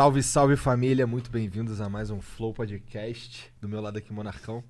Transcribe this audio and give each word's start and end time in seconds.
Salve, 0.00 0.22
salve 0.22 0.56
família, 0.56 1.06
muito 1.06 1.30
bem-vindos 1.30 1.78
a 1.78 1.86
mais 1.86 2.08
um 2.08 2.22
Flow 2.22 2.54
Podcast. 2.54 3.52
Do 3.60 3.68
meu 3.68 3.82
lado 3.82 3.98
aqui, 3.98 4.10
Monarcão. 4.10 4.64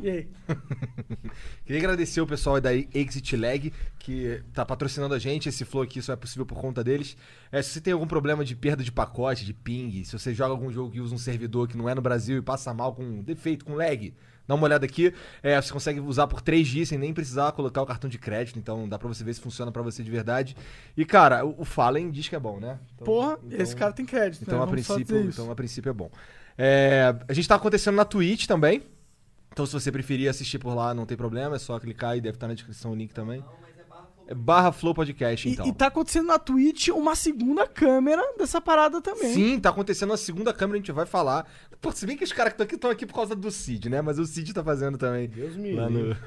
E 0.00 0.08
aí? 0.08 0.28
Queria 1.66 1.80
agradecer 1.80 2.20
o 2.20 2.26
pessoal 2.26 2.60
da 2.60 2.72
Exit 2.72 3.36
Lag, 3.36 3.72
que 3.98 4.40
tá 4.52 4.64
patrocinando 4.64 5.14
a 5.14 5.18
gente. 5.18 5.48
Esse 5.48 5.64
flow 5.64 5.82
aqui 5.82 6.00
só 6.00 6.12
é 6.12 6.16
possível 6.16 6.46
por 6.46 6.56
conta 6.56 6.84
deles. 6.84 7.16
É, 7.50 7.60
se 7.60 7.70
você 7.70 7.80
tem 7.80 7.92
algum 7.92 8.06
problema 8.06 8.44
de 8.44 8.54
perda 8.54 8.84
de 8.84 8.92
pacote, 8.92 9.44
de 9.44 9.52
ping, 9.52 10.04
se 10.04 10.16
você 10.16 10.32
joga 10.32 10.52
algum 10.52 10.70
jogo 10.70 10.92
que 10.92 11.00
usa 11.00 11.12
um 11.12 11.18
servidor 11.18 11.66
que 11.66 11.76
não 11.76 11.88
é 11.88 11.94
no 11.96 12.00
Brasil 12.00 12.38
e 12.38 12.40
passa 12.40 12.72
mal 12.72 12.94
com 12.94 13.20
defeito, 13.20 13.64
com 13.64 13.74
lag, 13.74 14.14
dá 14.46 14.54
uma 14.54 14.64
olhada 14.64 14.84
aqui. 14.84 15.12
É, 15.42 15.60
você 15.60 15.72
consegue 15.72 16.00
usar 16.00 16.26
por 16.26 16.40
3 16.40 16.66
dias 16.66 16.88
sem 16.88 16.98
nem 16.98 17.12
precisar 17.14 17.52
colocar 17.52 17.82
o 17.82 17.86
cartão 17.86 18.08
de 18.10 18.18
crédito. 18.18 18.58
Então 18.58 18.88
dá 18.88 18.98
pra 18.98 19.08
você 19.08 19.22
ver 19.24 19.34
se 19.34 19.40
funciona 19.40 19.70
pra 19.72 19.82
você 19.82 20.02
de 20.02 20.10
verdade. 20.10 20.56
E, 20.96 21.04
cara, 21.04 21.44
o, 21.44 21.62
o 21.62 21.64
Fallen 21.64 22.10
diz 22.10 22.28
que 22.28 22.36
é 22.36 22.40
bom, 22.40 22.58
né? 22.60 22.78
Então- 22.94 23.04
Porra, 23.04 23.38
então- 23.44 23.60
esse 23.60 23.74
cara 23.76 23.92
tem 23.92 24.04
crédito, 24.06 24.42
então, 24.42 24.54
né? 24.58 24.62
a 24.62 24.66
Vamos 24.66 24.86
princípio, 24.86 25.20
então, 25.20 25.50
a 25.50 25.54
princípio 25.54 25.90
é 25.90 25.92
bom. 25.92 26.10
É, 26.56 27.14
a 27.28 27.32
gente 27.32 27.48
tá 27.48 27.54
acontecendo 27.56 27.96
na 27.96 28.04
Twitch 28.04 28.46
também. 28.46 28.82
Então, 29.52 29.64
se 29.66 29.72
você 29.72 29.92
preferir 29.92 30.28
assistir 30.28 30.58
por 30.58 30.74
lá, 30.74 30.92
não 30.92 31.06
tem 31.06 31.16
problema. 31.16 31.56
É 31.56 31.58
só 31.58 31.78
clicar 31.78 32.16
e 32.16 32.20
deve 32.20 32.36
estar 32.36 32.48
na 32.48 32.54
descrição 32.54 32.90
o 32.90 32.94
link 32.94 33.12
também. 33.14 33.44
É 34.26 34.34
barra 34.34 34.72
Flow 34.72 34.94
Podcast, 34.94 35.46
E- 35.46 35.52
então. 35.52 35.66
E, 35.66 35.72
tá 35.72 35.88
acontecendo 35.88 36.26
na 36.26 36.38
Twitch 36.38 36.88
uma 36.88 37.14
segunda 37.14 37.66
câmera 37.66 38.22
dessa 38.38 38.58
parada 38.60 39.00
também. 39.02 39.34
Sim, 39.34 39.60
tá 39.60 39.68
acontecendo 39.68 40.12
a 40.14 40.16
segunda 40.16 40.52
câmera, 40.52 40.76
a 40.78 40.80
gente 40.80 40.90
vai 40.92 41.04
falar. 41.06 41.46
Pô, 41.84 41.92
se 41.92 42.06
bem 42.06 42.16
que 42.16 42.24
os 42.24 42.32
caras 42.32 42.54
que 42.54 42.54
estão 42.54 42.64
aqui 42.64 42.74
estão 42.76 42.90
aqui 42.90 43.04
por 43.04 43.14
causa 43.14 43.36
do 43.36 43.50
Cid, 43.50 43.90
né? 43.90 44.00
Mas 44.00 44.18
o 44.18 44.24
Cid 44.24 44.54
tá 44.54 44.64
fazendo 44.64 44.96
também. 44.96 45.28
Deus 45.28 45.54
me 45.54 45.74
Lá 45.74 45.90
no... 45.90 45.98
livre. 45.98 46.18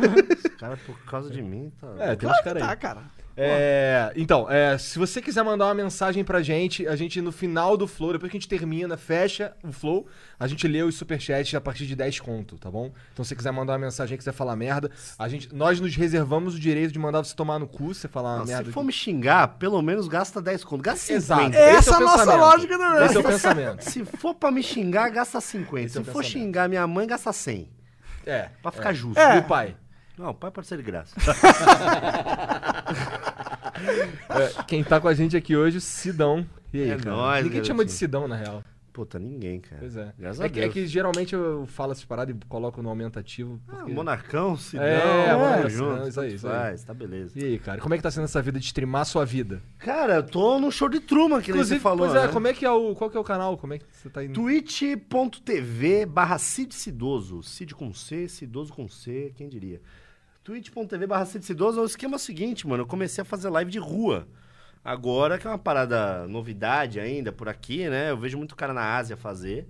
Cara, 0.58 0.74
por 0.86 0.98
causa 1.04 1.28
de 1.28 1.42
mim, 1.42 1.70
tá. 1.78 1.94
É, 1.98 2.16
tem 2.16 2.20
Claro 2.20 2.34
uns 2.34 2.38
que 2.38 2.44
caras 2.44 2.62
aí. 2.62 2.68
tá, 2.70 2.76
cara. 2.76 3.02
É, 3.36 4.12
então, 4.14 4.50
é, 4.50 4.76
se 4.76 4.98
você 4.98 5.22
quiser 5.22 5.42
mandar 5.42 5.66
uma 5.66 5.74
mensagem 5.74 6.22
pra 6.22 6.42
gente, 6.42 6.86
a 6.86 6.94
gente 6.94 7.20
no 7.20 7.32
final 7.32 7.76
do 7.76 7.86
Flow, 7.86 8.12
depois 8.12 8.30
que 8.30 8.36
a 8.36 8.40
gente 8.40 8.48
termina, 8.48 8.96
fecha 8.96 9.54
o 9.62 9.72
Flow, 9.72 10.06
a 10.38 10.46
gente 10.46 10.66
lê 10.68 10.82
os 10.82 10.94
superchats 10.96 11.54
a 11.54 11.60
partir 11.60 11.86
de 11.86 11.96
10 11.96 12.20
conto, 12.20 12.58
tá 12.58 12.70
bom? 12.70 12.92
Então 13.12 13.24
se 13.24 13.30
você 13.30 13.36
quiser 13.36 13.52
mandar 13.52 13.72
uma 13.72 13.78
mensagem, 13.78 14.18
quiser 14.18 14.32
falar 14.32 14.54
merda, 14.56 14.90
a 15.18 15.28
gente, 15.28 15.54
nós 15.54 15.80
nos 15.80 15.94
reservamos 15.96 16.54
o 16.54 16.60
direito 16.60 16.92
de 16.92 16.98
mandar 16.98 17.24
você 17.24 17.34
tomar 17.34 17.58
no 17.58 17.66
cu, 17.66 17.94
você 17.94 18.06
falar 18.08 18.38
Não, 18.38 18.44
merda. 18.44 18.64
se 18.64 18.72
for 18.72 18.84
me 18.84 18.92
xingar, 18.92 19.48
pelo 19.58 19.80
menos 19.80 20.08
gasta 20.08 20.40
10 20.40 20.64
conto. 20.64 20.82
Gasta 20.82 21.00
50. 21.06 21.16
Exato. 21.16 21.56
É. 21.56 21.70
Esse 21.70 21.78
Essa 21.78 21.90
é 21.90 21.94
a 21.94 22.00
nossa 22.00 22.34
lógica 22.34 22.78
também. 22.78 23.04
Esse 23.06 23.16
é 23.16 23.20
o 23.20 23.24
pensamento. 23.24 23.80
Se 23.82 24.04
for 24.04 24.34
pra 24.34 24.50
me 24.50 24.62
xingar, 24.62 25.08
gasta 25.10 25.40
50. 25.40 25.86
Esse 25.86 25.98
é 25.98 26.02
Se 26.02 26.10
o 26.10 26.12
for 26.12 26.22
pensamento. 26.22 26.44
xingar 26.44 26.68
minha 26.68 26.86
mãe, 26.86 27.06
gasta 27.06 27.32
100. 27.32 27.68
É. 28.26 28.50
Pra 28.62 28.70
ficar 28.70 28.90
é. 28.90 28.94
justo. 28.94 29.18
É. 29.18 29.36
E 29.36 29.38
o 29.40 29.44
pai? 29.44 29.76
Não, 30.18 30.30
o 30.30 30.34
pai 30.34 30.50
pode 30.50 30.66
ser 30.66 30.76
de 30.76 30.82
graça. 30.82 31.14
É, 34.28 34.62
quem 34.64 34.84
tá 34.84 35.00
com 35.00 35.08
a 35.08 35.14
gente 35.14 35.36
aqui 35.36 35.56
hoje, 35.56 35.80
Sidão. 35.80 36.46
E 36.72 36.82
aí, 36.82 36.90
É 36.90 36.96
cara? 36.96 37.10
nóis, 37.10 37.44
Ninguém 37.44 37.60
te 37.62 37.66
chama 37.66 37.84
de. 37.84 37.90
Sidão, 37.92 38.28
na 38.28 38.36
real. 38.36 38.62
Puta, 38.92 39.18
ninguém, 39.18 39.58
cara. 39.58 39.78
Pois 39.80 39.96
é. 39.96 40.12
É 40.40 40.48
que, 40.50 40.60
é 40.60 40.68
que 40.68 40.86
geralmente 40.86 41.34
eu 41.34 41.66
falo 41.66 41.92
essas 41.92 42.04
paradas 42.04 42.34
e 42.36 42.38
coloco 42.46 42.82
no 42.82 42.90
aumentativo. 42.90 43.58
Ah, 43.66 43.76
porque- 43.76 43.92
Monarcão, 43.92 44.56
Sidão, 44.56 44.84
É, 44.84 45.26
tamo 45.28 45.38
Monarcão, 45.40 45.70
junto. 45.70 46.08
isso 46.08 46.20
aí, 46.20 46.34
isso 46.34 46.46
aí. 46.46 46.52
faz, 46.54 46.84
tá 46.84 46.92
beleza. 46.94 47.32
E 47.38 47.42
aí, 47.44 47.58
cara, 47.58 47.80
como 47.80 47.94
é 47.94 47.96
que 47.96 48.02
tá 48.02 48.10
sendo 48.10 48.24
essa 48.24 48.40
vida 48.42 48.58
de 48.60 48.66
streamar 48.66 49.00
a 49.02 49.06
sua 49.06 49.24
vida? 49.24 49.62
Cara, 49.78 50.16
eu 50.16 50.22
tô 50.22 50.60
no 50.60 50.70
show 50.70 50.88
de 50.90 51.00
Truman, 51.00 51.40
que 51.40 51.50
nem 51.50 51.58
você 51.64 51.74
Inclusive, 51.76 51.80
falou, 51.80 52.06
pois 52.06 52.14
é, 52.22 52.26
né? 52.26 52.32
como 52.32 52.46
é 52.48 52.52
que 52.52 52.64
é 52.66 52.70
o. 52.70 52.94
Qual 52.94 53.08
que 53.10 53.16
é 53.16 53.20
o 53.20 53.24
canal? 53.24 53.56
Como 53.56 53.72
é 53.72 53.78
que 53.78 53.86
você 53.90 54.10
tá 54.10 54.22
indo? 54.22 54.34
twitch.tv 54.34 56.04
barra 56.06 56.36
Cid 56.38 56.74
Cidoso. 56.74 57.42
Cid 57.42 57.74
com 57.74 57.92
C, 57.94 58.28
Cidoso 58.28 58.72
com 58.74 58.86
C, 58.88 59.32
quem 59.34 59.48
diria? 59.48 59.80
twitch.tv 60.44 61.06
barra 61.06 61.24
é 61.24 61.80
o 61.80 61.84
esquema 61.84 62.18
seguinte, 62.18 62.66
mano. 62.66 62.82
Eu 62.82 62.86
comecei 62.86 63.22
a 63.22 63.24
fazer 63.24 63.48
live 63.48 63.70
de 63.70 63.78
rua. 63.78 64.26
Agora, 64.84 65.38
que 65.38 65.46
é 65.46 65.50
uma 65.50 65.58
parada 65.58 66.26
novidade 66.26 66.98
ainda 66.98 67.30
por 67.30 67.48
aqui, 67.48 67.88
né? 67.88 68.10
Eu 68.10 68.16
vejo 68.16 68.36
muito 68.36 68.56
cara 68.56 68.72
na 68.72 68.96
Ásia 68.96 69.16
fazer. 69.16 69.66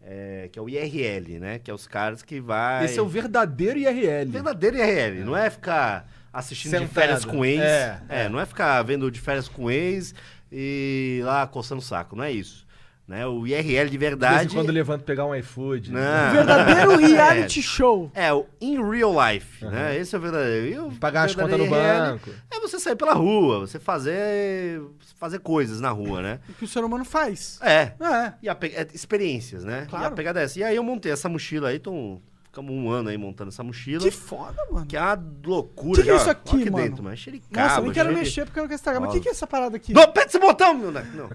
é, 0.00 0.48
que 0.52 0.58
é 0.58 0.62
o 0.62 0.68
IRL, 0.68 1.38
né? 1.38 1.58
Que 1.58 1.70
é 1.70 1.74
os 1.74 1.86
caras 1.86 2.22
que 2.22 2.40
vai... 2.40 2.84
Esse 2.84 2.98
é 2.98 3.02
o 3.02 3.08
verdadeiro 3.08 3.78
IRL. 3.78 4.30
verdadeiro 4.30 4.76
IRL. 4.76 5.24
Não 5.24 5.36
é 5.36 5.48
ficar 5.48 6.06
assistindo 6.32 6.72
de 6.72 6.78
Sentado. 6.78 6.94
férias 6.94 7.24
com 7.24 7.44
ex. 7.44 7.60
É, 7.60 8.00
É, 8.08 8.22
é. 8.24 8.28
não 8.28 8.40
é 8.40 8.44
ficar 8.46 8.82
vendo 8.82 9.10
de 9.10 9.20
férias 9.20 9.48
com 9.48 9.70
ex 9.70 10.14
e 10.50 11.20
lá 11.24 11.46
coçando 11.46 11.80
o 11.80 11.84
saco. 11.84 12.16
Não 12.16 12.24
é 12.24 12.32
isso. 12.32 12.63
Né? 13.06 13.26
O 13.26 13.46
IRL 13.46 13.84
de 13.84 13.90
De 13.90 13.98
verdade... 13.98 14.46
em 14.46 14.56
quando 14.56 14.72
levanta 14.72 15.04
pegar 15.04 15.26
um 15.26 15.34
iFood. 15.34 15.92
Não. 15.92 16.00
Verdadeiro 16.32 16.96
reality 17.06 17.60
show. 17.60 18.10
É, 18.14 18.32
o 18.32 18.46
in 18.62 18.82
real 18.82 19.12
life, 19.30 19.62
né? 19.66 19.94
Esse 19.98 20.14
é 20.14 20.18
o 20.18 20.22
verdadeiro. 20.22 20.66
E 20.66 20.78
o 20.78 20.90
Pagar 20.92 21.24
as 21.24 21.34
contas 21.34 21.58
no 21.58 21.68
banco. 21.68 22.30
É 22.50 22.58
você 22.60 22.78
sair 22.80 22.96
pela 22.96 23.12
rua, 23.12 23.60
você 23.60 23.78
fazer 23.78 24.80
fazer 25.20 25.38
coisas 25.40 25.80
na 25.80 25.90
rua, 25.90 26.22
né? 26.22 26.40
O 26.48 26.54
que 26.54 26.64
o 26.64 26.68
ser 26.68 26.82
humano 26.82 27.04
faz. 27.04 27.58
É. 27.62 27.92
É. 28.00 28.32
E 28.42 28.48
a 28.48 28.54
pe- 28.54 28.72
é, 28.74 28.86
experiências, 28.94 29.64
né? 29.64 29.86
Claro. 29.88 30.04
E 30.04 30.06
a 30.08 30.10
pegada 30.10 30.40
é 30.40 30.44
essa. 30.44 30.58
E 30.58 30.64
aí 30.64 30.76
eu 30.76 30.82
montei 30.82 31.12
essa 31.12 31.28
mochila 31.28 31.68
aí, 31.68 31.78
tô, 31.78 32.20
ficamos 32.44 32.72
um 32.72 32.88
ano 32.90 33.10
aí 33.10 33.18
montando 33.18 33.50
essa 33.50 33.62
mochila. 33.62 34.00
Que 34.02 34.10
foda, 34.10 34.56
mano. 34.72 34.86
Que 34.86 34.96
é 34.96 35.00
uma 35.02 35.22
loucura. 35.46 35.98
Que 36.00 36.04
que 36.04 36.10
é 36.10 36.16
isso 36.16 36.30
aqui, 36.30 36.56
aqui 36.62 36.70
mano? 36.70 36.84
dentro, 36.84 37.04
mano. 37.04 37.14
É 37.14 37.30
de 37.30 37.42
Nossa, 37.50 37.78
eu 37.80 37.82
nem 37.84 37.92
quero 37.92 38.08
de- 38.08 38.14
mexer 38.14 38.44
porque 38.46 38.58
eu 38.58 38.62
não 38.62 38.68
quero 38.68 38.76
estragar. 38.78 39.00
Mas 39.02 39.10
o 39.10 39.12
que, 39.14 39.20
que 39.20 39.28
é 39.28 39.32
essa 39.32 39.46
parada 39.46 39.76
aqui? 39.76 39.92
Não, 39.92 40.02
aperta 40.02 40.28
esse 40.30 40.38
botão, 40.38 40.72
meu 40.74 40.90
né? 40.90 41.06
Não. 41.14 41.28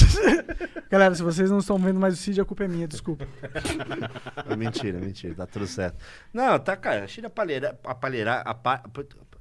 Galera, 0.90 1.14
se 1.14 1.22
vocês 1.22 1.50
não 1.50 1.58
estão 1.58 1.78
vendo 1.78 1.98
mais 1.98 2.14
o 2.14 2.16
Cid, 2.16 2.40
a 2.40 2.44
culpa 2.44 2.64
é 2.64 2.68
minha, 2.68 2.86
desculpa. 2.86 3.26
É 4.48 4.54
mentira, 4.56 4.98
mentira. 4.98 5.34
Tá 5.34 5.46
tudo 5.46 5.66
certo. 5.66 5.96
Não, 6.32 6.58
tá, 6.58 6.76
cara. 6.76 7.06
Cheio 7.06 7.22
de 7.22 7.26
apalheira... 7.26 7.78
apalheira 7.84 8.40
apa, 8.40 8.82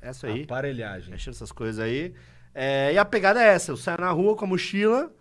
essa 0.01 0.27
aí. 0.27 0.43
Aparelhagem. 0.43 1.11
Mexendo 1.11 1.33
essas 1.33 1.51
coisas 1.51 1.83
aí. 1.83 2.13
É, 2.53 2.93
e 2.93 2.97
a 2.97 3.05
pegada 3.05 3.41
é 3.41 3.47
essa: 3.47 3.71
eu 3.71 3.77
saio 3.77 3.99
na 3.99 4.11
rua 4.11 4.35
com 4.35 4.45
a 4.45 4.47
mochila, 4.47 5.11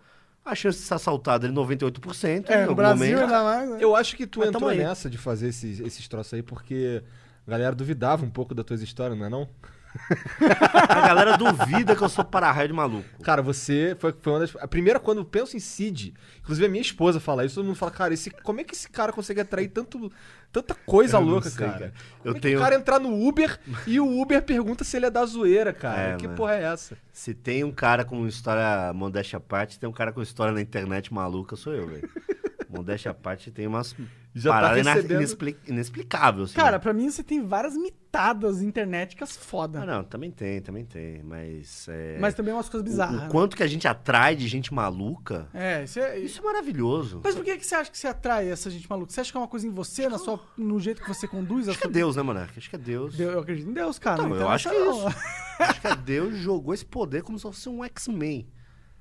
a 0.43 0.55
chance 0.55 0.79
de 0.79 0.85
ser 0.85 0.93
assaltado 0.95 1.45
é 1.45 1.49
de 1.49 1.55
98%. 1.55 2.49
É, 2.49 2.65
no 2.65 2.75
Brasil 2.75 3.07
momento. 3.07 3.21
ainda 3.23 3.43
mais. 3.43 3.69
né? 3.69 3.77
Eu 3.79 3.95
acho 3.95 4.15
que 4.15 4.25
tu 4.25 4.39
Mas 4.39 4.49
entrou 4.49 4.73
nessa 4.73 5.09
de 5.09 5.17
fazer 5.17 5.49
esses, 5.49 5.79
esses 5.79 6.07
troços 6.07 6.33
aí 6.33 6.43
porque 6.43 7.03
a 7.45 7.51
galera 7.51 7.75
duvidava 7.75 8.25
um 8.25 8.29
pouco 8.29 8.53
das 8.53 8.65
tuas 8.65 8.81
histórias, 8.81 9.17
não 9.17 9.25
é 9.25 9.29
não? 9.29 9.49
A 10.89 11.07
galera 11.07 11.37
duvida 11.37 11.95
que 11.95 12.01
eu 12.01 12.09
sou 12.09 12.23
para-raio 12.23 12.67
de 12.69 12.73
maluco. 12.73 13.05
Cara, 13.23 13.41
você 13.41 13.95
foi, 13.99 14.13
foi 14.19 14.33
uma 14.33 14.39
das. 14.39 14.55
A 14.57 14.67
primeira, 14.67 14.99
quando 14.99 15.19
eu 15.19 15.25
penso 15.25 15.55
em 15.57 15.59
Cid, 15.59 16.13
inclusive 16.39 16.65
a 16.65 16.69
minha 16.69 16.81
esposa 16.81 17.19
fala 17.19 17.45
isso, 17.45 17.55
todo 17.55 17.65
mundo 17.65 17.75
fala, 17.75 17.91
cara, 17.91 18.13
esse, 18.13 18.29
como 18.29 18.61
é 18.61 18.63
que 18.63 18.73
esse 18.73 18.89
cara 18.89 19.11
consegue 19.11 19.41
atrair 19.41 19.67
tanto, 19.69 20.11
tanta 20.51 20.73
coisa 20.73 21.17
Eu 21.17 21.21
louca, 21.21 21.49
sei, 21.49 21.65
cara? 21.67 21.79
cara. 21.79 21.93
Eu 22.23 22.35
é 22.35 22.39
tenho- 22.39 22.59
o 22.59 22.61
cara 22.61 22.75
entrar 22.75 22.99
no 22.99 23.27
Uber 23.27 23.59
e 23.85 23.99
o 23.99 24.21
Uber 24.21 24.41
pergunta 24.41 24.83
se 24.83 24.95
ele 24.97 25.05
é 25.07 25.09
da 25.09 25.25
zoeira, 25.25 25.73
cara? 25.73 26.01
É, 26.13 26.15
que 26.15 26.25
mano. 26.25 26.37
porra 26.37 26.55
é 26.55 26.63
essa? 26.63 26.97
Se 27.11 27.33
tem 27.33 27.63
um 27.63 27.71
cara 27.71 28.05
com 28.05 28.25
história 28.27 28.93
modéstia 28.93 29.37
à 29.37 29.39
parte, 29.41 29.79
tem 29.79 29.89
um 29.89 29.93
cara 29.93 30.11
com 30.11 30.21
história 30.21 30.53
na 30.53 30.61
internet 30.61 31.13
maluca, 31.13 31.55
sou 31.55 31.73
eu, 31.73 31.87
velho. 31.87 32.09
modéstia 32.71 33.11
à 33.11 33.13
parte 33.13 33.51
tem 33.51 33.67
umas 33.67 33.95
Já 34.33 34.51
tá 34.59 34.73
recebendo- 34.73 35.11
inexpli- 35.19 35.57
inexplicáveis. 35.67 36.49
Assim. 36.49 36.55
Cara, 36.55 36.79
pra 36.79 36.93
mim 36.93 37.09
você 37.09 37.21
tem 37.23 37.45
várias 37.45 37.75
mitadas 37.75 38.61
internéticas 38.61 39.35
foda. 39.37 39.81
Ah, 39.81 39.85
não, 39.85 40.03
também 40.03 40.31
tem, 40.31 40.61
também 40.61 40.85
tem. 40.85 41.21
Mas. 41.23 41.87
É... 41.89 42.17
Mas 42.19 42.33
também 42.33 42.53
umas 42.53 42.69
coisas 42.69 42.87
o- 42.87 42.89
bizarras. 42.91 43.15
o, 43.15 43.23
né? 43.23 43.29
quanto 43.29 43.55
que 43.57 43.63
a 43.63 43.67
gente 43.67 43.87
atrai 43.87 44.35
de 44.35 44.47
gente 44.47 44.73
maluca, 44.73 45.47
É, 45.53 45.83
isso 45.83 45.99
é. 45.99 46.17
isso 46.19 46.39
é 46.39 46.43
maravilhoso. 46.43 47.21
Mas 47.23 47.35
por 47.35 47.43
que, 47.43 47.57
que 47.57 47.65
você 47.65 47.75
acha 47.75 47.91
que 47.91 47.97
você 47.97 48.07
atrai 48.07 48.49
essa 48.49 48.69
gente 48.69 48.89
maluca? 48.89 49.11
Você 49.11 49.21
acha 49.21 49.31
que 49.31 49.37
é 49.37 49.41
uma 49.41 49.47
coisa 49.47 49.67
em 49.67 49.71
você, 49.71 50.07
na 50.07 50.17
sua, 50.17 50.39
no 50.57 50.79
jeito 50.79 51.01
que 51.01 51.07
você 51.07 51.27
conduz 51.27 51.67
a 51.67 51.71
Acho 51.71 51.79
que 51.79 51.85
sua 51.87 51.91
é 51.91 51.93
Deus, 51.93 52.15
né, 52.15 52.21
Monarca? 52.23 52.53
Acho 52.57 52.69
que 52.69 52.75
é 52.75 52.79
Deus. 52.79 53.15
Deus- 53.15 53.33
Eu 53.33 53.39
acredito 53.39 53.69
em 53.69 53.73
Deus, 53.73 53.99
cara. 53.99 54.21
Não, 54.23 54.29
não 54.29 54.35
eu 54.37 54.49
acho 54.49 54.69
que 54.69 54.75
é 54.75 54.79
não. 54.79 55.07
Acho 55.61 55.81
que 55.81 55.87
é 55.87 55.95
Deus 55.95 56.35
jogou 56.37 56.73
esse 56.73 56.85
poder 56.85 57.21
como 57.21 57.37
se 57.37 57.43
fosse 57.43 57.69
um 57.69 57.83
X-Men. 57.83 58.47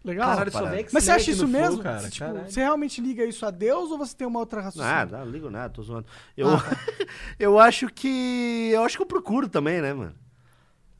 Legal. 0.02 0.30
Caralho, 0.30 0.50
só 0.50 0.58
parada. 0.60 0.76
vem 0.76 0.86
Mas 0.92 1.04
você 1.04 1.10
acha 1.10 1.30
isso 1.30 1.46
mesmo? 1.46 1.72
Flow, 1.72 1.82
cara? 1.82 2.00
Você, 2.00 2.10
tipo, 2.10 2.32
você 2.32 2.60
realmente 2.60 3.00
liga 3.00 3.24
isso 3.24 3.44
a 3.44 3.50
Deus 3.50 3.90
ou 3.90 3.98
você 3.98 4.16
tem 4.16 4.26
uma 4.26 4.38
outra 4.38 4.62
raciocínio? 4.62 4.94
Nada, 4.94 5.18
não 5.18 5.30
ligo 5.30 5.50
nada, 5.50 5.68
tô 5.68 5.82
zoando. 5.82 6.06
Eu, 6.36 6.48
eu 7.38 7.58
acho 7.58 7.88
que. 7.88 8.70
Eu 8.72 8.82
acho 8.82 8.96
que 8.96 9.02
eu 9.02 9.06
procuro 9.06 9.48
também, 9.48 9.82
né, 9.82 9.92
mano? 9.92 10.14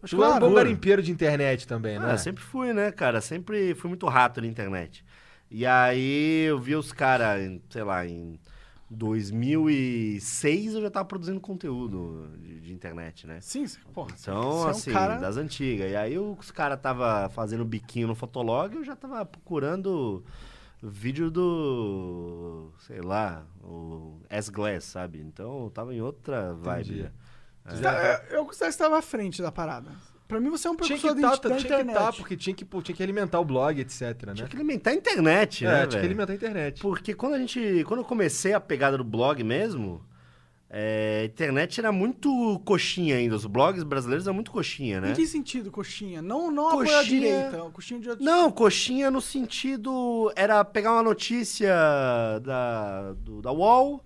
Acho 0.03 0.17
é 0.17 0.19
um 0.19 0.23
eu 0.23 0.29
bom 0.33 0.39
procuro. 0.39 0.57
garimpeiro 0.57 1.03
de 1.03 1.11
internet 1.11 1.67
também, 1.67 1.99
né? 1.99 2.13
Ah, 2.13 2.19
sempre 2.19 2.43
fui, 2.43 2.73
né, 2.73 2.91
cara? 2.93 3.21
Sempre 3.21 3.75
fui 3.75 3.89
muito 3.89 4.07
rato 4.07 4.41
na 4.41 4.47
internet. 4.47 5.05
E 5.51 5.67
aí 5.67 6.45
eu 6.45 6.59
vi 6.59 6.77
os 6.77 6.93
caras, 6.93 7.59
sei 7.71 7.83
lá, 7.83 8.07
em 8.07 8.39
2006 8.91 10.75
eu 10.75 10.83
já 10.83 10.91
tava 10.91 11.05
produzindo 11.05 11.41
conteúdo 11.41 12.29
de, 12.39 12.61
de 12.61 12.73
internet, 12.73 13.27
né? 13.27 13.39
Sim, 13.41 13.65
porra. 13.95 14.15
Então, 14.21 14.35
é 14.63 14.67
um 14.67 14.69
assim, 14.69 14.93
cara- 14.93 15.17
das 15.19 15.37
antigas. 15.37 15.91
E 15.91 15.97
aí 15.97 16.19
os 16.19 16.51
caras 16.51 16.81
tava 16.81 17.29
fazendo 17.31 17.65
biquinho 17.65 18.09
no 18.09 18.15
Fotolog, 18.15 18.75
eu 18.75 18.85
já 18.85 18.97
tava 18.97 19.25
procurando 19.25 20.25
vídeo 20.83 21.31
do, 21.31 22.73
sei 22.87 23.01
lá, 23.01 23.45
o 23.63 24.21
S-Glass, 24.29 24.85
sabe? 24.85 25.21
Então 25.21 25.65
eu 25.65 25.71
tava 25.71 25.95
em 25.95 26.01
outra 26.01 26.55
vibe. 26.55 26.91
Entendi. 27.01 27.83
Tá, 27.83 27.93
é, 27.93 28.37
Eu 28.37 28.47
que 28.47 28.57
você 28.57 28.67
estava 28.67 28.99
à 28.99 29.03
frente 29.03 29.41
da 29.43 29.53
parada. 29.53 29.91
Pra 30.31 30.41
mim 30.41 30.49
você 30.49 30.67
é 30.67 30.71
um 30.71 30.77
Tinha 30.77 30.97
que 30.97 31.03
precursor 31.03 31.31
da, 31.31 31.37
tinha 31.49 31.57
que 31.59 31.65
internet. 31.67 31.89
estar, 31.97 32.13
porque 32.15 32.37
tinha 32.37 32.55
que, 32.55 32.65
pô, 32.65 32.81
tinha 32.81 32.97
que 32.97 33.03
alimentar 33.03 33.39
o 33.41 33.45
blog, 33.45 33.79
etc, 33.81 34.01
né? 34.27 34.33
Tinha 34.35 34.49
que 34.49 34.57
alimentar 34.57 34.91
a 34.91 34.95
internet, 34.95 35.67
É, 35.67 35.69
né, 35.69 35.75
tinha 35.81 35.87
que 35.89 35.95
velho? 35.97 36.05
alimentar 36.07 36.33
a 36.33 36.37
internet. 36.37 36.81
Porque 36.81 37.13
quando 37.15 37.35
a 37.35 37.39
gente. 37.39 37.85
Quando 37.87 38.01
eu 38.01 38.05
comecei 38.05 38.53
a 38.55 38.61
pegada 38.61 38.97
do 38.97 39.05
blog 39.05 39.43
mesmo, 39.45 40.03
É, 40.73 41.23
a 41.23 41.25
internet 41.25 41.81
era 41.81 41.91
muito 41.91 42.61
coxinha 42.65 43.17
ainda. 43.17 43.35
Os 43.35 43.45
blogs 43.45 43.83
brasileiros 43.83 44.25
eram 44.25 44.35
muito 44.37 44.53
coxinha, 44.53 45.01
né? 45.01 45.11
Em 45.11 45.15
que 45.15 45.27
sentido, 45.27 45.69
coxinha? 45.69 46.23
Não, 46.23 46.49
não 46.49 46.69
apoia 46.69 46.91
a 46.91 47.01
Coxinha- 47.01 47.21
direita. 47.21 47.71
Coxinha 47.73 48.01
de 48.01 48.23
Não, 48.25 48.53
coxinha 48.53 49.11
no 49.11 49.21
sentido. 49.21 50.33
Era 50.37 50.65
pegar 50.65 50.93
uma 50.93 51.03
notícia 51.03 51.75
da, 52.43 53.13
do- 53.15 53.43
da 53.43 53.51
UOL, 53.51 54.05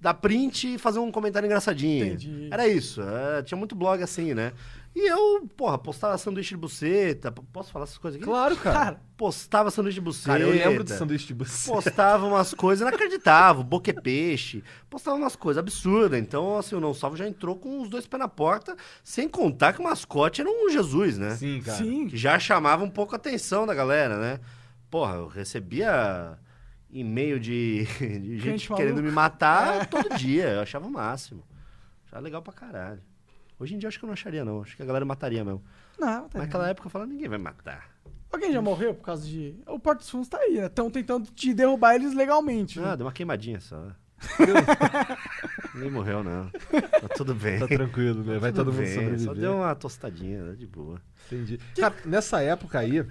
da 0.00 0.14
print 0.14 0.74
e 0.74 0.78
fazer 0.78 1.00
um 1.00 1.10
comentário 1.10 1.46
engraçadinho. 1.46 2.06
Entendi. 2.06 2.48
Era 2.52 2.68
isso. 2.68 3.02
é, 3.02 3.42
tinha 3.42 3.58
muito 3.58 3.74
blog 3.74 4.00
assim, 4.02 4.32
né? 4.32 4.52
E 4.96 5.10
eu, 5.10 5.46
porra, 5.54 5.76
postava 5.76 6.16
sanduíche 6.16 6.54
de 6.54 6.56
buceta. 6.56 7.30
Posso 7.30 7.70
falar 7.70 7.84
essas 7.84 7.98
coisas 7.98 8.18
aqui? 8.18 8.26
Claro, 8.26 8.56
cara. 8.56 8.78
Cara, 8.78 9.00
Postava 9.14 9.70
sanduíche 9.70 9.96
de 9.96 10.00
buceta. 10.00 10.38
Cara, 10.38 10.42
eu 10.44 10.50
lembro 10.50 10.82
do 10.82 10.88
sanduíche 10.88 11.26
de 11.26 11.34
buceta. 11.34 11.70
Postava 11.70 12.26
umas 12.26 12.54
coisas 12.54 12.80
inacreditáveis, 12.80 13.66
boque 13.66 13.92
peixe. 13.92 14.64
Postava 14.88 15.18
umas 15.18 15.36
coisas 15.36 15.58
absurdas. 15.58 16.18
Então, 16.18 16.56
assim, 16.56 16.74
o 16.74 16.80
Não 16.80 16.94
Salvo 16.94 17.14
já 17.14 17.28
entrou 17.28 17.56
com 17.56 17.82
os 17.82 17.90
dois 17.90 18.06
pés 18.06 18.18
na 18.18 18.26
porta, 18.26 18.74
sem 19.04 19.28
contar 19.28 19.74
que 19.74 19.80
o 19.80 19.84
mascote 19.84 20.40
era 20.40 20.48
um 20.48 20.70
Jesus, 20.70 21.18
né? 21.18 21.34
Sim, 21.34 21.60
cara. 21.60 21.76
sim. 21.76 22.08
que 22.08 22.16
já 22.16 22.38
chamava 22.38 22.82
um 22.82 22.90
pouco 22.90 23.14
a 23.14 23.16
atenção 23.16 23.66
da 23.66 23.74
galera, 23.74 24.18
né? 24.18 24.40
Porra, 24.90 25.16
eu 25.16 25.26
recebia 25.26 26.38
e-mail 26.90 27.38
de, 27.38 27.84
de 28.00 28.38
gente 28.38 28.60
Gente 28.60 28.74
querendo 28.74 29.02
me 29.02 29.10
matar 29.10 29.86
todo 29.88 30.16
dia. 30.16 30.48
Eu 30.48 30.60
achava 30.62 30.86
o 30.86 30.90
máximo. 30.90 31.44
Achava 32.06 32.22
legal 32.22 32.40
pra 32.40 32.54
caralho. 32.54 33.02
Hoje 33.58 33.74
em 33.74 33.78
dia 33.78 33.86
eu 33.86 33.88
acho 33.88 33.98
que 33.98 34.04
eu 34.04 34.08
não 34.08 34.14
acharia, 34.14 34.44
não. 34.44 34.62
Acho 34.62 34.76
que 34.76 34.82
a 34.82 34.86
galera 34.86 35.04
mataria 35.04 35.44
mesmo. 35.44 35.62
Não, 35.98 36.28
tá 36.28 36.38
Naquela 36.38 36.68
época 36.68 36.86
eu 36.86 36.90
falava, 36.90 37.10
ninguém 37.10 37.28
vai 37.28 37.38
matar. 37.38 37.90
Alguém 38.30 38.52
já 38.52 38.60
morreu 38.60 38.94
por 38.94 39.04
causa 39.04 39.26
de. 39.26 39.54
O 39.66 39.78
Porto 39.78 40.00
dos 40.00 40.10
Fundos 40.10 40.28
tá 40.28 40.38
aí, 40.38 40.54
né? 40.58 40.66
Estão 40.66 40.90
tentando 40.90 41.30
te 41.30 41.54
derrubar 41.54 41.94
eles 41.94 42.12
legalmente. 42.14 42.78
né? 42.78 42.88
Ah, 42.90 42.96
deu 42.96 43.06
uma 43.06 43.12
queimadinha 43.12 43.60
só. 43.60 43.88
ninguém 45.74 45.90
morreu, 45.90 46.22
não. 46.24 46.48
Tá 46.50 47.08
tudo 47.16 47.34
bem. 47.34 47.58
Tá 47.58 47.66
tranquilo, 47.68 48.22
né? 48.24 48.38
Vai 48.38 48.50
Tudo 48.52 48.64
todo 48.66 48.74
mundo 48.74 48.84
bem, 48.84 48.94
sobreviver. 48.94 49.24
Só 49.26 49.34
deu 49.34 49.56
uma 49.56 49.74
tostadinha, 49.74 50.42
né? 50.42 50.54
De 50.54 50.66
boa. 50.66 51.00
Entendi. 51.26 51.58
Cara, 51.78 51.94
nessa 52.04 52.42
época 52.42 52.78
aí, 52.78 53.06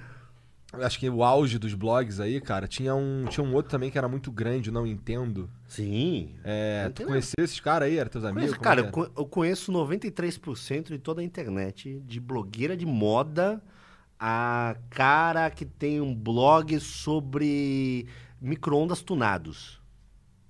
acho 0.83 0.99
que 0.99 1.09
o 1.09 1.23
auge 1.23 1.57
dos 1.57 1.73
blogs 1.73 2.19
aí, 2.19 2.39
cara, 2.41 2.67
tinha 2.67 2.95
um, 2.95 3.25
tinha 3.29 3.43
um 3.43 3.53
outro 3.53 3.71
também 3.71 3.91
que 3.91 3.97
era 3.97 4.07
muito 4.07 4.31
grande, 4.31 4.69
o 4.69 4.73
Não 4.73 4.85
Entendo. 4.85 5.49
Sim. 5.67 6.35
É, 6.43 6.85
Não 6.85 6.91
tu 6.91 7.05
conheceu 7.05 7.43
esses 7.43 7.59
caras 7.59 7.87
aí? 7.87 7.97
Eram 7.97 8.09
teus 8.09 8.23
amigos? 8.23 8.55
Conheço, 8.57 8.59
cara, 8.61 8.81
é 8.81 8.91
eu 9.17 9.23
é? 9.23 9.29
conheço 9.29 9.71
93% 9.71 10.87
de 10.87 10.99
toda 10.99 11.21
a 11.21 11.23
internet, 11.23 11.99
de 12.05 12.19
blogueira 12.19 12.75
de 12.75 12.85
moda, 12.85 13.61
a 14.19 14.75
cara 14.89 15.49
que 15.49 15.65
tem 15.65 16.01
um 16.01 16.13
blog 16.13 16.79
sobre 16.79 18.07
micro-ondas 18.41 19.01
tunados. 19.01 19.81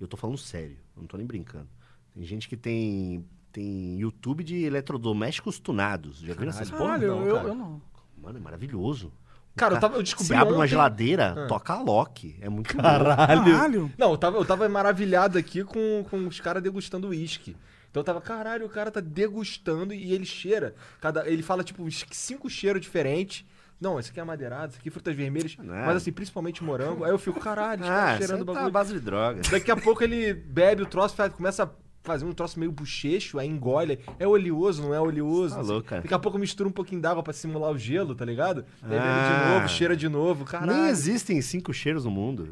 Eu 0.00 0.06
tô 0.06 0.16
falando 0.16 0.38
sério, 0.38 0.76
eu 0.94 1.02
não 1.02 1.06
tô 1.06 1.16
nem 1.16 1.26
brincando. 1.26 1.68
Tem 2.14 2.24
gente 2.24 2.48
que 2.48 2.56
tem, 2.56 3.24
tem 3.52 3.98
YouTube 3.98 4.42
de 4.44 4.64
eletrodomésticos 4.64 5.58
tunados. 5.58 6.20
Já 6.20 6.34
viram 6.34 6.50
essas 6.50 6.70
porra? 6.70 6.98
Não, 6.98 7.26
eu 7.26 7.54
não. 7.54 7.82
Mano, 8.16 8.38
é 8.38 8.40
maravilhoso. 8.40 9.12
Cara, 9.56 9.74
eu, 9.76 9.80
tava, 9.80 9.94
eu 9.94 9.98
Você 10.00 10.04
descobri 10.04 10.34
abre 10.36 10.52
uma 10.52 10.60
ontem- 10.60 10.68
geladeira, 10.68 11.34
Ah. 11.36 11.46
toca 11.46 11.72
a 11.72 11.80
Loki. 11.82 12.36
É 12.40 12.48
muito 12.48 12.76
bom. 12.76 12.82
Caralho. 12.82 13.90
Não, 13.96 14.10
eu 14.10 14.18
tava, 14.18 14.36
eu 14.36 14.44
tava 14.44 14.68
maravilhado 14.68 15.38
aqui 15.38 15.64
com, 15.64 16.04
com 16.10 16.26
os 16.26 16.38
caras 16.40 16.62
degustando 16.62 17.08
uísque. 17.08 17.56
Então 17.90 18.00
eu 18.02 18.04
tava, 18.04 18.20
caralho, 18.20 18.66
o 18.66 18.68
cara 18.68 18.90
tá 18.90 19.00
degustando 19.00 19.94
e 19.94 20.12
ele 20.12 20.26
cheira. 20.26 20.74
Cada, 21.00 21.26
ele 21.28 21.42
fala, 21.42 21.64
tipo, 21.64 21.82
uns 21.82 22.04
cinco 22.10 22.50
cheiros 22.50 22.82
diferentes. 22.82 23.44
Não, 23.80 23.98
esse 23.98 24.10
aqui 24.10 24.18
é 24.18 24.22
amadeirado, 24.22 24.68
esse 24.72 24.78
aqui 24.78 24.88
é 24.88 24.92
frutas 24.92 25.14
vermelhas. 25.14 25.56
Nada. 25.58 25.86
Mas 25.86 25.96
assim, 25.96 26.12
principalmente 26.12 26.62
morango. 26.64 27.04
Aí 27.04 27.10
eu 27.10 27.18
fico, 27.18 27.38
caralho, 27.40 27.84
Ah, 27.84 28.12
você 28.12 28.18
cheirando 28.26 28.42
o 28.42 28.44
tá 28.46 28.52
bagulho. 28.54 28.72
base 28.72 28.92
de 28.94 29.00
droga. 29.00 29.40
Daqui 29.50 29.70
a 29.70 29.76
pouco 29.76 30.02
ele 30.02 30.32
bebe 30.34 30.82
o 30.82 30.86
troço, 30.86 31.14
começa 31.32 31.64
a 31.64 31.68
fazer 32.06 32.24
um 32.24 32.32
troço 32.32 32.58
meio 32.58 32.72
bochecho, 32.72 33.38
aí 33.38 33.48
engole. 33.48 33.98
É 34.18 34.26
oleoso, 34.26 34.82
não 34.82 34.94
é 34.94 35.00
oleoso. 35.00 35.54
Tá 35.56 35.62
sei. 35.62 35.72
louco, 35.72 35.88
cara. 35.88 36.02
Daqui 36.02 36.14
a 36.14 36.18
pouco 36.18 36.38
mistura 36.38 36.68
um 36.68 36.72
pouquinho 36.72 37.00
d'água 37.00 37.22
pra 37.22 37.32
simular 37.32 37.70
o 37.72 37.76
gelo, 37.78 38.14
tá 38.14 38.24
ligado? 38.24 38.64
Aí 38.82 38.88
bebe 38.90 39.02
Ah. 39.04 39.44
de 39.48 39.54
novo, 39.54 39.68
cheira 39.68 39.96
de 39.96 40.08
novo, 40.08 40.44
caralho. 40.44 40.72
Nem 40.72 40.88
existem 40.88 41.40
cinco 41.42 41.72
cheiros 41.74 42.04
no 42.04 42.10
mundo. 42.10 42.48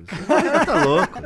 Tá 0.67 0.85
louco. 0.85 1.23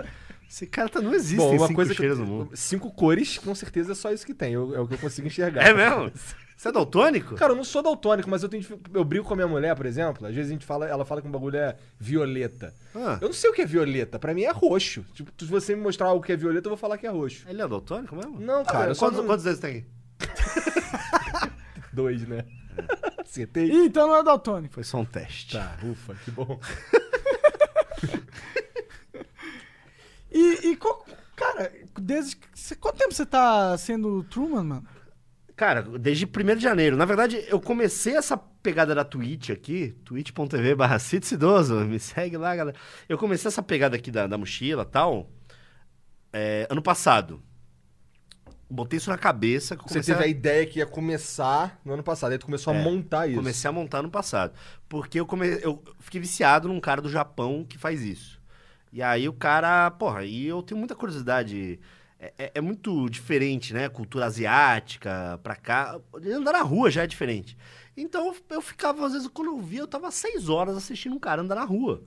Esse 0.50 0.66
cara 0.66 0.88
tá... 0.88 1.00
não 1.00 1.12
existem 1.14 1.36
Bom, 1.38 1.52
uma 1.56 1.66
cinco 1.66 1.74
coisa 1.74 1.90
que 1.90 1.96
cheiros 1.98 2.18
eu- 2.18 2.24
no 2.24 2.30
mundo. 2.30 2.50
Cinco 2.54 2.90
cores, 2.90 3.36
com 3.38 3.54
certeza 3.54 3.92
é 3.92 3.94
só 3.94 4.10
isso 4.12 4.24
que 4.24 4.32
tem. 4.32 4.52
eu- 4.54 4.74
é 4.74 4.80
o 4.80 4.86
que 4.88 4.94
eu 4.94 4.98
consigo 4.98 5.26
enxergar. 5.26 5.62
É 5.66 5.72
mesmo? 5.74 6.10
Você 6.58 6.70
é 6.70 6.72
daltônico? 6.72 7.36
Cara, 7.36 7.52
eu 7.52 7.56
não 7.56 7.62
sou 7.62 7.80
daltônico, 7.80 8.28
mas 8.28 8.42
eu 8.42 8.48
tenho 8.48 8.66
eu 8.92 9.04
brigo 9.04 9.24
com 9.24 9.32
a 9.32 9.36
minha 9.36 9.46
mulher, 9.46 9.76
por 9.76 9.86
exemplo. 9.86 10.26
Às 10.26 10.34
vezes 10.34 10.50
a 10.50 10.54
gente 10.54 10.66
fala, 10.66 10.88
ela 10.88 11.04
fala 11.04 11.22
que 11.22 11.28
um 11.28 11.30
bagulho 11.30 11.56
é 11.56 11.76
violeta. 12.00 12.74
Ah, 12.92 13.16
Eu 13.20 13.28
não 13.28 13.32
sei 13.32 13.48
o 13.48 13.52
que 13.52 13.62
é 13.62 13.64
violeta. 13.64 14.18
Pra 14.18 14.34
mim 14.34 14.42
é 14.42 14.50
roxo. 14.50 15.04
Tipo, 15.14 15.30
se 15.38 15.44
você 15.48 15.76
me 15.76 15.82
mostrar 15.82 16.08
algo 16.08 16.20
que 16.24 16.32
é 16.32 16.36
violeta, 16.36 16.66
eu 16.66 16.70
vou 16.70 16.76
falar 16.76 16.98
que 16.98 17.06
é 17.06 17.10
roxo. 17.10 17.46
ele 17.48 17.62
é 17.62 17.68
daltônico 17.68 18.16
mesmo? 18.16 18.40
Não, 18.40 18.64
cara, 18.64 18.92
só 18.92 19.06
quantos, 19.06 19.20
não- 19.20 19.26
quantos 19.28 19.44
dedos 19.44 19.60
tem? 19.60 19.86
Dois, 21.94 22.26
né? 22.26 22.44
Acertei. 23.18 23.70
Ih, 23.70 23.86
então 23.86 24.08
não 24.08 24.16
é 24.16 24.22
daltônico. 24.24 24.74
Foi 24.74 24.82
só 24.82 24.98
um 24.98 25.04
teste. 25.04 25.56
Tá, 25.56 25.76
ufa, 25.84 26.16
que 26.24 26.30
bom. 26.32 26.58
E, 30.30 30.68
e 30.70 30.76
qual- 30.76 31.04
cara, 31.34 31.72
desde 31.98 32.36
quanto 32.78 32.98
tempo 32.98 33.14
você 33.14 33.24
tá 33.24 33.76
sendo 33.78 34.22
Truman, 34.24 34.62
mano? 34.64 34.86
Cara, 35.58 35.82
desde 35.82 36.24
1 36.24 36.54
de 36.54 36.62
janeiro. 36.62 36.96
Na 36.96 37.04
verdade, 37.04 37.44
eu 37.48 37.60
comecei 37.60 38.16
essa 38.16 38.36
pegada 38.36 38.94
da 38.94 39.04
Twitch 39.04 39.50
aqui, 39.50 39.88
twitch.tv 40.04 40.76
barra 40.76 41.00
me 41.84 41.98
segue 41.98 42.36
lá, 42.36 42.54
galera. 42.54 42.78
Eu 43.08 43.18
comecei 43.18 43.48
essa 43.48 43.60
pegada 43.60 43.96
aqui 43.96 44.08
da, 44.08 44.28
da 44.28 44.38
mochila 44.38 44.84
e 44.84 44.86
tal, 44.86 45.28
é, 46.32 46.64
ano 46.70 46.80
passado. 46.80 47.42
Botei 48.70 48.98
isso 48.98 49.10
na 49.10 49.18
cabeça. 49.18 49.76
Você 49.84 50.00
teve 50.00 50.22
a- 50.22 50.26
a 50.26 50.28
ideia 50.28 50.64
que 50.64 50.78
ia 50.78 50.86
começar 50.86 51.80
no 51.84 51.94
ano 51.94 52.04
passado, 52.04 52.30
aí 52.30 52.38
tu 52.38 52.46
começou 52.46 52.72
a 52.72 52.76
É, 52.76 52.80
montar 52.84 53.26
isso. 53.26 53.38
Comecei 53.38 53.68
a 53.68 53.72
montar 53.72 54.00
no 54.00 54.10
passado. 54.10 54.52
Porque 54.88 55.18
eu, 55.18 55.26
come... 55.26 55.58
eu 55.60 55.82
fiquei 55.98 56.20
viciado 56.20 56.68
num 56.68 56.78
cara 56.78 57.02
do 57.02 57.08
Japão 57.10 57.66
que 57.68 57.76
faz 57.76 58.02
isso. 58.02 58.40
E 58.92 59.02
aí 59.02 59.28
o 59.28 59.32
cara, 59.32 59.90
porra, 59.90 60.24
e 60.24 60.46
eu 60.46 60.62
tenho 60.62 60.78
muita 60.78 60.94
curiosidade. 60.94 61.80
É, 62.20 62.32
é- 62.38 62.52
é 62.56 62.60
muito 62.60 63.08
diferente, 63.08 63.72
né? 63.72 63.88
Cultura 63.88 64.26
asiática, 64.26 65.38
pra 65.42 65.54
cá. 65.54 66.00
Andar 66.34 66.52
na 66.52 66.62
rua 66.62 66.90
já 66.90 67.02
é 67.02 67.06
diferente. 67.06 67.56
Então 67.96 68.26
eu- 68.28 68.36
eu 68.50 68.60
ficava, 68.60 69.06
às 69.06 69.12
vezes, 69.12 69.28
quando 69.28 69.48
eu 69.48 69.60
via, 69.60 69.80
eu 69.80 69.86
tava 69.86 70.10
seis 70.10 70.48
horas 70.48 70.76
assistindo 70.76 71.14
um 71.14 71.18
cara 71.18 71.42
andar 71.42 71.54
na 71.54 71.64
rua. 71.64 72.02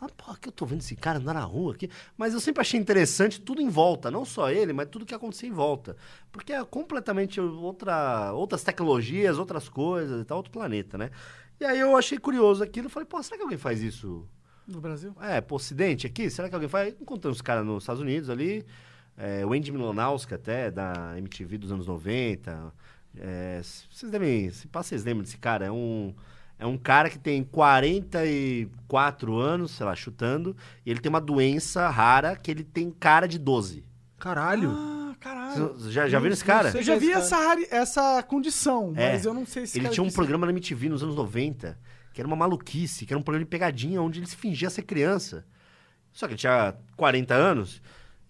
Ah, 0.00 0.06
pô, 0.16 0.32
que 0.36 0.48
eu 0.48 0.52
tô 0.52 0.64
vendo 0.64 0.78
esse 0.80 0.94
cara 0.94 1.18
andar 1.18 1.34
na 1.34 1.42
rua 1.42 1.72
aqui. 1.74 1.90
Mas 2.16 2.32
eu 2.32 2.38
sempre 2.38 2.60
achei 2.60 2.78
interessante 2.78 3.40
tudo 3.40 3.60
em 3.60 3.68
volta. 3.68 4.12
Não 4.12 4.24
só 4.24 4.48
ele, 4.48 4.72
mas 4.72 4.88
tudo 4.88 5.04
que 5.04 5.12
acontecia 5.12 5.48
em 5.48 5.52
volta. 5.52 5.96
Porque 6.30 6.52
é 6.52 6.64
completamente 6.64 7.40
outra, 7.40 8.32
outras 8.32 8.62
tecnologias, 8.62 9.38
outras 9.38 9.68
coisas 9.68 10.22
e 10.22 10.24
tal, 10.24 10.36
outro 10.36 10.52
planeta, 10.52 10.96
né? 10.96 11.10
E 11.58 11.64
aí 11.64 11.80
eu 11.80 11.96
achei 11.96 12.16
curioso 12.16 12.62
aquilo. 12.62 12.88
Falei, 12.88 13.06
pô, 13.08 13.20
será 13.24 13.36
que 13.38 13.42
alguém 13.42 13.58
faz 13.58 13.82
isso 13.82 14.24
No 14.68 14.80
Brasil? 14.80 15.12
é, 15.20 15.40
pro 15.40 15.56
ocidente 15.56 16.06
aqui? 16.06 16.30
Será 16.30 16.48
que 16.48 16.54
alguém 16.54 16.68
faz? 16.68 16.94
Encontrei 17.00 17.32
uns 17.32 17.42
caras 17.42 17.66
nos 17.66 17.82
Estados 17.82 18.00
Unidos 18.00 18.30
ali. 18.30 18.64
É, 19.18 19.44
o 19.44 19.52
Andy 19.52 19.72
Milonowski 19.72 20.32
até, 20.34 20.70
da 20.70 21.14
MTV 21.18 21.58
dos 21.58 21.72
anos 21.72 21.86
90. 21.86 22.72
É, 23.18 23.60
vocês 23.90 24.10
devem... 24.12 24.48
Se 24.50 24.68
pá, 24.68 24.82
vocês 24.82 25.04
lembram 25.04 25.24
desse 25.24 25.36
cara. 25.38 25.66
É 25.66 25.72
um, 25.72 26.14
é 26.58 26.64
um 26.66 26.78
cara 26.78 27.10
que 27.10 27.18
tem 27.18 27.42
44 27.42 29.36
anos, 29.36 29.72
sei 29.72 29.84
lá, 29.86 29.94
chutando. 29.94 30.56
E 30.84 30.90
ele 30.90 31.00
tem 31.00 31.10
uma 31.10 31.20
doença 31.20 31.88
rara 31.88 32.36
que 32.36 32.50
ele 32.50 32.64
tem 32.64 32.90
cara 32.90 33.26
de 33.26 33.38
12. 33.38 33.84
Caralho. 34.18 34.70
Ah, 34.70 35.14
caralho. 35.18 35.74
Já, 35.90 36.08
já 36.08 36.18
viram 36.18 36.32
esse 36.32 36.44
cara? 36.44 36.70
Eu 36.74 36.82
já 36.82 36.96
vi 36.96 37.12
essa, 37.12 37.56
essa 37.70 38.22
condição, 38.22 38.92
É. 38.96 39.12
mas 39.12 39.24
eu 39.24 39.32
não 39.34 39.46
sei 39.46 39.66
se 39.66 39.78
Ele 39.78 39.88
tinha 39.88 40.04
um 40.04 40.10
programa 40.10 40.46
na 40.46 40.52
MTV 40.52 40.88
nos 40.88 41.02
anos 41.02 41.14
90, 41.14 41.78
que 42.12 42.20
era 42.20 42.26
uma 42.26 42.36
maluquice, 42.36 43.06
que 43.06 43.12
era 43.12 43.18
um 43.18 43.22
programa 43.22 43.44
de 43.44 43.50
pegadinha, 43.50 44.02
onde 44.02 44.20
ele 44.20 44.26
se 44.26 44.36
fingia 44.36 44.70
ser 44.70 44.82
criança. 44.82 45.44
Só 46.12 46.26
que 46.26 46.32
ele 46.32 46.38
tinha 46.40 46.74
40 46.96 47.34
anos. 47.34 47.80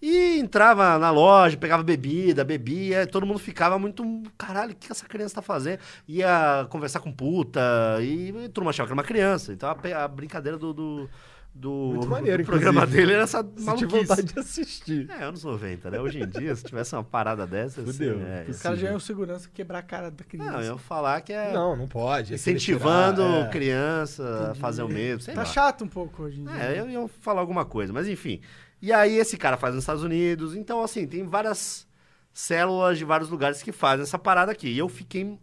E 0.00 0.38
entrava 0.38 0.96
na 0.98 1.10
loja, 1.10 1.56
pegava 1.56 1.82
bebida, 1.82 2.44
bebia, 2.44 3.06
todo 3.06 3.26
mundo 3.26 3.38
ficava 3.38 3.78
muito. 3.78 4.04
Caralho, 4.38 4.72
o 4.72 4.76
que 4.76 4.92
essa 4.92 5.06
criança 5.06 5.34
tá 5.36 5.42
fazendo? 5.42 5.80
Ia 6.06 6.66
conversar 6.70 7.00
com 7.00 7.10
puta, 7.12 7.60
e, 8.00 8.28
e 8.30 8.48
todo 8.48 8.62
mundo 8.64 8.70
achava 8.70 8.86
que 8.86 8.92
era 8.92 9.00
uma 9.00 9.02
criança. 9.06 9.52
Então 9.52 9.68
a, 9.68 10.04
a 10.04 10.08
brincadeira 10.08 10.56
do. 10.56 10.72
do, 10.72 11.10
do- 11.52 11.70
Muito 11.96 12.06
maneiro, 12.08 12.44
do 12.44 12.46
programa 12.46 12.86
dele 12.86 13.14
era 13.14 13.22
essa 13.24 13.42
maluquice. 13.42 13.86
vontade 13.86 14.22
de 14.22 14.38
assistir. 14.38 15.10
É, 15.10 15.24
anos 15.24 15.42
90, 15.42 15.90
né? 15.90 15.98
Hoje 16.00 16.22
em 16.22 16.28
dia, 16.28 16.54
se 16.54 16.62
tivesse 16.62 16.94
uma 16.94 17.02
parada 17.02 17.44
dessa. 17.44 17.80
assim, 17.80 17.92
Fudeu. 17.92 18.20
é, 18.20 18.46
O 18.48 18.58
cara 18.60 18.76
já 18.76 18.88
é 18.90 18.94
o 18.94 19.00
segurança 19.00 19.50
quebrar 19.52 19.80
a 19.80 19.82
cara 19.82 20.12
da 20.12 20.22
criança. 20.22 20.52
Não, 20.52 20.60
eu 20.62 20.72
ia 20.74 20.78
falar 20.78 21.20
que 21.22 21.32
é. 21.32 21.52
Não, 21.52 21.74
não 21.74 21.88
pode. 21.88 22.34
é 22.34 22.36
Incentivando 22.36 23.22
tirar, 23.24 23.46
é. 23.46 23.48
criança 23.48 24.50
a 24.52 24.54
fazer 24.54 24.82
o 24.84 24.88
mesmo, 24.88 25.22
sei 25.22 25.34
tá 25.34 25.40
lá. 25.40 25.44
chato 25.46 25.82
um 25.82 25.88
pouco 25.88 26.22
hoje 26.22 26.40
em 26.40 26.44
dia. 26.44 26.56
É, 26.62 26.78
eu 26.78 26.88
ia 26.88 27.08
falar 27.20 27.40
alguma 27.40 27.64
coisa, 27.64 27.92
mas 27.92 28.06
enfim. 28.06 28.40
E 28.80 28.92
aí 28.92 29.16
esse 29.16 29.36
cara 29.36 29.56
faz 29.56 29.74
nos 29.74 29.82
Estados 29.82 30.02
Unidos, 30.02 30.54
então 30.54 30.82
assim, 30.82 31.06
tem 31.06 31.24
várias 31.24 31.86
células 32.32 32.98
de 32.98 33.04
vários 33.04 33.28
lugares 33.28 33.62
que 33.62 33.72
fazem 33.72 34.04
essa 34.04 34.18
parada 34.18 34.52
aqui. 34.52 34.68
E 34.68 34.78
eu 34.78 34.88
fiquei, 34.88 35.38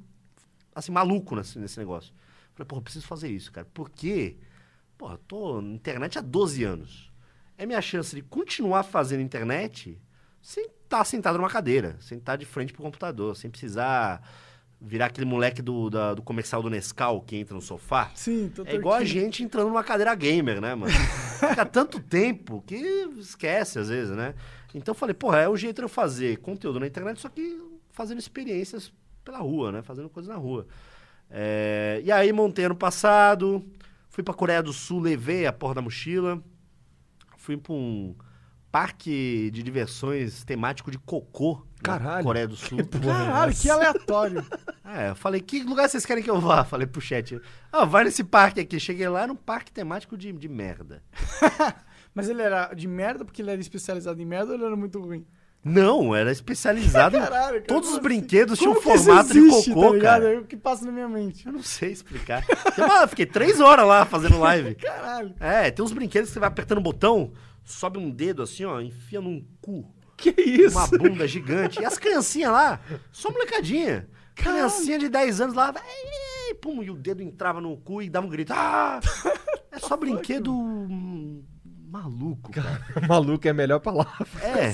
assim, 0.73 0.91
maluco 0.91 1.35
nesse, 1.35 1.59
nesse 1.59 1.77
negócio. 1.77 2.13
Falei, 2.53 2.65
porra, 2.65 2.81
preciso 2.81 3.05
fazer 3.05 3.29
isso, 3.29 3.51
cara. 3.51 3.67
Porque, 3.73 4.37
porra, 4.97 5.19
tô 5.27 5.61
na 5.61 5.73
internet 5.73 6.17
há 6.17 6.21
12 6.21 6.63
anos. 6.63 7.11
É 7.57 7.65
minha 7.65 7.81
chance 7.81 8.15
de 8.15 8.21
continuar 8.21 8.83
fazendo 8.83 9.21
internet, 9.21 10.01
sem 10.41 10.67
estar 10.67 11.03
sentado 11.03 11.37
numa 11.37 11.49
cadeira, 11.49 11.97
sem 11.99 12.17
estar 12.17 12.37
de 12.37 12.45
frente 12.45 12.71
pro 12.71 12.83
computador, 12.83 13.35
sem 13.35 13.49
precisar 13.49 14.21
virar 14.85 15.07
aquele 15.07 15.25
moleque 15.25 15.61
do, 15.61 15.89
da- 15.89 16.13
do 16.13 16.21
comercial 16.21 16.61
do 16.61 16.69
Nescau 16.69 17.21
que 17.21 17.35
entra 17.35 17.55
no 17.55 17.61
sofá. 17.61 18.11
Sim, 18.13 18.51
tô 18.55 18.63
É 18.65 18.75
igual 18.75 18.95
a 18.95 19.03
gente 19.03 19.43
entrando 19.43 19.67
numa 19.69 19.83
cadeira 19.83 20.13
gamer, 20.13 20.61
né, 20.61 20.75
mano? 20.75 20.93
Fica 21.49 21.65
tanto 21.65 21.99
tempo 21.99 22.63
que 22.65 22.75
esquece 23.17 23.79
às 23.79 23.89
vezes, 23.89 24.15
né? 24.15 24.35
Então 24.73 24.91
eu 24.93 24.95
falei, 24.97 25.13
porra, 25.13 25.39
é 25.39 25.49
o 25.49 25.57
jeito 25.57 25.77
de 25.77 25.83
eu 25.83 25.89
fazer 25.89 26.37
conteúdo 26.37 26.79
na 26.79 26.87
internet, 26.87 27.19
só 27.19 27.29
que 27.29 27.59
fazendo 27.91 28.19
experiências 28.19 28.91
pela 29.23 29.39
rua, 29.39 29.71
né? 29.71 29.81
Fazendo 29.81 30.09
coisa 30.09 30.31
na 30.33 30.37
rua. 30.37 30.67
É, 31.29 32.01
E 32.03 32.11
aí 32.11 32.31
montei 32.31 32.65
ano 32.65 32.75
passado, 32.75 33.65
fui 34.09 34.23
pra 34.23 34.33
Coreia 34.33 34.61
do 34.61 34.71
Sul, 34.73 34.99
levei 35.01 35.45
a 35.47 35.53
porra 35.53 35.75
da 35.75 35.81
mochila, 35.81 36.41
fui 37.37 37.57
pra 37.57 37.73
um 37.73 38.15
parque 38.75 39.49
de 39.53 39.63
diversões 39.63 40.43
temático 40.43 40.91
de 40.91 40.99
cocô 40.99 41.65
na 41.77 41.97
Caralho. 41.97 42.25
Coreia 42.25 42.45
do 42.45 42.57
Sul. 42.57 42.77
Caralho, 43.01 43.55
que 43.55 43.69
aleatório. 43.69 44.45
É, 44.87 45.09
eu 45.09 45.15
falei, 45.15 45.41
que 45.41 45.63
lugar 45.63 45.89
vocês 45.89 46.05
querem 46.05 46.23
que 46.23 46.29
eu 46.29 46.39
vá? 46.39 46.63
Falei 46.63 46.85
pro 46.85 47.01
chat. 47.01 47.41
Ah, 47.71 47.85
vai 47.85 48.03
nesse 48.03 48.23
parque 48.23 48.59
aqui. 48.59 48.79
Cheguei 48.79 49.09
lá, 49.09 49.23
era 49.23 49.33
um 49.33 49.35
parque 49.35 49.71
temático 49.71 50.15
de, 50.15 50.31
de 50.31 50.47
merda. 50.47 51.01
Mas 52.13 52.29
ele 52.29 52.41
era 52.43 52.71
de 52.71 52.87
merda 52.87 53.25
porque 53.25 53.41
ele 53.41 53.49
era 53.49 53.59
especializado 53.59 54.21
em 54.21 54.25
merda 54.25 54.51
ou 54.51 54.53
ele 54.53 54.63
era 54.63 54.75
muito 54.75 55.01
ruim? 55.01 55.25
Não, 55.63 56.15
era 56.15 56.31
especializado. 56.31 57.17
em- 57.17 57.19
Caralho, 57.19 57.53
cara, 57.55 57.65
Todos 57.65 57.89
os 57.89 57.95
como 57.95 58.03
brinquedos 58.03 58.59
tinham 58.59 58.75
que 58.75 58.81
formato 58.81 59.35
existe, 59.35 59.69
de 59.69 59.73
cocô, 59.73 59.93
tá 59.95 59.99
cara. 59.99 60.33
É 60.33 60.37
o 60.37 60.45
que 60.45 60.55
passa 60.55 60.85
na 60.85 60.91
minha 60.91 61.09
mente. 61.09 61.47
Eu 61.47 61.51
não 61.53 61.63
sei 61.63 61.91
explicar. 61.91 62.45
Eu, 62.77 62.85
ah, 62.85 63.07
fiquei 63.07 63.25
três 63.25 63.59
horas 63.59 63.87
lá 63.87 64.05
fazendo 64.05 64.39
live. 64.39 64.75
Caralho. 64.75 65.33
É, 65.39 65.71
tem 65.71 65.83
uns 65.83 65.91
brinquedos 65.91 66.29
que 66.29 66.33
você 66.35 66.39
vai 66.39 66.47
apertando 66.49 66.77
o 66.77 66.81
botão, 66.81 67.33
sobe 67.65 67.97
um 67.97 68.09
dedo 68.09 68.43
assim, 68.43 68.63
ó, 68.63 68.79
enfia 68.79 69.19
num 69.19 69.45
cu. 69.59 69.93
Que 70.15 70.29
isso? 70.39 70.77
Uma 70.77 70.87
bunda 70.87 71.27
gigante. 71.27 71.81
E 71.81 71.85
as 71.85 71.97
criancinhas 71.97 72.51
lá, 72.51 72.79
só 73.11 73.29
molecadinha. 73.29 74.07
Criancinha 74.33 74.97
de 74.99 75.09
10 75.09 75.41
anos 75.41 75.55
lá, 75.55 75.71
vai, 75.71 75.83
pum, 76.61 76.81
e 76.81 76.89
o 76.89 76.95
dedo 76.95 77.21
entrava 77.21 77.59
no 77.59 77.75
cu 77.77 78.01
e 78.01 78.09
dava 78.09 78.25
um 78.25 78.29
grito. 78.29 78.53
Ah! 78.53 78.99
É 79.75 79.79
só 79.79 79.97
brinquedo 79.97 80.53
hum, 80.53 81.43
maluco, 81.95 82.51
cara. 82.51 82.81
Maluco 83.07 83.47
é 83.47 83.51
a 83.51 83.53
melhor 83.53 83.79
palavra. 83.79 84.27
É. 84.41 84.73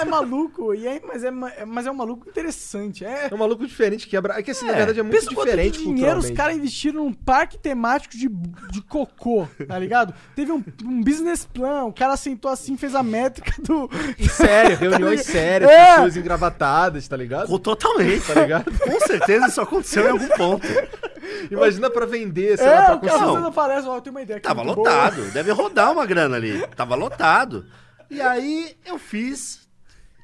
É 0.00 0.04
maluco, 0.04 0.74
e 0.74 0.86
é, 0.86 1.00
mas, 1.06 1.22
é, 1.24 1.30
ma- 1.30 1.52
mas 1.66 1.86
é 1.86 1.90
um 1.90 1.94
maluco 1.94 2.28
interessante. 2.28 3.04
É, 3.04 3.28
É 3.30 3.34
um 3.34 3.38
maluco 3.38 3.66
diferente, 3.66 4.06
quebra. 4.06 4.38
É 4.38 4.42
que 4.42 4.50
assim, 4.50 4.66
na 4.66 4.72
É, 4.72 4.76
verdade, 4.76 5.00
é 5.00 5.02
muito 5.02 5.14
Pensa 5.14 5.26
quanto 5.34 5.44
de 5.46 5.50
diferente 5.50 5.78
dinheiro 5.78 6.18
os 6.18 6.30
caras 6.30 6.56
investiram 6.56 7.04
num 7.04 7.12
parque 7.12 7.58
temático 7.58 8.16
de, 8.16 8.28
de 8.70 8.82
cocô, 8.82 9.46
tá 9.66 9.78
ligado? 9.78 10.14
Teve 10.34 10.52
um, 10.52 10.62
um 10.84 11.02
business 11.02 11.44
plan, 11.44 11.84
o 11.84 11.92
cara 11.92 12.16
sentou 12.16 12.50
assim, 12.50 12.76
fez 12.76 12.94
a 12.94 13.02
métrica 13.02 13.52
do... 13.62 13.88
Sério, 14.30 14.76
reuniões 14.78 15.20
ligado? 15.20 15.32
sérias, 15.32 15.70
É. 15.70 15.94
pessoas 15.94 16.16
engravatadas, 16.16 17.06
tá 17.08 17.16
ligado? 17.16 17.58
Totalmente. 17.58 18.26
Tá 18.26 18.40
ligado? 18.40 18.78
Com 18.78 19.00
certeza 19.00 19.46
isso 19.48 19.60
aconteceu 19.60 20.06
em 20.06 20.10
algum 20.10 20.28
ponto. 20.28 20.66
Imagina 21.50 21.90
pra 21.90 22.06
vender, 22.06 22.56
sei 22.58 22.66
É, 22.66 22.74
lá, 22.74 22.84
pra 22.86 22.94
o 22.96 23.00
cara 23.00 23.12
às 23.12 23.18
conseguir. 23.20 23.32
vezes 23.36 23.48
aparece, 23.48 23.88
ó, 23.88 23.96
eu 23.96 24.00
tenho 24.00 24.14
uma 24.14 24.22
ideia 24.22 24.36
aqui 24.38 24.46
Tava 24.48 24.62
boa. 24.64 24.76
lotado. 24.76 25.30
Deve 25.32 25.50
rodar 25.52 25.92
uma 25.92 26.06
grana 26.06 26.36
ali. 26.36 26.66
Tava 26.76 26.94
lotado. 26.94 27.66
E 28.10 28.20
aí 28.20 28.76
eu 28.86 28.98
fiz. 28.98 29.68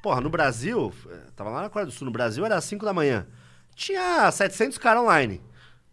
Porra, 0.01 0.21
no 0.21 0.29
Brasil, 0.29 0.93
tava 1.35 1.49
lá 1.49 1.61
na 1.63 1.69
Coreia 1.69 1.87
do 1.87 1.91
Sul, 1.91 2.05
no 2.05 2.11
Brasil 2.11 2.45
era 2.45 2.59
5 2.61 2.85
da 2.85 2.93
manhã. 2.93 3.25
Tinha 3.73 4.31
700 4.31 4.77
caras 4.77 5.01
online. 5.03 5.41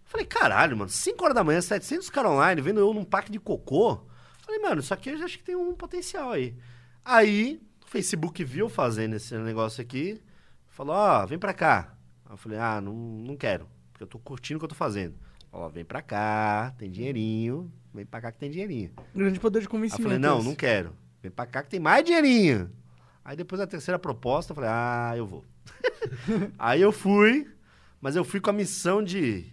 Falei, 0.05 0.27
caralho, 0.27 0.77
mano, 0.77 0.91
5 0.91 1.25
horas 1.25 1.35
da 1.35 1.43
manhã, 1.43 1.61
700 1.61 2.11
caras 2.11 2.31
online, 2.31 2.61
vendo 2.61 2.79
eu 2.81 2.93
num 2.93 3.05
parque 3.05 3.33
de 3.33 3.39
cocô. 3.41 4.07
Falei, 4.45 4.61
mano, 4.61 4.81
isso 4.81 4.93
aqui 4.93 5.09
eu 5.11 5.17
já 5.19 5.25
acho 5.25 5.39
que 5.39 5.45
tem 5.45 5.57
um 5.57 5.73
potencial 5.75 6.31
aí. 6.33 6.55
Aí, 7.03 7.61
o 7.83 7.89
Facebook 7.89 8.45
viu 8.45 8.69
fazendo 8.69 9.17
esse 9.17 9.35
negócio 9.37 9.81
aqui, 9.81 10.21
falou, 10.69 10.95
ó, 10.95 11.25
vem 11.25 11.39
pra 11.39 11.55
cá. 11.55 11.95
Eu 12.31 12.37
falei, 12.37 12.59
ah, 12.59 12.81
não, 12.83 12.93
não 12.93 13.37
quero, 13.37 13.67
porque 14.03 14.05
eu 14.05 14.07
tô 14.07 14.19
curtindo 14.19 14.57
o 14.57 14.61
que 14.61 14.65
eu 14.65 14.69
tô 14.69 14.75
fazendo. 14.75 15.15
Ó, 15.53 15.69
vem 15.69 15.85
pra 15.85 16.03
cá, 16.03 16.75
tem 16.79 16.91
dinheirinho, 16.91 17.71
vem 17.95 18.05
pra 18.05 18.21
cá 18.21 18.33
que 18.33 18.39
tem 18.39 18.51
dinheirinho. 18.51 18.91
Grande 19.15 19.39
poder 19.39 19.61
de 19.61 19.65
Aí 19.65 19.67
eu 19.67 19.71
convencimento. 19.71 20.03
falei, 20.03 20.19
não, 20.19 20.43
não 20.43 20.55
quero. 20.55 20.95
Vem 21.23 21.31
pra 21.31 21.47
cá 21.47 21.63
que 21.63 21.71
tem 21.71 21.81
mais 21.81 22.05
dinheirinho. 22.05 22.71
Aí 23.25 23.37
depois 23.37 23.61
da 23.61 23.67
terceira 23.67 23.99
proposta, 23.99 24.53
eu 24.53 24.55
falei, 24.57 24.71
ah, 24.73 25.13
eu 25.17 25.27
vou. 25.27 25.45
Aí 26.59 26.81
eu 26.81 26.91
fui, 26.91 27.49
mas 28.01 28.17
eu 28.17 28.25
fui 28.25 28.41
com 28.41 28.51
a 28.51 28.53
missão 28.53 29.03
de, 29.03 29.47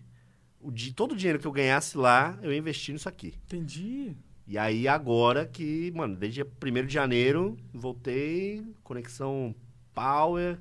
de 0.71 0.93
todo 0.93 1.11
o 1.11 1.15
dinheiro 1.15 1.37
que 1.37 1.45
eu 1.45 1.51
ganhasse 1.51 1.97
lá, 1.97 2.37
eu 2.41 2.51
ia 2.51 2.57
investir 2.57 2.93
nisso 2.93 3.07
aqui. 3.07 3.35
Entendi. 3.45 4.15
E 4.47 4.57
aí 4.57 4.87
agora 4.87 5.45
que, 5.45 5.91
mano, 5.95 6.15
desde 6.15 6.41
1 6.41 6.87
de 6.87 6.91
janeiro, 6.91 7.55
voltei, 7.71 8.65
conexão 8.83 9.53
power. 9.93 10.57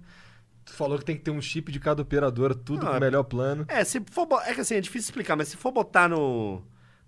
Tu 0.69 0.75
falou 0.75 0.99
que 0.99 1.05
tem 1.05 1.17
que 1.17 1.23
ter 1.23 1.31
um 1.31 1.41
chip 1.41 1.73
de 1.73 1.81
cada 1.81 2.03
operadora, 2.03 2.55
tudo 2.55 2.85
Não, 2.85 2.91
com 2.93 2.99
o 2.99 3.01
melhor 3.01 3.25
plano. 3.25 3.65
É, 3.69 3.83
se 3.85 4.03
for, 4.11 4.27
bo- 4.27 4.39
é 4.41 4.53
que 4.53 4.61
assim, 4.61 4.75
é 4.75 4.81
difícil 4.83 5.07
explicar, 5.09 5.35
mas 5.35 5.49
se 5.49 5.57
for 5.57 5.73
botar 5.73 6.09
no, 6.09 6.63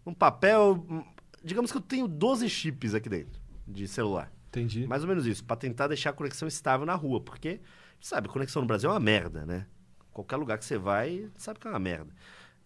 num 0.05 0.15
papel, 0.15 0.83
hum, 0.89 1.05
digamos 1.45 1.71
que 1.71 1.77
eu 1.77 1.83
tenho 1.83 2.09
12 2.09 2.49
chips 2.49 2.95
aqui 2.95 3.09
dentro 3.11 3.39
de 3.69 3.87
celular. 3.87 4.33
Entendi. 4.49 4.87
Mais 4.87 5.03
ou 5.03 5.09
menos 5.09 5.27
isso, 5.27 5.45
pra 5.45 5.57
tentar 5.57 5.89
deixar 5.89 6.09
a 6.11 6.13
conexão 6.15 6.49
estável 6.49 6.87
na 6.87 6.95
rua, 6.95 7.21
porque, 7.21 7.61
sabe, 8.01 8.29
conexão 8.29 8.63
no 8.63 8.67
Brasil 8.67 8.89
é 8.89 8.95
uma 8.95 8.99
merda, 9.01 9.45
né? 9.45 9.67
Qualquer 10.11 10.37
lugar 10.37 10.57
que 10.59 10.65
você 10.65 10.79
vai, 10.79 11.29
sabe 11.37 11.59
que 11.61 11.67
é 11.67 11.71
uma 11.71 11.79
merda. 11.79 12.11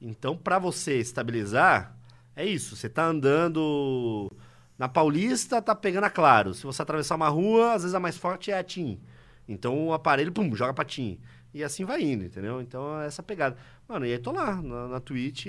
Então, 0.01 0.37
pra 0.37 0.61
você 0.61 0.99
estabilizar, 1.01 1.97
é 2.37 2.47
isso, 2.47 2.77
você 2.77 2.89
tá 2.89 3.05
andando 3.05 4.31
na 4.79 4.89
Paulista, 4.89 5.61
tá 5.61 5.75
pegando 5.75 6.05
a 6.05 6.11
Claro. 6.11 6.55
Se 6.55 6.63
você 6.63 6.81
atravessar 6.83 7.17
uma 7.17 7.29
rua, 7.29 7.75
às 7.75 7.83
vezes 7.83 7.95
a 7.95 8.01
mais 8.01 8.17
forte 8.17 8.51
é 8.53 8.59
a 8.59 8.63
TIM. 8.63 9.01
Então 9.49 9.89
o 9.89 9.93
aparelho, 9.93 10.33
pum, 10.33 10.55
joga 10.55 10.75
pra 10.75 10.85
TIM. 10.85 11.19
E 11.53 11.63
assim 11.63 11.85
vai 11.85 12.03
indo, 12.03 12.25
entendeu? 12.25 12.61
Então 12.61 13.01
é 13.01 13.07
essa 13.07 13.23
pegada. 13.23 13.57
Mano, 13.89 14.07
e 14.07 14.13
aí 14.13 14.19
tô 14.19 14.33
lá, 14.33 14.61
na, 14.61 14.89
na 14.89 15.01
Twitch, 15.01 15.47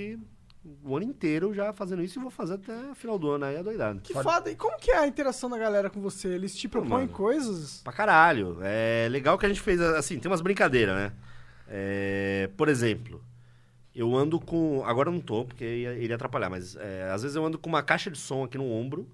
o 0.83 0.95
ano 0.95 1.05
inteiro 1.05 1.53
já 1.53 1.73
fazendo 1.73 2.03
isso 2.03 2.19
e 2.19 2.21
vou 2.21 2.31
fazer 2.31 2.55
até 2.55 2.91
o 2.91 2.95
final 2.95 3.17
do 3.17 3.31
ano 3.31 3.45
aí, 3.45 3.57
adoidado. 3.57 4.01
Que 4.01 4.13
foda. 4.13 4.51
E 4.51 4.55
como 4.55 4.77
que 4.77 4.91
é 4.91 4.97
a 4.97 5.07
interação 5.07 5.49
da 5.49 5.57
galera 5.57 5.89
com 5.89 6.01
você? 6.01 6.27
Eles 6.29 6.55
te 6.55 6.67
propõem 6.67 7.05
mano. 7.05 7.09
coisas? 7.09 7.81
Pra 7.83 7.93
caralho. 7.93 8.57
É 8.61 9.07
legal 9.09 9.37
que 9.37 9.45
a 9.45 9.49
gente 9.49 9.61
fez, 9.61 9.79
assim, 9.79 10.19
tem 10.19 10.29
umas 10.29 10.41
brincadeiras, 10.41 10.95
né? 10.95 11.11
É, 11.67 12.49
por 12.55 12.67
exemplo, 12.69 13.23
eu 13.95 14.15
ando 14.15 14.39
com. 14.39 14.83
Agora 14.85 15.09
eu 15.09 15.13
não 15.13 15.21
tô, 15.21 15.45
porque 15.45 15.63
ia, 15.63 15.93
iria 15.93 16.15
atrapalhar, 16.15 16.49
mas 16.49 16.75
é, 16.75 17.09
às 17.11 17.21
vezes 17.23 17.35
eu 17.35 17.45
ando 17.45 17.57
com 17.57 17.69
uma 17.69 17.81
caixa 17.81 18.11
de 18.11 18.17
som 18.17 18.43
aqui 18.43 18.57
no 18.57 18.69
ombro 18.69 19.07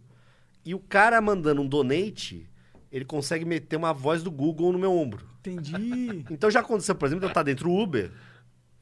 e 0.65 0.75
o 0.75 0.79
cara 0.79 1.19
mandando 1.21 1.61
um 1.61 1.67
donate, 1.67 2.49
ele 2.91 3.05
consegue 3.05 3.45
meter 3.45 3.75
uma 3.77 3.93
voz 3.93 4.21
do 4.21 4.29
Google 4.29 4.71
no 4.73 4.79
meu 4.79 4.91
ombro. 4.91 5.25
Entendi. 5.39 6.25
Então 6.29 6.51
já 6.51 6.59
aconteceu, 6.59 6.93
por 6.95 7.05
exemplo, 7.05 7.25
eu 7.25 7.29
estar 7.29 7.43
dentro 7.43 7.65
do 7.65 7.75
Uber, 7.75 8.11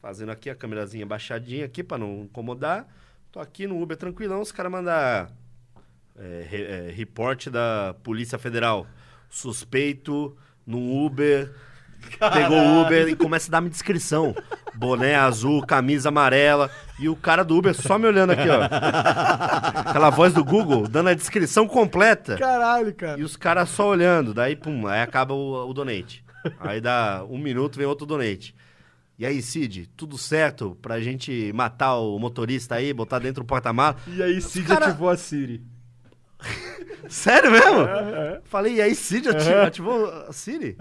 fazendo 0.01 0.31
aqui 0.31 0.49
a 0.49 0.55
câmerazinha 0.55 1.05
baixadinha 1.05 1.65
aqui 1.65 1.83
pra 1.83 1.97
não 1.97 2.23
incomodar. 2.23 2.87
Tô 3.31 3.39
aqui 3.39 3.67
no 3.67 3.81
Uber 3.81 3.95
tranquilão, 3.95 4.41
os 4.41 4.51
caras 4.51 4.71
mandam 4.71 4.93
é, 4.93 5.27
é, 6.17 6.91
report 6.91 7.47
da 7.49 7.95
Polícia 8.03 8.37
Federal. 8.37 8.87
Suspeito 9.29 10.35
no 10.65 11.05
Uber, 11.05 11.53
pegou 12.33 12.57
o 12.57 12.81
Uber 12.81 13.07
e 13.07 13.15
começa 13.15 13.49
a 13.49 13.51
dar-me 13.51 13.69
descrição. 13.69 14.35
Boné 14.75 15.15
azul, 15.15 15.65
camisa 15.65 16.09
amarela. 16.09 16.69
E 16.99 17.09
o 17.09 17.15
cara 17.15 17.43
do 17.43 17.57
Uber 17.57 17.73
só 17.73 17.97
me 17.97 18.05
olhando 18.07 18.31
aqui, 18.31 18.47
ó. 18.49 18.61
Aquela 19.89 20.09
voz 20.09 20.33
do 20.33 20.43
Google, 20.43 20.87
dando 20.87 21.09
a 21.09 21.13
descrição 21.13 21.67
completa. 21.67 22.37
Caralho, 22.37 22.93
cara. 22.93 23.19
E 23.19 23.23
os 23.23 23.35
caras 23.35 23.69
só 23.69 23.87
olhando, 23.89 24.33
daí 24.33 24.55
pum, 24.55 24.87
aí 24.87 25.01
acaba 25.01 25.33
o, 25.33 25.69
o 25.69 25.73
donate. 25.73 26.23
Aí 26.59 26.79
dá 26.79 27.23
um 27.29 27.37
minuto, 27.37 27.77
vem 27.77 27.85
outro 27.85 28.05
donate. 28.05 28.55
E 29.17 29.25
aí, 29.25 29.41
Cid, 29.41 29.89
tudo 29.97 30.17
certo 30.17 30.77
pra 30.81 31.01
gente 31.01 31.51
matar 31.53 31.95
o 31.97 32.17
motorista 32.17 32.75
aí, 32.75 32.93
botar 32.93 33.19
dentro 33.19 33.43
do 33.43 33.47
porta-mala? 33.47 33.97
E 34.07 34.23
aí, 34.23 34.41
Cid 34.41 34.65
cara- 34.65 34.87
ativou 34.87 35.09
a 35.09 35.17
Siri. 35.17 35.61
Sério 37.09 37.51
mesmo? 37.51 37.85
Falei, 38.45 38.75
e 38.75 38.81
aí, 38.81 38.95
Cid 38.95 39.27
ati- 39.29 39.53
ativou 39.53 40.05
a 40.05 40.31
Siri? 40.31 40.77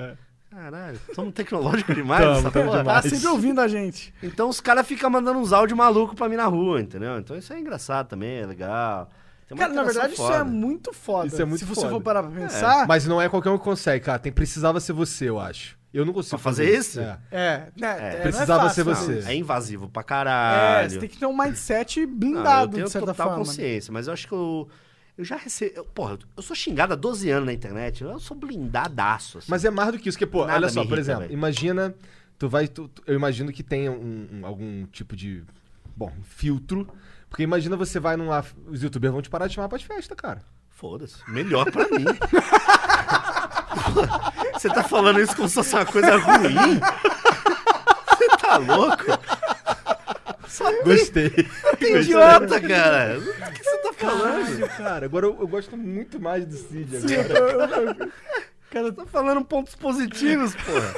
Caralho, 0.50 0.98
somos 1.14 1.34
tecnológico 1.34 1.94
demais 1.94 2.22
Tamo, 2.24 2.38
essa 2.38 2.50
tamo 2.50 2.64
porra. 2.66 2.78
demais. 2.78 3.02
Tá 3.04 3.08
sempre 3.10 3.28
ouvindo 3.28 3.60
a 3.60 3.68
gente. 3.68 4.14
Então 4.22 4.48
os 4.48 4.60
caras 4.60 4.86
ficam 4.86 5.10
mandando 5.10 5.38
uns 5.38 5.52
áudios 5.52 5.76
malucos 5.76 6.14
pra 6.16 6.28
mim 6.28 6.36
na 6.36 6.46
rua, 6.46 6.80
entendeu? 6.80 7.18
Então 7.18 7.36
isso 7.36 7.52
é 7.52 7.60
engraçado 7.60 8.08
também, 8.08 8.38
é 8.38 8.46
legal. 8.46 9.10
Cara, 9.56 9.72
na 9.72 9.82
verdade, 9.82 10.12
isso 10.14 10.22
foda. 10.22 10.36
é 10.36 10.44
muito 10.44 10.92
foda. 10.92 11.26
Isso 11.26 11.40
é 11.40 11.44
muito 11.44 11.60
Se 11.60 11.64
você 11.64 11.80
foda. 11.82 11.92
for 11.92 12.00
parar 12.02 12.22
pra 12.22 12.30
pensar. 12.32 12.86
Mas 12.86 13.06
não 13.06 13.20
é 13.20 13.28
qualquer 13.28 13.50
um 13.50 13.58
que 13.58 13.64
consegue, 13.64 14.04
cara. 14.04 14.18
Tem, 14.18 14.30
precisava 14.32 14.78
ser 14.80 14.92
você, 14.92 15.28
eu 15.28 15.38
acho. 15.40 15.76
Eu 15.92 16.04
não 16.04 16.12
consigo 16.12 16.36
Pra 16.36 16.38
fazer 16.38 16.70
isso? 16.76 17.00
É. 17.00 17.18
É, 17.30 17.62
né, 17.74 17.96
é, 18.18 18.20
Precisava 18.20 18.60
não 18.62 18.66
é 18.66 18.68
fácil 18.68 18.84
ser 18.84 18.90
fazer 18.94 19.06
você. 19.14 19.18
isso. 19.20 19.28
É 19.28 19.34
invasivo 19.34 19.88
pra 19.88 20.00
É, 20.00 20.04
caralho. 20.04 20.90
você 20.90 20.98
tem 20.98 21.08
que 21.08 21.16
ter 21.18 21.24
um 21.26 21.34
mindset 21.36 22.04
Não, 22.04 22.14
blindado, 22.14 22.64
eu 22.64 22.68
tenho 22.74 22.84
de 22.86 22.90
certa 22.92 23.06
total 23.06 23.26
forma. 23.28 23.38
né? 23.42 23.44
consciência, 23.46 23.90
mas 23.92 24.06
eu 24.06 24.12
acho 24.12 24.28
que 24.28 24.34
eu, 24.34 24.68
eu 25.18 25.24
já 25.24 25.36
recebi. 25.36 25.72
eu- 25.76 25.84
porra, 25.84 26.18
eu 26.36 26.42
sou 26.42 26.54
xingado 26.56 26.92
há 26.92 26.96
12 26.96 27.28
anos 27.30 27.46
na 27.46 27.52
internet. 27.52 28.02
Eu 28.02 28.18
sou 28.20 28.36
blindadaço. 28.36 29.38
Assim. 29.38 29.46
Mas 29.50 29.64
é 29.64 29.70
mais 29.70 29.92
do 29.92 29.98
que 29.98 30.08
isso, 30.08 30.16
que, 30.16 30.26
pô, 30.26 30.46
Nada 30.46 30.58
olha 30.58 30.68
só, 30.68 30.80
me 30.82 30.86
por 30.88 30.94
irrita, 30.94 31.00
exemplo, 31.12 31.20
velho. 31.22 31.32
imagina, 31.34 31.94
tu 32.38 32.48
vai, 32.48 32.66
tu- 32.68 32.88
tu- 32.88 33.02
eu 33.06 33.14
imagino 33.14 33.52
que 33.52 33.62
tenha 33.62 33.90
um, 33.92 34.28
um- 34.32 34.46
algum 34.46 34.86
tipo 34.86 35.14
de, 35.16 35.42
bom, 35.96 36.12
filtro, 36.22 36.88
porque 37.28 37.42
imagina 37.42 37.76
você 37.76 37.98
vai 38.00 38.16
num, 38.16 38.28
os 38.68 38.82
youtubers 38.82 39.12
vão 39.12 39.20
te 39.20 39.28
parar 39.28 39.46
de 39.48 39.54
chamar 39.54 39.68
pra 39.68 39.78
festa, 39.78 40.14
cara. 40.16 40.40
Foda-se. 40.70 41.16
Melhor 41.28 41.70
pra 41.72 41.84
mim. 41.88 42.04
Você 44.54 44.68
tá 44.68 44.82
falando 44.82 45.20
isso 45.20 45.34
como 45.36 45.48
se 45.48 45.54
fosse 45.54 45.74
uma 45.74 45.84
coisa 45.86 46.16
ruim? 46.16 46.54
Você 48.18 48.28
tá 48.40 48.56
louco? 48.56 49.04
Gostei. 50.84 51.30
Que 51.78 51.98
idiota, 51.98 52.60
cara. 52.60 53.18
O 53.18 53.52
que 53.52 53.64
você 53.64 53.78
tá 53.78 53.92
falando? 53.92 54.44
Caralho, 54.44 54.68
cara. 54.76 55.06
Agora 55.06 55.26
eu, 55.26 55.36
eu 55.40 55.48
gosto 55.48 55.76
muito 55.76 56.20
mais 56.20 56.46
do 56.46 56.56
Cid 56.56 56.96
agora. 56.96 57.96
Cara, 58.70 58.92
tá 58.92 59.06
falando 59.06 59.44
pontos 59.44 59.74
positivos, 59.74 60.54
porra. 60.54 60.94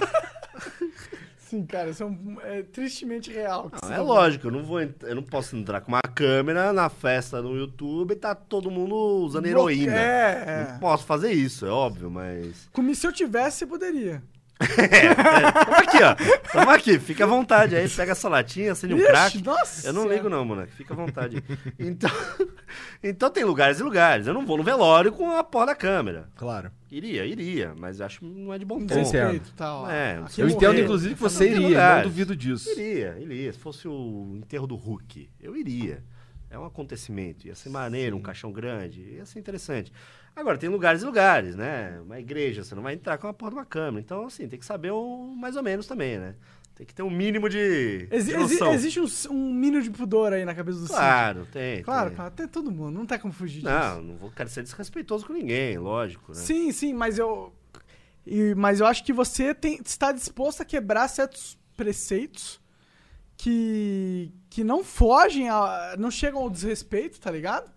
sim, 1.39 1.65
cara, 1.65 1.91
isso 1.91 2.03
é, 2.03 2.07
um- 2.07 2.37
é 2.43 2.63
tristemente 2.63 3.31
real. 3.33 3.71
Não, 3.83 3.93
é 3.93 3.97
tá 3.97 4.03
lógico, 4.03 4.49
eu 4.49 4.51
não, 4.51 4.63
vou, 4.65 4.81
eu 4.81 5.15
não 5.15 5.23
posso 5.23 5.57
entrar 5.57 5.81
com 5.81 5.93
uma 5.93 6.03
câmera 6.03 6.73
na 6.73 6.89
festa 6.89 7.41
no 7.41 7.57
YouTube 7.57 8.13
e 8.13 8.17
tá 8.17 8.35
todo 8.35 8.71
mundo 8.71 8.95
usando 9.25 9.47
heroína. 9.47 9.95
É, 9.95 10.65
Não 10.69 10.75
é. 10.77 10.79
posso 10.81 11.05
fazer 11.07 11.33
isso, 11.33 11.65
é 11.67 11.71
óbvio, 11.71 12.11
mas. 12.11 12.69
Como 12.73 12.93
se 12.95 13.07
eu 13.07 13.13
tivesse, 13.13 13.59
você 13.59 13.67
poderia. 13.67 14.23
Tamo 14.61 15.77
aqui, 15.77 15.99
ó. 16.03 16.15
Tamo 16.53 16.71
aqui, 16.71 16.99
fica 16.99 17.25
à 17.25 17.27
vontade. 17.27 17.75
Aí 17.75 17.89
pega 17.89 18.13
essa 18.13 18.29
latinha, 18.29 18.73
acende 18.73 18.95
um 18.95 18.99
Ixi, 18.99 19.07
crack. 19.07 19.43
nossa 19.45 19.87
Eu 19.89 19.93
não 19.93 20.07
ligo, 20.07 20.29
não, 20.29 20.45
moleque. 20.45 20.73
Fica 20.73 20.93
à 20.93 20.97
vontade. 20.97 21.43
Então, 21.79 22.11
então 23.03 23.31
tem 23.31 23.45
lugares 23.45 23.81
e 23.81 23.83
lugares. 23.83 24.27
Eu 24.27 24.35
não 24.35 24.45
vou 24.45 24.57
no 24.59 24.63
velório 24.63 25.13
com 25.13 25.31
a 25.31 25.43
porra 25.43 25.67
da 25.67 25.75
câmera. 25.75 26.29
Claro. 26.37 26.71
Iria, 26.91 27.25
iria, 27.25 27.73
mas 27.79 28.01
acho 28.01 28.19
que 28.21 28.27
não 28.27 28.53
é 28.53 28.59
de 28.59 28.65
bom 28.65 28.85
tom. 28.85 29.05
Sim, 29.05 29.41
tal. 29.57 29.89
É, 29.89 30.19
Aqui 30.19 30.33
Se 30.35 30.41
Eu 30.41 30.49
morrer, 30.49 30.57
entendo, 30.57 30.81
inclusive, 30.81 31.15
que 31.15 31.21
você 31.21 31.47
iria. 31.49 31.61
lugares. 31.69 32.05
Não 32.05 32.11
duvido 32.11 32.37
disso. 32.37 32.69
Iria, 32.71 33.17
iria. 33.21 33.53
Se 33.53 33.59
fosse 33.59 33.87
o 33.89 34.35
enterro 34.37 34.67
do 34.67 34.75
Hulk, 34.77 35.31
eu 35.41 35.57
iria. 35.57 36.03
É 36.51 36.59
um 36.59 36.65
acontecimento. 36.65 37.47
Ia 37.47 37.55
ser 37.55 37.69
maneiro, 37.71 38.17
um 38.17 38.21
caixão 38.21 38.51
grande. 38.51 39.01
Ia 39.03 39.25
ser 39.25 39.39
interessante. 39.39 39.93
Agora, 40.41 40.59
tem 40.59 40.69
lugares 40.69 41.03
e 41.03 41.05
lugares, 41.05 41.55
né? 41.55 42.01
Uma 42.05 42.19
igreja, 42.19 42.65
você 42.65 42.75
não 42.75 42.83
vai 42.83 42.95
entrar 42.95 43.19
com 43.19 43.29
a 43.29 43.33
porra 43.33 43.51
de 43.51 43.57
uma 43.59 43.65
câmera. 43.65 44.01
Então, 44.01 44.27
assim, 44.27 44.49
tem 44.49 44.59
que 44.59 44.65
saber 44.67 44.91
o 44.91 45.35
mais 45.37 45.55
ou 45.57 45.63
menos 45.63 45.87
também, 45.87 46.19
né? 46.19 46.35
Tem 46.75 46.87
que 46.87 46.95
ter 46.95 47.03
um 47.03 47.11
mínimo 47.11 47.47
de, 47.49 48.09
Exi- 48.11 48.35
de 48.35 48.43
exi- 48.43 48.65
existe 48.65 49.29
um, 49.29 49.33
um 49.35 49.53
mínimo 49.53 49.83
de 49.83 49.91
pudor 49.91 50.33
aí 50.33 50.47
na 50.47 50.55
cabeça 50.55 50.79
do. 50.81 50.87
Claro, 50.89 51.47
tem. 51.53 51.83
Claro, 51.83 52.09
tem. 52.09 52.17
claro, 52.17 52.31
tem 52.35 52.49
todo 52.49 52.71
mundo, 52.73 52.91
não 52.99 53.05
tem 53.05 53.19
como 53.19 53.35
fugir 53.35 53.61
disso. 53.61 53.71
Não, 53.71 54.01
não 54.03 54.17
vou 54.17 54.31
quero 54.31 54.49
ser 54.49 54.63
desrespeitoso 54.63 55.27
com 55.27 55.35
ninguém, 55.35 55.77
lógico, 55.77 56.33
né? 56.33 56.39
Sim, 56.39 56.73
sim, 56.73 56.95
mas 56.95 57.19
eu. 57.19 57.53
e- 58.27 58.55
mas 58.55 58.81
eu 58.81 58.87
acho 58.87 59.05
que 59.05 59.13
você 59.13 59.53
tem, 59.55 59.79
está 59.85 60.11
disposto 60.11 60.63
a 60.63 60.65
quebrar 60.65 61.07
certos 61.09 61.59
preceitos 61.77 62.59
que, 63.37 64.33
que 64.49 64.63
não 64.65 64.83
fogem, 64.85 65.49
a, 65.49 65.95
não 65.99 66.11
chegam 66.11 66.41
ao 66.41 66.51
desrespeito, 66.51 67.21
tá 67.21 67.31
ligado? 67.31 67.71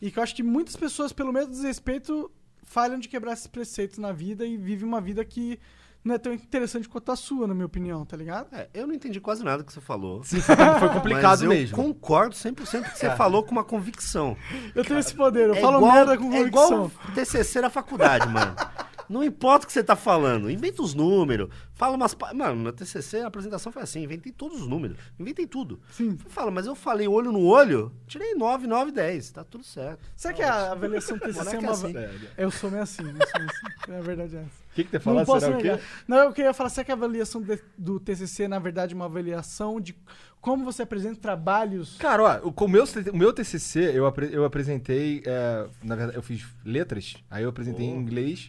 E 0.00 0.10
que 0.10 0.18
eu 0.18 0.22
acho 0.22 0.34
que 0.34 0.42
muitas 0.42 0.76
pessoas, 0.76 1.12
pelo 1.12 1.32
mesmo 1.32 1.50
desrespeito, 1.50 2.30
falham 2.62 2.98
de 2.98 3.08
quebrar 3.08 3.32
esses 3.32 3.46
preceitos 3.46 3.98
na 3.98 4.12
vida 4.12 4.44
e 4.46 4.56
vivem 4.56 4.86
uma 4.86 5.00
vida 5.00 5.24
que 5.24 5.58
não 6.02 6.14
é 6.14 6.18
tão 6.18 6.32
interessante 6.32 6.88
quanto 6.88 7.12
a 7.12 7.16
sua, 7.16 7.46
na 7.46 7.52
minha 7.52 7.66
opinião, 7.66 8.06
tá 8.06 8.16
ligado? 8.16 8.46
É, 8.54 8.70
eu 8.72 8.86
não 8.86 8.94
entendi 8.94 9.20
quase 9.20 9.44
nada 9.44 9.62
que 9.62 9.70
você 9.70 9.82
falou. 9.82 10.24
Sim, 10.24 10.40
foi, 10.40 10.56
complicado 10.88 11.24
mas 11.32 11.42
eu 11.42 11.48
mesmo. 11.50 11.76
concordo 11.76 12.34
100% 12.34 12.90
que 12.92 12.98
você 12.98 13.10
falou 13.16 13.42
com 13.42 13.50
uma 13.52 13.64
convicção. 13.64 14.34
Eu 14.74 14.82
tenho 14.82 14.98
esse 14.98 15.14
poder, 15.14 15.48
eu 15.48 15.54
É 15.56 15.60
falo 15.60 15.76
igual- 15.76 15.92
merda 15.92 16.16
com 16.16 16.24
É 16.32 16.38
convicção. 16.38 16.66
igual 16.86 16.90
TCC 17.14 17.60
na 17.60 17.68
faculdade, 17.68 18.26
mano. 18.28 18.54
Não 19.10 19.24
importa 19.24 19.64
o 19.64 19.66
que 19.66 19.72
você 19.72 19.82
tá 19.82 19.96
falando, 19.96 20.48
inventa 20.48 20.80
os 20.82 20.94
números, 20.94 21.48
fala 21.74 21.96
umas... 21.96 22.14
pa- 22.14 22.32
Mano, 22.32 22.62
na 22.62 22.72
TCC 22.72 23.22
a 23.22 23.26
apresentação 23.26 23.72
foi 23.72 23.82
assim, 23.82 24.02
inventei 24.04 24.30
todos 24.30 24.60
os 24.62 24.68
números, 24.68 24.96
inventei 25.18 25.46
tudo. 25.48 25.80
Sim. 25.90 26.16
Fala, 26.28 26.50
mas 26.52 26.64
eu 26.66 26.76
falei 26.76 27.08
olho 27.08 27.32
no 27.32 27.44
olho, 27.44 27.92
tirei 28.06 28.34
9, 28.34 28.68
9, 28.68 28.92
10, 28.92 29.30
tá 29.32 29.42
tudo 29.42 29.64
certo. 29.64 29.98
Será 30.16 30.32
que 30.32 30.42
a 30.42 30.70
avaliação 30.72 31.18
TCC 31.18 31.50
é 31.50 31.54
é 31.56 31.58
uma... 31.58 31.72
assim. 31.72 31.92
Eu 32.38 32.50
sou 32.52 32.70
meio 32.70 32.82
assim, 32.84 33.02
eu 33.02 33.26
sou 33.26 33.40
meio 33.40 33.50
assim. 33.50 33.90
É 33.92 34.00
verdade 34.00 34.36
é 34.36 34.38
essa. 34.40 34.60
O 34.70 34.74
que, 34.74 34.84
que 34.84 34.90
você 34.92 35.00
falou? 35.00 35.40
Será 35.40 35.58
o 35.58 35.60
quê? 35.60 35.78
Não, 36.06 36.16
eu 36.18 36.32
queria 36.32 36.54
falar, 36.54 36.68
será 36.70 36.84
que 36.84 36.92
a 36.92 36.94
avaliação 36.94 37.42
de- 37.42 37.58
do 37.76 37.98
TCC 37.98 38.44
é, 38.44 38.48
na 38.48 38.60
verdade, 38.60 38.94
uma 38.94 39.06
avaliação 39.06 39.80
de 39.80 39.96
como 40.40 40.64
você 40.64 40.82
apresenta 40.82 41.16
trabalhos? 41.20 41.96
Cara, 41.98 42.22
ó, 42.22 42.48
o, 42.48 42.52
com 42.52 42.66
o 42.66 42.68
meu, 42.68 42.84
o 43.12 43.16
meu 43.16 43.32
TCC, 43.32 43.90
eu, 43.92 44.06
apre- 44.06 44.30
eu 44.32 44.44
apresentei, 44.44 45.22
é, 45.26 45.66
na 45.82 45.96
verdade, 45.96 46.16
eu 46.16 46.22
fiz 46.22 46.46
letras, 46.64 47.16
aí 47.28 47.42
eu 47.42 47.48
apresentei 47.48 47.84
em 47.86 47.96
inglês, 47.96 48.48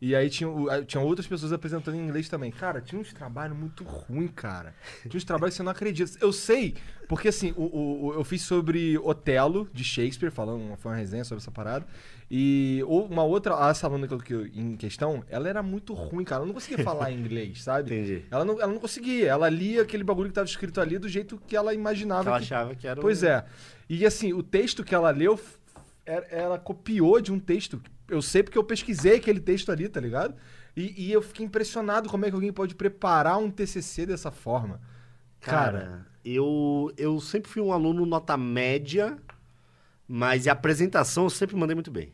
e 0.00 0.14
aí 0.14 0.30
tinha, 0.30 0.48
o- 0.48 0.68
aí 0.70 0.84
tinha 0.84 1.02
outras 1.02 1.26
pessoas 1.26 1.52
apresentando 1.52 1.96
em 1.96 2.00
inglês 2.00 2.28
também. 2.28 2.50
Cara, 2.50 2.80
tinha 2.80 3.00
uns 3.00 3.12
trabalhos 3.12 3.56
muito 3.56 3.82
ruins, 3.84 4.30
cara. 4.34 4.74
Tinha 5.02 5.16
uns 5.16 5.24
trabalhos 5.24 5.54
que 5.54 5.56
você 5.58 5.62
não 5.62 5.72
acredita. 5.72 6.12
Eu 6.20 6.32
sei, 6.32 6.74
porque 7.08 7.28
assim, 7.28 7.52
o, 7.56 8.06
o- 8.08 8.14
eu 8.14 8.22
fiz 8.24 8.42
sobre 8.42 8.96
Otelo, 8.98 9.68
de 9.72 9.82
Shakespeare, 9.82 10.30
falando, 10.30 10.76
foi 10.76 10.92
uma 10.92 10.96
resenha 10.98 11.24
sobre 11.24 11.42
essa 11.42 11.50
parada, 11.50 11.86
e 12.30 12.82
uma 12.86 13.24
outra, 13.24 13.54
essa 13.70 13.86
aluna 13.86 14.06
que 14.06 14.34
eu, 14.34 14.46
em 14.46 14.76
questão, 14.76 15.24
ela 15.30 15.48
era 15.48 15.62
muito 15.62 15.94
ruim, 15.94 16.24
cara, 16.24 16.40
ela 16.40 16.46
não 16.46 16.54
conseguia 16.54 16.84
falar 16.84 17.10
inglês, 17.12 17.62
sabe? 17.62 17.92
Entendi. 17.94 18.24
Ela 18.30 18.44
não, 18.44 18.60
ela 18.60 18.72
não 18.72 18.78
conseguia, 18.80 19.28
ela 19.28 19.48
lia 19.48 19.82
aquele 19.82 20.04
bagulho 20.04 20.28
que 20.28 20.34
tava 20.34 20.46
escrito 20.46 20.80
ali 20.80 20.98
do 20.98 21.08
jeito 21.08 21.40
que 21.46 21.56
ela 21.56 21.72
imaginava 21.72 22.22
Que 22.24 22.28
ela 22.28 22.38
que 22.38 22.44
achava 22.44 22.74
que 22.74 22.86
era 22.86 23.00
um- 23.00 23.02
Pois 23.02 23.22
é. 23.22 23.44
E 23.88 24.04
assim, 24.04 24.34
o 24.34 24.42
texto 24.42 24.84
que 24.84 24.94
ela 24.94 25.10
leu, 25.10 25.40
ela 26.30 26.58
copiou 26.58 27.20
de 27.20 27.32
um 27.32 27.38
texto. 27.38 27.80
Eu 28.08 28.22
sei 28.22 28.42
porque 28.42 28.56
eu 28.56 28.64
pesquisei 28.64 29.16
aquele 29.16 29.40
texto 29.40 29.70
ali, 29.70 29.88
tá 29.88 30.00
ligado? 30.00 30.34
E, 30.76 31.08
e 31.08 31.12
eu 31.12 31.20
fiquei 31.20 31.44
impressionado 31.44 32.08
como 32.08 32.24
é 32.24 32.28
que 32.28 32.34
alguém 32.34 32.52
pode 32.52 32.74
preparar 32.74 33.38
um 33.38 33.50
TCC 33.50 34.06
dessa 34.06 34.30
forma. 34.30 34.80
Cara, 35.40 35.78
Cara, 35.80 36.06
eu, 36.24 36.92
eu 36.96 37.20
sempre 37.20 37.50
fui 37.50 37.62
um 37.62 37.72
aluno 37.72 38.06
nota 38.06 38.36
média, 38.36 39.18
mas 40.06 40.46
a 40.48 40.52
apresentação 40.52 41.24
eu 41.24 41.30
sempre 41.30 41.56
mandei 41.56 41.74
muito 41.74 41.90
bem. 41.90 42.12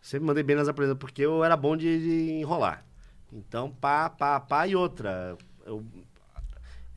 Sempre 0.00 0.26
mandei 0.26 0.42
bem 0.44 0.56
nas 0.56 0.68
apresentações, 0.68 1.00
porque 1.00 1.22
eu 1.22 1.42
era 1.42 1.56
bom 1.56 1.76
de, 1.76 1.98
de 1.98 2.32
enrolar. 2.34 2.84
Então, 3.32 3.70
pá, 3.72 4.08
pá, 4.08 4.38
pá, 4.40 4.66
e 4.66 4.76
outra. 4.76 5.36
Eu, 5.64 5.84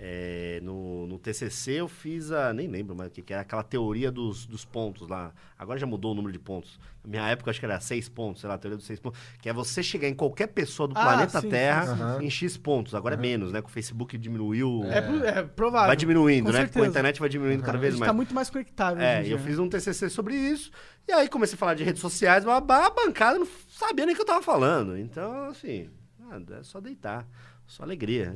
é, 0.02 0.62
no, 0.64 1.06
no 1.08 1.20
TCC 1.20 1.74
eu 1.74 1.88
fiz 1.90 2.32
a. 2.32 2.54
Nem 2.54 2.68
lembro 2.70 2.96
mais 2.96 3.10
o 3.10 3.14
que, 3.14 3.22
que 3.22 3.34
era, 3.34 3.42
aquela 3.42 3.64
teoria 3.64 4.10
dos, 4.10 4.46
dos 4.46 4.64
pontos 4.64 5.08
lá. 5.10 5.34
Agora 5.58 5.78
já 5.78 5.86
mudou 5.86 6.14
o 6.14 6.16
número 6.16 6.32
de 6.32 6.40
pontos. 6.40 6.80
Na 7.04 7.10
minha 7.10 7.28
época 7.28 7.52
acho 7.52 7.60
que 7.60 7.66
era 7.66 7.78
seis 7.82 8.08
pontos, 8.08 8.40
sei 8.40 8.48
lá, 8.48 8.56
a 8.56 8.58
teoria 8.58 8.78
dos 8.78 8.86
seis 8.86 8.98
pontos. 8.98 9.20
Que 9.42 9.50
é 9.50 9.54
você 9.54 9.84
chegar 9.84 10.08
em 10.08 10.14
qualquer 10.14 10.48
pessoa 10.48 10.88
do 10.88 10.98
Ah, 10.98 11.02
planeta 11.04 11.42
sim, 11.42 11.50
Terra 11.50 11.86
sim, 11.88 12.20
sim. 12.20 12.26
Em 12.26 12.30
X 12.30 12.56
pontos. 12.56 12.96
Agora 12.96 13.16
é 13.16 13.18
menos, 13.18 13.52
né? 13.52 13.62
Que 13.62 13.68
o 13.68 13.72
Facebook 13.72 14.18
diminuiu. 14.18 14.84
É, 14.86 15.02
pro- 15.02 15.26
é 15.26 15.44
provável. 15.44 15.88
Vai 15.88 15.98
diminuindo, 15.98 16.46
Com 16.46 16.52
né? 16.54 16.60
certeza. 16.60 16.80
Com 16.80 16.86
a 16.86 16.88
internet 16.88 17.20
vai 17.20 17.28
diminuindo 17.28 17.62
cada 17.64 17.78
A 17.78 17.82
vez 17.82 17.96
mais. 17.98 18.10
tá 18.10 18.14
muito 18.14 18.34
mais 18.34 18.50
conectado. 18.50 19.02
É, 19.02 19.28
eu 19.28 19.38
fiz 19.40 19.58
né? 19.58 19.64
um 19.64 19.68
TCC 19.68 20.10
sobre 20.10 20.34
isso. 20.34 20.72
E 21.10 21.12
aí 21.12 21.28
comecei 21.28 21.56
a 21.56 21.58
falar 21.58 21.74
de 21.74 21.84
redes 21.84 22.02
sociais, 22.02 22.46
babá, 22.46 22.86
a 22.86 22.90
bancada 22.90 23.38
não 23.38 23.48
sabia 23.68 24.06
nem 24.06 24.14
o 24.14 24.16
que 24.16 24.22
eu 24.22 24.26
tava 24.26 24.42
falando. 24.42 24.98
Então, 24.98 25.46
assim, 25.50 25.90
ah, 26.32 26.40
é 26.58 26.64
só 26.64 26.80
deitar. 26.80 27.28
Só 27.70 27.84
alegria. 27.84 28.36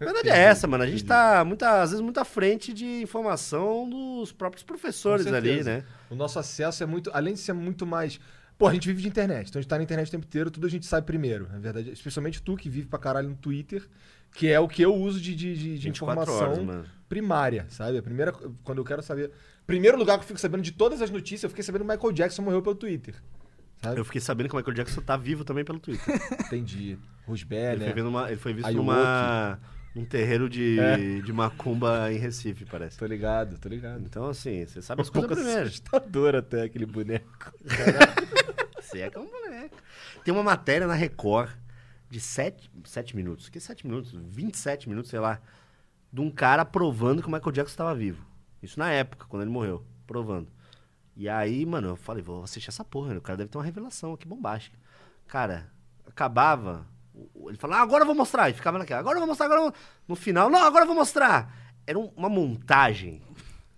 A 0.00 0.04
verdade 0.04 0.28
é 0.28 0.38
essa, 0.38 0.68
mano. 0.68 0.84
A 0.84 0.86
gente 0.86 1.04
tá, 1.04 1.44
muita, 1.44 1.82
às 1.82 1.90
vezes, 1.90 2.02
muito 2.02 2.20
à 2.20 2.24
frente 2.24 2.72
de 2.72 3.02
informação 3.02 3.90
dos 3.90 4.30
próprios 4.30 4.62
professores 4.62 5.26
ali, 5.26 5.64
né? 5.64 5.84
o 6.08 6.14
nosso 6.14 6.38
acesso 6.38 6.82
é 6.84 6.86
muito. 6.86 7.10
Além 7.12 7.34
de 7.34 7.40
ser 7.40 7.52
muito 7.52 7.84
mais. 7.84 8.20
Pô, 8.56 8.68
a 8.68 8.72
gente 8.72 8.86
vive 8.86 9.02
de 9.02 9.08
internet, 9.08 9.48
então 9.48 9.58
a 9.58 9.62
gente 9.62 9.68
tá 9.70 9.76
na 9.76 9.82
internet 9.82 10.06
o 10.06 10.10
tempo 10.10 10.26
inteiro, 10.26 10.50
tudo 10.50 10.66
a 10.66 10.70
gente 10.70 10.86
sabe 10.86 11.04
primeiro. 11.04 11.48
Na 11.50 11.58
verdade, 11.58 11.90
especialmente 11.90 12.40
tu 12.42 12.56
que 12.56 12.68
vive 12.68 12.86
pra 12.86 12.98
caralho 12.98 13.28
no 13.30 13.34
Twitter, 13.34 13.88
que 14.34 14.48
é 14.48 14.60
o 14.60 14.68
que 14.68 14.82
eu 14.82 14.94
uso 14.94 15.20
de, 15.20 15.34
de, 15.34 15.54
de, 15.54 15.78
de 15.78 15.84
24 15.88 16.22
informação 16.22 16.66
horas, 16.68 16.86
primária, 17.08 17.66
sabe? 17.70 17.98
A 17.98 18.02
primeira. 18.02 18.32
Quando 18.62 18.78
eu 18.78 18.84
quero 18.84 19.02
saber. 19.02 19.32
Primeiro 19.66 19.98
lugar 19.98 20.16
que 20.16 20.24
eu 20.24 20.28
fico 20.28 20.40
sabendo 20.40 20.62
de 20.62 20.72
todas 20.72 21.02
as 21.02 21.10
notícias, 21.10 21.44
eu 21.44 21.48
fiquei 21.50 21.64
sabendo 21.64 21.84
que 21.84 21.92
Michael 21.92 22.12
Jackson 22.12 22.42
morreu 22.42 22.62
pelo 22.62 22.74
Twitter. 22.76 23.14
Sabe? 23.82 23.98
Eu 24.00 24.04
fiquei 24.04 24.20
sabendo 24.20 24.48
que 24.48 24.54
o 24.54 24.58
Michael 24.58 24.74
Jackson 24.76 25.00
tá 25.00 25.16
vivo 25.16 25.44
também 25.44 25.64
pelo 25.64 25.78
Twitter. 25.78 26.14
Entendi. 26.46 26.98
Rusbé, 27.26 27.72
Ele, 27.74 27.86
né? 27.86 27.92
foi, 27.92 28.02
uma- 28.02 28.28
ele 28.28 28.36
foi 28.40 28.52
visto 28.52 28.72
numa, 28.72 29.58
num 29.94 30.04
terreiro 30.04 30.48
de, 30.50 30.78
É. 30.78 30.96
de 31.20 31.32
macumba 31.32 32.12
em 32.12 32.18
Recife, 32.18 32.64
parece. 32.64 32.98
Tô 32.98 33.06
ligado, 33.06 33.58
tô 33.58 33.68
ligado. 33.68 34.02
Então, 34.04 34.26
assim, 34.28 34.66
você 34.66 34.82
sabe 34.82 35.00
as 35.02 35.08
coisas 35.10 35.30
primeiro. 35.30 35.62
assustador 35.68 36.34
até 36.34 36.62
aquele 36.62 36.84
boneco. 36.86 37.52
Você 38.80 39.00
é 39.00 39.10
que 39.10 39.16
é 39.16 39.20
um 39.20 39.30
moleque. 39.30 39.76
Tem 40.24 40.34
uma 40.34 40.42
matéria 40.42 40.86
na 40.86 40.94
Record 40.94 41.50
de 42.10 42.20
7, 42.20 42.70
sete 42.84 43.14
minutos. 43.14 43.48
Que 43.48 43.60
7 43.60 43.86
minutos? 43.86 44.12
27 44.12 44.88
minutos, 44.88 45.10
sei 45.10 45.20
lá. 45.20 45.40
De 46.12 46.20
um 46.20 46.30
cara 46.30 46.64
provando 46.64 47.22
que 47.22 47.28
o 47.28 47.30
Michael 47.30 47.52
Jackson 47.52 47.72
estava 47.72 47.94
vivo. 47.94 48.24
Isso 48.62 48.78
na 48.78 48.90
época, 48.90 49.26
quando 49.28 49.42
ele 49.42 49.50
morreu. 49.50 49.84
Provando. 50.06 50.48
E 51.20 51.28
aí, 51.28 51.66
mano, 51.66 51.88
eu 51.88 51.96
falei, 51.96 52.22
vou 52.22 52.42
assistir 52.42 52.70
essa 52.70 52.82
porra. 52.82 53.14
O 53.14 53.20
cara 53.20 53.36
deve 53.36 53.50
ter 53.50 53.58
uma 53.58 53.64
revelação 53.64 54.14
aqui 54.14 54.26
bombástica. 54.26 54.78
Cara, 55.28 55.70
acabava. 56.08 56.86
Ele 57.46 57.58
falava, 57.58 57.82
ah, 57.82 57.84
agora 57.84 58.04
eu 58.04 58.06
vou 58.06 58.14
mostrar. 58.14 58.48
E 58.48 58.54
ficava 58.54 58.78
naquela, 58.78 59.00
agora 59.00 59.16
eu 59.16 59.20
vou 59.20 59.28
mostrar, 59.28 59.44
agora 59.44 59.60
eu 59.60 59.64
vou... 59.64 59.74
No 60.08 60.16
final, 60.16 60.48
não, 60.48 60.64
agora 60.64 60.84
eu 60.84 60.86
vou 60.86 60.96
mostrar. 60.96 61.54
Era 61.86 61.98
um- 61.98 62.10
uma 62.16 62.30
montagem 62.30 63.20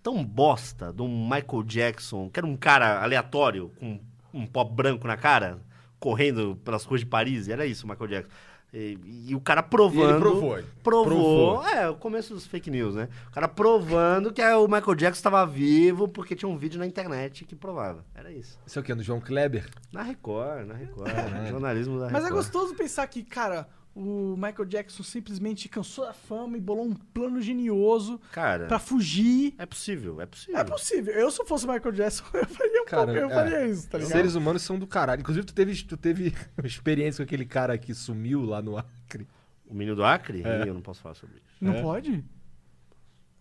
tão 0.05 0.25
bosta 0.25 0.95
um 1.03 1.25
Michael 1.29 1.65
Jackson, 1.65 2.31
que 2.31 2.39
era 2.39 2.47
um 2.47 2.57
cara 2.57 3.03
aleatório, 3.03 3.73
com 3.81 3.99
um 4.33 4.47
pó 4.47 4.63
branco 4.63 5.09
na 5.09 5.17
cara, 5.17 5.59
correndo 5.99 6.55
pelas 6.65 6.85
ruas 6.85 7.01
de 7.01 7.07
Paris. 7.07 7.49
Era 7.49 7.67
isso, 7.67 7.89
Michael 7.89 8.09
Jackson. 8.09 8.31
E, 8.73 8.99
e 9.29 9.35
o 9.35 9.41
cara 9.41 9.63
provando. 9.63 10.09
E 10.09 10.11
ele 10.13 10.19
provou. 10.19 10.59
Provou. 10.83 11.05
Provou. 11.05 11.69
É, 11.69 11.91
o 11.91 11.95
começo 11.95 12.33
dos 12.33 12.47
fake 12.47 12.71
news, 12.71 12.95
né? 12.95 13.09
O 13.29 13.31
cara 13.31 13.47
provando 13.47 14.33
que 14.33 14.41
é, 14.41 14.57
o 14.57 14.67
Michael 14.67 14.95
Jackson 14.95 15.19
estava 15.19 15.45
vivo 15.47 16.09
porque 16.09 16.35
tinha 16.35 16.49
um 16.49 16.57
vídeo 16.57 16.79
na 16.79 16.87
internet 16.87 17.45
que 17.45 17.55
provava. 17.55 18.03
Era 18.15 18.33
isso. 18.33 18.59
Isso 18.67 18.79
é 18.79 18.81
o 18.81 18.85
quê? 18.85 18.95
Do 18.95 19.03
João 19.03 19.21
Kleber? 19.21 19.69
Na 19.93 20.03
Record, 20.03 20.67
na 20.67 20.75
Record. 20.75 21.11
jornalismo 21.51 21.99
da 21.99 22.07
Mas 22.07 22.23
é 22.25 22.29
Record. 22.29 22.35
gostoso 22.35 22.75
pensar 22.75 23.07
que, 23.09 23.23
cara, 23.23 23.69
o 23.95 24.35
Michael 24.37 24.65
Jackson 24.65 25.03
simplesmente 25.03 25.69
cansou 25.69 26.07
da 26.07 26.13
fama 26.15 26.57
e 26.57 26.61
bolou 26.61 26.87
um 26.87 26.95
plano 26.95 27.41
genioso 27.43 28.19
Cara, 28.33 28.67
pra 28.67 28.79
fugir. 28.79 29.55
é 29.59 29.67
possível, 29.67 30.21
é 30.21 30.27
possível. 30.27 30.59
É 30.61 30.65
possível. 30.65 31.13
Eu, 31.15 31.31
se 31.31 31.41
eu 31.41 31.47
fosse 31.47 31.67
o 31.67 31.73
Michael 31.73 31.93
Jackson, 31.93 32.25
eu 32.33 32.47
faria, 32.47 32.83
um 32.83 32.87
Cara, 32.87 33.05
pouco, 33.05 33.19
eu 33.21 33.31
é. 33.31 33.35
faria 33.35 33.67
isso, 33.67 33.89
tá 33.91 33.99
Os 33.99 34.05
ligado? 34.05 34.17
seres 34.19 34.35
humanos 34.35 34.63
são 34.63 34.79
do 34.79 34.87
caralho. 34.87 35.21
Inclusive, 35.21 35.45
tu 35.47 35.53
teve, 35.55 35.83
tu 35.85 35.97
teve 35.97 36.35
experiência 36.65 37.23
com 37.25 37.29
aquele 37.29 37.45
cara 37.45 37.77
que 37.77 37.93
sumiu 37.95 38.43
lá 38.45 38.63
no 38.63 38.79
Acre. 38.79 39.27
O 39.67 39.75
menino 39.75 39.95
do 39.97 40.05
Acre? 40.05 40.43
É. 40.43 40.69
Eu 40.69 40.75
não 40.75 40.83
posso 40.83 41.01
falar 41.03 41.15
sobre 41.15 41.37
isso. 41.37 41.57
Não 41.61 41.75
É? 41.75 41.83
pode? 41.83 42.25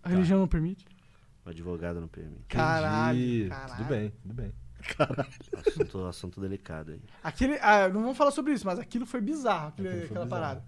A 0.04 0.10
religião 0.10 0.40
não 0.40 0.48
permite? 0.48 0.86
O 1.46 1.50
advogado 1.50 2.00
não 2.02 2.08
permite. 2.08 2.44
Caralho, 2.48 3.50
caralho. 3.50 3.76
Tudo 3.78 3.88
bem, 3.88 4.12
tudo 4.22 4.34
bem. 4.34 4.54
Assunto, 5.68 6.06
assunto 6.06 6.42
delicado 6.42 6.92
aí. 6.92 7.02
Aquele, 7.24 7.58
ah, 7.62 7.88
não 7.90 8.02
vamos 8.02 8.18
falar 8.18 8.32
sobre 8.32 8.54
isso, 8.54 8.66
mas 8.66 8.80
aquilo 8.80 9.06
foi 9.06 9.22
bizarro, 9.22 9.70
aquele- 9.70 9.88
Aquilo 9.90 10.08
foi 10.08 10.18
aquela 10.18 10.26
bizarro. 10.26 10.42
parada. 10.42 10.64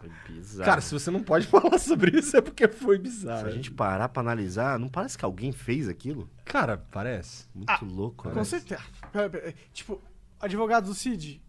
Foi 0.00 0.10
bizarro. 0.28 0.64
Cara, 0.70 0.80
se 0.80 0.92
você 0.94 1.10
não 1.10 1.22
pode 1.22 1.46
falar 1.48 1.78
sobre 1.78 2.18
isso 2.18 2.36
é 2.36 2.40
porque 2.40 2.66
foi 2.68 2.98
bizarro. 2.98 3.40
se 3.42 3.46
a 3.46 3.50
gente 3.50 3.70
parar 3.70 4.08
pra 4.08 4.20
analisar, 4.20 4.78
não 4.78 4.88
parece 4.88 5.18
que 5.18 5.24
alguém 5.24 5.52
fez 5.52 5.88
aquilo? 5.88 6.28
Cara, 6.44 6.78
parece. 6.90 7.46
Muito 7.54 7.68
Ah, 7.70 7.78
louco, 7.82 8.28
né? 8.28 8.34
Com 8.34 8.44
certeza. 8.44 8.82
Pera, 9.12 9.28
pera, 9.28 9.54
Tipo, 9.72 10.00
advogado 10.40 10.86
do 10.86 10.94
Cid, 10.94 11.42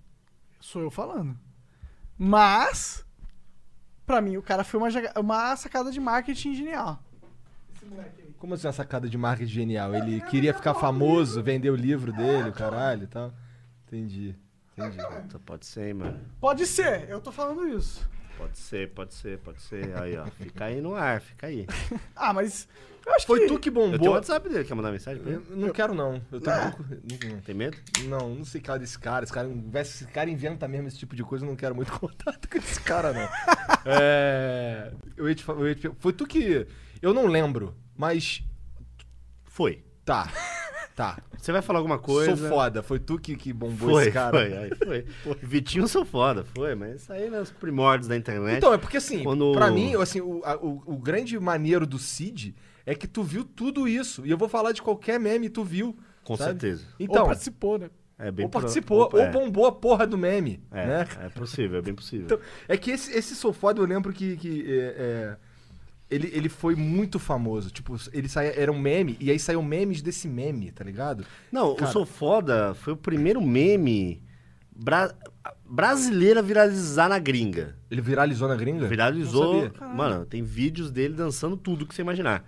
sou 0.59 0.81
eu 0.81 0.91
falando. 0.91 1.37
Mas, 2.17 3.05
pra 4.05 4.21
mim, 4.21 4.37
o 4.37 4.41
cara 4.43 4.63
foi 4.63 4.79
uma, 4.79 4.89
jaga- 4.91 5.13
uma 5.19 5.55
sacada 5.55 5.91
de 5.91 5.99
marketing 5.99 6.53
genial. 6.53 7.01
Esse 7.73 7.85
moleque. 7.85 8.20
Como 8.41 8.55
assim 8.55 8.65
uma 8.65 8.73
sacada 8.73 9.07
de 9.07 9.17
marketing 9.19 9.51
genial? 9.51 9.93
Ele 9.93 10.19
queria 10.21 10.51
ficar 10.51 10.73
famoso, 10.73 11.43
vender 11.43 11.69
o 11.69 11.75
livro 11.75 12.11
dele, 12.11 12.49
o 12.49 12.53
caralho 12.53 13.03
e 13.03 13.07
tal. 13.07 13.31
Entendi, 13.87 14.35
entendi. 14.75 14.97
Puta, 14.97 15.39
Pode 15.45 15.65
ser, 15.67 15.89
hein, 15.89 15.93
mano. 15.93 16.19
Pode 16.39 16.65
ser, 16.65 17.07
eu 17.07 17.21
tô 17.21 17.31
falando 17.31 17.67
isso. 17.67 18.09
Pode 18.37 18.57
ser, 18.57 18.89
pode 18.89 19.13
ser, 19.13 19.37
pode 19.37 19.61
ser. 19.61 19.95
Aí, 20.01 20.17
ó. 20.17 20.25
Fica 20.25 20.65
aí 20.65 20.81
no 20.81 20.95
ar, 20.95 21.21
fica 21.21 21.45
aí. 21.45 21.67
Ah, 22.15 22.33
mas 22.33 22.67
eu 23.05 23.13
acho 23.13 23.27
Foi 23.27 23.41
que... 23.41 23.45
tu 23.47 23.59
que 23.59 23.69
Eu 23.69 23.73
tenho 23.73 23.87
o 23.87 23.91
bombou. 23.91 24.13
WhatsApp 24.13 24.49
dele, 24.49 24.63
quer 24.63 24.73
mandar 24.73 24.91
mensagem 24.91 25.21
pra 25.21 25.31
Eu 25.33 25.41
ele? 25.47 25.61
não 25.61 25.69
quero, 25.69 25.93
não. 25.93 26.19
Eu 26.31 26.41
tenho 26.41 26.71
pouco- 26.71 26.83
não- 27.29 27.41
Tem 27.41 27.53
medo? 27.53 27.77
Não, 28.05 28.33
não 28.35 28.43
sei 28.45 28.59
cara 28.59 28.79
desse 28.79 28.97
cara. 28.97 29.23
Esse 29.23 29.31
cara, 29.33 29.47
esse 29.81 30.05
cara 30.07 30.29
inventa 30.31 30.67
mesmo 30.67 30.87
esse 30.87 30.97
tipo 30.97 31.15
de 31.15 31.23
coisa, 31.23 31.45
eu 31.45 31.49
não 31.49 31.55
quero 31.55 31.75
muito 31.75 31.91
contato 31.99 32.49
com 32.49 32.57
esse 32.57 32.79
cara, 32.81 33.13
não. 33.13 33.29
É. 33.85 34.91
Eu 35.15 35.29
ia 35.29 35.35
te, 35.35 35.43
fa- 35.43 35.53
eu 35.53 35.67
ia 35.67 35.75
te- 35.75 35.91
Foi 35.99 36.11
tu 36.13 36.25
que. 36.25 36.65
Eu 37.01 37.13
não 37.13 37.25
lembro, 37.27 37.75
mas. 38.01 38.43
Foi. 39.45 39.83
Tá. 40.03 40.27
Tá. 40.95 41.19
Você 41.37 41.51
vai 41.51 41.61
falar 41.61 41.79
alguma 41.79 41.97
coisa? 41.99 42.35
Sou 42.35 42.49
foda. 42.49 42.81
Foi 42.83 42.99
tu 42.99 43.17
que, 43.17 43.35
que 43.35 43.53
bombou 43.53 43.91
Foi, 43.91 44.03
esse 44.03 44.11
cara. 44.11 44.37
foi, 44.37 44.57
aí 44.57 44.71
foi. 44.75 45.05
Vitinho 45.41 45.87
sou 45.87 46.03
foda, 46.03 46.43
foi, 46.43 46.75
mas 46.75 47.01
isso 47.03 47.13
aí 47.13 47.29
nos 47.29 47.49
primórdios 47.51 48.07
da 48.09 48.17
internet. 48.17 48.57
Então, 48.57 48.73
é 48.73 48.77
porque 48.77 48.97
assim, 48.97 49.23
Quando- 49.23 49.51
pra 49.53 49.71
mim, 49.71 49.95
assim, 49.95 50.19
o, 50.19 50.41
a- 50.43 50.57
o, 50.57 50.83
o 50.85 50.97
grande 50.97 51.39
maneiro 51.39 51.85
do 51.87 51.97
Cid 51.97 52.53
é 52.85 52.93
que 52.93 53.07
tu 53.07 53.23
viu 53.23 53.43
tudo 53.45 53.87
isso. 53.87 54.25
E 54.25 54.31
eu 54.31 54.37
vou 54.37 54.49
falar 54.49 54.71
de 54.73 54.81
qualquer 54.81 55.19
meme, 55.19 55.49
tu 55.49 55.63
viu. 55.63 55.97
Com 56.23 56.35
sabe? 56.35 56.49
certeza. 56.59 56.85
Então, 56.99 57.21
Ou 57.21 57.27
participou, 57.29 57.77
né? 57.79 57.89
É 58.19 58.29
bem 58.31 58.45
ou 58.45 58.49
pro- 58.51 58.59
participou, 58.61 59.01
Opa, 59.03 59.17
ou 59.17 59.23
é. 59.23 59.31
bombou 59.31 59.65
a 59.65 59.71
porra 59.71 60.05
do 60.05 60.17
meme, 60.17 60.61
É, 60.71 60.85
né? 60.85 61.07
é 61.21 61.29
possível, 61.29 61.79
é 61.79 61.81
bem 61.81 61.95
possível. 61.95 62.25
Então, 62.25 62.39
é 62.67 62.77
que 62.77 62.91
esse, 62.91 63.11
esse 63.17 63.33
Sou 63.35 63.51
Foda, 63.53 63.79
eu 63.81 63.85
lembro 63.85 64.11
que, 64.13 64.35
que, 64.37 64.65
é, 64.71 64.95
é, 64.97 65.37
ele, 66.11 66.29
ele 66.33 66.49
foi 66.49 66.75
muito 66.75 67.17
famoso. 67.17 67.71
Tipo, 67.71 67.95
ele 68.13 68.27
saía, 68.29 68.53
era 68.59 68.71
um 68.71 68.77
meme, 68.79 69.17
e 69.19 69.31
aí 69.31 69.39
saiu 69.39 69.63
memes 69.63 70.01
desse 70.01 70.27
meme, 70.27 70.71
tá 70.71 70.83
ligado? 70.83 71.25
Não, 71.51 71.73
Cara. 71.75 71.89
o 71.89 71.93
Sou 71.93 72.05
Foda 72.05 72.73
foi 72.75 72.93
o 72.93 72.97
primeiro 72.97 73.41
meme 73.41 74.21
bra- 74.75 75.13
brasileiro 75.67 76.39
a 76.39 76.41
viralizar 76.43 77.07
na 77.09 77.17
gringa. 77.17 77.75
Ele 77.89 78.01
viralizou 78.01 78.47
na 78.47 78.55
gringa? 78.55 78.87
Viralizou. 78.87 79.71
Mano, 79.95 80.25
tem 80.25 80.43
vídeos 80.43 80.91
dele 80.91 81.13
dançando 81.13 81.55
tudo 81.57 81.85
que 81.87 81.95
você 81.95 82.01
imaginar. 82.01 82.43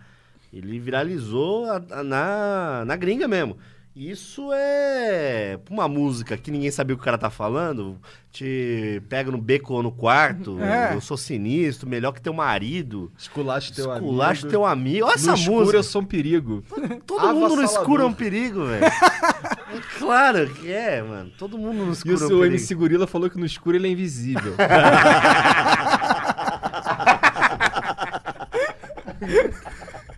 Ele 0.52 0.78
viralizou 0.80 1.66
a- 1.66 1.82
a- 1.90 2.04
na, 2.04 2.84
na 2.86 2.96
gringa 2.96 3.28
mesmo. 3.28 3.58
Isso 3.96 4.50
é 4.52 5.60
uma 5.70 5.88
música 5.88 6.36
que 6.36 6.50
ninguém 6.50 6.72
sabia 6.72 6.96
o 6.96 6.98
que 6.98 7.04
o 7.04 7.06
cara 7.06 7.16
tá 7.18 7.30
falando. 7.30 8.00
Te 8.32 9.00
pega 9.08 9.30
no 9.30 9.38
beco 9.38 9.72
ou 9.76 9.84
no 9.84 9.92
quarto. 9.92 10.60
É. 10.60 10.96
Eu 10.96 11.02
sou 11.02 11.16
sinistro, 11.16 11.88
melhor 11.88 12.12
que 12.12 12.20
teu 12.20 12.34
marido. 12.34 13.12
Esculacho 13.16 13.72
teu 13.72 13.94
Esculacho 13.94 14.42
amigo. 14.46 14.50
teu 14.50 14.66
amigo. 14.66 15.06
Olha 15.06 15.16
No 15.16 15.22
essa 15.22 15.34
escuro 15.36 15.60
música. 15.60 15.78
eu 15.78 15.84
sou 15.84 16.02
um 16.02 16.06
perigo. 16.06 16.64
Todo 17.06 17.36
mundo 17.36 17.56
no 17.56 17.64
escuro 17.64 18.02
é 18.02 18.06
um 18.08 18.14
perigo, 18.14 18.66
velho. 18.66 18.84
claro 20.00 20.50
que 20.56 20.72
é, 20.72 21.04
mano. 21.04 21.30
Todo 21.38 21.56
mundo 21.60 21.86
no 21.86 21.92
E 21.92 21.94
escuro 21.94 22.16
o 22.16 22.20
é 22.20 22.26
um 22.26 22.28
seu 22.28 22.38
perigo. 22.40 22.56
MC 22.56 22.74
Gorila 22.74 23.06
falou 23.06 23.30
que 23.30 23.38
no 23.38 23.46
escuro 23.46 23.78
ele 23.78 23.88
é 23.88 23.92
invisível. 23.92 24.56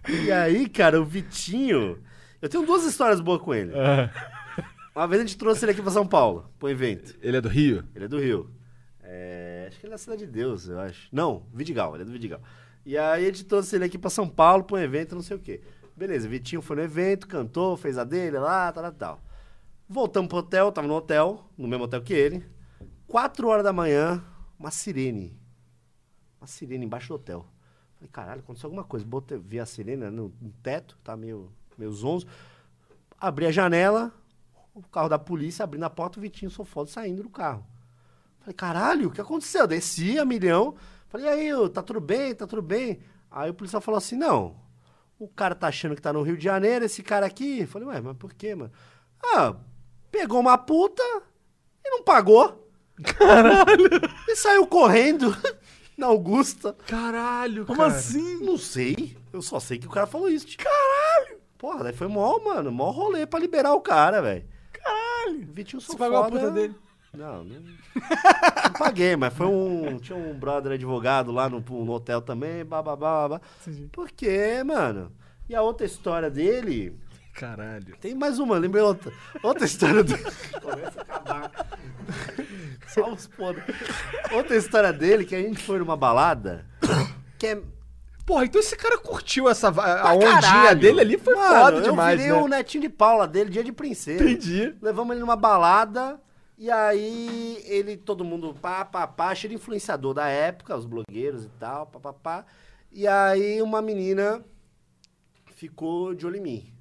E 0.08 0.32
aí, 0.32 0.68
cara, 0.70 1.00
o 1.02 1.06
Vitinho. 1.06 1.98
Eu 2.46 2.50
tenho 2.50 2.64
duas 2.64 2.84
histórias 2.84 3.20
boas 3.20 3.42
com 3.42 3.56
ele. 3.56 3.72
Uma 4.96 5.08
vez 5.08 5.20
a 5.20 5.26
gente 5.26 5.36
trouxe 5.36 5.66
ele 5.66 5.72
aqui 5.72 5.82
pra 5.82 5.90
São 5.90 6.06
Paulo, 6.06 6.48
pro 6.60 6.70
evento. 6.70 7.18
ele 7.20 7.38
é 7.38 7.42
do 7.42 7.50
Rio? 7.50 7.84
Ele 7.96 8.06
é 8.06 8.08
do 8.08 8.20
Rio. 8.20 8.52
É, 9.02 9.66
acho 9.68 9.80
que 9.80 9.88
ele 9.88 9.94
é 9.94 9.96
da 9.96 9.98
Cidade 9.98 10.28
de 10.28 10.32
Deus, 10.32 10.68
eu 10.68 10.80
acho. 10.80 11.08
Não, 11.12 11.48
Vidigal, 11.52 11.96
ele 11.96 12.04
é 12.04 12.06
do 12.06 12.12
Vidigal. 12.12 12.40
E 12.86 13.00
aí 13.00 13.24
a 13.24 13.26
gente 13.32 13.46
trouxe 13.46 13.76
ele 13.76 13.86
aqui 13.86 13.98
pra 13.98 14.12
São 14.12 14.30
Paulo 14.30 14.64
pra 14.64 14.76
um 14.76 14.80
evento, 14.80 15.16
não 15.16 15.24
sei 15.24 15.36
o 15.36 15.40
quê. 15.40 15.60
Beleza, 15.96 16.30
Vitinho 16.30 16.62
foi 16.62 16.76
no 16.76 16.84
evento, 16.84 17.28
cantou, 17.28 17.76
fez 17.76 17.98
a 17.98 18.04
dele 18.04 18.38
lá, 18.38 18.72
tal, 18.72 18.84
tal, 18.84 18.94
tal. 18.94 19.22
Voltamos 19.90 20.30
pro 20.30 20.38
hotel, 20.38 20.72
tava 20.72 20.88
no 20.88 20.94
hotel, 20.94 21.50
no 21.58 21.68
mesmo 21.68 21.86
hotel 21.86 22.04
que 22.04 22.14
ele. 22.14 22.46
Quatro 23.08 23.48
horas 23.48 23.64
da 23.64 23.74
manhã, 23.74 24.24
uma 24.60 24.70
sirene. 24.70 25.36
Uma 26.40 26.46
sirene 26.46 26.86
embaixo 26.86 27.08
do 27.08 27.16
hotel. 27.16 27.44
Falei, 27.96 28.10
caralho, 28.12 28.42
aconteceu 28.42 28.68
alguma 28.68 28.84
coisa. 28.84 29.04
Botei, 29.04 29.40
vi 29.40 29.60
a 29.60 29.66
sirene 29.66 30.04
né, 30.04 30.10
no, 30.12 30.32
no 30.40 30.52
teto, 30.62 30.96
tá 31.04 31.18
meio, 31.18 31.52
meio 31.78 31.92
zonzo. 31.92 32.28
Abri 33.20 33.46
a 33.46 33.52
janela, 33.52 34.14
o 34.74 34.82
carro 34.84 35.10
da 35.10 35.18
polícia 35.18 35.64
abrindo 35.64 35.84
a 35.86 35.90
porta, 35.90 36.20
o 36.20 36.22
Vitinho 36.22 36.52
Sofodo 36.52 36.90
saindo 36.90 37.24
do 37.24 37.30
carro. 37.30 37.66
Falei, 38.40 38.54
caralho, 38.54 39.08
o 39.08 39.12
que 39.12 39.22
aconteceu? 39.22 39.66
Desci 39.66 40.20
a 40.20 40.26
milhão. 40.26 40.76
Falei, 41.08 41.26
e 41.26 41.30
aí, 41.30 41.70
tá 41.70 41.82
tudo 41.82 42.00
bem, 42.02 42.36
tá 42.36 42.46
tudo 42.46 42.62
bem? 42.62 43.00
Aí 43.32 43.50
o 43.50 43.54
policial 43.54 43.82
falou 43.82 43.98
assim, 43.98 44.16
não, 44.16 44.56
o 45.18 45.28
cara 45.28 45.56
tá 45.56 45.68
achando 45.68 45.96
que 45.96 46.02
tá 46.02 46.12
no 46.14 46.22
Rio 46.22 46.38
de 46.38 46.44
Janeiro, 46.44 46.86
esse 46.86 47.02
cara 47.02 47.26
aqui. 47.26 47.66
Falei, 47.66 47.88
ué, 47.88 48.02
mas 48.02 48.18
por 48.18 48.34
quê, 48.34 48.54
mano? 48.54 48.72
Ah, 49.24 49.56
pegou 50.12 50.40
uma 50.40 50.58
puta 50.58 51.04
e 51.84 51.90
não 51.90 52.04
pagou. 52.04 52.70
Caralho! 53.04 53.90
E 54.28 54.36
saiu 54.36 54.68
correndo 54.68 55.36
na 55.98 56.08
Augusta. 56.08 56.74
Caralho, 56.88 57.66
Como 57.66 57.80
cara. 57.80 57.92
assim? 57.92 58.44
Não 58.44 58.58
sei. 58.58 59.18
Eu 59.34 59.42
só 59.42 59.60
sei 59.60 59.78
que 59.78 59.88
o 59.88 59.92
cara 59.92 60.08
falou 60.08 60.30
isso. 60.30 60.48
Caralho! 60.58 61.35
Porra, 61.58 61.86
daí 61.86 61.94
foi 61.94 62.08
mó, 62.08 62.38
mano, 62.40 62.72
mó 62.72 62.92
rolê 62.92 63.26
pra 63.26 63.40
liberar 63.40 63.74
o 63.74 63.82
cara, 63.82 64.22
velho. 64.22 64.46
Caralho. 64.72 65.48
Vitinho 65.54 65.82
Você 65.82 65.98
pagou 65.98 66.18
a 66.18 66.30
puta 66.30 66.52
dele? 66.52 66.76
Não, 67.14 67.44
não, 67.46 67.62
não 67.62 68.74
paguei, 68.78 69.16
mas 69.16 69.34
foi 69.34 69.48
um. 69.48 69.98
Tinha 70.00 70.18
um 70.18 70.34
brother 70.34 70.74
advogado 70.74 71.32
lá 71.32 71.50
no, 71.50 71.62
no 71.62 71.92
hotel 71.92 72.22
também, 72.22 72.66
bababá. 72.66 73.28
babá. 73.28 73.42
Porque, 73.92 74.62
mano. 74.64 75.12
E 75.48 75.56
a 75.56 75.62
outra 75.62 75.86
história 75.86 76.30
dele. 76.30 76.98
Caralho. 77.34 77.96
Tem 77.98 78.16
mais 78.16 78.40
uma, 78.40 78.58
lembrei 78.58 78.84
outra. 78.84 79.12
Outra 79.44 79.66
história 79.66 80.04
dele. 80.04 80.24
Começa 80.62 81.00
a 81.00 81.02
acabar. 81.02 81.52
Só 82.88 83.12
os 83.12 83.28
podres. 83.28 83.66
Outra 84.32 84.56
história 84.56 84.92
dele 84.92 85.26
que 85.26 85.36
a 85.36 85.42
gente 85.42 85.62
foi 85.64 85.80
numa 85.80 85.98
balada. 85.98 86.66
Que 87.38 87.48
é. 87.48 87.62
Porra, 88.26 88.46
então 88.46 88.60
esse 88.60 88.76
cara 88.76 88.98
curtiu 88.98 89.48
essa. 89.48 89.68
A 89.70 90.14
ondinha 90.16 90.42
caralho. 90.42 90.80
dele 90.80 91.02
ali 91.02 91.18
foi 91.18 91.36
Mano, 91.36 91.56
foda 91.60 91.82
demais, 91.82 92.20
Eu 92.20 92.26
virei 92.26 92.36
né? 92.36 92.44
o 92.44 92.48
netinho 92.48 92.82
de 92.82 92.90
Paula 92.90 93.28
dele, 93.28 93.52
dia 93.52 93.64
de 93.64 93.72
princesa. 93.72 94.24
Entendi. 94.24 94.76
Levamos 94.82 95.12
ele 95.12 95.22
numa 95.22 95.36
balada. 95.36 96.20
E 96.58 96.72
aí, 96.72 97.62
ele, 97.66 97.98
todo 97.98 98.24
mundo, 98.24 98.56
pá, 98.62 98.86
pá, 98.86 99.06
pá, 99.06 99.36
cheio 99.36 99.50
de 99.50 99.56
influenciador 99.56 100.14
da 100.14 100.28
época, 100.28 100.76
os 100.76 100.86
blogueiros 100.86 101.44
e 101.44 101.50
tal, 101.60 101.86
pá, 101.86 102.00
pá, 102.00 102.14
pá. 102.14 102.46
E 102.92 103.06
aí, 103.06 103.62
uma 103.62 103.82
menina 103.82 104.42
ficou 105.54 106.16
de 106.16 106.26
olho 106.26 106.38
em 106.38 106.42
mim. 106.42 106.74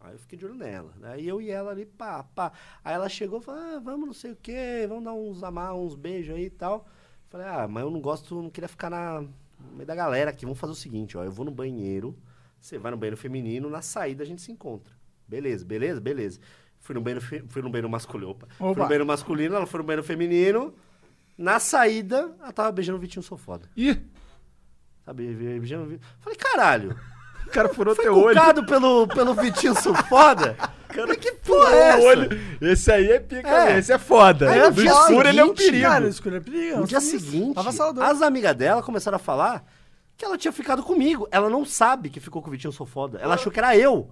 Aí 0.00 0.14
eu 0.14 0.18
fiquei 0.18 0.38
de 0.38 0.46
olho 0.46 0.54
nela. 0.54 0.94
Aí 1.02 1.28
eu 1.28 1.42
e 1.42 1.50
ela 1.50 1.70
ali, 1.70 1.84
pá, 1.84 2.24
pá. 2.34 2.52
Aí 2.82 2.94
ela 2.94 3.08
chegou 3.08 3.38
e 3.38 3.42
falou, 3.42 3.60
ah, 3.60 3.80
vamos 3.84 4.06
não 4.06 4.14
sei 4.14 4.32
o 4.32 4.36
quê, 4.36 4.86
vamos 4.88 5.04
dar 5.04 5.12
uns 5.12 5.42
amar, 5.42 5.74
uns 5.74 5.94
beijos 5.94 6.34
aí 6.34 6.46
e 6.46 6.50
tal. 6.50 6.86
Falei, 7.28 7.46
ah, 7.46 7.68
mas 7.68 7.82
eu 7.84 7.90
não 7.90 8.00
gosto, 8.00 8.34
não 8.40 8.48
queria 8.48 8.68
ficar 8.68 8.88
na, 8.88 9.24
no 9.60 9.72
meio 9.76 9.86
da 9.86 9.94
galera 9.94 10.30
aqui. 10.30 10.44
Vamos 10.44 10.58
fazer 10.58 10.72
o 10.72 10.76
seguinte, 10.76 11.16
ó, 11.16 11.24
eu 11.24 11.30
vou 11.32 11.44
no 11.44 11.50
banheiro, 11.50 12.16
você 12.60 12.78
vai 12.78 12.90
no 12.90 12.96
banheiro 12.96 13.16
feminino, 13.16 13.68
na 13.70 13.82
saída 13.82 14.22
a 14.22 14.26
gente 14.26 14.42
se 14.42 14.50
encontra. 14.52 14.92
Beleza, 15.26 15.64
beleza, 15.64 16.00
beleza. 16.00 16.40
Fui 16.80 16.94
no 16.94 17.00
banheiro, 17.00 17.20
fe- 17.24 17.44
fui 17.48 17.60
no 17.62 17.68
banheiro 17.68 17.88
masculino. 17.88 18.30
Opa. 18.30 18.46
Fui 18.56 18.66
Opa. 18.68 18.80
no 18.82 18.86
banheiro 18.86 19.06
masculino, 19.06 19.54
ela 19.56 19.66
foi 19.66 19.78
no 19.78 19.84
banheiro 19.84 20.04
feminino. 20.04 20.74
Na 21.36 21.58
saída, 21.60 22.34
ela 22.40 22.52
tava 22.52 22.72
beijando 22.72 22.98
o 22.98 23.00
Vitinho 23.00 23.22
Sou 23.22 23.36
Foda. 23.38 23.68
Ih, 23.76 24.00
Sabe, 25.04 25.32
beijando 25.34 25.84
o 25.84 25.86
Vitinho. 25.88 26.08
Falei, 26.20 26.36
caralho. 26.38 26.98
O 27.48 27.52
cara 27.52 27.68
furou 27.68 27.94
Foi 27.94 28.04
teu 28.04 28.16
olho. 28.16 28.66
pelo, 28.66 29.06
pelo 29.08 29.34
Vitinho 29.34 29.74
Sou 29.80 29.94
Foda? 29.94 30.56
Cara, 30.88 31.14
que 31.16 31.32
porra 31.32 31.74
é 31.74 31.88
essa? 31.90 32.06
olho. 32.06 32.28
Esse 32.60 32.90
aí 32.92 33.10
é 33.10 33.20
pica, 33.20 33.48
É. 33.48 33.64
mesmo, 33.66 33.78
esse 33.80 33.92
é 33.92 33.98
foda. 33.98 34.50
Aí 34.50 34.58
É, 34.58 34.64
no 34.68 34.72
do 34.72 34.80
dia 34.82 34.90
escuro 34.90 35.28
ele 35.28 35.40
é 35.40 35.44
um 35.44 35.48
seguinte, 35.48 35.64
perigo. 35.66 35.86
Cara, 35.88 36.08
escuro 36.08 36.36
é 36.36 36.40
perigo. 36.40 36.78
No 36.80 36.86
dia 36.86 37.00
seguinte, 37.00 37.58
Avassalador. 37.58 38.04
as 38.04 38.22
amigas 38.22 38.54
dela 38.56 38.82
começaram 38.82 39.16
a 39.16 39.18
falar 39.18 39.64
que 40.16 40.24
ela 40.24 40.38
tinha 40.38 40.50
ficado 40.52 40.82
comigo. 40.82 41.28
Ela 41.30 41.48
não 41.50 41.64
sabe 41.64 42.08
que 42.10 42.20
ficou 42.20 42.40
com 42.42 42.48
o 42.48 42.50
Vitinho 42.50 42.72
Sou 42.72 42.86
Foda. 42.86 43.18
Ela 43.22 43.34
achou 43.34 43.52
que 43.52 43.58
era 43.58 43.76
eu. 43.76 44.08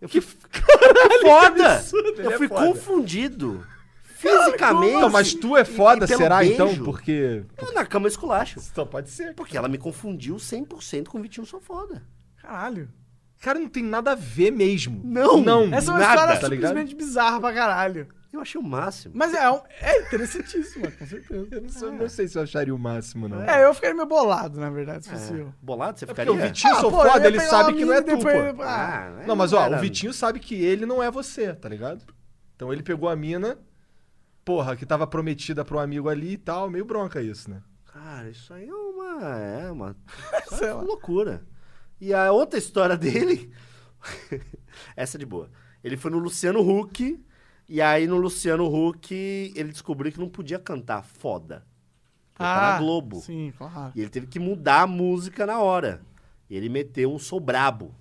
Eu 0.00 0.08
fui... 0.08 0.20
Que 0.50 1.18
foda! 1.26 1.72
absurdo, 1.76 2.08
ele 2.18 2.26
eu 2.26 2.30
é 2.32 2.36
fui 2.36 2.48
foda. 2.48 2.66
confundido. 2.66 3.66
Fisicamente. 4.16 4.92
Não, 5.00 5.08
mas 5.08 5.32
tu 5.32 5.56
é 5.56 5.64
foda, 5.64 6.04
e 6.04 6.08
pelo 6.08 6.20
será 6.20 6.38
beijo. 6.40 6.52
então? 6.52 6.84
Porque. 6.84 7.42
Eu 7.56 7.72
na 7.72 7.86
cama 7.86 8.06
esculacho. 8.06 8.60
Só 8.60 8.84
pode 8.84 9.08
ser. 9.08 9.34
Porque 9.34 9.56
ela 9.56 9.66
me 9.68 9.78
confundiu 9.78 10.36
100% 10.36 11.08
com 11.08 11.18
o 11.18 11.22
Vitinho 11.22 11.46
Sou 11.46 11.58
Foda. 11.60 12.02
Caralho. 12.40 12.88
Cara, 13.40 13.58
não 13.58 13.68
tem 13.68 13.82
nada 13.82 14.12
a 14.12 14.14
ver 14.14 14.50
mesmo. 14.50 15.00
Não. 15.04 15.40
Não. 15.40 15.72
Essa 15.74 15.90
é 15.90 15.94
uma 15.94 16.00
Nada, 16.00 16.14
história 16.14 16.40
tá 16.40 16.48
ligado? 16.48 16.68
simplesmente 16.70 16.94
bizarra 16.96 17.40
pra 17.40 17.52
caralho. 17.54 18.08
Eu 18.32 18.40
achei 18.40 18.60
o 18.60 18.64
máximo. 18.64 19.12
Mas 19.16 19.34
é, 19.34 19.50
um- 19.50 19.60
é 19.80 20.02
interessantíssima, 20.02 20.88
com 20.92 21.04
certeza. 21.06 21.48
Eu 21.50 21.62
não, 21.62 21.68
sei, 21.68 21.90
não 21.90 22.08
sei 22.08 22.28
se 22.28 22.38
eu 22.38 22.42
acharia 22.42 22.72
o 22.74 22.78
máximo, 22.78 23.28
não. 23.28 23.42
É, 23.42 23.64
eu 23.64 23.74
ficaria 23.74 23.94
meio 23.96 24.06
bolado, 24.06 24.60
na 24.60 24.70
verdade, 24.70 25.04
se 25.04 25.10
fosse 25.10 25.34
eu. 25.34 25.52
Bolado, 25.60 25.98
você 25.98 26.04
É 26.04 26.06
porque 26.06 26.20
ficaria? 26.22 26.44
o 26.44 26.46
Vitinho 26.48 26.72
Ah, 26.74 26.80
sou 26.80 26.90
pô, 26.92 27.04
eu 27.04 27.10
foda, 27.10 27.26
ele 27.26 27.40
sabe 27.40 27.72
que 27.74 27.84
não 27.84 27.92
é 27.94 28.00
tu, 28.02 28.16
depois- 28.16 28.54
pô. 28.54 28.62
Ah, 28.62 29.12
né, 29.16 29.24
Não, 29.26 29.34
mas 29.34 29.52
ó, 29.52 29.64
era- 29.64 29.76
o 29.76 29.80
Vitinho 29.80 30.12
sabe 30.12 30.38
que 30.38 30.54
ele 30.54 30.86
não 30.86 31.02
é 31.02 31.10
você, 31.10 31.52
tá 31.54 31.68
ligado? 31.68 32.04
Então 32.54 32.72
ele 32.72 32.84
pegou 32.84 33.08
a 33.08 33.16
mina, 33.16 33.58
porra, 34.44 34.76
que 34.76 34.86
tava 34.86 35.06
prometida 35.08 35.64
pro 35.64 35.80
amigo 35.80 36.08
ali 36.08 36.34
e 36.34 36.38
tal, 36.38 36.70
meio 36.70 36.84
bronca 36.84 37.20
isso, 37.20 37.50
né? 37.50 37.60
Cara, 37.92 38.28
isso 38.30 38.52
aí 38.54 38.68
é 38.68 38.72
uma. 38.74 39.28
É 39.28 39.70
uma. 39.72 39.96
isso 40.52 40.64
é 40.64 40.72
uma 40.72 40.82
loucura. 40.84 41.42
E 42.00 42.14
a 42.14 42.32
outra 42.32 42.58
história 42.58 42.96
dele. 42.98 43.52
essa 44.96 45.16
é 45.16 45.20
de 45.20 45.26
boa. 45.26 45.50
Ele 45.82 45.96
foi 45.96 46.10
no 46.10 46.18
Luciano 46.18 46.60
Huck. 46.60 47.22
E 47.68 47.80
aí 47.80 48.06
no 48.06 48.16
Luciano 48.16 48.66
Huck 48.66 49.14
ele 49.54 49.70
descobriu 49.70 50.10
que 50.10 50.18
não 50.18 50.28
podia 50.28 50.58
cantar 50.58 51.04
foda. 51.04 51.64
Tá 52.34 52.72
na 52.72 52.78
Globo. 52.78 53.18
Ah, 53.18 53.20
Sim, 53.20 53.52
claro. 53.56 53.92
E 53.94 54.00
ele 54.00 54.10
teve 54.10 54.26
que 54.26 54.38
mudar 54.40 54.82
a 54.82 54.86
música 54.86 55.46
na 55.46 55.60
hora. 55.60 56.00
E 56.48 56.56
ele 56.56 56.68
meteu 56.68 57.12
um 57.12 57.18
Sou 57.18 57.38
Brabo. 57.38 57.94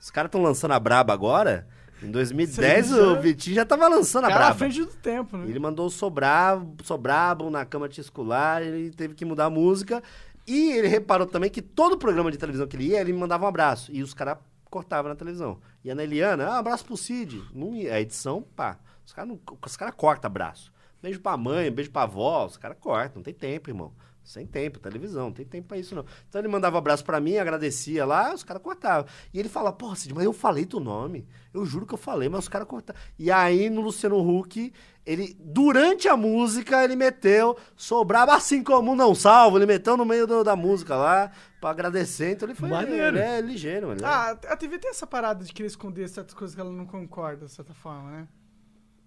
Os 0.00 0.10
caras 0.10 0.28
estão 0.28 0.40
lançando 0.42 0.72
a 0.72 0.80
Braba 0.80 1.12
agora. 1.12 1.66
Em 2.02 2.10
2010 2.10 2.86
Sim, 2.86 2.92
o 2.94 3.14
já- 3.14 3.20
Vitinho 3.20 3.56
já 3.56 3.64
tava 3.64 3.88
lançando 3.88 4.26
a 4.26 4.28
Cara 4.28 4.40
Braba. 4.44 4.58
frente 4.58 4.80
do 4.80 4.86
tempo, 4.92 5.36
né? 5.36 5.46
Ele 5.48 5.58
mandou 5.58 5.88
Sou 5.90 6.08
Brabo, 6.10 6.76
Sou 6.84 6.96
Brabo 6.96 7.50
na 7.50 7.64
cama 7.64 7.88
tiscular, 7.88 8.62
ele 8.62 8.90
teve 8.90 9.14
que 9.14 9.24
mudar 9.24 9.46
a 9.46 9.50
música. 9.50 10.02
E 10.46 10.72
ele 10.72 10.88
reparou 10.88 11.26
também 11.26 11.50
que 11.50 11.60
todo 11.60 11.98
programa 11.98 12.30
de 12.30 12.38
televisão 12.38 12.66
que 12.66 12.76
ele 12.76 12.88
ia, 12.88 13.00
ele 13.00 13.12
me 13.12 13.18
mandava 13.18 13.44
um 13.44 13.48
abraço. 13.48 13.90
E 13.92 14.02
os 14.02 14.14
caras 14.14 14.38
cortavam 14.70 15.08
na 15.08 15.16
televisão. 15.16 15.58
E 15.82 15.90
a 15.90 15.94
Neliana, 15.94 16.48
ah, 16.48 16.58
abraço 16.58 16.84
pro 16.84 16.96
Cid. 16.96 17.42
Não 17.52 17.74
ia, 17.74 17.94
a 17.94 18.00
edição, 18.00 18.42
pá. 18.54 18.78
Os 19.04 19.12
caras 19.12 19.38
caras 19.76 19.94
cortam 19.94 20.28
abraço. 20.28 20.72
Beijo 21.02 21.20
pra 21.20 21.36
mãe, 21.36 21.70
beijo 21.70 21.90
pra 21.90 22.02
avó, 22.02 22.46
os 22.46 22.56
caras 22.56 22.76
cortam, 22.80 23.16
não 23.16 23.22
tem 23.22 23.34
tempo, 23.34 23.70
irmão. 23.70 23.92
Sem 24.26 24.44
tempo, 24.44 24.80
televisão, 24.80 25.26
não 25.26 25.32
tem 25.32 25.46
tempo 25.46 25.68
pra 25.68 25.78
isso 25.78 25.94
não. 25.94 26.04
Então 26.28 26.40
ele 26.40 26.48
mandava 26.48 26.76
abraço 26.78 27.04
pra 27.04 27.20
mim, 27.20 27.36
agradecia 27.38 28.04
lá, 28.04 28.34
os 28.34 28.42
caras 28.42 28.60
cortavam. 28.60 29.08
E 29.32 29.38
ele 29.38 29.48
fala, 29.48 29.72
porra, 29.72 29.94
Cid, 29.94 30.12
mas 30.12 30.24
eu 30.24 30.32
falei 30.32 30.66
teu 30.66 30.80
nome. 30.80 31.28
Eu 31.54 31.64
juro 31.64 31.86
que 31.86 31.94
eu 31.94 31.98
falei, 31.98 32.28
mas 32.28 32.40
os 32.40 32.48
caras 32.48 32.66
cortaram. 32.66 32.98
E 33.16 33.30
aí 33.30 33.70
no 33.70 33.80
Luciano 33.80 34.18
Huck, 34.18 34.72
ele, 35.06 35.36
durante 35.38 36.08
a 36.08 36.16
música, 36.16 36.82
ele 36.82 36.96
meteu, 36.96 37.56
sou 37.76 38.04
brabo 38.04 38.32
assim 38.32 38.64
como 38.64 38.96
não 38.96 39.14
salvo. 39.14 39.58
Ele 39.58 39.66
meteu 39.66 39.96
no 39.96 40.04
meio 40.04 40.26
do- 40.26 40.42
da 40.42 40.56
música 40.56 40.96
lá, 40.96 41.30
pra 41.60 41.70
agradecer. 41.70 42.32
Então 42.32 42.48
ele 42.48 42.56
foi, 42.56 42.68
Maneiro. 42.68 43.16
ele 43.16 43.20
é 43.20 43.40
ligeiro, 43.40 43.92
ele 43.92 44.02
é- 44.02 44.06
Ah, 44.06 44.30
a 44.30 44.56
TV 44.56 44.76
tem 44.80 44.90
essa 44.90 45.06
parada 45.06 45.44
de 45.44 45.52
querer 45.52 45.68
esconder 45.68 46.08
certas 46.08 46.34
coisas 46.34 46.52
que 46.54 46.60
ela 46.60 46.72
não 46.72 46.84
concorda, 46.84 47.46
de 47.46 47.52
certa 47.52 47.72
forma, 47.72 48.10
né? 48.10 48.28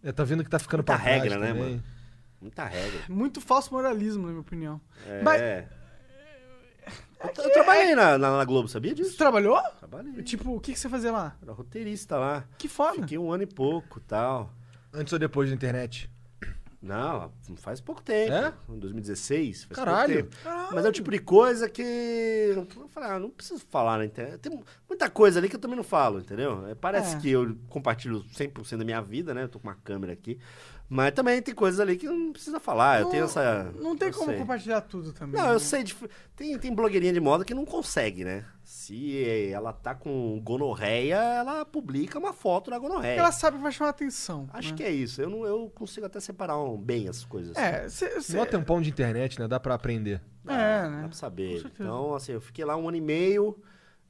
É, 0.02 0.14
tá 0.14 0.24
vendo 0.24 0.46
que 0.46 0.50
tá 0.50 0.58
ficando 0.60 0.80
Muita 0.80 0.94
pra 0.94 1.04
trás 1.04 1.22
regra, 1.24 1.38
né, 1.38 1.48
também. 1.50 1.64
mano? 1.72 1.84
Muita 2.42 2.64
regra. 2.66 3.02
Muito 3.10 3.42
falso 3.42 3.74
moralismo, 3.74 4.24
na 4.24 4.30
minha 4.30 4.42
opinião. 4.42 4.80
É. 5.08 5.22
Mas- 5.22 5.42
Eu, 7.22 7.44
eu 7.44 7.52
trabalhei 7.52 7.94
na, 7.96 8.18
na, 8.18 8.38
na 8.38 8.46
Globo, 8.46 8.70
sabia 8.70 8.92
Você 8.96 9.04
disso? 9.04 9.18
trabalhou? 9.18 9.62
Trabalhei. 9.78 10.24
Tipo, 10.24 10.56
o 10.56 10.60
que, 10.60 10.72
que 10.72 10.80
você 10.80 10.88
fazia 10.88 11.12
lá? 11.12 11.36
Era 11.42 11.52
roteirista 11.52 12.18
lá. 12.18 12.46
Que 12.58 12.70
foda. 12.70 12.94
Fiquei 13.02 13.18
um 13.18 13.30
ano 13.32 13.44
e 13.44 13.46
pouco 13.46 14.00
tal. 14.00 14.54
Antes 14.94 15.12
ou 15.12 15.20
depois 15.20 15.50
da 15.50 15.56
internet? 15.56 16.10
Não, 16.82 17.30
faz 17.58 17.82
pouco 17.82 18.02
tempo. 18.02 18.32
É? 18.32 18.54
Em 18.70 18.80
2016. 18.80 19.66
Faz 19.66 19.76
Caralho. 19.76 20.24
pouco 20.28 20.38
tempo. 20.38 20.70
Mas 20.74 20.86
é 20.86 20.88
o 20.88 20.92
tipo 20.94 21.12
de 21.12 21.20
coisa 21.20 21.70
que. 21.70 21.82
Eu 22.56 22.88
falei, 22.88 23.10
ah, 23.10 23.20
não 23.20 23.30
preciso 23.30 23.60
falar 23.70 23.98
na 23.98 24.06
internet. 24.06 24.38
Tem 24.40 24.58
muita 24.88 25.10
coisa 25.10 25.40
ali 25.40 25.50
que 25.50 25.58
eu 25.58 25.60
também 25.60 25.76
não 25.76 25.84
falo, 25.84 26.20
entendeu? 26.22 26.66
É, 26.68 26.74
Parece 26.76 27.18
É. 27.18 27.20
que 27.20 27.30
eu 27.30 27.54
compartilho 27.68 28.24
100% 28.34 28.78
da 28.78 28.86
minha 28.86 29.02
vida, 29.02 29.34
né? 29.34 29.44
Eu 29.44 29.50
tô 29.50 29.60
com 29.60 29.68
uma 29.68 29.76
câmera 29.76 30.14
aqui. 30.14 30.40
Mas 30.92 31.12
também 31.14 31.40
tem 31.40 31.54
coisas 31.54 31.80
ali 31.80 31.96
que 31.96 32.08
não 32.08 32.32
precisa 32.34 32.60
falar. 32.60 33.02
eu 33.02 33.10
tenho 33.10 33.26
essa. 33.26 33.72
Não 33.80 33.96
tem 33.96 34.12
como 34.12 34.26
sei. 34.32 34.40
compartilhar 34.40 34.82
tudo 34.82 35.14
também. 35.14 35.40
Não, 35.40 35.50
né? 35.50 35.54
eu 35.54 35.60
sei. 35.60 35.84
de- 35.84 35.96
Tem, 36.36 36.58
tem 36.58 36.74
blogueirinha 36.74 37.14
de 37.14 37.20
moda 37.20 37.46
que 37.46 37.54
não 37.54 37.64
consegue, 37.64 38.24
né? 38.26 38.44
Se 38.64 39.24
ela 39.52 39.72
tá 39.72 39.94
com 39.94 40.42
gonorreia, 40.44 41.16
ela 41.16 41.64
publica 41.64 42.18
uma 42.18 42.34
foto 42.34 42.72
da 42.72 42.80
gonorreia. 42.80 43.20
Ela 43.20 43.32
sabe 43.32 43.58
que 43.58 43.64
vai 43.64 43.72
chamar 43.72 43.92
atenção. 43.92 44.50
Acho 44.52 44.72
né? 44.72 44.78
que 44.78 44.84
é 44.84 44.90
isso. 44.90 45.22
Eu, 45.22 45.30
não, 45.30 45.46
eu 45.46 45.70
consigo 45.76 46.08
até 46.08 46.20
separar 46.20 46.58
um- 46.58 46.76
bem 46.78 47.08
as 47.08 47.24
coisas. 47.24 47.56
É, 47.56 47.88
cê, 47.88 48.20
cê- 48.22 48.36
Mó 48.38 48.46
tempão 48.46 48.82
de 48.82 48.90
internet, 48.90 49.40
né? 49.40 49.48
Dá 49.48 49.60
pra 49.60 49.76
aprender. 49.76 50.20
Dá, 50.44 50.54
É, 50.60 50.90
né? 50.90 51.02
Dá 51.04 51.08
pra 51.08 51.18
saber. 51.18 51.64
Então, 51.80 52.16
assim, 52.16 52.32
eu 52.32 52.42
fiquei 52.42 52.66
lá 52.66 52.76
um 52.76 52.88
ano 52.88 52.98
e 52.98 53.02
meio, 53.02 53.62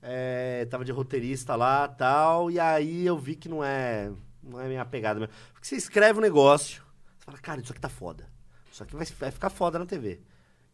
é, 0.02 0.66
tava 0.70 0.86
de 0.86 0.94
roteirista 0.94 1.56
lá 1.58 1.88
tal, 1.90 2.50
e 2.50 2.58
aí 2.58 3.06
eu 3.06 3.18
vi 3.18 3.36
que 3.36 3.50
não 3.50 3.62
é, 3.64 4.12
não 4.44 4.60
é 4.60 4.68
minha 4.68 4.86
pegada 4.86 5.20
mesmo. 5.20 5.34
Porque 5.54 5.68
você 5.68 5.76
escreve 5.76 6.20
um 6.20 6.22
negócio, 6.22 6.82
você 7.18 7.26
fala, 7.26 7.38
cara, 7.38 7.62
isso 7.62 7.72
aqui 7.72 7.82
tá 7.82 7.90
foda. 7.90 8.28
Isso 8.72 8.84
aqui 8.84 8.96
vai, 8.96 9.06
vai 9.06 9.32
ficar 9.32 9.50
foda 9.50 9.80
na 9.80 9.86
TV. 9.86 10.20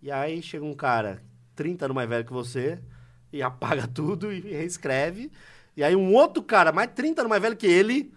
E 0.02 0.12
aí 0.12 0.42
chega 0.42 0.64
um 0.64 0.74
cara 0.74 1.24
30 1.56 1.86
anos 1.86 1.96
mais 1.96 2.08
velho 2.08 2.26
que 2.26 2.34
você 2.34 2.80
e 3.32 3.42
apaga 3.42 3.88
tudo 3.92 4.32
e 4.32 4.40
reescreve. 4.40 5.32
E 5.76 5.84
aí 5.84 5.96
um 5.96 6.14
outro 6.14 6.44
cara, 6.44 6.72
mais 6.72 6.92
30 6.94 7.22
anos 7.22 7.30
mais 7.30 7.42
velho 7.42 7.56
que 7.56 7.68
ele, 7.68 8.14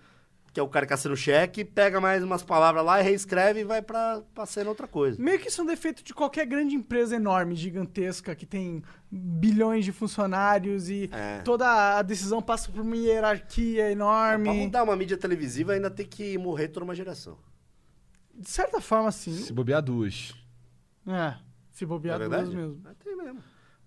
que 0.59 0.61
é 0.61 0.65
o 0.65 0.69
cara 0.69 0.85
que 0.87 0.93
assina 0.93 1.15
o 1.15 1.17
cheque, 1.17 1.65
pega 1.65 2.01
mais 2.01 2.21
umas 2.25 2.43
palavras 2.43 2.85
lá 2.85 2.99
e 2.99 3.05
reescreve 3.05 3.61
e 3.61 3.65
vai 3.65 3.81
pra, 3.81 4.21
pra 4.35 4.45
ser 4.45 4.67
outra 4.67 4.89
coisa. 4.89 5.23
Meio 5.23 5.39
que 5.39 5.47
isso 5.49 5.61
é 5.61 5.65
um 5.65 5.67
defeito 5.69 6.03
de 6.03 6.13
qualquer 6.13 6.47
grande 6.47 6.75
empresa 6.75 7.15
enorme, 7.15 7.55
gigantesca, 7.55 8.35
que 8.35 8.45
tem 8.45 8.83
bilhões 9.09 9.85
de 9.85 9.93
funcionários 9.93 10.91
e 10.91 11.09
É. 11.13 11.39
toda 11.43 11.99
a 11.99 12.03
decisão 12.03 12.43
passa 12.43 12.73
por 12.73 12.81
uma 12.81 12.97
hierarquia 12.97 13.85
Pra 13.85 13.93
enorme. 13.93 14.51
mudar 14.53 14.83
uma 14.83 14.97
mídia 14.97 15.17
televisiva 15.17 15.75
ainda 15.75 15.89
tem 15.89 16.05
que 16.05 16.37
morrer 16.37 16.67
toda 16.67 16.83
uma 16.83 16.95
geração. 16.95 17.39
De 18.35 18.51
certa 18.51 18.81
forma, 18.81 19.13
sim. 19.13 19.37
Se 19.37 19.53
bobear 19.53 19.81
duas. 19.81 20.35
É, 21.07 21.37
se 21.71 21.87
bobear 21.87 22.21
é 22.21 22.29
duas 22.29 22.49
mesmo. 22.49 22.81
Mas 22.83 22.97
tem 22.97 23.17
mesmo. 23.17 23.39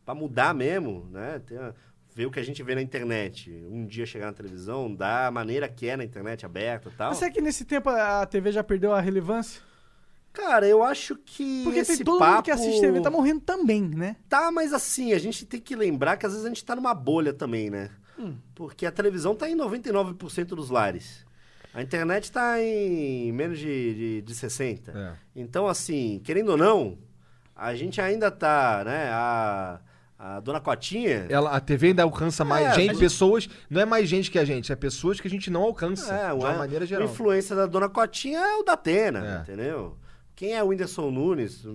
Pra 0.06 0.16
mudar 0.16 0.54
mesmo, 0.56 1.06
né? 1.12 1.40
Tem 1.46 1.58
a- 1.58 1.74
ver 2.14 2.26
o 2.26 2.32
que 2.32 2.40
a 2.40 2.44
gente 2.44 2.62
vê 2.62 2.76
na 2.76 2.82
internet. 2.82 3.52
Um 3.70 3.86
dia 3.86 4.06
chegar 4.06 4.28
na 4.28 4.34
televisão, 4.34 4.94
da 4.94 5.32
maneira 5.32 5.68
que 5.68 5.88
é 5.88 5.96
na 5.96 6.04
internet 6.04 6.46
aberta 6.46 6.90
e 6.90 6.92
tal. 6.92 7.10
Mas 7.10 7.18
será 7.18 7.32
que 7.32 7.42
nesse 7.42 7.66
tempo 7.66 7.90
a 7.90 8.26
TV 8.26 8.52
já 8.52 8.64
perdeu 8.64 8.94
a 8.94 9.00
relevância? 9.00 9.62
Cara, 10.34 10.66
eu 10.66 10.82
acho 10.82 11.18
que 11.18 11.62
Porque 11.64 11.80
esse 11.80 11.98
tem 11.98 12.06
todo 12.06 12.20
papo... 12.20 12.32
mundo 12.32 12.44
que 12.44 12.52
assiste 12.52 12.80
TV 12.80 13.02
tá 13.02 13.10
morrendo 13.10 13.42
também, 13.42 13.82
né? 13.82 14.16
Tá, 14.30 14.50
mas 14.52 14.72
assim, 14.72 15.12
a 15.14 15.20
gente 15.20 15.46
tem 15.46 15.60
que 15.60 15.76
lembrar 15.76 16.16
que 16.16 16.26
às 16.26 16.32
vezes 16.32 16.46
a 16.46 16.50
gente 16.50 16.64
tá 16.64 16.76
numa 16.76 16.94
bolha 16.94 17.34
também, 17.34 17.70
né? 17.70 17.90
Hum. 18.18 18.36
Porque 18.56 18.86
a 18.86 18.92
televisão 18.92 19.36
tá 19.36 19.50
em 19.50 19.58
99% 19.58 20.46
dos 20.46 20.70
lares. 20.70 21.26
A 21.74 21.82
internet 21.82 22.32
tá 22.32 22.62
em 22.62 23.32
menos 23.32 23.58
de, 23.60 23.94
de, 23.94 24.22
de 24.22 24.34
60%. 24.34 24.90
É. 24.94 25.14
Então, 25.36 25.68
assim, 25.68 26.22
querendo 26.24 26.50
ou 26.50 26.58
não, 26.58 26.98
a 27.56 27.76
gente 27.76 28.00
ainda 28.02 28.30
tá, 28.30 28.84
né? 28.86 29.10
A, 29.12 29.80
a 30.24 30.40
dona 30.40 30.60
Cotinha. 30.62 31.26
Ela, 31.30 31.50
a 31.52 31.60
TV 31.60 31.88
ainda 31.88 32.04
alcança 32.04 32.46
mais 32.46 32.68
É, 32.68 32.74
gente, 32.76 32.88
mas- 32.90 33.00
pessoas. 33.00 33.50
Não 33.70 33.82
é 33.82 33.86
mais 33.86 34.08
gente 34.08 34.30
que 34.30 34.38
a 34.38 34.46
gente, 34.46 34.72
é 34.72 34.76
pessoas 34.76 35.20
que 35.20 35.28
a 35.28 35.32
gente 35.32 35.50
não 35.50 35.64
alcança. 35.64 36.14
É, 36.14 36.28
de 36.28 36.34
uma 36.36 36.50
uma, 36.50 36.58
maneira 36.60 36.86
a 36.86 36.88
geral. 36.88 37.06
influência 37.08 37.56
da 37.56 37.66
dona 37.66 37.90
Cotinha 37.90 38.40
é 38.40 38.56
o 38.58 38.64
da 38.64 38.74
Atena, 38.74 39.38
É. 39.40 39.42
entendeu? 39.42 39.98
Quem 40.36 40.54
é 40.56 40.64
o 40.64 40.68
Whindersson 40.68 41.10
Nunes? 41.12 41.66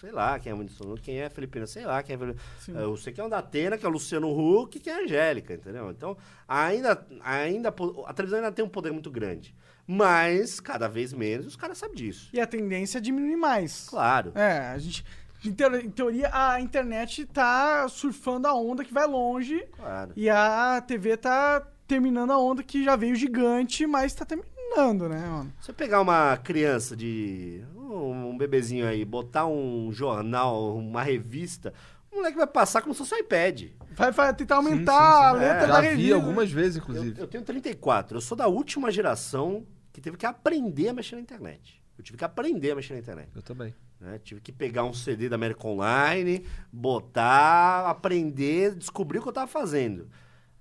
Sei 0.00 0.10
lá 0.10 0.38
quem 0.38 0.50
é 0.52 0.54
o 0.54 0.58
Whindersson 0.58 0.84
Nunes. 0.84 1.00
Quem 1.02 1.20
é 1.20 1.26
a 1.26 1.30
Filipina? 1.30 1.66
Sei 1.66 1.84
lá 1.86 2.02
quem 2.02 2.14
é 2.14 2.16
a 2.16 2.18
Filipina. 2.18 2.44
Sim. 2.58 2.72
Eu 2.76 2.96
sei 2.96 3.12
que 3.12 3.20
é 3.20 3.24
o 3.24 3.28
da 3.28 3.38
Atena, 3.38 3.78
que 3.78 3.86
é 3.86 3.88
o 3.88 3.92
Luciano 3.92 4.28
Huck, 4.28 4.78
que 4.80 4.90
é 4.90 4.94
a 4.94 5.02
Angélica, 5.04 5.54
entendeu? 5.54 5.90
Então, 5.90 6.16
ainda, 6.48 7.06
ainda, 7.22 7.68
a 8.06 8.12
televisão 8.12 8.38
ainda 8.40 8.52
tem 8.52 8.64
um 8.64 8.68
poder 8.68 8.90
muito 8.92 9.10
grande. 9.10 9.54
Mas, 9.86 10.60
cada 10.60 10.88
vez 10.88 11.12
menos, 11.12 11.46
os 11.46 11.56
caras 11.56 11.76
sabem 11.78 11.96
disso. 11.96 12.28
E 12.32 12.40
a 12.40 12.46
tendência 12.46 12.98
é 12.98 13.00
diminuir 13.00 13.36
mais. 13.36 13.86
Claro. 13.88 14.32
É, 14.34 14.58
a 14.68 14.78
gente. 14.78 15.04
Em, 15.44 15.52
teo- 15.52 15.76
em 15.76 15.90
teoria, 15.90 16.30
a 16.32 16.60
internet 16.60 17.26
tá 17.26 17.88
surfando 17.88 18.46
a 18.46 18.54
onda 18.54 18.84
que 18.84 18.92
vai 18.94 19.06
longe 19.06 19.64
Claro. 19.76 20.12
e 20.14 20.28
a 20.30 20.80
TV 20.86 21.16
tá 21.16 21.66
terminando 21.86 22.30
a 22.32 22.38
onda 22.38 22.62
que 22.62 22.84
já 22.84 22.94
veio 22.96 23.14
gigante, 23.16 23.86
mas 23.86 24.14
tá 24.14 24.24
terminando, 24.24 25.08
né, 25.08 25.18
mano? 25.26 25.52
Você 25.60 25.72
pegar 25.72 26.00
uma 26.00 26.36
criança 26.36 26.96
de. 26.96 27.62
um, 27.76 28.36
bebezinho 28.38 28.86
aí, 28.86 29.04
botar 29.04 29.46
um 29.46 29.90
jornal, 29.92 30.76
uma 30.76 31.02
revista, 31.02 31.74
o 32.10 32.16
moleque 32.16 32.36
vai 32.38 32.46
passar 32.46 32.80
como 32.80 32.94
se 32.94 32.98
fosse 32.98 33.14
um 33.14 33.18
iPad. 33.18 33.64
Vai, 33.94 34.10
vai 34.12 34.32
tentar 34.34 34.60
Sim, 34.62 34.68
aumentar 34.68 34.92
sim, 35.12 35.18
sim. 35.18 35.24
a 35.26 35.32
letra 35.32 35.64
É, 35.64 35.66
da 35.66 35.72
Já 35.74 35.80
vi 35.82 35.86
revista. 35.88 36.14
algumas 36.14 36.50
vezes, 36.52 36.76
Eu, 36.76 36.82
inclusive. 36.82 37.20
eu 37.20 37.26
tenho 37.26 37.44
34. 37.44 38.16
Eu 38.16 38.20
sou 38.22 38.36
da 38.36 38.46
última 38.48 38.90
geração 38.90 39.66
que 39.92 40.00
teve 40.00 40.16
que 40.16 40.24
aprender 40.24 40.88
a 40.88 40.92
mexer 40.94 41.16
na 41.16 41.20
internet. 41.22 41.82
Eu 41.98 42.02
tive 42.02 42.16
que 42.16 42.24
aprender 42.24 42.70
a 42.70 42.76
mexer 42.76 42.94
na 42.94 43.00
internet. 43.00 43.28
Eu 43.34 43.42
também. 43.42 43.74
Né? 44.02 44.18
Tive 44.18 44.40
que 44.40 44.52
pegar 44.52 44.84
um 44.84 44.92
CD 44.92 45.28
da 45.28 45.36
América 45.36 45.66
Online, 45.66 46.44
botar, 46.72 47.88
aprender, 47.88 48.74
descobrir 48.74 49.18
o 49.18 49.22
que 49.22 49.28
eu 49.28 49.30
estava 49.30 49.46
fazendo. 49.46 50.08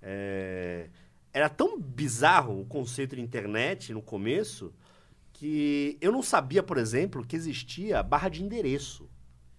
É, 0.02 0.90
Era 1.34 1.50
tão 1.50 1.80
bizarro 1.80 2.62
o 2.62 2.66
conceito 2.66 3.16
de 3.16 3.22
internet 3.22 3.92
no 3.94 4.02
começo 4.02 4.74
que 5.34 5.98
eu 6.00 6.12
não 6.12 6.22
sabia, 6.22 6.62
por 6.62 6.78
exemplo, 6.78 7.26
que 7.26 7.36
existia 7.36 8.04
barra 8.04 8.30
de 8.30 8.44
endereço 8.44 9.10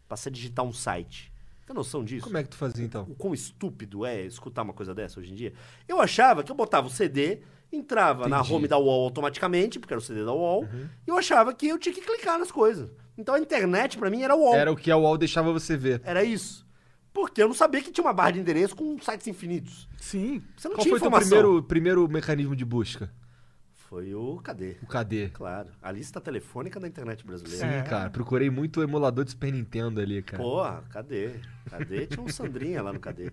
para 0.07 0.17
você 0.17 0.31
digitar 0.31 0.65
um 0.65 0.73
site. 0.73 1.33
Tem 1.67 1.75
noção 1.75 2.05
disso? 2.05 2.25
Como 2.25 2.37
é 2.37 2.43
que 2.43 2.51
tu 2.51 2.57
fazia 2.57 2.85
então? 2.85 3.05
o 3.05 3.15
quão 3.15 3.35
estúpido 3.35 4.05
é 4.05 4.23
escutar 4.23 4.63
uma 4.63 4.73
coisa 4.73 4.95
dessa 4.95 5.19
hoje 5.19 5.33
em 5.33 5.35
dia. 5.35 5.53
Eu 5.89 6.01
achava 6.01 6.45
que 6.45 6.53
eu 6.53 6.57
botava 6.57 6.87
o 6.87 6.91
CD, 6.91 7.41
entrava 7.77 8.29
na 8.29 8.39
Entendi. 8.41 8.55
home 8.55 8.69
da 8.69 8.79
UOL 8.79 9.05
automaticamente, 9.05 9.79
porque 9.79 9.93
era 9.95 9.99
o 9.99 10.03
CD 10.03 10.25
da 10.25 10.33
UOL, 10.33 10.63
Uhum. 10.63 10.89
e 11.07 11.11
eu 11.11 11.17
achava 11.19 11.53
que 11.55 11.69
eu 11.69 11.79
tinha 11.79 11.95
que 11.95 12.01
clicar 12.01 12.39
nas 12.39 12.51
coisas. 12.53 12.91
Então 13.17 13.35
a 13.35 13.39
internet 13.39 13.99
pra 13.99 14.11
mim 14.11 14.23
era 14.23 14.35
UOL. 14.37 14.55
Era 14.55 14.73
o 14.73 14.77
que 14.77 14.91
a 14.91 14.97
UOL 14.97 15.17
deixava 15.19 15.53
você 15.53 15.77
ver. 15.77 16.01
Era 16.05 16.23
isso. 16.25 16.67
Porque 17.13 17.43
eu 17.43 17.47
não 17.49 17.55
sabia 17.55 17.83
que 17.83 17.91
tinha 17.93 18.05
uma 18.05 18.13
barra 18.15 18.31
de 18.33 18.41
endereço 18.41 18.75
com 18.75 18.99
sites 18.99 19.27
infinitos. 19.27 19.87
Sim. 19.99 20.43
Você 20.57 20.69
não 20.69 20.77
Qual 20.77 20.83
tinha 20.83 20.93
foi 20.93 20.99
o 20.99 21.01
teu 21.01 21.09
informação. 21.09 21.29
primeiro, 21.39 21.63
primeiro 21.63 22.09
mecanismo 22.09 22.57
de 22.57 22.65
busca? 22.65 23.13
Foi 23.75 24.15
o 24.15 24.39
KD. 24.43 24.79
O 24.83 24.87
KD. 24.87 25.29
Claro. 25.35 25.69
A 25.83 25.93
lista 25.93 26.19
telefônica 26.19 26.81
da 26.81 26.89
internet 26.89 27.21
Sim, 27.21 27.27
brasileira. 27.27 27.67
É. 27.67 27.83
cara. 27.83 28.09
Procurei 28.09 28.49
muito 28.49 28.81
o 28.81 28.83
emulador 28.83 29.23
de 29.27 29.33
Super 29.33 29.53
Nintendo 29.53 30.01
ali, 30.01 30.23
cara. 30.23 30.43
Porra, 30.43 30.83
cadê? 30.89 31.33
Cadê? 31.69 32.07
Tinha 32.07 32.23
um 32.25 32.29
Sandrinha 32.29 32.81
lá 32.83 32.91
no 32.95 32.99
Cadê. 32.99 33.31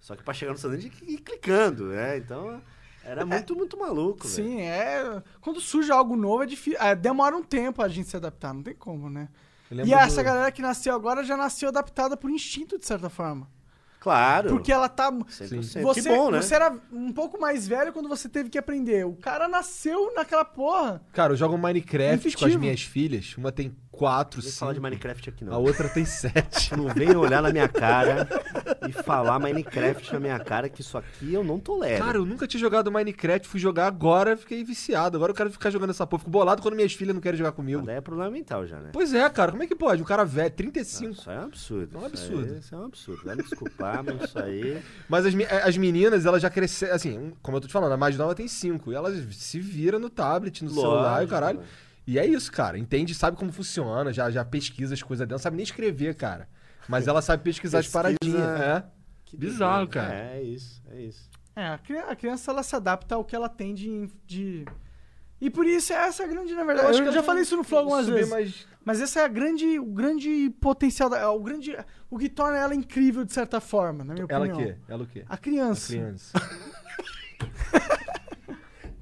Só 0.00 0.14
que 0.14 0.22
pra 0.22 0.34
chegar 0.34 0.52
no 0.52 0.58
Sandrinha 0.58 0.90
tinha 0.90 0.92
que 0.92 1.10
ir 1.14 1.18
clicando, 1.22 1.86
né? 1.86 2.18
Então, 2.18 2.60
era 3.04 3.24
muito, 3.26 3.54
muito 3.56 3.78
maluco. 3.78 4.26
Sim, 4.26 4.60
é. 4.60 5.22
Quando 5.40 5.60
surge 5.60 5.90
algo 5.92 6.16
novo, 6.16 6.42
é 6.42 6.46
difícil. 6.46 6.80
é, 6.80 6.94
demora 6.94 7.36
um 7.36 7.42
tempo 7.42 7.82
a 7.82 7.88
gente 7.88 8.08
se 8.08 8.16
adaptar, 8.16 8.52
não 8.54 8.62
tem 8.62 8.74
como, 8.74 9.08
né? 9.10 9.28
E 9.84 9.92
essa 9.92 10.22
do- 10.22 10.24
galera 10.24 10.52
que 10.52 10.62
nasceu 10.62 10.94
agora 10.94 11.24
já 11.24 11.36
nasceu 11.36 11.68
adaptada 11.68 12.16
por 12.16 12.30
instinto, 12.30 12.78
de 12.78 12.86
certa 12.86 13.08
forma. 13.10 13.48
Claro. 13.98 14.50
Porque 14.50 14.70
ela 14.70 14.86
tá. 14.86 15.10
100%. 15.10 15.80
Você, 15.82 16.02
que 16.02 16.08
bom, 16.10 16.30
né? 16.30 16.42
você 16.42 16.54
era 16.54 16.76
um 16.92 17.10
pouco 17.10 17.40
mais 17.40 17.66
velho 17.66 17.90
quando 17.90 18.06
você 18.06 18.28
teve 18.28 18.50
que 18.50 18.58
aprender. 18.58 19.06
O 19.06 19.14
cara 19.16 19.48
nasceu 19.48 20.12
naquela 20.14 20.44
porra. 20.44 21.00
Cara, 21.14 21.32
eu 21.32 21.36
jogo 21.36 21.56
Minecraft 21.56 22.36
com 22.36 22.44
as 22.44 22.54
minhas 22.56 22.82
filhas. 22.82 23.34
Uma 23.38 23.50
tem 23.50 23.74
quatro, 23.94 24.42
cinco. 24.42 24.56
falar 24.56 24.72
de 24.74 24.80
Minecraft 24.80 25.28
aqui, 25.30 25.44
A 25.44 25.46
não. 25.48 25.62
outra 25.62 25.88
tem 25.88 26.04
sete. 26.04 26.76
Não 26.76 26.88
venha 26.88 27.18
olhar 27.18 27.42
na 27.42 27.50
minha 27.52 27.68
cara 27.68 28.28
e 28.88 28.92
falar 28.92 29.38
Minecraft 29.38 30.12
na 30.12 30.20
minha 30.20 30.38
cara, 30.38 30.68
que 30.68 30.80
isso 30.80 30.98
aqui 30.98 31.32
eu 31.32 31.42
não 31.44 31.58
tolero. 31.58 32.04
Cara, 32.04 32.18
eu 32.18 32.24
nunca 32.26 32.46
tinha 32.46 32.60
jogado 32.60 32.90
Minecraft, 32.90 33.46
fui 33.48 33.60
jogar 33.60 33.86
agora, 33.86 34.36
fiquei 34.36 34.62
viciado. 34.64 35.16
Agora 35.16 35.30
eu 35.32 35.36
quero 35.36 35.50
ficar 35.50 35.70
jogando 35.70 35.90
essa 35.90 36.06
porra. 36.06 36.20
Fico 36.20 36.30
bolado 36.30 36.60
quando 36.62 36.74
minhas 36.74 36.92
filhas 36.92 37.14
não 37.14 37.20
querem 37.20 37.38
jogar 37.38 37.50
Mas 37.50 37.56
comigo. 37.56 37.82
daí 37.82 37.96
é 37.96 38.00
problema 38.00 38.30
mental 38.30 38.66
já, 38.66 38.78
né? 38.80 38.90
Pois 38.92 39.12
é, 39.14 39.28
cara, 39.30 39.50
como 39.52 39.62
é 39.62 39.66
que 39.66 39.74
pode? 39.74 40.02
O 40.02 40.04
cara 40.04 40.24
velho, 40.24 40.48
Não, 40.50 40.56
35. 40.56 41.12
Isso 41.12 41.30
é 41.30 41.38
um 41.38 41.42
absurdo. 41.44 41.96
É 41.96 41.98
um 41.98 42.06
Isso 42.06 42.06
absurdo. 42.06 42.52
aí- 42.52 42.58
Isso 42.58 42.74
é 42.74 42.78
um 42.78 42.84
absurdo. 42.84 43.22
Vai 43.24 43.36
me 43.36 43.42
desculpar, 43.42 44.04
mas 44.04 44.22
isso 44.28 44.38
aí. 44.38 44.82
Mas 45.08 45.26
as, 45.26 45.34
mi- 45.34 45.44
as 45.44 45.76
meninas, 45.76 46.26
elas 46.26 46.42
já 46.42 46.50
cresceram, 46.50 46.94
assim, 46.94 47.18
um- 47.18 47.32
como 47.42 47.56
eu 47.56 47.60
tô 47.60 47.66
te 47.68 47.72
falando, 47.72 47.92
a 47.92 47.96
mais 47.96 48.16
nova 48.16 48.34
tem 48.34 48.48
5. 48.48 48.92
E 48.92 48.94
elas 48.94 49.14
se 49.34 49.60
viram 49.60 49.98
no 49.98 50.10
tablet, 50.10 50.62
no 50.64 50.70
celular 50.70 51.22
e 51.22 51.26
o 51.26 51.28
caralho. 51.28 51.58
mano. 51.58 51.68
E 52.06 52.18
é 52.18 52.26
isso, 52.26 52.50
cara. 52.52 52.78
Entende, 52.78 53.14
sabe 53.14 53.36
como 53.36 53.52
funciona, 53.52 54.12
já, 54.12 54.30
já 54.30 54.44
pesquisa 54.44 54.94
as 54.94 55.02
coisas 55.02 55.26
dela, 55.26 55.38
não 55.38 55.42
sabe 55.42 55.56
nem 55.56 55.64
escrever, 55.64 56.14
cara. 56.14 56.48
Mas 56.88 57.08
ela 57.08 57.22
sabe 57.22 57.42
pesquisar 57.42 57.78
as 57.78 57.86
Pesquisa- 57.86 58.16
paradinhas. 58.38 58.60
É. 58.60 58.84
Que 59.24 59.36
Bizarro, 59.36 59.88
cara. 59.88 60.14
É, 60.14 60.38
é 60.38 60.42
isso, 60.42 60.82
é 60.90 61.00
isso. 61.02 61.30
É, 61.56 61.66
a 61.68 61.78
cri- 61.78 61.98
a 61.98 62.14
criança 62.14 62.50
ela 62.50 62.62
se 62.62 62.76
adapta 62.76 63.14
ao 63.14 63.24
que 63.24 63.34
ela 63.34 63.48
tem 63.48 63.74
de. 63.74 64.08
de... 64.26 64.64
E 65.40 65.50
por 65.50 65.66
isso 65.66 65.92
essa 65.92 66.22
é 66.22 66.26
a 66.26 66.28
grande, 66.28 66.54
na 66.54 66.64
verdade. 66.64 66.86
Eu, 66.86 66.90
acho 66.90 67.04
já 67.04 67.12
que 67.12 67.18
eu 67.18 67.22
falei 67.22 67.42
isso 67.42 67.56
no 67.56 67.64
Flow 67.64 67.80
algumas 67.80 68.06
vezes. 68.08 68.30
mais- 68.30 68.66
Mas 68.84 69.00
esse 69.00 69.18
é 69.18 69.24
a 69.24 69.28
grande, 69.28 69.78
o 69.78 69.84
grande 69.86 70.50
potencial, 70.60 71.08
da, 71.08 71.30
o 71.30 71.42
grande, 71.42 71.76
o 72.10 72.18
que 72.18 72.28
torna 72.28 72.58
ela 72.58 72.74
incrível 72.74 73.24
de 73.24 73.32
certa 73.32 73.60
forma, 73.60 74.04
na 74.04 74.14
minha 74.14 74.26
Ela 74.28 74.44
opinião. 74.46 74.70
o 74.70 74.74
quê? 74.74 74.78
Ela 74.88 75.02
o 75.02 75.06
quê? 75.06 75.24
A 75.28 75.34
A 75.34 75.38
criança. 75.38 75.94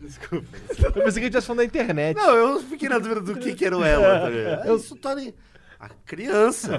Desculpa. 0.03 0.47
Eu 0.69 0.93
pensei 0.93 0.93
que 0.93 0.99
a 0.99 1.03
gente 1.03 1.19
estivesse 1.25 1.47
falando 1.47 1.59
da 1.61 1.65
internet. 1.65 2.17
Não, 2.17 2.35
eu 2.35 2.61
fiquei 2.61 2.89
na 2.89 2.99
dúvida 2.99 3.21
do 3.21 3.37
que, 3.39 3.55
que 3.55 3.65
era 3.65 3.77
o 3.79 3.85
ela. 3.85 4.21
tá 4.21 4.29
ligado? 4.29 4.67
Eu- 4.67 4.97
tá 4.99 5.11
ali. 5.11 5.35
A 5.81 5.89
criança. 6.05 6.79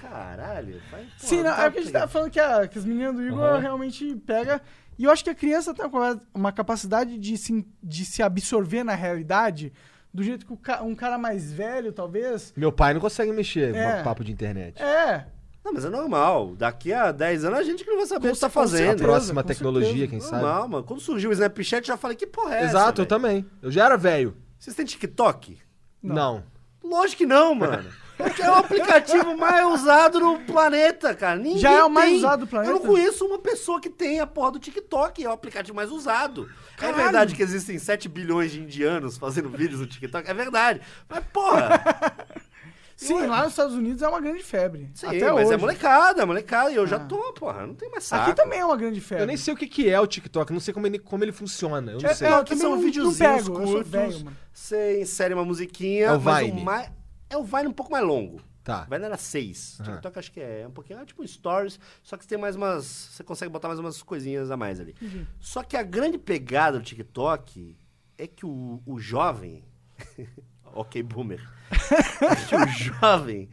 Caralho. 0.00 0.80
Vai, 0.90 1.00
porra, 1.02 1.10
Sim, 1.18 1.42
não, 1.42 1.54
tá 1.54 1.62
é 1.62 1.64
porque 1.70 1.78
a 1.78 1.82
gente 1.82 1.92
tá 1.92 1.98
pegando. 2.00 2.10
falando 2.10 2.30
que, 2.30 2.40
a, 2.40 2.68
que 2.68 2.78
as 2.78 2.84
meninas 2.84 3.14
do 3.14 3.22
Igor 3.26 3.42
Aham. 3.42 3.58
realmente 3.58 4.14
pega. 4.26 4.60
E 4.98 5.04
eu 5.04 5.10
acho 5.10 5.22
que 5.24 5.30
a 5.30 5.34
criança 5.34 5.74
tem 5.74 5.86
uma, 5.86 6.20
uma 6.34 6.52
capacidade 6.52 7.18
de 7.18 7.36
se, 7.36 7.66
de 7.82 8.04
se 8.04 8.22
absorver 8.22 8.82
na 8.84 8.94
realidade 8.94 9.72
do 10.12 10.22
jeito 10.22 10.46
que 10.46 10.52
o 10.52 10.56
ca- 10.56 10.82
um 10.82 10.94
cara 10.94 11.18
mais 11.18 11.52
velho, 11.52 11.92
talvez. 11.92 12.52
Meu 12.56 12.72
pai 12.72 12.94
não 12.94 13.00
consegue 13.00 13.32
mexer 13.32 13.74
É. 13.74 13.98
no 13.98 14.04
papo 14.04 14.24
de 14.24 14.32
internet. 14.32 14.82
É. 14.82 15.26
Não, 15.66 15.72
mas 15.72 15.84
é 15.84 15.90
normal. 15.90 16.54
Daqui 16.56 16.92
a 16.92 17.10
10 17.10 17.44
anos 17.44 17.58
a 17.58 17.62
gente 17.64 17.82
que 17.82 17.90
não 17.90 17.96
vai 17.96 18.06
saber 18.06 18.28
o 18.30 18.34
que 18.34 18.38
tá 18.38 18.48
Com 18.48 18.60
A 18.60 18.62
fazendo. 18.62 18.86
certeza. 18.86 19.04
próxima 19.04 19.42
com 19.42 19.48
tecnologia, 19.48 19.88
certeza. 19.90 20.08
quem 20.10 20.20
sabe? 20.20 20.42
Normal, 20.42 20.68
mano. 20.68 20.84
Quando 20.84 21.00
surgiu 21.00 21.30
o 21.30 21.32
Snapchat, 21.32 21.80
eu 21.88 21.94
já 21.94 21.96
falei, 21.96 22.16
que 22.16 22.24
porra 22.26 22.54
é 22.54 22.58
essa? 22.58 22.66
Exato, 22.68 23.02
eu 23.02 23.06
também. 23.06 23.44
Eu 23.60 23.70
já 23.72 23.84
era 23.86 23.96
velho. 23.96 24.36
Vocês 24.56 24.76
têm 24.76 24.86
TikTok? 24.86 25.58
Não. 26.00 26.44
Lógico 26.84 27.18
que 27.18 27.26
não, 27.26 27.52
mano. 27.52 27.84
Porque 28.16 28.40
é 28.40 28.48
o 28.50 28.54
aplicativo 28.54 29.34
mais 29.36 29.66
usado 29.66 30.20
no 30.20 30.38
planeta, 30.40 31.14
cara. 31.16 31.36
Ninguém 31.36 31.58
Já 31.58 31.72
é 31.72 31.82
o 31.84 31.90
mais 31.90 32.10
tem. 32.10 32.18
usado 32.18 32.40
do 32.40 32.46
planeta? 32.46 32.72
Eu 32.72 32.78
não 32.78 32.86
conheço 32.86 33.26
uma 33.26 33.38
pessoa 33.40 33.80
que 33.80 33.90
tem 33.90 34.20
a 34.20 34.26
porra 34.26 34.52
do 34.52 34.58
TikTok. 34.60 35.22
É 35.24 35.28
o 35.28 35.32
aplicativo 35.32 35.74
mais 35.74 35.90
usado. 35.90 36.48
Caralho. 36.76 37.00
É 37.00 37.02
verdade 37.02 37.34
que 37.34 37.42
existem 37.42 37.76
7 37.76 38.08
bilhões 38.08 38.52
de 38.52 38.60
indianos 38.60 39.18
fazendo 39.18 39.48
vídeos 39.50 39.80
no 39.80 39.86
TikTok? 39.86 40.30
É 40.30 40.32
verdade. 40.32 40.80
Mas, 41.08 41.24
porra. 41.32 41.82
Sim, 42.96 43.26
lá 43.26 43.42
nos 43.42 43.50
Estados 43.50 43.74
Unidos 43.74 44.00
é 44.02 44.08
uma 44.08 44.20
grande 44.20 44.42
febre. 44.42 44.90
Sim, 44.94 45.06
Até 45.06 45.30
mas 45.32 45.44
hoje. 45.46 45.54
é 45.54 45.56
molecada, 45.58 46.24
molecada. 46.24 46.70
E 46.72 46.76
eu 46.76 46.86
já 46.86 46.96
Ah. 46.96 47.00
tô, 47.04 47.32
porra. 47.34 47.66
Não 47.66 47.74
tem 47.74 47.90
mais 47.90 48.04
saco. 48.04 48.30
Aqui 48.30 48.34
também 48.34 48.58
é 48.60 48.64
uma 48.64 48.76
grande 48.76 49.00
febre. 49.02 49.24
Eu 49.24 49.26
nem 49.26 49.36
sei 49.36 49.52
o 49.52 49.56
que, 49.56 49.66
que 49.66 49.88
é 49.88 50.00
o 50.00 50.06
TikTok, 50.06 50.50
não 50.52 50.60
sei 50.60 50.72
como 50.72 50.86
ele, 50.86 50.98
como 50.98 51.22
ele 51.22 51.32
funciona. 51.32 51.92
Eu 51.92 52.00
não 52.00 52.08
É, 52.08 52.14
sei. 52.14 52.26
é, 52.26 52.30
também 52.42 52.56
são 52.58 52.70
não- 52.70 52.76
não 52.76 52.82
videozinhos 52.84 53.48
curtos. 53.48 53.88
velho, 53.90 54.24
mano. 54.24 54.36
Você 54.52 55.00
insere 55.02 55.34
uma 55.34 55.44
musiquinha. 55.44 56.06
É 56.06 56.12
o 56.12 56.20
mas 56.20 56.46
Vine. 56.46 56.64
mais... 56.64 56.90
É 57.28 57.36
o 57.36 57.44
Vine 57.44 57.66
um 57.66 57.72
pouco 57.72 57.92
mais 57.92 58.04
longo. 58.04 58.40
Tá. 58.64 58.84
Vine 58.90 59.04
era 59.04 59.16
6. 59.18 59.78
Aham. 59.80 59.92
TikTok 59.92 60.18
acho 60.18 60.32
que 60.32 60.40
é 60.40 60.64
um 60.66 60.70
pouquinho. 60.72 60.98
É 60.98 61.04
tipo 61.04 61.24
stories. 61.28 61.78
Só 62.02 62.16
que 62.16 62.26
tem 62.26 62.38
mais 62.38 62.56
umas. 62.56 62.84
Você 63.12 63.22
consegue 63.22 63.52
botar 63.52 63.68
mais 63.68 63.78
umas 63.78 64.02
coisinhas 64.02 64.50
a 64.50 64.56
mais 64.56 64.80
ali. 64.80 64.94
Só 65.38 65.62
que 65.62 65.76
a 65.76 65.82
grande 65.82 66.16
pegada 66.18 66.78
do 66.78 66.84
TikTok 66.84 67.76
é 68.16 68.26
que 68.26 68.46
o, 68.46 68.80
o 68.86 68.98
jovem. 68.98 69.62
ok, 70.80 71.02
boomer. 71.02 71.40
que 72.48 72.54
o 72.56 72.66
jovem. 72.68 73.48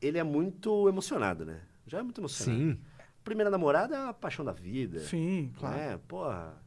Ele 0.00 0.18
é 0.18 0.22
muito 0.22 0.88
emocionado, 0.88 1.44
né? 1.44 1.60
Já 1.86 1.98
é 1.98 2.02
muito 2.02 2.20
emocionado. 2.20 2.58
Sim. 2.58 2.78
Primeira 3.22 3.50
namorada 3.50 3.94
é 3.96 4.08
a 4.08 4.12
paixão 4.12 4.44
da 4.44 4.52
vida. 4.52 5.00
Sim, 5.00 5.52
claro. 5.58 5.78
É, 5.78 5.96
porra. 6.08 6.60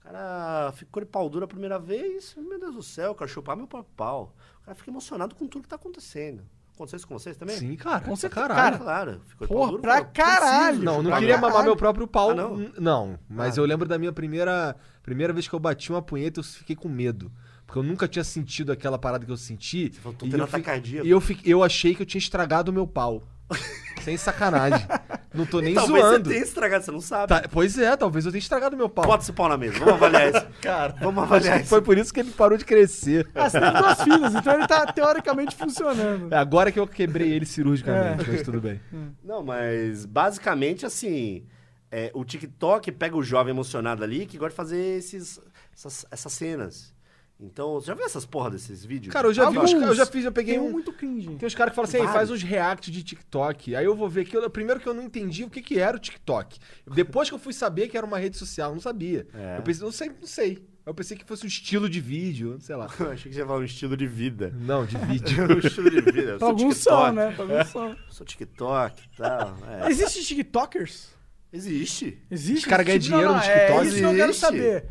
O 0.00 0.04
cara 0.04 0.72
ficou 0.72 1.02
de 1.02 1.08
pau 1.08 1.30
duro 1.30 1.46
a 1.46 1.48
primeira 1.48 1.78
vez, 1.78 2.34
meu 2.36 2.60
Deus 2.60 2.74
do 2.74 2.82
céu, 2.82 3.06
eu 3.12 3.14
quero 3.14 3.30
chupar 3.30 3.56
meu 3.56 3.66
próprio 3.66 3.94
pau. 3.96 4.34
O 4.60 4.64
cara 4.66 4.74
fica 4.74 4.90
emocionado 4.90 5.34
com 5.34 5.46
tudo 5.46 5.62
que 5.62 5.68
tá 5.68 5.76
acontecendo. 5.76 6.42
Aconteceu 6.74 6.96
isso 6.98 7.06
com 7.08 7.16
vocês 7.18 7.36
também? 7.36 7.56
Sim, 7.56 7.74
cara. 7.76 8.04
Com 8.04 8.14
certeza, 8.16 8.48
caralho. 8.48 8.78
Claro. 8.80 9.20
Ficou 9.26 9.46
de 9.46 9.52
Porra, 9.52 9.60
pau 9.62 9.70
duro. 9.70 9.82
pra 9.82 9.92
falou, 9.94 10.10
caralho. 10.12 10.82
Não, 10.82 11.02
não 11.02 11.12
queria 11.18 11.38
mamar 11.38 11.62
meu 11.62 11.76
próprio 11.76 12.06
pau. 12.06 12.30
Ah, 12.30 12.34
não? 12.34 12.56
Não, 12.78 13.18
mas 13.28 13.56
Ah. 13.56 13.60
eu 13.60 13.64
lembro 13.64 13.88
da 13.88 13.96
minha 13.96 14.12
primeira 14.12 14.76
primeira 15.02 15.32
vez 15.32 15.46
que 15.48 15.54
eu 15.54 15.60
bati 15.60 15.90
uma 15.90 16.02
punheta, 16.02 16.40
eu 16.40 16.44
fiquei 16.44 16.74
com 16.76 16.88
medo. 16.88 17.30
Porque 17.66 17.78
eu 17.78 17.82
nunca 17.82 18.06
tinha 18.06 18.24
sentido 18.24 18.70
aquela 18.72 18.98
parada 18.98 19.24
que 19.24 19.30
eu 19.32 19.36
senti. 19.36 19.90
falou, 19.90 20.16
tô 20.16 20.26
e 20.26 20.30
tendo 20.30 20.42
eu, 20.42 20.46
fi- 20.46 20.56
atacardia. 20.56 21.02
e 21.04 21.10
eu, 21.10 21.20
fi- 21.20 21.40
eu 21.44 21.62
achei 21.62 21.94
que 21.94 22.02
eu 22.02 22.06
tinha 22.06 22.18
estragado 22.18 22.70
o 22.70 22.74
meu 22.74 22.86
pau. 22.86 23.22
Sem 24.02 24.16
sacanagem. 24.18 24.86
Não 25.32 25.46
tô 25.46 25.60
nem 25.60 25.74
Talvez 25.74 26.04
zoando. 26.04 26.24
você 26.28 26.34
tenha 26.34 26.44
estragado, 26.44 26.84
você 26.84 26.90
não 26.90 27.00
sabe. 27.00 27.28
Tá, 27.28 27.48
pois 27.50 27.78
é, 27.78 27.96
talvez 27.96 28.26
eu 28.26 28.30
tenha 28.32 28.38
estragado 28.38 28.74
o 28.74 28.78
meu 28.78 28.88
pau. 28.88 29.04
Bota 29.06 29.22
esse 29.22 29.32
pau 29.32 29.48
na 29.48 29.56
mesa, 29.56 29.78
vamos 29.78 29.94
avaliar 29.94 30.28
isso. 30.34 30.46
Cara, 30.60 30.94
Vamos 31.00 31.22
avaliar 31.24 31.60
isso. 31.60 31.68
foi 31.70 31.80
por 31.82 31.96
isso 31.96 32.12
que 32.12 32.20
ele 32.20 32.30
parou 32.30 32.56
de 32.58 32.64
crescer. 32.64 33.26
Ah, 33.34 33.48
você 33.48 33.58
tem 33.60 33.72
duas 33.72 34.02
filhas, 34.02 34.34
então 34.34 34.54
ele 34.54 34.66
tá 34.66 34.86
teoricamente 34.92 35.56
funcionando. 35.56 36.32
É 36.32 36.36
agora 36.36 36.70
que 36.70 36.78
eu 36.78 36.86
quebrei 36.86 37.32
ele 37.32 37.46
cirurgicamente, 37.46 38.28
mas 38.30 38.42
tudo 38.42 38.60
bem. 38.60 38.80
Não, 39.24 39.42
mas 39.42 40.04
basicamente 40.06 40.84
assim, 40.86 41.44
é, 41.90 42.10
o 42.14 42.24
TikTok 42.24 42.92
pega 42.92 43.16
o 43.16 43.22
jovem 43.22 43.52
emocionado 43.52 44.04
ali 44.04 44.26
que 44.26 44.36
gosta 44.38 44.50
de 44.50 44.56
fazer 44.56 44.98
esses, 44.98 45.40
essas, 45.74 46.06
essas 46.10 46.32
cenas. 46.32 46.93
Então, 47.40 47.74
você 47.74 47.88
já 47.88 47.94
viu 47.94 48.04
essas 48.06 48.24
porra 48.24 48.50
desses 48.52 48.84
vídeos? 48.84 49.12
Cara, 49.12 49.26
eu 49.26 49.34
já 49.34 49.50
vi, 49.50 49.58
uns, 49.58 49.72
Alguns. 49.74 49.88
eu 49.88 49.94
já 49.94 50.06
fiz, 50.06 50.24
eu 50.24 50.30
peguei 50.32 50.54
Tem 50.54 50.62
um 50.62 50.70
muito 50.70 50.92
cringe. 50.92 51.34
Tem 51.36 51.46
uns 51.46 51.54
caras 51.54 51.72
que 51.72 51.76
falam 51.76 51.88
assim, 51.88 51.96
"Ei, 51.98 52.04
faz 52.04 52.28
Vários. 52.28 52.30
uns 52.30 52.42
react 52.42 52.90
de 52.90 53.02
TikTok. 53.02 53.74
Aí 53.74 53.84
eu 53.84 53.94
vou 53.94 54.08
ver 54.08 54.24
que 54.24 54.36
eu, 54.36 54.48
primeiro 54.48 54.80
que 54.80 54.86
eu 54.88 54.94
não 54.94 55.02
entendi 55.02 55.42
o 55.44 55.50
que, 55.50 55.60
que 55.60 55.78
era 55.78 55.96
o 55.96 56.00
TikTok. 56.00 56.58
Depois 56.94 57.28
que 57.28 57.34
eu 57.34 57.38
fui 57.38 57.52
saber 57.52 57.88
que 57.88 57.96
era 57.96 58.06
uma 58.06 58.18
rede 58.18 58.36
social, 58.38 58.70
eu 58.70 58.74
não 58.74 58.80
sabia. 58.80 59.26
É. 59.34 59.58
Eu 59.58 59.62
pensei, 59.62 59.84
não 59.84 59.92
sei, 59.92 60.08
não 60.20 60.26
sei. 60.26 60.64
Eu 60.86 60.94
pensei 60.94 61.16
que 61.16 61.24
fosse 61.24 61.44
um 61.44 61.48
estilo 61.48 61.88
de 61.88 61.98
vídeo, 62.00 62.56
sei 62.60 62.76
lá. 62.76 62.88
Eu 63.00 63.10
achei 63.10 63.30
que 63.30 63.34
você 63.34 63.40
ia 63.40 63.46
falar 63.46 63.58
um 63.60 63.64
estilo 63.64 63.96
de 63.96 64.06
vida. 64.06 64.52
Não, 64.54 64.84
de 64.84 64.96
vídeo. 65.08 65.44
um 65.56 65.58
estilo 65.58 65.90
de 65.90 66.00
vida. 66.02 66.20
Eu 66.32 66.38
Pra 66.38 66.38
sou 66.40 66.48
alguns 66.48 66.74
TikTok. 66.76 67.04
são, 67.06 67.12
né? 67.12 67.32
Pra 67.32 67.42
alguns 67.44 67.68
são. 67.68 67.96
Sou 68.10 68.26
TikTok 68.26 69.02
e 69.02 69.16
tal. 69.16 69.56
É. 69.82 69.90
Existe 69.90 70.22
TikTokers? 70.24 71.08
Existe. 71.52 72.18
Existe? 72.30 72.58
Os 72.60 72.64
caras 72.66 72.84
ganham 72.86 72.98
dinheiro 72.98 73.28
não, 73.28 73.34
no 73.36 73.40
TikTok? 73.42 73.72
É 73.72 73.84
isso 73.84 73.96
que 73.96 74.02
eu 74.02 74.10
quero 74.14 74.22
Existe. 74.30 74.40
saber. 74.40 74.84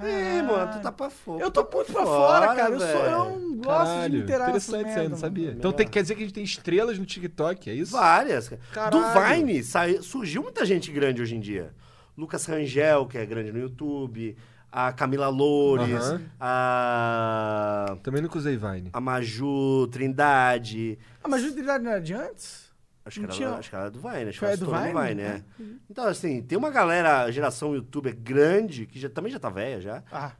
É, 0.00 0.42
mano, 0.42 0.72
tu 0.72 0.80
tá 0.80 0.92
pra 0.92 1.10
fora. 1.10 1.42
Eu 1.42 1.50
tô 1.50 1.64
tá 1.64 1.76
muito 1.76 1.92
pra 1.92 2.04
fora, 2.04 2.54
cara. 2.54 2.74
Eu, 2.74 2.80
sou, 2.80 2.88
eu 2.88 3.38
não 3.40 3.56
gosto 3.56 4.02
de 4.04 4.16
me 4.16 4.22
inteirar 4.22 4.46
nessas 4.52 4.68
interessante 4.68 4.68
isso 4.68 4.76
aí, 4.76 4.84
merda, 4.84 5.08
não 5.08 5.16
sabia. 5.18 5.46
mano. 5.46 5.58
Então 5.58 5.72
tem, 5.72 5.88
quer 5.88 6.02
dizer 6.02 6.14
que 6.14 6.22
a 6.22 6.24
gente 6.24 6.34
tem 6.34 6.44
estrelas 6.44 6.98
no 6.98 7.04
TikTok, 7.04 7.68
é 7.70 7.74
isso? 7.74 7.92
Várias. 7.92 8.48
cara. 8.48 8.60
Caralho. 8.72 9.02
Do 9.02 9.36
Vine 9.44 9.62
sai- 9.62 10.00
surgiu 10.02 10.42
muita 10.42 10.64
gente 10.64 10.90
grande 10.92 11.20
hoje 11.20 11.34
em 11.34 11.40
dia. 11.40 11.72
Lucas 12.16 12.44
Rangel, 12.46 13.06
que 13.06 13.18
é 13.18 13.26
grande 13.26 13.52
no 13.52 13.58
YouTube. 13.58 14.36
A 14.70 14.92
Camila 14.92 15.28
Loures. 15.28 16.14
A. 16.38 17.96
Também 18.02 18.20
nunca 18.22 18.38
usei 18.38 18.56
Vine. 18.56 18.90
A 18.92 19.00
Maju 19.00 19.86
Trindade. 19.88 20.98
Ah, 21.22 21.28
mas 21.28 21.42
Jubilidade 21.42 21.82
não 21.84 21.90
era 21.92 22.00
de 22.00 22.12
antes? 22.14 22.67
Acho 23.08 23.20
que, 23.20 23.26
era, 23.26 23.32
tinha- 23.34 23.50
acho 23.50 23.70
que 23.70 23.76
era 23.76 23.90
do 23.90 23.98
Vine, 24.00 24.28
acho 24.28 24.38
que 24.38 24.44
ela 24.44 24.56
do 24.56 24.66
Vine? 24.66 25.08
Vine, 25.08 25.22
é. 25.22 25.42
Então, 25.90 26.06
assim, 26.06 26.42
tem 26.42 26.56
uma 26.56 26.70
galera, 26.70 27.30
geração 27.32 27.74
youtuber 27.74 28.14
grande, 28.16 28.86
que 28.86 28.98
já, 29.00 29.08
também 29.08 29.32
já 29.32 29.38
tá 29.38 29.50
velha 29.50 29.80
já. 29.80 30.02
Ah, 30.12 30.32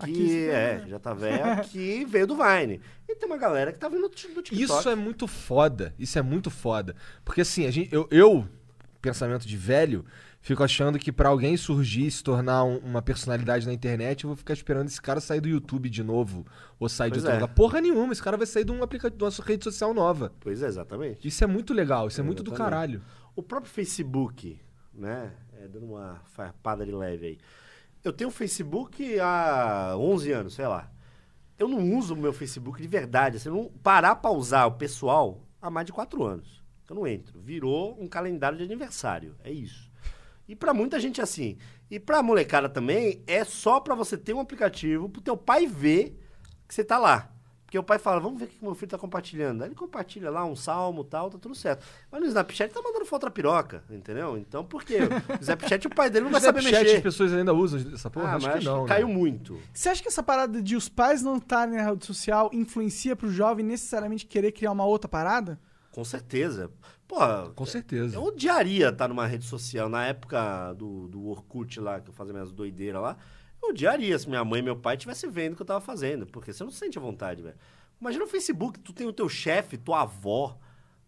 Que 0.00 0.10
aqui 0.10 0.48
é, 0.48 0.78
né? 0.80 0.84
já 0.88 0.98
tá 0.98 1.14
velha, 1.14 1.56
que 1.70 2.04
veio 2.06 2.26
do 2.26 2.34
Vine. 2.36 2.80
E 3.08 3.14
tem 3.14 3.28
uma 3.28 3.36
galera 3.38 3.72
que 3.72 3.78
tá 3.78 3.88
vindo 3.88 4.08
do 4.08 4.14
TikTok. 4.14 4.60
Isso 4.60 4.88
é 4.88 4.94
muito 4.94 5.26
foda. 5.28 5.94
Isso 5.98 6.18
é 6.18 6.22
muito 6.22 6.50
foda. 6.50 6.96
Porque 7.24 7.42
assim, 7.42 7.66
a 7.66 7.70
gente, 7.70 7.94
eu, 7.94 8.08
eu, 8.10 8.48
pensamento 9.00 9.46
de 9.46 9.56
velho, 9.56 10.04
fico 10.44 10.62
achando 10.62 10.98
que 10.98 11.10
pra 11.10 11.30
alguém 11.30 11.56
surgir 11.56 12.06
e 12.06 12.10
se 12.10 12.22
tornar 12.22 12.62
um- 12.64 12.76
uma 12.78 13.00
personalidade 13.02 13.66
na 13.66 13.72
internet, 13.72 14.22
eu 14.24 14.28
vou 14.28 14.36
ficar 14.36 14.52
esperando 14.52 14.86
esse 14.88 15.00
cara 15.00 15.18
sair 15.20 15.40
do 15.40 15.48
YouTube 15.48 15.88
de 15.90 16.04
novo. 16.04 16.46
Ou 16.78 16.88
sair 16.88 17.08
de 17.10 17.14
Pois 17.14 17.24
outro 17.24 17.38
é. 17.38 17.40
lugar. 17.40 17.54
Porra 17.54 17.80
nenhuma, 17.80 18.12
esse 18.12 18.22
cara 18.22 18.36
vai 18.36 18.46
sair 18.46 18.64
de 18.64 18.70
um 18.70 18.82
aplicativo, 18.82 19.16
de 19.18 19.24
uma 19.24 19.46
rede 19.46 19.64
social 19.64 19.92
nova. 19.94 20.32
Pois 20.40 20.62
é, 20.62 20.66
exatamente. 20.66 21.26
Isso 21.26 21.42
é 21.42 21.46
muito 21.46 21.72
legal, 21.72 22.06
isso 22.08 22.20
é, 22.20 22.24
muito 22.24 22.42
do 22.42 22.50
Exatamente. 22.50 22.70
caralho. 22.72 23.02
O 23.34 23.42
próprio 23.42 23.72
Facebook, 23.72 24.60
né? 24.92 25.32
É, 25.60 25.66
dando 25.66 25.86
uma 25.86 26.20
farpada 26.26 26.84
de 26.84 26.92
leve 26.92 27.26
aí. 27.26 27.38
Eu 28.04 28.12
tenho 28.12 28.30
Facebook 28.30 29.18
há 29.18 29.94
11 29.96 30.30
anos, 30.30 30.54
sei 30.54 30.66
lá. 30.66 30.90
Eu 31.58 31.68
não 31.68 31.96
uso 31.96 32.12
o 32.14 32.16
meu 32.16 32.32
Facebook 32.34 32.82
de 32.82 32.86
verdade. 32.86 33.38
Assim, 33.38 33.48
eu 33.48 33.54
não 33.54 33.70
parar 33.82 34.16
pra 34.16 34.30
usar 34.30 34.66
o 34.66 34.72
pessoal 34.72 35.40
há 35.62 35.70
mais 35.70 35.86
de 35.86 35.92
4 35.92 36.22
anos. 36.22 36.62
Eu 36.90 36.96
não 36.96 37.06
entro. 37.06 37.40
Virou 37.40 37.96
um 37.98 38.06
calendário 38.06 38.58
de 38.58 38.64
aniversário. 38.64 39.34
É 39.42 39.50
isso. 39.50 39.83
E 40.48 40.54
pra 40.54 40.74
muita 40.74 41.00
gente 41.00 41.20
é 41.20 41.24
assim. 41.24 41.56
E 41.90 41.98
pra 41.98 42.22
molecada 42.22 42.68
também, 42.68 43.22
é 43.26 43.44
só 43.44 43.80
pra 43.80 43.94
você 43.94 44.16
ter 44.16 44.34
um 44.34 44.40
aplicativo 44.40 45.08
pro 45.08 45.22
teu 45.22 45.36
pai 45.36 45.66
ver 45.66 46.18
que 46.68 46.74
você 46.74 46.84
tá 46.84 46.98
lá. 46.98 47.30
Porque 47.64 47.78
o 47.78 47.82
pai 47.82 47.98
fala, 47.98 48.20
vamos 48.20 48.38
ver 48.38 48.44
o 48.44 48.48
que 48.48 48.62
meu 48.62 48.74
filho 48.74 48.90
tá 48.90 48.98
compartilhando. 48.98 49.62
Aí 49.62 49.68
ele 49.68 49.74
compartilha 49.74 50.30
lá 50.30 50.44
um 50.44 50.54
salmo 50.54 51.02
e 51.02 51.06
tal, 51.06 51.28
tá 51.28 51.38
tudo 51.38 51.56
certo. 51.56 51.84
Mas 52.08 52.20
no 52.20 52.26
Snapchat 52.28 52.72
tá 52.72 52.80
mandando 52.80 53.04
foto 53.04 53.22
da 53.22 53.30
piroca, 53.32 53.82
entendeu? 53.90 54.38
Então 54.38 54.64
por 54.64 54.84
quê? 54.84 54.98
O 55.38 55.40
Snapchat 55.40 55.86
o 55.88 55.90
pai 55.90 56.08
dele 56.08 56.26
não 56.26 56.30
vai 56.32 56.40
saber 56.40 56.60
Snapchat 56.60 56.84
mexer. 56.84 56.96
as 56.98 57.02
pessoas 57.02 57.32
ainda 57.32 57.52
usam 57.52 57.80
essa 57.92 58.08
porra? 58.08 58.28
ah, 58.28 58.36
acho 58.36 58.46
mas 58.46 58.58
que 58.60 58.64
não. 58.64 58.82
né? 58.82 58.88
caiu 58.88 59.08
muito. 59.08 59.58
Você 59.72 59.88
acha 59.88 60.00
que 60.00 60.06
essa 60.08 60.22
parada 60.22 60.62
de 60.62 60.76
os 60.76 60.88
pais 60.88 61.20
não 61.20 61.38
estarem 61.38 61.74
na 61.74 61.82
rede 61.90 62.06
social 62.06 62.48
influencia 62.52 63.16
pro 63.16 63.28
jovem 63.28 63.64
necessariamente 63.64 64.24
querer 64.24 64.52
criar 64.52 64.70
uma 64.70 64.84
outra 64.84 65.08
parada? 65.08 65.58
Com 65.90 66.04
certeza. 66.04 66.70
Porra, 67.14 67.50
Com 67.54 67.64
certeza. 67.66 68.16
eu 68.16 68.22
odiaria 68.24 68.88
estar 68.88 69.06
numa 69.08 69.26
rede 69.26 69.44
social. 69.44 69.88
Na 69.88 70.04
época 70.06 70.72
do, 70.74 71.06
do 71.08 71.26
Orkut 71.28 71.78
lá, 71.80 72.00
que 72.00 72.10
eu 72.10 72.14
fazia 72.14 72.32
minhas 72.32 72.50
doideiras 72.52 73.00
lá, 73.00 73.16
eu 73.62 73.70
odiaria 73.70 74.18
se 74.18 74.28
minha 74.28 74.44
mãe 74.44 74.60
e 74.60 74.62
meu 74.62 74.76
pai 74.76 74.96
estivessem 74.96 75.30
vendo 75.30 75.52
o 75.52 75.56
que 75.56 75.62
eu 75.62 75.66
tava 75.66 75.80
fazendo. 75.80 76.26
Porque 76.26 76.52
você 76.52 76.64
não 76.64 76.70
se 76.70 76.78
sente 76.78 76.98
à 76.98 77.00
vontade, 77.00 77.42
velho. 77.42 77.56
Imagina 78.00 78.24
o 78.24 78.26
Facebook, 78.28 78.78
tu 78.80 78.92
tem 78.92 79.06
o 79.06 79.12
teu 79.12 79.28
chefe, 79.28 79.76
tua 79.78 80.02
avó 80.02 80.58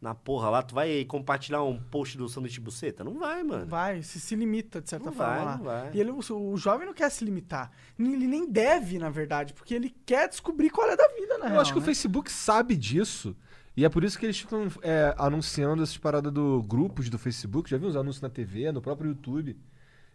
na 0.01 0.15
porra 0.15 0.51
lá, 0.51 0.63
tu 0.63 0.75
vai 0.75 1.05
compartilhar 1.07 1.63
um 1.65 1.79
post 1.79 2.17
do 2.19 2.29
sanduíche 2.29 2.57
de 2.57 2.61
buceta? 2.61 3.03
Não 3.03 3.19
vai, 3.19 3.43
mano. 3.43 3.67
Vai, 3.67 4.03
se, 4.03 4.21
se 4.21 4.37
limita 4.37 4.81
de 4.81 4.89
certa 4.91 5.07
Não 5.07 5.13
forma 5.13 5.35
vai, 5.35 5.45
lá. 5.45 5.57
não 5.57 5.65
vai. 5.65 5.91
E 5.93 6.01
ele, 6.01 6.11
o, 6.11 6.21
o 6.53 6.57
jovem 6.57 6.87
não 6.87 6.95
quer 6.95 7.11
se 7.11 7.25
limitar. 7.25 7.73
Ele 7.99 8.27
nem 8.29 8.49
deve, 8.49 8.99
na 8.99 9.11
verdade, 9.11 9.53
porque 9.55 9.75
ele 9.75 9.93
quer 10.05 10.29
descobrir 10.29 10.71
qual 10.71 10.89
é 10.89 10.97
da 10.97 11.09
vida, 11.09 11.39
na 11.39 11.47
Eu 11.47 11.51
real. 11.53 11.61
acho 11.63 11.73
que 11.73 11.79
o 11.79 11.81
né? 11.81 11.87
Facebook 11.87 12.31
sabe 12.31 12.77
disso. 12.77 13.35
E 13.77 13.85
é 13.85 13.89
por 13.91 14.03
isso 14.03 14.19
que 14.19 14.25
eles 14.25 14.39
ficam 14.39 14.69
é, 14.83 15.15
anunciando 15.19 15.83
essas 15.83 15.99
paradas 15.99 16.33
do 16.33 16.63
grupos 16.63 17.11
do 17.11 17.19
Facebook. 17.19 17.69
Já 17.69 17.77
viu 17.77 17.89
uns 17.89 17.97
anúncios 17.97 18.23
na 18.23 18.31
TV, 18.31 18.73
no 18.73 18.81
próprio 18.81 19.11
YouTube? 19.11 19.55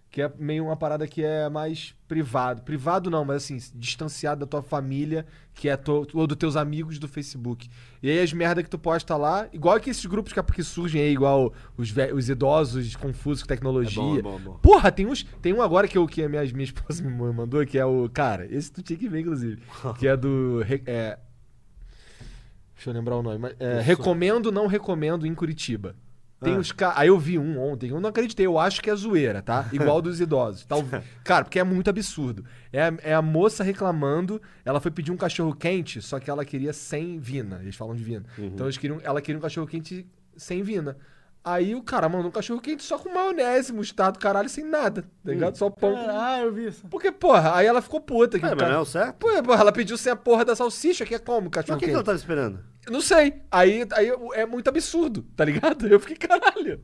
Que 0.09 0.23
é 0.23 0.33
meio 0.37 0.65
uma 0.65 0.75
parada 0.75 1.07
que 1.07 1.23
é 1.23 1.47
mais 1.47 1.95
privado. 2.05 2.63
Privado 2.63 3.09
não, 3.09 3.23
mas 3.23 3.43
assim, 3.43 3.57
distanciado 3.75 4.41
da 4.41 4.45
tua 4.45 4.61
família, 4.61 5.25
que 5.53 5.69
é 5.69 5.77
to, 5.77 6.05
ou 6.13 6.27
dos 6.27 6.35
teus 6.35 6.57
amigos 6.57 6.99
do 6.99 7.07
Facebook. 7.07 7.69
E 8.03 8.09
aí 8.09 8.19
as 8.19 8.33
merda 8.33 8.61
que 8.61 8.69
tu 8.69 8.77
posta 8.79 9.15
lá, 9.15 9.47
igual 9.53 9.79
que 9.79 9.89
esses 9.89 10.05
grupos 10.05 10.33
que, 10.33 10.43
que 10.43 10.63
surgem 10.63 11.01
aí, 11.01 11.13
igual 11.13 11.53
os, 11.77 11.93
os 12.13 12.29
idosos 12.29 12.95
confusos 12.97 13.43
com 13.43 13.47
tecnologia. 13.47 14.01
É 14.01 14.05
bom, 14.05 14.17
é 14.17 14.21
bom, 14.21 14.35
é 14.35 14.39
bom. 14.39 14.59
Porra, 14.61 14.91
tem 14.91 15.05
uns. 15.05 15.23
Tem 15.41 15.53
um 15.53 15.61
agora 15.61 15.87
que, 15.87 15.97
eu, 15.97 16.05
que 16.07 16.23
a 16.23 16.27
minha, 16.27 16.43
minha 16.43 16.65
esposa 16.65 17.01
me 17.01 17.31
mandou, 17.31 17.65
que 17.65 17.77
é 17.77 17.85
o. 17.85 18.09
Cara, 18.09 18.45
esse 18.53 18.69
tu 18.69 18.81
tinha 18.81 18.97
que 18.97 19.07
ver, 19.07 19.21
inclusive. 19.21 19.61
que 19.97 20.07
é 20.07 20.17
do. 20.17 20.61
é, 20.85 21.17
deixa 22.81 22.89
eu 22.89 22.93
lembrar 22.93 23.15
o 23.17 23.21
nome. 23.23 23.37
mas, 23.37 23.55
é, 23.59 23.79
recomendo, 23.81 24.51
não 24.51 24.67
recomendo 24.67 25.25
em 25.27 25.33
Curitiba. 25.35 25.95
Tem 26.43 26.55
Ah. 26.55 26.57
os 26.59 26.71
ca- 26.71 26.93
Aí 26.97 27.07
eu 27.09 27.19
vi 27.19 27.37
um 27.37 27.59
ontem, 27.61 27.91
eu 27.91 27.99
não 28.01 28.09
acreditei, 28.09 28.47
eu 28.47 28.57
acho 28.57 28.81
que 28.81 28.89
é 28.89 28.95
zoeira, 28.95 29.43
tá? 29.43 29.69
Igual 29.71 30.01
dos 30.01 30.19
idosos. 30.19 30.65
Tal... 30.65 30.83
Cara, 31.23 31.45
porque 31.45 31.59
é 31.59 31.63
muito 31.63 31.87
absurdo. 31.89 32.43
É 32.73 32.81
a, 32.81 32.93
é 33.03 33.13
a 33.13 33.21
moça 33.21 33.63
reclamando, 33.63 34.41
ela 34.65 34.79
foi 34.79 34.89
pedir 34.89 35.11
um 35.11 35.17
cachorro 35.17 35.53
quente, 35.55 36.01
só 36.01 36.19
que 36.19 36.31
ela 36.31 36.43
queria 36.43 36.73
sem 36.73 37.19
vina. 37.19 37.59
Eles 37.61 37.75
falam 37.75 37.95
de 37.95 38.03
vina. 38.03 38.25
Então 38.39 38.65
eles 38.65 38.75
queriam, 38.77 38.99
ela 39.03 39.21
queria 39.21 39.37
um 39.37 39.41
cachorro 39.41 39.67
quente 39.67 40.03
sem 40.35 40.63
vina. 40.63 40.97
Aí 41.43 41.75
o 41.75 41.81
cara 41.83 42.09
mandou 42.09 42.27
um 42.27 42.31
cachorro 42.31 42.59
quente 42.61 42.81
só 42.83 42.97
com 42.97 43.13
maionese, 43.13 43.71
mostarda, 43.73 44.17
caralho, 44.19 44.47
sem 44.49 44.63
nada, 44.63 45.03
tá 45.23 45.31
ligado? 45.31 45.55
Só 45.57 45.69
pão. 45.69 45.93
com- 45.93 46.09
Ah, 46.09 46.39
eu 46.41 46.51
vi 46.53 46.67
isso. 46.67 46.87
Porque, 46.87 47.11
porra, 47.11 47.55
aí 47.55 47.65
ela 47.67 47.81
ficou 47.83 47.99
puta. 48.01 48.39
Que 48.39 48.45
Ah, 48.45 48.49
o 48.49 48.51
mas 48.51 48.59
cara- 48.59 48.71
não 48.71 48.79
é 48.79 48.81
o 48.81 48.85
certo? 48.85 49.15
Pô, 49.17 49.27
porra, 49.43 49.61
ela 49.61 49.71
pediu 49.71 49.97
sem 49.97 50.11
a 50.11 50.15
porra 50.15 50.43
da 50.45 50.55
salsicha, 50.55 51.05
que 51.05 51.13
é 51.15 51.19
como 51.19 51.41
Mas 51.43 51.51
cachorro 51.51 51.77
o 51.77 51.79
que, 51.79 51.85
que 51.85 51.91
quente? 51.91 51.95
ela 51.95 52.03
tava 52.03 52.17
esperando? 52.17 52.59
Não 52.89 53.01
sei. 53.01 53.41
Aí, 53.51 53.85
aí 53.93 54.11
é 54.33 54.45
muito 54.45 54.67
absurdo, 54.67 55.23
tá 55.35 55.45
ligado? 55.45 55.87
Eu 55.87 55.99
fiquei, 55.99 56.17
caralho. 56.17 56.81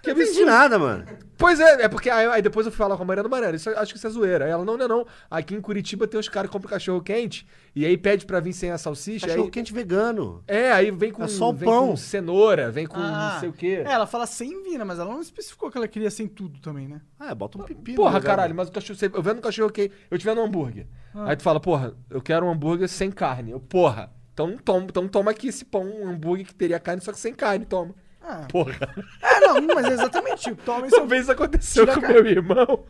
Que 0.00 0.12
Não 0.12 0.20
entendi 0.22 0.30
absurdo. 0.42 0.46
nada, 0.50 0.78
mano. 0.78 1.04
Pois 1.36 1.58
é, 1.58 1.82
é 1.82 1.88
porque 1.88 2.08
aí, 2.08 2.24
aí 2.26 2.40
depois 2.42 2.64
eu 2.64 2.70
fui 2.70 2.78
falar 2.78 2.96
com 2.96 3.02
a 3.02 3.06
Mariana 3.06 3.28
Mariana, 3.28 3.56
isso, 3.56 3.68
acho 3.70 3.92
que 3.92 3.98
isso 3.98 4.06
é 4.06 4.10
zoeira. 4.10 4.44
Aí 4.44 4.50
ela, 4.50 4.64
não, 4.64 4.76
não, 4.76 4.86
não. 4.86 5.06
Aqui 5.28 5.56
em 5.56 5.60
Curitiba 5.60 6.06
tem 6.06 6.18
uns 6.20 6.28
caras 6.28 6.48
que 6.48 6.52
compram 6.52 6.70
cachorro 6.70 7.00
quente 7.02 7.44
e 7.74 7.84
aí 7.84 7.96
pede 7.98 8.24
pra 8.24 8.38
vir 8.38 8.52
sem 8.52 8.70
a 8.70 8.78
salsicha. 8.78 9.26
Cachorro 9.26 9.46
aí- 9.46 9.50
quente 9.50 9.72
vegano. 9.72 10.42
É, 10.46 10.70
aí 10.70 10.92
vem 10.92 11.10
com, 11.10 11.24
É 11.24 11.28
só 11.28 11.50
o 11.50 11.52
vem 11.52 11.68
pão. 11.68 11.88
com 11.88 11.96
cenoura, 11.96 12.70
vem 12.70 12.86
com 12.86 12.96
Ah, 12.96 13.32
não 13.34 13.40
sei 13.40 13.48
o 13.48 13.52
quê. 13.52 13.82
É, 13.84 13.90
ela 13.90 14.06
fala 14.06 14.24
sem 14.26 14.62
vina, 14.62 14.84
mas 14.84 15.00
ela 15.00 15.10
não 15.12 15.20
especificou 15.20 15.68
que 15.68 15.76
ela 15.76 15.88
queria 15.88 16.10
sem 16.12 16.28
tudo 16.28 16.60
também, 16.60 16.86
né? 16.86 17.00
Ah, 17.18 17.34
bota 17.34 17.58
um 17.58 17.62
pepino. 17.64 17.96
Porra, 17.96 18.18
lugar. 18.18 18.22
caralho, 18.36 18.54
mas 18.54 18.68
o 18.68 18.72
cachorro. 18.72 18.98
Eu 19.12 19.22
vendo 19.22 19.38
um 19.38 19.42
cachorro 19.42 19.70
quente, 19.70 19.92
eu 20.08 20.16
tiver 20.18 20.34
no 20.34 20.42
hambúrguer. 20.42 20.86
Ah. 21.12 21.30
Aí 21.30 21.36
tu 21.36 21.42
fala, 21.42 21.58
porra, 21.58 21.92
eu 22.08 22.20
quero 22.22 22.46
um 22.46 22.50
hambúrguer 22.50 22.88
sem 22.88 23.10
carne. 23.10 23.50
Eu, 23.50 23.58
porra, 23.60 24.12
então 24.38 24.56
toma, 24.56 24.86
então 24.88 25.08
toma 25.08 25.30
aqui 25.32 25.48
esse 25.48 25.64
pão, 25.64 25.82
um 25.82 26.08
hambúrguer 26.08 26.46
que 26.46 26.54
teria 26.54 26.78
carne, 26.78 27.02
só 27.02 27.10
que 27.10 27.18
sem 27.18 27.34
carne, 27.34 27.66
toma. 27.66 27.92
Ah, 28.22 28.46
Porra. 28.48 28.74
é, 29.22 29.40
não, 29.40 29.74
mas 29.74 29.86
é 29.86 29.92
exatamente. 29.94 30.54
Toma 30.56 30.86
esse 30.86 30.96
Uma 30.96 31.06
vez 31.06 31.22
isso 31.22 31.32
aconteceu 31.32 31.86
com 31.86 32.00
meu 32.00 32.26
irmão. 32.26 32.84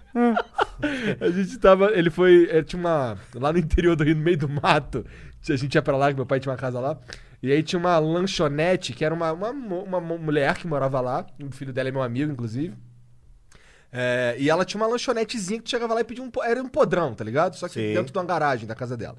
a 1.20 1.30
gente 1.30 1.58
tava. 1.58 1.92
Ele 1.92 2.10
foi. 2.10 2.48
é, 2.50 2.62
tinha 2.62 2.80
uma. 2.80 3.16
Lá 3.34 3.52
no 3.52 3.58
interior 3.58 3.94
do 3.94 4.02
Rio, 4.04 4.16
no 4.16 4.22
meio 4.22 4.36
do 4.36 4.48
mato. 4.48 5.06
A 5.48 5.56
gente 5.56 5.74
ia 5.74 5.82
pra 5.82 5.96
lá, 5.96 6.10
que 6.10 6.16
meu 6.16 6.26
pai 6.26 6.40
tinha 6.40 6.50
uma 6.50 6.58
casa 6.58 6.80
lá. 6.80 6.98
E 7.40 7.52
aí 7.52 7.62
tinha 7.62 7.78
uma 7.78 7.98
lanchonete, 7.98 8.92
que 8.92 9.04
era 9.04 9.14
uma, 9.14 9.32
uma, 9.32 9.50
uma 9.50 10.00
mulher 10.00 10.56
que 10.56 10.66
morava 10.66 11.00
lá. 11.00 11.24
O 11.40 11.52
filho 11.52 11.72
dela 11.72 11.88
é 11.88 11.92
meu 11.92 12.02
amigo, 12.02 12.32
inclusive. 12.32 12.74
É, 13.92 14.34
e 14.38 14.50
ela 14.50 14.64
tinha 14.64 14.82
uma 14.82 14.88
lanchonetezinha 14.88 15.60
que 15.60 15.64
tu 15.64 15.70
chegava 15.70 15.94
lá 15.94 16.00
e 16.00 16.04
pedia 16.04 16.24
um. 16.24 16.30
Era 16.42 16.60
um 16.60 16.68
podrão, 16.68 17.14
tá 17.14 17.22
ligado? 17.22 17.54
Só 17.54 17.68
que 17.68 17.74
Sim. 17.74 17.94
dentro 17.94 18.12
de 18.12 18.18
uma 18.18 18.24
garagem 18.24 18.66
da 18.66 18.74
casa 18.74 18.96
dela. 18.96 19.16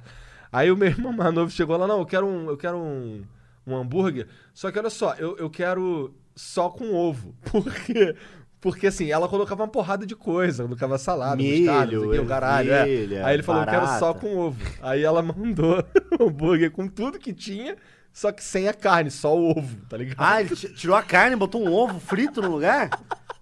Aí 0.51 0.71
o 0.71 0.77
meu 0.77 0.87
irmão 0.89 1.11
mais 1.13 1.33
novo 1.33 1.51
chegou 1.51 1.77
lá, 1.77 1.87
não, 1.87 1.99
eu 1.99 2.05
quero 2.05 2.25
um. 2.27 2.49
Eu 2.49 2.57
quero 2.57 2.77
um, 2.77 3.23
um 3.67 3.75
hambúrguer. 3.75 4.27
Só 4.53 4.71
que 4.71 4.79
olha 4.79 4.89
só, 4.89 5.13
eu, 5.15 5.37
eu 5.37 5.49
quero 5.49 6.13
só 6.35 6.69
com 6.69 6.93
ovo. 6.95 7.35
Por 7.51 7.71
quê? 7.73 8.15
Porque 8.61 8.87
assim, 8.87 9.09
ela 9.09 9.29
colocava 9.29 9.63
uma 9.63 9.69
porrada 9.69 10.05
de 10.05 10.15
coisa, 10.17 10.63
colocava 10.65 10.97
salada, 10.97 11.37
Milho, 11.37 11.71
mostarda, 11.71 12.21
o 12.21 12.25
caralho. 12.25 12.71
é. 12.73 12.83
Aí 13.23 13.33
ele 13.35 13.43
falou, 13.43 13.61
eu 13.61 13.67
quero 13.69 13.85
só 13.87 14.11
barata. 14.13 14.19
com 14.19 14.37
ovo. 14.37 14.61
Aí 14.81 15.01
ela 15.01 15.21
mandou 15.23 15.81
o 16.19 16.23
hambúrguer 16.27 16.69
com 16.69 16.85
tudo 16.85 17.17
que 17.17 17.31
tinha, 17.33 17.77
só 18.11 18.33
que 18.33 18.43
sem 18.43 18.67
a 18.67 18.73
carne, 18.73 19.09
só 19.09 19.33
o 19.37 19.51
ovo, 19.57 19.77
tá 19.87 19.95
ligado? 19.95 20.17
Ah, 20.19 20.41
ele 20.41 20.53
ti- 20.57 20.73
tirou 20.73 20.93
a 20.97 21.01
carne, 21.01 21.37
botou 21.37 21.65
um 21.65 21.71
ovo 21.71 22.01
frito 22.01 22.41
no 22.41 22.51
lugar? 22.51 22.89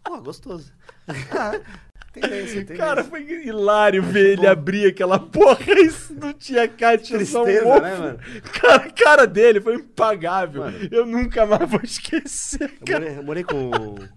Pô, 0.03 0.21
gostoso. 0.21 0.71
Tendência, 2.21 2.55
tendência. 2.61 2.77
Cara, 2.77 3.03
foi 3.03 3.21
hilário 3.21 4.01
ver 4.03 4.33
ele 4.33 4.47
abrir 4.47 4.87
aquela 4.87 5.19
porra 5.19 5.59
e 5.67 5.85
isso 5.85 6.13
não 6.13 6.33
tinha 6.33 6.67
tinha 6.67 7.25
só 7.25 7.41
um 7.41 7.45
Tristeza, 7.45 7.67
ovo. 7.67 7.81
né, 7.81 7.97
mano? 7.97 8.19
Cara, 8.53 8.75
a 8.75 8.91
cara 8.91 9.27
dele 9.27 9.61
foi 9.61 9.75
impagável. 9.75 10.63
Mano. 10.63 10.77
Eu 10.91 11.05
nunca 11.05 11.45
mais 11.45 11.69
vou 11.69 11.81
esquecer, 11.83 12.71
Eu 12.85 12.93
morei, 12.99 13.17
eu 13.17 13.23
morei 13.23 13.43
com, 13.43 13.71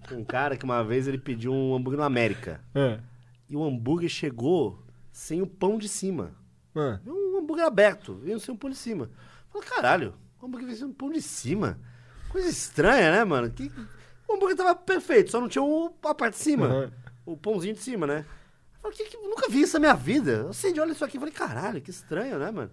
com 0.07 0.15
um 0.15 0.23
cara 0.23 0.55
que 0.57 0.65
uma 0.65 0.83
vez 0.83 1.07
ele 1.07 1.17
pediu 1.17 1.51
um 1.53 1.75
hambúrguer 1.75 1.99
no 1.99 2.05
América. 2.05 2.61
É. 2.75 2.99
E 3.49 3.55
o 3.55 3.63
hambúrguer 3.63 4.09
chegou 4.09 4.83
sem 5.11 5.41
o 5.41 5.47
pão 5.47 5.77
de 5.77 5.89
cima. 5.89 6.31
Ah, 6.75 6.99
Um 7.05 7.39
hambúrguer 7.39 7.65
aberto, 7.65 8.19
sem 8.39 8.53
o 8.53 8.57
pão 8.57 8.69
de 8.69 8.77
cima. 8.77 9.09
Falei, 9.51 9.67
caralho, 9.67 10.13
o 10.41 10.45
hambúrguer 10.45 10.67
veio 10.67 10.77
sem 10.79 10.87
o 10.87 10.93
pão 10.93 11.09
de 11.11 11.21
cima. 11.21 11.77
Coisa 12.29 12.47
estranha, 12.49 13.11
né, 13.11 13.23
mano? 13.25 13.49
Que... 13.49 13.69
O 14.27 14.35
hambúrguer 14.35 14.55
tava 14.55 14.73
perfeito, 14.73 15.29
só 15.31 15.41
não 15.41 15.49
tinha 15.49 15.61
o... 15.61 15.93
a 16.05 16.15
parte 16.15 16.35
de 16.35 16.39
cima. 16.43 16.67
Uhum. 16.67 16.91
O 17.25 17.37
pãozinho 17.37 17.73
de 17.73 17.81
cima, 17.81 18.05
né? 18.07 18.25
Falei, 18.81 18.97
que, 18.97 19.05
que... 19.05 19.17
nunca 19.17 19.47
vi 19.49 19.61
isso 19.61 19.73
na 19.73 19.79
minha 19.79 19.93
vida. 19.93 20.31
Eu 20.31 20.49
acendi, 20.49 20.79
olha 20.79 20.91
isso 20.91 21.05
aqui. 21.05 21.19
Falei, 21.19 21.33
caralho, 21.33 21.81
que 21.81 21.91
estranho, 21.91 22.39
né, 22.39 22.49
mano? 22.51 22.71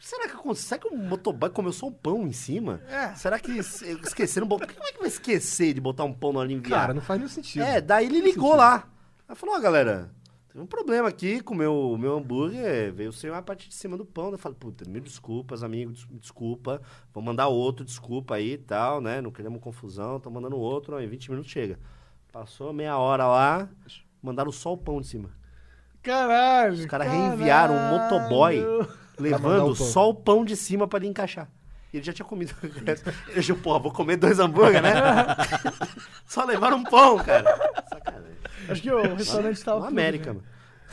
Será 0.00 0.28
que 0.28 0.34
aconteceu? 0.34 0.68
Será 0.68 0.80
que 0.80 0.88
o 0.88 0.96
motoboy 0.96 1.50
comeu 1.50 1.72
só 1.72 1.86
um 1.86 1.92
pão 1.92 2.26
em 2.26 2.32
cima? 2.32 2.80
É. 2.88 3.14
Será 3.16 3.38
que 3.38 3.50
es- 3.58 3.82
esqueceram? 3.82 4.46
de 4.46 4.50
Como 4.56 4.64
é 4.86 4.92
que 4.92 4.98
vai 4.98 5.08
esquecer 5.08 5.74
de 5.74 5.80
botar 5.80 6.04
um 6.04 6.12
pão 6.12 6.32
no 6.32 6.40
aliviar? 6.40 6.80
cara, 6.82 6.94
não 6.94 7.02
faz 7.02 7.18
nenhum 7.18 7.28
sentido. 7.28 7.62
É, 7.62 7.80
daí 7.80 8.06
ele 8.06 8.20
ligou 8.20 8.54
lá. 8.54 8.88
Aí 9.28 9.34
falou, 9.34 9.56
ó, 9.56 9.60
galera, 9.60 10.08
teve 10.46 10.60
um 10.62 10.66
problema 10.66 11.08
aqui 11.08 11.42
com 11.42 11.52
o 11.52 11.56
meu, 11.56 11.96
meu 11.98 12.16
hambúrguer, 12.16 12.92
veio 12.92 13.12
sem 13.12 13.28
a 13.30 13.42
parte 13.42 13.68
de 13.68 13.74
cima 13.74 13.96
do 13.96 14.04
pão. 14.06 14.30
Eu 14.30 14.38
falei, 14.38 14.56
puta, 14.58 14.88
mil 14.88 15.02
desculpas, 15.02 15.64
amigo, 15.64 15.90
des- 15.92 16.06
desculpa. 16.12 16.80
Vou 17.12 17.22
mandar 17.22 17.48
outro, 17.48 17.84
desculpa 17.84 18.36
aí 18.36 18.52
e 18.52 18.58
tal, 18.58 19.00
né? 19.00 19.20
Não 19.20 19.32
queremos 19.32 19.60
confusão, 19.60 20.20
tô 20.20 20.30
mandando 20.30 20.56
outro, 20.56 20.98
em 21.00 21.08
20 21.08 21.30
minutos 21.32 21.50
chega. 21.50 21.76
Passou 22.32 22.72
meia 22.72 22.96
hora 22.98 23.26
lá, 23.26 23.68
mandaram 24.22 24.52
só 24.52 24.72
o 24.72 24.76
pão 24.76 25.00
de 25.00 25.06
cima. 25.06 25.30
Caralho. 26.02 26.74
Os 26.74 26.86
caras 26.86 27.08
reenviaram 27.10 27.74
um 27.74 27.88
motoboy 27.90 28.62
levando 29.18 29.70
o 29.70 29.74
só 29.74 30.08
o 30.08 30.14
pão 30.14 30.44
de 30.44 30.56
cima 30.56 30.86
pra 30.86 30.98
ele 30.98 31.08
encaixar. 31.08 31.50
E 31.92 31.96
ele 31.96 32.04
já 32.04 32.12
tinha 32.12 32.26
comido. 32.26 32.54
Ele 33.28 33.38
achou, 33.38 33.56
porra, 33.56 33.78
vou 33.78 33.90
comer 33.90 34.18
dois 34.18 34.38
hambúrguer, 34.38 34.82
né? 34.82 34.92
só 36.26 36.44
levaram 36.44 36.76
um 36.76 36.84
pão, 36.84 37.16
cara. 37.16 37.44
Sacanagem. 37.88 38.36
Acho 38.68 38.82
que 38.82 38.92
o 38.92 39.14
restaurante 39.14 39.64
tava. 39.64 39.78
No 39.80 39.86
tudo, 39.86 39.92
América, 39.98 40.34
né? 40.34 40.40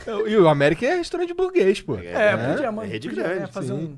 mano. 0.07 0.27
E 0.29 0.37
o 0.37 0.47
América 0.47 0.85
é 0.85 0.95
restaurante 0.95 1.33
burguês, 1.33 1.81
pô. 1.81 1.97
É, 1.97 2.05
É, 2.05 2.37
podia, 2.37 2.67
é 2.67 2.71
mano. 2.71 2.89
rede 2.89 3.09
podia, 3.09 3.23
grande, 3.23 3.39
né, 3.41 3.47
fazer 3.47 3.73
um, 3.73 3.97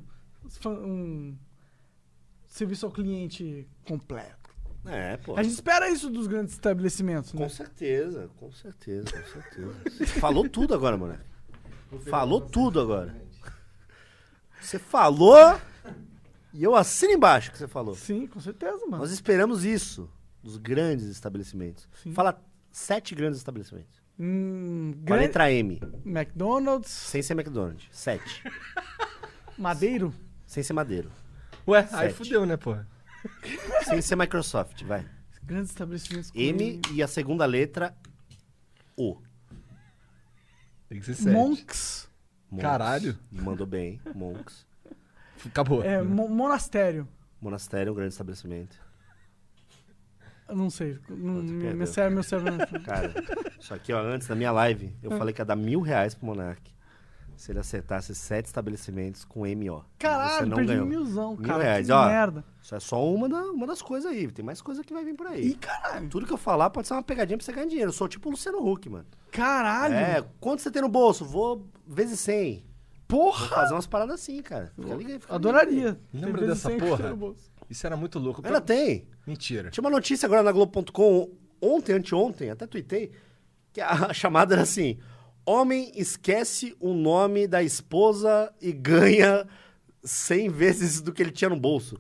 um 0.65 1.38
serviço 2.47 2.88
ao 2.88 2.91
cliente 2.91 3.67
completo. 3.88 4.46
É, 4.89 5.17
pô. 5.17 5.35
A 5.38 5.43
gente 5.43 5.53
espera 5.53 5.89
isso 5.89 6.09
dos 6.09 6.27
grandes 6.27 6.53
estabelecimentos, 6.53 7.33
né? 7.33 7.43
Com 7.43 7.49
certeza, 7.49 8.29
com 8.38 8.51
certeza, 8.51 9.05
com 9.11 9.27
certeza. 9.41 9.75
Você 9.97 10.05
falou 10.19 10.47
tudo 10.47 10.73
agora, 10.73 10.97
moleque. 10.97 11.23
Falou 12.09 12.41
tudo 12.41 12.79
agora. 12.81 13.15
Você 14.61 14.79
falou 14.79 15.59
e 16.53 16.63
eu 16.63 16.75
assino 16.75 17.13
embaixo 17.13 17.49
o 17.49 17.51
que 17.51 17.57
você 17.57 17.67
falou. 17.67 17.95
Sim, 17.95 18.27
com 18.27 18.39
certeza, 18.39 18.79
mano. 18.85 18.97
Nós 18.97 19.11
esperamos 19.11 19.63
isso 19.63 20.09
dos 20.43 20.57
grandes 20.57 21.05
estabelecimentos. 21.07 21.88
Sim. 22.03 22.13
Fala 22.13 22.41
sete 22.71 23.13
grandes 23.15 23.38
estabelecimentos. 23.39 24.01
Hum, 24.19 24.93
Com 24.95 25.13
a 25.13 25.17
grande- 25.17 25.23
letra 25.27 25.51
M. 25.51 25.79
McDonald's, 26.05 26.89
Sem 26.91 27.21
ser 27.21 27.33
McDonald's. 27.33 27.88
Sete. 27.91 28.43
Madeiro. 29.57 30.13
Sem 30.45 30.63
ser 30.63 30.73
Madeiro. 30.73 31.11
Ué, 31.67 31.79
aí 31.91 32.07
Sete. 32.07 32.13
fudeu, 32.13 32.45
né, 32.45 32.57
pô? 32.57 32.75
Sem 33.86 34.01
ser 34.01 34.15
Microsoft, 34.15 34.84
vai. 34.84 35.05
Grandes 35.43 35.70
estabelecimentos. 35.72 36.32
com 36.32 36.39
M 36.39 36.82
e 36.93 37.01
a 37.01 37.07
segunda 37.07 37.45
letra 37.45 37.95
O. 38.97 39.18
Tem 40.89 40.99
que 40.99 41.05
ser 41.05 41.15
sete. 41.15 41.34
Monks. 41.34 42.09
Monks. 42.49 42.61
Caralho. 42.63 43.18
Mandou 43.32 43.65
bem. 43.68 43.99
Monks. 44.15 44.65
Acabou. 45.45 45.84
É, 45.84 46.01
mo- 46.01 46.28
monastério. 46.30 47.07
Monastério 47.41 47.89
é 47.89 47.91
um 47.91 47.95
grande 47.95 48.13
estabelecimento. 48.13 48.78
Eu 50.49 50.55
não 50.55 50.70
sei. 50.70 50.97
Não, 51.09 51.36
Puta, 51.41 51.43
meu, 51.51 51.59
perdeu. 51.59 51.78
meu 51.78 51.88
cérebro, 51.88 52.13
meu 52.15 52.24
cérebro 52.24 52.53
não. 52.57 52.84
Cara, 52.84 53.13
isso 53.59 53.74
aqui, 53.74 53.91
ó, 53.93 54.01
antes 54.01 54.28
da 54.28 54.36
minha 54.36 54.51
live, 54.51 54.95
eu 55.03 55.11
falei 55.18 55.34
que 55.34 55.41
ia 55.41 55.45
dar 55.45 55.55
mil 55.57 55.82
reais 55.82 56.15
pro 56.15 56.26
Monark. 56.26 56.72
Se 57.38 57.51
ele 57.51 57.59
acertasse 57.59 58.13
sete 58.15 58.47
estabelecimentos 58.47 59.23
com 59.23 59.41
MO. 59.41 59.77
Você 59.79 59.85
Caralho, 59.99 60.47
não 60.47 60.55
perdi 60.57 60.71
ganhou. 60.73 60.85
milzão, 60.88 61.35
Mil 61.38 61.47
cara. 61.47 61.63
reais, 61.63 61.85
que 61.88 61.93
ó. 61.93 62.05
merda. 62.07 62.43
Isso 62.61 62.75
é 62.75 62.79
só 62.79 63.05
uma, 63.13 63.29
da- 63.29 63.43
uma 63.51 63.65
das 63.67 63.81
coisas 63.81 64.11
aí. 64.11 64.27
Tem 64.31 64.43
mais 64.43 64.61
coisa 64.61 64.83
que 64.83 64.93
vai 64.93 65.05
vir 65.05 65.15
por 65.15 65.27
aí. 65.27 65.49
Ih, 65.51 65.55
caralho. 65.55 66.09
Tudo 66.09 66.25
que 66.25 66.33
eu 66.33 66.38
falar 66.38 66.69
pode 66.71 66.88
ser 66.88 66.95
uma 66.95 67.03
pegadinha 67.03 67.38
pra 67.38 67.45
você 67.45 67.53
ganhar 67.53 67.67
dinheiro. 67.67 67.89
Eu 67.89 67.93
sou 67.93 68.07
tipo 68.07 68.27
o 68.27 68.31
Luciano 68.31 68.57
Huck, 68.67 68.89
mano. 68.89 69.05
Caralho. 69.31 69.93
É, 69.93 70.25
quanto 70.39 70.61
você 70.61 70.71
tem 70.71 70.81
no 70.81 70.89
bolso? 70.89 71.23
Vou 71.23 71.65
vezes 71.88 72.19
100. 72.21 72.65
Vou 73.07 73.25
Porra. 73.31 73.47
fazer 73.47 73.73
umas 73.73 73.88
paradas 73.88 74.15
assim, 74.15 74.41
cara. 74.41 74.73
Fica 74.75 74.95
ligado. 74.95 75.21
fica 75.21 75.33
Adoraria. 75.35 75.99
Lembra 76.13 76.39
Tem 76.39 76.47
vezes 76.47 76.63
dessa 76.63 76.77
porra? 76.77 77.09
no 77.09 77.15
bolso. 77.17 77.51
Isso 77.69 77.85
era 77.85 77.95
muito 77.95 78.17
louco. 78.19 78.41
Ainda 78.43 78.59
tem. 78.59 79.07
Mentira. 79.25 79.69
Tinha 79.69 79.81
uma 79.83 79.89
notícia 79.91 80.25
agora 80.25 80.41
na 80.41 80.51
Globo.com, 80.51 81.29
ontem, 81.61 81.93
anteontem, 81.93 82.49
até 82.49 82.65
tuitei, 82.65 83.11
que 83.71 83.79
a 83.79 84.11
chamada 84.13 84.55
era 84.55 84.63
assim: 84.63 84.97
Homem 85.49 85.91
esquece 85.95 86.75
o 86.77 86.93
nome 86.93 87.47
da 87.47 87.63
esposa 87.63 88.53
e 88.61 88.73
ganha 88.73 89.47
100 90.03 90.49
vezes 90.49 90.99
do 91.01 91.13
que 91.13 91.23
ele 91.23 91.31
tinha 91.31 91.49
no 91.49 91.55
bolso. 91.55 91.97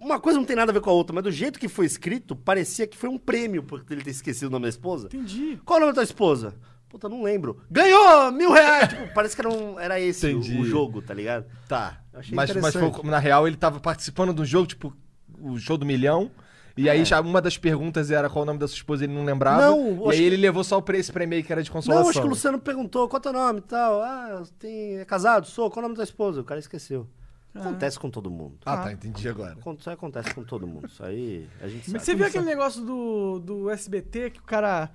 Uma 0.00 0.18
coisa 0.18 0.38
não 0.38 0.46
tem 0.46 0.56
nada 0.56 0.72
a 0.72 0.74
ver 0.74 0.80
com 0.80 0.88
a 0.88 0.92
outra, 0.94 1.14
mas 1.14 1.22
do 1.24 1.30
jeito 1.30 1.58
que 1.58 1.68
foi 1.68 1.84
escrito, 1.84 2.34
parecia 2.34 2.86
que 2.86 2.96
foi 2.96 3.10
um 3.10 3.18
prêmio 3.18 3.62
por 3.62 3.84
ele 3.90 4.02
ter 4.02 4.10
esquecido 4.10 4.48
o 4.48 4.50
nome 4.50 4.62
da 4.62 4.68
esposa. 4.70 5.08
Entendi. 5.08 5.60
Qual 5.64 5.78
é 5.78 5.82
o 5.82 5.86
nome 5.86 5.92
da 5.92 5.96
tua 6.00 6.04
esposa? 6.04 6.54
Puta, 6.88 7.06
não 7.08 7.22
lembro. 7.22 7.60
Ganhou 7.70 8.32
mil 8.32 8.50
reais! 8.50 8.88
Tipo, 8.88 9.12
parece 9.12 9.34
que 9.36 9.42
era, 9.42 9.50
um- 9.52 9.78
era 9.78 10.00
esse 10.00 10.26
o, 10.32 10.38
o 10.40 10.64
jogo, 10.64 11.02
tá 11.02 11.12
ligado? 11.12 11.44
Tá. 11.68 12.00
Eu 12.14 12.20
achei 12.20 12.34
Mas, 12.34 12.50
mas 12.56 12.72
foi, 12.74 12.90
na 13.04 13.18
real 13.18 13.46
ele 13.46 13.56
tava 13.56 13.78
participando 13.78 14.32
de 14.32 14.40
um 14.40 14.44
jogo, 14.44 14.66
tipo, 14.66 14.96
o 15.38 15.58
show 15.58 15.76
do 15.76 15.84
milhão. 15.84 16.30
E 16.76 16.88
É. 16.88 16.92
aí 16.92 17.04
já 17.04 17.20
uma 17.20 17.40
das 17.40 17.56
perguntas 17.58 18.10
era 18.10 18.28
qual 18.30 18.42
o 18.42 18.46
nome 18.46 18.58
da 18.58 18.66
sua 18.68 18.76
esposa, 18.76 19.04
ele 19.04 19.12
não 19.12 19.24
lembrava. 19.24 19.62
Não, 19.66 20.10
e 20.12 20.14
aí 20.16 20.22
ele 20.24 20.36
levou 20.36 20.62
só 20.64 20.78
o 20.78 20.82
pre- 20.82 20.98
esse 20.98 21.12
prêmio 21.12 21.42
que 21.44 21.52
era 21.52 21.62
de 21.62 21.70
consolação. 21.70 22.02
Não, 22.04 22.10
acho 22.10 22.20
que 22.20 22.26
o 22.26 22.30
Luciano 22.30 22.58
perguntou 22.58 23.08
qual 23.08 23.18
é 23.18 23.22
teu 23.22 23.32
nome 23.32 23.58
e 23.58 23.62
tal. 23.62 24.00
Ah, 24.02 24.42
tem, 24.58 24.98
é 24.98 25.04
casado? 25.04 25.46
Sou. 25.46 25.70
Qual 25.70 25.82
é 25.82 25.86
o 25.86 25.88
nome 25.88 25.94
da 25.94 25.98
tua 26.04 26.04
esposa? 26.10 26.40
O 26.40 26.44
cara 26.44 26.60
esqueceu. 26.60 27.06
Acontece 27.52 27.98
com 27.98 28.08
todo 28.08 28.30
mundo. 28.30 28.58
Ah, 28.64 28.76
tá, 28.76 28.92
entendi 28.92 29.28
agora. 29.28 29.56
Isso 29.76 29.90
aí 29.90 29.94
acontece 29.94 30.32
com 30.32 30.44
todo 30.44 30.66
mundo. 30.68 30.86
Isso 30.86 31.04
aí 31.04 31.48
a 31.60 31.66
gente 31.66 31.80
sabe. 31.86 31.92
Mas 31.94 32.02
você 32.04 32.14
viu 32.14 32.24
aquele 32.26 32.44
negócio 32.44 32.80
do, 32.84 33.40
do 33.40 33.70
SBT 33.70 34.30
que 34.30 34.38
o 34.38 34.44
cara 34.44 34.88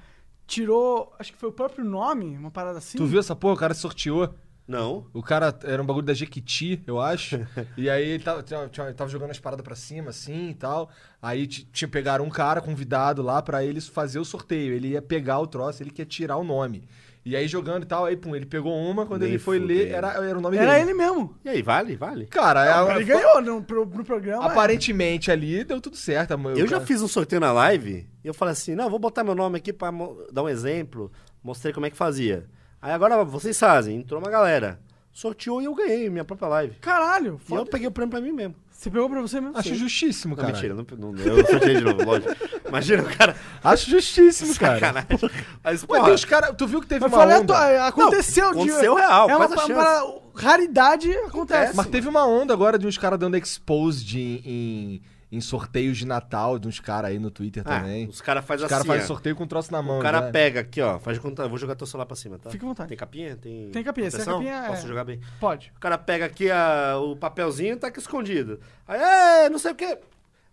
tirou, 0.47 1.11
acho 1.19 1.33
que 1.33 1.37
foi 1.37 1.49
o 1.49 1.51
próprio 1.51 1.83
nome, 1.83 2.37
uma 2.37 2.51
parada 2.51 2.77
assim? 2.77 2.97
Tu 2.97 3.05
viu 3.05 3.19
essa 3.19 3.35
porra? 3.35 3.53
O 3.55 3.57
cara 3.57 3.73
sorteou. 3.73 4.33
Não. 4.67 5.05
O 5.13 5.21
cara 5.21 5.53
era 5.63 5.81
um 5.81 5.85
bagulho 5.85 6.05
da 6.05 6.13
Jequiti, 6.13 6.81
eu 6.87 6.99
acho. 6.99 7.39
e 7.77 7.89
aí 7.89 8.07
ele 8.09 8.23
tava, 8.23 8.41
tinha- 8.41 8.67
tinha- 8.67 8.93
tava 8.93 9.09
jogando 9.09 9.31
as 9.31 9.39
paradas 9.39 9.63
pra 9.63 9.75
cima, 9.75 10.09
assim 10.09 10.49
e 10.49 10.53
tal. 10.55 10.89
Aí 11.21 11.45
ti- 11.45 11.67
tinha 11.71 11.87
pegaram 11.87 12.25
um 12.25 12.29
cara 12.29 12.59
convidado 12.61 13.21
lá 13.21 13.41
pra 13.41 13.63
eles 13.63 13.87
fazer 13.87 14.17
o 14.19 14.25
sorteio. 14.25 14.73
Ele 14.73 14.89
ia 14.89 15.01
pegar 15.01 15.39
o 15.39 15.45
troço, 15.47 15.83
ele 15.83 15.91
quer 15.91 16.05
tirar 16.05 16.37
o 16.37 16.43
nome. 16.43 16.83
E 17.23 17.35
aí 17.35 17.47
jogando 17.47 17.83
e 17.83 17.85
tal, 17.87 18.05
aí 18.05 18.15
pum, 18.15 18.35
ele 18.35 18.45
pegou 18.45 18.71
uma, 18.75 19.03
quando 19.05 19.21
Nem 19.21 19.31
ele 19.31 19.39
foi 19.39 19.57
ler, 19.57 19.89
era, 19.89 20.09
era 20.23 20.37
o 20.37 20.41
nome 20.41 20.57
Era 20.57 20.73
dele. 20.73 20.91
ele 20.91 20.93
mesmo. 20.93 21.35
E 21.43 21.49
aí, 21.49 21.61
vale? 21.63 21.95
Vale? 21.95 22.27
Cara, 22.27 22.65
é 22.65 22.71
a- 22.71 22.95
ele 22.95 23.03
ganhou 23.05 23.41
no, 23.41 23.63
pro, 23.63 23.83
no 23.83 24.03
programa. 24.05 24.45
aparentemente 24.45 25.31
ali 25.31 25.63
deu 25.63 25.81
tudo 25.81 25.95
certo. 25.95 26.33
Eu 26.55 26.67
já 26.67 26.75
cara- 26.77 26.85
fiz 26.85 27.01
um 27.01 27.07
sorteio 27.07 27.39
na 27.39 27.51
live 27.51 28.07
e 28.23 28.27
eu 28.27 28.33
falei 28.33 28.51
assim: 28.53 28.75
não, 28.75 28.89
vou 28.89 28.99
botar 28.99 29.23
meu 29.23 29.33
nome 29.35 29.57
aqui 29.57 29.71
pra 29.73 29.91
mo- 29.91 30.17
dar 30.31 30.43
um 30.43 30.49
exemplo. 30.49 31.11
Mostrei 31.43 31.73
como 31.73 31.85
é 31.85 31.89
que 31.89 31.97
fazia. 31.97 32.45
Aí 32.81 32.91
agora 32.91 33.23
vocês 33.23 33.57
fazem. 33.59 33.97
Entrou 33.97 34.19
uma 34.21 34.29
galera. 34.29 34.79
Sorteou 35.11 35.61
e 35.61 35.65
eu 35.65 35.73
ganhei 35.73 36.09
minha 36.09 36.25
própria 36.25 36.47
live. 36.49 36.75
Caralho, 36.81 37.25
E 37.25 37.29
eu 37.29 37.37
foda. 37.39 37.69
peguei 37.71 37.87
o 37.87 37.91
prêmio 37.91 38.11
pra 38.11 38.19
mim 38.19 38.31
mesmo. 38.33 38.55
Você 38.69 38.89
pegou 38.91 39.09
pra 39.09 39.21
você 39.21 39.39
mesmo? 39.39 39.57
Acho 39.57 39.69
Sim. 39.69 39.75
justíssimo, 39.75 40.35
Não, 40.35 40.43
cara. 40.43 40.53
mentira, 40.53 40.73
não, 40.75 40.85
não, 41.13 41.17
eu 41.23 41.45
sorteei 41.47 41.75
de 41.77 41.81
novo, 41.81 42.03
lógico. 42.03 42.35
Imagina 42.67 43.03
o 43.03 43.17
cara. 43.17 43.35
Acho 43.63 43.89
justíssimo, 43.89 44.53
cara. 44.55 44.73
Sacanagem. 44.75 45.07
Mas, 45.21 45.31
Mas 45.63 45.85
porra, 45.85 46.03
tem 46.03 46.13
os 46.13 46.25
cara, 46.25 46.53
tu 46.53 46.67
viu 46.67 46.81
que 46.81 46.87
teve 46.87 46.99
Mas 47.01 47.11
uma 47.13 47.17
falei, 47.17 47.37
onda? 47.37 47.57
atu- 47.87 48.01
aconteceu. 48.01 48.43
Não, 48.47 48.51
de- 48.51 48.69
aconteceu 48.69 48.95
real, 48.95 49.29
É 49.29 49.35
uma, 49.37 49.47
faz 49.47 49.51
a 49.51 49.55
uma- 49.55 49.67
chance. 49.85 50.11
uma 50.11 50.21
raridade, 50.35 51.11
acontece. 51.19 51.75
Mas 51.77 51.87
teve 51.87 52.09
uma 52.09 52.27
onda 52.27 52.53
agora 52.53 52.77
de 52.77 52.85
uns 52.85 52.97
caras 52.97 53.17
dando 53.17 53.37
exposed 53.37 54.19
em, 54.19 54.41
em, 54.45 55.01
em 55.31 55.41
sorteios 55.41 55.97
de 55.97 56.05
Natal, 56.05 56.57
de 56.59 56.67
uns 56.67 56.79
caras 56.79 57.11
aí 57.11 57.19
no 57.19 57.29
Twitter 57.31 57.63
Ah, 57.65 57.79
também. 57.79 58.07
os 58.07 58.21
caras 58.21 58.45
fazem 58.45 58.65
Os 58.65 58.69
caras 58.69 58.81
assim. 58.81 58.87
fazem 58.87 59.03
ó. 59.03 59.07
sorteio 59.07 59.35
com 59.35 59.43
um 59.43 59.47
troço 59.47 59.71
na 59.71 59.81
mão. 59.81 59.99
O 59.99 60.01
cara 60.01 60.21
já. 60.21 60.31
pega 60.31 60.59
aqui, 60.61 60.79
ó. 60.81 60.99
Faz 60.99 61.17
conta. 61.19 61.47
Vou 61.47 61.57
jogar 61.57 61.75
teu 61.75 61.87
celular 61.87 62.05
pra 62.05 62.15
cima, 62.15 62.37
tá? 62.37 62.49
Fica 62.49 62.65
à 62.65 62.69
vontade. 62.69 62.89
Tem 62.89 62.97
capinha? 62.97 63.35
Tem, 63.35 63.69
Tem 63.71 63.83
capinha, 63.83 64.09
se 64.11 64.21
é 64.21 64.25
capinha, 64.25 64.53
é- 64.53 64.67
Posso 64.67 64.87
jogar 64.87 65.03
bem? 65.03 65.19
Pode. 65.39 65.73
O 65.75 65.79
cara 65.79 65.97
pega 65.97 66.25
aqui 66.25 66.49
a- 66.51 66.97
o 66.99 67.15
papelzinho 67.15 67.75
tá 67.77 67.87
aqui 67.87 67.99
escondido. 67.99 68.59
Aí, 68.87 68.99
é, 69.45 69.49
não 69.49 69.57
sei 69.59 69.71
o 69.71 69.75
quê. 69.75 69.97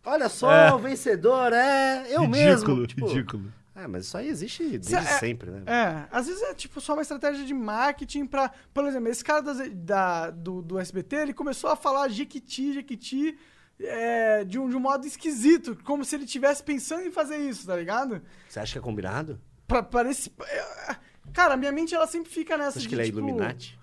Olha 0.05 0.29
só, 0.29 0.51
É. 0.53 0.73
o 0.73 0.79
vencedor, 0.79 1.53
é 1.53 2.07
eu 2.09 2.23
ridículo, 2.23 2.29
mesmo. 2.31 2.87
Tipo, 2.87 3.07
ridículo. 3.07 3.53
É, 3.75 3.87
mas 3.87 4.05
isso 4.07 4.19
aí 4.19 4.29
existe 4.29 4.65
desde 4.69 4.95
é- 4.97 5.01
sempre, 5.01 5.51
né? 5.51 5.63
É, 5.67 6.05
às 6.11 6.27
vezes 6.27 6.43
é 6.43 6.53
tipo 6.55 6.79
só 6.81 6.93
uma 6.93 7.01
estratégia 7.03 7.45
de 7.45 7.55
marketing 7.55 8.27
pra. 8.27 8.51
Por 8.75 8.85
exemplo, 8.87 9.09
esse 9.09 9.25
cara 9.25 9.41
das- 9.41 9.71
da- 9.73 10.31
do, 10.31 10.61
do 10.61 10.79
SBT, 10.79 11.17
ele 11.17 11.33
começou 11.33 11.71
a 11.71 11.77
falar 11.77 12.09
Jequiti, 12.09 12.75
Jequiti, 12.75 13.39
é, 13.85 14.45
de, 14.45 14.59
um, 14.59 14.69
de 14.69 14.77
um 14.77 14.81
modo 14.81 15.07
esquisito, 15.07 15.77
como 15.85 16.05
se 16.05 16.17
ele 16.17 16.25
estivesse 16.25 16.63
pensando 16.63 17.07
em 17.07 17.13
fazer 17.13 17.37
isso, 17.37 17.67
tá 17.67 17.77
ligado? 17.77 18.23
Você 18.49 18.61
acha 18.61 18.73
que 18.73 18.79
é 18.79 18.83
combinado? 18.83 19.41
Pra, 19.67 19.83
parece. 19.83 20.33
é, 20.47 20.97
Cara, 21.33 21.57
minha 21.57 21.73
mente 21.73 21.95
ela 21.95 22.07
sempre 22.07 22.31
fica 22.31 22.57
nessa 22.57 22.79
de, 22.79 22.89
que 22.89 22.95
ele 22.95 23.03
é 23.03 23.05
tipo, 23.07 23.19
Illuminati? 23.19 23.79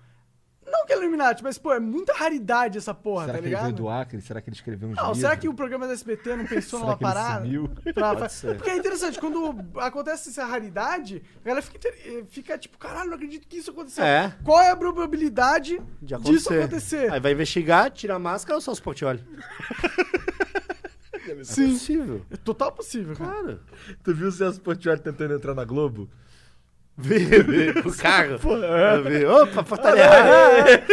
Não 0.70 0.86
que 0.86 0.92
é 0.92 0.96
Illuminati, 0.96 1.42
mas, 1.42 1.58
pô, 1.58 1.72
é 1.72 1.80
muita 1.80 2.12
raridade 2.12 2.78
essa 2.78 2.94
porra, 2.94 3.26
Será 3.26 3.32
tá 3.34 3.38
que 3.40 3.44
ele 3.48 3.54
veio 3.56 3.66
ligado? 3.66 3.76
do 3.82 3.88
Acre? 3.88 4.20
Será 4.20 4.40
que 4.40 4.48
ele 4.50 4.56
escreveu 4.56 4.88
uns 4.90 4.96
Não, 4.96 5.14
será 5.14 5.36
que 5.36 5.48
o 5.48 5.54
programa 5.54 5.86
da 5.86 5.92
SBT 5.94 6.36
não 6.36 6.46
pensou 6.46 6.78
Será 6.80 6.90
numa 6.92 6.98
que 6.98 7.04
ele 7.04 7.12
parada? 7.12 7.44
sumiu? 7.44 7.70
Pra- 7.94 8.14
Pode 8.16 8.32
ser. 8.32 8.56
Porque 8.56 8.70
é 8.70 8.76
interessante, 8.76 9.18
quando 9.18 9.54
acontece 9.80 10.28
essa 10.30 10.44
raridade, 10.44 11.22
a 11.44 11.48
galera 11.48 11.62
fica, 11.64 11.76
inter- 11.78 12.24
fica 12.30 12.58
tipo, 12.58 12.78
caralho, 12.78 13.08
não 13.10 13.16
acredito 13.16 13.46
que 13.48 13.56
isso 13.56 13.70
aconteceu. 13.70 14.04
É. 14.04 14.34
Qual 14.44 14.60
é 14.60 14.70
a 14.70 14.76
probabilidade 14.76 15.80
De 16.00 16.16
disso 16.18 16.52
acontecer? 16.52 17.10
Aí 17.12 17.20
vai 17.20 17.32
investigar, 17.32 17.90
tira 17.90 18.14
a 18.14 18.18
máscara 18.18 18.54
ou 18.56 18.60
só 18.60 18.72
os 18.72 18.80
Portioli? 18.80 19.22
Sim. 21.42 21.64
É 21.68 21.72
possível. 21.72 22.26
É 22.30 22.36
total 22.36 22.72
possível, 22.72 23.14
cara. 23.16 23.30
Claro. 23.30 23.60
Tu 24.02 24.14
viu 24.14 24.28
o 24.28 24.32
Celso 24.32 24.60
Portioli 24.60 25.00
tentando 25.00 25.34
entrar 25.34 25.54
na 25.54 25.64
Globo? 25.64 26.08
Vê, 27.00 27.70
o 27.86 27.96
carro. 27.96 28.38
é. 28.64 29.00
Vê. 29.02 29.26
Opa, 29.26 29.62
portaria 29.62 30.02
errada. 30.02 30.84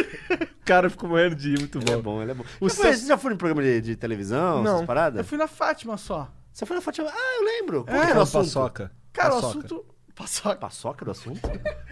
O 0.62 0.66
cara 0.66 0.90
ficou 0.90 1.10
morrendo 1.10 1.36
de 1.36 1.54
ir, 1.54 1.60
muito 1.60 1.78
Ele 1.80 1.92
é 1.92 1.96
bom. 1.96 2.02
bom, 2.02 2.22
ele 2.22 2.32
é 2.32 2.34
bom. 2.34 2.44
O 2.60 2.70
seu- 2.70 2.92
Você 2.94 3.06
já 3.08 3.18
foi 3.18 3.34
em 3.34 3.38
programa 3.38 3.62
de, 3.62 3.82
de 3.82 3.96
televisão, 3.96 4.64
Não. 4.64 4.84
essas 4.84 5.16
Eu 5.16 5.24
fui 5.24 5.38
na 5.38 5.48
Fátima 5.48 5.98
só. 5.98 6.30
Você 6.52 6.66
foi 6.66 6.76
na 6.76 6.82
Fátima? 6.82 7.10
Ah, 7.10 7.38
eu 7.40 7.46
lembro. 7.46 7.84
Qual 7.86 7.96
É, 7.98 8.06
que 8.06 8.12
era 8.12 8.20
o 8.20 8.24
assunto? 8.24 8.44
paçoca. 8.44 8.92
Cara, 9.14 9.30
o 9.30 9.42
Paçoca. 9.42 9.58
assunto. 9.60 9.86
Paçoca. 10.16 10.56
Paçoca 10.56 11.06
do 11.06 11.12
assunto? 11.12 11.40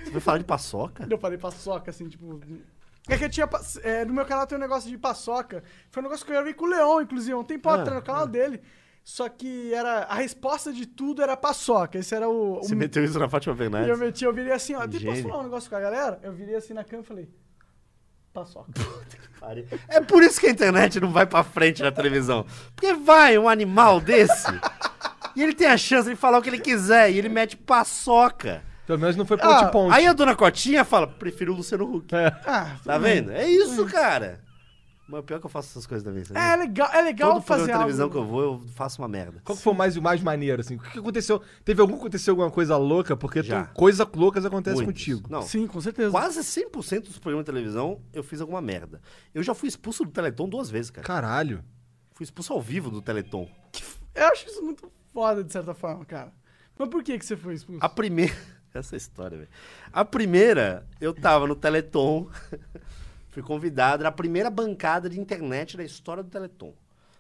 Você 0.04 0.12
foi 0.12 0.20
falar 0.22 0.38
de 0.40 0.44
paçoca? 0.44 1.08
Eu 1.10 1.18
falei 1.18 1.38
paçoca, 1.38 1.92
assim, 1.92 2.08
tipo. 2.10 2.40
É 3.08 3.18
que 3.18 3.26
eu 3.26 3.30
tinha. 3.30 3.48
é, 3.84 4.04
no 4.04 4.14
meu 4.14 4.26
canal 4.26 4.48
tem 4.48 4.58
um 4.58 4.62
negócio 4.62 4.90
de 4.90 4.98
paçoca. 4.98 5.64
Foi 5.92 6.02
um 6.02 6.06
negócio 6.06 6.26
que 6.26 6.32
eu 6.32 6.36
gravei 6.36 6.54
com 6.56 6.66
o 6.66 6.68
Leon, 6.68 7.02
inclusive, 7.02 7.36
um 7.36 7.44
tempo 7.44 7.70
Ah, 7.70 7.76
atrás, 7.76 7.96
no 8.00 8.04
canal 8.04 8.26
dele. 8.28 8.60
Só 9.08 9.30
que 9.30 9.72
era. 9.72 10.00
A 10.06 10.16
resposta 10.16 10.74
de 10.74 10.88
tudo 10.88 11.22
era 11.22 11.38
paçoca. 11.38 12.00
Esse 12.00 12.16
era 12.16 12.28
o. 12.28 12.54
o 12.58 12.64
Você 12.64 12.74
meteu 12.74 13.06
isso 13.06 13.20
na 13.20 13.30
Fátima 13.30 13.54
E 13.54 13.54
eu 13.54 13.58
Bernardes? 13.70 14.00
meti, 14.00 14.26
eu 14.26 14.34
virei 14.34 14.52
assim, 14.52 14.74
ó. 14.74 14.80
Posso 14.80 14.98
Gênio. 14.98 15.22
falar 15.30 15.40
um 15.42 15.44
negócio 15.44 15.70
com 15.70 15.76
a 15.76 15.80
galera? 15.80 16.20
Eu 16.24 16.34
virei 16.34 16.56
assim 16.56 16.74
na 16.74 16.84
cama 16.84 17.04
e 17.04 17.06
falei. 17.06 17.30
Paçoca. 18.34 18.72
É 19.88 20.02
por 20.02 20.24
isso 20.24 20.40
que 20.42 20.48
a 20.48 20.50
internet 20.50 21.00
não 21.00 21.12
vai 21.12 21.26
pra 21.28 21.44
frente 21.44 21.84
na 21.84 21.92
televisão. 21.92 22.48
Porque 22.76 22.96
vai 22.96 23.38
um 23.38 23.48
animal 23.48 24.02
desse 24.02 24.48
e 25.36 25.44
ele 25.44 25.54
tem 25.54 25.68
a 25.68 25.78
chance 25.78 26.10
de 26.10 26.16
falar 26.16 26.40
o 26.40 26.42
que 26.42 26.50
ele 26.50 26.60
quiser 26.60 27.12
e 27.12 27.18
ele 27.20 27.30
mete 27.30 27.56
paçoca. 27.56 28.64
Pelo 28.88 28.98
menos 29.00 29.16
não 29.16 29.26
foi 29.26 29.38
Ah, 29.40 29.48
ponte 29.66 29.72
ponte. 29.72 29.94
Aí 29.96 30.08
a 30.08 30.14
dona 30.14 30.36
Cotinha 30.36 30.84
fala, 30.84 31.06
prefiro 31.08 31.54
o 31.54 31.58
Luciano 31.58 31.86
Huck. 31.96 32.14
É. 32.16 32.28
Ah, 32.46 32.76
Tá 32.84 32.98
vendo? 32.98 33.32
É 33.32 33.48
isso, 33.48 33.86
cara. 33.86 34.40
Mas 35.08 35.24
pior 35.24 35.40
que 35.40 35.46
eu 35.46 35.50
faço 35.52 35.70
essas 35.70 35.86
coisas 35.86 36.04
também, 36.04 36.24
sabe? 36.24 36.40
é 36.40 36.56
legal, 36.56 36.90
é 36.92 37.02
legal 37.02 37.34
Todo 37.34 37.44
fazer 37.44 37.66
programa 37.66 37.74
de 37.92 37.98
televisão 37.98 38.04
algo. 38.06 38.14
que 38.16 38.20
eu 38.20 38.26
vou, 38.26 38.42
eu 38.42 38.68
faço 38.70 39.02
uma 39.02 39.08
merda. 39.08 39.40
Qual 39.44 39.56
que 39.56 39.62
foi 39.64 39.72
o 39.72 39.76
mais, 39.76 39.96
o 39.96 40.02
mais 40.02 40.20
maneiro, 40.22 40.62
assim? 40.62 40.78
O 40.78 40.80
que 40.80 40.98
aconteceu? 40.98 41.42
Teve 41.64 41.80
algum 41.80 41.96
aconteceu 41.96 42.32
alguma 42.32 42.50
coisa 42.50 42.76
louca? 42.76 43.16
Porque 43.16 43.44
Já. 43.44 43.66
tu- 43.66 43.74
coisas 43.76 44.08
loucas 44.16 44.44
acontecem 44.46 44.84
Muitos. 44.84 45.04
contigo. 45.04 45.28
Não, 45.30 45.44
Sim, 45.44 45.68
com 45.68 45.80
certeza. 45.80 46.10
quase 46.10 46.40
100% 46.44 47.02
dos 47.04 47.20
programas 47.20 47.46
de 47.46 47.52
televisão 47.52 48.02
eu 48.12 48.24
fiz 48.24 48.42
alguma 48.42 48.62
merda. 48.62 49.00
Eu 49.34 49.44
já 49.44 49.54
fui 49.54 49.70
expulso 49.70 50.04
do 50.04 50.10
Teleton 50.12 50.50
duas 50.50 50.72
vezes, 50.72 50.90
cara. 50.90 51.06
Caralho. 51.06 51.64
Fui 52.14 52.24
expulso 52.24 52.54
ao 52.54 52.62
vivo 52.62 52.90
do 52.90 53.00
Teleton. 53.02 53.48
Eu 54.16 54.26
acho 54.30 54.48
isso 54.48 54.64
muito 54.64 54.92
foda, 55.14 55.44
de 55.44 55.52
certa 55.54 55.74
forma, 55.76 56.04
cara. 56.04 56.34
Mas 56.80 56.90
por 56.90 57.04
que, 57.04 57.20
que 57.20 57.26
você 57.26 57.38
foi 57.38 57.54
expulso? 57.54 57.80
A 57.86 57.90
primeira. 57.90 58.34
Essa 58.74 58.98
história, 58.98 59.38
velho. 59.38 59.50
A 59.94 60.04
primeira, 60.04 60.86
eu 61.00 61.14
tava 61.14 61.46
no 61.48 61.56
Teleton. 61.56 62.28
fui 63.36 63.44
convidado, 63.44 64.02
era 64.02 64.08
a 64.08 64.14
primeira 64.14 64.50
bancada 64.50 65.10
de 65.10 65.20
internet 65.20 65.76
da 65.76 65.84
história 65.84 66.24
do 66.24 66.30
Teleton. 66.30 66.74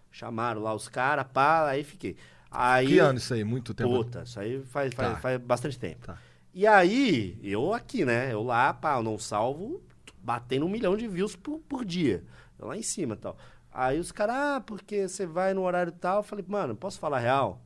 Chamaram 0.09 0.61
lá 0.61 0.73
os 0.73 0.87
caras, 0.87 1.25
pá, 1.33 1.67
aí 1.67 1.83
fiquei. 1.83 2.15
Aí, 2.49 2.87
Que 2.87 2.99
ano 2.99 3.17
isso 3.17 3.33
aí? 3.33 3.43
Muito 3.43 3.73
tempo. 3.73 3.89
Puta, 3.89 4.23
isso 4.23 4.39
aí 4.39 4.63
faz, 4.63 4.93
faz, 4.93 5.09
Tá. 5.09 5.17
faz 5.17 5.41
bastante 5.41 5.77
tempo. 5.77 6.05
Tá. 6.05 6.17
E 6.53 6.65
aí, 6.65 7.37
eu 7.43 7.73
aqui, 7.73 8.05
né? 8.05 8.31
Eu 8.31 8.43
lá, 8.43 8.73
pá, 8.73 8.95
eu 8.95 9.03
não 9.03 9.19
salvo, 9.19 9.83
batendo 10.23 10.65
um 10.65 10.69
milhão 10.69 10.95
de 10.95 11.05
views 11.05 11.35
por, 11.35 11.59
por 11.59 11.83
dia. 11.83 12.23
Eu 12.57 12.67
lá 12.67 12.77
em 12.77 12.81
cima 12.81 13.15
e 13.15 13.17
tal. 13.17 13.35
Aí 13.69 13.99
os 13.99 14.13
caras, 14.13 14.35
ah, 14.37 14.63
porque 14.65 15.09
você 15.09 15.25
vai 15.25 15.53
no 15.53 15.63
horário 15.63 15.91
tal. 15.91 16.19
Eu 16.19 16.23
falei, 16.23 16.45
mano, 16.47 16.77
posso 16.77 16.97
falar 16.97 17.19
real? 17.19 17.61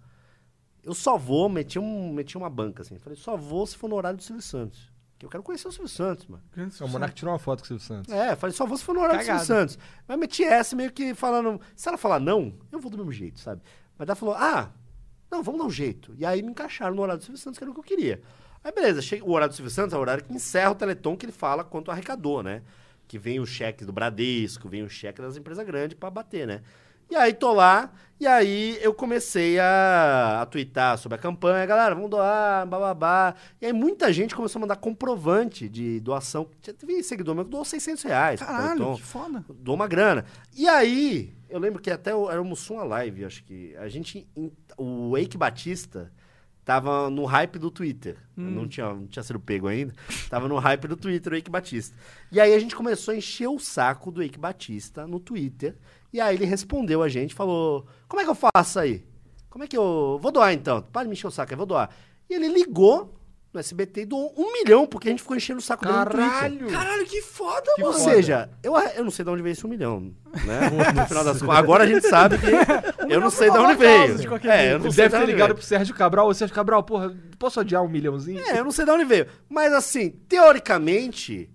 Eu 0.84 0.96
só 0.96 1.20
vou, 1.20 1.48
meti, 1.48 1.78
um, 1.78 2.12
meti 2.12 2.36
uma 2.36 2.50
banca 2.50 2.82
assim. 2.82 2.98
Falei, 2.98 3.16
só 3.16 3.38
vou 3.38 3.68
se 3.68 3.78
for 3.78 3.88
no 3.88 3.96
horário 3.96 4.18
do 4.18 4.24
Silvio 4.24 4.42
Santos. 4.42 4.92
Que 5.20 5.26
eu 5.26 5.30
quero 5.30 5.44
conhecer 5.44 5.68
o 5.68 5.72
Silvio 5.72 5.90
Santos, 5.90 6.26
mano. 6.28 6.42
O. 6.80 6.88
Monark 6.88 7.14
tirou 7.14 7.34
uma 7.34 7.40
foto 7.40 7.60
com 7.60 7.66
o 7.66 7.68
Silvio 7.68 7.86
Santos. 7.86 8.12
É, 8.12 8.38
falei, 8.38 8.56
só 8.56 8.66
vou 8.66 8.78
se 8.78 8.86
for 8.86 8.96
no 8.96 9.02
horário 9.02 9.20
do 9.20 9.26
Silvio 9.26 9.46
Santos. 9.46 9.78
Mas 10.08 10.18
meti 10.18 10.46
essa 10.46 10.78
meio 10.78 10.94
que 10.94 11.14
falando. 11.14 11.60
Se 11.76 11.90
ela 11.90 11.98
falar 11.98 12.22
não, 12.22 12.54
eu 12.72 12.80
vou 12.80 12.90
do 12.90 12.98
mesmo 12.98 13.12
jeito, 13.12 13.38
sabe? 13.38 13.62
Mas 13.98 14.08
ela 14.08 14.16
falou, 14.16 14.34
ah, 14.36 14.72
não, 15.30 15.44
vamos 15.44 15.60
dar 15.60 15.68
um 15.68 15.70
jeito. 15.70 16.16
E 16.18 16.26
aí 16.26 16.42
me 16.42 16.52
encaixaram 16.52 16.96
no 16.96 17.02
horário 17.02 17.20
do 17.20 17.26
Silvio 17.26 17.38
Santos, 17.38 17.58
que 17.58 17.64
era 17.66 17.70
o 17.70 17.74
que 17.74 17.82
eu 17.82 17.84
queria. 17.84 18.22
Aí 18.64 18.72
beleza, 18.72 19.02
chega, 19.02 19.26
o 19.26 19.32
horário 19.32 19.54
do 19.54 19.56
Silvio 19.56 19.72
Santos 19.72 19.94
é 19.94 19.98
o 19.98 20.00
horário 20.00 20.24
que 20.24 20.34
encerra 20.34 20.72
o 20.72 20.76
Teleton, 20.76 21.18
que 21.18 21.26
ele 21.26 21.34
fala 21.34 21.66
quanto 21.66 21.92
arrecadou, 21.92 22.42
né? 22.42 22.62
Que 23.06 23.20
vem 23.20 23.42
os 23.42 23.50
cheques 23.50 23.86
do 23.86 23.92
Bradesco, 23.92 24.70
vem 24.70 24.84
o 24.84 24.90
cheque 24.90 25.22
das 25.22 25.36
empresas 25.36 25.66
grandes 25.66 25.98
pra 25.98 26.10
bater, 26.10 26.48
né? 26.48 26.62
E 27.10 27.16
aí 27.16 27.34
tô 27.34 27.54
lá, 27.54 27.92
e 28.20 28.28
aí 28.28 28.78
eu 28.82 28.94
comecei 28.94 29.58
a, 29.60 30.42
a 30.42 30.46
twittar 30.46 30.98
sobre 30.98 31.16
a 31.16 31.18
campanha, 31.18 31.66
galera, 31.66 31.96
vamos 31.96 32.10
doar, 32.10 32.68
bababá. 32.68 33.34
E 33.62 33.66
aí 33.66 33.72
muita 33.72 34.12
gente 34.12 34.36
começou 34.36 34.60
a 34.60 34.62
mandar 34.62 34.76
comprovante 34.76 35.70
de 35.70 36.02
doação. 36.02 36.46
Teve 36.62 37.02
seguidor 37.02 37.34
meu 37.34 37.46
que 37.46 37.52
doou 37.52 37.64
600 37.64 38.04
reais. 38.04 38.42
Caralho, 38.42 38.96
que 38.96 39.02
foda. 39.02 39.46
dou 39.48 39.74
uma 39.74 39.88
grana. 39.88 40.26
E 40.54 40.68
aí, 40.68 41.34
eu 41.50 41.60
lembro 41.60 41.82
que 41.82 41.90
até 41.90 42.12
era 42.12 42.42
o 42.42 42.46
Mussum 42.46 42.78
a 42.78 42.84
live, 42.84 43.24
acho 43.24 43.42
que 43.46 43.74
a 43.78 43.88
gente, 43.88 44.28
o 44.78 45.18
Eike 45.18 45.38
Batista 45.38 46.12
tava 46.66 47.10
no 47.10 47.26
hype 47.26 47.58
do 47.58 47.72
Twitter. 47.72 48.18
Não, 48.36 48.68
tinha, 48.68 48.94
não 48.94 49.08
tinha 49.08 49.24
sido 49.24 49.40
pego 49.40 49.68
ainda. 49.68 49.94
Tava 50.30 50.48
no 50.48 50.58
hype 50.60 50.88
do 50.88 50.96
Twitter, 50.96 51.34
o 51.34 51.36
Eike 51.36 51.50
Batista. 51.50 51.98
E 52.32 52.40
aí 52.40 52.54
a 52.54 52.60
gente 52.60 52.76
começou 52.76 53.14
a 53.14 53.18
encher 53.18 53.48
o 53.48 53.58
saco 53.58 54.12
do 54.12 54.22
Eike 54.22 54.38
Batista 54.38 55.08
no 55.08 55.20
Twitter. 55.20 55.76
E 56.12 56.20
aí 56.20 56.36
ele 56.36 56.46
respondeu 56.46 57.02
a 57.04 57.10
gente, 57.10 57.34
falou: 57.36 57.86
Como 58.08 58.22
é 58.22 58.24
que 58.26 58.30
eu 58.30 58.36
faço 58.54 58.80
aí? 58.80 59.04
Como 59.50 59.64
é 59.64 59.68
que 59.68 59.78
eu. 59.78 60.18
Vou 60.22 60.32
doar 60.32 60.54
então. 60.54 60.82
Para 60.82 61.04
de 61.04 61.10
me 61.10 61.14
encher 61.14 61.28
o 61.28 61.32
saco, 61.32 61.54
eu 61.54 61.58
vou 61.58 61.66
doar. 61.66 61.90
E 62.30 62.34
ele 62.34 62.48
ligou 62.48 63.16
no 63.52 63.60
SBT 63.60 64.02
e 64.02 64.06
doou 64.06 64.32
um 64.38 64.54
milhão, 64.54 64.86
porque 64.86 65.08
a 65.08 65.12
gente 65.12 65.24
ficou 65.24 65.36
enchendo 65.36 65.58
o 65.58 65.62
saco 65.62 65.84
dele 65.84 65.98
no 65.98 66.06
Twitter. 66.06 66.30
Caralho! 66.30 66.68
Caralho, 66.70 67.06
que 67.08 67.20
foda, 67.24 67.64
Que 67.76 67.82
Ou 67.84 67.92
mano. 67.92 68.04
foda. 68.04 68.16
seja, 68.16 68.50
eu, 68.62 68.78
eu 68.78 69.04
não 69.04 69.10
sei 69.10 69.26
de 69.26 69.32
onde 69.32 69.42
veio 69.42 69.54
esse 69.54 69.66
um 69.66 69.70
milhão, 69.70 70.00
né? 70.46 70.70
No 70.96 71.08
final 71.08 71.24
das 71.24 71.40
contas. 71.42 71.58
Agora 71.58 71.84
a 71.84 71.88
gente 71.88 72.08
sabe 72.08 72.38
que 72.38 72.46
eu 73.02 73.08
milhão 73.08 73.22
não 73.22 73.30
sei 73.32 73.50
de 73.50 73.58
onde 73.58 73.76
causa, 73.76 73.78
veio. 73.78 74.16
de 74.18 74.48
É, 74.48 74.62
jeito. 74.62 74.72
eu 74.74 74.80
não 74.80 74.90
deve 74.90 75.04
de 75.04 75.10
ter 75.10 75.18
onde 75.18 75.26
ligado 75.26 75.48
veio. 75.48 75.56
pro 75.56 75.64
Sérgio 75.66 75.96
Cabral. 75.96 76.28
Ô, 76.28 76.34
Sérgio 76.36 76.54
Cabral, 76.56 76.84
porra, 76.84 77.16
posso 77.40 77.60
adiar 77.60 77.82
um 77.82 77.90
milhãozinho? 77.90 78.40
É, 78.40 78.60
eu 78.60 78.64
não 78.64 78.72
sei 78.72 78.86
de 78.86 78.92
onde 78.92 79.04
veio. 79.06 79.26
Mas 79.50 79.74
assim, 79.74 80.12
teoricamente, 80.30 81.50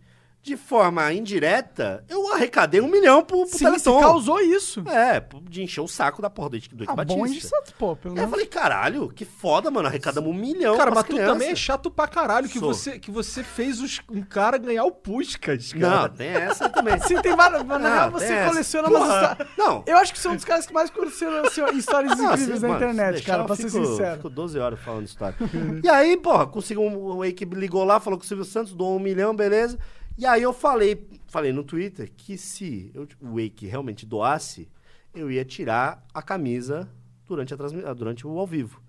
de 0.45 0.59
forma 0.59 1.11
indireta, 1.13 2.05
eu 2.07 2.31
arrecadei 2.35 2.79
um 2.81 2.87
milhão 2.87 3.25
pro, 3.25 3.39
pro 3.47 3.59
Sim, 3.59 3.65
você 3.71 3.85
Teleton. 3.85 4.01
causou 4.01 4.39
isso. 4.41 4.85
É, 4.89 5.25
de 5.49 5.63
encher 5.63 5.81
o 5.81 5.89
saco 5.89 6.21
da 6.21 6.29
porra 6.29 6.51
do 6.51 6.57
Ike 6.59 6.75
do 6.75 6.85
Ah, 6.87 6.95
bom 7.03 7.25
de 7.25 7.33
Batista. 7.33 7.49
Santos, 7.49 7.73
pô, 7.79 7.97
pelo 7.97 8.13
aí 8.15 8.19
eu 8.19 8.23
menos. 8.25 8.31
falei, 8.31 8.47
caralho, 8.47 9.09
que 9.09 9.25
foda, 9.25 9.71
mano. 9.71 9.89
Arrecadamos 9.89 10.31
um 10.31 10.35
milhão. 10.35 10.77
Cara, 10.77 10.91
mas 10.91 11.05
tu 11.05 11.13
crianças. 11.15 11.33
também 11.33 11.49
é 11.49 11.55
chato 11.57 11.91
pra 11.91 12.07
caralho 12.07 12.47
que 12.49 12.59
Sou. 12.59 12.75
você, 12.75 12.99
que 12.99 13.11
você 13.11 13.43
fez 13.43 13.81
os- 13.81 14.01
um 14.11 14.21
cara 14.21 14.59
ganhar 14.59 14.85
o 14.85 14.91
Puskas, 14.93 15.73
Não, 15.73 15.89
cara. 15.91 16.09
tem 16.11 16.29
essa 16.29 16.69
também. 16.69 16.99
Sim, 17.09 17.21
tem 17.23 17.35
várias. 17.35 17.63
Mas 17.65 17.81
na 17.81 17.89
Ah, 17.89 17.95
real, 17.95 18.11
você 18.11 18.33
essa. 18.35 18.49
coleciona 18.51 18.89
umas 18.89 19.03
histórias. 19.03 19.49
Não. 19.57 19.83
Eu 19.87 19.97
acho 19.97 20.13
que 20.13 20.19
você 20.19 20.29
é 20.29 20.31
um 20.31 20.37
dos 20.37 20.45
caras 20.45 20.67
que 20.67 20.75
mais 20.75 20.91
colecionam 20.91 21.47
assim, 21.47 21.63
histórias 21.75 22.13
Não, 22.19 22.27
incríveis 22.35 22.51
assim, 22.59 22.61
na 22.63 22.69
mano, 22.69 22.85
internet, 22.85 23.13
deixar, 23.15 23.33
cara, 23.33 23.45
pra 23.45 23.57
ser 23.57 23.71
fico- 23.71 23.87
sincero. 23.87 24.17
Fico 24.17 24.29
12 24.29 24.59
horas 24.59 24.79
falando 24.81 25.07
história. 25.07 25.37
e 25.83 25.89
aí, 25.89 26.19
porra, 26.19 26.47
consegui 26.47 26.81
um, 26.81 27.17
o 27.17 27.25
Eike 27.25 27.47
ligou 27.47 27.83
lá, 27.83 27.99
falou 27.99 28.19
que 28.19 28.27
o 28.27 28.29
Silvio 28.29 28.45
Santos 28.45 28.75
doou 28.75 28.97
um 28.97 29.01
milhão, 29.01 29.35
beleza. 29.35 29.79
E 30.17 30.25
aí 30.27 30.43
eu 30.43 30.53
falei, 30.53 31.09
falei 31.27 31.53
no 31.53 31.65
Twitter 31.65 32.11
que 32.17 32.39
se 32.39 32.91
eu, 32.95 33.07
o 33.21 33.39
Eike 33.41 33.67
realmente 33.67 34.07
doasse, 34.07 34.69
eu 35.15 35.31
ia 35.31 35.45
tirar 35.45 36.05
a 36.15 36.23
camisa 36.23 36.89
durante, 37.27 37.53
a 37.55 37.93
durante 37.93 38.27
o 38.27 38.39
ao 38.39 38.47
vivo. 38.47 38.81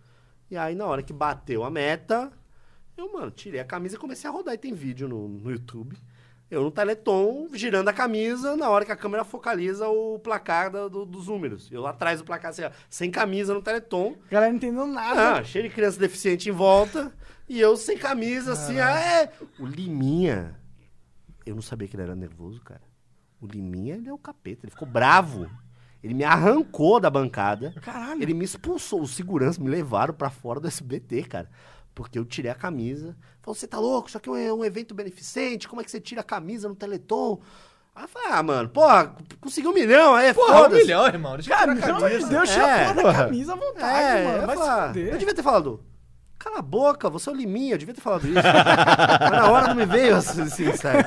E 0.50 0.56
aí, 0.56 0.76
na 0.76 0.86
hora 0.86 1.02
que 1.02 1.12
bateu 1.12 1.64
a 1.64 1.72
meta, 1.72 2.32
eu, 2.96 3.12
mano, 3.12 3.32
tirei 3.32 3.60
a 3.60 3.66
camisa 3.66 3.96
e 3.96 4.00
comecei 4.00 4.30
a 4.30 4.34
rodar. 4.34 4.54
E 4.54 4.58
tem 4.60 4.74
vídeo 4.74 5.08
no, 5.08 5.28
no 5.28 5.50
YouTube. 5.52 5.98
Eu 6.52 6.62
no 6.62 6.70
Teleton, 6.70 7.48
girando 7.54 7.88
a 7.88 7.94
camisa, 7.94 8.56
na 8.56 8.70
hora 8.70 8.86
que 8.86 8.92
a 8.92 8.96
câmera 8.96 9.24
focaliza 9.24 9.88
o 9.90 10.20
placar 10.20 10.70
da- 10.70 10.88
do- 10.88 11.04
dos 11.06 11.28
números. 11.28 11.72
Eu 11.72 11.82
lá 11.82 11.90
atrás 11.90 12.20
do 12.20 12.26
placar, 12.26 12.52
assim, 12.52 12.64
ó, 12.64 12.70
sem 12.88 13.10
camisa 13.10 13.52
no 13.56 13.64
Teleton. 13.64 14.16
A 14.28 14.32
galera 14.32 14.52
não 14.52 14.58
entendeu 14.58 14.86
nada. 14.86 15.40
Ah, 15.40 15.44
cheio 15.44 15.68
de 15.68 15.74
criança 15.74 16.00
deficiente 16.00 16.48
em 16.48 16.52
volta. 16.52 17.12
E 17.50 17.60
eu 17.60 17.76
sem 17.76 17.98
camisa, 17.98 18.54
assim, 18.54 18.80
ah, 18.80 19.00
é. 19.00 19.32
O 19.60 19.66
Liminha. 19.66 20.60
Eu 21.46 21.56
não 21.56 21.62
sabia 21.62 21.88
que 21.88 21.96
ele 21.96 22.04
era 22.04 22.16
nervoso, 22.16 22.60
cara. 22.62 22.82
O 23.42 23.46
Liminha, 23.48 23.96
ele 23.96 24.10
é 24.10 24.14
o 24.14 24.18
capeta. 24.18 24.66
Ele 24.66 24.72
ficou 24.72 24.88
bravo. 24.88 25.50
Ele 26.04 26.14
me 26.14 26.24
arrancou 26.24 27.00
da 27.00 27.10
bancada. 27.10 27.74
Caralho. 27.82 28.22
Ele 28.22 28.34
me 28.34 28.46
expulsou. 28.46 29.02
Os 29.02 29.12
seguranças 29.16 29.58
me 29.58 29.70
levaram 29.70 30.14
pra 30.14 30.30
fora 30.30 30.60
do 30.60 30.68
SBT, 30.68 31.24
cara. 31.24 31.50
Porque 31.94 32.18
eu 32.20 32.26
tirei 32.26 32.52
a 32.52 32.56
camisa. 32.56 33.16
Falou, 33.42 33.56
você 33.56 33.68
tá 33.68 33.80
louco? 33.80 34.08
Isso 34.10 34.18
aqui 34.18 34.30
é 34.30 34.52
um, 34.54 34.60
um 34.60 34.66
evento 34.66 34.94
beneficente. 34.94 35.68
Como 35.68 35.82
é 35.82 35.84
que 35.84 35.92
você 35.92 36.00
tira 36.02 36.22
a 36.22 36.24
camisa 36.24 36.68
no 36.68 36.76
Teleton? 36.76 37.40
Aí 37.96 38.04
eu 38.04 38.08
falei, 38.10 38.28
ah, 38.32 38.44
mano, 38.44 38.68
porra, 38.68 39.16
consegui 39.40 39.68
um 39.70 39.74
milhão, 39.74 40.14
aí 40.16 40.28
é 40.28 40.34
Porra, 40.34 40.68
um 40.68 40.70
milhão, 40.72 41.08
irmão. 41.08 41.36
Deixa 41.36 41.50
Cara, 41.50 41.74
pelo 41.74 41.96
amor 41.96 42.10
de 42.10 42.16
camisa. 42.20 42.28
Deus, 42.30 42.50
tira 42.50 42.68
É, 42.68 42.86
a 42.86 42.94
porra 42.94 43.04
da 43.04 43.14
camisa 43.14 43.54
à 43.54 43.56
vontade, 43.56 43.98
É, 44.18 44.24
mano. 44.26 44.38
eu, 44.38 44.48
falar, 44.58 44.88
fuder. 44.90 45.14
eu 45.14 45.18
devia 45.18 45.34
ter 45.34 45.44
falado, 45.44 45.84
cala 46.46 46.60
a 46.60 46.62
boca, 46.62 47.10
você 47.10 47.30
é 47.30 47.34
o 47.34 47.36
Liminha, 47.36 47.74
eu 47.74 47.78
devia 47.78 47.94
ter 47.94 48.02
falado 48.02 48.26
isso. 48.28 48.36
Mas 48.36 49.32
na 49.32 49.50
hora 49.52 49.68
não 49.70 49.76
me 49.76 49.86
veio 49.86 50.16
assim, 50.16 50.42
assim 50.44 50.72
sabe? 50.78 51.04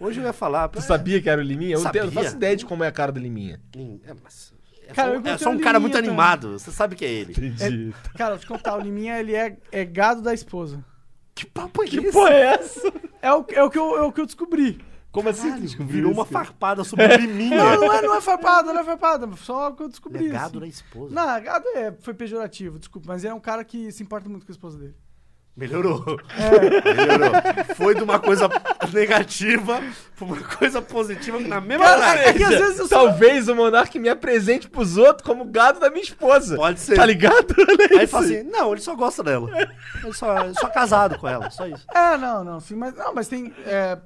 Hoje 0.00 0.20
eu 0.20 0.24
ia 0.26 0.32
falar. 0.32 0.68
Tu 0.68 0.80
sabia 0.82 1.20
que 1.20 1.28
era 1.28 1.40
o 1.40 1.44
Liminha? 1.44 1.74
Eu 1.76 1.80
não 1.82 1.90
tenho- 1.90 2.04
não 2.04 2.12
Sabia. 2.12 2.24
faço 2.24 2.36
ideia 2.36 2.56
de 2.56 2.64
como 2.66 2.84
é 2.84 2.86
a 2.88 2.92
cara 2.92 3.10
do 3.10 3.18
Liminha. 3.18 3.60
É, 4.06 4.14
mas 4.22 4.52
é 4.86 4.92
Cara, 4.92 5.08
só, 5.10 5.14
eu 5.28 5.34
é 5.34 5.38
só 5.38 5.50
um 5.50 5.56
o 5.56 5.60
cara 5.60 5.78
Liminha 5.78 5.80
muito 5.80 5.92
também. 5.94 6.08
animado. 6.10 6.58
Você 6.58 6.70
sabe 6.70 6.94
que 6.94 7.04
é 7.04 7.08
ele. 7.10 7.32
Entendi. 7.32 7.94
Cara, 8.16 8.30
vou 8.30 8.38
te 8.38 8.46
contar, 8.46 8.76
o 8.76 8.80
Liminha, 8.80 9.18
ele 9.18 9.34
é, 9.34 9.56
é 9.72 9.84
gado 9.84 10.22
da 10.22 10.32
esposa. 10.32 10.84
Que 11.34 11.46
papo 11.46 11.82
é 11.82 11.86
Que 11.86 11.98
esse? 11.98 12.12
porra 12.12 12.30
é 12.34 12.40
essa? 12.54 12.92
É 13.22 13.32
o, 13.32 13.44
é 13.48 13.62
o, 13.62 13.70
que, 13.70 13.78
eu, 13.78 13.96
é 13.98 14.02
o 14.02 14.12
que 14.12 14.20
eu 14.20 14.26
descobri. 14.26 14.80
Como 15.18 15.28
assim 15.30 15.42
Caralho, 15.48 15.62
descobriu 15.62 15.92
virou 15.96 16.10
isso, 16.12 16.20
uma 16.20 16.26
cara? 16.26 16.44
farpada 16.44 16.84
sobre 16.84 17.04
o 17.06 17.16
Liminha. 17.16 17.56
Não, 17.56 17.80
não 17.80 17.92
é, 17.92 18.02
não 18.02 18.14
é 18.14 18.20
farpada, 18.20 18.72
não 18.72 18.80
é 18.80 18.84
farpada. 18.84 19.28
Só 19.36 19.68
o 19.70 19.74
que 19.74 19.82
eu 19.82 19.88
descobri. 19.88 20.24
Legado 20.24 20.46
assim. 20.46 20.58
da 20.60 20.66
esposa. 20.68 21.14
Não, 21.14 21.42
gado 21.42 21.64
é, 21.74 21.92
foi 22.00 22.14
pejorativo, 22.14 22.78
desculpa. 22.78 23.08
Mas 23.08 23.24
é 23.24 23.34
um 23.34 23.40
cara 23.40 23.64
que 23.64 23.90
se 23.90 24.02
importa 24.02 24.28
muito 24.28 24.46
com 24.46 24.52
a 24.52 24.54
esposa 24.54 24.78
dele. 24.78 24.94
Melhorou. 25.56 26.04
Melhorou. 26.38 27.32
Foi 27.74 27.92
de 27.92 28.00
uma 28.04 28.20
coisa 28.20 28.48
negativa 28.92 29.82
pra 30.16 30.24
uma 30.24 30.40
coisa 30.40 30.80
positiva 30.80 31.40
na 31.40 31.60
mesma 31.60 31.84
Cara, 31.84 32.10
hora. 32.10 32.20
é 32.28 32.32
que 32.32 32.44
às 32.44 32.50
vezes 32.50 32.78
eu 32.78 32.86
sou- 32.86 32.96
Talvez 32.98 33.48
o 33.48 33.56
Monark 33.56 33.98
me 33.98 34.08
apresente 34.08 34.68
pros 34.70 34.96
outros 34.96 35.26
como 35.26 35.44
gado 35.44 35.80
da 35.80 35.90
minha 35.90 36.02
esposa. 36.04 36.54
Pode 36.54 36.78
ser. 36.78 36.94
Tá 36.94 37.04
ligado? 37.04 37.56
Aí 37.98 38.06
fala 38.06 38.24
assim, 38.24 38.44
não, 38.44 38.70
ele 38.70 38.80
só 38.80 38.94
gosta 38.94 39.24
dela. 39.24 39.50
Ele 40.04 40.12
só, 40.12 40.44
ele 40.44 40.54
só 40.54 40.68
é 40.68 40.70
casado 40.70 41.18
com 41.18 41.26
ela, 41.26 41.50
só 41.50 41.66
isso. 41.66 41.84
É, 41.92 42.16
não, 42.16 42.44
não, 42.44 42.60
sim, 42.60 42.76
mas, 42.76 42.94
não, 42.94 43.12
mas 43.12 43.26
tem. 43.26 43.52
É, 43.66 43.98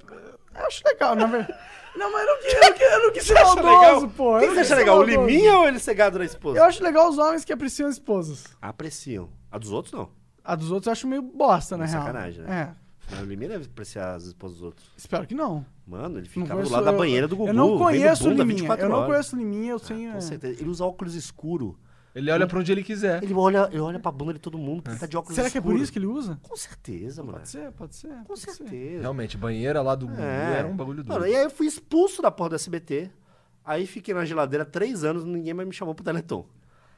eu 0.55 0.67
acho 0.67 0.83
legal, 0.85 1.15
na 1.15 1.27
verdade. 1.27 1.59
Não, 1.95 2.11
mas 2.11 2.23
eu 2.23 2.27
não, 2.27 2.41
quis- 2.43 2.53
eu 2.55 2.61
não, 2.63 2.73
quis- 2.73 2.91
eu 2.93 3.03
não 3.03 3.13
quis 3.13 3.23
ser 3.25 3.35
maldoso, 3.35 3.67
legal? 3.67 4.09
pô. 4.17 4.39
Quem 4.39 4.49
não 4.49 4.55
você 4.55 4.61
acha 4.61 4.75
legal, 4.77 4.99
o. 4.99 5.03
Liminha 5.03 5.59
ou 5.59 5.69
ele 5.69 5.79
ser 5.79 5.93
gado 5.93 6.19
da 6.19 6.25
esposa? 6.25 6.59
Eu 6.59 6.65
acho 6.65 6.83
legal 6.83 7.07
os 7.11 7.19
homens 7.19 7.45
que 7.45 7.53
apreciam 7.53 7.91
esposas. 7.91 8.45
Apreciam. 8.63 9.29
A 9.51 9.59
dos 9.59 9.71
outros, 9.73 9.93
não. 9.93 10.09
A 10.43 10.55
dos 10.57 10.71
outros 10.71 10.87
eu 10.87 10.93
acho 10.93 11.07
meio 11.07 11.21
bosta, 11.21 11.77
na 11.77 11.85
É 11.85 11.89
real. 11.89 12.01
sacanagem, 12.01 12.43
né? 12.45 12.75
Mas 13.11 13.21
o 13.21 13.25
Liminha 13.27 13.51
deve 13.51 13.67
apreciar 13.67 14.15
as 14.15 14.25
esposas 14.25 14.57
dos 14.57 14.65
outros. 14.65 14.87
É, 14.89 14.93
espero 14.97 15.27
que 15.27 15.35
não. 15.35 15.67
Mano, 15.87 16.17
ele 16.19 16.27
ficava 16.31 16.47
do 16.49 16.55
conheço- 16.55 16.73
lado 16.73 16.85
da 16.87 16.93
eu- 16.93 16.97
banheira 16.97 17.29
do 17.29 17.37
Gugu. 17.37 17.51
Eu 17.51 17.55
não 17.55 17.77
conheço 17.77 18.25
o 18.27 18.31
Liminha. 18.33 18.47
24 18.47 18.87
Eu 18.87 18.89
não 18.89 18.97
horas. 18.97 19.11
conheço 19.11 19.37
o 19.37 19.39
Liminha, 19.39 19.73
eu 19.73 19.79
sei. 19.79 19.97
Com 20.11 20.17
é. 20.17 20.21
certeza. 20.23 20.61
Ele 20.63 20.71
usa 20.71 20.85
óculos 20.87 21.15
escuro. 21.15 21.79
Ele 22.15 22.31
olha 22.31 22.47
pra 22.47 22.59
onde 22.59 22.71
ele 22.71 22.83
quiser. 22.83 23.23
Ele 23.23 23.33
olha, 23.33 23.69
ele 23.73 23.81
olha 23.81 23.99
pra 23.99 24.13
bunda 24.13 24.35
de 24.35 24.39
todo 24.39 24.59
mundo, 24.59 24.83
porque 24.83 24.91
ele 24.91 25.01
tá 25.01 25.07
de 25.07 25.17
óculos 25.17 25.35
Será 25.35 25.49
que 25.51 25.57
é 25.57 25.61
por 25.61 25.75
isso 25.77 25.91
que 25.91 25.99
ele 25.99 26.07
usa? 26.07 26.39
Com 26.43 26.55
certeza, 26.57 27.23
mano. 27.23 27.39
Pode 27.39 27.49
ser, 27.49 27.73
pode 27.73 27.97
ser. 27.97 28.09
Com 28.09 28.25
pode 28.25 28.41
ser. 28.41 28.51
certeza. 28.53 29.01
Realmente, 29.01 29.37
banheira 29.39 29.81
lá 29.81 29.95
do 29.95 30.07
Gugu 30.07 30.21
É. 30.21 30.59
era 30.59 30.69
um 30.69 30.77
bagulho 30.77 31.03
doido. 31.03 31.19
Mano, 31.21 31.27
e 31.33 31.35
aí 31.35 31.43
eu 31.45 31.51
fui 31.51 31.67
expulso 31.67 32.21
da 32.21 32.31
porra 32.31 32.51
do 32.51 32.55
SBT. 32.57 33.11
Aí 33.65 33.87
fiquei 33.87 34.13
na 34.13 34.25
geladeira 34.25 34.65
três 34.65 35.05
anos, 35.05 35.25
ninguém 35.25 35.55
mais 35.55 35.67
me 35.67 35.75
chamou 35.75 35.95
pro 35.95 36.05
Teleton. 36.05 36.45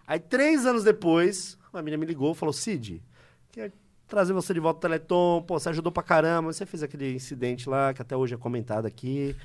Aí 0.07 0.19
três 0.19 0.67
anos 0.67 0.83
depois, 0.83 1.57
uma 1.73 1.81
menina 1.83 2.01
me 2.01 2.07
ligou 2.07 2.33
e 2.33 2.35
falou, 2.35 2.53
Cid, 2.53 3.03
quer 3.53 3.73
trazer 4.09 4.33
você 4.33 4.53
de 4.53 4.61
volta 4.61 4.81
pro 4.81 4.89
Teleton, 4.89 5.43
pô, 5.47 5.59
você 5.59 5.69
ajudou 5.69 5.93
pra 5.93 6.03
caramba, 6.03 6.53
você 6.53 6.67
fez 6.67 6.83
aquele 6.83 7.15
incidente 7.15 7.69
lá, 7.69 7.95
que 7.95 8.03
até 8.03 8.17
hoje 8.17 8.35
é 8.35 8.39
comentado 8.39 8.87
aqui, 8.87 9.37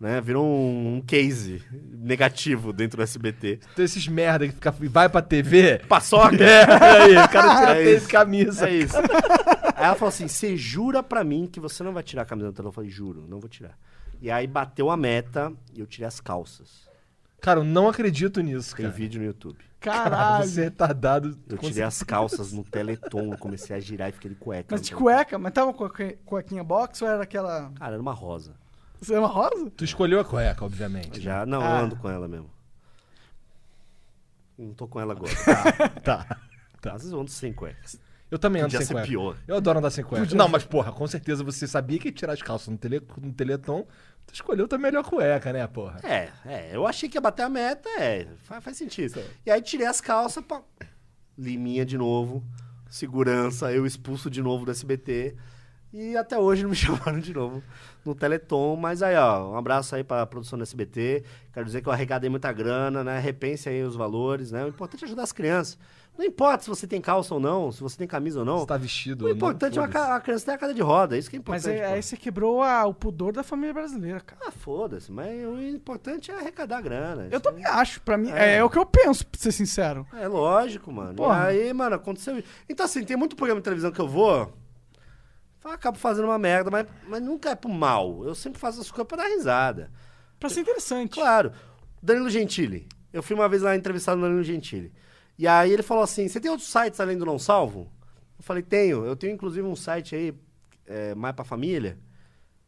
né? 0.00 0.20
Virou 0.20 0.44
um, 0.46 0.96
um 0.96 1.00
case 1.00 1.62
negativo 1.92 2.72
dentro 2.72 2.96
do 2.96 3.02
SBT. 3.02 3.60
Então 3.72 3.84
esses 3.84 4.08
merda 4.08 4.46
que 4.48 4.54
fica, 4.54 4.70
vai 4.88 5.08
pra 5.08 5.20
TV. 5.22 5.78
Paçoca! 5.88 6.36
É, 6.40 6.64
aí, 7.02 7.16
o 7.16 7.28
cara 7.28 7.56
tira 7.60 7.72
É 7.80 7.84
tênis 7.84 8.02
isso. 8.02 8.10
camisa. 8.10 8.68
É 8.68 8.72
isso. 8.74 8.96
aí 8.96 9.84
ela 9.84 9.94
falou 9.94 10.08
assim: 10.08 10.26
você 10.26 10.56
jura 10.56 11.02
pra 11.02 11.22
mim 11.22 11.46
que 11.46 11.60
você 11.60 11.82
não 11.82 11.92
vai 11.92 12.02
tirar 12.02 12.22
a 12.22 12.24
camisa 12.26 12.50
do 12.50 12.54
telão? 12.54 12.68
Eu 12.70 12.72
falei, 12.72 12.90
juro, 12.90 13.26
não 13.28 13.38
vou 13.38 13.48
tirar. 13.48 13.76
E 14.22 14.30
aí 14.30 14.46
bateu 14.46 14.90
a 14.90 14.96
meta 14.96 15.52
e 15.74 15.80
eu 15.80 15.86
tirei 15.86 16.06
as 16.06 16.20
calças. 16.20 16.88
Cara, 17.40 17.60
eu 17.60 17.64
não 17.64 17.88
acredito 17.88 18.40
nisso, 18.42 18.76
Tem 18.76 18.84
cara. 18.84 18.94
vídeo 18.96 19.18
no 19.20 19.26
YouTube. 19.26 19.56
Cara, 19.80 20.10
Caralho. 20.10 20.44
você 20.46 20.60
é 20.60 20.64
retardado. 20.64 21.38
Eu 21.48 21.56
tirei 21.56 21.82
as 21.82 22.02
calças 22.02 22.52
no 22.52 22.62
Teleton, 22.62 23.30
comecei 23.38 23.74
a 23.74 23.80
girar 23.80 24.10
e 24.10 24.12
fiquei 24.12 24.30
de 24.30 24.36
cueca. 24.36 24.66
Mas 24.72 24.82
de 24.82 24.94
cueca? 24.94 25.38
Mas 25.38 25.52
tava 25.54 25.72
com 25.72 25.84
a 25.84 25.90
cue- 25.90 26.18
cuequinha 26.26 26.62
box 26.62 27.00
ou 27.00 27.08
era 27.08 27.22
aquela. 27.22 27.72
Cara, 27.78 27.92
era 27.94 28.02
uma 28.02 28.12
rosa. 28.12 28.52
Você 29.00 29.14
é 29.14 29.18
uma 29.18 29.28
rosa? 29.28 29.70
Tu 29.76 29.84
escolheu 29.84 30.20
a 30.20 30.24
cueca, 30.24 30.64
obviamente. 30.64 31.20
Já, 31.20 31.46
não, 31.46 31.60
Ah. 31.62 31.78
eu 31.80 31.84
ando 31.86 31.96
com 31.96 32.08
ela 32.10 32.28
mesmo. 32.28 32.50
Não 34.58 34.74
tô 34.74 34.86
com 34.86 35.00
ela 35.00 35.12
agora. 35.14 35.32
Tá. 36.02 36.36
Às 36.86 37.02
vezes 37.02 37.12
eu 37.12 37.20
ando 37.20 37.30
sem 37.30 37.52
cueca. 37.52 37.78
Eu 38.30 38.38
também 38.38 38.62
ando 38.62 38.68
Podia 38.68 38.78
sem 38.78 38.86
ser 38.86 38.92
cueca. 38.94 39.08
pior. 39.08 39.36
Eu 39.46 39.56
adoro 39.56 39.78
andar 39.78 39.90
sem 39.90 40.04
cueca. 40.04 40.34
Não, 40.34 40.48
mas 40.48 40.64
porra, 40.64 40.92
com 40.92 41.06
certeza 41.06 41.42
você 41.44 41.66
sabia 41.66 41.98
que 41.98 42.08
ia 42.08 42.12
tirar 42.12 42.32
as 42.32 42.42
calças 42.42 42.68
no, 42.68 42.78
tele, 42.78 43.02
no 43.20 43.32
Teleton. 43.32 43.86
Tu 44.26 44.34
escolheu 44.34 44.68
tua 44.68 44.78
melhor 44.78 45.02
cueca, 45.04 45.52
né, 45.52 45.66
porra? 45.66 46.00
É, 46.04 46.30
é, 46.46 46.70
eu 46.76 46.86
achei 46.86 47.08
que 47.08 47.16
ia 47.16 47.20
bater 47.20 47.42
a 47.42 47.48
meta, 47.48 47.88
é, 47.98 48.28
faz, 48.44 48.62
faz 48.62 48.76
sentido. 48.76 49.20
E 49.44 49.50
aí 49.50 49.60
tirei 49.60 49.86
as 49.86 50.00
calças, 50.00 50.44
pá, 50.44 50.62
liminha 51.36 51.84
de 51.84 51.98
novo, 51.98 52.44
segurança, 52.88 53.72
eu 53.72 53.84
expulso 53.84 54.30
de 54.30 54.40
novo 54.40 54.64
do 54.64 54.70
SBT. 54.70 55.36
E 55.92 56.16
até 56.16 56.38
hoje 56.38 56.62
não 56.62 56.70
me 56.70 56.76
chamaram 56.76 57.18
de 57.18 57.34
novo 57.34 57.62
no 58.04 58.14
Teleton. 58.14 58.76
Mas 58.76 59.02
aí, 59.02 59.16
ó, 59.16 59.50
um 59.52 59.56
abraço 59.56 59.94
aí 59.94 60.04
pra 60.04 60.24
produção 60.26 60.58
do 60.58 60.62
SBT. 60.62 61.24
Quero 61.52 61.66
dizer 61.66 61.82
que 61.82 61.88
eu 61.88 61.92
arrecadei 61.92 62.30
muita 62.30 62.52
grana, 62.52 63.02
né? 63.04 63.18
Repense 63.18 63.68
aí 63.68 63.82
os 63.82 63.96
valores, 63.96 64.50
né? 64.52 64.64
O 64.64 64.68
importante 64.68 65.04
é 65.04 65.06
ajudar 65.06 65.22
as 65.24 65.32
crianças. 65.32 65.78
Não 66.18 66.26
importa 66.26 66.64
se 66.64 66.68
você 66.68 66.86
tem 66.86 67.00
calça 67.00 67.32
ou 67.32 67.40
não, 67.40 67.72
se 67.72 67.80
você 67.80 67.96
tem 67.96 68.06
camisa 68.06 68.40
ou 68.40 68.44
não. 68.44 68.58
Você 68.58 68.66
tá 68.66 68.76
vestido 68.76 69.22
O 69.22 69.28
ou 69.28 69.30
não, 69.30 69.36
importante 69.36 69.78
é 69.78 69.80
uma 69.80 70.16
a 70.16 70.20
criança 70.20 70.44
ter 70.44 70.50
a 70.52 70.58
cadeira 70.58 70.74
de 70.74 70.82
roda, 70.82 71.16
isso 71.16 71.30
que 71.30 71.36
é 71.36 71.42
Mas 71.46 71.62
importante. 71.64 71.80
é- 71.82 71.88
pô. 71.88 71.94
aí 71.94 72.02
você 72.02 72.16
quebrou 72.16 72.62
a- 72.62 72.84
o 72.84 72.92
pudor 72.92 73.32
da 73.32 73.42
família 73.42 73.72
brasileira, 73.72 74.20
cara. 74.20 74.40
Ah, 74.46 74.50
foda-se, 74.50 75.10
mas 75.10 75.30
o 75.46 75.58
importante 75.62 76.30
é 76.30 76.34
arrecadar 76.36 76.78
a 76.78 76.80
grana. 76.82 77.28
Eu 77.30 77.40
também 77.40 77.64
acho, 77.64 78.02
pra 78.02 78.18
mim. 78.18 78.30
É. 78.32 78.50
É, 78.50 78.56
é 78.56 78.64
o 78.64 78.68
que 78.68 78.76
eu 78.78 78.84
penso, 78.84 79.24
pra 79.26 79.40
ser 79.40 79.52
sincero. 79.52 80.06
É 80.12 80.28
lógico, 80.28 80.92
mano. 80.92 81.14
Porra. 81.14 81.54
E 81.54 81.62
aí, 81.62 81.72
mano, 81.72 81.96
aconteceu 81.96 82.36
isso. 82.38 82.48
Então, 82.68 82.84
assim, 82.84 83.02
tem 83.02 83.16
muito 83.16 83.34
programa 83.36 83.60
de 83.60 83.64
televisão 83.64 83.90
que 83.90 84.00
eu 84.00 84.08
vou. 84.08 84.52
Acabo 85.64 85.98
fazendo 85.98 86.24
uma 86.24 86.38
merda, 86.38 86.70
mas, 86.70 86.86
mas 87.06 87.22
nunca 87.22 87.50
é 87.50 87.54
pro 87.54 87.68
mal. 87.70 88.24
Eu 88.24 88.34
sempre 88.34 88.58
faço 88.58 88.80
as 88.80 88.90
coisas 88.90 89.06
pra 89.06 89.18
dar 89.18 89.28
risada. 89.28 89.90
Pra 90.38 90.48
ser 90.48 90.60
interessante. 90.60 91.10
Claro. 91.10 91.52
Danilo 92.02 92.30
Gentili. 92.30 92.88
Eu 93.12 93.22
fui 93.22 93.34
uma 93.36 93.48
vez 93.48 93.62
lá 93.62 93.76
entrevistar 93.76 94.16
o 94.16 94.20
Danilo 94.20 94.42
Gentili. 94.42 94.92
E 95.38 95.46
aí 95.46 95.72
ele 95.72 95.82
falou 95.82 96.02
assim: 96.02 96.28
Você 96.28 96.40
tem 96.40 96.50
outros 96.50 96.70
sites 96.70 96.98
além 97.00 97.18
do 97.18 97.26
Não 97.26 97.38
Salvo? 97.38 97.90
Eu 98.38 98.42
falei: 98.44 98.62
Tenho. 98.62 99.04
Eu 99.04 99.14
tenho 99.16 99.34
inclusive 99.34 99.66
um 99.66 99.76
site 99.76 100.14
aí, 100.14 100.34
é, 100.86 101.14
mais 101.14 101.34
pra 101.34 101.44
família. 101.44 101.98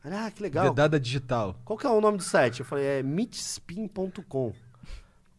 Ele, 0.05 0.15
Ah, 0.15 0.31
que 0.31 0.43
legal. 0.43 0.65
Vedada 0.69 0.99
digital. 0.99 1.57
Qual 1.65 1.79
que 1.79 1.87
é 1.87 1.91
o 1.91 2.01
nome 2.01 2.19
do 2.19 2.23
site? 2.25 2.61
Eu 2.61 2.67
falei, 2.67 2.85
é 2.85 3.03
meetspin.com. 3.03 4.53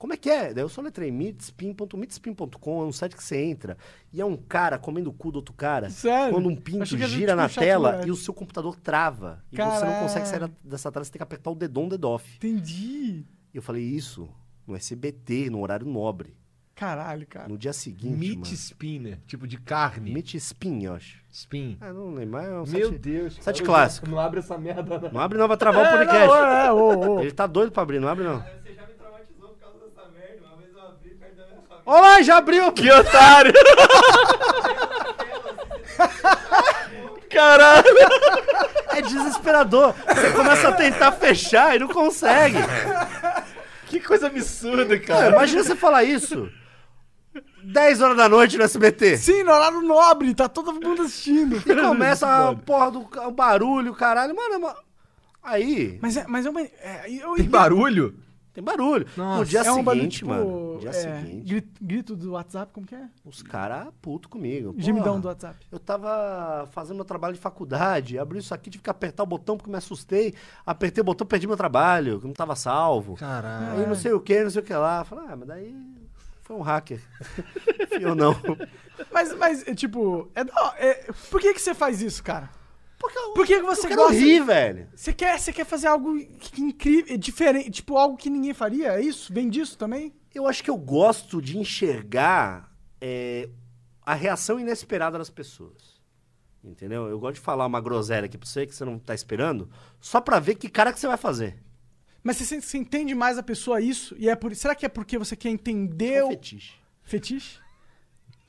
Como 0.04 0.12
é 0.12 0.18
que 0.18 0.30
é? 0.30 0.54
Daí 0.54 0.62
eu 0.62 0.68
só 0.68 0.82
letrei 0.82 1.10
meetspin.meetspin.com, 1.12 2.82
é 2.82 2.86
um 2.86 2.91
site 2.91 3.16
que 3.16 3.24
você 3.24 3.38
entra 3.41 3.78
e 4.12 4.20
é 4.20 4.26
um 4.26 4.36
cara 4.36 4.78
comendo 4.78 5.10
o 5.10 5.14
cu 5.14 5.32
do 5.32 5.38
outro 5.38 5.54
cara. 5.54 5.89
Sério? 5.89 6.34
Quando 6.34 6.49
um 6.49 6.56
pinto 6.58 6.86
gira 6.86 7.08
tipo 7.32 7.36
na 7.38 7.47
tela 7.47 8.01
e 8.06 8.12
o 8.12 8.16
seu 8.18 8.34
computador 8.34 8.76
trava. 8.76 9.41
E 9.49 9.56
você 9.56 9.62
não 9.64 9.70
Caralho. 9.80 10.01
consegue 10.01 10.28
sair 10.28 10.51
dessa 10.62 10.91
tela, 10.91 11.06
você 11.06 11.12
tem 11.12 11.20
que 11.20 11.24
apertar 11.24 11.51
o 11.51 11.56
dedão 11.56 11.88
dedoff. 11.88 12.36
Entendi. 12.36 13.24
E 13.54 13.56
eu 13.58 13.62
falei, 13.62 13.82
isso 13.82 14.30
no 14.68 14.76
SBT, 14.76 15.49
no 15.49 15.62
horário 15.62 15.88
nobre. 15.88 16.36
Caralho, 16.76 17.26
cara. 17.26 17.47
No 17.47 17.58
dia 17.58 17.72
seguinte, 17.72 18.18
Meat 18.18 18.36
mano. 18.39 18.54
spinner, 18.56 19.20
tipo 19.26 19.47
de 19.47 19.58
carne. 19.58 20.12
Meet 20.12 20.34
Spin, 20.34 20.84
eu 20.84 20.95
acho. 20.95 21.24
Spin. 21.32 21.78
Ah, 21.80 21.93
não 21.93 22.14
lembro, 22.16 22.39
é 22.41 22.49
um 22.62 22.66
Meu 22.66 22.89
site... 22.89 22.99
Deus. 22.99 23.36
site 23.36 23.58
cara, 23.64 23.66
clássico. 23.66 24.10
Não 24.10 24.20
abre 24.20 24.39
essa 24.39 24.58
merda, 24.58 24.99
não. 24.99 25.12
Não 25.14 25.22
abre 25.22 25.38
não, 25.38 25.47
vai 25.47 25.56
travar 25.56 25.82
o 25.82 25.86
É, 25.95 25.97
podcast. 25.97 26.28
não, 26.28 26.36
é, 26.45 26.74
ô, 26.74 27.14
ô. 27.16 27.20
Ele 27.22 27.32
tá 27.32 27.47
doido 27.47 27.72
pra 27.72 27.84
abrir, 27.84 27.99
não 28.01 28.10
abre 28.10 28.26
não. 28.26 28.39
Você 28.41 28.74
já 28.74 28.88
me 28.88 28.93
traumatizou 28.95 29.49
por 29.49 29.60
causa 29.60 29.78
dessa 29.86 30.10
merda. 30.10 30.47
Uma 30.47 30.58
vez 30.58 30.74
eu 30.74 30.82
abri 30.82 31.16
família. 31.86 32.00
Olá, 32.00 32.22
já 32.22 32.38
abriu! 32.38 32.72
Que 32.72 32.90
otário! 32.92 33.54
Caralho! 37.30 37.84
É 38.90 39.02
desesperador. 39.02 39.94
Você 40.08 40.32
começa 40.32 40.70
a 40.70 40.74
tentar 40.74 41.12
fechar 41.14 41.76
e 41.76 41.80
não 41.80 41.88
consegue. 41.88 42.58
Que 43.88 44.00
coisa 44.00 44.28
absurda, 44.28 45.00
Cara, 45.00 45.30
imagina 45.36 45.64
você 45.64 45.76
falar 45.76 46.04
isso. 46.04 46.50
10 47.64 48.02
horas 48.02 48.18
da 48.18 48.30
noite 48.30 48.58
no 48.58 48.64
SBT. 48.64 49.18
Sim, 49.18 49.44
no 49.44 49.52
horário 49.52 49.82
nobre, 49.82 50.34
tá 50.36 50.48
todo 50.48 50.74
mundo 50.74 51.02
assistindo. 51.02 51.58
E 51.66 51.76
começa 51.76 52.28
a 52.50 52.54
porra 52.56 52.92
do 52.92 53.00
o 53.28 53.32
barulho, 53.32 53.94
caralho. 53.96 54.36
Mano, 54.36 54.54
é 54.54 54.58
uma- 54.58 54.76
aí 55.42 55.98
Mas 56.02 56.18
é, 56.18 56.26
mas 56.28 56.46
é 56.46 56.50
uma. 56.52 56.62
É, 56.62 57.06
eu, 57.08 57.34
Tem 57.36 57.46
barulho? 57.46 58.14
Tem 58.54 58.64
barulho. 58.64 59.08
no 59.18 59.24
Nossa, 59.24 59.45
dia 59.45 59.62
é 59.62 59.72
um 59.72 59.84
barulho, 59.84 60.01
seguinte, 60.04 60.18
tipo, 60.20 60.30
mano. 60.30 60.74
No 60.76 60.80
dia 60.80 60.89
é, 60.89 60.93
seguinte. 60.93 61.45
Grito, 61.47 61.84
grito 61.84 62.16
do 62.16 62.32
WhatsApp, 62.34 62.72
como 62.72 62.86
que 62.86 62.93
é? 62.93 63.10
Os 63.26 63.41
caras 63.41 63.88
puto 64.01 64.30
comigo. 64.30 64.76
Gemidão 64.78 65.14
Porra, 65.14 65.22
do 65.22 65.28
WhatsApp. 65.30 65.66
Eu 65.72 65.80
tava 65.80 66.68
fazendo 66.72 66.97
meu 66.97 67.06
trabalho 67.06 67.34
de 67.34 67.39
faculdade, 67.39 68.20
abri 68.20 68.38
isso 68.38 68.54
aqui, 68.54 68.70
tive 68.70 68.84
que 68.84 68.89
apertar 68.89 69.24
o 69.24 69.26
botão 69.26 69.58
porque 69.58 69.72
me 69.72 69.78
assustei. 69.78 70.36
Apertei 70.66 71.01
o 71.01 71.06
botão, 71.06 71.26
perdi 71.26 71.47
meu 71.47 71.58
trabalho, 71.58 72.20
que 72.20 72.28
não 72.28 72.34
tava 72.34 72.56
salvo. 72.56 73.16
Caralho. 73.16 73.80
Aí 73.80 73.88
não 73.88 73.95
sei 73.95 74.14
o 74.14 74.20
que, 74.20 74.43
não 74.43 74.51
sei 74.51 74.62
o 74.62 74.66
que 74.66 74.74
lá. 74.74 75.04
Falei, 75.04 75.26
ah, 75.30 75.36
mas 75.36 75.47
daí 75.47 75.76
foi 76.43 76.56
um 76.56 76.62
hacker. 76.62 77.01
Fui 77.89 78.06
eu 78.06 78.14
não. 78.14 78.36
Mas, 79.12 79.36
mas, 79.36 79.64
tipo, 79.76 80.30
é, 80.36 80.41
é- 80.89 81.12
por 81.32 81.41
que 81.41 81.54
que 81.54 81.62
você 81.62 81.74
faz 81.74 82.01
isso, 82.01 82.24
cara? 82.24 82.49
Porque 83.04 83.20
eu, 83.20 83.34
Por 83.34 83.45
que 83.45 83.56
que 83.58 83.62
você 83.66 83.86
eu 83.86 83.89
quero 83.89 84.01
gosta- 84.04 84.16
rir, 84.18 84.43
velho. 84.45 84.88
Você 84.95 85.12
quer, 85.12 85.38
você 85.38 85.51
quer 85.51 85.66
fazer 85.66 85.88
algo 85.88 86.18
que- 86.39 86.62
incrível, 86.62 87.18
diferente, 87.18 87.70
tipo, 87.70 87.97
algo 87.97 88.16
que 88.16 88.30
ninguém 88.30 88.54
faria? 88.54 88.93
É 88.93 89.01
isso? 89.01 89.34
Vem 89.34 89.49
disso 89.49 89.78
também? 89.78 90.14
Eu 90.34 90.47
acho 90.47 90.64
que 90.64 90.70
eu 90.70 90.78
gosto 90.78 91.41
de 91.41 91.58
enxergar 91.58 92.72
é, 93.01 93.49
a 94.01 94.14
reação 94.14 94.58
inesperada 94.58 95.18
das 95.18 95.30
pessoas. 95.30 96.01
Entendeu? 96.64 97.08
Eu 97.10 97.20
gosto 97.20 97.36
de 97.36 97.41
falar 97.41 97.66
uma 97.66 97.82
groselha 97.82 98.24
aqui 98.28 98.38
pra 98.38 98.47
você 98.47 98.66
que 98.66 98.74
você 98.74 98.86
não 98.86 98.97
tá 98.97 99.14
esperando, 99.14 99.70
só 99.99 100.22
pra 100.22 100.39
ver 100.39 100.56
que 100.56 100.70
cara 100.70 100.93
que 100.93 100.99
você 101.01 101.08
vai 101.08 101.18
fazer. 101.18 101.62
Mas 102.24 102.38
você, 102.38 102.62
você 102.62 102.78
entende 102.78 103.14
mais 103.14 103.38
a 103.38 103.43
pessoa 103.43 103.82
isso? 103.82 104.16
E 104.18 104.30
é 104.30 104.36
por, 104.38 104.56
será 104.56 104.74
que 104.74 104.86
é 104.86 104.89
porque 104.89 105.18
você 105.18 105.36
quer 105.36 105.49
entender 105.49 106.14
É 106.14 106.24
um 106.24 106.28
o 106.30 106.32
fetiche. 106.32 106.74
fetiche? 107.04 107.60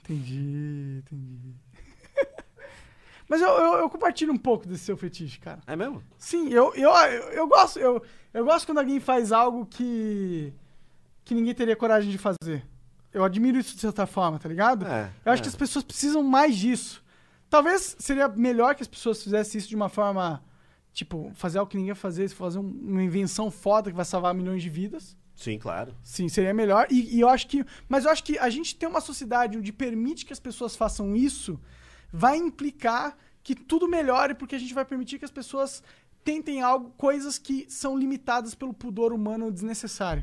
Entendi, 0.05 1.03
entendi. 1.05 1.55
Mas 3.29 3.41
eu, 3.41 3.49
eu, 3.49 3.73
eu 3.79 3.91
compartilho 3.91 4.33
um 4.33 4.37
pouco 4.37 4.67
desse 4.67 4.85
seu 4.85 4.97
fetiche, 4.97 5.39
cara. 5.41 5.61
É 5.67 5.75
mesmo? 5.75 6.03
Sim, 6.19 6.49
eu, 6.51 6.75
eu, 6.75 6.91
eu, 6.91 7.23
eu 7.31 7.49
gosto. 7.49 7.79
Eu, 7.79 8.03
eu 8.33 8.45
gosto 8.45 8.67
quando 8.67 8.79
alguém 8.79 9.01
faz 9.01 9.33
algo 9.33 9.65
que. 9.67 10.53
que 11.25 11.35
ninguém 11.35 11.55
teria 11.55 11.75
coragem 11.77 12.11
de 12.11 12.19
fazer. 12.19 12.65
Eu 13.13 13.25
admiro 13.25 13.59
isso 13.59 13.75
de 13.75 13.81
certa 13.81 14.07
forma, 14.07 14.39
tá 14.39 14.49
ligado? 14.49 14.87
É, 14.87 15.11
eu 15.25 15.33
acho 15.33 15.41
é. 15.41 15.45
que 15.45 15.49
as 15.49 15.57
pessoas 15.57 15.85
precisam 15.85 16.23
mais 16.23 16.57
disso. 16.57 17.03
Talvez 17.49 17.97
seria 17.99 18.29
melhor 18.29 18.75
que 18.75 18.83
as 18.83 18.89
pessoas 18.89 19.23
fizessem 19.23 19.59
isso 19.59 19.69
de 19.69 19.77
uma 19.77 19.89
forma. 19.89 20.43
Tipo, 20.93 21.33
fazer 21.35 21.59
algo 21.59 21.71
que 21.71 21.77
ninguém 21.77 21.89
ia 21.89 21.95
fazer, 21.95 22.29
fazer 22.29 22.59
um- 22.59 22.63
uma 22.83 23.03
invenção 23.03 23.51
foda 23.51 23.91
que 23.91 23.97
vai 23.97 24.05
salvar 24.05 24.33
milhões 24.35 24.63
de 24.63 24.69
vidas. 24.69 25.17
Sim, 25.35 25.59
claro. 25.59 25.93
Sim, 26.03 26.29
seria 26.29 26.55
melhor. 26.55 26.87
E, 26.91 27.17
e 27.17 27.21
eu 27.21 27.29
acho 27.29 27.47
que. 27.49 27.65
Mas 27.89 28.05
eu 28.05 28.11
acho 28.11 28.23
que 28.23 28.39
a 28.39 28.49
gente 28.49 28.77
ter 28.77 28.87
uma 28.87 29.01
sociedade 29.01 29.59
onde 29.59 29.73
permite 29.73 30.25
que 30.25 30.33
as 30.33 30.39
pessoas 30.39 30.77
façam 30.77 31.17
isso 31.17 31.59
vai 32.17 32.37
implicar 32.37 33.17
que 33.43 33.57
tudo 33.57 33.89
melhore, 33.89 34.35
porque 34.35 34.55
a 34.55 34.59
gente 34.59 34.73
vai 34.73 34.85
permitir 34.85 35.19
que 35.19 35.25
as 35.25 35.31
pessoas 35.33 35.83
tentem 36.23 36.63
algo, 36.63 36.91
coisas 36.97 37.39
que 37.39 37.67
são 37.69 37.99
limitadas 37.99 38.55
pelo 38.55 38.73
pudor 38.73 39.13
humano 39.13 39.51
desnecessário. 39.51 40.23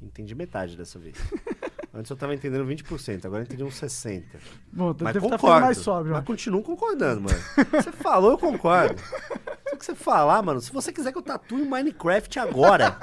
Entendi 0.00 0.32
metade 0.34 0.76
dessa 0.76 0.96
vez. 0.98 1.16
Antes 1.92 2.10
eu 2.10 2.16
tava 2.16 2.34
entendendo 2.34 2.64
20%, 2.64 3.24
agora 3.24 3.42
eu 3.42 3.44
entendi 3.46 3.62
uns 3.64 3.80
60%. 3.80 4.24
Bom, 4.72 4.86
Mas 4.88 4.96
deve 4.96 5.10
estar 5.10 5.20
concordo. 5.20 5.36
ficando 5.38 5.60
mais 5.60 5.78
sóbrio. 5.78 6.12
mas 6.14 6.24
continuo 6.24 6.62
concordando, 6.62 7.20
mano. 7.22 7.38
Você 7.72 7.92
falou, 7.92 8.32
eu 8.32 8.38
concordo. 8.38 9.00
O 9.74 9.76
que 9.76 9.84
você 9.84 9.94
falar, 9.94 10.40
mano, 10.40 10.60
se 10.60 10.72
você 10.72 10.92
quiser 10.92 11.10
que 11.10 11.18
eu 11.18 11.22
tatue 11.22 11.64
Minecraft 11.64 12.38
agora, 12.38 12.96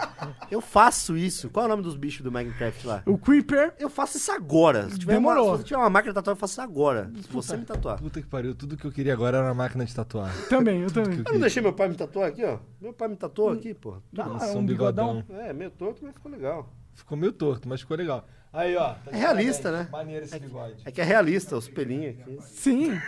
eu 0.50 0.62
faço 0.62 1.18
isso. 1.18 1.50
Qual 1.50 1.64
é 1.64 1.68
o 1.68 1.70
nome 1.70 1.84
dos 1.84 1.98
bichos 1.98 2.22
do 2.22 2.32
Minecraft 2.32 2.88
lá? 2.88 3.04
O 3.06 3.18
Creeper. 3.18 3.74
Eu 3.78 3.90
faço 3.90 4.16
isso 4.18 4.32
agora. 4.32 4.90
Se 4.90 4.98
tiver, 4.98 5.18
uma, 5.18 5.34
Demorou. 5.34 5.52
se 5.58 5.62
você 5.64 5.68
tiver 5.68 5.80
uma 5.80 5.90
máquina 5.90 6.14
de 6.14 6.16
tatuar, 6.16 6.36
eu 6.36 6.40
faço 6.40 6.54
isso 6.54 6.62
agora. 6.62 7.12
Se 7.22 7.30
você 7.30 7.58
me 7.58 7.66
tatuar. 7.66 7.98
Puta 7.98 8.22
que 8.22 8.28
pariu, 8.28 8.56
tudo 8.56 8.78
que 8.78 8.86
eu 8.86 8.92
queria 8.92 9.12
agora 9.12 9.38
era 9.38 9.48
uma 9.48 9.54
máquina 9.54 9.84
de 9.84 9.94
tatuar. 9.94 10.34
Também, 10.48 10.82
eu 10.82 10.90
também. 10.90 11.22
Eu 11.26 11.34
não 11.34 11.42
deixei 11.42 11.62
meu 11.62 11.74
pai 11.74 11.90
me 11.90 11.96
tatuar 11.96 12.30
aqui, 12.30 12.44
ó. 12.46 12.60
Meu 12.80 12.94
pai 12.94 13.10
me 13.10 13.18
tatuou 13.18 13.50
aqui, 13.50 13.74
pô. 13.74 13.98
Não, 14.14 14.30
Nossa, 14.30 14.46
é 14.46 14.56
um 14.56 14.60
um 14.60 14.66
bigodão. 14.66 15.24
É, 15.30 15.52
meio 15.52 15.72
torto, 15.72 16.02
mas 16.04 16.14
ficou 16.14 16.32
legal. 16.32 16.70
Ficou 16.94 17.18
meio 17.18 17.34
torto, 17.34 17.68
mas 17.68 17.82
ficou 17.82 17.98
legal. 17.98 18.26
Aí, 18.54 18.76
ó. 18.76 18.90
tá 18.96 19.12
É 19.12 19.16
realista, 19.18 19.64
parabéns. 19.70 19.86
né? 19.86 19.92
Maneiro 19.92 20.26
esse 20.26 20.40
bigode. 20.40 20.76
É 20.84 20.92
que 20.92 21.00
é 21.00 21.04
realista, 21.06 21.56
os 21.56 21.70
pelinhos 21.70 22.20
aqui. 22.20 22.38
Sim. 22.42 23.00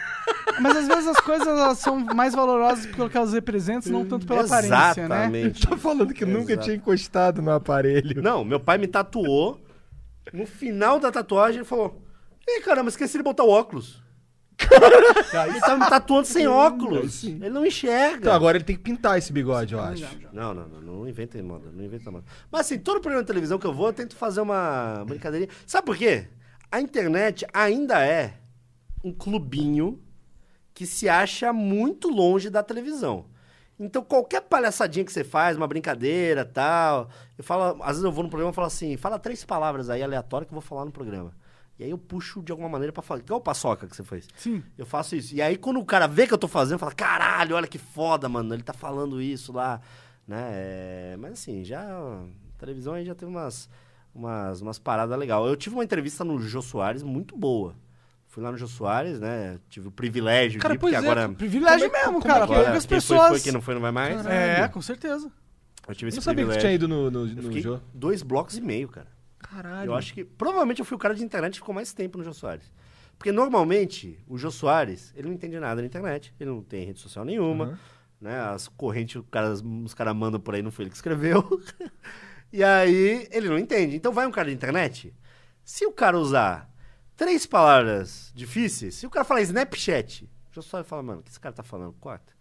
Mas 0.62 0.78
às 0.78 0.88
vezes 0.88 1.08
as 1.08 1.20
coisas 1.20 1.48
elas 1.48 1.80
são 1.80 2.00
mais 2.00 2.34
valorosas 2.34 2.86
pelo 2.86 3.10
que 3.10 3.18
elas 3.18 3.34
representam, 3.34 3.92
não 3.92 4.06
tanto 4.06 4.26
pela 4.26 4.46
aparência, 4.46 4.76
né? 4.76 5.26
Exatamente. 5.26 5.68
Tá 5.68 5.78
falando 5.78 6.14
que 6.14 6.26
nunca 6.26 6.54
Exato. 6.54 6.66
tinha 6.66 6.76
encostado 6.78 7.42
no 7.42 7.52
aparelho. 7.52 8.22
Não, 8.22 8.46
meu 8.46 8.60
pai 8.60 8.78
me 8.78 8.88
tatuou. 8.88 9.60
No 10.32 10.46
final 10.46 11.00
da 11.00 11.12
tatuagem, 11.12 11.58
ele 11.60 11.66
falou: 11.66 12.02
Ih, 12.48 12.62
caramba, 12.62 12.90
esqueci 12.90 13.18
de 13.18 13.24
botar 13.24 13.44
o 13.44 13.50
óculos. 13.50 14.02
ele 15.50 15.60
tava 15.60 15.78
me 15.78 15.90
tatuando 15.90 16.28
sem 16.28 16.48
óculos. 16.48 17.24
Ele 17.24 17.50
não 17.50 17.66
enxerga. 17.66 18.18
Então 18.18 18.34
agora 18.34 18.58
ele 18.58 18.64
tem 18.64 18.76
que 18.76 18.82
pintar 18.82 19.18
esse 19.18 19.32
bigode, 19.32 19.74
eu 19.74 19.80
acho. 19.80 20.06
Não, 20.32 20.54
não, 20.54 20.68
não, 20.68 20.82
não 20.82 21.08
inventa 21.08 21.42
moda, 21.42 21.70
não 21.72 21.84
inventa 21.84 22.12
moda. 22.12 22.26
Mas 22.52 22.62
assim, 22.62 22.80
todo 22.80 23.02
programa 23.02 23.24
de 23.24 23.28
televisão 23.28 23.58
que 23.58 23.68
eu 23.68 23.74
vou, 23.74 23.88
eu 23.88 23.94
tento 23.94 24.16
fazer 24.16 24.42
uma 24.42 25.04
brincadeirinha. 25.06 25.52
Sabe 25.66 25.86
por 25.86 25.98
quê? 25.98 26.28
A 26.72 26.82
internet 26.82 27.46
ainda 27.54 28.06
é 28.06 28.36
um 29.04 29.12
clubinho 29.12 30.02
que 30.74 30.86
se 30.86 31.08
acha 31.08 31.54
muito 31.54 32.08
longe 32.08 32.50
da 32.50 32.64
televisão. 32.64 33.26
Então, 33.80 34.04
qualquer 34.04 34.42
palhaçadinha 34.42 35.04
que 35.04 35.12
você 35.12 35.24
faz, 35.24 35.58
uma 35.58 35.68
brincadeira 35.68 36.46
tal, 36.46 37.10
eu 37.38 37.44
falo, 37.44 37.82
às 37.82 37.90
vezes 37.90 38.04
eu 38.04 38.12
vou 38.12 38.24
no 38.24 38.30
programa 38.30 38.52
e 38.52 38.56
falo 38.56 38.68
assim, 38.68 38.96
fala 38.98 39.20
três 39.20 39.44
palavras 39.44 39.90
aí 39.90 40.02
aleatórias 40.02 40.48
que 40.48 40.54
eu 40.54 40.60
vou 40.60 40.68
falar 40.68 40.86
no 40.86 40.92
programa. 40.92 41.34
E 41.84 41.88
aí 41.88 41.92
eu 41.92 41.98
puxo 41.98 42.42
de 42.42 42.50
alguma 42.50 42.70
maneira 42.70 42.94
pra 42.94 43.04
falar, 43.04 43.20
igual 43.20 43.40
o 43.42 43.44
paçoca 43.44 43.86
que 43.88 43.94
você 43.94 44.04
fez. 44.06 44.26
Sim. 44.38 44.64
Eu 44.78 44.86
faço 44.86 45.18
isso. 45.18 45.36
E 45.36 45.42
aí, 45.42 45.58
quando 45.58 45.82
o 45.82 45.86
cara 45.86 46.08
vê 46.08 46.26
que 46.26 46.34
eu 46.34 46.38
tô 46.38 46.48
fazendo, 46.48 46.80
fala: 46.80 46.94
caralho, 46.94 47.58
olha 47.58 47.68
que 47.68 47.78
foda, 47.78 48.30
mano. 48.30 48.54
Ele 48.54 48.64
tá 48.64 48.72
falando 48.72 49.22
isso 49.22 49.52
lá. 49.52 49.82
Né? 50.26 50.48
É, 50.54 51.18
Mas 51.20 51.34
assim, 51.34 51.62
já. 51.66 51.82
A 51.84 52.58
televisão 52.58 52.94
aí 52.94 53.04
já 53.04 53.14
teve 53.14 53.30
umas, 53.30 53.70
umas, 54.16 54.62
umas 54.62 54.80
paradas 54.80 55.20
legais. 55.20 55.46
Eu 55.46 55.58
tive 55.58 55.76
uma 55.76 55.84
entrevista 55.84 56.24
no 56.24 56.40
Jô 56.40 56.62
Soares 56.62 57.04
muito 57.04 57.36
boa. 57.36 57.76
Fui 58.28 58.42
lá 58.42 58.50
no 58.50 58.58
Jô 58.58 58.66
Soares, 58.68 59.20
né? 59.20 59.60
Tive 59.70 59.90
o 59.90 59.92
privilégio 59.92 60.62
Cara, 60.62 60.74
de 60.76 60.78
ir, 60.78 60.80
porque 60.80 60.96
é, 60.96 61.00
agora. 61.00 61.28
Privilégio 61.28 61.88
Como 61.92 61.98
é 61.98 62.00
mesmo, 62.06 62.22
como 62.22 62.24
é 62.24 62.28
cara. 62.30 62.40
que 62.42 62.48
Porque 62.48 62.62
agora 62.62 62.78
as 62.78 62.86
quem 62.86 62.98
pessoas. 62.98 63.20
foi, 63.20 63.30
foi, 63.32 63.40
quem 63.42 63.52
não 63.52 63.62
foi, 63.62 63.74
não 63.74 63.82
vai 63.82 63.92
mais. 63.92 64.26
É, 64.26 64.70
com 64.70 64.82
certeza. 64.82 65.30
Eu 65.86 65.94
tive 65.94 66.06
Eu 66.06 66.10
esse 66.10 66.18
não 66.20 66.24
sabia 66.24 66.46
que 66.46 66.52
tu 66.52 66.54
privilégio. 66.54 66.62
tinha 66.62 66.72
ido 66.74 66.88
no, 66.88 67.12
no, 67.12 67.26
no 67.26 67.60
jogo. 67.60 67.84
dois 67.94 68.24
blocos 68.24 68.58
e 68.58 68.62
meio, 68.62 68.88
cara. 68.88 69.12
Caralho. 69.54 69.92
Eu 69.92 69.96
acho 69.96 70.14
que. 70.14 70.24
Provavelmente 70.24 70.80
eu 70.80 70.86
fui 70.86 70.96
o 70.96 71.00
cara 71.00 71.14
de 71.14 71.24
internet 71.24 71.54
que 71.54 71.60
ficou 71.60 71.76
mais 71.76 71.94
tempo 71.94 72.18
no 72.18 72.24
Jô 72.24 72.34
Soares. 72.34 72.72
Porque 73.18 73.32
normalmente 73.32 74.18
o 74.28 74.38
Jô 74.38 74.50
Soares, 74.52 75.14
ele 75.16 75.28
não 75.28 75.36
entende 75.36 75.60
nada 75.60 75.82
na 75.82 75.88
internet, 75.88 76.34
ele 76.40 76.50
não 76.50 76.62
tem 76.64 76.86
rede 76.86 77.00
social 77.00 77.24
nenhuma, 77.24 77.66
Uhum. 77.66 77.78
né? 78.22 78.40
As 78.40 78.68
correntes 78.68 79.16
os 79.22 79.26
caras, 79.30 79.62
os 79.62 79.94
caras 79.94 80.16
mandam 80.16 80.40
por 80.40 80.56
aí, 80.56 80.62
não 80.62 80.72
foi 80.72 80.84
ele 80.86 80.90
que 80.90 80.96
escreveu. 80.96 81.44
e 82.52 82.64
aí 82.64 83.28
ele 83.32 83.50
não 83.50 83.58
entende. 83.60 83.96
Então 83.96 84.12
vai 84.12 84.26
um 84.26 84.32
cara 84.32 84.50
de 84.50 84.56
internet, 84.56 85.14
se 85.64 85.86
o 85.86 85.92
cara 85.92 86.18
usar 86.18 86.70
três 87.16 87.46
palavras 87.46 88.32
difíceis, 88.36 88.96
se 88.96 89.06
o 89.06 89.10
cara 89.10 89.24
falar 89.24 89.42
Snapchat, 89.42 90.24
o 90.52 90.56
Jô 90.56 90.62
Soares 90.62 90.90
fala, 90.90 91.04
mano, 91.04 91.20
o 91.20 91.24
que 91.24 91.30
esse 91.30 91.40
cara 91.40 91.54
tá 91.54 91.64
falando? 91.64 91.94
Corta. 92.00 92.34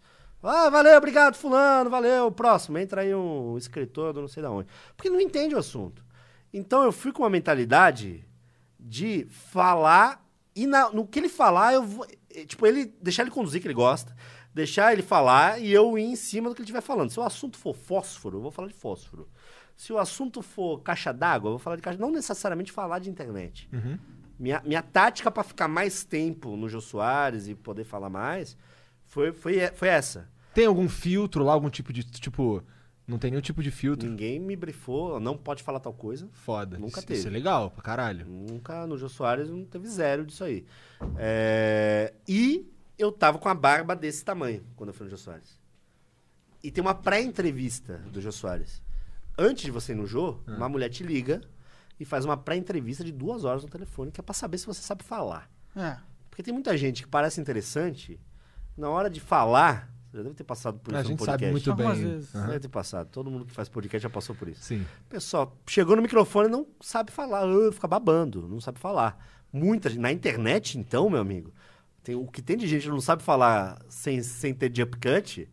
Ah, 0.43 0.69
valeu, 0.71 0.97
obrigado, 0.99 1.37
fulano, 1.37 1.89
valeu, 1.89 2.33
próximo. 2.33 2.77
Entra 2.77 3.03
aí 3.03 3.15
um 3.15 3.57
escritor 3.57 4.13
do 4.13 4.21
não 4.23 4.27
sei 4.27 4.43
da 4.43 4.51
onde. 4.51 4.69
Porque 4.97 5.07
ele 5.07 5.15
não 5.15 5.23
entende 5.23 5.55
o 5.55 5.59
assunto. 5.59 6.05
Então 6.53 6.83
eu 6.83 6.93
fui 6.93 7.13
com 7.13 7.23
uma 7.23 7.31
mentalidade 7.31 8.25
de 8.79 9.27
falar 9.31 10.25
e 10.55 10.67
na- 10.67 10.91
no 10.91 11.07
que 11.07 11.19
ele 11.19 11.29
falar, 11.29 11.73
eu 11.75 11.83
vou. 11.85 12.07
eh, 12.31 12.45
Tipo, 12.45 12.67
ele. 12.67 12.87
Deixar 13.01 13.23
ele 13.23 13.31
conduzir 13.31 13.61
que 13.61 13.67
ele 13.67 13.75
gosta, 13.75 14.15
deixar 14.55 14.93
ele 14.93 15.03
falar 15.03 15.61
e 15.61 15.73
eu 15.73 15.97
ir 15.99 16.03
em 16.05 16.17
cima 16.17 16.49
do 16.49 16.55
que 16.55 16.61
ele 16.61 16.65
estiver 16.67 16.81
falando. 16.83 17.11
Se 17.11 17.19
o 17.21 17.23
assunto 17.23 17.57
for 17.59 17.75
fósforo, 17.75 18.39
eu 18.39 18.43
vou 18.43 18.51
falar 18.51 18.69
de 18.69 18.75
fósforo. 18.75 19.29
Se 19.77 19.93
o 19.93 19.99
assunto 19.99 20.43
for 20.43 20.81
caixa 20.83 21.13
d'água, 21.13 21.49
eu 21.49 21.53
vou 21.53 21.59
falar 21.59 21.77
de 21.77 21.83
caixa. 21.83 21.99
Não 21.99 22.11
necessariamente 22.11 22.71
falar 22.71 22.99
de 22.99 23.09
internet. 23.11 23.69
Uhum. 23.73 23.99
Minha, 24.39 24.61
minha 24.65 24.83
tática 24.83 25.31
para 25.31 25.43
ficar 25.45 25.69
mais 25.69 26.05
tempo 26.05 26.57
no 26.57 26.69
Jô 26.69 26.81
Soares 26.81 27.49
e 27.49 27.55
poder 27.55 27.85
falar 27.85 28.11
mais 28.11 28.57
foi, 29.07 29.33
foi, 29.33 29.69
foi 29.69 29.89
essa. 29.89 30.29
Tem 30.55 30.67
algum 30.67 30.89
filtro 30.89 31.45
lá, 31.45 31.53
algum 31.55 31.71
tipo 31.71 31.93
de. 31.93 32.03
Tipo. 32.05 32.63
Não 33.07 33.19
tem 33.19 33.31
nenhum 33.31 33.41
tipo 33.43 33.63
de 33.63 33.71
filtro. 33.71 34.09
Ninguém 34.09 34.39
me 34.39 34.55
brifou, 34.55 35.19
não 35.19 35.37
pode 35.37 35.63
falar 35.63 35.81
tal 35.81 35.93
coisa. 35.93 36.29
Foda. 36.33 36.79
Nunca 36.79 37.01
isso, 37.01 37.07
teve. 37.07 37.19
Isso 37.21 37.29
é 37.29 37.31
legal 37.31 37.71
pra 37.71 37.83
caralho. 37.83 38.25
Nunca 38.27 38.87
no 38.87 38.97
Jô 38.97 39.09
Soares 39.09 39.51
não 39.51 39.65
teve 39.65 39.87
zero 39.89 40.25
disso 40.25 40.45
aí. 40.45 40.65
É, 41.19 42.15
E 42.29 42.71
eu 42.99 43.11
tava 43.11 43.39
com 43.39 43.49
a 43.49 43.55
barba 43.55 43.97
desse 43.97 44.25
tamanho 44.25 44.65
quando 44.77 44.89
eu 44.91 44.95
fui 44.95 45.05
no 45.05 45.11
Jô 45.11 45.17
Soares. 45.17 45.61
E 46.63 46.71
tem 46.71 46.81
uma 46.81 46.95
pré-entrevista 46.95 47.99
do 48.13 48.21
Jô 48.21 48.31
Soares. 48.31 48.81
Antes 49.37 49.65
de 49.65 49.71
você 49.71 49.93
ir 49.93 49.97
no 49.97 50.07
Jô, 50.07 50.39
Ah. 50.47 50.53
uma 50.57 50.69
mulher 50.69 50.89
te 50.89 51.03
liga 51.03 51.41
e 51.99 52.05
faz 52.05 52.25
uma 52.25 52.37
pré-entrevista 52.37 53.03
de 53.03 53.11
duas 53.11 53.45
horas 53.45 53.65
no 53.65 53.69
telefone, 53.69 54.13
que 54.13 54.21
é 54.21 54.23
pra 54.23 54.35
saber 54.35 54.59
se 54.59 54.67
você 54.67 54.81
sabe 54.81 55.03
falar. 55.03 55.51
É. 55.75 55.97
Porque 56.31 56.43
tem 56.43 56.55
muita 56.55 56.77
gente 56.77 57.03
que 57.03 57.09
parece 57.09 57.41
interessante, 57.41 58.19
na 58.77 58.89
hora 58.89 59.11
de 59.11 59.21
falar, 59.21 59.92
já 60.13 60.23
deve 60.23 60.35
ter 60.35 60.45
passado 60.45 60.79
por 60.79 60.95
A 60.95 60.99
isso 61.01 61.05
no 61.05 61.11
gente 61.11 61.19
podcast. 61.19 61.41
sabe 61.43 61.53
muito 61.53 61.71
Algumas 61.71 61.99
bem. 61.99 62.07
vezes. 62.09 62.35
Aham. 62.35 62.47
Deve 62.49 62.61
ter 62.61 62.69
passado. 62.69 63.09
Todo 63.11 63.31
mundo 63.31 63.45
que 63.47 63.53
faz 63.53 63.69
podcast 63.69 64.03
já 64.03 64.11
passou 64.11 64.35
por 64.35 64.49
isso. 64.49 64.63
Sim. 64.63 64.85
Pessoal, 65.09 65.57
chegou 65.67 65.97
no 65.97 66.03
microfone 66.03 66.49
e 66.49 66.51
não 66.51 66.67
sabe 66.81 67.11
falar, 67.11 67.45
ah, 67.45 67.73
fica 67.73 67.89
babando, 67.89 68.47
não 68.49 68.61
sabe 68.61 68.79
falar. 68.79 69.19
Muita 69.53 69.89
gente. 69.89 70.01
Na 70.01 70.13
internet, 70.13 70.79
então, 70.79 71.09
meu 71.11 71.21
amigo, 71.21 71.53
tem, 72.03 72.15
o 72.15 72.27
que 72.27 72.43
tem 72.43 72.57
de 72.57 72.67
gente 72.67 72.83
que 72.83 72.89
não 72.91 73.01
sabe 73.01 73.23
falar 73.23 73.79
sem, 73.89 74.23
sem 74.23 74.53
ter 74.55 74.71
jump 74.75 74.97
cut, 74.99 75.49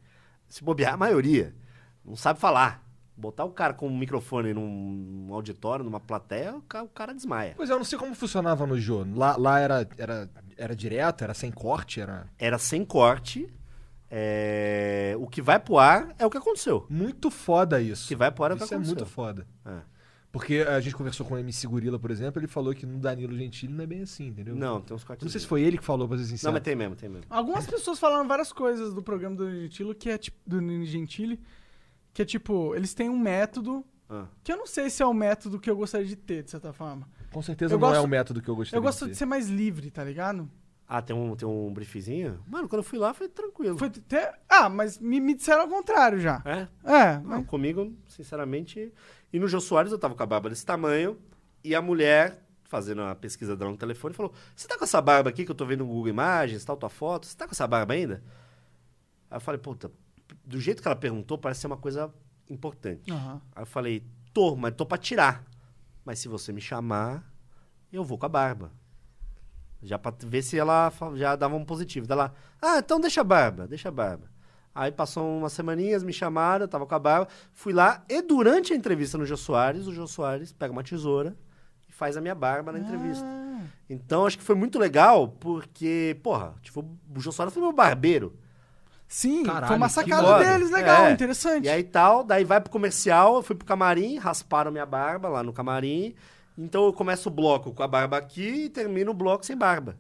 se 0.48 0.64
bobear, 0.64 0.94
a 0.94 0.98
maioria. 0.98 1.56
Não 2.04 2.16
sabe 2.16 2.40
falar. 2.40 2.88
Botar 3.16 3.44
o 3.44 3.52
cara 3.52 3.74
com 3.74 3.86
um 3.88 3.98
microfone 3.98 4.54
num 4.54 5.28
auditório, 5.34 5.84
numa 5.84 6.00
plateia, 6.00 6.56
o 6.56 6.62
cara, 6.62 6.86
o 6.86 6.88
cara 6.88 7.14
desmaia. 7.14 7.54
Pois 7.58 7.70
é, 7.70 7.74
eu 7.74 7.78
não 7.78 7.84
sei 7.84 8.00
como 8.00 8.16
funcionava 8.16 8.66
no 8.66 8.80
Jô. 8.80 9.06
Lá, 9.14 9.36
lá 9.36 9.60
era, 9.60 9.86
era, 9.98 10.30
era 10.58 10.74
direto, 10.74 11.22
era 11.26 11.34
sem 11.34 11.52
corte, 11.52 12.00
era 12.00 12.28
Era 12.40 12.58
sem 12.58 12.86
corte. 12.86 13.50
É, 14.10 15.16
O 15.20 15.28
que 15.28 15.42
vai 15.42 15.60
pro 15.60 15.78
ar 15.78 16.14
é 16.18 16.26
o 16.26 16.30
que 16.30 16.38
aconteceu. 16.38 16.86
muito 16.90 17.30
foda 17.30 17.82
isso. 17.82 18.06
O 18.06 18.08
que 18.08 18.16
vai 18.16 18.32
pro 18.32 18.44
ar 18.44 18.52
é 18.52 18.54
o 18.56 18.58
que 18.58 18.64
Isso 18.64 18.74
é 18.74 18.78
aconteceu. 18.78 18.96
muito 18.98 19.10
foda. 19.12 19.48
É. 19.66 19.78
Porque 20.32 20.58
a 20.68 20.80
gente 20.80 20.96
conversou 20.96 21.26
com 21.26 21.34
o 21.34 21.38
MC 21.40 21.66
Gorila, 21.68 21.98
por 21.98 22.12
exemplo, 22.12 22.40
ele 22.40 22.48
falou 22.48 22.72
que 22.76 22.86
no 22.86 23.00
Danilo 23.00 23.36
Gentili 23.36 23.74
não 23.74 23.84
é 23.84 23.88
bem 23.88 24.04
assim, 24.04 24.28
entendeu? 24.28 24.56
Não, 24.56 24.80
tem 24.80 24.96
uns 24.96 25.04
cortes. 25.04 25.24
Não 25.26 25.32
sei 25.32 25.42
se 25.42 25.48
foi 25.48 25.64
ele 25.64 25.76
que 25.78 25.84
falou, 25.84 26.08
pra 26.08 26.18
ser 26.20 26.26
sincero. 26.26 26.50
Não, 26.50 26.54
mas 26.54 26.62
tem 26.62 26.76
mesmo, 26.76 26.96
tem 26.96 27.10
mesmo. 27.10 27.26
Algumas 27.30 27.66
pessoas 27.66 27.98
falaram 27.98 28.28
várias 28.28 28.54
coisas 28.54 28.94
do 28.94 29.02
programa 29.02 29.36
do 29.36 29.50
Gentili, 29.50 29.96
que 29.96 30.08
é 30.10 30.18
tipo. 30.20 30.38
Do 30.46 30.60
Gentili, 30.86 31.40
que 32.14 32.22
é 32.22 32.26
tipo, 32.26 32.76
eles 32.76 32.94
têm 32.94 33.10
um 33.10 33.18
método. 33.18 33.84
Ah. 34.08 34.26
Que 34.44 34.52
eu 34.52 34.58
não 34.58 34.68
sei 34.68 34.90
se 34.92 35.02
é 35.02 35.06
o 35.06 35.14
método 35.14 35.60
que 35.60 35.70
eu 35.70 35.76
gostaria 35.76 36.06
de 36.06 36.16
ter, 36.16 36.44
de 36.44 36.50
certa 36.52 36.74
forma. 36.74 37.08
Com 37.32 37.42
certeza 37.44 37.74
Eu 37.76 37.80
não 37.80 37.88
é 37.90 37.92
gosto- 37.94 38.06
o 38.06 38.08
método 38.08 38.42
que 38.42 38.50
eu 38.50 38.56
gostaria 38.56 38.78
Eu 38.78 38.82
gosto 38.84 39.08
de 39.08 39.16
ser 39.16 39.26
mais 39.26 39.48
livre, 39.50 39.90
tá 39.92 40.04
ligado? 40.04 40.50
Ah, 40.92 41.04
tem 41.04 41.16
um, 41.16 41.36
tem 41.36 41.48
um 41.48 41.72
briefzinho? 41.72 42.44
Mano, 42.48 42.68
quando 42.68 42.80
eu 42.80 42.84
fui 42.84 42.98
lá 42.98 43.14
foi 43.14 43.30
tranquilo. 43.30 43.78
Foi 43.78 43.90
até... 43.90 44.34
Ah, 44.50 44.68
mas 44.68 44.98
me, 44.98 45.20
me 45.20 45.36
disseram 45.36 45.62
ao 45.62 45.68
contrário 45.68 46.20
já. 46.20 46.42
É? 46.44 46.68
É, 46.84 47.18
Não, 47.20 47.24
mas... 47.26 47.46
comigo, 47.46 47.96
sinceramente. 48.08 48.92
E 49.32 49.38
no 49.38 49.48
Jô 49.48 49.62
Soares 49.62 49.92
eu 49.92 50.00
tava 50.00 50.16
com 50.16 50.24
a 50.24 50.26
barba 50.26 50.50
desse 50.50 50.66
tamanho 50.66 51.16
e 51.64 51.76
a 51.76 51.82
mulher, 51.82 52.44
fazendo 52.64 53.04
a 53.04 53.14
pesquisa 53.14 53.56
dela 53.56 53.70
no 53.70 53.78
telefone, 53.78 54.16
falou: 54.16 54.34
Você 54.56 54.68
tá 54.68 54.80
com 54.80 54.84
essa 54.84 55.00
barba 55.00 55.30
aqui 55.30 55.46
que 55.46 55.52
eu 55.52 55.56
tô 55.56 55.64
vendo 55.64 55.82
no 55.82 55.86
Google 55.86 56.08
Imagens, 56.08 56.66
tal, 56.66 56.76
tua 56.76 56.90
foto? 56.90 57.28
Você 57.28 57.38
tá 57.38 57.46
com 57.46 57.52
essa 57.52 57.68
barba 57.68 57.94
ainda? 57.94 58.24
Aí 59.30 59.38
eu 59.38 59.42
falei: 59.42 59.60
Puta, 59.62 59.92
do 60.44 60.60
jeito 60.60 60.82
que 60.82 60.88
ela 60.88 60.96
perguntou, 60.96 61.38
parece 61.38 61.62
ser 61.62 61.68
uma 61.68 61.78
coisa 61.78 62.12
importante. 62.50 63.12
Aham. 63.12 63.40
Aí 63.56 63.62
eu 63.62 63.68
falei: 63.68 64.04
Tô, 64.34 64.56
mas 64.56 64.74
tô 64.74 64.88
pra 64.88 64.98
tirar. 64.98 65.44
Mas 66.04 66.18
se 66.18 66.28
você 66.28 66.52
me 66.52 66.62
chamar, 66.62 67.32
eu 67.94 68.04
vou 68.04 68.18
com 68.18 68.26
a 68.26 68.30
barba. 68.30 68.72
Já 69.82 69.98
pra 69.98 70.14
ver 70.26 70.42
se 70.42 70.58
ela 70.58 70.92
já 71.16 71.36
dava 71.36 71.56
um 71.56 71.64
positivo. 71.64 72.06
Daí 72.08 72.18
Ela, 72.18 72.34
ah, 72.62 72.80
então 72.80 73.00
deixa 73.00 73.22
a 73.22 73.24
barba, 73.24 73.68
deixa 73.68 73.90
a 73.90 73.92
barba. 73.92 74.26
Aí 74.76 74.92
passou 74.92 75.38
umas 75.38 75.54
semaninhas, 75.54 76.04
me 76.04 76.14
chamaram, 76.14 76.66
eu 76.66 76.68
tava 76.68 76.86
com 76.86 76.96
a 76.96 77.00
barba. 77.00 77.28
Fui 77.54 77.74
lá 77.74 78.04
e 78.10 78.22
durante 78.22 78.72
a 78.74 78.76
entrevista 78.76 79.18
no 79.18 79.26
Jô 79.26 79.36
Soares, 79.38 79.88
o 79.88 79.94
Jô 79.94 80.06
Soares 80.08 80.52
pega 80.52 80.72
uma 80.72 80.84
tesoura 80.84 81.36
e 81.88 81.92
faz 81.92 82.16
a 82.18 82.22
minha 82.22 82.36
barba 82.36 82.72
na 82.72 82.80
entrevista. 82.80 83.26
Ah, 83.26 83.62
Então 83.90 84.26
acho 84.26 84.38
que 84.38 84.44
foi 84.44 84.56
muito 84.56 84.78
legal, 84.78 85.28
porque, 85.40 86.18
porra, 86.24 86.54
tipo, 86.62 86.86
o 87.16 87.20
Jô 87.20 87.32
Soares 87.32 87.54
foi 87.54 87.64
meu 87.64 87.74
barbeiro. 87.74 88.36
sim, 89.08 89.44
Caralho, 89.44 89.68
foi 89.68 89.76
uma 89.78 89.90
sacada 89.90 90.38
deles, 90.40 90.70
legal, 90.72 91.06
É. 91.08 91.12
interessante. 91.12 91.66
E 91.66 91.70
aí 91.70 91.84
tal, 91.84 92.24
daí 92.24 92.44
vai 92.44 92.62
pro 92.62 92.70
comercial, 92.72 93.38
eu 93.38 93.42
fui 93.44 93.56
pro 93.56 93.66
camarim, 93.66 94.18
rasparam 94.18 94.72
minha 94.72 94.86
barba 94.86 95.28
lá 95.30 95.42
no 95.42 95.52
camarim. 95.52 96.14
Então 96.60 96.86
eu 96.86 96.92
começo 96.92 97.30
o 97.30 97.32
bloco 97.32 97.74
com 97.74 97.82
a 97.82 97.88
barba 97.88 98.18
aqui 98.18 98.66
e 98.66 98.70
termino 98.70 99.12
o 99.12 99.14
bloco 99.14 99.46
sem 99.46 99.58
barba. 99.58 99.98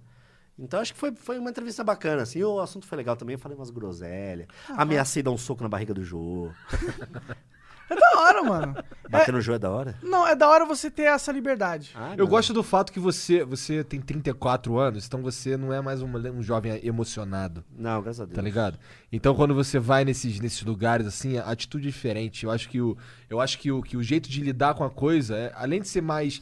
Então 0.57 0.82
acho 0.82 0.93
que 0.93 0.99
foi, 0.99 1.16
foi 1.16 1.39
uma 1.39 1.49
entrevista 1.49 1.86
bacana, 1.86 2.24
assim. 2.24 2.43
O 2.43 2.60
assunto 2.60 2.86
foi 2.86 2.97
legal 2.97 3.16
também, 3.16 3.36
eu 3.36 3.39
falei 3.39 3.57
umas 3.57 3.70
groselhas. 3.70 4.45
Ameacei 4.68 5.24
dar 5.24 5.32
um 5.32 5.38
soco 5.38 5.64
na 5.64 5.70
barriga 5.70 5.93
do 5.93 6.03
Jô. 6.03 6.51
É 7.90 7.96
da 7.96 8.20
hora, 8.22 8.44
mano. 8.44 8.76
Bater 9.10 9.32
no 9.32 9.42
Jô 9.42 9.54
é 9.54 9.60
da 9.60 9.70
hora? 9.72 9.96
Não, 10.04 10.28
é 10.28 10.36
da 10.36 10.48
hora 10.48 10.66
você 10.66 10.92
ter 10.92 11.04
essa 11.04 11.32
liberdade. 11.32 11.92
Ah, 11.96 12.12
Eu 12.16 12.26
não. 12.26 12.28
gosto 12.28 12.54
do 12.54 12.62
fato 12.62 12.92
que 12.94 13.00
você, 13.00 13.44
você 13.44 13.84
tem 13.84 14.00
34 14.00 14.78
anos, 14.78 15.08
então 15.08 15.22
você 15.24 15.58
não 15.58 15.74
é 15.74 15.82
mais 15.82 16.02
um, 16.02 16.08
um 16.08 16.44
jovem 16.44 16.80
emocionado, 16.86 17.64
Não, 17.76 18.02
graças 18.02 18.22
a 18.22 18.26
Deus. 18.26 18.36
tá 18.36 18.42
ligado? 18.42 18.78
Então 19.12 19.34
quando 19.34 19.56
você 19.56 19.80
vai 19.80 20.06
nesses, 20.06 20.40
nesses 20.40 20.62
lugares 20.62 21.08
assim, 21.08 21.38
a 21.38 21.46
atitude 21.46 21.88
é 21.88 21.92
diferente. 21.92 22.44
Eu 22.46 22.52
acho 22.52 22.70
que 22.70 22.80
o, 22.80 22.96
eu 23.30 23.42
acho 23.42 23.58
que 23.58 23.72
o, 23.72 23.82
que 23.82 23.98
o 23.98 24.04
jeito 24.04 24.30
de 24.30 24.42
lidar 24.42 24.76
com 24.76 24.84
a 24.84 24.90
coisa, 24.90 25.36
é, 25.36 25.52
além 25.56 25.82
de 25.82 25.88
ser 25.88 26.02
mais. 26.02 26.42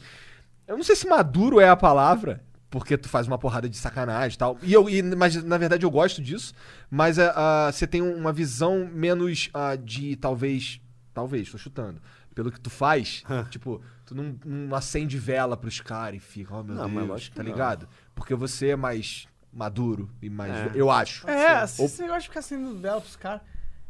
Eu 0.66 0.76
não 0.76 0.84
sei 0.84 0.94
se 0.96 1.08
maduro 1.08 1.60
é 1.60 1.68
a 1.70 1.76
palavra, 1.76 2.44
porque 2.68 2.98
tu 2.98 3.08
faz 3.08 3.26
uma 3.26 3.38
porrada 3.38 3.66
de 3.66 3.76
sacanagem 3.78 4.34
e 4.36 4.38
tal. 4.38 4.58
E 4.62 4.70
eu, 4.74 4.90
e, 4.90 5.02
mas 5.02 5.42
na 5.42 5.56
verdade 5.56 5.86
eu 5.86 5.90
gosto 5.90 6.20
disso, 6.20 6.52
mas 6.90 7.18
ah, 7.18 7.32
ah, 7.68 7.72
você 7.72 7.86
tem 7.86 8.02
uma 8.02 8.30
visão 8.34 8.86
menos 8.92 9.48
ah, 9.54 9.74
de 9.76 10.16
talvez. 10.16 10.78
Talvez, 11.18 11.50
tô 11.50 11.58
chutando. 11.58 12.00
Pelo 12.34 12.52
que 12.52 12.60
tu 12.60 12.70
faz, 12.70 13.24
tipo, 13.50 13.82
tu 14.06 14.14
não, 14.14 14.36
não 14.44 14.76
acende 14.76 15.18
vela 15.18 15.56
pros 15.56 15.80
caras 15.80 16.16
e 16.16 16.20
fica, 16.20 16.54
oh 16.54 16.62
meu 16.62 16.76
Não, 16.76 16.88
Deus, 16.88 17.08
lógico 17.08 17.34
tá 17.36 17.42
que 17.42 17.48
não. 17.48 17.54
ligado? 17.56 17.88
Porque 18.14 18.34
você 18.36 18.68
é 18.70 18.76
mais 18.76 19.26
maduro 19.52 20.08
e 20.22 20.30
mais. 20.30 20.52
É. 20.52 20.70
Eu 20.74 20.90
acho. 20.90 21.28
É, 21.28 21.66
se 21.66 21.82
esse 21.82 22.00
negócio 22.02 22.22
de 22.22 22.28
ficar 22.28 22.42
sendo 22.42 22.78
vela 22.78 23.00
pros 23.00 23.16
caras. 23.16 23.40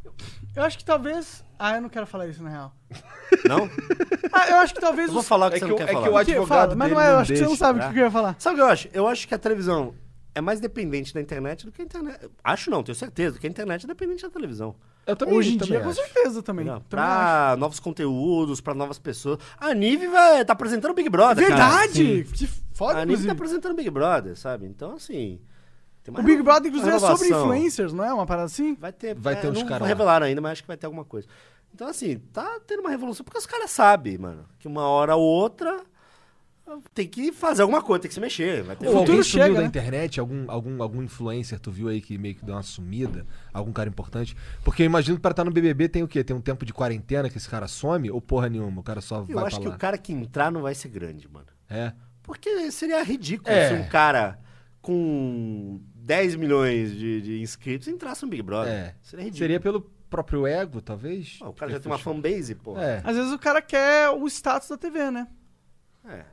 Eu, 0.03 0.15
eu 0.57 0.63
acho 0.63 0.79
que 0.79 0.85
talvez. 0.85 1.45
Ah, 1.59 1.75
eu 1.77 1.83
não 1.83 1.89
quero 1.91 2.07
falar 2.07 2.27
isso, 2.29 2.43
na 2.43 2.49
real. 2.49 2.75
Não? 3.47 3.69
Ah, 4.33 4.49
eu 4.49 4.57
acho 4.59 4.73
que 4.75 4.81
talvez 4.81 5.09
Eu 5.09 5.15
vou 5.15 5.23
falar 5.23 5.49
o 5.49 5.51
que 5.51 5.57
É 5.57 5.59
você 5.61 5.65
que 5.67 5.71
não 5.71 5.75
eu- 5.75 5.77
quer 5.77 5.85
é 5.85 5.87
que 5.89 5.93
falar. 5.93 6.07
eu 6.07 6.17
acho- 6.17 6.25
Que- 6.27 6.33
advogado 6.37 6.61
fala, 6.71 6.77
mas 6.77 6.91
não 6.93 7.01
é, 7.01 7.11
eu 7.13 7.19
acho 7.19 7.33
que 7.33 7.39
você 7.39 7.45
não 7.45 7.57
sabe 7.57 7.79
o 7.79 7.83
né? 7.83 7.93
que 7.93 7.99
eu 7.99 8.05
ia 8.05 8.11
falar. 8.11 8.37
Sabe 8.39 8.55
o 8.55 8.57
que 8.59 8.63
eu 8.63 8.67
acho? 8.69 8.89
Eu 8.93 9.07
acho 9.09 9.29
que 9.29 9.35
a 9.35 9.39
televisão 9.39 9.95
é 10.39 10.41
mais 10.41 10.61
dependente 10.61 11.13
da 11.13 11.21
internet 11.21 11.67
do 11.67 11.73
que 11.73 11.83
a 11.83 11.85
internet. 11.85 12.31
Acho 12.43 12.71
não, 12.71 12.83
tenho 12.83 12.95
certeza, 12.95 13.39
que 13.39 13.47
a 13.47 13.51
internet 13.51 13.85
é 13.85 13.87
dependente 13.87 14.23
da 14.23 14.31
televisão. 14.31 14.77
Eu 15.07 15.17
também 15.17 15.35
Hoje 15.35 15.55
em 15.55 15.59
também 15.59 15.79
dia, 15.79 15.81
com 15.81 15.93
certeza 15.93 16.43
também. 16.43 16.65
Entendeu? 16.67 16.85
também 16.89 17.05
acho. 17.05 17.61
Novos 17.61 17.81
conteúdos, 17.81 18.61
pra 18.61 18.75
novas 18.75 18.99
pessoas. 18.99 19.39
A 19.59 19.75
Nive 19.75 20.07
vai 20.07 20.45
tá 20.45 20.53
apresentando 20.53 20.93
o 20.93 20.95
Big 20.95 21.09
Brother, 21.09 21.49
cara. 21.49 21.79
Verdade! 21.79 22.25
Que 22.33 22.47
foda, 22.73 23.01
A 23.01 23.05
Nive 23.05 23.27
tá 23.27 23.33
apresentando 23.33 23.73
o 23.73 23.75
Big 23.75 23.91
Brother, 23.91 24.37
sabe? 24.37 24.67
Então, 24.67 24.95
assim... 24.95 25.41
tem 26.05 26.15
uma 26.15 26.21
O 26.21 26.23
Big 26.23 26.43
Brother, 26.43 26.69
inclusive, 26.71 26.95
é 26.95 26.99
sobre 26.99 27.29
influencers, 27.29 27.93
não 27.93 28.05
é? 28.05 28.13
Uma 28.13 28.27
parada 28.27 28.47
assim? 28.47 28.75
Vai 28.75 28.93
ter, 28.93 29.15
Vai 29.15 29.41
ter 29.41 29.49
é, 29.49 29.51
uns 29.51 29.59
não 29.59 29.67
caras 29.67 29.83
lá. 29.83 29.89
revelaram 29.89 30.27
ainda, 30.27 30.41
mas 30.41 30.53
acho 30.53 30.63
que 30.63 30.69
vai 30.69 30.77
ter 30.77 30.87
alguma 30.87 31.05
coisa. 31.05 31.27
Então, 31.75 31.89
assim, 31.89 32.19
tá 32.33 32.61
tendo 32.67 32.81
uma 32.81 32.91
revolução, 32.91 33.25
porque 33.25 33.39
os 33.39 33.47
caras 33.47 33.71
sabem, 33.71 34.19
mano, 34.19 34.45
que 34.59 34.69
uma 34.69 34.87
hora 34.87 35.17
ou 35.17 35.23
outra 35.23 35.83
tem 36.95 37.07
que 37.09 37.33
fazer 37.33 37.63
alguma 37.63 37.83
coisa, 37.83 38.03
tem 38.03 38.09
que 38.09 38.15
se 38.15 38.21
mexer. 38.21 38.63
Vai 38.63 38.77
ter 38.77 38.87
Ou 38.87 38.93
alguém 38.99 39.07
futuro 39.07 39.25
sumiu 39.25 39.45
chega, 39.47 39.55
da 39.55 39.61
né? 39.63 39.67
internet? 39.67 40.21
Algum, 40.21 40.51
algum, 40.51 40.83
algum 40.83 41.03
influencer 41.03 41.59
tu 41.61 41.71
viu 41.71 41.89
aí 41.89 42.01
que 42.01 42.17
meio 42.19 42.35
que 42.35 42.45
deu 42.45 42.55
uma 42.55 42.63
sumida? 42.63 43.27
Algum 43.53 43.73
cara 43.73 43.89
importante? 43.89 44.37
Porque 44.65 44.83
eu 44.83 44.87
imagino 44.87 45.17
que 45.17 45.23
pra 45.23 45.31
estar 45.31 45.45
no 45.45 45.51
BBB 45.51 45.89
tem 45.89 46.03
o 46.03 46.09
quê? 46.09 46.23
Tem 46.23 46.35
um 46.37 46.41
tempo 46.41 46.65
de 46.67 46.73
quarentena 46.73 47.29
que 47.31 47.37
esse 47.39 47.49
cara 47.49 47.67
some? 47.69 48.11
Ou 48.11 48.21
porra 48.21 48.49
nenhuma? 48.49 48.81
O 48.81 48.85
cara 48.85 49.01
só 49.01 49.25
Eu 49.29 49.37
vai 49.37 49.45
acho 49.47 49.57
pra 49.57 49.63
que 49.63 49.69
lá? 49.69 49.75
o 49.75 49.79
cara 49.79 49.99
que 49.99 50.13
entrar 50.13 50.51
não 50.51 50.63
vai 50.63 50.75
ser 50.75 50.89
grande, 50.89 51.29
mano. 51.29 51.47
É. 51.69 51.93
Porque 52.23 52.71
seria 52.71 53.03
ridículo 53.03 53.51
É. 53.55 53.69
se 53.69 53.75
um 53.75 53.89
cara 53.89 54.39
com 54.83 55.81
10 55.97 56.37
milhões 56.37 56.93
de, 56.95 57.21
de 57.23 57.41
inscritos 57.41 57.89
entrasse 57.89 58.23
no 58.25 58.29
Big 58.31 58.43
Brother. 58.43 58.73
É. 58.73 58.95
Seria 59.03 59.25
ridículo. 59.25 59.39
Seria 59.39 59.61
pelo 59.61 59.81
próprio 60.09 60.47
ego, 60.47 60.81
talvez? 60.81 61.37
Pô, 61.39 61.49
o 61.49 61.53
cara 61.53 61.71
já 61.73 61.81
tem 61.81 61.91
uma 61.93 61.99
fanbase, 61.99 62.55
pô. 62.55 62.79
É. 62.79 63.01
Às 63.05 63.17
vezes 63.17 63.33
o 63.33 63.39
cara 63.39 63.61
quer 63.61 64.09
o 64.11 64.27
status 64.27 64.69
da 64.69 64.77
TV, 64.79 65.11
né? 65.11 65.29
É. 66.09 66.25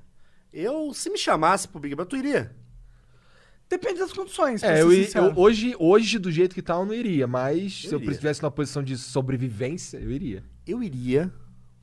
Eu, 0.58 0.93
se 0.93 1.10
me 1.10 1.18
chamasse 1.18 1.68
pro 1.68 1.80
Big 1.82 1.93
Brother, 1.95 2.10
tu 2.10 2.16
iria. 2.26 2.56
Depende 3.70 3.99
das 3.99 4.14
condições, 4.14 4.62
pra 4.62 4.70
É, 4.72 4.76
ser 4.78 4.82
eu, 4.84 4.93
i- 4.93 5.03
sincero. 5.06 5.26
eu- 5.28 5.34
hoje, 5.38 5.76
hoje, 5.78 6.18
do 6.20 6.32
jeito 6.32 6.53
que 6.56 6.62
tá, 6.62 6.76
eu 6.76 6.86
não 6.86 6.93
iria. 6.93 7.28
Mas 7.28 7.82
Eu 7.84 7.89
se 7.89 7.95
eu 7.95 7.99
iria. 7.99 8.12
estivesse 8.12 8.41
numa 8.41 8.51
posição 8.51 8.82
de 8.84 8.95
sobrevivência, 8.97 9.97
eu 9.97 10.12
iria. 10.12 10.43
Eu 10.66 10.82
iria, 10.82 11.34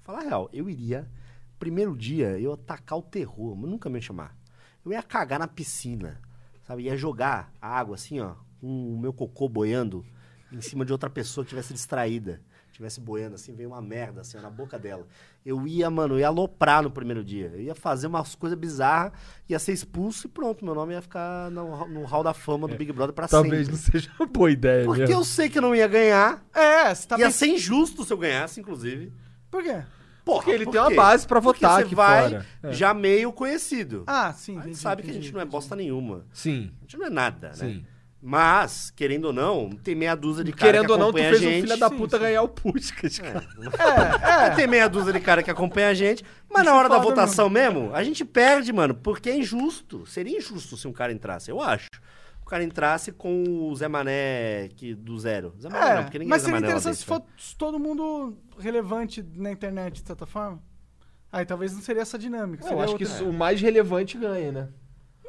falar 0.00 0.20
a 0.20 0.22
real, 0.22 0.48
eu 0.52 0.70
iria, 0.70 1.10
primeiro 1.58 1.96
dia, 1.96 2.30
eu 2.38 2.50
ia 2.50 2.54
atacar 2.54 2.98
o 2.98 3.02
terror, 3.02 3.54
mas 3.56 3.68
nunca 3.68 3.90
me 3.90 3.96
ia 3.98 4.02
chamar. 4.02 4.36
Eu 4.84 4.92
ia 4.92 5.02
cagar 5.02 5.38
na 5.38 5.46
piscina, 5.48 6.20
sabe? 6.66 6.84
Ia 6.84 6.96
jogar 6.96 7.52
a 7.60 7.68
água 7.78 7.96
assim, 7.96 8.20
ó, 8.20 8.34
com 8.60 8.94
o 8.94 8.98
meu 8.98 9.12
cocô 9.12 9.48
boiando 9.48 10.04
em 10.50 10.60
cima 10.60 10.84
de 10.84 10.92
outra 10.92 11.10
pessoa 11.10 11.44
que 11.44 11.50
tivesse 11.50 11.72
distraída. 11.74 12.40
Tivesse 12.72 13.00
boiando 13.00 13.34
assim, 13.34 13.54
veio 13.54 13.68
uma 13.68 13.82
merda 13.82 14.22
assim, 14.22 14.38
ó, 14.38 14.40
na 14.40 14.48
boca 14.50 14.78
dela. 14.78 15.06
Eu 15.44 15.66
ia, 15.66 15.90
mano, 15.90 16.14
eu 16.14 16.20
ia 16.20 16.28
aloprar 16.28 16.82
no 16.82 16.90
primeiro 16.90 17.22
dia. 17.22 17.50
Eu 17.54 17.60
ia 17.60 17.74
fazer 17.74 18.06
umas 18.06 18.34
coisas 18.34 18.58
bizarras, 18.58 19.12
ia 19.48 19.58
ser 19.58 19.72
expulso 19.72 20.26
e 20.26 20.30
pronto, 20.30 20.64
meu 20.64 20.74
nome 20.74 20.94
ia 20.94 21.02
ficar 21.02 21.50
no, 21.50 21.86
no 21.86 22.04
hall 22.04 22.22
da 22.24 22.32
fama 22.32 22.66
do 22.66 22.74
Big 22.76 22.90
Brother 22.92 23.14
pra 23.14 23.28
Talvez 23.28 23.66
sempre. 23.66 23.72
não 23.72 23.78
seja 23.92 24.10
uma 24.18 24.26
boa 24.26 24.50
ideia 24.50 24.84
Porque 24.86 25.00
mesmo. 25.02 25.14
eu 25.16 25.24
sei 25.24 25.48
que 25.50 25.58
eu 25.58 25.62
não 25.62 25.74
ia 25.74 25.86
ganhar. 25.86 26.42
É, 26.54 26.94
você 26.94 27.06
tá 27.06 27.18
ia 27.18 27.26
pensando... 27.26 27.38
ser 27.38 27.46
injusto 27.54 28.04
se 28.04 28.12
eu 28.12 28.16
ganhasse, 28.18 28.58
inclusive. 28.60 29.12
Por 29.50 29.62
quê? 29.62 29.82
Porra, 30.24 30.36
Porque 30.44 30.50
ele 30.52 30.64
por 30.64 30.70
tem 30.72 30.80
uma 30.80 30.94
base 30.94 31.26
pra 31.26 31.42
Porque 31.42 31.58
votar 31.60 31.78
você 31.80 31.84
aqui 31.84 31.94
vai 31.96 32.30
fora. 32.30 32.46
É. 32.62 32.72
já 32.72 32.94
meio 32.94 33.32
conhecido. 33.32 34.04
Ah, 34.06 34.32
sim. 34.32 34.52
a 34.52 34.54
gente 34.54 34.62
entendi, 34.68 34.78
sabe 34.78 35.02
que 35.02 35.08
a 35.08 35.10
entendi, 35.10 35.26
gente 35.26 35.34
não 35.34 35.40
é 35.40 35.42
entendi. 35.42 35.52
bosta 35.56 35.74
nenhuma. 35.76 36.24
Sim, 36.32 36.70
A 36.78 36.82
gente 36.82 36.96
não 36.96 37.06
é 37.06 37.10
nada, 37.10 37.52
né? 37.58 37.82
Sim. 38.22 38.28
Mas, 38.28 38.90
querendo 38.90 39.24
ou 39.26 39.32
não, 39.32 39.70
tem 39.70 39.94
meia 39.94 40.14
dúzia 40.14 40.44
de 40.44 40.52
cara 40.52 40.72
Querendo 40.72 40.86
que 40.86 40.92
ou 40.92 40.98
não, 40.98 41.06
tu 41.12 41.18
acompanha 41.18 41.30
fez 41.30 41.42
a 41.42 41.46
um 41.46 41.50
gente. 41.50 41.66
filho 41.66 41.78
da 41.78 41.88
sim, 41.88 41.96
puta 41.96 42.16
sim. 42.16 42.22
ganhar 42.22 42.42
o 42.42 42.48
Puskas, 42.48 43.18
cara. 43.18 43.44
É, 44.46 44.50
tem 44.50 44.66
meia 44.66 44.88
dúzia 44.88 45.12
de 45.12 45.20
cara 45.20 45.42
que 45.42 45.50
acompanha 45.50 45.88
a 45.88 45.94
gente, 45.94 46.24
mas 46.48 46.62
Isso 46.62 46.70
na 46.70 46.76
é 46.76 46.78
hora 46.78 46.88
da 46.88 46.98
votação 46.98 47.50
mesmo. 47.50 47.90
a 47.94 48.02
gente 48.04 48.24
perde, 48.24 48.72
mano, 48.72 48.94
porque 48.94 49.28
é 49.30 49.36
injusto. 49.36 50.06
Seria 50.06 50.36
injusto 50.38 50.76
se 50.76 50.86
um 50.86 50.92
cara 50.92 51.12
entrasse, 51.12 51.50
eu 51.50 51.60
acho. 51.60 51.88
O 52.40 52.44
cara 52.52 52.62
entrasse 52.64 53.12
com 53.12 53.44
o 53.68 53.74
Zé 53.74 53.88
Mané 53.88 54.68
que, 54.76 54.94
do 54.94 55.18
zero. 55.18 55.54
Zé 55.60 55.68
Mané 55.68 55.90
É, 55.90 55.94
não, 55.96 56.02
porque 56.04 56.18
ninguém 56.18 56.28
mas 56.30 56.42
é 56.42 56.44
Zé 56.44 56.46
seria 56.46 56.54
Mané 56.60 56.66
interessante 56.68 56.96
se 56.98 57.06
dentro, 57.08 57.24
fosse 57.36 57.56
todo 57.56 57.78
mundo 57.78 58.36
relevante 58.58 59.22
na 59.36 59.50
internet, 59.50 60.00
de 60.00 60.06
certa 60.06 60.26
forma. 60.26 60.62
Aí 61.32 61.46
talvez 61.46 61.72
não 61.72 61.80
seria 61.80 62.02
essa 62.02 62.18
dinâmica. 62.18 62.62
Eu 62.64 62.68
seria 62.68 62.84
acho 62.84 62.96
que 62.96 63.04
outra. 63.04 63.18
isso- 63.20 63.28
o 63.28 63.32
mais 63.32 63.60
relevante 63.60 64.18
ganha, 64.18 64.52
né? 64.52 64.68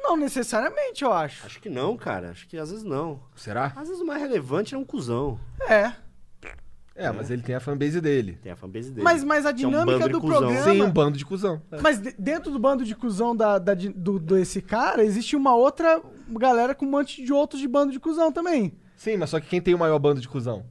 Não 0.04 0.16
necessariamente, 0.18 1.02
eu 1.02 1.12
acho. 1.12 1.46
Acho 1.46 1.58
que 1.60 1.70
não, 1.70 1.96
cara. 1.96 2.30
Acho 2.30 2.46
que 2.46 2.58
às 2.58 2.70
vezes 2.70 2.84
não. 2.84 3.20
Será? 3.34 3.72
Às 3.74 3.88
vezes 3.88 4.02
o 4.02 4.06
mais 4.06 4.20
relevante 4.20 4.74
é 4.74 4.78
um 4.78 4.84
cuzão. 4.84 5.40
É. 5.68 5.92
É, 6.96 7.10
mas 7.10 7.28
ele 7.30 7.42
tem 7.42 7.54
a 7.56 7.60
fanbase 7.60 8.00
dele. 8.00 8.38
Tem 8.40 8.52
a 8.52 8.56
fanbase 8.56 8.90
dele. 8.90 9.02
Mas, 9.02 9.24
mas 9.24 9.44
a 9.46 9.52
Que 9.52 9.64
é 9.64 9.66
um 9.66 9.70
dinâmica 9.70 9.98
bando 9.98 10.06
de 10.06 10.12
do 10.12 10.20
cuzão. 10.20 10.38
programa. 10.42 10.64
Sim, 10.72 10.82
um 10.82 10.90
bando 10.90 11.18
de 11.18 11.24
cuzão. 11.24 11.62
Mas 11.82 11.98
de- 11.98 12.14
dentro 12.18 12.52
do 12.52 12.58
bando 12.58 12.84
de 12.84 12.94
cuzão 12.94 13.34
da, 13.34 13.58
da, 13.58 13.74
do, 13.74 14.20
desse 14.20 14.62
cara, 14.62 15.02
existe 15.02 15.34
uma 15.34 15.56
outra 15.56 16.00
galera 16.28 16.72
com 16.74 16.84
um 16.86 16.90
monte 16.90 17.24
de 17.24 17.32
outros 17.32 17.60
de 17.60 17.66
bando 17.66 17.90
de 17.92 17.98
cuzão 17.98 18.30
também. 18.30 18.78
Sim, 18.96 19.16
mas 19.16 19.30
só 19.30 19.40
que 19.40 19.48
quem 19.48 19.60
tem 19.60 19.74
o 19.74 19.78
maior 19.78 19.98
bando 19.98 20.20
de 20.20 20.28
cuzão? 20.28 20.64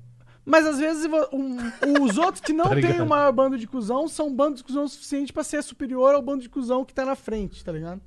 Mas 0.46 0.66
às 0.66 0.78
vezes 0.80 1.06
vo- 1.08 1.28
um- 1.34 1.58
os 2.06 2.18
outros 2.18 2.40
que 2.40 2.54
não 2.54 2.66
Tá 2.72 2.76
têm 2.76 3.02
o 3.02 3.06
maior 3.06 3.32
bando 3.34 3.58
de 3.58 3.68
cuzão 3.68 4.08
são 4.08 4.34
bandos 4.34 4.60
de 4.60 4.64
cuzão 4.64 4.88
suficiente 4.88 5.34
pra 5.34 5.44
ser 5.44 5.62
superior 5.62 6.16
ao 6.16 6.22
bando 6.22 6.42
de 6.42 6.50
cuzão 6.50 6.86
que 6.86 6.94
tá 6.94 7.04
na 7.06 7.16
frente, 7.16 7.64
tá 7.66 7.72
ligado? 7.74 8.00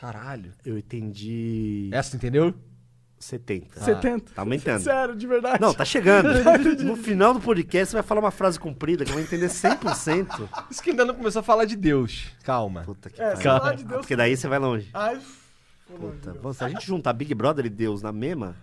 Caralho. 0.00 0.52
Eu 0.64 0.78
entendi 0.78 1.90
Essa, 1.92 2.14
entendeu? 2.16 2.54
70. 3.18 3.80
70. 3.80 4.32
Tá 4.32 4.42
aumentando. 4.42 4.80
Sério, 4.80 5.16
de 5.16 5.26
verdade. 5.26 5.60
Não, 5.60 5.74
tá 5.74 5.84
chegando. 5.84 6.28
No 6.84 6.94
final 6.94 7.34
do 7.34 7.40
podcast 7.40 7.90
você 7.90 7.96
vai 7.96 8.02
falar 8.04 8.20
uma 8.20 8.30
frase 8.30 8.60
comprida 8.60 9.04
que 9.04 9.10
eu 9.10 9.14
vou 9.14 9.22
entender 9.22 9.48
100%. 9.48 10.48
Isso 10.70 10.80
que 10.80 10.90
ainda 10.90 11.04
não 11.04 11.14
começou 11.16 11.40
a 11.40 11.42
falar 11.42 11.64
de 11.64 11.74
Deus. 11.74 12.26
Calma. 12.44 12.82
Puta 12.82 13.10
que 13.10 13.20
É, 13.20 13.34
pariu. 13.34 13.76
de 13.78 13.84
Deus. 13.84 14.00
Porque 14.02 14.14
daí 14.14 14.36
você 14.36 14.46
vai 14.46 14.60
longe. 14.60 14.88
Ai, 14.94 15.18
Puta, 15.96 16.34
bom, 16.34 16.52
se 16.52 16.62
a 16.62 16.68
gente 16.68 16.86
juntar 16.86 17.12
Big 17.14 17.34
Brother 17.34 17.64
e 17.66 17.70
Deus 17.70 18.02
na 18.02 18.12
mesma, 18.12 18.54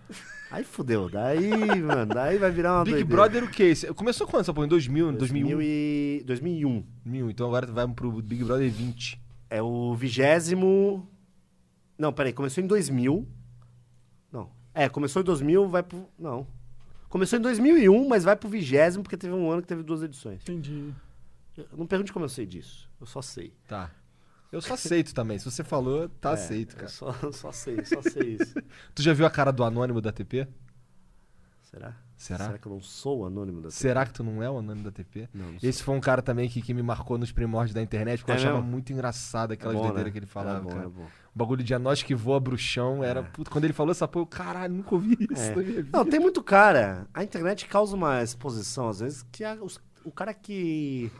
aí 0.50 0.62
fudeu. 0.64 1.10
Daí, 1.10 1.50
mano, 1.82 2.14
daí 2.14 2.38
vai 2.38 2.50
virar 2.52 2.74
uma 2.78 2.84
Big 2.84 2.98
doideira. 2.98 3.16
Brother 3.22 3.44
o 3.44 3.48
quê? 3.50 3.72
Começou 3.96 4.26
quando 4.28 4.42
essa 4.42 4.54
porra? 4.54 4.66
Em 4.66 4.70
2000, 4.70 5.12
2000 5.12 5.18
2001? 5.48 5.60
e... 5.60 6.22
2001. 6.24 6.84
2001. 7.04 7.30
Então 7.30 7.46
agora 7.48 7.66
vai 7.66 7.86
pro 7.88 8.10
Big 8.22 8.42
Brother 8.44 8.70
20. 8.70 9.20
É 9.50 9.60
o 9.60 9.94
vigésimo... 9.94 11.06
Não, 11.98 12.12
peraí, 12.12 12.32
começou 12.32 12.62
em 12.62 12.66
2000. 12.66 13.26
Não. 14.30 14.50
É, 14.74 14.88
começou 14.88 15.22
em 15.22 15.24
2000, 15.24 15.68
vai 15.68 15.82
pro... 15.82 16.08
Não. 16.18 16.46
Começou 17.08 17.38
em 17.38 17.42
2001, 17.42 18.08
mas 18.08 18.24
vai 18.24 18.36
pro 18.36 18.48
vigésimo, 18.48 19.02
porque 19.02 19.16
teve 19.16 19.32
um 19.32 19.50
ano 19.50 19.62
que 19.62 19.68
teve 19.68 19.82
duas 19.82 20.02
edições. 20.02 20.42
Entendi. 20.42 20.92
Não 21.72 21.86
pergunte 21.86 22.12
como 22.12 22.24
eu 22.24 22.28
sei 22.28 22.44
disso. 22.44 22.90
Eu 23.00 23.06
só 23.06 23.22
sei. 23.22 23.54
Tá. 23.66 23.90
Eu 24.52 24.60
só 24.60 24.74
aceito 24.74 25.14
também. 25.14 25.38
Se 25.38 25.44
você 25.44 25.64
falou, 25.64 26.08
tá 26.08 26.30
É, 26.30 26.34
aceito, 26.34 26.72
eu 26.72 26.76
cara. 26.76 26.88
Só, 26.88 27.12
só 27.32 27.52
sei, 27.52 27.84
só 27.84 28.02
sei 28.02 28.36
isso. 28.40 28.54
Tu 28.94 29.02
já 29.02 29.12
viu 29.12 29.24
a 29.26 29.30
cara 29.30 29.50
do 29.50 29.64
anônimo 29.64 30.00
da 30.00 30.12
TP? 30.12 30.46
Será? 31.62 31.96
Será? 32.16 32.46
Será 32.46 32.58
que 32.58 32.66
eu 32.66 32.72
não 32.72 32.80
sou 32.80 33.20
o 33.20 33.26
anônimo 33.26 33.60
da 33.60 33.70
Será 33.70 34.06
que 34.06 34.12
tu 34.14 34.24
não 34.24 34.42
é 34.42 34.48
o 34.50 34.56
anônimo 34.58 34.84
da 34.84 34.90
TP? 34.90 35.28
Não, 35.34 35.52
não. 35.52 35.58
Esse 35.62 35.82
foi 35.82 35.94
um 35.94 36.00
cara 36.00 36.22
também 36.22 36.48
que, 36.48 36.62
que 36.62 36.72
me 36.72 36.82
marcou 36.82 37.18
nos 37.18 37.30
primórdios 37.30 37.74
da 37.74 37.82
internet, 37.82 38.20
porque 38.20 38.30
eu 38.32 38.36
É 38.36 38.38
achava 38.38 38.56
mesmo? 38.56 38.70
muito 38.70 38.90
engraçado 38.92 39.52
aquelas 39.52 39.74
É 39.74 39.78
bom, 39.78 39.82
doideiras 39.84 40.06
né? 40.06 40.12
que 40.12 40.18
ele 40.20 40.24
É 40.26 40.28
falava, 40.28 40.60
bom, 40.60 40.70
cara. 40.70 40.84
é 40.84 40.88
bom. 40.88 41.02
O 41.04 41.38
bagulho 41.38 41.62
de 41.62 41.74
a 41.74 41.78
nós 41.78 42.02
que 42.02 42.14
voa 42.14 42.40
bruxão 42.40 43.04
era. 43.04 43.22
Puta, 43.22 43.50
quando 43.50 43.64
ele 43.64 43.74
falou 43.74 43.90
essa 43.92 44.08
porra, 44.08 44.22
eu, 44.22 44.26
caralho, 44.26 44.72
nunca 44.74 44.94
ouvi 44.94 45.18
isso 45.30 45.42
É. 45.42 45.54
vida. 45.62 45.88
Não, 45.92 46.06
tem 46.06 46.18
muito 46.18 46.42
cara. 46.42 47.06
A 47.12 47.22
internet 47.22 47.66
causa 47.68 47.94
uma 47.94 48.22
exposição, 48.22 48.88
às 48.88 49.00
vezes, 49.00 49.22
que 49.30 49.44
a- 49.44 49.58
os- 49.62 49.78
o 50.02 50.10
cara 50.10 50.32
que 50.32 51.12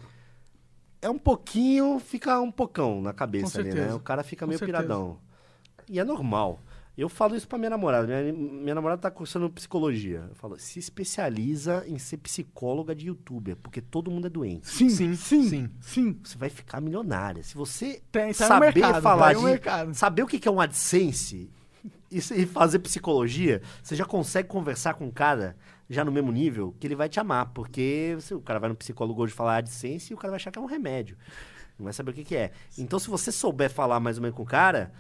é 1.03 1.11
um 1.11 1.19
pouquinho, 1.19 1.99
fica 1.99 2.41
um 2.41 2.51
pocão 2.51 3.03
na 3.03 3.13
cabeça 3.13 3.61
ali, 3.61 3.75
né? 3.75 3.93
O 3.95 4.01
cara 4.01 4.23
fica 4.25 4.47
Com 4.47 4.49
meio 4.49 4.59
certeza. 4.59 4.79
piradão. 4.83 5.19
E 5.89 6.01
é 6.01 6.05
normal. 6.05 6.59
Eu 6.97 7.09
falo 7.11 7.37
isso 7.37 7.47
pra 7.47 7.59
minha 7.59 7.69
namorada. 7.69 8.07
Minha, 8.07 8.33
minha 8.33 8.75
namorada 8.75 9.03
tá 9.03 9.11
cursando 9.11 9.51
psicologia. 9.51 10.25
Eu 10.31 10.35
falo, 10.35 10.59
se 10.59 10.79
especializa 10.79 11.85
em 11.87 11.99
ser 11.99 12.17
psicóloga 12.17 12.95
de 12.95 13.09
youtuber, 13.09 13.55
porque 13.57 13.83
todo 13.83 14.11
mundo 14.11 14.27
é 14.29 14.31
doente. 14.31 14.67
Sim, 14.67 14.89
Sim, 14.89 15.15
sim, 15.15 15.49
sim. 15.49 15.71
sim. 15.81 16.19
Você 16.25 16.39
vai 16.39 16.49
ficar 16.49 16.81
milionária. 16.81 17.43
Se 17.43 17.55
você 17.55 18.01
Tem, 18.11 18.29
tá 18.33 18.47
saber 18.47 18.75
mercado, 18.75 19.03
falar 19.03 19.27
tá 19.35 19.39
de 19.39 19.45
mercado. 19.45 19.95
saber 19.95 20.23
o 20.23 20.27
que 20.27 20.49
é 20.49 20.51
um 20.51 20.59
AdSense 20.61 21.51
e, 22.11 22.21
se- 22.23 22.35
e 22.35 22.47
fazer 22.47 22.79
psicologia, 22.79 23.61
você 23.83 23.95
já 23.95 24.05
consegue 24.07 24.49
conversar 24.49 24.95
com 24.95 25.05
um 25.07 25.11
cara 25.11 25.55
já 25.91 26.03
no 26.05 26.11
mesmo 26.11 26.33
nível 26.33 26.75
que 26.81 26.87
ele 26.87 26.97
vai 26.97 27.09
te 27.11 27.21
amar, 27.21 27.51
porque 27.53 28.17
você- 28.19 28.35
o 28.35 28.41
cara 28.41 28.59
vai 28.59 28.71
no 28.71 28.75
psicólogo 28.75 29.23
hoje 29.23 29.35
falar 29.35 29.59
AdSense 29.59 30.13
e 30.13 30.15
o 30.15 30.17
cara 30.17 30.31
vai 30.31 30.37
achar 30.37 30.51
que 30.51 30.59
é 30.59 30.63
um 30.63 30.67
remédio. 30.67 31.17
Não 31.79 31.85
vai 31.85 31.93
saber 31.93 32.13
o 32.13 32.15
que 32.15 32.25
que 32.25 32.35
é. 32.37 32.53
Então, 32.79 32.99
se 32.99 33.09
você 33.11 33.31
souber 33.31 33.71
falar 33.71 34.01
mais 34.01 34.17
ou 34.17 34.23
menos 34.23 34.35
com 34.35 34.43
o 34.43 34.47
cara, 34.47 34.93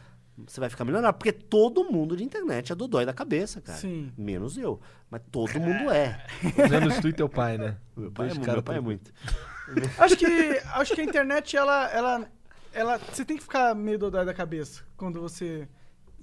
você 0.46 0.60
vai 0.60 0.68
ficar 0.68 0.84
milionário, 0.84 1.16
porque 1.18 1.32
todo 1.32 1.84
mundo 1.90 2.16
de 2.16 2.22
internet 2.24 2.72
é 2.72 2.74
dodói 2.74 3.06
da 3.06 3.12
cabeça, 3.14 3.60
cara. 3.60 3.78
Sim. 3.78 4.12
Menos 4.18 4.58
eu, 4.58 4.80
mas 5.10 5.22
todo 5.30 5.58
mundo 5.60 5.90
é. 5.90 6.24
Menos 6.70 6.98
tu 7.00 7.08
e 7.08 7.12
teu 7.12 7.28
pai, 7.28 7.56
né? 7.56 7.76
Meu 7.96 8.10
pai, 8.10 8.26
é, 8.28 8.34
Dois 8.34 8.46
meu 8.46 8.62
pai 8.62 8.76
é 8.76 8.80
muito. 8.80 9.12
Acho 9.98 10.16
que, 10.16 10.26
acho 10.74 10.94
que 10.94 11.00
a 11.00 11.04
internet, 11.04 11.56
ela, 11.56 11.90
ela, 11.90 12.30
ela. 12.72 12.98
Você 12.98 13.24
tem 13.24 13.36
que 13.36 13.42
ficar 13.42 13.74
meio 13.74 13.98
dodói 13.98 14.24
da 14.24 14.32
cabeça 14.32 14.84
quando 14.96 15.20
você 15.20 15.68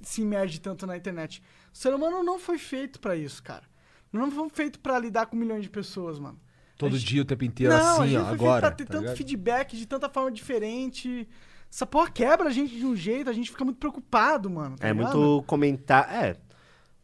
se 0.01 0.22
imerge 0.22 0.61
tanto 0.61 0.88
na 0.88 0.95
internet. 0.95 1.43
O 1.74 1.78
ser 1.78 1.93
humano 1.93 2.24
não 2.24 2.39
foi 2.39 2.57
feito 2.57 3.01
pra 3.01 3.18
isso, 3.18 3.43
cara. 3.43 3.64
Não 4.14 4.32
foi 4.32 4.47
feito 4.49 4.80
pra 4.80 4.97
lidar 4.97 5.26
com 5.26 5.36
milhões 5.36 5.64
de 5.64 5.70
pessoas, 5.70 6.20
mano. 6.20 6.39
Todo 6.78 6.95
A 6.95 6.97
gente- 6.97 7.07
dia, 7.09 7.22
o 7.22 7.26
tempo 7.26 7.43
inteiro, 7.43 7.74
não, 7.74 7.82
a 7.86 7.91
assim, 8.03 8.07
gente 8.11 8.18
ó, 8.22 8.24
foi 8.26 8.34
agora. 8.34 8.51
feito 8.51 8.61
pra 8.61 8.72
ter 8.72 8.86
tá 8.86 8.91
tanto 8.93 9.01
ligado? 9.01 9.18
feedback 9.18 9.76
de 9.78 9.86
tanta 9.88 10.09
forma 10.09 10.32
diferente. 10.32 11.28
Essa 11.74 11.88
porra 11.88 12.11
quebra 12.11 12.49
a 12.49 12.51
gente 12.51 12.78
de 12.78 12.86
um 12.86 12.95
jeito, 12.95 13.28
a 13.32 13.34
gente 13.34 13.49
fica 13.49 13.65
muito 13.65 13.78
preocupado, 13.78 14.47
mano. 14.47 14.76
tá 14.78 14.88
É 14.88 14.93
ligado? 14.93 15.17
muito 15.17 15.43
comentar. 15.47 16.07
É. 16.13 16.36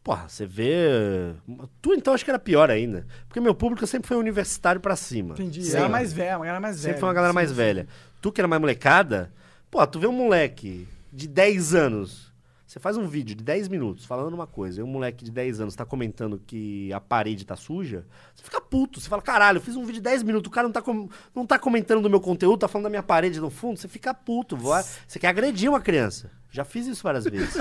Porra, 0.04 0.28
você 0.28 0.46
vê. 0.46 1.34
Tu 1.82 1.92
então 1.94 2.14
acho 2.14 2.24
que 2.24 2.30
era 2.30 2.38
pior 2.38 2.70
ainda. 2.70 3.04
Porque 3.26 3.40
meu 3.40 3.52
público 3.52 3.84
sempre 3.84 4.06
foi 4.06 4.16
universitário 4.16 4.80
pra 4.80 4.94
cima. 4.94 5.34
Entendi. 5.34 5.64
Sempre. 5.64 5.78
Era 5.80 5.88
mais 5.88 6.12
velha, 6.12 6.36
uma 6.36 6.44
galera 6.44 6.60
mais 6.60 6.76
velha. 6.76 6.82
Sempre 6.84 7.00
foi 7.00 7.08
uma 7.08 7.14
galera 7.14 7.32
Sim, 7.32 7.34
mais 7.34 7.48
sim. 7.48 7.54
velha. 7.56 7.88
Tu 8.22 8.30
que 8.30 8.40
era 8.40 8.46
mais 8.46 8.60
molecada, 8.60 9.32
pô, 9.68 9.84
tu 9.88 9.98
vê 9.98 10.06
um 10.06 10.12
moleque 10.12 10.86
de 11.12 11.26
10 11.26 11.74
anos. 11.74 12.29
Você 12.70 12.78
faz 12.78 12.96
um 12.96 13.04
vídeo 13.04 13.34
de 13.34 13.42
10 13.42 13.66
minutos 13.66 14.04
falando 14.04 14.32
uma 14.32 14.46
coisa, 14.46 14.78
e 14.78 14.84
um 14.84 14.86
moleque 14.86 15.24
de 15.24 15.32
10 15.32 15.60
anos 15.60 15.74
tá 15.74 15.84
comentando 15.84 16.40
que 16.46 16.92
a 16.92 17.00
parede 17.00 17.44
tá 17.44 17.56
suja, 17.56 18.06
você 18.32 18.44
fica 18.44 18.60
puto. 18.60 19.00
Você 19.00 19.08
fala, 19.08 19.20
caralho, 19.20 19.56
eu 19.56 19.60
fiz 19.60 19.74
um 19.74 19.80
vídeo 19.80 19.94
de 19.94 20.02
10 20.02 20.22
minutos, 20.22 20.48
o 20.48 20.52
cara 20.52 20.68
não 20.68 20.72
tá, 20.72 20.80
com- 20.80 21.08
não 21.34 21.44
tá 21.44 21.58
comentando 21.58 22.00
do 22.00 22.08
meu 22.08 22.20
conteúdo, 22.20 22.60
tá 22.60 22.68
falando 22.68 22.84
da 22.84 22.90
minha 22.90 23.02
parede 23.02 23.40
no 23.40 23.50
fundo, 23.50 23.76
você 23.76 23.88
fica 23.88 24.14
puto. 24.14 24.56
vai- 24.56 24.84
Você 25.04 25.18
quer 25.18 25.26
agredir 25.26 25.68
uma 25.68 25.80
criança. 25.80 26.30
Já 26.48 26.64
fiz 26.64 26.86
isso 26.86 27.02
várias 27.02 27.24
vezes. 27.24 27.56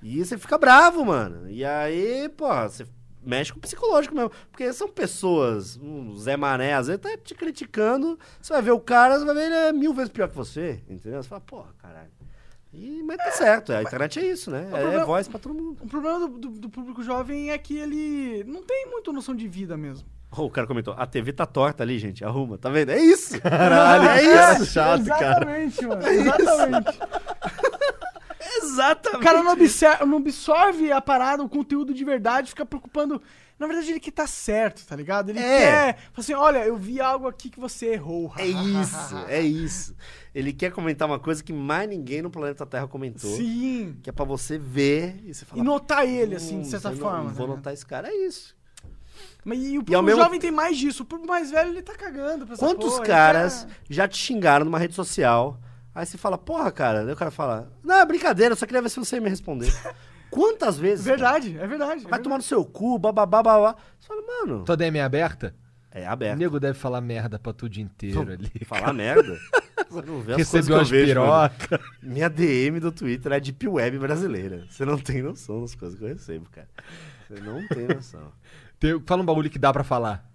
e 0.00 0.24
você 0.24 0.38
fica 0.38 0.56
bravo, 0.56 1.04
mano. 1.04 1.50
E 1.50 1.64
aí, 1.64 2.28
pô, 2.28 2.46
você 2.48 2.86
mexe 3.24 3.52
com 3.52 3.58
o 3.58 3.62
psicológico 3.62 4.14
mesmo. 4.14 4.30
Porque 4.52 4.72
são 4.72 4.88
pessoas, 4.88 5.76
um 5.76 6.14
Zé 6.16 6.36
Mané, 6.36 6.74
às 6.74 6.86
vezes 6.86 7.02
tá 7.02 7.16
te 7.18 7.34
criticando, 7.34 8.16
você 8.40 8.52
vai 8.52 8.62
ver 8.62 8.70
o 8.70 8.78
cara, 8.78 9.18
você 9.18 9.24
vai 9.24 9.34
ver 9.34 9.46
ele 9.46 9.54
é 9.56 9.72
mil 9.72 9.92
vezes 9.92 10.12
pior 10.12 10.28
que 10.28 10.36
você, 10.36 10.84
entendeu? 10.88 11.20
Você 11.20 11.28
fala, 11.28 11.40
porra, 11.40 11.74
caralho. 11.78 12.10
E, 12.78 13.02
mas 13.02 13.16
tá 13.16 13.30
certo, 13.30 13.72
a 13.72 13.82
internet 13.82 14.18
é 14.18 14.26
isso, 14.26 14.50
né? 14.50 14.66
É, 14.70 14.80
problema- 14.80 15.04
voz 15.06 15.26
pra 15.28 15.38
todo 15.38 15.54
mundo. 15.54 15.76
O 15.80 15.86
problema 15.86 16.18
do, 16.20 16.28
do- 16.28 16.48
do 16.60 16.68
público 16.68 17.02
jovem 17.02 17.50
é 17.50 17.56
que 17.56 17.76
ele 17.78 18.44
não 18.46 18.62
tem 18.62 18.86
muita 18.90 19.10
noção 19.12 19.34
de 19.34 19.48
vida 19.48 19.76
mesmo. 19.76 20.06
Oh, 20.36 20.42
o 20.42 20.50
cara 20.50 20.66
comentou, 20.66 20.92
a 20.98 21.06
TV 21.06 21.32
tá 21.32 21.46
torta 21.46 21.82
ali, 21.82 21.98
gente, 21.98 22.22
arruma, 22.22 22.58
tá 22.58 22.68
vendo? 22.68 22.90
É 22.90 22.98
isso! 22.98 23.40
Caralho, 23.40 24.04
é 24.08 24.34
cara 24.34 24.52
isso! 24.54 24.66
chato, 24.66 25.04
cara. 25.06 25.58
Exatamente, 25.62 25.86
mano. 25.86 26.06
Exatamente. 26.06 26.98
Exatamente! 28.62 29.16
O 29.16 29.20
cara 29.24 29.42
não 29.42 29.52
absorve, 29.52 30.04
não 30.04 30.16
absorve 30.18 30.92
a 30.92 31.00
parada, 31.00 31.42
o 31.42 31.48
conteúdo 31.48 31.94
de 31.94 32.04
verdade, 32.04 32.50
fica 32.50 32.66
preocupando. 32.66 33.20
Na 33.58 33.66
verdade, 33.66 33.90
ele 33.90 34.00
que 34.00 34.12
tá 34.12 34.26
certo, 34.26 34.84
tá 34.86 34.94
ligado? 34.94 35.30
Ele 35.30 35.38
É. 35.38 35.42
quer. 35.58 35.96
Fala 35.96 36.12
assim: 36.18 36.34
olha, 36.34 36.58
eu 36.66 36.76
vi 36.76 37.00
algo 37.00 37.26
aqui 37.26 37.48
que 37.48 37.58
você 37.58 37.86
errou. 37.94 38.30
É 38.36 38.46
isso, 38.46 39.16
é 39.28 39.40
isso. 39.40 39.94
Ele 40.34 40.52
quer 40.52 40.70
comentar 40.72 41.08
uma 41.08 41.18
coisa 41.18 41.42
que 41.42 41.52
mais 41.54 41.88
ninguém 41.88 42.20
no 42.20 42.30
planeta 42.30 42.66
Terra 42.66 42.86
comentou. 42.86 43.34
Sim. 43.34 43.96
Que 44.02 44.10
é 44.10 44.12
pra 44.12 44.26
você 44.26 44.58
ver 44.58 45.18
e 45.24 45.32
você 45.32 45.44
falar. 45.46 45.62
E 45.62 45.64
notar 45.64 46.06
ele, 46.06 46.34
assim, 46.36 46.60
de 46.60 46.66
"Hum, 46.66 46.70
certa 46.70 46.92
forma. 46.92 47.24
Não 47.24 47.30
vou 47.34 47.48
né? 47.48 47.54
notar 47.56 47.72
esse 47.72 47.86
cara, 47.86 48.08
é 48.08 48.14
isso. 48.26 48.54
Mas 49.42 49.58
e 49.60 49.62
o 49.62 49.80
E 49.80 49.84
público 49.84 50.02
mesmo- 50.02 50.20
jovem 50.22 50.38
tem 50.40 50.50
mais 50.50 50.76
disso. 50.76 51.04
O 51.04 51.06
público 51.06 51.28
mais 51.32 51.50
velho, 51.50 51.70
ele 51.70 51.80
tá 51.82 51.94
cagando 51.94 52.46
pra 52.46 52.56
Quantos 52.58 52.94
porra, 52.94 53.04
caras 53.06 53.64
quer- 53.64 53.94
já 53.94 54.06
te 54.08 54.18
xingaram 54.18 54.64
numa 54.66 54.78
rede 54.78 54.94
social? 54.94 55.58
Aí 55.94 56.04
você 56.04 56.18
fala, 56.18 56.36
porra, 56.36 56.70
cara. 56.70 57.04
Daí 57.04 57.14
o 57.14 57.16
cara 57.16 57.30
fala, 57.30 57.72
não, 57.82 57.94
é 58.00 58.04
brincadeira, 58.04 58.52
eu 58.52 58.56
só 58.56 58.66
queria 58.66 58.82
ver 58.82 58.90
se 58.90 58.98
você 58.98 59.16
ia 59.16 59.22
me 59.22 59.30
responder. 59.30 59.72
Quantas 60.30 60.78
vezes? 60.78 61.04
cara? 61.06 61.16
Verdade, 61.16 61.58
é 61.58 61.66
verdade. 61.66 62.04
Vai 62.06 62.20
tomar 62.20 62.36
no 62.36 62.42
seu 62.42 62.64
cu, 62.64 62.98
bababá, 62.98 63.42
babá. 63.42 63.76
Você 63.98 64.08
fala, 64.08 64.22
mano. 64.22 64.64
Tua 64.64 64.76
DM 64.76 64.98
é 64.98 65.02
aberta? 65.02 65.54
É 65.90 66.06
O 66.06 66.10
aberto. 66.10 66.38
nego 66.38 66.60
deve 66.60 66.78
falar 66.78 67.00
merda 67.00 67.38
pra 67.38 67.52
tu 67.54 67.66
o 67.66 67.68
dia 67.68 67.82
inteiro 67.82 68.20
ali. 68.20 68.50
Falar 68.66 68.92
merda. 68.92 69.38
Você 69.88 70.02
não 70.06 70.20
vê 70.20 70.32
as 70.32 70.38
Recebeu 70.38 70.74
eu 70.74 70.78
umas 70.80 70.90
vejo, 70.90 71.14
mano. 71.20 71.50
piroca. 71.50 71.80
Minha 72.02 72.28
DM 72.28 72.80
do 72.80 72.90
Twitter 72.92 73.32
é 73.32 73.40
Deep 73.40 73.66
Web 73.68 73.98
brasileira. 73.98 74.66
Você 74.68 74.84
não 74.84 74.98
tem 74.98 75.22
noção 75.22 75.62
das 75.62 75.74
coisas 75.74 75.96
que 75.98 76.04
eu 76.04 76.08
recebo, 76.08 76.50
cara. 76.50 76.68
Você 77.28 77.40
não 77.40 77.66
tem 77.68 77.86
noção. 77.88 78.32
Tem- 78.78 79.00
Fala 79.06 79.22
um 79.22 79.24
bagulho 79.24 79.48
que 79.48 79.58
dá 79.58 79.72
pra 79.72 79.82
falar. 79.84 80.28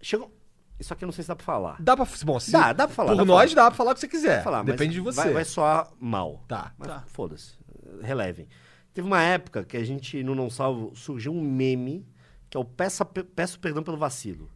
Chegou. 0.00 0.32
Isso 0.80 0.92
aqui 0.94 1.04
eu 1.04 1.06
não 1.06 1.12
sei 1.12 1.22
se 1.24 1.28
dá 1.28 1.34
pra 1.36 1.44
falar. 1.44 1.76
Dá 1.80 1.96
pra. 1.96 2.06
Bom, 2.24 2.38
se, 2.40 2.52
Dá, 2.52 2.72
dá 2.72 2.86
pra 2.86 2.94
falar. 2.94 3.08
Por 3.10 3.16
dá 3.16 3.24
nós 3.24 3.52
falar. 3.52 3.64
dá 3.64 3.70
pra 3.70 3.76
falar 3.76 3.90
o 3.90 3.94
que 3.94 4.00
você 4.00 4.08
quiser. 4.08 4.42
Falar, 4.44 4.58
mas 4.58 4.66
Depende 4.76 4.94
de 4.94 5.00
você. 5.00 5.20
Vai, 5.20 5.32
vai 5.34 5.44
soar 5.44 5.88
mal. 6.00 6.44
Tá. 6.48 6.72
Mas 6.78 6.88
Tá. 6.88 7.02
foda-se. 7.08 7.58
Relevem. 8.00 8.46
Teve 8.92 9.06
uma 9.06 9.22
época 9.22 9.64
que 9.64 9.76
a 9.76 9.84
gente, 9.84 10.22
no 10.22 10.34
Não 10.34 10.50
Salvo, 10.50 10.94
surgiu 10.94 11.32
um 11.32 11.42
meme 11.42 12.06
que 12.50 12.56
é 12.56 12.60
o 12.60 12.64
Peça, 12.64 13.04
Peço 13.04 13.60
Perdão 13.60 13.82
pelo 13.82 13.96
Vacilo. 13.96 14.50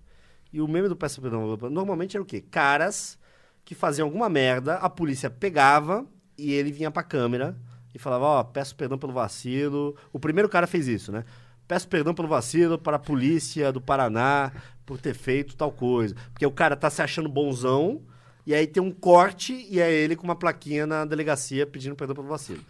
E 0.52 0.60
o 0.60 0.68
meme 0.68 0.88
do 0.88 0.96
Peço 0.96 1.20
Perdão 1.20 1.56
normalmente 1.70 2.16
era 2.16 2.22
o 2.22 2.26
quê? 2.26 2.40
Caras 2.40 3.18
que 3.64 3.74
faziam 3.74 4.06
alguma 4.06 4.28
merda, 4.28 4.74
a 4.76 4.90
polícia 4.90 5.30
pegava 5.30 6.06
e 6.36 6.52
ele 6.52 6.72
vinha 6.72 6.90
pra 6.90 7.02
câmera 7.02 7.56
e 7.94 7.98
falava, 7.98 8.24
ó, 8.24 8.44
peço 8.44 8.74
perdão 8.74 8.98
pelo 8.98 9.12
vacilo. 9.12 9.94
O 10.12 10.18
primeiro 10.18 10.48
cara 10.48 10.66
fez 10.66 10.88
isso, 10.88 11.12
né? 11.12 11.24
Peço 11.68 11.86
perdão 11.88 12.14
pelo 12.14 12.28
vacilo 12.28 12.78
para 12.78 12.96
a 12.96 13.00
polícia 13.00 13.70
do 13.70 13.80
Paraná 13.80 14.52
por 14.84 14.98
ter 14.98 15.14
feito 15.14 15.56
tal 15.56 15.70
coisa. 15.70 16.14
Porque 16.32 16.44
o 16.44 16.50
cara 16.50 16.74
tá 16.74 16.90
se 16.90 17.02
achando 17.02 17.28
bonzão, 17.28 18.02
e 18.44 18.54
aí 18.54 18.66
tem 18.66 18.82
um 18.82 18.90
corte 18.90 19.66
e 19.70 19.78
é 19.78 19.92
ele 19.92 20.16
com 20.16 20.24
uma 20.24 20.34
plaquinha 20.34 20.86
na 20.86 21.04
delegacia 21.04 21.66
pedindo 21.66 21.94
perdão 21.94 22.16
pelo 22.16 22.28
vacilo. 22.28 22.62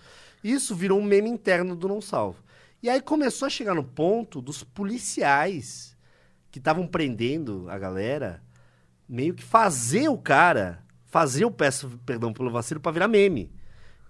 Isso 0.42 0.74
virou 0.74 0.98
um 0.98 1.04
meme 1.04 1.28
interno 1.28 1.76
do 1.76 1.88
Não 1.88 2.00
Salvo. 2.00 2.42
E 2.82 2.90
aí 2.90 3.00
começou 3.00 3.46
a 3.46 3.50
chegar 3.50 3.74
no 3.74 3.84
ponto 3.84 4.40
dos 4.40 4.64
policiais 4.64 5.96
que 6.50 6.58
estavam 6.58 6.86
prendendo 6.86 7.68
a 7.70 7.78
galera 7.78 8.42
meio 9.08 9.34
que 9.34 9.42
fazer 9.42 10.08
o 10.08 10.18
cara, 10.18 10.82
fazer 11.06 11.44
o 11.44 11.50
peço 11.50 12.00
perdão 12.04 12.32
pelo 12.32 12.50
vacilo 12.50 12.80
pra 12.80 12.90
virar 12.92 13.08
meme. 13.08 13.52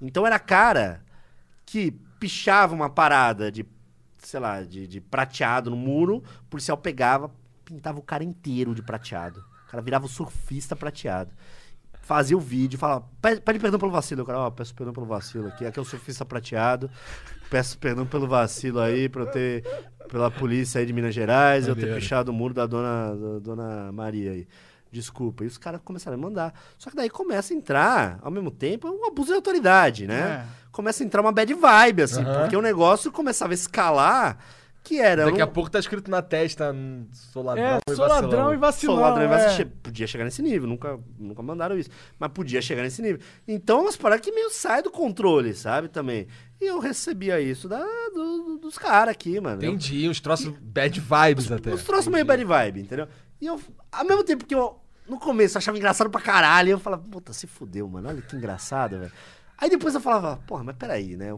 Então 0.01 0.27
era 0.27 0.39
cara 0.39 1.05
que 1.67 1.93
pichava 2.19 2.75
uma 2.75 2.89
parada 2.89 3.51
de, 3.51 3.67
sei 4.19 4.41
lá, 4.41 4.63
de, 4.63 4.87
de 4.87 5.01
prateado 5.01 5.71
no 5.71 5.77
muro, 5.77 6.23
o 6.41 6.45
policial 6.45 6.77
pegava, 6.77 7.31
pintava 7.65 7.99
o 7.99 8.03
cara 8.03 8.25
inteiro 8.25 8.75
de 8.75 8.83
prateado. 8.83 9.45
O 9.67 9.71
cara 9.71 9.83
virava 9.83 10.07
o 10.07 10.09
surfista 10.09 10.75
prateado. 10.75 11.33
Fazia 12.03 12.37
o 12.37 12.41
vídeo, 12.41 12.79
falava, 12.79 13.05
"Pe- 13.23 13.41
pede 13.41 13.59
perdão 13.59 13.81
pelo 13.81 13.91
vacilo. 13.91 14.23
O 14.23 14.27
cara, 14.27 14.39
ó, 14.41 14.51
peço 14.51 14.75
perdão 14.75 14.93
pelo 14.93 15.07
vacilo 15.07 15.49
aqui. 15.49 15.65
Aqui 15.65 15.79
é 15.79 15.83
o 15.83 15.85
surfista 15.85 16.25
prateado. 16.25 16.91
Peço 17.49 17.79
perdão 17.79 18.05
pelo 18.07 18.27
vacilo 18.27 18.79
aí, 18.81 19.09
pra 19.09 19.23
eu 19.23 19.27
ter. 19.27 19.65
pela 20.11 20.31
polícia 20.31 20.79
aí 20.79 20.85
de 20.85 20.93
Minas 20.93 21.15
Gerais, 21.15 21.67
eu 21.67 21.75
ter 21.75 21.83
Maneiro. 21.83 22.01
pichado 22.03 22.31
o 22.31 22.35
muro 22.35 22.53
da 22.53 22.67
dona, 22.67 23.15
da 23.17 23.39
dona 23.39 23.93
Maria 23.93 24.33
aí. 24.33 24.47
Desculpa. 24.91 25.43
E 25.45 25.47
os 25.47 25.57
caras 25.57 25.81
começaram 25.83 26.19
a 26.19 26.21
mandar. 26.21 26.53
Só 26.77 26.91
que 26.91 26.97
daí 26.97 27.09
começa 27.09 27.55
a 27.55 27.57
entrar, 27.57 28.19
ao 28.21 28.31
mesmo 28.31 28.51
tempo, 28.51 28.89
um 28.91 29.07
abuso 29.07 29.29
de 29.29 29.35
autoridade, 29.37 30.07
né? 30.07 30.45
É. 30.47 30.47
Começa 30.71 31.03
a 31.03 31.07
entrar 31.07 31.23
uma 31.23 31.33
bad 31.33 31.55
vibe, 31.55 32.03
assim, 32.03 32.21
Aham. 32.23 32.41
porque 32.41 32.57
o 32.57 32.61
negócio 32.61 33.11
começava 33.11 33.53
a 33.53 33.55
escalar, 33.55 34.37
que 34.83 34.99
era. 35.01 35.25
Daqui 35.27 35.41
um- 35.41 35.45
a 35.45 35.47
pouco 35.47 35.71
tá 35.71 35.79
escrito 35.79 36.11
na 36.11 36.21
testa, 36.23 36.73
hum, 36.73 37.07
sou 37.13 37.43
ladrão 37.43 37.65
É, 37.65 37.79
e 37.91 37.95
sou 37.95 38.07
ladrão 38.07 38.53
e 38.53 38.57
vacilão. 38.57 38.59
vacilão. 38.59 38.97
Sou 38.97 39.05
ladrão, 39.05 39.29
mas 39.29 39.43
é. 39.43 39.51
che- 39.57 39.65
podia 39.65 40.07
chegar 40.07 40.25
nesse 40.25 40.43
nível, 40.43 40.69
nunca, 40.69 40.99
nunca 41.19 41.43
mandaram 41.43 41.79
isso. 41.79 41.91
Mas 42.19 42.31
podia 42.33 42.61
chegar 42.61 42.83
nesse 42.83 43.01
nível. 43.01 43.21
Então, 43.47 43.83
umas 43.83 43.97
paradas 43.97 44.25
que 44.25 44.33
meio 44.33 44.51
sai 44.51 44.83
do 44.83 44.91
controle, 44.91 45.55
sabe, 45.55 45.89
também. 45.89 46.27
E 46.61 46.65
eu 46.67 46.79
recebia 46.79 47.41
isso 47.41 47.69
da, 47.69 47.79
do- 48.15 48.43
do- 48.45 48.59
dos 48.59 48.77
caras 48.79 49.13
aqui, 49.13 49.41
mano. 49.41 49.57
Entendi, 49.63 50.09
uns 50.09 50.21
troços 50.21 50.53
bad 50.61 50.99
vibes 51.01 51.51
até. 51.51 51.71
Eu, 51.71 51.75
uns 51.75 51.85
troços 51.85 52.09
meio 52.09 52.25
bad 52.25 52.45
vibe, 52.45 52.81
entendeu? 52.81 53.09
E 53.41 53.47
eu, 53.47 53.61
ao 53.91 54.05
mesmo 54.05 54.23
tempo 54.25 54.45
que 54.45 54.55
eu, 54.55 54.79
no 55.09 55.19
começo, 55.19 55.59
achava 55.59 55.77
engraçado 55.77 56.09
pra 56.11 56.21
caralho, 56.21 56.71
eu 56.71 56.79
falava, 56.79 57.03
puta, 57.03 57.33
se 57.33 57.47
fudeu, 57.47 57.89
mano, 57.89 58.09
olha 58.09 58.23
que 58.23 58.37
engraçado, 58.37 58.99
velho. 58.99 59.13
Aí 59.59 59.69
depois 59.71 59.95
eu 59.95 60.01
falava, 60.01 60.39
porra, 60.47 60.65
mas 60.65 60.77
peraí, 60.77 61.17
né? 61.17 61.33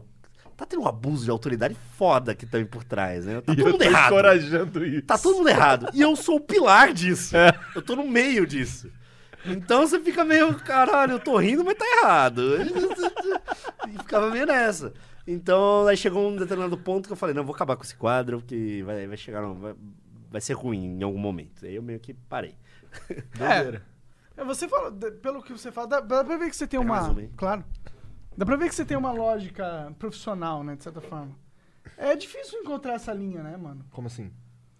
Tá 0.57 0.65
tendo 0.65 0.83
um 0.83 0.87
abuso 0.87 1.25
de 1.25 1.31
autoridade 1.31 1.75
foda 1.97 2.33
que 2.33 2.45
tá 2.45 2.57
aí 2.57 2.65
por 2.65 2.83
trás, 2.83 3.25
né? 3.25 3.41
Tá 3.41 3.51
E 3.53 3.55
todo 3.57 3.59
eu 3.59 3.65
mundo 3.73 3.77
tô 3.77 3.83
errado. 3.83 4.11
encorajando 4.11 4.85
isso. 4.85 5.01
Tá 5.01 5.17
todo 5.17 5.37
mundo 5.37 5.49
errado. 5.49 5.89
E 5.93 6.01
eu 6.01 6.15
sou 6.15 6.37
o 6.37 6.39
pilar 6.39 6.93
disso. 6.93 7.35
Eu 7.75 7.81
tô 7.81 7.95
no 7.95 8.07
meio 8.07 8.47
disso. 8.47 8.89
Então 9.45 9.85
você 9.85 9.99
fica 9.99 10.23
meio, 10.23 10.55
caralho, 10.55 11.13
eu 11.13 11.19
tô 11.19 11.37
rindo, 11.37 11.63
mas 11.63 11.77
tá 11.77 11.85
errado. 12.01 12.41
E 13.87 13.97
ficava 13.99 14.29
meio 14.31 14.45
nessa. 14.47 14.93
Então, 15.27 15.85
aí 15.87 15.95
chegou 15.97 16.29
um 16.29 16.35
determinado 16.35 16.77
ponto 16.77 17.07
que 17.07 17.13
eu 17.13 17.17
falei, 17.17 17.33
não, 17.35 17.41
eu 17.41 17.45
vou 17.45 17.53
acabar 17.55 17.75
com 17.75 17.83
esse 17.83 17.95
quadro, 17.95 18.39
porque 18.39 18.81
vai, 18.85 19.05
vai 19.07 19.17
chegar, 19.17 19.41
não, 19.41 19.55
vai, 19.55 19.75
vai 20.31 20.41
ser 20.41 20.53
ruim 20.53 20.97
em 20.99 21.03
algum 21.03 21.17
momento. 21.19 21.65
Aí 21.65 21.75
eu 21.75 21.83
meio 21.83 21.99
que 21.99 22.13
parei. 22.13 22.55
Doideira. 23.37 23.83
É, 24.37 24.43
você 24.43 24.67
fala, 24.67 24.91
pelo 24.91 25.41
que 25.43 25.51
você 25.53 25.71
fala, 25.71 25.87
dá, 25.87 26.01
pra 26.23 26.37
ver 26.37 26.49
que 26.49 26.55
você 26.55 26.65
tem 26.67 26.79
Pega 26.79 26.91
uma. 26.91 27.19
aí. 27.19 27.29
Claro. 27.37 27.63
Dá 28.37 28.45
pra 28.45 28.55
ver 28.55 28.69
que 28.69 28.75
você 28.75 28.85
tem 28.85 28.97
uma 28.97 29.11
lógica 29.11 29.93
profissional, 29.97 30.63
né, 30.63 30.75
de 30.75 30.83
certa 30.83 31.01
forma. 31.01 31.31
É 31.97 32.15
difícil 32.15 32.59
encontrar 32.59 32.93
essa 32.95 33.13
linha, 33.13 33.41
né, 33.41 33.55
mano? 33.57 33.85
Como 33.91 34.07
assim? 34.07 34.31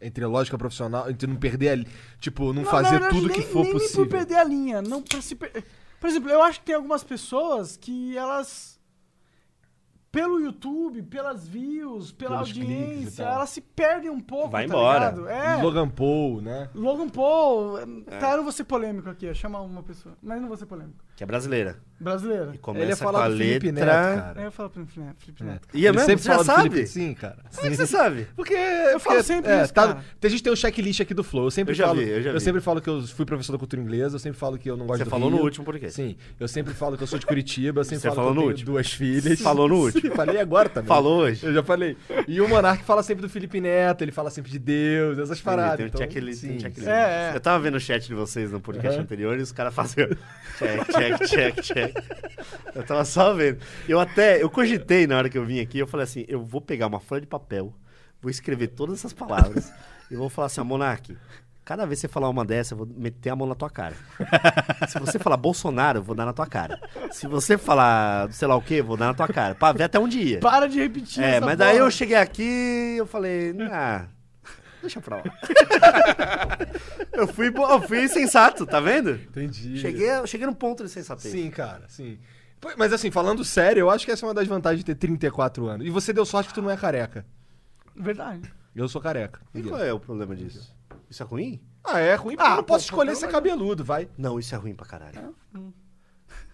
Entre 0.01 0.23
a 0.23 0.27
lógica 0.27 0.57
profissional, 0.57 1.09
entre 1.09 1.27
não 1.27 1.37
perder 1.37 1.79
a. 1.79 2.17
Tipo, 2.19 2.51
não, 2.51 2.63
Não, 2.63 2.69
fazer 2.69 2.91
verdade, 2.91 3.15
tudo 3.15 3.27
nem, 3.27 3.37
que 3.37 3.41
for 3.43 3.63
nem 3.63 3.71
possível. 3.71 4.05
por 4.05 4.11
perder 4.11 4.35
a 4.35 4.43
linha. 4.43 4.81
Não 4.81 5.01
pra 5.01 5.21
se 5.21 5.35
per... 5.35 5.63
Por 5.99 6.09
exemplo, 6.09 6.29
eu 6.29 6.43
acho 6.43 6.59
que 6.59 6.65
tem 6.65 6.75
algumas 6.75 7.03
pessoas 7.03 7.77
que 7.77 8.17
elas. 8.17 8.75
Pelo 10.11 10.39
YouTube, 10.39 11.01
pelas 11.03 11.45
views, 11.45 12.11
pela 12.13 12.35
Pelos 12.37 12.49
audiência, 12.49 13.23
elas 13.23 13.49
se 13.49 13.59
perdem 13.59 14.09
um 14.09 14.19
pouco. 14.21 14.49
Vai 14.49 14.65
tá 14.65 14.73
embora. 14.73 15.09
ligado? 15.11 15.27
É. 15.27 15.61
Logan 15.61 15.89
Paul, 15.89 16.41
né? 16.41 16.69
Logan 16.73 17.09
Paul. 17.09 17.79
Tá, 18.19 18.31
eu 18.31 18.37
não 18.37 18.43
vou 18.43 18.51
ser 18.53 18.63
polêmico 18.63 19.09
aqui, 19.09 19.33
chama 19.33 19.59
uma 19.59 19.83
pessoa. 19.83 20.17
Mas 20.21 20.39
não 20.41 20.47
vou 20.47 20.55
ser 20.55 20.67
polêmico. 20.67 21.03
Que 21.15 21.23
é 21.23 21.27
brasileira. 21.27 21.77
Brasileira. 21.97 22.43
E 22.43 22.47
Ele 22.47 22.53
ia 22.55 22.59
começa 22.59 22.97
com 22.97 23.03
falar 23.11 23.25
a 23.25 23.29
do 23.29 23.37
Felipe 23.37 23.71
letra... 23.71 23.85
Neto, 23.85 24.21
cara. 24.21 24.41
É, 24.41 24.45
eu 24.47 24.51
falo 24.51 24.69
pro 24.69 24.85
Felipe 24.85 25.13
Felipe 25.17 25.43
É. 25.43 25.45
Neto. 25.45 25.67
Ia 25.73 25.79
Ele 25.87 25.91
mesmo? 25.95 26.05
sempre 26.09 26.23
Você 26.23 26.27
já 26.29 26.43
sabe? 26.43 26.69
Felipe, 26.69 26.87
sim, 26.87 27.13
cara. 27.13 27.37
Como 27.55 27.67
é 27.67 27.69
que 27.69 27.75
você 27.77 27.87
sabe? 27.87 28.27
Porque 28.35 28.53
Eu 28.53 28.99
falo 28.99 29.23
sempre 29.23 29.63
isso, 29.63 29.73
tá, 29.73 29.87
cara. 29.87 30.03
A 30.21 30.27
gente 30.27 30.43
tem 30.43 30.51
um 30.51 30.55
checklist 30.57 30.99
aqui 30.99 31.13
do 31.13 31.23
Flow. 31.23 31.45
Eu 31.45 31.51
sempre 31.51 31.71
Eu 31.71 31.75
já 31.75 31.85
falo, 31.87 31.99
vi, 32.01 32.09
eu 32.09 32.21
já 32.21 32.33
vi. 32.33 32.39
sempre 32.41 32.59
falo 32.59 32.81
que 32.81 32.89
eu 32.89 33.01
fui 33.07 33.25
professor 33.25 33.53
da 33.53 33.57
cultura 33.57 33.81
inglesa, 33.81 34.15
eu 34.15 34.19
sempre 34.19 34.37
falo 34.37 34.57
que 34.57 34.69
eu 34.69 34.75
não 34.75 34.85
gosto 34.85 34.97
Você 34.97 35.03
do 35.05 35.09
falou 35.09 35.29
Rio. 35.29 35.37
no 35.37 35.43
último 35.45 35.63
podcast. 35.63 35.95
Sim, 35.95 36.17
eu 36.37 36.49
sempre 36.49 36.73
falo 36.73 36.97
que 36.97 37.03
eu 37.03 37.07
sou 37.07 37.17
de 37.17 37.25
Curitiba, 37.25 37.79
eu 37.79 37.85
sempre 37.85 38.01
Você 38.01 38.07
falo 38.09 38.15
falou 38.15 38.33
que 38.33 38.37
eu 38.39 38.41
tenho 38.43 38.51
último. 38.51 38.71
duas 38.73 38.91
filhas. 38.91 39.39
Falou 39.39 39.69
no 39.69 39.75
último. 39.77 40.01
Sim, 40.01 40.09
falei 40.17 40.37
agora 40.41 40.67
também. 40.67 40.89
Falou 40.89 41.19
hoje. 41.21 41.45
Eu 41.45 41.53
já 41.53 41.63
falei. 41.63 41.95
E 42.27 42.41
o 42.41 42.49
Monark 42.49 42.83
fala 42.83 43.01
sempre 43.03 43.21
do 43.21 43.29
Felipe 43.29 43.61
Neto, 43.61 44.01
ele 44.03 44.11
fala 44.11 44.29
sempre 44.29 44.51
de 44.51 44.59
Deus, 44.59 45.17
essas 45.17 45.39
paradas. 45.39 45.77
Tem 45.77 45.85
um 45.85 45.87
então, 45.87 46.01
checklist, 46.01 46.41
tem 46.41 46.49
um 46.49 46.53
sim, 46.55 46.59
checklist. 46.59 46.89
É, 46.89 47.31
é. 47.31 47.35
Eu 47.35 47.39
tava 47.39 47.63
vendo 47.63 47.75
o 47.75 47.79
chat 47.79 48.05
de 48.05 48.13
vocês 48.13 48.51
no 48.51 48.59
podcast 48.59 48.99
anterior 48.99 49.39
e 49.39 49.41
os 49.41 49.53
caras 49.53 49.73
faziam 49.73 50.09
check, 50.59 50.85
check, 50.91 51.04
check, 51.27 51.61
check. 51.61 51.95
Eu 52.73 52.83
tava 52.83 53.05
só 53.05 53.33
vendo. 53.33 53.59
Eu 53.87 53.99
até, 53.99 54.41
eu 54.41 54.49
cogitei 54.49 55.07
na 55.07 55.17
hora 55.17 55.29
que 55.29 55.37
eu 55.37 55.45
vim 55.45 55.59
aqui, 55.59 55.79
eu 55.79 55.87
falei 55.87 56.03
assim, 56.03 56.25
eu 56.27 56.43
vou 56.43 56.61
pegar 56.61 56.87
uma 56.87 56.99
folha 56.99 57.21
de 57.21 57.27
papel, 57.27 57.73
vou 58.21 58.29
escrever 58.29 58.67
todas 58.69 58.99
essas 58.99 59.13
palavras 59.13 59.71
e 60.09 60.15
vou 60.15 60.29
falar 60.29 60.47
assim, 60.47 60.61
Monark, 60.61 61.15
cada 61.63 61.85
vez 61.85 61.99
que 61.99 62.07
você 62.07 62.13
falar 62.13 62.29
uma 62.29 62.45
dessa, 62.45 62.73
eu 62.73 62.77
vou 62.77 62.87
meter 62.87 63.31
a 63.31 63.35
mão 63.35 63.47
na 63.47 63.55
tua 63.55 63.69
cara. 63.69 63.95
Se 64.87 64.99
você 64.99 65.17
falar 65.17 65.37
Bolsonaro, 65.37 65.99
eu 65.99 66.03
vou 66.03 66.15
dar 66.15 66.25
na 66.25 66.33
tua 66.33 66.45
cara. 66.45 66.79
Se 67.11 67.27
você 67.27 67.57
falar 67.57 68.31
sei 68.31 68.47
lá 68.47 68.55
o 68.55 68.61
quê, 68.61 68.75
eu 68.75 68.85
vou 68.85 68.95
dar 68.95 69.07
na 69.07 69.13
tua 69.13 69.27
cara. 69.27 69.55
Pra 69.55 69.71
ver 69.71 69.83
até 69.83 69.99
um 69.99 70.07
dia. 70.07 70.39
Para 70.39 70.67
de 70.67 70.79
repetir 70.79 71.23
É, 71.23 71.39
mas 71.39 71.57
daí 71.57 71.77
eu 71.77 71.89
cheguei 71.89 72.17
aqui 72.17 72.43
e 72.43 72.97
eu 72.97 73.07
falei, 73.07 73.55
ah, 73.71 74.05
deixa 74.85 75.01
pra 75.01 75.17
lá. 75.17 75.23
eu, 77.13 77.27
fui, 77.27 77.47
eu 77.47 77.81
fui 77.81 78.07
sensato, 78.07 78.65
tá 78.65 78.79
vendo? 78.79 79.11
Entendi. 79.11 79.77
Cheguei, 79.77 80.09
cheguei 80.27 80.47
no 80.47 80.55
ponto 80.55 80.83
de 80.83 80.89
sensatez. 80.89 81.31
Sim, 81.31 81.49
cara, 81.49 81.85
sim. 81.87 82.19
Mas 82.77 82.93
assim, 82.93 83.11
falando 83.11 83.43
sério, 83.43 83.81
eu 83.81 83.89
acho 83.89 84.05
que 84.05 84.11
essa 84.11 84.25
é 84.25 84.27
uma 84.27 84.33
das 84.33 84.47
vantagens 84.47 84.79
de 84.79 84.85
ter 84.85 84.95
34 84.95 85.67
anos. 85.67 85.85
E 85.85 85.89
você 85.89 86.11
deu 86.13 86.25
sorte 86.25 86.49
que 86.49 86.53
tu 86.53 86.61
não 86.61 86.71
é 86.71 86.77
careca. 86.77 87.25
Verdade. 87.95 88.51
Eu 88.75 88.87
sou 88.87 89.01
careca. 89.01 89.41
E 89.53 89.61
qual 89.61 89.81
é 89.81 89.93
o 89.93 89.99
problema 89.99 90.35
disso? 90.35 90.73
Isso 91.09 91.21
é 91.21 91.25
ruim? 91.25 91.61
Ah, 91.83 91.99
é 91.99 92.15
ruim 92.15 92.35
porque 92.35 92.49
Ah, 92.49 92.53
eu 92.53 92.57
não 92.57 92.63
posso 92.63 92.85
pô, 92.85 92.89
escolher 92.93 93.11
pô, 93.11 93.17
ser 93.17 93.27
cabeludo, 93.29 93.83
vai. 93.83 94.09
Não, 94.17 94.39
isso 94.39 94.53
é 94.53 94.57
ruim 94.57 94.73
pra 94.73 94.85
caralho. 94.85 95.35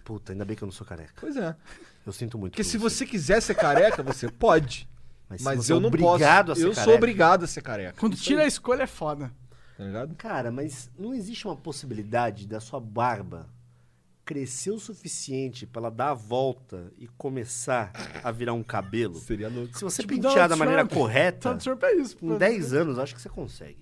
Puta, 0.04 0.32
ainda 0.32 0.44
bem 0.44 0.56
que 0.56 0.62
eu 0.62 0.66
não 0.66 0.72
sou 0.72 0.86
careca. 0.86 1.14
Pois 1.18 1.36
é. 1.36 1.56
Eu 2.04 2.12
sinto 2.12 2.36
muito. 2.36 2.52
Porque 2.52 2.62
por 2.62 2.68
se 2.68 2.76
você 2.76 3.06
quiser 3.06 3.40
ser 3.40 3.54
careca, 3.54 4.02
você 4.02 4.28
pode. 4.28 4.88
Mas, 5.32 5.42
Mas 5.42 5.56
você 5.66 5.72
é 5.72 5.74
eu 5.76 5.80
não 5.80 5.88
obrigado 5.88 6.46
posso. 6.48 6.52
a 6.52 6.54
ser 6.62 6.68
eu 6.68 6.74
sou 6.74 6.84
careca- 6.84 6.96
obrigado 6.98 7.44
a 7.44 7.46
ser 7.46 7.62
careca. 7.62 7.94
Quando 7.98 8.14
Isso 8.14 8.24
tira 8.24 8.40
a 8.40 8.42
aí, 8.44 8.48
escolha 8.48 8.82
é 8.82 8.86
foda. 8.86 9.32
Tá 9.78 9.84
ligado? 9.84 10.14
Cara, 10.16 10.50
mas 10.52 10.90
não 10.98 11.14
existe 11.14 11.46
uma 11.46 11.56
possibilidade 11.56 12.46
da 12.46 12.60
sua 12.60 12.78
barba 12.78 13.48
crescer 14.24 14.70
o 14.70 14.78
suficiente 14.78 15.66
pra 15.66 15.80
ela 15.82 15.90
dar 15.90 16.10
a 16.10 16.14
volta 16.14 16.92
e 16.98 17.08
começar 17.18 17.90
a 18.22 18.30
virar 18.30 18.52
um 18.52 18.62
cabelo? 18.62 19.16
Seria 19.16 19.48
louco. 19.48 19.76
Se 19.76 19.82
você 19.82 20.02
Tipo 20.02 20.14
pentear 20.14 20.48
da 20.48 20.54
maneira 20.56 20.86
correta, 20.86 21.48
Donald 21.48 21.64
Trump 21.64 21.82
é 21.82 21.94
isso. 21.94 22.16
em 22.22 22.28
pô. 22.28 22.36
10 22.38 22.72
anos, 22.74 22.96
eu 22.98 23.02
acho 23.02 23.14
que 23.14 23.20
você 23.20 23.28
consegue. 23.28 23.78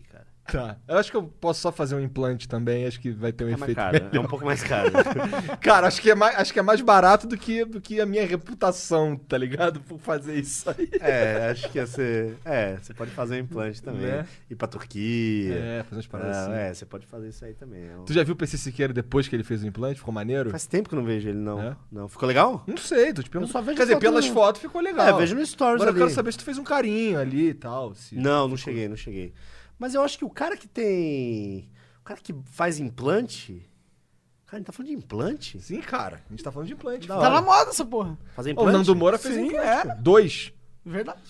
Tá. 0.50 0.76
Eu 0.88 0.96
acho 0.98 1.10
que 1.10 1.16
eu 1.16 1.22
posso 1.22 1.60
só 1.60 1.70
fazer 1.72 1.94
um 1.94 2.00
implante 2.00 2.48
também, 2.48 2.86
acho 2.86 3.00
que 3.00 3.10
vai 3.10 3.32
ter 3.32 3.44
um 3.44 3.48
É 3.48 3.52
efeito 3.52 3.74
caro, 3.76 3.96
é 4.12 4.20
um 4.20 4.26
pouco 4.26 4.44
mais 4.44 4.62
caro. 4.62 4.90
Cara, 5.60 5.86
acho 5.86 6.00
que, 6.00 6.10
é 6.10 6.14
mais, 6.14 6.36
acho 6.36 6.52
que 6.52 6.58
é 6.58 6.62
mais 6.62 6.80
barato 6.80 7.26
do 7.26 7.36
que, 7.36 7.64
do 7.64 7.80
que 7.80 8.00
a 8.00 8.06
minha 8.06 8.26
reputação, 8.26 9.16
tá 9.16 9.36
ligado? 9.38 9.80
Por 9.80 9.98
fazer 9.98 10.34
isso 10.38 10.68
aí. 10.70 10.88
é, 11.00 11.48
acho 11.50 11.68
que 11.70 11.78
ia 11.78 11.86
ser. 11.86 12.36
É, 12.44 12.76
você 12.76 12.92
pode 12.94 13.10
fazer 13.10 13.36
um 13.36 13.38
implante 13.44 13.82
também. 13.82 14.00
Né? 14.06 14.26
Ir 14.50 14.56
pra 14.56 14.66
Turquia. 14.68 15.54
É, 15.54 15.82
fazer 15.84 15.96
umas 15.96 16.06
paradas 16.06 16.36
Ah, 16.36 16.42
assim. 16.44 16.52
é, 16.52 16.74
você 16.74 16.86
pode 16.86 17.06
fazer 17.06 17.28
isso 17.28 17.44
aí 17.44 17.54
também. 17.54 17.84
É 17.88 17.96
um- 17.96 18.04
Tu 18.04 18.12
já 18.12 18.22
viu 18.22 18.34
o 18.34 18.36
PC 18.36 18.56
Siqueira 18.58 18.92
depois 18.92 19.28
que 19.28 19.36
ele 19.36 19.44
fez 19.44 19.62
o 19.62 19.66
implante? 19.66 19.98
Ficou 19.98 20.12
maneiro? 20.12 20.50
Faz 20.50 20.66
tempo 20.66 20.88
que 20.88 20.94
eu 20.94 20.98
não 20.98 21.06
vejo 21.06 21.28
ele, 21.28 21.38
não. 21.38 21.60
É? 21.60 21.76
Não. 21.90 22.08
Ficou 22.08 22.26
legal? 22.26 22.64
Não 22.66 22.76
sei, 22.76 23.12
tô 23.12 23.22
te 23.22 23.30
perguntando. 23.30 23.50
Eu 23.50 23.60
só 23.60 23.60
vejo 23.62 23.76
Quer 23.76 23.84
dizer, 23.84 23.98
pelas 23.98 24.26
no- 24.26 24.34
fotos 24.34 24.60
ficou 24.60 24.80
legal. 24.80 25.06
É, 25.06 25.12
vejo 25.18 25.34
no 25.34 25.44
Stories 25.46 25.74
Agora 25.76 25.90
eu 25.90 25.94
ali. 25.94 25.98
quero 26.00 26.10
saber 26.10 26.32
se 26.32 26.38
tu 26.38 26.44
fez 26.44 26.58
um 26.58 26.64
carinho 26.64 27.18
ali 27.18 27.48
e 27.50 27.54
tal. 27.54 27.94
se- 27.94 28.16
Não, 28.16 28.48
não 28.48 28.56
cheguei, 28.56 28.88
não 28.88 28.96
cheguei. 28.96 29.32
Mas 29.80 29.94
eu 29.94 30.02
acho 30.02 30.18
que 30.18 30.24
o 30.26 30.30
cara 30.30 30.56
que 30.56 30.68
tem. 30.68 31.68
O 32.00 32.04
cara 32.04 32.20
que 32.22 32.34
faz 32.44 32.78
implante. 32.78 33.66
Cara, 34.46 34.56
a 34.56 34.58
gente 34.58 34.66
tá 34.66 34.72
falando 34.72 34.88
de 34.90 34.94
implante? 34.96 35.60
Sim, 35.62 35.80
cara. 35.80 36.22
A 36.26 36.30
gente 36.30 36.44
tá 36.44 36.52
falando 36.52 36.66
de 36.68 36.74
implante. 36.74 37.08
Da. 37.08 37.18
Tá 37.18 37.30
na 37.30 37.40
moda 37.40 37.70
essa 37.70 37.84
porra. 37.84 38.18
Fazer 38.36 38.50
O 38.50 38.52
implante? 38.52 38.72
Nando 38.72 38.94
Moura 38.94 39.16
fez 39.18 39.34
Sim, 39.34 39.46
implante. 39.46 39.66
é. 39.66 39.84
pô. 39.94 40.02
Dois. 40.02 40.52
Verdade. 40.84 41.22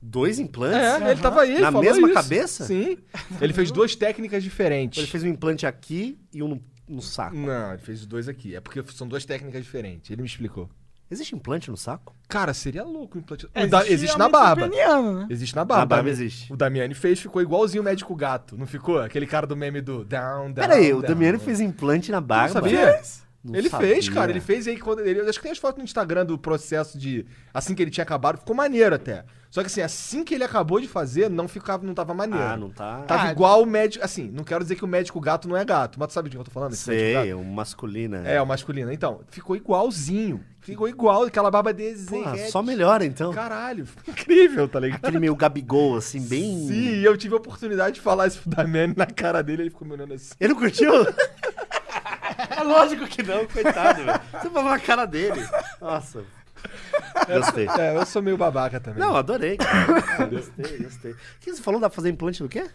Dois 0.00 0.38
implantes? 0.38 0.78
É, 1.02 1.10
ele 1.10 1.20
tava 1.20 1.42
aí, 1.42 1.50
ele 1.52 1.60
Na 1.60 1.72
falou 1.72 1.82
mesma 1.82 2.06
isso. 2.06 2.14
cabeça? 2.14 2.64
Sim. 2.64 2.96
Ele 3.40 3.52
fez 3.52 3.70
duas 3.70 3.94
técnicas 3.96 4.42
diferentes. 4.42 4.98
Ele 4.98 5.06
fez 5.06 5.24
um 5.24 5.28
implante 5.28 5.66
aqui 5.66 6.18
e 6.32 6.42
um 6.42 6.48
no, 6.48 6.64
no 6.88 7.02
saco. 7.02 7.36
Não, 7.36 7.72
ele 7.72 7.82
fez 7.82 8.00
os 8.00 8.06
dois 8.06 8.28
aqui. 8.28 8.54
É 8.54 8.60
porque 8.60 8.82
são 8.94 9.06
duas 9.08 9.24
técnicas 9.26 9.62
diferentes. 9.62 10.10
Ele 10.10 10.22
me 10.22 10.28
explicou. 10.28 10.70
Existe 11.10 11.34
implante 11.34 11.70
no 11.70 11.76
saco? 11.76 12.14
Cara, 12.28 12.54
seria 12.54 12.84
louco 12.84 13.18
o 13.18 13.20
implante. 13.20 13.48
É, 13.54 13.64
O 13.64 13.68
da- 13.68 13.86
existe 13.88 14.16
na 14.16 14.28
barba. 14.28 14.68
peniano, 14.68 15.20
né? 15.20 15.26
Existe 15.28 15.56
na 15.56 15.64
barba. 15.64 15.80
Na 15.80 15.86
barba 15.86 16.08
existe. 16.10 16.52
O 16.52 16.56
Damiani 16.56 16.94
fez, 16.94 17.18
ficou 17.18 17.42
igualzinho 17.42 17.82
o 17.82 17.84
médico 17.84 18.14
gato. 18.14 18.56
Não 18.56 18.66
ficou? 18.66 19.00
Aquele 19.00 19.26
cara 19.26 19.46
do 19.46 19.56
meme 19.56 19.80
do 19.80 20.04
down, 20.04 20.52
down. 20.52 20.54
Pera 20.54 20.74
aí, 20.74 20.92
o 20.92 21.00
down. 21.00 21.08
Damiani 21.10 21.38
fez 21.38 21.60
implante 21.60 22.12
na 22.12 22.20
barba? 22.20 22.52
sabia? 22.52 23.00
Não 23.42 23.54
ele 23.56 23.68
sabia. 23.70 23.88
fez, 23.88 24.08
cara. 24.08 24.30
Ele 24.30 24.40
fez 24.40 24.68
aí 24.68 24.78
quando 24.78 25.00
ele. 25.00 25.20
Eu 25.20 25.28
acho 25.28 25.38
que 25.38 25.42
tem 25.44 25.52
as 25.52 25.58
fotos 25.58 25.78
no 25.78 25.84
Instagram 25.84 26.26
do 26.26 26.38
processo 26.38 26.96
de. 26.98 27.26
Assim 27.52 27.74
que 27.74 27.82
ele 27.82 27.90
tinha 27.90 28.02
acabado, 28.04 28.38
ficou 28.38 28.54
maneiro 28.54 28.94
até. 28.94 29.24
Só 29.50 29.62
que 29.62 29.66
assim, 29.66 29.80
assim 29.82 30.22
que 30.24 30.32
ele 30.32 30.44
acabou 30.44 30.80
de 30.80 30.86
fazer, 30.86 31.28
não 31.28 31.48
ficava, 31.48 31.84
não 31.84 31.92
tava 31.92 32.14
maneiro. 32.14 32.44
Ah, 32.44 32.56
não 32.56 32.70
tá? 32.70 33.00
Tava 33.00 33.28
Ah, 33.28 33.32
igual 33.32 33.62
o 33.62 33.66
médico. 33.66 34.04
Assim, 34.04 34.30
não 34.32 34.44
quero 34.44 34.62
dizer 34.62 34.76
que 34.76 34.84
o 34.84 34.88
médico 34.88 35.20
gato 35.20 35.48
não 35.48 35.56
é 35.56 35.64
gato, 35.64 35.98
mas 35.98 36.08
tu 36.08 36.12
sabe 36.14 36.28
de 36.30 36.36
que 36.36 36.40
eu 36.40 36.44
tô 36.44 36.52
falando? 36.52 36.72
Esse 36.72 36.84
Sei, 36.84 37.14
gato? 37.14 37.40
um 37.40 37.52
masculina. 37.52 38.18
É, 38.28 38.40
o 38.40 38.46
masculino. 38.46 38.92
Então, 38.92 39.22
ficou 39.28 39.56
igualzinho. 39.56 40.40
Ficou 40.60 40.88
igual, 40.88 41.24
aquela 41.24 41.50
barba 41.50 41.72
desenho. 41.72 42.22
Porra, 42.22 42.36
só 42.48 42.62
melhora 42.62 43.04
então. 43.04 43.32
Caralho, 43.32 43.88
incrível, 44.06 44.68
tá 44.68 44.78
ligado? 44.78 44.98
Aquele 45.04 45.18
meio 45.18 45.34
Gabigol, 45.34 45.96
assim, 45.96 46.20
bem. 46.20 46.68
Sim, 46.68 46.96
eu 46.98 47.16
tive 47.16 47.34
a 47.34 47.38
oportunidade 47.38 47.94
de 47.96 48.00
falar 48.00 48.28
isso 48.28 48.42
pro 48.42 48.50
Damiani 48.50 48.94
na 48.96 49.06
cara 49.06 49.42
dele, 49.42 49.62
ele 49.62 49.70
ficou 49.70 49.88
me 49.88 49.94
olhando 49.94 50.14
assim. 50.14 50.32
Ele 50.38 50.52
não 50.52 50.60
curtiu? 50.60 50.92
É 52.56 52.62
lógico 52.62 53.06
que 53.06 53.22
não, 53.22 53.46
coitado, 53.46 54.02
velho. 54.04 54.20
Você 54.32 54.50
falou 54.50 54.70
na 54.70 54.78
cara 54.78 55.04
dele. 55.04 55.46
Nossa. 55.80 56.24
Gostei. 57.28 57.66
É, 57.78 57.96
eu 57.96 58.06
sou 58.06 58.22
meio 58.22 58.36
babaca 58.36 58.80
também. 58.80 59.00
Não, 59.00 59.14
adorei, 59.16 59.56
cara. 59.56 60.26
Gostei, 60.26 60.78
gostei. 60.78 61.12
O 61.12 61.16
que 61.40 61.52
você 61.54 61.62
falou? 61.62 61.80
Dá 61.80 61.88
pra 61.88 61.96
fazer 61.96 62.10
implante 62.10 62.42
do 62.42 62.48
quê? 62.48 62.68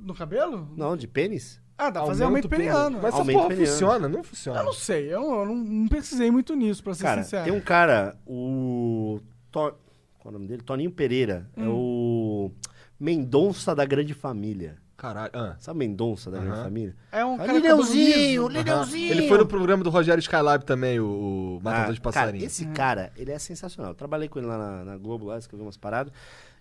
No 0.00 0.14
cabelo? 0.14 0.68
Não, 0.76 0.96
de 0.96 1.06
pênis? 1.06 1.60
Ah, 1.76 1.90
dá 1.90 2.00
pra 2.00 2.08
fazer 2.08 2.24
aumento 2.24 2.48
peniano. 2.48 2.98
Mas 2.98 3.06
essa 3.06 3.18
Aumento 3.18 3.36
porra 3.36 3.48
peniano. 3.48 3.70
funciona? 3.72 4.08
Não 4.08 4.22
funciona. 4.22 4.60
Eu 4.60 4.64
não 4.64 4.72
sei, 4.72 5.06
eu, 5.06 5.22
eu 5.22 5.46
não, 5.46 5.56
não 5.56 5.88
pesquisei 5.88 6.30
muito 6.30 6.54
nisso, 6.54 6.82
pra 6.82 6.92
ser 6.94 7.02
Cara, 7.02 7.22
sincero. 7.22 7.44
tem 7.44 7.52
um 7.52 7.60
cara, 7.60 8.16
o. 8.26 9.20
To... 9.50 9.72
Qual 10.18 10.26
é 10.26 10.28
o 10.28 10.32
nome 10.32 10.46
dele? 10.46 10.62
Toninho 10.62 10.90
Pereira. 10.90 11.48
É 11.56 11.62
o. 11.66 12.50
Mendonça 12.98 13.74
da 13.74 13.84
Grande 13.86 14.12
Família. 14.12 14.76
Caralho. 15.00 15.30
Ah. 15.32 15.56
Sabe 15.58 15.78
Mendonça 15.78 16.30
da 16.30 16.36
Aham. 16.40 16.64
Família? 16.64 16.94
É 17.10 17.24
um 17.24 17.36
Ah, 17.36 17.38
cara 17.38 17.52
Lineuzinho, 17.54 18.42
cabeludo. 18.42 18.48
Lineuzinho. 18.58 19.12
Ele 19.12 19.28
foi 19.28 19.38
no 19.38 19.46
programa 19.46 19.82
do 19.82 19.88
Rogério 19.88 20.20
Skylab 20.20 20.62
também, 20.66 21.00
o, 21.00 21.56
o 21.56 21.60
Matador 21.62 21.88
Ah, 21.88 21.92
de 21.94 22.00
Passarinho. 22.02 22.32
Cara, 22.34 22.46
esse 22.46 22.66
cara, 22.66 23.12
ele 23.16 23.32
é 23.32 23.38
sensacional. 23.38 23.92
Eu 23.92 23.94
trabalhei 23.94 24.28
com 24.28 24.38
ele 24.38 24.46
lá 24.46 24.58
na, 24.58 24.84
na 24.84 24.96
Globo, 24.98 25.24
lá, 25.24 25.38
escrevi 25.38 25.62
umas 25.62 25.78
paradas. 25.78 26.12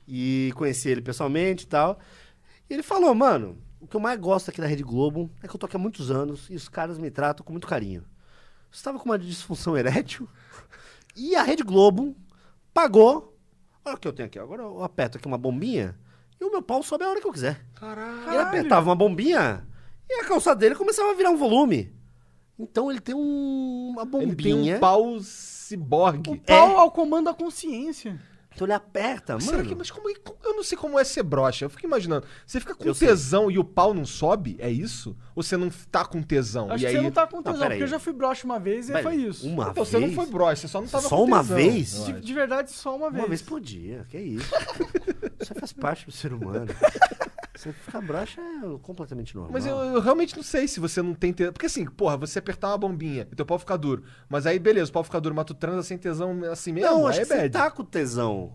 E 0.08 0.54
conheci 0.56 0.88
ele 0.88 1.02
pessoalmente 1.02 1.66
e 1.66 1.68
tal. 1.68 2.00
E 2.70 2.74
ele 2.74 2.82
falou, 2.82 3.14
mano, 3.14 3.58
o 3.78 3.86
que 3.86 3.98
eu 3.98 4.00
mais 4.00 4.18
gosto 4.18 4.50
aqui 4.50 4.62
da 4.62 4.68
Rede 4.68 4.84
Globo 4.84 5.30
é 5.44 5.48
que 5.48 5.54
eu 5.54 5.60
tô 5.60 5.66
aqui 5.66 5.76
há 5.76 5.80
muitos 5.80 6.10
anos 6.10 6.48
e 6.50 6.56
os 6.56 6.70
caras 6.70 6.98
me 6.98 7.12
tratam 7.12 7.46
com 7.46 7.52
muito 7.52 7.68
carinho. 7.68 8.06
Você 8.72 8.82
tava 8.82 8.98
com 9.00 9.06
uma 9.06 9.20
disfunção 9.20 9.76
erétil 9.78 10.30
e 11.14 11.36
a 11.36 11.44
Rede 11.44 11.64
Globo 11.64 12.16
pagou. 12.74 13.38
Olha 13.84 13.96
o 13.96 14.00
que 14.00 14.08
eu 14.08 14.14
tenho 14.14 14.28
aqui. 14.28 14.40
Agora 14.40 14.62
eu 14.64 14.82
aperto 14.82 15.18
aqui 15.18 15.28
uma 15.28 15.38
bombinha 15.38 16.00
e 16.40 16.46
o 16.46 16.50
meu 16.52 16.62
pau 16.62 16.82
sobe 16.82 17.04
a 17.04 17.10
hora 17.10 17.20
que 17.20 17.28
eu 17.28 17.34
quiser. 17.34 17.66
Caralho. 17.80 18.28
Ele 18.30 18.38
apertava 18.38 18.90
uma 18.90 18.96
bombinha 18.96 19.66
e 20.10 20.14
a 20.22 20.26
calça 20.26 20.56
dele 20.56 20.76
começava 20.76 21.12
a 21.12 21.14
virar 21.16 21.30
um 21.32 21.38
volume. 21.38 21.94
Então 22.58 22.92
ele 22.92 23.00
tem 23.00 23.16
um- 23.16 23.90
uma 23.94 24.02
Ele 24.22 24.36
tem 24.36 24.54
bombinha. 24.54 24.78
um 24.78 24.80
pau 24.80 25.20
ciborgue. 25.22 26.30
O 26.32 26.38
pau 26.38 26.78
ao 26.78 26.92
comando 26.92 27.26
da 27.26 27.34
consciência. 27.34 28.20
Então 28.54 28.66
ele 28.66 28.74
aperta, 28.74 29.34
mano. 29.34 29.46
Será 29.46 29.64
que, 29.64 29.74
mas 29.74 29.90
como, 29.90 30.10
eu 30.10 30.54
não 30.56 30.64
sei 30.64 30.78
como 30.78 31.00
é 31.00 31.04
ser 31.06 31.24
broxa. 31.24 31.64
Eu 31.64 31.70
fico 31.70 31.86
imaginando. 31.86 32.26
Você 32.46 32.60
fica 32.60 32.76
com 32.76 32.84
Eu 32.84 32.94
sei. 32.94 33.08
tesão 33.08 33.50
e 33.50 33.58
o 33.58 33.64
pau 33.64 33.94
não 33.94 34.06
sobe? 34.06 34.58
É 34.60 34.70
isso? 34.70 35.16
Ou 35.34 35.42
você 35.42 35.56
não 35.56 35.70
tá 35.90 36.04
com 36.04 36.22
tesão? 36.22 36.70
Acho 36.70 36.78
e 36.78 36.80
que 36.80 36.86
aí... 36.88 36.96
você 36.98 37.02
não 37.02 37.12
tá 37.12 37.26
com 37.28 37.42
tesão, 37.42 37.68
porque 37.68 37.84
eu 37.84 37.88
já 37.88 38.00
fui 38.00 38.12
broxa 38.12 38.44
uma 38.46 38.60
vez 38.60 38.90
e 38.90 39.02
foi 39.02 39.16
isso. 39.16 39.48
Uma 39.48 39.70
Então, 39.70 39.74
vez? 39.76 39.88
você 39.88 40.00
não 40.00 40.12
foi 40.12 40.26
broxa, 40.26 40.56
você 40.64 40.68
só 40.68 40.82
não 40.82 40.88
tava 40.90 41.08
Só 41.08 41.16
com 41.16 41.24
uma 41.24 41.40
tesão, 41.42 41.56
vez? 41.56 41.98
eu 42.00 42.06
De, 42.06 42.12
acho. 42.14 42.22
de 42.22 42.34
verdade, 42.34 42.72
só 42.72 42.96
uma 42.98 43.10
vez. 43.10 43.22
Uma 43.24 43.30
vez 43.30 43.42
por 43.42 43.62
dia, 43.62 44.06
que 44.10 44.18
isso. 44.18 44.50
Isso 45.40 45.54
faz 45.56 45.72
parte 45.72 46.06
do 46.06 46.12
ser 46.12 46.34
humano. 46.34 46.68
Você 47.60 47.74
ficar 47.74 48.00
broxa 48.00 48.40
é 48.40 48.78
completamente 48.82 49.36
normal. 49.36 49.52
Mas 49.52 49.66
eu, 49.66 49.76
eu 49.76 50.00
realmente 50.00 50.34
não 50.34 50.44
sei 50.44 50.66
se 50.66 50.80
você 50.80 51.02
não 51.02 51.14
tem 51.14 51.34
tesão. 51.34 51.52
Porque 51.52 51.66
assim, 51.66 51.86
porra, 51.86 52.16
você 52.16 52.40
apertar 52.40 52.70
uma 52.70 52.78
bombinha 52.78 53.28
e 53.30 53.36
teu 53.36 53.46
pau 53.46 53.60
fica 53.60 53.78
duro. 53.78 54.02
Mas 54.30 54.46
aí, 54.46 54.58
beleza, 54.58 54.90
o 54.90 54.94
pau 54.94 55.04
fica 55.04 55.20
duro, 55.20 55.36
mas 55.36 55.44
tu 55.44 55.54
transa 55.54 55.84
sem 55.84 55.98
tesão 55.98 56.40
assim 56.50 56.72
mesmo? 56.72 56.90
Não, 56.90 57.06
acho 57.06 57.20
é 57.20 57.24
que 57.24 57.28
você 57.28 57.36
bad. 57.36 57.50
tá 57.52 57.70
com 57.70 57.84
tesão. 57.84 58.54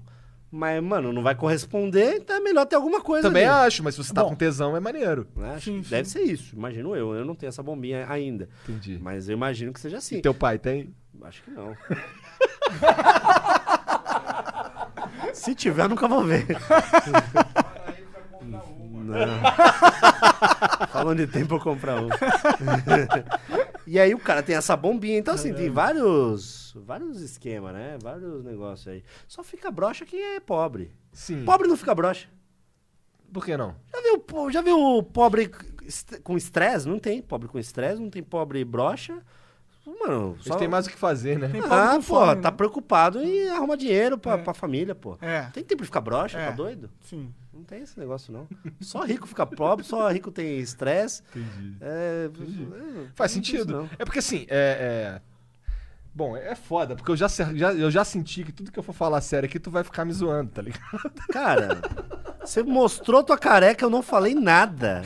Mas, 0.50 0.82
mano, 0.82 1.12
não 1.12 1.22
vai 1.22 1.34
corresponder, 1.34 2.16
então 2.16 2.36
é 2.36 2.40
melhor 2.40 2.64
ter 2.64 2.76
alguma 2.76 3.02
coisa 3.02 3.28
Também 3.28 3.44
ali. 3.44 3.66
acho, 3.66 3.82
mas 3.82 3.94
se 3.94 4.02
você 4.02 4.14
tá 4.14 4.22
Bom. 4.22 4.30
com 4.30 4.36
tesão, 4.36 4.74
é 4.74 4.80
maneiro. 4.80 5.28
Acho 5.36 5.64
Sim, 5.66 5.78
que 5.82 5.84
sim. 5.84 5.90
Deve 5.90 6.08
ser 6.08 6.22
isso, 6.22 6.56
imagino 6.56 6.96
eu. 6.96 7.12
Eu 7.12 7.26
não 7.26 7.34
tenho 7.34 7.48
essa 7.48 7.62
bombinha 7.62 8.06
ainda. 8.08 8.48
Entendi. 8.66 8.98
Mas 9.02 9.28
eu 9.28 9.34
imagino 9.34 9.70
que 9.72 9.80
seja 9.80 9.98
assim. 9.98 10.16
E 10.16 10.22
teu 10.22 10.32
pai 10.32 10.58
tem? 10.58 10.94
Acho 11.22 11.42
que 11.42 11.50
não. 11.50 11.76
Se 15.34 15.54
tiver, 15.54 15.88
nunca 15.88 16.08
vou 16.08 16.24
ver. 16.24 16.46
Aí 17.86 18.02
pra 18.04 18.22
comprar 18.22 18.30
uma. 18.30 18.38
Não. 18.54 19.24
Falando 20.88 21.18
de 21.18 21.26
tempo, 21.26 21.54
eu 21.56 21.60
comprar 21.60 22.00
um. 22.02 22.08
e 23.86 23.98
aí 23.98 24.14
o 24.14 24.18
cara 24.18 24.42
tem 24.42 24.56
essa 24.56 24.76
bombinha. 24.76 25.18
Então, 25.18 25.34
assim, 25.34 25.52
tem 25.52 25.70
vários, 25.70 26.72
vários 26.84 27.20
esquemas, 27.20 27.72
né? 27.74 27.98
Vários 28.02 28.44
negócios 28.44 28.88
aí. 28.88 29.02
Só 29.26 29.42
fica 29.42 29.70
broxa 29.70 30.04
quem 30.06 30.20
é 30.36 30.40
pobre. 30.40 30.92
Sim. 31.12 31.44
Pobre 31.44 31.68
não 31.68 31.76
fica 31.76 31.94
broxa. 31.94 32.28
Por 33.32 33.44
que 33.44 33.56
não? 33.56 33.74
Já 33.92 34.00
viu, 34.00 34.50
já 34.50 34.60
viu 34.62 35.02
pobre 35.02 35.50
com 36.22 36.36
estresse? 36.36 36.88
Não 36.88 36.98
tem 36.98 37.20
pobre 37.20 37.48
com 37.48 37.58
estresse, 37.58 38.00
não 38.00 38.08
tem 38.10 38.22
pobre 38.22 38.64
broxa. 38.64 39.18
Mano, 39.86 40.32
Eles 40.36 40.44
só... 40.46 40.56
têm 40.56 40.66
mais 40.68 40.86
o 40.86 40.90
que 40.90 40.96
fazer, 40.96 41.38
né? 41.38 41.48
Tem 41.48 41.60
Ah, 41.68 41.96
pô, 41.96 42.02
fome, 42.02 42.40
tá 42.40 42.50
né? 42.50 42.56
preocupado 42.56 43.20
em 43.22 43.50
arrumar 43.50 43.76
dinheiro 43.76 44.16
pra, 44.16 44.32
É. 44.34 44.36
pra 44.38 44.54
família, 44.54 44.94
pô. 44.94 45.18
É, 45.20 45.42
tem 45.52 45.62
tempo 45.62 45.82
de 45.82 45.86
ficar 45.86 46.00
broxa, 46.00 46.38
É. 46.38 46.46
tá 46.46 46.52
doido? 46.52 46.88
sim. 47.02 47.34
Não 47.54 47.62
tem 47.64 47.82
esse 47.82 47.98
negócio, 47.98 48.32
não. 48.32 48.48
Só 48.80 49.02
rico 49.04 49.26
fica 49.26 49.46
pobre, 49.46 49.84
só 49.84 50.08
rico 50.10 50.30
tem 50.30 50.58
estresse. 50.58 51.22
Entendi. 51.34 51.76
É, 51.80 52.28
é, 52.28 53.06
Faz 53.14 53.30
isso, 53.30 53.36
sentido. 53.40 53.72
não. 53.72 53.90
É 53.98 54.04
porque 54.04 54.18
assim, 54.18 54.46
é. 54.48 55.20
é- 55.20 55.34
Bom, 56.16 56.36
é 56.36 56.54
foda, 56.54 56.94
porque 56.94 57.10
eu 57.10 57.16
já, 57.16 57.26
já- 57.26 57.72
eu 57.74 57.90
já 57.90 58.04
senti 58.04 58.44
que 58.44 58.52
tudo 58.52 58.70
que 58.70 58.78
eu 58.78 58.84
for 58.84 58.92
falar 58.92 59.20
sério 59.20 59.48
aqui, 59.48 59.58
tu 59.58 59.68
vai 59.68 59.82
ficar 59.82 60.04
me 60.04 60.12
zoando, 60.12 60.48
tá 60.52 60.62
ligado? 60.62 61.10
Cara, 61.32 61.80
você 62.40 62.62
mostrou 62.62 63.24
tua 63.24 63.36
careca, 63.36 63.84
eu 63.84 63.90
não 63.90 64.00
falei 64.00 64.32
nada. 64.32 65.02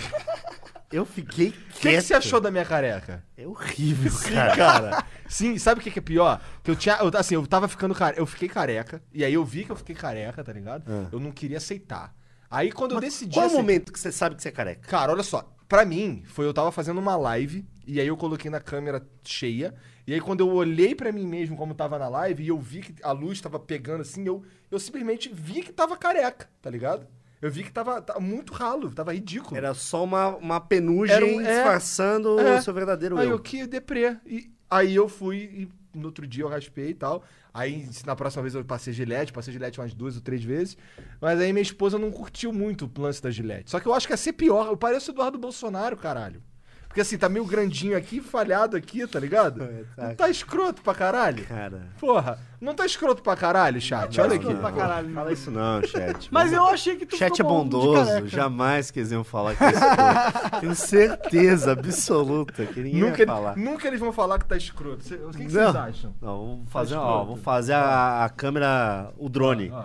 Eu 0.93 1.07
fiquei 1.07 1.49
O 1.49 1.53
que, 1.53 1.59
que 1.73 1.81
quieto. 1.81 2.03
você 2.05 2.13
achou 2.15 2.41
da 2.41 2.51
minha 2.51 2.65
careca? 2.65 3.25
É 3.39 3.47
horrível, 3.47 4.11
Sim, 4.11 4.35
cara. 4.35 4.57
cara. 4.57 5.05
Sim, 5.27 5.59
sabe 5.59 5.81
o 5.81 5.83
que, 5.85 5.91
que 5.91 5.99
é 5.99 6.03
pior? 6.03 6.41
Que 6.63 6.71
eu 6.71 6.77
tinha. 6.77 6.97
eu- 6.97 7.11
assim, 7.15 7.35
eu 7.37 7.47
tava 7.47 7.69
ficando 7.69 7.95
careca. 7.95 8.21
Eu 8.21 8.27
fiquei 8.27 8.49
careca. 8.49 9.03
E 9.13 9.25
aí 9.25 9.33
eu 9.33 9.45
vi 9.47 9.65
que 9.65 9.73
eu 9.73 9.77
fiquei 9.77 9.95
careca, 9.95 10.45
tá 10.45 10.53
ligado? 10.53 10.85
Ah. 10.91 11.09
Eu 11.11 11.21
não 11.21 11.31
queria 11.31 11.57
aceitar. 11.59 12.15
Aí 12.51 12.73
quando 12.73 12.95
eu 12.95 13.01
decidi. 13.01 13.35
Qual 13.35 13.47
é 13.47 13.49
o 13.49 13.53
momento 13.53 13.93
que 13.93 13.99
você 14.01 14.11
sabe 14.11 14.37
que 14.37 14.43
você 14.43 14.49
é 14.49 14.53
careca? 14.53 14.89
Cara, 14.89 15.13
olha 15.13 15.23
só. 15.23 15.55
Pra 15.69 15.85
mim, 15.85 16.23
foi 16.27 16.47
eu 16.47 16.55
tava 16.55 16.73
fazendo 16.73 16.99
uma 16.99 17.15
live. 17.17 17.65
E 17.87 18.01
aí 18.01 18.07
eu 18.07 18.17
coloquei 18.17 18.51
na 18.51 18.61
câmera 18.61 19.07
cheia. 19.23 19.75
E 20.07 20.15
aí 20.15 20.21
quando 20.21 20.41
eu 20.41 20.49
olhei 20.51 20.95
pra 20.95 21.13
mim 21.13 21.27
mesmo 21.27 21.57
como 21.57 21.75
tava 21.75 21.99
na 21.99 22.09
live. 22.09 22.43
E 22.43 22.49
eu 22.49 22.59
vi 22.59 22.81
que 22.81 22.95
a 23.03 23.13
luz 23.13 23.41
tava 23.41 23.59
pegando 23.59 24.01
assim. 24.01 24.27
Eu, 24.27 24.43
eu 24.71 24.79
simplesmente 24.79 25.31
vi 25.33 25.63
que 25.63 25.73
tava 25.73 25.97
careca, 25.97 26.49
tá 26.63 26.71
ligado? 26.71 27.07
Eu 27.41 27.51
vi 27.51 27.63
que 27.63 27.71
tava, 27.71 28.03
tava 28.03 28.19
muito 28.19 28.53
ralo, 28.53 28.91
tava 28.91 29.15
ridículo. 29.15 29.57
Era 29.57 29.73
só 29.73 30.03
uma, 30.03 30.29
uma 30.37 30.61
penugem 30.61 31.37
um- 31.37 31.41
é, 31.41 31.55
disfarçando 31.55 32.41
é. 32.41 32.59
o 32.59 32.63
seu 32.63 32.75
verdadeiro 32.75 33.17
Aí 33.17 33.27
eu. 33.27 33.33
eu 33.33 33.39
que 33.39 33.67
deprê. 33.67 34.17
E 34.27 34.51
aí 34.71 34.95
eu 34.95 35.09
fui 35.09 35.37
e 35.37 35.69
no 35.99 36.07
outro 36.07 36.27
dia 36.27 36.45
eu 36.45 36.49
raspei 36.49 36.91
e 36.91 36.95
tal. 36.95 37.25
Aí 37.53 37.89
na 38.07 38.15
próxima 38.15 38.43
vez 38.43 38.55
eu 38.55 38.65
passei 38.65 38.93
gilete, 38.93 39.33
passei 39.33 39.53
gilete 39.53 39.81
umas 39.81 39.95
duas 39.95 40.17
ou 40.17 40.23
três 40.23 40.43
vezes. 40.43 40.77
Mas 41.21 41.41
aí 41.41 41.53
minha 41.53 41.63
esposa 41.63 41.99
não 41.99 42.11
curtiu 42.11 42.53
muito 42.53 42.91
o 42.97 43.01
lance 43.01 43.23
da 43.23 43.31
gilete. 43.31 43.71
Só 43.71 43.81
que 43.81 43.87
eu 43.87 43.95
acho 43.95 44.07
que 44.07 44.13
ia 44.13 44.17
ser 44.17 44.33
pior. 44.33 44.67
Eu 44.67 44.77
pareço 44.77 45.11
o 45.11 45.15
Eduardo 45.15 45.39
Bolsonaro, 45.39 45.97
caralho. 45.97 46.43
Porque 46.87 47.01
assim, 47.01 47.19
tá 47.19 47.29
meio 47.29 47.45
grandinho 47.45 47.97
aqui, 47.97 48.21
falhado 48.21 48.77
aqui, 48.77 49.07
tá 49.07 49.21
ligado? 49.21 49.63
É, 49.69 49.85
tá. 49.95 50.09
Não 50.09 50.15
tá 50.15 50.31
escroto 50.31 50.83
pra 50.83 50.95
caralho? 50.95 51.45
Cara. 51.47 51.89
Porra, 52.01 52.39
não 52.61 52.75
tá 52.75 52.85
escroto 52.85 53.23
pra 53.23 53.37
caralho, 53.37 53.81
chat? 53.81 54.21
Olha 54.21 54.35
aqui. 54.35 54.39
escroto 54.39 54.61
pra 54.61 54.73
caralho, 54.73 55.13
Fala 55.15 55.33
isso 55.33 55.51
não, 55.51 55.83
chat. 55.83 56.29
Mas 56.33 56.53
eu 56.53 56.65
achei 56.67 56.97
que 56.97 57.07
tu 57.07 57.17
Chat 57.17 57.41
é 57.41 57.45
bondoso, 57.45 58.27
jamais 58.27 58.91
que 58.91 58.99
eles 59.01 59.13
iam 59.13 59.23
falar 59.25 59.55
que 59.57 59.65
é 59.65 59.71
escroto. 59.71 60.61
Tenho 60.61 60.75
certeza 60.75 61.73
absoluta 61.73 62.67
que 62.67 62.81
ninguém 62.81 63.01
Nunca, 63.03 63.23
ia 63.23 63.27
falar. 63.27 63.57
nunca 63.57 63.87
eles 63.89 64.01
vão 64.01 64.13
falar 64.13 64.39
que 64.39 64.45
tá 64.47 64.57
escroto. 64.57 65.03
Cê- 65.05 65.15
O 65.17 65.31
que, 65.31 65.39
que 65.47 65.53
Não. 65.53 65.73
vocês 65.73 65.77
acham? 65.77 66.15
Não, 66.21 66.39
vamos 66.47 66.71
fazer, 66.71 66.95
Tá 66.95 67.03
ó, 67.03 67.25
vamos 67.25 67.41
fazer 67.41 67.73
a, 67.75 68.25
a 68.25 68.29
câmera, 68.29 69.11
o 69.17 69.29
drone. 69.29 69.71
Ó, 69.71 69.85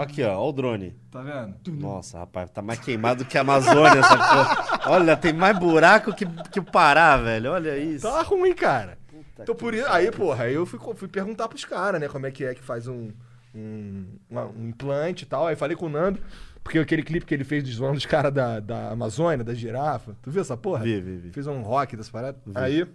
Aqui, 0.00 0.22
ó, 0.22 0.38
ó 0.38 0.48
o 0.48 0.52
drone. 0.52 0.94
tá 1.10 1.20
vendo? 1.22 1.54
Nossa, 1.80 2.18
rapaz, 2.20 2.50
tá 2.50 2.62
mais 2.62 2.78
queimado 2.78 3.24
que 3.24 3.36
a 3.36 3.40
Amazônia 3.42 3.98
essa 4.00 4.16
porra. 4.16 4.80
Olha, 4.94 5.16
tem 5.16 5.32
mais 5.32 5.58
buraco 5.58 6.14
que, 6.14 6.24
que 6.50 6.60
o 6.60 6.62
Pará, 6.64 7.16
velho. 7.16 7.52
Olha 7.52 7.76
isso. 7.76 8.06
Tá 8.08 8.22
ruim, 8.22 8.54
cara. 8.54 8.96
Então 9.42 9.54
por 9.54 9.74
isso. 9.74 9.86
Aí, 9.88 10.10
porra, 10.10 10.44
aí 10.44 10.54
eu 10.54 10.64
fui, 10.66 10.78
fui 10.94 11.08
perguntar 11.08 11.48
pros 11.48 11.64
caras, 11.64 12.00
né, 12.00 12.08
como 12.08 12.26
é 12.26 12.30
que 12.30 12.44
é 12.44 12.54
que 12.54 12.62
faz 12.62 12.86
um, 12.88 13.10
um, 13.54 14.06
uma- 14.28 14.46
um 14.46 14.68
implante 14.68 15.24
e 15.24 15.26
tal. 15.26 15.46
Aí 15.46 15.56
falei 15.56 15.76
com 15.76 15.86
o 15.86 15.88
Nando, 15.88 16.20
porque 16.62 16.78
aquele 16.78 17.02
clipe 17.02 17.24
que 17.26 17.34
ele 17.34 17.44
fez 17.44 17.62
dos 17.64 17.74
zoando 17.74 17.94
dos 17.94 18.06
caras 18.06 18.32
da, 18.32 18.60
da 18.60 18.90
Amazônia, 18.90 19.44
da 19.44 19.54
girafa. 19.54 20.16
Tu 20.22 20.30
viu 20.30 20.42
essa 20.42 20.56
porra? 20.56 20.82
Vi, 20.84 21.00
vi, 21.00 21.16
vi. 21.18 21.30
Fez 21.32 21.46
um 21.46 21.62
rock 21.62 21.96
dessa 21.96 22.10
parada. 22.10 22.38
Aí. 22.54 22.86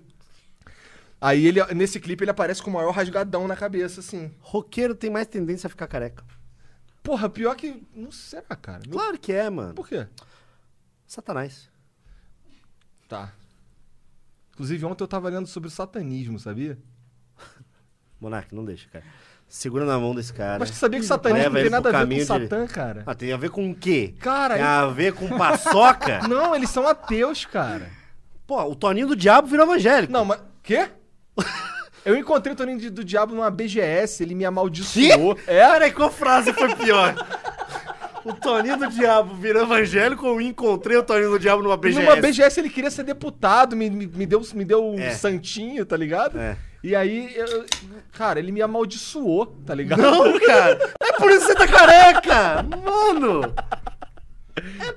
Aí 1.21 1.45
ele, 1.45 1.63
nesse 1.73 1.99
clipe 2.01 2.23
ele 2.23 2.31
aparece 2.31 2.61
com 2.61 2.69
o 2.69 2.73
maior 2.73 2.91
rasgadão 2.91 3.47
na 3.47 3.55
cabeça, 3.55 4.01
assim. 4.01 4.29
Roqueiro 4.41 4.93
tem 4.93 5.09
mais 5.09 5.25
tendência 5.27 5.67
a 5.67 5.69
ficar 5.69 5.87
careca. 5.87 6.23
Porra, 7.01 7.29
pior 7.29 7.55
que. 7.55 7.81
Não 7.95 8.11
será, 8.11 8.55
cara. 8.55 8.81
Claro 8.89 9.17
que 9.17 9.31
é, 9.31 9.49
mano. 9.49 9.73
Por 9.73 9.87
quê? 9.87 10.05
Satanás. 11.07 11.69
Tá. 13.07 13.31
Inclusive, 14.53 14.85
ontem 14.85 15.03
eu 15.03 15.07
tava 15.07 15.29
lendo 15.29 15.47
sobre 15.47 15.67
o 15.67 15.71
satanismo, 15.71 16.39
sabia? 16.39 16.77
Monark, 18.19 18.53
não 18.55 18.63
deixa, 18.63 18.87
cara. 18.89 19.03
Segura 19.47 19.85
na 19.85 19.99
mão 19.99 20.15
desse 20.15 20.33
cara. 20.33 20.59
Mas 20.59 20.69
você 20.69 20.75
sabia 20.75 20.99
que 20.99 21.05
satanismo 21.05 21.49
não 21.51 21.61
tem 21.61 21.69
nada 21.69 21.89
a 21.89 21.91
ver 21.91 21.97
com 21.97 22.01
caminho 22.03 22.21
de- 22.21 22.27
Satã, 22.27 22.67
cara? 22.67 23.03
Ah, 23.05 23.13
tem 23.13 23.31
a 23.33 23.37
ver 23.37 23.49
com 23.49 23.69
o 23.69 23.75
quê? 23.75 24.15
Cara, 24.19 24.55
Tem 24.55 24.63
a 24.63 24.85
ver 24.87 25.13
com 25.13 25.27
paçoca? 25.37 26.21
Não, 26.27 26.55
eles 26.55 26.69
são 26.69 26.87
ateus, 26.87 27.45
cara. 27.45 27.91
Pô, 28.47 28.61
o 28.63 28.75
Toninho 28.75 29.07
do 29.07 29.15
Diabo 29.15 29.47
virou 29.47 29.65
evangélico. 29.65 30.11
Não, 30.11 30.25
mas. 30.25 30.39
Quê? 30.63 30.89
Eu 32.05 32.17
encontrei 32.17 32.53
o 32.53 32.55
Toninho 32.57 32.91
do 32.91 33.03
Diabo 33.03 33.33
numa 33.33 33.49
BGS, 33.49 34.23
ele 34.23 34.35
me 34.35 34.43
amaldiçoou. 34.45 35.37
É? 35.47 35.65
Peraí, 35.71 35.91
qual 35.91 36.11
frase 36.11 36.51
foi 36.51 36.75
pior? 36.75 37.13
O 38.25 38.33
Toninho 38.33 38.77
do 38.77 38.87
Diabo 38.89 39.35
virou 39.35 39.63
evangélico 39.63 40.25
ou 40.27 40.39
encontrei 40.39 40.95
o 40.97 41.03
Toninho 41.03 41.31
do 41.31 41.39
Diabo 41.39 41.61
numa 41.61 41.75
BGS? 41.77 41.99
Numa 42.01 42.15
BGS 42.15 42.59
ele 42.59 42.69
queria 42.69 42.89
ser 42.91 43.03
deputado, 43.03 43.75
me, 43.75 43.89
me, 43.89 44.07
me 44.07 44.25
deu, 44.25 44.41
me 44.53 44.63
deu 44.63 44.83
um 44.85 44.99
É. 44.99 45.11
santinho, 45.11 45.85
tá 45.85 45.97
ligado? 45.97 46.39
É. 46.39 46.55
E 46.83 46.95
aí, 46.95 47.33
eu- 47.35 47.65
cara, 48.11 48.39
ele 48.39 48.51
me 48.51 48.61
amaldiçoou, 48.61 49.45
tá 49.65 49.73
ligado? 49.75 50.01
Não, 50.01 50.39
cara. 50.39 50.77
É 51.01 51.13
por 51.13 51.29
isso 51.31 51.45
que 51.47 51.53
você 51.53 51.55
tá 51.55 51.67
careca. 51.67 52.63
Mano. 52.63 53.53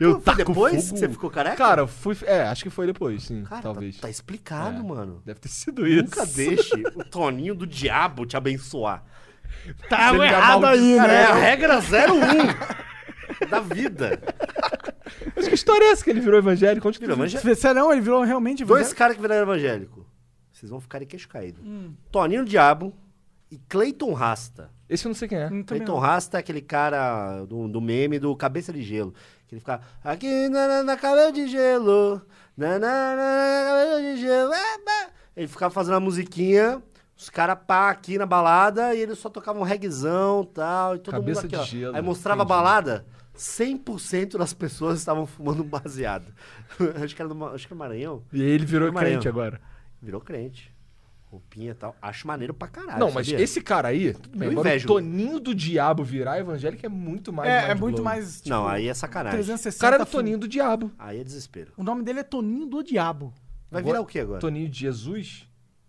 eu 0.00 0.12
Foi 0.14 0.20
taco 0.22 0.36
depois 0.38 0.84
fogo. 0.84 0.94
que 0.94 0.98
você 1.00 1.08
ficou 1.08 1.30
careca? 1.30 1.56
Cara, 1.56 1.86
fui. 1.86 2.16
É, 2.24 2.42
acho 2.42 2.62
que 2.64 2.70
foi 2.70 2.86
depois, 2.86 3.22
sim, 3.24 3.44
Cara, 3.44 3.62
talvez. 3.62 3.96
Tá, 3.96 4.02
tá 4.02 4.10
explicado, 4.10 4.80
É. 4.80 4.82
mano. 4.82 5.22
Deve 5.24 5.38
ter 5.40 5.48
sido 5.48 5.86
isso. 5.86 6.04
Nunca 6.04 6.26
deixe 6.26 6.74
o 6.94 7.04
Toninho 7.04 7.54
do 7.54 7.66
Diabo 7.66 8.26
te 8.26 8.36
abençoar. 8.36 9.02
Tá 9.88 10.12
errado 10.14 10.64
aí, 10.66 10.96
né? 10.98 11.22
é 11.22 11.24
a 11.26 11.34
regra 11.34 11.78
01 11.80 11.80
da 13.50 13.60
vida. 13.60 14.20
Mas 15.36 15.48
que 15.48 15.54
história 15.54 15.84
é 15.84 15.90
essa 15.90 16.02
que 16.04 16.10
ele 16.10 16.20
virou 16.20 16.38
evangélico? 16.38 16.86
Onde 16.88 16.98
que 16.98 17.04
Virou 17.04 17.18
evangélico. 17.18 17.54
Serão? 17.60 17.92
Ele 17.92 18.00
virou 18.00 18.22
realmente 18.22 18.64
Dois 18.64 18.70
evangélico? 18.80 18.98
caras 18.98 19.16
que 19.16 19.22
viraram 19.22 19.42
evangélico. 19.42 20.06
Vocês 20.52 20.70
vão 20.70 20.80
ficar 20.80 20.98
de 21.00 21.06
queixo 21.06 21.28
caído. 21.28 21.60
Toninho 22.10 22.44
do 22.44 22.48
Diabo 22.50 22.92
e 23.50 23.58
Clayton 23.68 24.12
Rasta. 24.14 24.70
Esse 24.88 25.04
eu 25.06 25.10
não 25.10 25.14
sei 25.14 25.28
quem 25.28 25.38
é. 25.38 25.46
Hum, 25.46 25.62
também 25.62 25.64
Clayton 25.64 25.92
não. 25.92 25.98
Rasta 25.98 26.38
é 26.38 26.40
aquele 26.40 26.60
cara 26.62 27.44
do, 27.44 27.68
do 27.68 27.80
meme 27.80 28.18
do 28.18 28.34
Cabeça 28.36 28.72
de 28.72 28.82
Gelo. 28.82 29.12
Que 29.46 29.54
ele 29.54 29.60
fica 29.60 29.80
aqui 30.02 30.48
na, 30.48 30.66
na, 30.66 30.82
na 30.82 30.96
cabelo 30.96 31.30
de 31.32 31.46
gelo. 31.46 32.20
Na, 32.56 32.78
na, 32.78 32.78
na, 32.78 33.16
na 33.16 33.70
cabelo 33.70 34.00
de 34.14 34.20
gelo. 34.20 34.52
é, 34.52 34.58
é." 35.04 35.08
Ele 35.36 35.46
ficava 35.48 35.72
fazendo 35.72 35.94
uma 35.94 36.00
musiquinha. 36.00 36.82
Os 37.16 37.30
caras 37.30 37.56
pá 37.66 37.88
aqui 37.90 38.18
na 38.18 38.26
balada 38.26 38.94
e 38.94 39.00
eles 39.00 39.18
só 39.18 39.28
tocavam 39.30 39.62
um 39.62 39.64
reggaezão 39.64 40.42
e 40.42 40.46
tal. 40.54 40.96
E 40.96 40.98
todo 40.98 41.12
Cabeça 41.12 41.42
mundo 41.42 41.54
aqui, 41.54 41.56
de 41.56 41.60
ó. 41.62 41.64
gelo, 41.80 41.96
Aí 41.96 42.02
mostrava 42.02 42.42
entendi. 42.42 42.52
a 42.52 42.56
balada. 42.56 43.06
100% 43.36 44.36
das 44.38 44.52
pessoas 44.52 44.98
estavam 44.98 45.26
fumando 45.26 45.62
um 45.62 45.68
baseado. 45.68 46.32
acho, 47.02 47.14
que 47.14 47.22
era 47.22 47.32
do, 47.32 47.44
acho 47.46 47.66
que 47.66 47.72
é 47.72 47.76
Maranhão. 47.76 48.22
E 48.32 48.42
ele 48.42 48.64
virou 48.64 48.92
Maranhão. 48.92 49.14
crente 49.20 49.28
agora. 49.28 49.60
Virou 50.00 50.20
crente. 50.20 50.74
Roupinha 51.28 51.72
e 51.72 51.74
tal. 51.74 51.94
Acho 52.00 52.26
maneiro 52.26 52.54
pra 52.54 52.68
caralho. 52.68 53.00
não, 53.00 53.10
mas 53.10 53.26
sabia? 53.26 53.42
esse 53.42 53.60
cara 53.60 53.88
aí, 53.88 54.14
tudo 54.14 54.38
bem, 54.38 54.50
agora 54.50 54.76
o. 54.76 54.86
Toninho 54.86 55.40
do 55.40 55.54
Diabo 55.54 56.04
virar 56.04 56.38
evangélico 56.38 56.86
é 56.86 56.88
muito 56.88 57.32
mais. 57.32 57.50
É, 57.50 57.70
é 57.70 57.74
muito 57.74 58.02
mais. 58.02 58.36
tipo, 58.36 58.48
Não, 58.48 58.66
aí 58.66 58.88
é 58.88 58.94
sacanagem. 58.94 59.36
360. 59.38 59.76
O 59.76 59.80
cara 59.80 59.96
era 59.96 60.02
o 60.04 60.06
filme. 60.06 60.22
Toninho 60.22 60.38
do 60.38 60.48
Diabo. 60.48 60.90
Aí 60.98 61.20
é 61.20 61.24
desespero. 61.24 61.72
O 61.76 61.82
nome 61.82 62.02
dele 62.04 62.20
é 62.20 62.22
Toninho 62.22 62.66
do 62.66 62.82
Diabo. 62.82 63.34
Vai 63.70 63.80
Agora- 63.80 63.94
virar 63.94 64.00
o 64.02 64.06
que 64.06 64.18
agora? 64.20 64.40
Toninho 64.40 64.68
de 64.68 64.78
Jesus? 64.78 65.48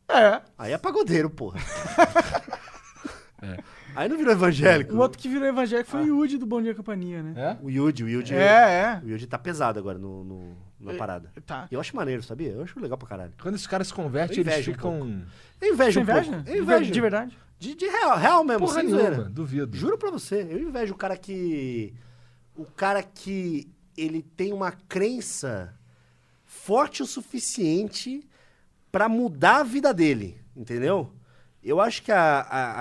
É. 0.09 0.41
Aí 0.57 0.73
é 0.73 0.77
pagodeiro, 0.77 1.29
porra. 1.29 1.59
É. 3.39 3.59
Aí 3.97 4.07
não 4.09 4.17
virou 4.17 4.31
evangélico. 4.33 4.93
O 4.93 4.99
outro 4.99 5.17
que 5.17 5.27
virou 5.27 5.47
evangélico 5.47 5.89
foi 5.89 6.01
o 6.09 6.21
Yudi 6.21 6.37
do 6.37 6.45
Bom 6.45 6.61
Dia 6.61 6.75
Companhia, 6.75 7.23
né? 7.23 7.33
É? 7.35 7.57
O 7.61 7.69
Yudi, 7.69 8.03
o 8.03 8.09
Yudi. 8.09 8.33
É, 8.33 9.01
O 9.03 9.07
Yudi 9.09 9.25
tá 9.27 9.37
pesado 9.37 9.79
agora 9.79 9.97
no, 9.97 10.23
no- 10.23 10.57
na 10.79 10.93
parada. 10.93 11.31
é. 11.35 11.39
Tá. 11.41 11.67
E 11.71 11.73
eu 11.73 11.79
acho 11.81 11.95
maneiro, 11.95 12.21
sabia? 12.21 12.49
Eu 12.51 12.61
acho 12.63 12.79
legal 12.79 12.97
pra 12.97 13.07
caralho. 13.07 13.33
Quando 13.41 13.55
esses 13.55 13.65
caras 13.67 13.87
se 13.87 13.93
convertem, 13.93 14.37
eles 14.39 14.47
invejo 14.53 14.71
um 14.71 14.73
ficam. 14.75 15.23
Eu 15.59 15.73
invejo 15.73 15.91
Você 15.93 15.99
um 15.99 16.03
inveja? 16.03 16.31
pouco. 16.31 16.49
Eu 16.49 16.53
De 16.55 16.61
invejo. 16.61 16.85
ver- 16.85 16.91
De 16.91 17.01
verdade? 17.01 17.37
De, 17.59 17.73
de 17.75 17.85
real, 17.87 18.17
real 18.17 18.43
mesmo, 18.43 18.59
Porra 18.67 18.81
sem 18.81 18.83
nenhuma, 18.91 19.23
duvido. 19.23 19.75
Juro 19.75 19.97
pra 19.97 20.11
você, 20.11 20.47
eu 20.49 20.59
invejo 20.59 20.93
o 20.93 20.97
cara 20.97 21.17
que. 21.17 21.93
O 22.55 22.65
cara 22.65 23.01
que 23.01 23.67
ele 23.97 24.21
tem 24.21 24.53
uma 24.53 24.71
crença 24.71 25.73
forte 26.45 27.01
o 27.01 27.05
suficiente 27.07 28.27
pra 28.91 29.09
mudar 29.09 29.57
a 29.61 29.63
vida 29.63 29.91
dele, 29.93 30.39
entendeu? 30.55 31.11
Eu 31.69 31.81
acho 31.81 32.01
que 32.03 32.11
a. 32.11 32.39
a- 32.49 32.73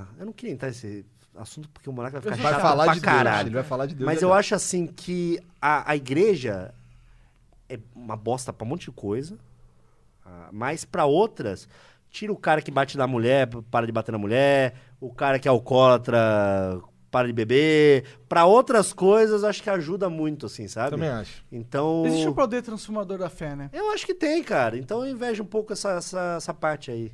a- 0.00 0.04
Eu 0.18 0.26
não 0.26 0.32
queria 0.32 0.52
entrar 0.54 0.68
nesse 0.68 1.04
assunto 1.34 1.68
porque 1.68 1.88
o 1.90 1.92
Monarca 1.92 2.20
vai 2.20 2.34
ficar 2.36 2.50
Vai 2.52 2.60
falar 2.60 2.84
pra 2.84 2.94
de 2.94 3.00
Deus. 3.00 3.12
caralho. 3.12 3.48
Ele 3.48 3.54
vai 3.54 3.64
falar 3.64 3.86
de 3.86 3.94
Deus. 3.94 4.06
Mas 4.06 4.22
é 4.22 4.24
eu 4.24 4.32
acho 4.32 4.54
assim 4.54 4.86
que 4.86 5.38
a, 5.60 5.90
a 5.90 5.96
igreja 5.96 6.72
é 7.68 7.78
uma 7.94 8.16
bosta 8.16 8.52
pra 8.52 8.64
um 8.64 8.68
monte 8.68 8.86
de 8.86 8.92
coisa. 8.92 9.36
ah, 10.24 10.48
Mas 10.52 10.84
pra 10.84 11.04
outras, 11.04 11.68
tira 12.10 12.32
o 12.32 12.36
cara 12.36 12.62
que 12.62 12.70
bate 12.70 12.96
na 12.96 13.06
mulher, 13.06 13.48
para 13.70 13.86
de 13.86 13.92
bater 13.92 14.12
na 14.12 14.18
mulher. 14.18 14.74
O 15.00 15.12
cara 15.12 15.38
que 15.38 15.46
é 15.46 15.50
alcoólatra, 15.50 16.80
para 17.10 17.26
de 17.26 17.32
beber. 17.32 18.04
Pra 18.28 18.46
outras 18.46 18.92
coisas, 18.92 19.44
acho 19.44 19.62
que 19.62 19.68
ajuda 19.70 20.08
muito, 20.08 20.46
assim, 20.46 20.68
sabe? 20.68 20.90
Também 20.90 21.08
acho. 21.10 21.44
Então. 21.52 22.04
Existe 22.06 22.28
o 22.28 22.34
poder 22.34 22.62
transformador 22.62 23.18
da 23.18 23.28
fé, 23.28 23.54
né? 23.54 23.68
Eu 23.72 23.90
acho 23.92 24.06
que 24.06 24.14
tem, 24.14 24.42
cara. 24.42 24.78
Então 24.78 25.04
eu 25.04 25.12
invejo 25.12 25.42
um 25.42 25.46
pouco 25.46 25.72
essa, 25.72 25.90
essa, 25.92 26.34
essa 26.38 26.54
parte 26.54 26.90
aí. 26.90 27.12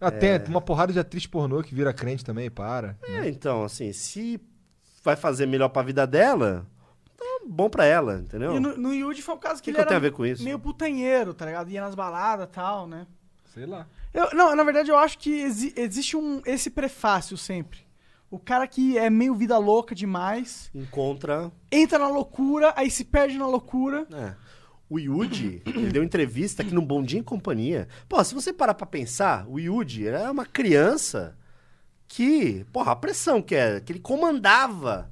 Ah, 0.00 0.10
tem 0.10 0.40
uma 0.48 0.60
porrada 0.60 0.92
de 0.92 0.98
atriz 0.98 1.26
pornô 1.26 1.62
que 1.62 1.74
vira 1.74 1.92
crente 1.92 2.24
também, 2.24 2.46
e 2.46 2.50
para. 2.50 2.96
É, 3.02 3.28
então, 3.28 3.64
assim, 3.64 3.92
se 3.92 4.40
vai 5.04 5.14
fazer 5.16 5.46
melhor 5.46 5.68
pra 5.68 5.82
vida 5.82 6.06
dela, 6.06 6.66
então 7.14 7.46
bom 7.46 7.68
pra 7.68 7.84
ela, 7.84 8.16
entendeu? 8.18 8.54
E 8.56 8.60
no, 8.60 8.76
no 8.76 8.94
Yudi 8.94 9.20
foi 9.22 9.34
um 9.34 9.38
caso 9.38 9.60
O 9.60 9.62
que, 9.62 9.64
que, 9.64 9.70
ele 9.70 9.76
que 9.76 9.80
era 9.82 9.88
tenho 9.88 9.98
a 9.98 10.02
ver 10.02 10.12
com 10.12 10.24
isso? 10.24 10.42
meio 10.42 10.58
putanheiro, 10.58 11.34
tá 11.34 11.44
ligado? 11.46 11.70
Ia 11.70 11.80
nas 11.82 11.94
baladas 11.94 12.46
e 12.48 12.50
tal, 12.50 12.86
né? 12.86 13.06
Sei 13.52 13.66
lá. 13.66 13.86
Eu, 14.14 14.30
não, 14.34 14.54
na 14.56 14.62
verdade 14.64 14.90
eu 14.90 14.96
acho 14.96 15.18
que 15.18 15.30
exi- 15.42 15.74
existe 15.76 16.16
um 16.16 16.40
esse 16.46 16.70
prefácio 16.70 17.36
sempre. 17.36 17.80
O 18.30 18.38
cara 18.38 18.66
que 18.68 18.96
é 18.96 19.10
meio 19.10 19.34
vida 19.34 19.58
louca 19.58 19.92
demais, 19.92 20.70
Encontra. 20.72 21.50
entra 21.70 21.98
na 21.98 22.08
loucura, 22.08 22.72
aí 22.76 22.88
se 22.90 23.04
perde 23.04 23.36
na 23.36 23.46
loucura. 23.46 24.06
É. 24.12 24.34
O 24.90 24.98
Yudi, 24.98 25.62
ele 25.64 25.90
deu 25.92 26.02
entrevista 26.02 26.62
aqui 26.62 26.74
no 26.74 26.82
Bom 26.82 27.00
Dia 27.02 27.20
em 27.20 27.22
Companhia. 27.22 27.86
Pô, 28.08 28.22
se 28.24 28.34
você 28.34 28.52
parar 28.52 28.74
pra 28.74 28.84
pensar, 28.86 29.46
o 29.48 29.58
Yudi 29.60 30.06
era 30.08 30.30
uma 30.32 30.44
criança 30.44 31.38
que, 32.08 32.64
porra, 32.72 32.90
a 32.92 32.96
pressão 32.96 33.40
que 33.40 33.54
era, 33.54 33.80
que 33.80 33.92
ele 33.92 34.00
comandava 34.00 35.08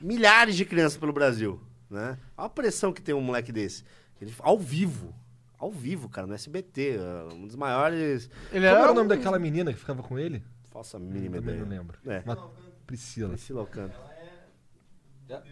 milhares 0.00 0.54
de 0.54 0.64
crianças 0.64 0.96
pelo 0.96 1.12
Brasil, 1.12 1.60
né? 1.90 2.16
Olha 2.38 2.46
a 2.46 2.48
pressão 2.48 2.92
que 2.92 3.02
tem 3.02 3.14
um 3.16 3.20
moleque 3.20 3.50
desse. 3.50 3.82
Ele, 4.20 4.32
ao 4.38 4.56
vivo. 4.56 5.12
Ao 5.58 5.72
vivo, 5.72 6.08
cara, 6.08 6.26
no 6.26 6.34
SBT. 6.34 6.96
é 7.00 7.34
Um 7.34 7.46
dos 7.48 7.56
maiores. 7.56 8.30
Ele 8.52 8.64
Como 8.68 8.78
era 8.80 8.88
o 8.88 8.92
um- 8.92 8.94
nome 8.94 9.08
daquela 9.08 9.38
menina 9.40 9.72
que 9.72 9.78
ficava 9.80 10.02
com 10.04 10.16
ele? 10.18 10.40
Faça 10.70 10.98
a 10.98 11.00
mínima 11.00 11.36
Também 11.38 11.54
ideia. 11.54 11.60
não 11.60 11.68
lembro. 11.68 11.98
É. 12.06 12.22
Mas- 12.24 12.38
Priscila. 12.86 13.30
Priscila 13.30 13.60
Alcântara. 13.62 14.04
Ela 15.28 15.40
é 15.40 15.42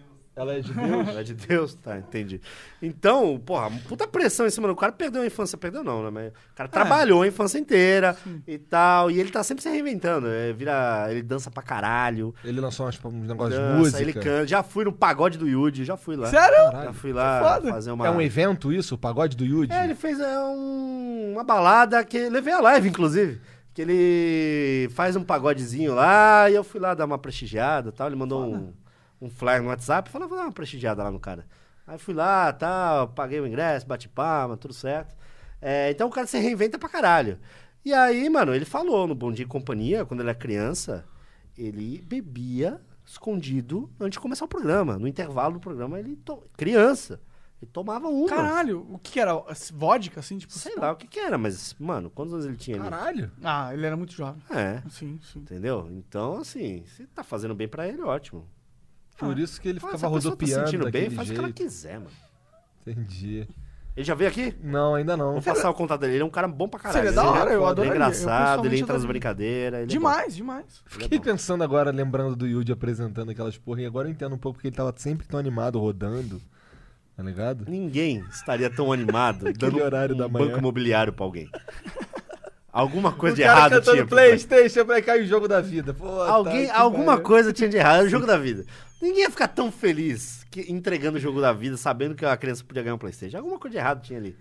de 0.62 0.72
Deus? 0.72 1.08
É 1.16 1.22
de 1.22 1.34
Deus? 1.34 1.74
Tá, 1.74 1.96
entendi. 1.98 2.40
Então, 2.82 3.38
porra, 3.38 3.70
puta 3.88 4.06
pressão 4.06 4.46
em 4.46 4.50
cima 4.50 4.66
do 4.66 4.74
cara. 4.74 4.90
Perdeu 4.92 5.22
a 5.22 5.26
infância, 5.26 5.56
perdeu 5.56 5.84
não, 5.84 6.02
né? 6.02 6.10
Mas 6.10 6.28
o 6.32 6.54
cara 6.56 6.68
trabalhou 6.68 7.22
a 7.22 7.26
infância 7.28 7.58
inteira 7.58 8.16
e 8.46 8.58
tal. 8.58 9.10
E 9.10 9.20
ele 9.20 9.30
tá 9.30 9.42
sempre 9.44 9.62
se 9.62 9.68
reinventando. 9.68 10.26
É, 10.28 10.52
vira, 10.52 11.06
ele 11.10 11.22
dança 11.22 11.50
pra 11.50 11.62
caralho. 11.62 12.34
Ele 12.44 12.60
lançou 12.60 12.88
uns, 12.88 12.98
uns 13.04 13.28
negócios 13.28 13.58
de 13.60 13.66
música. 13.78 14.00
ele 14.02 14.12
canta. 14.12 14.46
Já 14.46 14.62
fui 14.62 14.84
no 14.84 14.92
pagode 14.92 15.38
do 15.38 15.46
Yudi, 15.48 15.84
já 15.84 15.96
fui 15.96 16.16
lá. 16.16 16.26
Sério? 16.28 16.56
Caralho. 16.70 16.84
Já 16.86 16.92
fui 16.92 17.10
Que 17.10 17.16
lá 17.16 17.54
foda. 17.54 17.70
fazer 17.70 17.90
uma... 17.92 18.06
É 18.06 18.10
um 18.10 18.20
evento 18.20 18.72
isso? 18.72 18.96
O 18.96 18.98
pagode 18.98 19.36
do 19.36 19.44
Yudi? 19.44 19.72
É, 19.72 19.84
ele 19.84 19.94
fez 19.94 20.18
é, 20.18 20.38
um- 20.40 21.32
uma 21.34 21.44
balada 21.44 22.04
que 22.04 22.28
levei 22.28 22.52
a 22.52 22.60
live, 22.60 22.88
inclusive. 22.88 23.40
Que 23.72 23.82
ele 23.82 24.88
faz 24.94 25.16
um 25.16 25.22
pagodezinho 25.24 25.94
lá 25.94 26.48
e 26.50 26.54
eu 26.54 26.62
fui 26.64 26.80
lá 26.80 26.94
dar 26.94 27.04
uma 27.06 27.18
prestigiada 27.18 27.88
e 27.88 27.92
tal. 27.92 28.06
Ele 28.06 28.14
mandou 28.16 28.44
um, 28.44 28.72
um 29.24 29.30
flyer 29.30 29.62
no 29.62 29.68
WhatsApp 29.68 30.08
e 30.08 30.12
falou, 30.12 30.28
vou 30.28 30.36
dar 30.36 30.44
uma 30.44 30.52
prestigiada 30.52 31.02
lá 31.02 31.10
no 31.10 31.18
cara. 31.18 31.46
Aí 31.86 31.98
fui 31.98 32.14
lá, 32.14 32.52
tal, 32.52 33.08
paguei 33.08 33.40
o 33.40 33.46
ingresso, 33.46 33.86
bati 33.86 34.08
palma, 34.08 34.56
tudo 34.56 34.72
certo. 34.74 35.14
É, 35.60 35.90
então 35.90 36.08
o 36.08 36.10
cara 36.10 36.26
se 36.26 36.38
reinventa 36.38 36.78
pra 36.78 36.88
caralho. 36.88 37.38
E 37.84 37.92
aí, 37.92 38.28
mano, 38.30 38.54
ele 38.54 38.64
falou 38.64 39.06
no 39.06 39.14
Bom 39.14 39.32
Dia 39.32 39.44
e 39.44 39.48
Companhia, 39.48 40.04
quando 40.04 40.20
ele 40.20 40.30
era 40.30 40.38
criança, 40.38 41.04
ele 41.56 42.02
bebia 42.02 42.80
escondido 43.06 43.90
antes 44.00 44.12
de 44.12 44.20
começar 44.20 44.44
o 44.44 44.48
programa. 44.48 44.98
No 44.98 45.06
intervalo 45.06 45.54
do 45.54 45.60
programa, 45.60 45.98
ele... 45.98 46.16
To... 46.16 46.42
Criança. 46.56 47.20
Ele 47.60 47.70
tomava 47.70 48.08
uma. 48.08 48.28
Caralho, 48.28 48.86
o 48.90 48.98
que 48.98 49.12
que 49.12 49.20
era? 49.20 49.34
Vodka, 49.72 50.20
assim, 50.20 50.38
tipo... 50.38 50.52
Sei 50.52 50.74
lá 50.76 50.92
o 50.92 50.96
que 50.96 51.06
que 51.06 51.18
era, 51.18 51.36
mas, 51.38 51.74
mano, 51.78 52.10
quantos 52.10 52.32
anos 52.32 52.46
ele 52.46 52.56
tinha 52.56 52.80
ali? 52.80 52.88
Caralho. 52.88 53.30
Ah, 53.42 53.72
ele 53.72 53.86
era 53.86 53.96
muito 53.96 54.12
jovem. 54.12 54.42
É, 54.50 54.82
Sim, 54.88 55.20
sim. 55.22 55.40
entendeu? 55.40 55.88
Então, 55.90 56.38
assim, 56.38 56.84
se 56.86 57.06
tá 57.06 57.22
fazendo 57.22 57.54
bem 57.54 57.68
pra 57.68 57.86
ele, 57.86 58.02
ótimo. 58.02 58.46
Por 59.16 59.38
isso 59.38 59.60
que 59.60 59.68
ele 59.68 59.78
ficava 59.80 59.94
pessoa 59.94 60.10
rodopiando 60.12 60.64
tá 60.64 60.66
sentindo 60.66 60.90
bem, 60.90 61.10
faz 61.10 61.28
o 61.28 61.32
que 61.32 61.38
ela 61.38 61.48
jeito. 61.48 61.56
quiser, 61.62 61.98
mano. 61.98 62.10
Entendi. 62.86 63.48
Ele 63.96 64.04
já 64.04 64.14
veio 64.14 64.28
aqui? 64.28 64.52
Não, 64.60 64.96
ainda 64.96 65.16
não. 65.16 65.34
Vou 65.34 65.42
passar 65.42 65.70
o 65.70 65.74
contato 65.74 66.00
dele. 66.00 66.14
Ele 66.14 66.22
é 66.22 66.26
um 66.26 66.30
cara 66.30 66.48
bom 66.48 66.68
pra 66.68 66.80
caralho. 66.80 67.04
Seria 67.06 67.12
da 67.12 67.22
é 67.22 67.26
hora, 67.26 67.52
eu 67.52 67.64
adoraria. 67.64 67.94
Ele 67.94 68.02
é 68.02 68.06
engraçado, 68.08 68.66
ele 68.66 68.80
entra 68.80 68.94
nas 68.94 69.04
brincadeiras. 69.04 69.78
ele 69.82 69.84
é 69.84 69.86
Demais, 69.86 70.34
demais. 70.34 70.82
Fiquei 70.84 71.20
pensando 71.20 71.62
agora, 71.62 71.92
lembrando 71.92 72.34
do 72.34 72.44
Yudi 72.44 72.72
apresentando 72.72 73.30
aquelas 73.30 73.56
porra, 73.56 73.82
e 73.82 73.86
agora 73.86 74.08
eu 74.08 74.12
entendo 74.12 74.34
um 74.34 74.38
pouco 74.38 74.56
porque 74.56 74.66
ele 74.66 74.76
tava 74.76 74.92
sempre 74.96 75.26
tão 75.28 75.38
animado, 75.38 75.78
rodando. 75.78 76.42
Tá 77.16 77.22
ligado? 77.22 77.64
Ninguém 77.68 78.24
estaria 78.28 78.68
tão 78.68 78.92
animado 78.92 79.44
dando 79.56 79.80
horário 79.80 80.16
um 80.16 80.18
da 80.18 80.28
manhã. 80.28 80.46
banco 80.46 80.58
imobiliário 80.58 81.12
pra 81.12 81.24
alguém. 81.24 81.48
Alguma 82.72 83.12
coisa 83.12 83.34
o 83.34 83.36
de 83.36 83.42
errado 83.42 83.80
tinha. 83.80 84.02
por 84.02 84.08
Playstation 84.08 84.84
pra 84.84 85.00
cair 85.00 85.22
o 85.22 85.26
jogo 85.28 85.46
da 85.46 85.60
vida. 85.60 85.94
Pô, 85.94 86.08
Alguém, 86.22 86.66
tá, 86.66 86.76
alguma 86.80 87.20
coisa 87.20 87.52
tinha 87.52 87.68
de 87.68 87.76
errado. 87.76 88.00
É 88.02 88.06
o 88.06 88.08
jogo 88.08 88.26
da 88.26 88.36
vida. 88.36 88.64
Ninguém 89.04 89.20
ia 89.24 89.30
ficar 89.30 89.48
tão 89.48 89.70
feliz 89.70 90.46
que, 90.50 90.72
entregando 90.72 91.18
o 91.18 91.20
jogo 91.20 91.38
da 91.38 91.52
vida, 91.52 91.76
sabendo 91.76 92.14
que 92.14 92.24
a 92.24 92.34
criança 92.38 92.64
podia 92.64 92.82
ganhar 92.82 92.94
um 92.94 92.98
Playstation. 92.98 93.36
Alguma 93.36 93.58
coisa 93.58 93.72
de 93.72 93.78
errado 93.78 94.00
tinha 94.02 94.18
ali. 94.18 94.34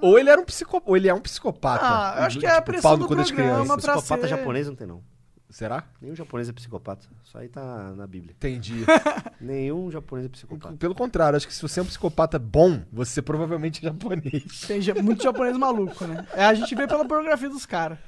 Ou 0.00 0.18
ele 0.18 0.28
era 0.28 0.40
um 0.40 0.44
psicopata. 0.44 0.90
Ou 0.90 0.96
ele 0.96 1.08
é 1.08 1.14
um 1.14 1.20
psicopata. 1.20 1.84
Ah, 1.84 2.14
eu 2.18 2.24
acho 2.24 2.38
que 2.40 2.44
é 2.46 2.48
Tipo, 2.48 2.58
a 2.58 2.62
pressão 2.62 2.98
do 2.98 3.06
programa 3.06 3.78
pra 3.78 3.92
Psicopata 3.96 4.22
ser- 4.22 4.28
japonês 4.28 4.66
não 4.66 4.74
tem, 4.74 4.86
não. 4.88 5.02
Será? 5.50 5.84
Nenhum 6.02 6.14
japonês 6.14 6.48
é 6.48 6.52
psicopata. 6.52 7.06
Isso 7.24 7.38
aí 7.38 7.48
tá 7.48 7.92
na 7.96 8.06
Bíblia. 8.06 8.34
Entendi. 8.36 8.84
Nenhum 9.40 9.90
japonês 9.90 10.26
é 10.26 10.28
psicopata. 10.28 10.76
Pelo 10.76 10.94
contrário, 10.94 11.36
acho 11.36 11.46
que 11.46 11.54
se 11.54 11.62
você 11.62 11.80
é 11.80 11.82
um 11.82 11.86
psicopata 11.86 12.38
bom, 12.38 12.82
você 12.92 13.22
provavelmente 13.22 13.80
é 13.80 13.88
japonês. 13.88 14.66
Tem 14.66 14.80
muito 15.02 15.22
japonês 15.22 15.56
maluco, 15.56 16.04
né? 16.06 16.26
É, 16.34 16.44
a 16.44 16.54
gente 16.54 16.74
vê 16.74 16.86
pela 16.86 17.04
pornografia 17.04 17.48
dos 17.48 17.64
caras. 17.64 17.98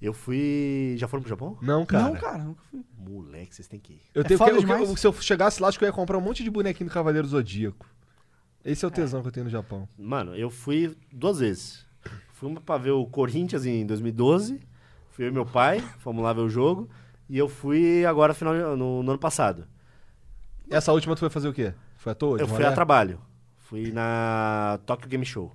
Eu 0.00 0.12
fui. 0.12 0.94
Já 0.98 1.08
foram 1.08 1.22
pro 1.22 1.30
Japão? 1.30 1.56
Não, 1.62 1.86
cara. 1.86 2.04
Não, 2.04 2.14
cara, 2.16 2.38
nunca 2.44 2.62
fui. 2.70 2.84
Moleque, 2.98 3.54
vocês 3.54 3.66
têm 3.68 3.80
que 3.80 3.94
ir. 3.94 4.02
Eu 4.14 4.22
É 4.22 4.24
tenho 4.24 4.36
foda 4.38 4.50
que, 4.50 4.56
eu- 4.58 4.60
demais? 4.60 4.88
eu- 4.90 4.96
se 4.96 5.06
eu 5.06 5.12
chegasse 5.14 5.60
lá, 5.62 5.68
acho 5.68 5.78
que 5.78 5.84
eu 5.84 5.88
ia 5.88 5.92
comprar 5.92 6.18
um 6.18 6.20
monte 6.20 6.42
de 6.44 6.50
bonequinho 6.50 6.88
do 6.90 6.92
Cavaleiro 6.92 7.26
Zodíaco. 7.26 7.86
Esse 8.64 8.84
é 8.84 8.88
o 8.88 8.90
tesão 8.90 9.22
que 9.22 9.28
eu 9.28 9.32
tenho 9.32 9.44
no 9.44 9.50
Japão. 9.50 9.88
Mano, 9.96 10.34
eu 10.34 10.50
fui 10.50 10.96
duas 11.12 11.38
vezes. 11.38 11.86
Fui 12.32 12.48
uma 12.50 12.60
pra 12.60 12.76
ver 12.76 12.90
o 12.90 13.06
Corinthians 13.06 13.64
em 13.64 13.86
2012. 13.86 14.60
Fui 15.10 15.24
eu 15.24 15.28
e 15.28 15.32
meu 15.32 15.46
pai, 15.46 15.80
fomos 15.98 16.22
lá 16.22 16.32
ver 16.32 16.40
o 16.42 16.48
jogo. 16.48 16.90
E 17.28 17.38
eu 17.38 17.48
fui 17.48 18.04
agora 18.04 18.34
final, 18.34 18.52
de- 18.54 18.60
no, 18.78 19.02
no 19.02 19.10
ano 19.12 19.18
passado. 19.18 19.66
Essa 20.68 20.92
última 20.92 21.14
tu 21.14 21.20
foi 21.20 21.30
fazer 21.30 21.48
o 21.48 21.52
quê? 21.54 21.72
Foi 21.96 22.12
à 22.12 22.14
toa? 22.14 22.36
de 22.36 22.42
Eu 22.42 22.48
fui 22.48 22.56
rolê? 22.58 22.66
a 22.68 22.72
trabalho. 22.72 23.20
Fui 23.56 23.90
na 23.92 24.78
Tokyo 24.84 25.08
Game 25.08 25.24
Show. 25.24 25.54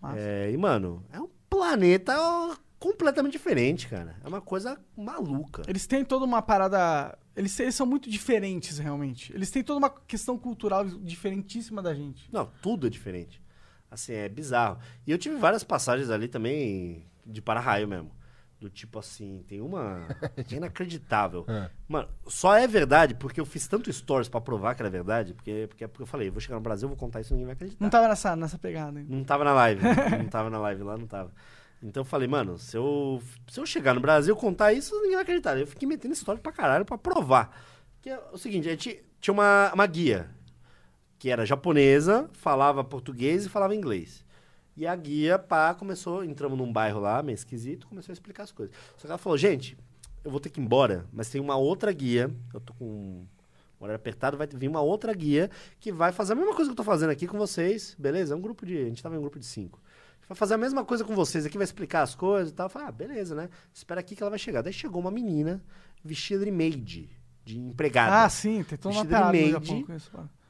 Massa. 0.00 0.18
É, 0.18 0.50
e, 0.52 0.56
mano, 0.56 1.02
é 1.12 1.18
um 1.20 1.28
planeta 1.50 2.14
ó, 2.18 2.54
completamente 2.78 3.32
diferente, 3.32 3.88
cara. 3.88 4.16
É 4.24 4.28
uma 4.28 4.40
coisa 4.40 4.78
maluca. 4.96 5.62
Eles 5.66 5.86
têm 5.86 6.04
toda 6.04 6.24
uma 6.24 6.42
parada. 6.42 7.16
Eles, 7.34 7.58
eles 7.58 7.74
são 7.74 7.86
muito 7.86 8.08
diferentes, 8.10 8.78
realmente. 8.78 9.32
Eles 9.34 9.50
têm 9.50 9.62
toda 9.62 9.78
uma 9.78 9.90
questão 9.90 10.38
cultural 10.38 10.84
diferentíssima 10.84 11.82
da 11.82 11.94
gente. 11.94 12.28
Não, 12.32 12.50
tudo 12.62 12.86
é 12.86 12.90
diferente. 12.90 13.42
Assim, 13.90 14.12
é 14.12 14.28
bizarro. 14.28 14.78
E 15.06 15.10
eu 15.10 15.18
tive 15.18 15.36
várias 15.36 15.62
passagens 15.62 16.10
ali 16.10 16.28
também 16.28 17.06
de 17.24 17.40
para-raio 17.40 17.88
mesmo. 17.88 18.10
Do 18.58 18.70
tipo 18.70 18.98
assim, 18.98 19.44
tem 19.46 19.60
uma. 19.60 20.06
é 20.34 20.42
inacreditável. 20.56 21.44
É. 21.46 21.70
Mano, 21.86 22.08
só 22.26 22.56
é 22.56 22.66
verdade 22.66 23.14
porque 23.14 23.38
eu 23.38 23.44
fiz 23.44 23.68
tanto 23.68 23.92
stories 23.92 24.30
pra 24.30 24.40
provar 24.40 24.74
que 24.74 24.80
era 24.80 24.88
verdade. 24.88 25.34
Porque, 25.34 25.66
porque, 25.68 25.86
porque 25.86 26.02
eu 26.02 26.06
falei, 26.06 26.28
eu 26.28 26.32
vou 26.32 26.40
chegar 26.40 26.54
no 26.54 26.62
Brasil, 26.62 26.88
vou 26.88 26.96
contar 26.96 27.20
isso 27.20 27.32
e 27.32 27.34
ninguém 27.34 27.46
vai 27.46 27.54
acreditar. 27.54 27.84
Não 27.84 27.90
tava 27.90 28.08
nessa, 28.08 28.34
nessa 28.34 28.58
pegada 28.58 28.98
ainda. 28.98 29.14
Não 29.14 29.24
tava 29.24 29.44
na 29.44 29.52
live. 29.52 29.82
não 30.18 30.28
tava 30.28 30.48
na 30.48 30.58
live 30.58 30.82
lá, 30.82 30.96
não 30.96 31.06
tava. 31.06 31.32
Então 31.82 32.00
eu 32.00 32.04
falei, 32.04 32.26
mano, 32.26 32.58
se 32.58 32.76
eu, 32.76 33.22
se 33.48 33.60
eu 33.60 33.66
chegar 33.66 33.94
no 33.94 34.00
Brasil 34.00 34.34
contar 34.34 34.72
isso, 34.72 34.94
ninguém 34.96 35.12
vai 35.12 35.22
acreditar. 35.22 35.58
Eu 35.58 35.66
fiquei 35.66 35.86
metendo 35.86 36.14
história 36.14 36.40
pra 36.40 36.52
caralho 36.52 36.84
pra 36.84 36.96
provar. 36.96 37.56
Que 38.00 38.10
é 38.10 38.20
o 38.32 38.38
seguinte, 38.38 38.68
a 38.68 38.72
gente 38.72 39.04
tinha 39.20 39.34
uma, 39.34 39.72
uma 39.74 39.86
guia 39.86 40.30
que 41.18 41.30
era 41.30 41.46
japonesa, 41.46 42.28
falava 42.32 42.84
português 42.84 43.46
e 43.46 43.48
falava 43.48 43.74
inglês. 43.74 44.24
E 44.76 44.86
a 44.86 44.94
guia, 44.94 45.38
pá, 45.38 45.74
começou, 45.74 46.22
entramos 46.22 46.58
num 46.58 46.70
bairro 46.70 47.00
lá, 47.00 47.22
meio 47.22 47.34
esquisito, 47.34 47.86
começou 47.86 48.12
a 48.12 48.14
explicar 48.14 48.42
as 48.42 48.52
coisas. 48.52 48.74
Só 48.96 49.02
que 49.02 49.06
ela 49.06 49.18
falou, 49.18 49.38
gente, 49.38 49.76
eu 50.22 50.30
vou 50.30 50.38
ter 50.38 50.50
que 50.50 50.60
ir 50.60 50.62
embora, 50.64 51.06
mas 51.12 51.30
tem 51.30 51.40
uma 51.40 51.56
outra 51.56 51.90
guia, 51.92 52.30
eu 52.52 52.60
tô 52.60 52.74
com 52.74 52.84
um 52.84 53.26
horário 53.84 53.96
apertado, 53.96 54.36
vai 54.36 54.46
vir 54.46 54.68
uma 54.68 54.82
outra 54.82 55.14
guia 55.14 55.50
que 55.80 55.90
vai 55.90 56.12
fazer 56.12 56.34
a 56.34 56.36
mesma 56.36 56.54
coisa 56.54 56.68
que 56.68 56.72
eu 56.72 56.76
tô 56.76 56.84
fazendo 56.84 57.10
aqui 57.10 57.26
com 57.26 57.38
vocês, 57.38 57.96
beleza? 57.98 58.34
É 58.34 58.36
um 58.36 58.40
grupo 58.40 58.66
de, 58.66 58.76
a 58.76 58.84
gente 58.84 59.02
tava 59.02 59.14
em 59.14 59.18
um 59.18 59.22
grupo 59.22 59.38
de 59.38 59.46
cinco. 59.46 59.80
Vai 60.28 60.36
fazer 60.36 60.54
a 60.54 60.58
mesma 60.58 60.84
coisa 60.84 61.04
com 61.04 61.14
vocês 61.14 61.46
aqui, 61.46 61.56
vai 61.56 61.64
explicar 61.64 62.02
as 62.02 62.14
coisas 62.14 62.50
e 62.52 62.54
tal. 62.54 62.66
Eu 62.66 62.70
falei, 62.70 62.88
ah, 62.88 62.92
beleza, 62.92 63.34
né? 63.34 63.48
Espera 63.72 64.00
aqui 64.00 64.16
que 64.16 64.22
ela 64.22 64.30
vai 64.30 64.38
chegar. 64.38 64.62
Daí 64.62 64.72
chegou 64.72 65.00
uma 65.00 65.10
menina 65.10 65.62
vestida 66.04 66.44
de 66.44 66.50
maid, 66.50 67.08
de 67.44 67.58
empregada. 67.58 68.24
Ah, 68.24 68.28
sim, 68.28 68.62
tem 68.64 68.76
toda 68.76 68.94
uma 68.94 69.04
Vestida 69.04 69.30
de 69.60 69.72
maid. 69.72 69.86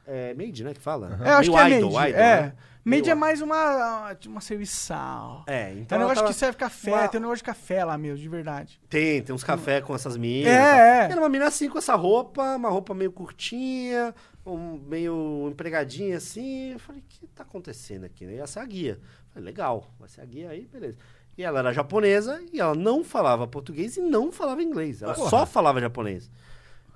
É 0.05 0.33
maid, 0.33 0.63
né, 0.63 0.73
que 0.73 0.79
fala? 0.79 1.19
É, 1.23 1.29
eu 1.29 1.37
acho 1.37 1.51
Meio 1.51 1.65
que 1.67 1.73
é 1.73 1.77
idol, 1.77 1.91
maid. 1.91 2.09
idol, 2.09 2.21
é. 2.21 2.41
né? 2.41 2.53
Meio 2.89 3.09
é 3.09 3.15
mais 3.15 3.41
uma, 3.41 4.15
uma 4.27 4.41
serviçal. 4.41 5.43
É, 5.47 5.71
então 5.73 5.97
um 5.97 6.01
ela 6.01 6.09
negócio 6.09 6.15
tava- 6.23 6.27
que 6.33 6.39
serve 6.39 6.57
café, 6.57 6.91
uma- 6.91 7.07
tem 7.07 7.19
um 7.19 7.23
negócio 7.23 7.37
de 7.39 7.43
café 7.43 7.83
lá 7.83 7.97
mesmo, 7.97 8.17
de 8.17 8.29
verdade. 8.29 8.79
Tem, 8.89 9.21
tem 9.21 9.35
uns 9.35 9.43
café 9.43 9.81
com 9.81 9.93
essas 9.93 10.15
minas. 10.17 10.51
É, 10.51 10.57
tal. 10.59 10.79
é. 10.79 11.11
Era 11.11 11.21
uma 11.21 11.29
mina 11.29 11.47
assim 11.47 11.69
com 11.69 11.77
essa 11.77 11.95
roupa, 11.95 12.55
uma 12.55 12.69
roupa 12.69 12.93
meio 12.93 13.11
curtinha, 13.11 14.13
um, 14.45 14.77
meio 14.87 15.49
empregadinha 15.51 16.17
assim. 16.17 16.71
Eu 16.73 16.79
falei, 16.79 17.01
o 17.01 17.03
que 17.07 17.27
tá 17.27 17.43
acontecendo 17.43 18.05
aqui? 18.05 18.25
né? 18.25 18.33
E 18.35 18.39
essa 18.39 18.59
é 18.59 18.63
a 18.63 18.65
guia. 18.65 18.93
Eu 19.01 19.31
falei, 19.33 19.45
legal, 19.45 19.91
vai 19.99 20.07
ser 20.07 20.21
a 20.21 20.25
guia 20.25 20.49
aí, 20.49 20.65
beleza. 20.71 20.97
E 21.37 21.43
ela 21.43 21.59
era 21.59 21.71
japonesa 21.73 22.41
e 22.51 22.59
ela 22.59 22.73
não 22.73 23.03
falava 23.03 23.45
português 23.45 23.95
e 23.97 24.01
não 24.01 24.31
falava 24.31 24.63
inglês. 24.63 25.01
Ela 25.01 25.13
Porra. 25.13 25.29
só 25.29 25.45
falava 25.45 25.79
japonês. 25.79 26.31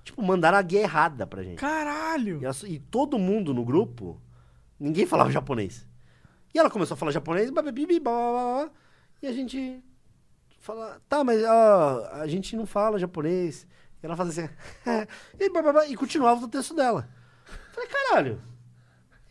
Tipo, 0.03 0.21
mandaram 0.23 0.57
a 0.57 0.61
guia 0.63 0.81
errada 0.81 1.27
pra 1.27 1.43
gente. 1.43 1.57
Caralho! 1.59 2.39
E, 2.41 2.45
ela- 2.45 2.55
e 2.65 2.79
todo 2.79 3.19
mundo 3.19 3.53
no 3.53 3.63
grupo, 3.63 4.19
ninguém 4.81 5.05
falava 5.05 5.31
japonês. 5.31 5.87
E 6.53 6.59
ela 6.59 6.69
começou 6.69 6.95
a 6.95 6.97
falar 6.97 7.11
japonês, 7.11 7.49
bababibi, 7.49 7.99
blá, 7.99 8.11
blá, 8.11 8.31
blá, 8.31 8.71
e 9.21 9.27
a 9.27 9.31
gente 9.31 9.81
fala, 10.59 10.99
tá, 11.07 11.23
mas 11.23 11.41
ó, 11.43 12.09
a 12.13 12.27
gente 12.27 12.55
não 12.55 12.65
fala 12.65 12.99
japonês. 12.99 13.67
E 14.01 14.05
ela 14.05 14.17
fazia 14.17 14.45
assim, 14.45 14.53
e, 15.39 15.49
blá, 15.49 15.61
blá, 15.61 15.73
blá, 15.73 15.87
e 15.87 15.95
continuava 15.95 16.43
o 16.43 16.47
texto 16.47 16.73
dela. 16.73 17.07
Falei, 17.71 17.89
caralho, 17.89 18.41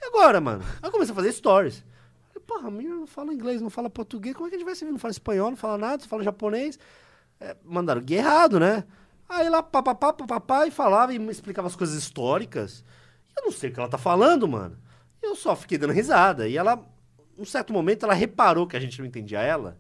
e 0.01 0.07
agora, 0.07 0.41
mano? 0.41 0.65
Eu 0.83 0.91
comecei 0.91 1.13
a 1.13 1.17
fazer 1.17 1.33
stories. 1.33 1.85
Falei, 2.29 2.47
porra, 2.47 2.69
a 2.69 2.71
menina 2.71 2.95
não 2.95 3.07
fala 3.07 3.35
inglês, 3.35 3.61
não 3.61 3.69
fala 3.69 3.91
português, 3.91 4.35
como 4.35 4.47
é 4.47 4.51
que 4.51 4.57
a 4.57 4.59
gente 4.59 4.67
vai 4.67 4.75
se 4.75 4.85
ver? 4.85 4.93
Não 4.93 4.99
fala 4.99 5.13
espanhol, 5.13 5.51
não 5.51 5.57
fala 5.57 5.77
nada, 5.77 6.03
só 6.03 6.09
fala 6.09 6.23
japonês. 6.23 6.79
É, 7.41 7.57
mandaram 7.65 8.01
guia 8.01 8.19
errado, 8.19 8.61
né? 8.61 8.85
Aí 9.29 9.47
ela 9.47 9.63
papapá, 9.63 10.13
papapá, 10.13 10.67
e 10.67 10.71
falava 10.71 11.13
e 11.13 11.31
explicava 11.31 11.69
as 11.69 11.77
coisas 11.77 11.97
históricas. 11.97 12.85
Eu 13.37 13.45
não 13.45 13.53
sei 13.53 13.71
o 13.71 13.73
que 13.73 13.81
ela 13.81 13.89
tá 13.89 13.99
falando, 13.99 14.49
mano. 14.49 14.77
Eu 15.23 15.35
só 15.35 15.55
fiquei 15.57 15.77
dando 15.79 15.93
risada. 15.93 16.49
E 16.49 16.57
ela, 16.57 16.83
num 17.37 17.45
certo 17.45 17.73
momento, 17.73 18.05
ela 18.05 18.15
reparou 18.15 18.67
que 18.67 18.77
a 18.77 18.81
gente 18.81 18.99
não 18.99 19.07
entendia 19.07 19.41
ela, 19.41 19.77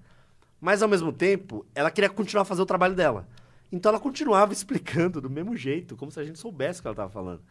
mas 0.60 0.82
ao 0.82 0.88
mesmo 0.88 1.12
tempo, 1.12 1.64
ela 1.74 1.90
queria 1.90 2.10
continuar 2.10 2.42
a 2.42 2.44
fazer 2.46 2.62
o 2.62 2.66
trabalho 2.66 2.94
dela. 2.94 3.26
Então 3.72 3.90
ela 3.90 4.00
continuava 4.00 4.52
explicando 4.54 5.20
do 5.20 5.30
mesmo 5.30 5.56
jeito, 5.56 5.96
como 5.96 6.10
se 6.10 6.20
a 6.20 6.24
gente 6.24 6.38
soubesse 6.38 6.80
o 6.80 6.82
que 6.82 6.88
ela 6.88 6.96
tava 6.96 7.10
falando. 7.10 7.42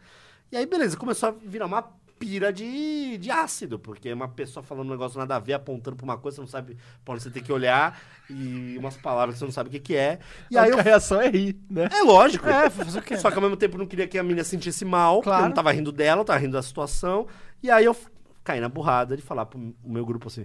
E 0.52 0.56
aí, 0.56 0.66
beleza, 0.66 0.96
começou 0.96 1.28
a 1.28 1.32
virar 1.32 1.66
uma 1.66 1.82
pira 2.18 2.52
de, 2.52 3.16
de 3.16 3.30
ácido, 3.30 3.78
porque 3.78 4.10
é 4.10 4.14
uma 4.14 4.28
pessoa 4.28 4.62
falando 4.62 4.88
um 4.88 4.90
negócio 4.90 5.18
nada 5.18 5.36
a 5.36 5.38
ver, 5.38 5.54
apontando 5.54 5.96
pra 5.96 6.04
uma 6.04 6.18
coisa, 6.18 6.34
você 6.36 6.40
não 6.42 6.48
sabe 6.48 6.76
pra 7.02 7.14
onde 7.14 7.22
você 7.22 7.30
tem 7.30 7.42
que 7.42 7.50
olhar, 7.50 7.98
e 8.28 8.76
umas 8.78 8.94
palavras 8.94 9.36
que 9.36 9.38
você 9.38 9.44
não 9.46 9.52
sabe 9.52 9.70
o 9.70 9.72
que, 9.72 9.80
que 9.80 9.96
é. 9.96 10.18
E 10.50 10.58
a 10.58 10.64
aí 10.64 10.70
eu 10.70 10.76
reação 10.76 11.18
é 11.22 11.30
rir, 11.30 11.56
né? 11.70 11.88
é 11.90 12.02
lógico. 12.02 12.46
É, 12.46 12.68
fazer 12.68 12.98
o 12.98 13.02
quê? 13.02 13.16
Só 13.16 13.30
que 13.30 13.36
ao 13.36 13.40
mesmo 13.42 13.56
tempo 13.56 13.78
não 13.78 13.86
queria 13.86 14.06
que 14.06 14.18
a 14.18 14.22
menina 14.22 14.44
sentisse 14.44 14.84
mal, 14.84 15.14
porque 15.16 15.30
Claro. 15.30 15.44
eu 15.44 15.48
não 15.48 15.54
tava 15.54 15.72
rindo 15.72 15.90
dela, 15.90 16.20
eu 16.20 16.24
tava 16.26 16.38
rindo 16.38 16.52
da 16.52 16.62
situação. 16.62 17.26
E 17.62 17.70
aí 17.70 17.84
eu 17.84 17.96
caí 18.42 18.60
na 18.60 18.68
burrada 18.68 19.16
de 19.16 19.22
falar 19.22 19.46
pro 19.46 19.74
meu 19.84 20.04
grupo 20.04 20.28
assim. 20.28 20.44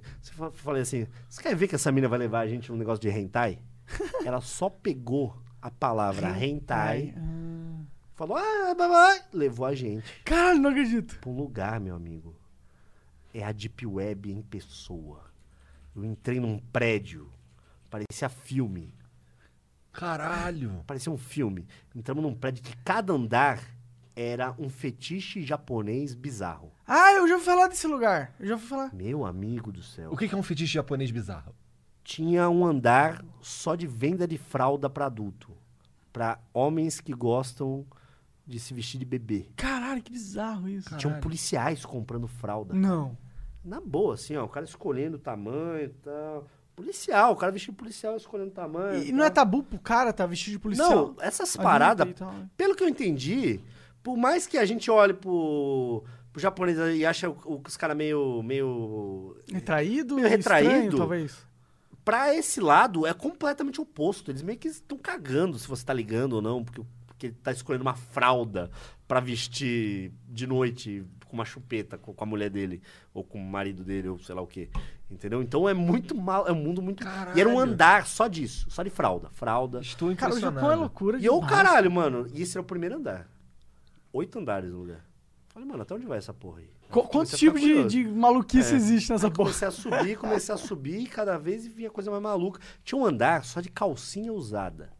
Falei 0.53 0.81
assim: 0.81 1.07
você 1.29 1.41
quer 1.41 1.55
ver 1.55 1.67
que 1.67 1.75
essa 1.75 1.91
menina 1.91 2.07
vai 2.09 2.19
levar 2.19 2.41
a 2.41 2.47
gente 2.47 2.71
num 2.71 2.77
negócio 2.77 3.01
de 3.01 3.09
hentai? 3.09 3.59
Ela 4.25 4.41
só 4.41 4.69
pegou 4.69 5.35
a 5.61 5.69
palavra 5.71 6.37
hentai, 6.43 7.13
Ah. 7.17 7.83
falou, 8.15 8.37
ah, 8.37 8.75
bye, 8.75 8.87
bye, 8.87 9.21
levou 9.33 9.65
a 9.65 9.73
gente 9.75 10.05
Caralho, 10.23 10.59
não 10.59 10.69
acredito. 10.69 11.17
pra 11.19 11.29
um 11.29 11.35
lugar, 11.35 11.79
meu 11.79 11.95
amigo. 11.95 12.35
É 13.33 13.43
a 13.43 13.51
Deep 13.51 13.85
Web 13.85 14.31
em 14.31 14.41
pessoa. 14.41 15.23
Eu 15.95 16.03
entrei 16.05 16.39
num 16.39 16.57
prédio, 16.59 17.29
parecia 17.89 18.29
filme. 18.29 18.93
Caralho. 19.91 20.83
Parecia 20.85 21.11
um 21.11 21.17
filme. 21.17 21.65
Entramos 21.95 22.21
num 22.23 22.33
prédio 22.35 22.63
que 22.63 22.75
cada 22.77 23.13
andar 23.13 23.61
era 24.15 24.53
um 24.59 24.69
fetiche 24.69 25.41
japonês 25.43 26.13
bizarro. 26.13 26.71
Ah, 26.87 27.13
eu 27.13 27.27
já 27.27 27.33
ouvi 27.33 27.45
falar 27.45 27.67
desse 27.67 27.87
lugar. 27.87 28.33
Eu 28.39 28.47
já 28.47 28.53
ouvi 28.53 28.65
falar. 28.65 28.93
Meu 28.93 29.25
amigo 29.25 29.71
do 29.71 29.81
céu. 29.81 30.11
O 30.11 30.17
que 30.17 30.27
que 30.27 30.35
é 30.35 30.37
um 30.37 30.43
fetiche 30.43 30.73
japonês 30.73 31.09
bizarro? 31.11 31.55
Tinha 32.03 32.47
um 32.49 32.65
andar 32.65 33.25
só 33.41 33.75
de 33.75 33.87
venda 33.87 34.27
de 34.27 34.37
fralda 34.37 34.89
pra 34.89 35.07
adulto. 35.07 35.51
Pra 36.13 36.39
homens 36.53 37.01
que 37.01 37.13
gostam 37.13 37.85
de 38.45 38.59
se 38.59 38.73
vestir 38.73 38.99
de 38.99 39.05
bebê. 39.05 39.47
Caralho, 39.55 40.01
que 40.01 40.11
bizarro 40.11 40.69
isso. 40.69 40.89
Caralho. 40.89 41.01
Tinham 41.01 41.19
policiais 41.19 41.83
comprando 41.83 42.27
fralda. 42.27 42.73
Não. 42.73 43.17
Na 43.63 43.81
boa, 43.81 44.13
assim, 44.13 44.35
ó. 44.35 44.45
O 44.45 44.49
cara 44.49 44.65
escolhendo 44.65 45.17
o 45.17 45.19
tamanho 45.19 45.85
e 45.85 45.89
tal. 45.89 46.47
Policial, 46.75 47.31
o 47.31 47.35
cara 47.35 47.51
vestido 47.51 47.75
policial 47.75 48.15
escolhendo 48.17 48.51
o 48.51 48.53
tamanho. 48.53 49.01
E, 49.01 49.09
e 49.09 49.11
não 49.11 49.23
é 49.23 49.29
tabu 49.29 49.63
pro 49.63 49.79
cara 49.79 50.11
tá 50.11 50.25
vestido 50.25 50.53
de 50.53 50.59
policial? 50.59 50.89
Não, 50.89 51.15
essas 51.19 51.55
paradas, 51.55 52.05
né? 52.05 52.49
pelo 52.57 52.75
que 52.75 52.83
eu 52.83 52.89
entendi, 52.89 53.61
por 54.03 54.17
mais 54.17 54.45
que 54.45 54.57
a 54.57 54.65
gente 54.65 54.91
olhe 54.91 55.13
pro, 55.13 56.03
pro 56.35 56.41
japonês 56.41 56.77
e 56.77 57.27
o- 57.27 57.61
os 57.65 57.77
caras 57.77 57.95
meio, 57.95 58.43
meio... 58.43 59.37
Retraído? 59.49 60.15
Meio 60.15 60.27
e 60.27 60.35
estranho, 60.37 60.67
retraído. 60.69 60.97
talvez. 60.97 61.47
Pra 62.03 62.35
esse 62.35 62.59
lado, 62.59 63.07
é 63.07 63.13
completamente 63.13 63.79
oposto. 63.79 64.29
Eles 64.31 64.41
meio 64.41 64.59
que 64.59 64.67
estão 64.67 64.97
cagando 64.97 65.57
se 65.57 65.65
você 65.65 65.85
tá 65.85 65.93
ligando 65.93 66.33
ou 66.33 66.41
não, 66.41 66.61
porque, 66.61 66.81
porque 67.07 67.27
ele 67.27 67.37
tá 67.41 67.53
escolhendo 67.53 67.83
uma 67.83 67.93
fralda 67.95 68.69
pra 69.07 69.21
vestir 69.21 70.11
de 70.27 70.45
noite 70.45 71.05
com 71.25 71.37
uma 71.37 71.45
chupeta 71.45 71.97
com, 71.97 72.13
com 72.13 72.23
a 72.23 72.27
mulher 72.27 72.49
dele, 72.49 72.81
ou 73.13 73.23
com 73.23 73.39
o 73.39 73.43
marido 73.45 73.81
dele, 73.83 74.09
ou 74.09 74.19
sei 74.19 74.35
lá 74.35 74.41
o 74.41 74.47
quê. 74.47 74.69
Entendeu? 75.09 75.41
Então 75.41 75.69
é 75.69 75.73
muito 75.73 76.13
mal, 76.15 76.45
é 76.47 76.51
um 76.51 76.55
mundo 76.55 76.81
muito... 76.81 77.01
E 77.03 77.39
era 77.39 77.47
um 77.49 77.53
Caralho. 77.53 77.59
andar 77.59 78.05
só 78.07 78.27
disso, 78.27 78.67
só 78.69 78.83
de 78.83 78.89
fralda. 78.89 79.29
Fralda, 79.31 79.79
Estou 79.79 80.13
Cara, 80.17 80.33
o 80.33 80.35
impressionado. 80.37 80.55
Japão 80.59 80.71
é 80.71 80.75
loucura 80.75 81.17
E 81.17 81.25
eu, 81.25 81.39
caralho, 81.39 81.89
mano, 81.89 82.27
e 82.33 82.41
esse 82.41 82.57
era 82.57 82.61
o 82.61 82.65
primeiro 82.65 82.95
andar. 82.97 83.25
Oito 84.11 84.37
andares 84.37 84.69
no 84.69 84.79
lugar. 84.79 85.05
Falei, 85.55 85.69
mano, 85.69 85.83
até 85.83 85.93
onde 85.95 86.05
vai 86.05 86.17
essa 86.17 86.33
porra 86.33 86.59
aí? 86.59 86.69
Qu- 86.91 87.07
quantos 87.07 87.39
tipos 87.39 87.61
de, 87.61 87.85
de 87.85 88.03
maluquice 88.09 88.73
É. 88.73 88.75
existe 88.75 89.09
nessa 89.09 89.27
Aí 89.27 89.31
porra? 89.31 89.47
comecei 89.49 89.67
a 89.67 89.71
subir, 89.71 90.17
comecei 90.17 90.53
a 90.53 90.57
subir, 90.57 90.99
e 90.99 91.07
cada 91.07 91.37
vez 91.37 91.65
vinha 91.65 91.89
coisa 91.89 92.11
mais 92.11 92.21
maluca. 92.21 92.59
Tinha 92.83 92.99
um 92.99 93.05
andar 93.05 93.45
só 93.45 93.61
de 93.61 93.69
calcinha 93.69 94.33
usada. 94.33 94.91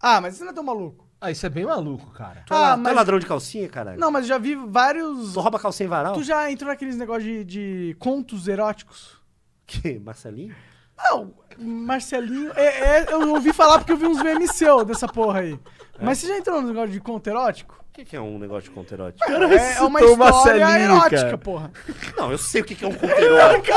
Ah, 0.00 0.18
mas 0.18 0.34
você 0.36 0.44
não 0.44 0.50
é 0.50 0.54
tão 0.54 0.64
maluco. 0.64 1.06
Ah, 1.20 1.30
isso 1.30 1.44
é 1.44 1.50
bem 1.50 1.66
maluco, 1.66 2.10
cara. 2.12 2.42
Tu, 2.46 2.54
é, 2.54 2.56
Ah, 2.56 2.60
la- 2.60 2.74
tu 2.76 2.80
é 2.80 2.82
mas- 2.84 2.94
ladrão 2.96 3.18
de 3.18 3.26
calcinha, 3.26 3.68
caralho? 3.68 4.00
Não, 4.00 4.10
mas 4.10 4.26
já 4.26 4.38
vi 4.38 4.54
vários. 4.54 5.34
Tu 5.34 5.40
rouba 5.40 5.58
calcinha 5.58 5.86
em 5.86 5.90
varal? 5.90 6.14
Tu 6.14 6.22
já 6.24 6.50
entrou 6.50 6.70
naqueles 6.70 6.96
negócios 6.96 7.24
de, 7.24 7.44
de 7.44 7.96
contos 7.98 8.48
eróticos? 8.48 9.20
Que? 9.66 9.98
Marcelinho? 9.98 10.54
Não, 10.98 11.32
Marcelinho. 11.58 12.52
É, 12.54 12.64
é, 13.00 13.06
eu 13.12 13.30
ouvi 13.30 13.52
falar 13.52 13.78
porque 13.78 13.92
eu 13.92 13.96
vi 13.96 14.06
uns 14.06 14.22
memes 14.22 14.52
seu 14.52 14.84
dessa 14.84 15.06
porra 15.08 15.40
aí. 15.40 15.58
Mas 16.00 16.18
você 16.18 16.28
já 16.28 16.36
entrou 16.38 16.60
no 16.60 16.68
negócio 16.68 16.90
de 16.90 17.00
conto 17.00 17.26
erótico? 17.28 17.74
O 17.88 17.98
que, 17.98 18.04
que 18.04 18.14
é 18.14 18.20
um 18.20 18.38
negócio 18.38 18.64
de 18.64 18.70
conto 18.72 18.92
erótico? 18.92 19.24
É, 19.32 19.76
é 19.78 19.80
uma 19.80 19.98
história 20.02 20.16
Marcelinho, 20.18 20.92
erótica, 20.92 21.22
cara. 21.22 21.38
porra. 21.38 21.72
Não, 22.14 22.30
eu 22.30 22.36
sei 22.36 22.60
o 22.60 22.64
que, 22.64 22.74
que 22.74 22.84
é 22.84 22.88
um 22.88 22.92
conto 22.92 23.10
erótico. 23.10 23.74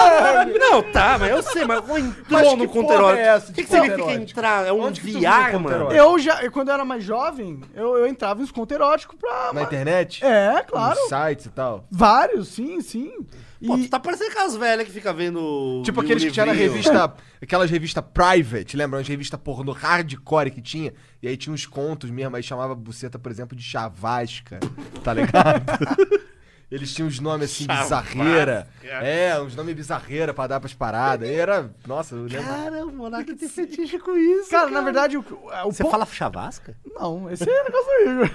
Não, 0.59 0.83
tá, 0.91 1.17
mas 1.17 1.29
eu 1.29 1.41
sei, 1.41 1.63
mas 1.63 1.79
entrou 1.79 2.13
Mas 2.29 2.57
no 2.57 2.67
conto 2.67 2.87
porra 2.87 3.13
erótico. 3.15 3.21
é 3.21 3.37
o 3.37 3.41
que, 3.41 3.53
que 3.53 3.63
conto 3.63 3.71
significa 3.81 4.01
erótico? 4.11 4.31
entrar? 4.31 4.67
É 4.67 4.73
um 4.73 4.81
Onde 4.81 4.99
conto 4.99 5.21
mano? 5.61 5.69
erótico? 5.69 5.93
Eu 5.93 6.19
já, 6.19 6.43
eu, 6.43 6.51
quando 6.51 6.67
eu 6.67 6.73
era 6.73 6.83
mais 6.83 7.01
jovem, 7.01 7.61
eu, 7.73 7.97
eu 7.97 8.07
entrava 8.07 8.41
nos 8.41 8.51
contos 8.51 8.75
eróticos 8.75 9.15
pra. 9.17 9.53
Na 9.53 9.61
internet? 9.61 10.25
É, 10.25 10.61
claro. 10.67 10.99
Nos 10.99 11.07
sites 11.07 11.45
e 11.45 11.49
tal. 11.51 11.85
Vários, 11.89 12.49
sim, 12.49 12.81
sim. 12.81 13.25
E, 13.61 13.68
Pô, 13.68 13.77
tu 13.77 13.90
tá 13.90 13.99
parecendo 13.99 14.31
aquelas 14.31 14.56
velhas 14.56 14.86
que 14.88 14.94
fica 14.94 15.11
vendo. 15.11 15.81
Tipo 15.84 15.99
aqueles 16.02 16.23
que 16.23 16.31
tinha 16.31 16.45
na 16.45 16.53
revista. 16.53 17.14
Aquelas 17.41 17.69
revistas 17.69 18.03
private, 18.14 18.76
lembra? 18.77 18.99
As 18.99 19.07
revistas 19.07 19.40
pornô 19.40 19.72
hardcore 19.72 20.52
que 20.52 20.61
tinha. 20.61 20.94
E 21.22 21.27
aí 21.27 21.36
tinha 21.38 21.53
uns 21.53 21.65
contos 21.65 22.10
mesmo, 22.10 22.36
aí 22.36 22.44
chamava 22.44 22.73
buceta, 22.76 23.18
por 23.19 23.31
exemplo, 23.31 23.56
de 23.57 23.64
chavasca. 23.64 24.60
Tá 25.03 25.14
ligado? 25.14 25.64
Eles 26.72 26.94
tinham 26.94 27.07
uns 27.07 27.19
nomes 27.19 27.52
assim, 27.52 27.65
Chavasca. 27.65 28.14
bizarreira. 28.15 28.68
É, 28.84 29.41
uns 29.41 29.56
nomes 29.56 29.73
bizarreira 29.76 30.34
pra 30.36 30.45
dar 30.45 30.60
pras 30.60 30.73
paradas. 30.73 31.27
E 31.27 31.34
era. 31.34 31.73
Nossa, 31.88 32.14
eu 32.15 32.23
lembro. 32.26 32.44
Cara, 32.44 32.86
o 32.86 32.91
Monark 32.94 33.34
tem 33.34 33.49
fetiche 33.49 33.98
com 33.98 34.15
isso. 34.15 34.52
cara, 34.52 34.69
na 34.69 34.81
verdade, 34.81 35.18
o, 35.18 35.22
o 35.65 35.72
Você 35.72 35.81
pon- 35.84 35.90
fala 35.90 36.06
chavasca? 36.06 36.77
Não, 36.86 37.27
esse 37.31 37.44
é 37.49 37.64
negócio 37.64 37.88
do 38.06 38.11
Igor. 38.11 38.31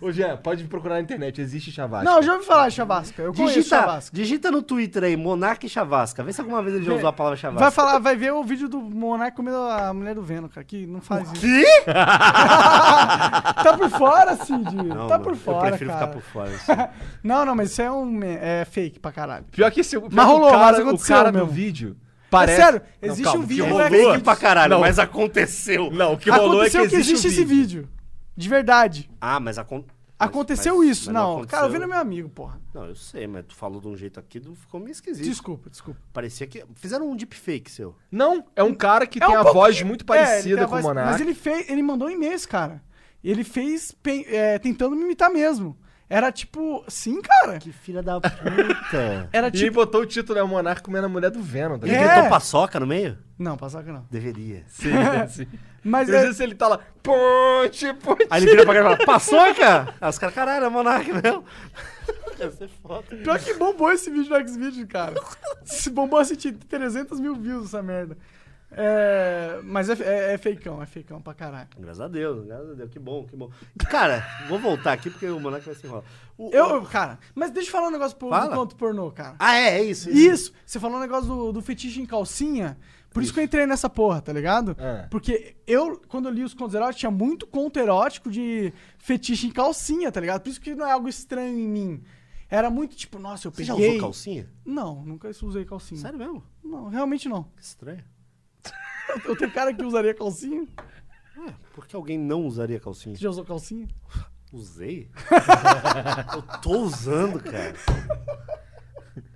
Ô, 0.00 0.10
Jean, 0.12 0.36
pode 0.36 0.64
procurar 0.64 0.94
na 0.96 1.00
internet, 1.00 1.40
existe 1.40 1.70
chavasca. 1.72 2.04
Não, 2.04 2.16
eu 2.18 2.22
já 2.22 2.34
ouvi 2.34 2.44
falar 2.46 2.68
de 2.68 2.74
Chavasca. 2.74 3.22
Eu 3.22 3.32
conheço 3.32 3.54
Digita, 3.58 3.76
Chavasca. 3.76 4.16
digita 4.16 4.50
no 4.50 4.62
Twitter 4.62 5.04
aí, 5.04 5.16
Monark 5.16 5.64
e 5.64 5.68
Chavasca. 5.68 6.22
Vê 6.22 6.32
se 6.32 6.40
alguma 6.40 6.62
vez 6.62 6.76
ele 6.76 6.84
já 6.84 6.94
usou 6.94 7.08
a 7.08 7.12
palavra 7.12 7.36
Chavasca. 7.36 7.60
Vai 7.62 7.70
falar, 7.70 7.98
vai 7.98 8.16
ver 8.16 8.32
o 8.32 8.42
vídeo 8.44 8.68
do 8.68 8.80
Monark 8.80 9.36
comendo 9.36 9.56
a 9.58 9.92
mulher 9.92 10.14
do 10.14 10.22
Venom, 10.22 10.48
cara, 10.48 10.64
que 10.64 10.86
não 10.86 11.00
faz 11.00 11.30
isso. 11.32 11.40
Que? 11.40 11.64
Tá 13.62 13.76
por 13.76 13.90
fora, 13.90 14.36
Cid. 14.36 14.74
Não, 14.74 15.06
tá 15.06 15.18
mano, 15.18 15.24
por 15.24 15.36
fora, 15.36 15.66
Eu 15.66 15.70
prefiro 15.70 15.90
cara. 15.90 16.06
ficar 16.06 16.12
por 16.12 16.22
fora. 16.22 16.50
assim. 16.50 16.72
Não, 17.22 17.44
não, 17.44 17.54
mas 17.54 17.70
isso 17.70 17.82
é 17.82 17.90
um 17.90 18.04
me- 18.06 18.26
é 18.40 18.64
fake 18.70 18.98
pra 18.98 19.12
caralho. 19.12 19.44
Pior 19.50 19.70
que 19.70 19.80
esse. 19.80 19.98
Pior 19.98 20.08
Mas 20.10 20.24
que 20.24 20.30
rolou, 20.30 20.48
o 20.48 20.52
cara, 20.52 20.64
mas 20.72 20.80
aconteceu 20.80 21.14
o 21.16 21.18
cara 21.18 21.32
mesmo. 21.32 21.46
do 21.46 21.52
vídeo. 21.52 21.96
Parece... 22.30 22.60
É 22.60 22.64
sério, 22.64 22.80
Não, 23.02 23.08
existe 23.08 23.24
calma, 23.24 23.38
um 23.38 23.42
o 23.42 23.46
que 23.46 23.48
vídeo 23.54 23.64
rolou 23.66 23.90
no 23.90 23.90
Fake 24.12 24.20
pra 24.24 24.36
caralho, 24.36 24.70
Não. 24.74 24.80
mas 24.80 24.98
aconteceu. 24.98 25.90
Não, 25.90 26.12
o 26.14 26.18
que 26.18 26.30
rolou 26.30 26.62
é 26.64 26.70
que 26.70 26.76
Aconteceu 26.76 27.00
existe, 27.00 27.26
um 27.26 27.30
esse 27.30 27.44
vídeo. 27.44 27.88
De 28.40 28.48
verdade. 28.48 29.10
Ah, 29.20 29.38
mas 29.38 29.58
acon- 29.58 29.84
mas- 29.86 30.28
Aconteceu 30.28 30.78
mas- 30.78 30.88
isso. 30.88 31.06
mas 31.06 31.14
não, 31.14 31.32
aconteceu. 31.32 31.48
cara, 31.58 31.66
eu 31.66 31.72
vi 31.72 31.78
no 31.78 31.88
meu 31.88 31.98
amigo, 31.98 32.28
porra. 32.28 32.60
Não, 32.74 32.86
eu 32.86 32.94
sei, 32.94 33.26
mas 33.26 33.44
tu 33.46 33.54
falou 33.54 33.80
de 33.80 33.88
um 33.88 33.96
jeito 33.96 34.18
aqui, 34.20 34.38
tu 34.40 34.54
ficou 34.54 34.78
meio 34.80 34.92
esquisito. 34.92 35.24
Desculpa, 35.24 35.70
desculpa. 35.70 36.00
Parecia 36.12 36.46
que. 36.46 36.64
Fizeram 36.74 37.10
um 37.10 37.16
deepfake 37.16 37.70
seu. 37.70 37.94
Não, 38.10 38.44
é 38.54 38.62
um 38.62 38.74
cara 38.74 39.06
que 39.06 39.22
É 39.22 39.26
tem 39.26 39.34
um 39.34 39.40
a 39.40 39.42
pouco- 39.44 39.58
voz 39.58 39.80
muito 39.82 40.02
É, 40.02 40.06
parecida 40.06 40.64
a 40.64 40.64
com 40.66 40.72
o 40.72 40.76
voz- 40.76 40.84
Monark. 40.84 41.10
Mas 41.12 41.20
ele 41.20 41.34
fez, 41.34 41.68
ele 41.70 41.82
mandou 41.82 42.08
um 42.08 42.10
e-mail, 42.10 42.48
cara. 42.48 42.82
Ele 43.22 43.44
fez 43.44 43.92
pe- 43.92 44.24
é, 44.28 44.58
tentando 44.58 44.96
me 44.96 45.02
imitar 45.02 45.30
mesmo. 45.30 45.76
Era 46.10 46.32
tipo, 46.32 46.84
sim, 46.88 47.22
cara. 47.22 47.60
Que 47.60 47.70
filha 47.70 48.02
da 48.02 48.20
puta. 48.20 49.28
Era 49.32 49.46
E 49.46 49.52
tipo. 49.52 49.76
botou 49.76 50.00
o 50.00 50.06
título, 50.06 50.40
é 50.40 50.42
o 50.42 50.48
Monark 50.48 50.82
comendo 50.82 51.06
a 51.06 51.08
mulher 51.08 51.30
do 51.30 51.40
Venom, 51.40 51.78
tá 51.78 51.86
Ele? 51.86 51.94
É. 51.94 52.04
gritou 52.04 52.28
paçoca 52.28 52.80
no 52.80 52.86
meio? 52.86 53.16
Não, 53.38 53.56
paçoca 53.56 53.92
não. 53.92 54.04
Deveria. 54.10 54.64
Sim, 54.66 54.90
sim. 55.30 55.46
Mas 55.84 56.08
Às 56.10 56.14
é, 56.16 56.20
vezes 56.22 56.40
ele 56.40 56.56
tá 56.56 56.66
lá, 56.66 56.80
ponte, 57.00 57.94
ponte. 58.02 58.26
Aí 58.28 58.42
ele 58.42 58.50
vira 58.50 58.64
pra 58.64 58.74
cá 58.74 58.80
e 58.80 58.82
fala, 58.82 59.06
paçoca? 59.06 59.94
Aí 60.00 60.10
os 60.10 60.18
caras, 60.18 60.34
caralho, 60.34 60.64
é 60.66 60.68
Monark 60.68 61.12
mesmo. 61.12 61.44
Deve 62.36 62.56
ser 62.56 62.68
foda. 62.82 63.04
pior 63.04 63.38
que 63.38 63.54
bombou 63.54 63.92
esse 63.92 64.10
vídeo 64.10 64.36
no 64.36 64.48
Xvideos, 64.48 64.88
cara. 64.88 65.14
Se 65.64 65.90
bombou 65.90 66.18
assim, 66.18 66.34
tinha 66.34 66.54
300 66.68 67.20
mil 67.20 67.36
views 67.36 67.66
essa 67.66 67.82
merda. 67.82 68.18
É, 68.72 69.60
mas 69.64 69.88
é, 69.88 69.94
é, 70.02 70.34
é 70.34 70.38
fakeão, 70.38 70.82
é 70.82 70.86
fakeão 70.86 71.20
pra 71.20 71.34
caralho. 71.34 71.68
Graças 71.78 72.00
a 72.00 72.08
Deus, 72.08 72.46
graças 72.46 72.70
a 72.70 72.74
Deus, 72.74 72.90
que 72.90 72.98
bom, 72.98 73.26
que 73.26 73.36
bom. 73.36 73.50
Cara, 73.90 74.24
vou 74.48 74.58
voltar 74.58 74.92
aqui 74.92 75.10
porque 75.10 75.26
o 75.26 75.40
Monark 75.40 75.66
vai 75.66 75.74
se 75.74 75.86
enrolar. 75.86 76.04
O- 76.38 76.50
Eu, 76.52 76.76
o- 76.82 76.86
cara, 76.86 77.18
mas 77.34 77.50
deixa 77.50 77.68
eu 77.68 77.72
falar 77.72 77.88
um 77.88 77.90
negócio 77.90 78.16
pro, 78.16 78.28
Fala. 78.30 78.48
do 78.50 78.54
conto 78.56 78.76
pornô, 78.76 79.10
cara. 79.10 79.34
Ah, 79.38 79.56
é, 79.56 79.78
é 79.80 79.82
isso. 79.82 80.08
Isso, 80.10 80.52
você 80.64 80.78
falou 80.78 80.98
um 80.98 81.00
negócio 81.00 81.26
do, 81.28 81.52
do 81.52 81.62
fetiche 81.62 82.00
em 82.00 82.06
calcinha. 82.06 82.78
Por 83.12 83.24
isso. 83.24 83.34
que 83.34 83.40
eu 83.40 83.44
entrei 83.44 83.66
nessa 83.66 83.90
porra, 83.90 84.20
tá 84.22 84.32
ligado? 84.32 84.76
É. 84.78 85.08
Porque 85.10 85.56
eu, 85.66 86.00
quando 86.06 86.28
eu 86.28 86.32
li 86.32 86.44
os 86.44 86.54
contos 86.54 86.76
eróticos, 86.76 87.00
tinha 87.00 87.10
muito 87.10 87.44
conto 87.44 87.76
erótico 87.76 88.30
de 88.30 88.72
fetiche 88.98 89.48
em 89.48 89.50
calcinha, 89.50 90.12
tá 90.12 90.20
ligado? 90.20 90.42
Por 90.42 90.48
isso 90.48 90.60
que 90.60 90.76
não 90.76 90.86
é 90.86 90.92
algo 90.92 91.08
estranho 91.08 91.58
em 91.58 91.68
mim. 91.68 92.04
Era 92.48 92.70
muito 92.70 92.94
tipo, 92.94 93.18
nossa, 93.18 93.48
eu 93.48 93.52
Você 93.52 93.64
peguei... 93.64 93.84
já 93.84 93.88
usou 93.90 94.00
calcinha? 94.00 94.48
Não, 94.64 95.04
nunca 95.04 95.28
usei 95.42 95.64
calcinha. 95.64 96.00
Sério 96.00 96.18
mesmo? 96.20 96.40
Não, 96.62 96.88
realmente 96.88 97.28
não. 97.28 97.42
Que 97.56 97.62
estranho. 97.64 98.04
Eu 99.24 99.36
tenho 99.36 99.50
cara 99.52 99.72
que 99.74 99.84
usaria 99.84 100.14
calcinha. 100.14 100.66
É, 101.46 101.52
por 101.74 101.86
que 101.86 101.96
alguém 101.96 102.18
não 102.18 102.44
usaria 102.46 102.78
calcinha? 102.80 103.14
Você 103.16 103.22
já 103.22 103.30
usou 103.30 103.44
calcinha? 103.44 103.88
Usei? 104.52 105.08
eu 106.34 106.42
tô 106.60 106.80
usando, 106.80 107.40
cara. 107.42 107.72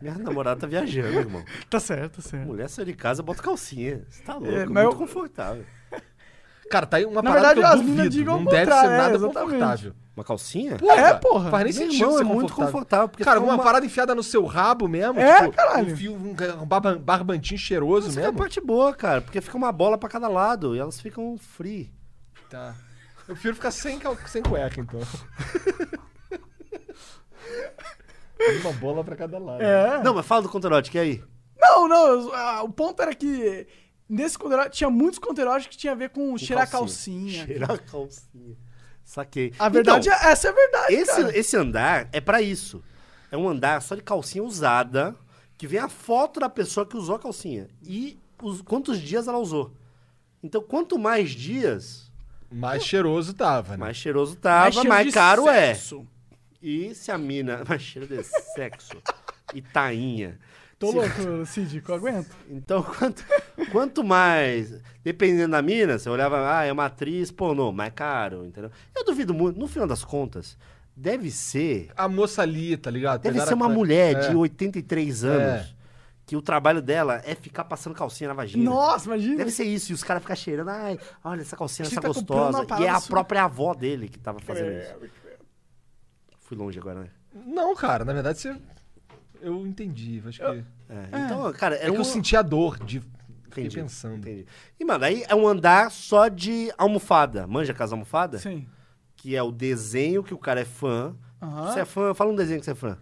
Minha 0.01 0.19
namorada 0.19 0.61
tá 0.61 0.67
viajando, 0.67 1.19
irmão. 1.19 1.45
Tá 1.71 1.79
certo, 1.81 2.17
tá 2.17 2.23
certo. 2.29 2.47
Mulher 2.47 2.69
sai 2.69 2.85
de 2.85 2.95
casa, 2.95 3.23
bota 3.23 3.43
calcinha. 3.43 4.05
Você 4.11 4.23
tá 4.23 4.35
louco, 4.35 4.49
É, 4.51 4.59
muito 4.59 4.73
mas 4.73 4.85
eu- 4.85 4.95
confortável. 4.95 5.65
Cara, 6.71 6.87
tá 6.87 6.97
aí 6.97 7.05
uma 7.05 7.23
Na 7.23 7.31
parada 7.31 7.55
verdade, 7.55 7.75
que 7.81 7.81
eu 7.81 7.87
duvido. 7.95 8.09
digam 8.11 8.39
Não 8.39 8.45
deve 8.51 8.71
ser 8.73 8.85
é, 8.87 8.97
nada 8.97 9.15
exatamente. 9.15 9.53
confortável. 9.53 9.95
Uma 10.17 10.25
calcinha? 10.25 10.77
É, 10.97 11.15
porra. 11.15 11.51
Faz 11.51 11.65
nem 11.65 11.73
sentido 11.73 12.03
irmão, 12.05 12.17
ser 12.17 12.21
é 12.21 12.25
muito 12.25 12.55
confortável. 12.55 13.09
porque 13.09 13.25
Cara, 13.25 13.41
uma 13.41 13.55
uma- 13.55 13.63
parada 13.65 13.85
enfiada 13.85 14.15
no 14.15 14.23
seu 14.23 14.45
rabo 14.45 14.87
mesmo, 14.89 15.19
É, 15.21 15.43
tipo, 15.43 15.53
caralho. 15.57 15.93
um 15.93 15.97
fio, 15.97 16.15
um, 16.15 16.67
barba- 16.67 16.97
barbantinho 16.97 17.59
cheiroso 17.59 18.09
Essa 18.09 18.21
é 18.21 18.23
a 18.23 18.27
mesmo. 18.27 18.39
parte 18.39 18.61
boa, 18.61 18.95
cara, 18.95 19.21
porque 19.21 19.41
fica 19.41 19.57
uma 19.57 19.73
bola 19.73 19.99
pra 19.99 20.09
cada 20.09 20.29
lado 20.29 20.75
e 20.75 20.79
elas 20.79 21.01
ficam 21.01 21.37
free. 21.37 21.93
Tá. 22.49 22.75
Eu 23.27 23.35
prefiro 23.35 23.55
ficar 23.57 23.71
sem, 23.71 23.99
cal- 23.99 24.17
sem 24.27 24.43
cueca, 24.43 24.81
então. 24.81 25.01
Uma 28.63 28.73
bola 28.75 29.03
pra 29.05 29.17
cada 29.17 29.39
lado. 29.39 29.63
É. 29.63 30.03
Não, 30.03 30.15
mas 30.15 30.27
fala 30.27 30.43
do 30.43 30.49
conterótico, 30.49 30.97
e 30.97 31.01
aí? 31.01 31.25
Não, 31.59 31.89
não. 31.89 32.07
eu- 32.09 32.35
ah, 32.35 32.63
o 32.63 32.69
ponto 32.69 33.01
era 33.01 33.15
que 33.15 33.67
nesse 34.09 34.39
conto 34.39 34.53
erótico 34.53 34.77
tinha 34.77 34.91
muitos 34.91 35.19
contos 35.19 35.39
eróticos 35.39 35.77
que 35.77 35.81
tinha 35.81 35.93
a 35.93 35.97
ver 35.97 36.11
com, 36.11 36.37
cheirar 36.39 36.71
calcinha. 36.71 37.47
Cheirar 37.47 37.71
a 37.73 37.79
calcinha. 37.79 38.57
Saquei. 39.05 39.53
A 39.59 39.69
verdade 39.69 40.09
Então, 40.09 40.19
é, 40.19 40.33
essa 40.33 40.49
é 40.49 40.51
a 40.51 40.55
verdade, 40.55 40.95
esse, 40.95 41.23
cara. 41.23 41.39
esse 41.39 41.57
andar 41.57 42.09
é 42.13 42.21
pra 42.21 42.41
isso. 42.41 42.83
É 43.31 43.37
um 43.37 43.49
andar 43.49 43.83
só 43.83 43.95
de 43.95 44.03
calcinha 44.03 44.43
usada, 44.43 45.15
que 45.59 45.67
vem 45.67 45.81
a 45.81 45.89
foto 45.89 46.41
da 46.41 46.49
pessoa 46.49 46.87
que 46.87 46.97
usou 46.97 47.17
a 47.17 47.19
calcinha. 47.19 47.69
E 47.83 48.19
os, 48.43 48.63
quantos 48.63 48.99
dias 49.01 49.29
ela 49.29 49.39
usou. 49.39 49.73
Então, 50.43 50.63
quanto 50.63 50.99
mais 50.99 51.31
dias, 51.31 52.11
Mais 52.51 52.85
cheiroso 52.85 53.33
tava, 53.35 53.73
né? 53.73 53.77
mais 53.79 53.97
cheiroso 53.97 54.37
tava, 54.37 54.85
mais, 54.85 55.07
de 55.07 55.13
caro 55.13 55.45
sexo. 55.45 56.07
é. 56.11 56.15
E 56.67 56.95
se 56.95 57.11
a 57.11 57.19
mina... 57.19 57.63
Mais 57.69 57.83
cheiro 57.83 58.07
de 58.07 58.23
sexo. 58.23 58.97
e 59.55 59.61
tainha. 59.61 60.39
Tô 60.79 60.89
Se- 60.89 60.95
louco, 60.97 61.47
Cid, 61.47 61.81
que 61.81 61.89
eu 61.91 61.95
aguento. 61.95 62.31
Então, 62.49 62.83
quanto, 62.99 63.25
quanto 63.71 64.03
mais. 64.05 64.81
Dependendo 65.03 65.53
da 65.53 65.63
mina, 65.63 65.99
você 65.99 66.09
olhava, 66.09 66.57
ah, 66.59 66.65
é 66.65 66.73
uma 66.73 66.87
atriz 66.87 67.31
pornô, 67.31 67.71
mais 67.73 67.93
caro, 67.95 68.45
entendeu? 68.45 68.71
Eu 68.95 69.05
duvido 69.05 69.33
muito, 69.33 69.59
no 69.59 69.69
final 69.69 69.87
das 69.87 70.05
contas, 70.05 70.59
deve 70.97 71.31
ser. 71.31 71.91
A 71.97 72.09
moça 72.09 72.43
ali, 72.43 72.77
tá 72.77 72.91
ligado? 72.91 73.23
Deve 73.23 73.41
ser 73.41 73.55
uma 73.55 73.67
a- 73.67 73.69
mulher 73.69 74.17
É. 74.17 74.29
de 74.29 74.37
83 74.37 75.25
anos. 75.25 75.75
Que 76.27 76.37
o 76.37 76.41
trabalho 76.41 76.81
dela 76.81 77.21
é 77.27 77.35
ficar 77.35 77.65
passando 77.65 77.95
calcinha 77.95 78.29
na 78.29 78.35
vagina. 78.35 78.65
Nossa, 78.65 79.05
imagina. 79.07 79.37
Deve 79.37 79.51
ser 79.51 79.65
isso, 79.65 79.93
e 79.93 79.95
os 79.95 80.03
caras 80.03 80.23
ficam 80.23 80.35
cheirando, 80.35 80.71
ai, 80.71 80.99
olha 81.23 81.43
essa 81.43 81.55
calcinha, 81.55 81.87
essa 81.87 82.01
tá 82.01 82.09
gostosa. 82.09 82.67
E 82.81 82.85
é 82.85 82.89
a 82.89 82.99
sua. 82.99 83.11
própria 83.11 83.45
avó 83.45 83.75
dele 83.75 84.09
que 84.09 84.19
tava 84.19 84.41
fazendo 84.41 84.71
É, 84.71 84.81
isso. 85.03 85.13
Fui 86.41 86.57
longe 86.57 86.79
agora, 86.79 87.01
né? 87.01 87.09
Não, 87.47 87.75
cara, 87.77 88.07
na 88.07 88.15
verdade 88.15 88.39
você. 88.41 88.57
Eu 89.45 89.67
entendi. 89.67 90.23
Acho 90.27 90.39
que. 90.41 90.65
É, 90.89 91.25
Então, 91.25 91.53
cara, 91.53 91.77
É 91.77 91.83
é 91.83 91.85
que 91.87 91.91
um... 91.93 91.97
eu 91.97 92.05
senti 92.05 92.37
a 92.37 92.43
dor 92.43 92.79
de. 92.85 93.01
Fiquei 93.45 93.65
Entendi, 93.67 93.77
pensando. 93.83 94.17
entendi. 94.17 94.47
E, 94.81 94.85
mano, 94.85 95.05
aí 95.05 95.25
é 95.29 95.35
um 95.35 95.47
andar 95.47 95.91
só 95.91 96.27
de 96.29 96.73
almofada. 96.77 97.47
Manja 97.47 97.73
com 97.73 97.83
as 97.85 97.93
almofadas? 97.93 98.41
Sim. 98.43 98.67
que 99.17 99.35
é 99.37 99.43
o 99.43 99.51
desenho 99.53 100.23
que 100.25 100.35
o 100.35 100.39
cara 100.39 100.61
é 100.61 100.65
fã. 100.65 101.15
Aham. 101.41 101.71
Você 101.73 101.81
é 101.81 101.85
fã? 101.85 102.13
Fala 102.15 102.33
um 102.33 102.35
desenho 102.37 102.59
que 102.59 102.65
você 102.65 102.73
é 102.73 102.75
fã. 102.75 102.99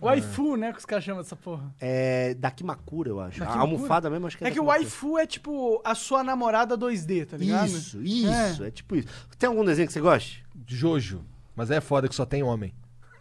O 0.00 0.06
waifu, 0.06 0.56
né, 0.56 0.72
que 0.72 0.78
os 0.78 0.84
caras 0.84 1.02
chamam 1.04 1.22
dessa 1.22 1.36
porra. 1.36 1.72
É 1.80 2.34
Dakimakura, 2.34 3.08
eu 3.08 3.20
acho. 3.20 3.38
Dakimakura? 3.38 3.58
A 3.58 3.62
almofada 3.62 4.10
mesmo, 4.10 4.26
acho 4.26 4.36
que 4.36 4.44
é 4.44 4.48
É 4.48 4.50
que 4.50 4.60
o 4.60 4.64
waifu 4.66 5.16
é 5.16 5.26
tipo 5.26 5.80
a 5.84 5.94
sua 5.94 6.22
namorada 6.22 6.76
2D, 6.76 7.24
tá 7.26 7.36
ligado? 7.38 7.68
Isso, 7.68 8.02
isso. 8.02 8.64
É. 8.64 8.70
tipo 8.70 8.96
isso. 8.96 9.08
Tem 9.38 9.48
algum 9.48 9.64
desenho 9.64 9.86
que 9.86 9.92
você 9.94 10.00
goste? 10.00 10.44
Jojo. 10.66 11.24
Mas 11.56 11.70
é 11.70 11.80
foda 11.80 12.08
que 12.08 12.14
só 12.14 12.26
tem 12.26 12.42
homem. 12.42 12.74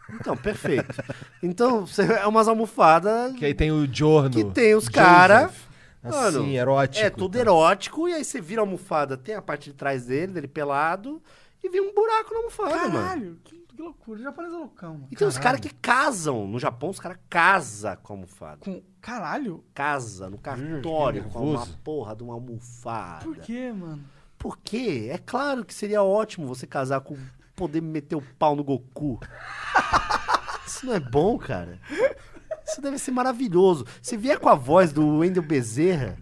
Então, 0.10 0.36
perfeito. 0.38 1.02
então, 1.42 1.86
você- 1.86 2.04
é 2.04 2.28
umas 2.28 2.48
almofadas 2.48 3.34
Que 3.36 3.46
aí 3.46 3.54
tem 3.54 3.72
o 3.72 3.86
Giorno. 3.92 4.30
que 4.32 4.44
tem 4.46 4.76
os 4.76 4.84
Joseph. 4.86 4.94
cara 4.96 5.52
Mano, 6.04 6.42
Assim, 6.42 6.58
erótico. 6.58 7.06
É, 7.06 7.10
todo 7.10 7.32
tá? 7.32 7.40
erótico, 7.40 8.10
e 8.10 8.14
aí 8.14 8.26
você 8.26 8.42
vira 8.42 8.62
a 8.62 8.64
almofada, 8.64 9.16
tem 9.16 9.36
a 9.36 9.42
parte 9.42 9.70
de 9.72 9.74
trás 9.78 10.06
dele, 10.08 10.34
dele 10.34 10.50
pelado, 10.50 11.24
e 11.64 11.70
vem 11.70 11.80
um 11.80 11.94
buraco 11.96 12.32
na 12.34 12.40
almofada, 12.40 12.76
mano. 12.90 12.92
Caralho, 13.08 13.40
que, 13.42 13.56
que 13.60 13.82
loucura. 13.82 14.20
O 14.20 14.24
japonês 14.24 14.54
é 14.54 14.58
loucão, 14.58 14.94
mano. 14.96 15.08
E 15.10 15.16
tem 15.16 15.26
Caralho. 15.26 15.42
caras 15.44 15.60
que 15.62 15.70
casam. 15.76 16.46
No 16.46 16.60
Japão, 16.60 16.90
os 16.90 17.00
caras 17.00 17.18
casam 17.30 17.96
com 18.04 18.12
a 18.12 18.16
almofada. 18.18 18.58
Com... 18.60 18.84
Caralho, 19.00 19.64
Casa 19.74 20.30
no 20.30 20.38
cartório 20.38 21.24
que 21.24 21.30
com 21.30 21.52
uma 21.52 21.66
porra 21.86 22.14
de 22.18 22.24
uma 22.24 22.34
almofada. 22.34 23.24
por 23.24 23.38
quê, 23.38 23.72
mano? 23.72 24.04
Por 24.38 24.58
quê? 24.58 25.08
É 25.10 25.18
claro 25.18 25.64
que 25.64 25.74
seria 25.74 26.04
ótimo 26.04 26.46
você 26.46 26.68
casar 26.68 27.00
com 27.00 27.16
poder 27.56 27.82
meter 27.82 28.16
o 28.16 28.22
pau 28.38 28.56
no 28.56 28.64
Goku. 28.64 29.20
Isso 30.66 30.86
não 30.86 30.94
é 30.94 31.00
bom, 31.00 31.38
cara? 31.38 31.80
Isso 32.66 32.82
deve 32.82 32.98
ser 32.98 33.12
maravilhoso. 33.12 33.86
Se 34.02 34.16
vier 34.18 34.40
com 34.40 34.50
a 34.50 34.56
voz 34.56 34.92
do 34.94 35.18
Wendel 35.20 35.44
Bezerra, 35.44 36.16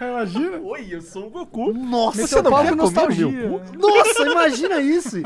Imagina. 0.00 0.58
Oi, 0.58 0.88
eu 0.90 1.00
sou 1.00 1.26
o 1.26 1.30
Goku. 1.30 1.72
nossa, 1.72 2.22
Meteu 2.22 2.42
não 2.42 2.50
quer 2.50 2.56
com 2.56 2.64
comer 2.64 2.76
nostalgia. 2.76 3.26
meu 3.26 3.58
né? 3.60 3.66
nossa, 3.78 4.22
imagina 4.22 4.80
isso. 4.80 5.16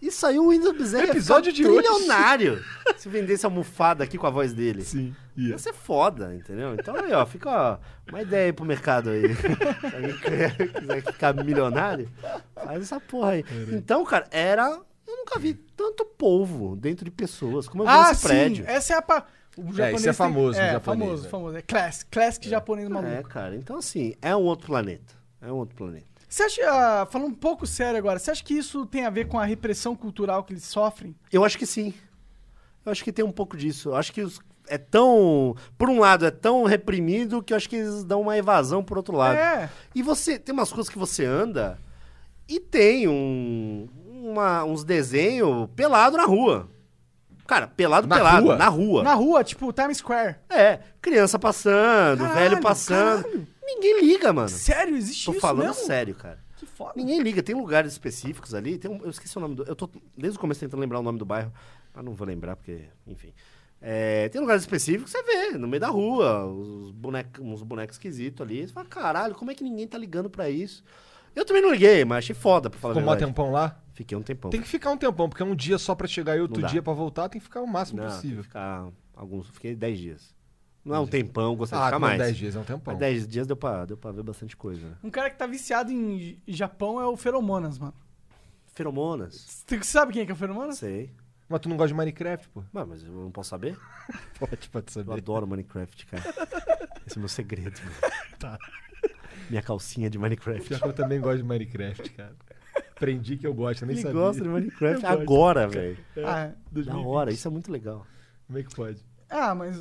Isso 0.00 0.24
aí 0.26 0.38
o 0.38 0.48
Wendel 0.48 0.74
Bezerra 0.74 1.06
ia 1.06 1.10
Episódio 1.10 1.52
de 1.52 1.66
hoje. 1.66 1.82
trilionário 1.88 2.62
se 2.96 3.08
vendesse 3.08 3.44
almofada 3.44 4.04
aqui 4.04 4.16
com 4.16 4.26
a 4.26 4.30
voz 4.30 4.52
dele. 4.52 4.82
Sim. 4.82 5.14
Ia 5.36 5.58
ser 5.58 5.72
foda, 5.72 6.34
entendeu? 6.34 6.74
Então 6.74 6.94
aí, 6.94 7.12
ó, 7.12 7.26
fica 7.26 7.50
ó, 7.50 7.78
uma 8.10 8.22
ideia 8.22 8.46
aí 8.46 8.52
pro 8.52 8.64
mercado 8.64 9.10
aí. 9.10 9.22
Se 9.34 9.96
alguém 9.96 10.18
quer- 10.18 10.56
quiser 10.72 11.02
ficar 11.02 11.34
milionário, 11.34 12.08
faz 12.54 12.82
essa 12.82 13.00
porra 13.00 13.30
aí. 13.32 13.44
Então, 13.72 14.04
cara, 14.04 14.26
era. 14.30 14.78
Eu 15.06 15.16
nunca 15.16 15.38
vi 15.38 15.54
tanto 15.74 16.04
polvo 16.04 16.76
dentro 16.76 17.04
de 17.04 17.10
pessoas 17.10 17.66
como 17.66 17.82
eu 17.82 17.86
vi 17.86 17.92
Ah, 17.92 18.08
nesse 18.10 18.20
sim. 18.20 18.28
prédio. 18.28 18.64
Essa 18.68 18.92
é 18.92 18.96
a... 18.98 19.02
Pa... 19.02 19.24
O 19.60 19.72
japonês 19.72 20.02
é 20.02 20.04
tem- 20.04 20.12
famoso 20.12 20.58
no 20.58 20.64
É, 20.64 20.72
japonês, 20.72 21.04
famoso, 21.06 21.26
é. 21.26 21.28
famoso. 21.30 21.56
É 21.56 21.62
classic, 21.62 22.10
classic 22.10 22.48
japonês 22.48 22.86
É, 22.86 22.90
maluco. 22.92 23.28
cara. 23.28 23.56
Então, 23.56 23.76
assim, 23.78 24.14
é 24.22 24.34
um 24.36 24.42
outro 24.42 24.66
planeta. 24.66 25.14
É 25.42 25.50
um 25.52 25.56
outro 25.56 25.74
planeta. 25.76 26.06
Você 26.28 26.42
acha, 26.42 26.62
ah, 27.02 27.06
falando 27.06 27.30
um 27.32 27.34
pouco 27.34 27.66
sério 27.66 27.98
agora, 27.98 28.18
você 28.18 28.30
acha 28.30 28.44
que 28.44 28.54
isso 28.54 28.84
tem 28.86 29.04
a 29.06 29.10
ver 29.10 29.28
com 29.28 29.38
a 29.38 29.44
repressão 29.44 29.96
cultural 29.96 30.44
que 30.44 30.52
eles 30.52 30.64
sofrem? 30.64 31.16
Eu 31.32 31.44
acho 31.44 31.56
que 31.58 31.64
sim. 31.66 31.94
Eu 32.84 32.92
acho 32.92 33.02
que 33.02 33.12
tem 33.12 33.24
um 33.24 33.32
pouco 33.32 33.56
disso. 33.56 33.90
Eu 33.90 33.96
acho 33.96 34.12
que 34.12 34.20
os- 34.22 34.38
é 34.68 34.76
tão. 34.78 35.56
Por 35.78 35.88
um 35.88 35.98
lado, 35.98 36.26
é 36.26 36.30
tão 36.30 36.64
reprimido 36.64 37.42
que 37.42 37.52
eu 37.52 37.56
acho 37.56 37.68
que 37.68 37.76
eles 37.76 38.04
dão 38.04 38.20
uma 38.20 38.36
evasão 38.36 38.84
por 38.84 38.96
outro 38.98 39.16
lado. 39.16 39.36
É. 39.38 39.70
E 39.94 40.02
você 40.02 40.38
tem 40.38 40.52
umas 40.52 40.70
coisas 40.70 40.90
que 40.90 40.98
você 40.98 41.24
anda 41.24 41.78
e 42.46 42.60
tem 42.60 43.08
um, 43.08 43.88
uma- 44.06 44.64
uns 44.64 44.84
desenhos 44.84 45.68
pelado 45.74 46.16
na 46.18 46.24
rua. 46.26 46.68
Cara, 47.48 47.66
pelado, 47.66 48.06
Na 48.06 48.16
pelado, 48.16 48.44
rua? 48.46 48.56
na 48.56 48.68
rua. 48.68 49.02
Na 49.02 49.14
rua, 49.14 49.42
tipo, 49.42 49.72
Times 49.72 49.96
Square. 49.98 50.36
É, 50.50 50.78
criança 51.02 51.36
passando, 51.38 52.20
Caralho, 52.20 52.38
velho 52.50 52.60
passando. 52.62 53.22
caralho. 53.24 53.46
Ninguém 53.64 54.00
liga, 54.02 54.32
mano. 54.32 54.48
Sério, 54.50 54.94
existe 54.96 55.24
Tô 55.24 55.32
isso 55.32 55.40
falando 55.40 55.66
mesmo? 55.68 55.82
sério, 55.86 56.14
cara. 56.14 56.38
Que 56.58 56.66
foda. 56.66 56.92
Ninguém 56.94 57.20
liga, 57.22 57.42
tem 57.42 57.54
lugares 57.56 57.90
específicos 57.92 58.54
ali. 58.54 58.78
Tem 58.78 58.90
um- 58.90 59.02
eu 59.02 59.10
esqueci 59.10 59.36
o 59.36 59.40
nome 59.40 59.54
do. 59.56 59.62
Eu 59.64 59.74
tô 59.74 59.88
desde 60.16 60.36
o 60.38 60.40
começo 60.40 60.60
tentando 60.60 60.78
lembrar 60.80 61.00
o 61.00 61.02
nome 61.02 61.18
do 61.18 61.24
bairro, 61.24 61.52
mas 61.94 62.04
não 62.04 62.12
vou 62.14 62.26
lembrar 62.26 62.54
porque, 62.54 62.82
enfim. 63.06 63.32
É, 63.80 64.28
tem 64.28 64.40
lugares 64.40 64.62
específicos 64.62 65.10
que 65.12 65.18
você 65.18 65.22
vê, 65.24 65.56
no 65.56 65.66
meio 65.68 65.80
da 65.80 65.88
rua, 65.88 66.44
os 66.46 66.90
bonecos, 66.90 67.42
uns 67.44 67.62
bonecos 67.62 67.94
esquisitos 67.94 68.40
ali. 68.44 68.66
Você 68.66 68.72
fala, 68.74 68.86
caralho, 68.86 69.34
como 69.34 69.50
é 69.50 69.54
que 69.54 69.62
ninguém 69.64 69.86
tá 69.86 69.96
ligando 69.96 70.28
pra 70.28 70.50
isso? 70.50 70.82
Eu 71.34 71.44
também 71.44 71.62
não 71.62 71.70
liguei, 71.70 72.04
mas 72.04 72.18
achei 72.18 72.34
foda, 72.34 72.68
pra 72.68 72.78
falar 72.80 72.94
Ficou 72.94 73.08
a 73.08 73.12
verdade. 73.14 73.30
tempão 73.30 73.52
lá? 73.52 73.78
Fiquei 73.98 74.16
um 74.16 74.22
tempão. 74.22 74.48
Tem 74.48 74.62
que 74.62 74.68
ficar 74.68 74.92
um 74.92 74.96
tempão, 74.96 75.28
porque 75.28 75.42
é 75.42 75.44
um 75.46 75.56
dia 75.56 75.76
só 75.76 75.92
pra 75.92 76.06
chegar 76.06 76.36
e 76.36 76.40
outro 76.40 76.64
dia 76.68 76.80
pra 76.80 76.92
voltar, 76.92 77.28
tem 77.28 77.40
que 77.40 77.44
ficar 77.44 77.60
o 77.62 77.66
máximo 77.66 78.00
Não, 78.00 78.06
tem 78.06 78.14
possível. 78.14 78.36
que 78.38 78.42
ficar 78.44 78.86
alguns. 79.12 79.48
Fiquei 79.50 79.74
10 79.74 79.98
dias. 79.98 80.34
Não 80.84 80.94
é 80.94 81.00
um 81.00 81.06
tempão, 81.08 81.56
gostaria 81.56 81.82
Ah, 81.84 81.88
de 81.88 81.94
ficar 81.96 81.98
mais. 81.98 82.18
10 82.18 82.36
dias 82.36 82.54
é 82.54 82.60
um 82.60 82.64
tempão. 82.64 82.92
Mas 82.94 83.00
10 83.00 83.26
dias 83.26 83.46
deu 83.48 83.56
pra, 83.56 83.84
deu 83.84 83.96
pra 83.96 84.12
ver 84.12 84.22
bastante 84.22 84.56
coisa. 84.56 84.86
né? 84.86 84.94
Um 85.02 85.10
cara 85.10 85.30
que 85.30 85.36
tá 85.36 85.48
viciado 85.48 85.90
em 85.90 86.38
Japão 86.46 87.00
é 87.00 87.06
o 87.06 87.16
Feromonas, 87.16 87.76
mano. 87.76 87.92
Feromonas. 88.72 89.64
Você 89.66 89.82
sabe 89.82 90.12
quem 90.12 90.22
é 90.22 90.24
que 90.24 90.30
é 90.30 90.34
o 90.34 90.38
Feromonas? 90.38 90.78
Sei. 90.78 91.10
Mas 91.48 91.60
tu 91.60 91.68
não 91.68 91.76
gosta 91.76 91.88
de 91.88 91.94
Minecraft, 91.94 92.48
pô? 92.50 92.62
Mas, 92.72 92.86
mas 92.86 93.02
eu 93.02 93.10
não 93.12 93.32
posso 93.32 93.50
saber? 93.50 93.76
Pode, 94.38 94.68
pode 94.68 94.86
Eu 94.88 94.92
saber. 94.92 95.12
adoro 95.18 95.44
Minecraft, 95.46 96.06
cara. 96.06 96.22
Esse 97.04 97.16
é 97.16 97.18
o 97.18 97.18
meu 97.18 97.28
segredo. 97.28 97.80
mano. 97.82 97.96
Tá. 98.38 98.56
Minha 99.50 99.62
calcinha 99.62 100.08
de 100.08 100.16
Minecraft. 100.18 100.68
Pior 100.68 100.78
que 100.80 100.86
eu 100.88 100.92
também 100.92 101.20
gosto 101.20 101.38
de 101.38 101.42
Minecraft, 101.42 102.10
cara. 102.10 102.36
Aprendi 102.98 103.36
que 103.36 103.46
eu 103.46 103.54
gosto, 103.54 103.86
nem 103.86 103.94
Ele 103.94 104.02
sabia. 104.02 104.20
gosta 104.20 104.42
de 104.42 104.48
Minecraft 104.48 105.02
Eu 105.06 105.10
agora, 105.10 105.68
velho. 105.68 105.96
Ah, 106.24 106.40
é. 106.40 106.48
Da 106.48 106.54
2020. 106.72 107.06
hora, 107.06 107.32
isso 107.32 107.46
é 107.48 107.50
muito 107.50 107.70
legal. 107.72 108.04
Como 108.46 108.58
é 108.58 108.62
que 108.62 108.74
pode? 108.74 108.98
Ah, 109.30 109.54
mas 109.54 109.76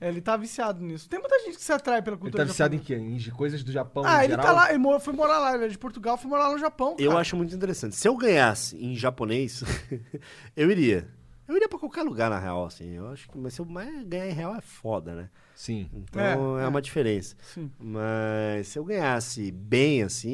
é, 0.00 0.08
ele 0.08 0.20
tá 0.20 0.36
viciado 0.36 0.80
nisso. 0.84 1.08
Tem 1.08 1.18
muita 1.18 1.38
gente 1.40 1.56
que 1.56 1.62
se 1.64 1.72
atrai 1.72 2.02
pela 2.02 2.14
Ele 2.14 2.20
cultura 2.20 2.44
tá 2.44 2.48
viciado 2.48 2.74
em 2.74 2.78
japonesa. 2.78 3.20
quê? 3.20 3.30
Em 3.30 3.36
coisas 3.36 3.64
do 3.64 3.72
Japão 3.72 4.04
Ah, 4.06 4.16
em 4.20 4.24
ele 4.24 4.28
geral? 4.34 4.46
tá 4.46 4.52
lá, 4.52 4.72
ele 4.74 5.00
foi 5.00 5.12
morar 5.14 5.38
lá, 5.38 5.54
ele 5.54 5.64
é 5.64 5.68
de 5.68 5.78
Portugal, 5.78 6.16
foi 6.18 6.30
morar 6.30 6.48
lá 6.48 6.52
no 6.52 6.58
Japão, 6.58 6.94
Eu 6.98 7.08
cara. 7.10 7.20
acho 7.22 7.36
muito 7.36 7.54
interessante. 7.54 7.96
Se 7.96 8.06
eu 8.06 8.16
ganhasse 8.16 8.76
em 8.76 8.94
japonês, 8.94 9.64
eu 10.56 10.70
iria. 10.70 11.08
Eu 11.48 11.56
iria 11.56 11.68
pra 11.68 11.78
qualquer 11.78 12.02
lugar, 12.02 12.30
na 12.30 12.38
real, 12.38 12.64
assim. 12.66 12.90
Eu 12.92 13.08
acho 13.08 13.28
que, 13.28 13.36
mas 13.36 13.54
se 13.54 13.60
eu 13.60 13.64
mas 13.64 14.04
ganhar 14.04 14.28
em 14.28 14.32
real 14.32 14.54
é 14.54 14.60
foda, 14.60 15.14
né? 15.14 15.30
Sim. 15.54 15.88
Então 15.92 16.20
é, 16.20 16.62
É, 16.62 16.64
é. 16.64 16.68
uma 16.68 16.82
diferença. 16.82 17.36
Sim. 17.42 17.70
Mas 17.78 18.68
se 18.68 18.78
eu 18.78 18.84
ganhasse 18.84 19.50
bem, 19.50 20.02
assim, 20.02 20.30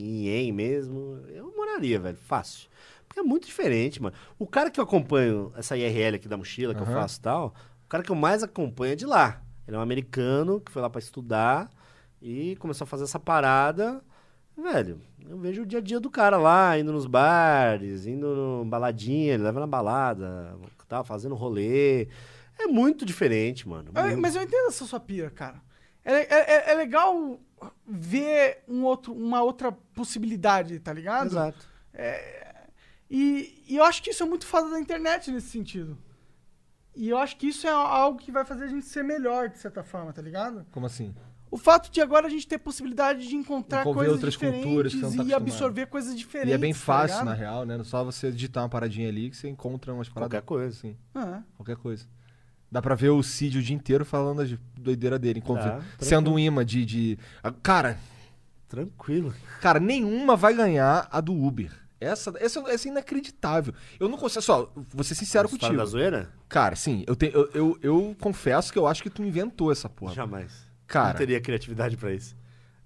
em 0.00 0.26
ien 0.26 0.52
mesmo, 0.52 1.20
eu 1.28 1.52
moraria, 1.56 1.98
velho, 1.98 2.16
fácil. 2.16 2.68
Porque 3.08 3.20
é 3.20 3.22
muito 3.22 3.46
diferente, 3.46 4.00
mano. 4.02 4.14
O 4.38 4.46
cara 4.46 4.70
que 4.70 4.78
eu 4.80 4.84
acompanho, 4.84 5.52
essa 5.56 5.76
IRL 5.76 6.16
aqui 6.16 6.28
da 6.28 6.36
mochila 6.36 6.74
que 6.74 6.82
eu 6.82 6.86
Aham. 6.86 6.94
faço 6.94 7.18
e 7.18 7.22
tal, 7.22 7.54
o 7.84 7.88
cara 7.88 8.02
que 8.02 8.10
eu 8.10 8.16
mais 8.16 8.42
acompanho 8.42 8.92
é 8.92 8.96
de 8.96 9.06
lá. 9.06 9.42
Ele 9.66 9.76
é 9.76 9.78
um 9.78 9.82
americano 9.82 10.60
que 10.60 10.70
foi 10.70 10.80
lá 10.82 10.88
pra 10.88 10.98
estudar 10.98 11.70
e 12.20 12.56
começou 12.56 12.84
a 12.84 12.88
fazer 12.88 13.04
essa 13.04 13.18
parada. 13.18 14.02
Velho, 14.56 15.00
eu 15.28 15.36
vejo 15.38 15.62
o 15.62 15.66
dia 15.66 15.80
a 15.80 15.82
dia 15.82 16.00
do 16.00 16.08
cara 16.10 16.38
lá, 16.38 16.78
indo 16.78 16.92
nos 16.92 17.06
bares, 17.06 18.06
indo 18.06 18.26
no 18.34 18.64
baladinha, 18.64 19.34
ele 19.34 19.42
leva 19.42 19.60
na 19.60 19.66
balada, 19.66 20.56
tal, 20.88 21.04
fazendo 21.04 21.34
rolê. 21.34 22.08
É 22.58 22.66
muito 22.66 23.04
diferente, 23.04 23.68
mano. 23.68 23.92
Muito. 23.94 24.18
mas 24.20 24.34
eu 24.34 24.42
entendo 24.42 24.68
essa 24.68 24.84
sua 24.86 24.98
pira, 25.00 25.30
cara. 25.30 25.60
É, 26.04 26.12
é- 26.14 26.54
é- 26.54 26.70
é 26.72 26.74
legal 26.74 27.40
ver 27.86 28.62
um 28.68 28.84
outro, 28.84 29.12
uma 29.12 29.42
outra 29.42 29.72
possibilidade, 29.72 30.78
tá 30.80 30.92
ligado? 30.92 31.26
Exato. 31.26 31.66
E, 33.10 33.64
e 33.68 33.76
eu 33.76 33.84
acho 33.84 34.02
que 34.02 34.10
isso 34.10 34.22
é 34.22 34.26
muito 34.26 34.46
foda 34.46 34.70
da 34.70 34.80
internet 34.80 35.30
nesse 35.30 35.48
sentido. 35.48 35.96
E 36.94 37.08
eu 37.08 37.18
acho 37.18 37.36
que 37.36 37.48
isso 37.48 37.66
é 37.66 37.70
algo 37.70 38.18
que 38.18 38.32
vai 38.32 38.44
fazer 38.44 38.64
a 38.64 38.68
gente 38.68 38.86
ser 38.86 39.04
melhor, 39.04 39.48
de 39.50 39.58
certa 39.58 39.82
forma, 39.84 40.12
tá 40.12 40.22
ligado? 40.22 40.66
Como 40.72 40.86
assim? 40.86 41.14
O 41.50 41.56
fato 41.58 41.90
de 41.90 42.00
agora 42.00 42.26
a 42.26 42.30
gente 42.30 42.46
ter 42.48 42.58
possibilidade 42.58 43.28
de 43.28 43.36
encontrar 43.36 43.82
Envolver 43.82 43.98
coisas 43.98 44.14
outras 44.14 44.32
diferentes 44.34 44.64
culturas 44.64 44.92
que 44.94 45.00
você 45.00 45.16
não 45.16 45.24
tá 45.24 45.30
e 45.30 45.34
absorver 45.34 45.86
coisas 45.86 46.18
diferentes. 46.18 46.50
E 46.52 46.54
é 46.54 46.58
bem 46.58 46.72
tá 46.72 46.78
fácil, 46.78 47.08
ligado? 47.18 47.24
na 47.26 47.34
real, 47.34 47.64
né? 47.64 47.84
Só 47.84 48.02
você 48.02 48.32
digitar 48.32 48.62
uma 48.64 48.68
paradinha 48.68 49.08
ali 49.08 49.30
que 49.30 49.36
você 49.36 49.48
encontra 49.48 49.92
umas 49.94 50.08
paradas. 50.08 50.32
Qualquer 50.32 50.46
coisa. 50.46 50.76
Sim, 50.76 50.96
Ah, 51.14 51.42
qualquer 51.56 51.76
coisa. 51.76 52.06
Dá 52.70 52.82
pra 52.82 52.94
ver 52.94 53.10
o 53.10 53.22
Cid 53.22 53.58
o 53.58 53.62
dia 53.62 53.76
inteiro 53.76 54.04
falando 54.04 54.42
as 54.42 54.50
doideiras 54.78 55.18
dele. 55.20 55.38
enquanto- 55.38 55.62
Dá, 55.64 55.80
sendo 55.98 56.32
um 56.32 56.38
imã 56.38 56.64
de, 56.64 56.84
de... 56.84 57.18
Cara, 57.62 57.98
Tranquilo. 58.68 59.32
cara, 59.60 59.78
nenhuma 59.78 60.36
vai 60.36 60.52
ganhar 60.54 61.08
a 61.10 61.20
do 61.20 61.32
Uber. 61.32 61.70
Essa, 62.00 62.32
essa, 62.38 62.60
essa 62.68 62.88
é 62.88 62.90
inacreditável. 62.90 63.72
Eu 63.98 64.08
não 64.08 64.18
consigo... 64.18 64.42
Só, 64.42 64.70
vou 64.74 65.02
ser 65.04 65.14
sincero 65.14 65.46
História 65.46 65.68
contigo. 65.68 65.76
da 65.78 65.84
zoeira? 65.84 66.30
Cara, 66.48 66.76
sim, 66.76 67.04
eu, 67.06 67.16
te, 67.16 67.30
eu, 67.32 67.48
eu, 67.54 67.78
eu 67.80 68.16
confesso 68.20 68.72
que 68.72 68.78
eu 68.78 68.86
acho 68.86 69.02
que 69.02 69.08
tu 69.08 69.22
inventou 69.22 69.72
essa 69.72 69.88
porra. 69.88 70.12
Jamais. 70.12 70.66
Cara. 70.86 71.10
Não 71.10 71.16
teria 71.16 71.40
criatividade 71.40 71.96
pra 71.96 72.12
isso. 72.12 72.36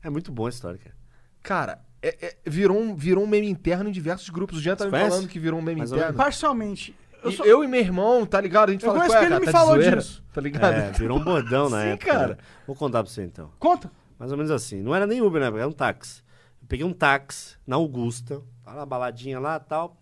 É 0.03 0.09
muito 0.09 0.31
boa 0.31 0.49
a 0.49 0.51
história, 0.51 0.79
cara. 0.79 0.95
Cara, 1.43 1.81
é- 2.03 2.27
é- 2.27 2.37
virou, 2.47 2.79
um, 2.81 2.95
virou 2.95 3.25
um 3.25 3.27
meme 3.27 3.49
interno 3.49 3.89
em 3.89 3.93
diversos 3.93 4.29
grupos. 4.29 4.59
O 4.59 4.61
Jean 4.61 4.77
tá 4.77 4.85
me 4.85 4.91
falando 4.93 5.27
que 5.27 5.39
virou 5.41 5.59
um 5.59 5.63
meme 5.63 5.79
Mais 5.81 5.91
ou 5.93 5.99
interno. 5.99 6.17
Parcialmente. 6.17 6.95
Eu 7.23 7.31
E 7.31 7.37
sou- 7.37 7.47
Eu 7.47 7.65
e 7.65 7.69
meu 7.69 7.81
irmão, 7.81 8.25
tá 8.27 8.41
ligado? 8.41 8.69
A 8.71 8.73
gente 8.73 8.85
Eu 8.85 8.93
fala, 8.93 9.01
conheço 9.01 9.15
"Qual 9.15 9.23
é, 9.23 9.27
que 9.27 9.33
ele 9.33 9.41
cara? 9.41 9.47
me 9.47 9.53
Tá 9.53 9.59
falou 9.59 9.75
zoeira?" 9.83 9.97
disso. 9.99 10.23
Tá 10.33 10.41
ligado? 10.41 10.73
É, 10.75 10.91
virou 10.93 11.19
um 11.19 11.25
bordão 11.25 11.69
na 11.71 11.83
Sim, 11.83 11.89
época. 11.89 12.11
cara. 12.13 12.29
né? 12.29 12.37
Vou 12.67 12.77
contar 12.77 13.03
pra 13.03 13.13
você 13.13 13.23
então. 13.25 13.51
Conta. 13.59 13.91
Mais 14.19 14.31
ou 14.33 14.37
menos 14.39 14.51
assim. 14.51 14.83
Não 14.83 14.95
era 14.95 15.07
nem 15.07 15.21
Uber 15.23 15.41
na 15.41 15.47
época, 15.47 15.61
era 15.63 15.69
um 15.69 15.73
táxi. 15.73 16.23
Eu 16.63 16.69
peguei 16.69 16.85
um 16.87 16.93
táxi 16.93 17.57
na 17.67 17.77
Augusta, 17.77 18.43
tava 18.65 18.77
na 18.79 18.87
baladinha 18.87 19.39
lá 19.41 19.57
e 19.65 19.69
tal. 19.69 19.97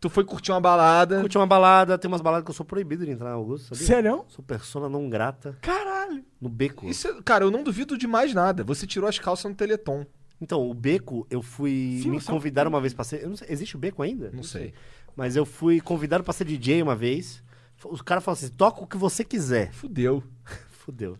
Tu 0.00 0.10
foi 0.10 0.22
curtir 0.24 0.50
uma 0.52 0.60
balada. 0.60 1.20
Curti 1.20 1.38
uma 1.38 1.46
balada, 1.46 1.96
tem 1.96 2.08
umas 2.10 2.20
baladas 2.20 2.44
que 2.44 2.50
eu 2.50 2.54
sou 2.54 2.66
proibido 2.66 3.06
de 3.06 3.10
entrar 3.12 3.30
na 3.30 3.36
Augusta, 3.36 3.74
sabia? 3.74 3.86
Sério? 3.86 4.24
Sou 4.28 4.44
persona 4.44 4.86
não 4.88 5.08
grata 5.08 5.56
Caralho. 5.62 6.22
no 6.40 6.48
beco. 6.50 6.86
Isso, 6.86 7.08
é- 7.08 7.22
cara, 7.24 7.44
eu 7.44 7.50
não 7.50 7.62
duvido 7.62 7.96
de 7.96 8.06
mais 8.06 8.34
nada. 8.34 8.62
Você 8.64 8.86
tirou 8.86 9.08
as 9.08 9.18
calças 9.18 9.50
no 9.50 9.56
Teleton. 9.56 10.04
Então, 10.40 10.68
o 10.68 10.74
beco, 10.74 11.26
eu 11.30 11.40
fui. 11.40 12.00
Sim, 12.02 12.10
me 12.10 12.16
é 12.18 12.20
convidaram 12.20 12.68
uma 12.68 12.80
vez 12.80 12.92
pra 12.92 13.02
ser. 13.04 13.22
eu 13.22 13.30
não 13.30 13.36
sei, 13.36 13.46
existe 13.50 13.76
o 13.76 13.78
beco 13.78 14.02
ainda? 14.02 14.30
Não 14.34 14.42
sei. 14.42 14.74
Mas 15.16 15.36
eu 15.36 15.44
fui 15.44 15.80
convidado 15.80 16.24
pra 16.24 16.32
ser 16.32 16.44
DJ 16.44 16.82
uma 16.82 16.96
vez. 16.96 17.42
Os 17.84 18.02
caras 18.02 18.24
falaram 18.24 18.42
assim: 18.42 18.54
toca 18.54 18.82
o 18.82 18.86
que 18.86 18.96
você 18.96 19.24
quiser. 19.24 19.72
Fudeu. 19.72 20.22
Fudeu. 20.70 21.16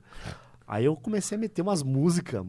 Aí 0.66 0.84
eu 0.84 0.96
comecei 0.96 1.36
a 1.36 1.40
meter 1.40 1.62
umas 1.62 1.82
músicas 1.82 2.44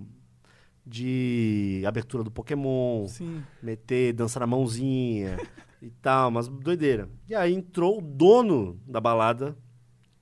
de 0.85 1.83
abertura 1.85 2.23
do 2.23 2.31
Pokémon, 2.31 3.07
Sim. 3.07 3.43
meter 3.61 4.13
dança 4.13 4.39
na 4.39 4.45
mãozinha 4.45 5.37
e 5.81 5.89
tal, 5.89 6.29
umas 6.29 6.47
doideira. 6.47 7.09
E 7.27 7.33
aí 7.33 7.53
entrou 7.53 7.97
o 7.97 8.01
dono 8.01 8.79
da 8.85 9.01
balada, 9.01 9.57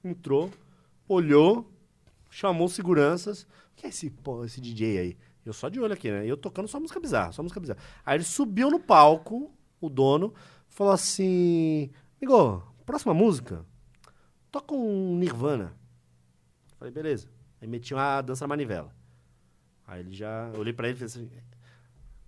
entrou, 0.04 0.50
olhou, 1.08 1.70
chamou 2.30 2.68
os 2.68 2.74
seguranças. 2.74 3.44
O 3.44 3.76
que 3.76 3.86
é 3.86 3.90
esse, 3.90 4.10
pô, 4.10 4.46
esse 4.46 4.62
DJ 4.62 4.98
aí? 4.98 5.18
Eu 5.46 5.52
só 5.52 5.68
de 5.68 5.80
olho 5.80 5.94
aqui, 5.94 6.10
né? 6.10 6.26
Eu 6.26 6.38
tocando 6.38 6.68
só 6.68 6.80
música 6.80 7.00
bizarra, 7.00 7.34
só 7.34 7.44
música 7.44 7.60
bizarra. 7.60 7.80
Aí 8.06 8.18
ele 8.18 8.24
subiu 8.24 8.72
no 8.72 8.80
palco, 8.80 9.52
o 9.82 9.90
dono, 9.90 10.34
falou 10.74 10.94
assim: 10.94 11.90
Amigo, 12.22 12.64
próxima 12.86 13.14
música, 13.14 13.66
toca 14.52 14.74
um 14.74 15.16
Nirvana. 15.18 15.74
Falei, 16.78 16.94
beleza. 16.94 17.28
Aí 17.62 17.68
meti 17.68 17.94
uma 17.94 18.22
dança 18.22 18.44
na 18.44 18.50
manivela. 18.50 18.94
Aí 19.88 20.02
ele 20.02 20.14
já. 20.14 20.50
Eu 20.54 20.60
olhei 20.60 20.74
pra 20.74 20.88
ele 20.88 20.98
e 20.98 21.00
falei 21.00 21.26
assim. 21.26 21.30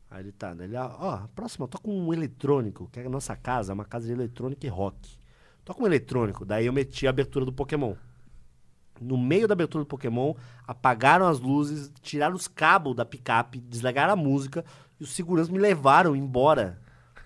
Aí 0.10 0.24
ele 0.24 0.32
tá, 0.32 0.54
né? 0.56 0.66
Ele, 0.66 0.78
ó, 0.78 1.28
próxima, 1.36 1.68
toca 1.68 1.90
um 1.90 2.14
eletrônico, 2.14 2.88
que 2.90 3.00
é 3.00 3.06
a 3.06 3.10
nossa 3.10 3.36
casa, 3.36 3.72
é 3.72 3.74
uma 3.74 3.84
casa 3.84 4.06
de 4.06 4.14
eletrônica 4.14 4.66
e 4.66 4.70
rock. 4.70 5.18
Toca 5.66 5.82
um 5.82 5.86
eletrônico. 5.86 6.46
Daí 6.46 6.68
eu 6.68 6.74
meti 6.74 7.08
a 7.08 7.10
abertura 7.10 7.44
do 7.44 7.52
Pokémon. 7.52 7.96
No 9.02 9.18
meio 9.18 9.46
da 9.48 9.54
abertura 9.54 9.84
do 9.84 9.88
Pokémon, 9.88 10.36
apagaram 10.66 11.28
as 11.28 11.40
luzes, 11.40 11.92
tiraram 12.02 12.36
os 12.36 12.48
cabos 12.48 12.96
da 12.96 13.04
picape, 13.04 13.60
desligaram 13.60 14.14
a 14.14 14.16
música 14.16 14.64
e 14.98 15.04
os 15.04 15.10
seguranças 15.10 15.50
me 15.50 15.60
levaram 15.60 16.16
embora 16.16 16.80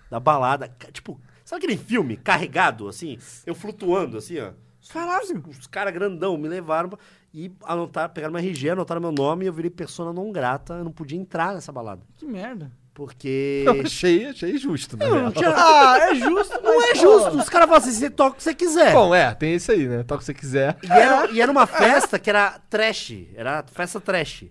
da 0.10 0.20
balada. 0.20 0.72
Tipo, 0.92 1.20
sabe 1.46 1.64
aquele 1.66 1.78
filme 1.78 2.18
carregado, 2.18 2.88
assim? 2.88 3.18
Eu 3.46 3.54
flutuando, 3.56 4.18
assim, 4.18 4.40
ó. 4.40 4.52
Caralho. 4.92 5.44
Os 5.48 5.68
caras 5.68 5.94
grandão 5.94 6.38
me 6.38 6.48
levaram 6.48 6.90
pra- 6.90 7.00
e 7.34 7.52
anotaram, 7.66 8.12
pegaram 8.14 8.34
meu 8.34 8.42
RG, 8.42 8.72
anotaram 8.72 9.00
meu 9.02 9.12
nome 9.12 9.46
e 9.46 9.48
eu 9.48 9.54
virei 9.54 9.70
persona 9.70 10.12
não 10.12 10.32
grata. 10.32 10.74
Eu 10.76 10.84
não 10.84 10.92
podia 10.92 11.20
entrar 11.20 11.54
nessa 11.54 11.72
balada. 11.72 12.02
Que 12.18 12.26
merda. 12.26 12.72
Porque. 12.94 13.64
Eu 13.68 13.82
achei, 13.82 14.26
achei 14.26 14.58
justo, 14.58 14.98
né? 14.98 15.08
Não 15.08 15.32
tinha- 15.32 15.52
Ah, 15.56 15.98
é 16.12 16.16
justo, 16.16 16.54
mas, 16.62 16.64
Não 16.64 16.82
é 16.84 16.94
pô, 16.94 17.00
justo. 17.00 17.38
Os 17.38 17.48
caras 17.50 17.68
falam 17.70 17.82
assim: 17.84 17.92
você 17.92 18.10
toca 18.10 18.32
o 18.32 18.36
que 18.36 18.44
você 18.44 18.54
quiser. 18.56 18.92
Bom, 18.92 19.14
é, 19.16 19.34
tem 19.36 19.56
isso 19.56 19.72
aí, 19.72 19.88
né? 19.88 20.04
Toca 20.04 20.16
o 20.16 20.20
que 20.20 20.26
você 20.26 20.34
quiser. 20.34 20.78
E 20.84 20.92
era, 20.92 21.32
e 21.32 21.40
era 21.40 21.52
uma 21.52 21.66
festa 21.68 22.18
que 22.20 22.30
era 22.30 22.60
trash. 22.70 23.14
Era 23.36 23.64
festa 23.72 24.02
trash. 24.02 24.46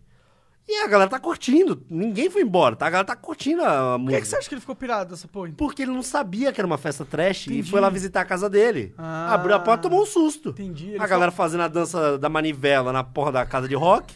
E 0.71 0.83
a 0.83 0.87
galera 0.87 1.09
tá 1.09 1.19
curtindo. 1.19 1.83
Ninguém 1.89 2.29
foi 2.29 2.43
embora, 2.43 2.77
tá? 2.77 2.87
A 2.87 2.91
galera 2.91 3.07
tá 3.07 3.17
curtindo 3.17 3.65
a 3.65 3.93
Por 3.93 4.01
música. 4.01 4.17
que, 4.17 4.23
que 4.23 4.29
você 4.29 4.37
acha 4.37 4.49
que 4.51 4.55
ele 4.55 4.61
ficou 4.61 4.77
pirado 4.77 5.11
dessa 5.11 5.27
porra? 5.27 5.51
Porque 5.57 5.81
ele 5.81 5.93
não 5.93 6.03
sabia 6.03 6.53
que 6.53 6.61
era 6.61 6.67
uma 6.67 6.77
festa 6.77 7.07
trash 7.07 7.47
Entendi. 7.47 7.61
e 7.61 7.71
foi 7.71 7.81
lá 7.81 7.89
visitar 7.89 8.21
a 8.21 8.25
casa 8.27 8.51
dele. 8.51 8.93
Ah. 8.99 9.33
Abriu 9.33 9.55
a 9.57 9.61
porta 9.61 9.87
e 9.87 9.91
tomou 9.91 10.03
um 10.03 10.07
susto. 10.07 10.51
Entendi. 10.51 10.91
Ele 10.91 11.03
a 11.03 11.07
galera 11.07 11.33
fazendo 11.33 11.63
a 11.63 11.69
dança 11.69 12.19
da 12.19 12.29
manivela 12.29 12.93
na 12.93 13.03
porra 13.03 13.33
da 13.33 13.47
casa 13.47 13.67
de 13.67 13.75
rock. 13.75 14.15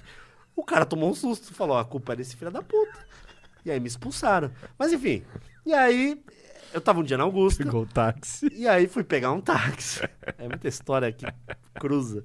O 0.55 0.63
cara 0.63 0.85
tomou 0.85 1.09
um 1.11 1.15
susto. 1.15 1.55
Falou, 1.55 1.79
a 1.79 1.85
culpa 1.87 2.13
é 2.13 2.17
desse 2.17 2.37
filho 2.37 2.51
da 2.51 2.61
puta. 2.63 2.99
E 3.65 3.71
aí 3.71 3.81
me 3.81 3.87
expulsaram. 3.89 4.51
Mas 4.79 4.93
enfim. 4.93 5.23
E 5.65 5.73
aí, 5.73 6.21
eu 6.75 6.83
tava 6.83 7.01
um 7.01 7.03
dia 7.03 7.17
na 7.17 7.25
Augusta. 7.25 7.65
Pegou 7.65 7.83
o 7.83 7.87
táxi. 7.87 8.47
E 8.55 8.69
aí 8.69 8.87
fui 8.89 9.03
pegar 9.05 9.33
um 9.33 9.41
táxi. 9.41 10.01
É 10.37 10.47
muita 10.49 10.69
história 10.69 11.11
que 11.11 11.25
cruza. 11.81 12.23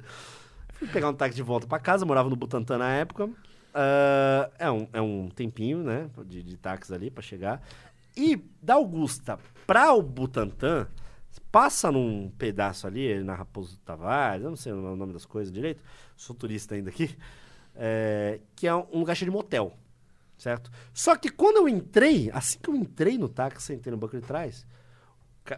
Fui 0.74 0.88
pegar 0.90 1.10
um 1.10 1.14
táxi 1.14 1.36
de 1.38 1.44
volta 1.44 1.66
pra 1.66 1.80
casa, 1.80 2.06
morava 2.06 2.30
no 2.30 2.36
Butantã 2.36 2.78
na 2.78 2.90
época. 2.92 3.30
Ah, 3.80 4.50
é, 4.58 4.72
um, 4.72 4.88
é 4.92 5.00
um 5.00 5.30
tempinho, 5.30 5.84
né, 5.84 6.10
de, 6.26 6.42
de 6.42 6.58
táxi 6.58 6.92
ali 6.92 7.12
pra 7.12 7.22
chegar. 7.22 7.62
E 8.16 8.36
da 8.60 8.74
Augusta 8.74 9.38
pra 9.68 9.94
o 9.94 10.02
Butantã, 10.02 10.88
passa 11.52 11.92
num 11.92 12.32
pedaço 12.32 12.88
ali, 12.88 13.24
na 13.24 13.36
Raposo 13.36 13.78
Tavares, 13.86 14.44
eu 14.44 14.50
não 14.50 14.58
sei 14.58 14.74
o 14.74 14.96
nome 14.96 15.14
das 15.14 15.28
coisas 15.28 15.54
direito, 15.54 15.84
sou 16.16 16.36
turista 16.36 16.74
ainda 16.74 16.90
aqui, 16.90 17.16
é, 17.76 18.40
que 18.56 18.66
é 18.66 18.74
um 18.74 18.98
lugar 18.98 19.16
cheio 19.16 19.30
de 19.30 19.38
motel, 19.38 19.78
certo? 20.36 20.72
Só 20.92 21.16
que 21.16 21.30
quando 21.30 21.58
eu 21.58 21.70
entrei, 21.70 22.32
assim 22.34 22.58
que 22.58 22.72
eu 22.72 22.76
entrei 22.76 23.16
no 23.20 23.30
táxi, 23.30 23.62
sentei 23.68 23.92
no 23.92 23.98
banco 23.98 24.20
de 24.20 24.26
trás, 24.26 24.66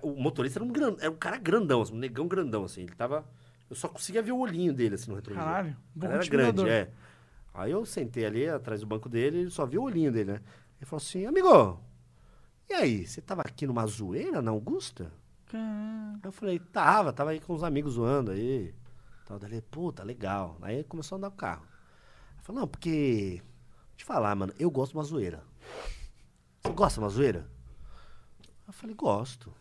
o 0.02 0.22
motorista 0.22 0.60
era 0.60 0.66
um, 0.66 0.72
gran, 0.74 0.98
era 1.00 1.10
um 1.10 1.16
cara 1.16 1.38
grandão, 1.38 1.82
assim, 1.82 1.94
um 1.94 1.98
negão 1.98 2.28
grandão, 2.28 2.66
assim, 2.66 2.82
ele 2.82 2.96
tava... 2.96 3.26
Eu 3.70 3.76
só 3.76 3.88
conseguia 3.88 4.22
ver 4.22 4.32
o 4.32 4.40
olhinho 4.40 4.74
dele, 4.74 4.96
assim, 4.96 5.10
no 5.10 5.16
retrovisor. 5.16 5.48
Caralho. 5.48 5.78
Bom 5.96 6.08
era 6.08 6.26
grande, 6.26 6.68
é. 6.68 6.90
Aí 7.60 7.72
eu 7.72 7.86
sentei 7.86 8.26
ali 8.26 8.48
atrás 8.48 8.82
do 8.82 8.88
banco 8.88 9.10
dele 9.10 9.44
e 9.44 9.52
só 9.52 9.66
vi 9.66 9.78
o 9.78 9.84
olhinho 9.84 10.12
dele, 10.12 10.34
né? 10.34 10.42
Ele 10.78 10.86
falou 10.86 11.02
assim, 11.02 11.26
amigo, 11.26 11.80
e 12.70 12.74
aí, 12.74 13.08
você 13.08 13.20
tava 13.20 13.42
aqui 13.42 13.66
numa 13.66 13.86
zoeira 13.88 14.44
na 14.44 14.52
Augusta? 14.52 15.12
Eu 16.24 16.32
falei, 16.32 16.60
tava, 16.60 17.12
tava 17.12 17.32
aí 17.32 17.40
com 17.40 17.54
os 17.54 17.64
amigos 17.64 17.94
zoando 17.94 18.30
aí. 18.30 18.76
Tal, 19.26 19.40
daí 19.40 19.52
ele, 19.52 19.62
puta, 19.62 20.04
legal. 20.04 20.56
Aí 20.62 20.76
ele 20.76 20.84
começou 20.84 21.16
a 21.16 21.18
andar 21.18 21.30
o 21.30 21.32
carro. 21.32 21.64
Eu 22.38 22.44
falei, 22.44 22.62
não, 22.62 22.68
porque. 22.68 23.42
Eu 23.42 23.98
te 23.98 24.06
falar, 24.06 24.36
mano, 24.36 24.54
eu 24.60 24.70
gosto 24.70 24.92
de 24.92 24.98
uma 24.98 25.04
zoeira. 25.04 25.44
Você 26.62 26.72
gosta 26.74 27.00
de 27.00 27.04
uma 27.04 27.10
zoeira? 27.10 27.50
Eu 28.68 28.74
falei, 28.74 28.96
gosto. 28.96 29.52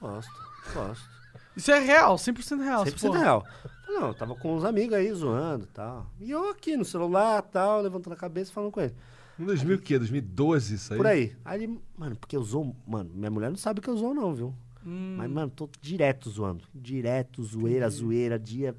Gosto, 0.00 0.32
gosto. 0.72 1.10
Isso 1.54 1.70
é 1.70 1.78
real, 1.78 2.16
100% 2.16 2.62
real. 2.62 2.82
essa 2.82 2.96
100% 2.96 3.00
porra. 3.00 3.18
real. 3.18 3.46
Não, 3.86 4.08
eu 4.08 4.14
tava 4.14 4.34
com 4.34 4.56
uns 4.56 4.64
amigos 4.64 4.94
aí 4.94 5.12
zoando 5.12 5.64
e 5.64 5.68
tal. 5.68 6.06
E 6.20 6.30
eu 6.30 6.50
aqui 6.50 6.76
no 6.76 6.84
celular 6.84 7.40
tal, 7.42 7.80
levantando 7.80 8.12
a 8.12 8.16
cabeça 8.16 8.52
falando 8.52 8.70
com 8.72 8.80
ele. 8.80 8.94
Em 9.38 9.44
2000 9.44 9.76
o 9.76 9.78
quê? 9.80 9.98
2012 9.98 10.74
isso 10.74 10.92
aí? 10.92 10.96
Por 10.96 11.06
aí. 11.06 11.36
Aí 11.44 11.62
ele, 11.62 11.80
mano, 11.96 12.16
porque 12.16 12.36
eu 12.36 12.42
zoo. 12.42 12.74
Mano, 12.86 13.10
minha 13.14 13.30
mulher 13.30 13.50
não 13.50 13.56
sabe 13.56 13.80
que 13.80 13.88
eu 13.88 13.96
zoo, 13.96 14.14
não, 14.14 14.34
viu? 14.34 14.54
Hum, 14.84 15.16
Mas, 15.18 15.30
mano, 15.30 15.50
tô 15.50 15.68
direto 15.80 16.30
zoando. 16.30 16.64
Direto, 16.74 17.42
zoeira, 17.42 17.88
zoeira, 17.90 18.38
dia. 18.38 18.74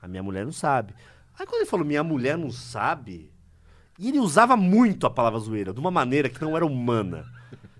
A 0.00 0.08
minha 0.08 0.22
mulher 0.22 0.44
não 0.44 0.52
sabe. 0.52 0.94
Aí 1.38 1.46
quando 1.46 1.60
ele 1.62 1.70
falou, 1.70 1.84
minha 1.86 2.02
mulher 2.02 2.36
não 2.38 2.50
sabe. 2.50 3.30
E 3.98 4.08
ele 4.08 4.18
usava 4.18 4.56
muito 4.56 5.06
a 5.06 5.10
palavra 5.10 5.38
zoeira, 5.40 5.72
de 5.74 5.80
uma 5.80 5.90
maneira 5.90 6.28
que 6.28 6.40
não 6.40 6.56
era 6.56 6.64
humana. 6.64 7.26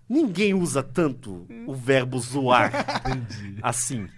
Ninguém 0.08 0.54
usa 0.54 0.82
tanto 0.82 1.46
o 1.66 1.74
verbo 1.74 2.18
zoar 2.18 2.72
assim. 3.62 4.08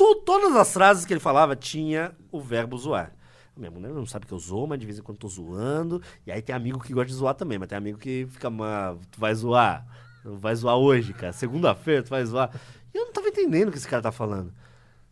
To- 0.00 0.14
todas 0.24 0.56
as 0.56 0.72
frases 0.72 1.04
que 1.04 1.12
ele 1.12 1.20
falava 1.20 1.54
tinha 1.54 2.16
o 2.32 2.40
verbo 2.40 2.78
zoar. 2.78 3.12
Minha 3.54 3.70
mulher 3.70 3.92
não 3.92 4.06
sabe 4.06 4.24
que 4.24 4.32
eu 4.32 4.38
zoo, 4.38 4.66
mas 4.66 4.78
de 4.78 4.86
vez 4.86 4.98
em 4.98 5.02
quando 5.02 5.18
tô 5.18 5.28
zoando. 5.28 6.00
E 6.26 6.32
aí 6.32 6.40
tem 6.40 6.54
amigo 6.56 6.80
que 6.80 6.94
gosta 6.94 7.08
de 7.08 7.14
zoar 7.14 7.34
também, 7.34 7.58
mas 7.58 7.68
tem 7.68 7.76
amigo 7.76 7.98
que 7.98 8.26
fica, 8.30 8.48
"Mas 8.48 8.96
tu 9.10 9.20
vai 9.20 9.34
zoar. 9.34 9.86
Tu 10.22 10.34
vai 10.36 10.54
zoar 10.54 10.76
hoje, 10.76 11.12
cara. 11.12 11.34
Segunda-feira 11.34 12.02
tu 12.02 12.08
vai 12.08 12.24
zoar. 12.24 12.50
E 12.94 12.96
eu 12.96 13.04
não 13.04 13.12
tava 13.12 13.28
entendendo 13.28 13.68
o 13.68 13.72
que 13.72 13.76
esse 13.76 13.86
cara 13.88 14.02
tá 14.02 14.10
falando. 14.10 14.54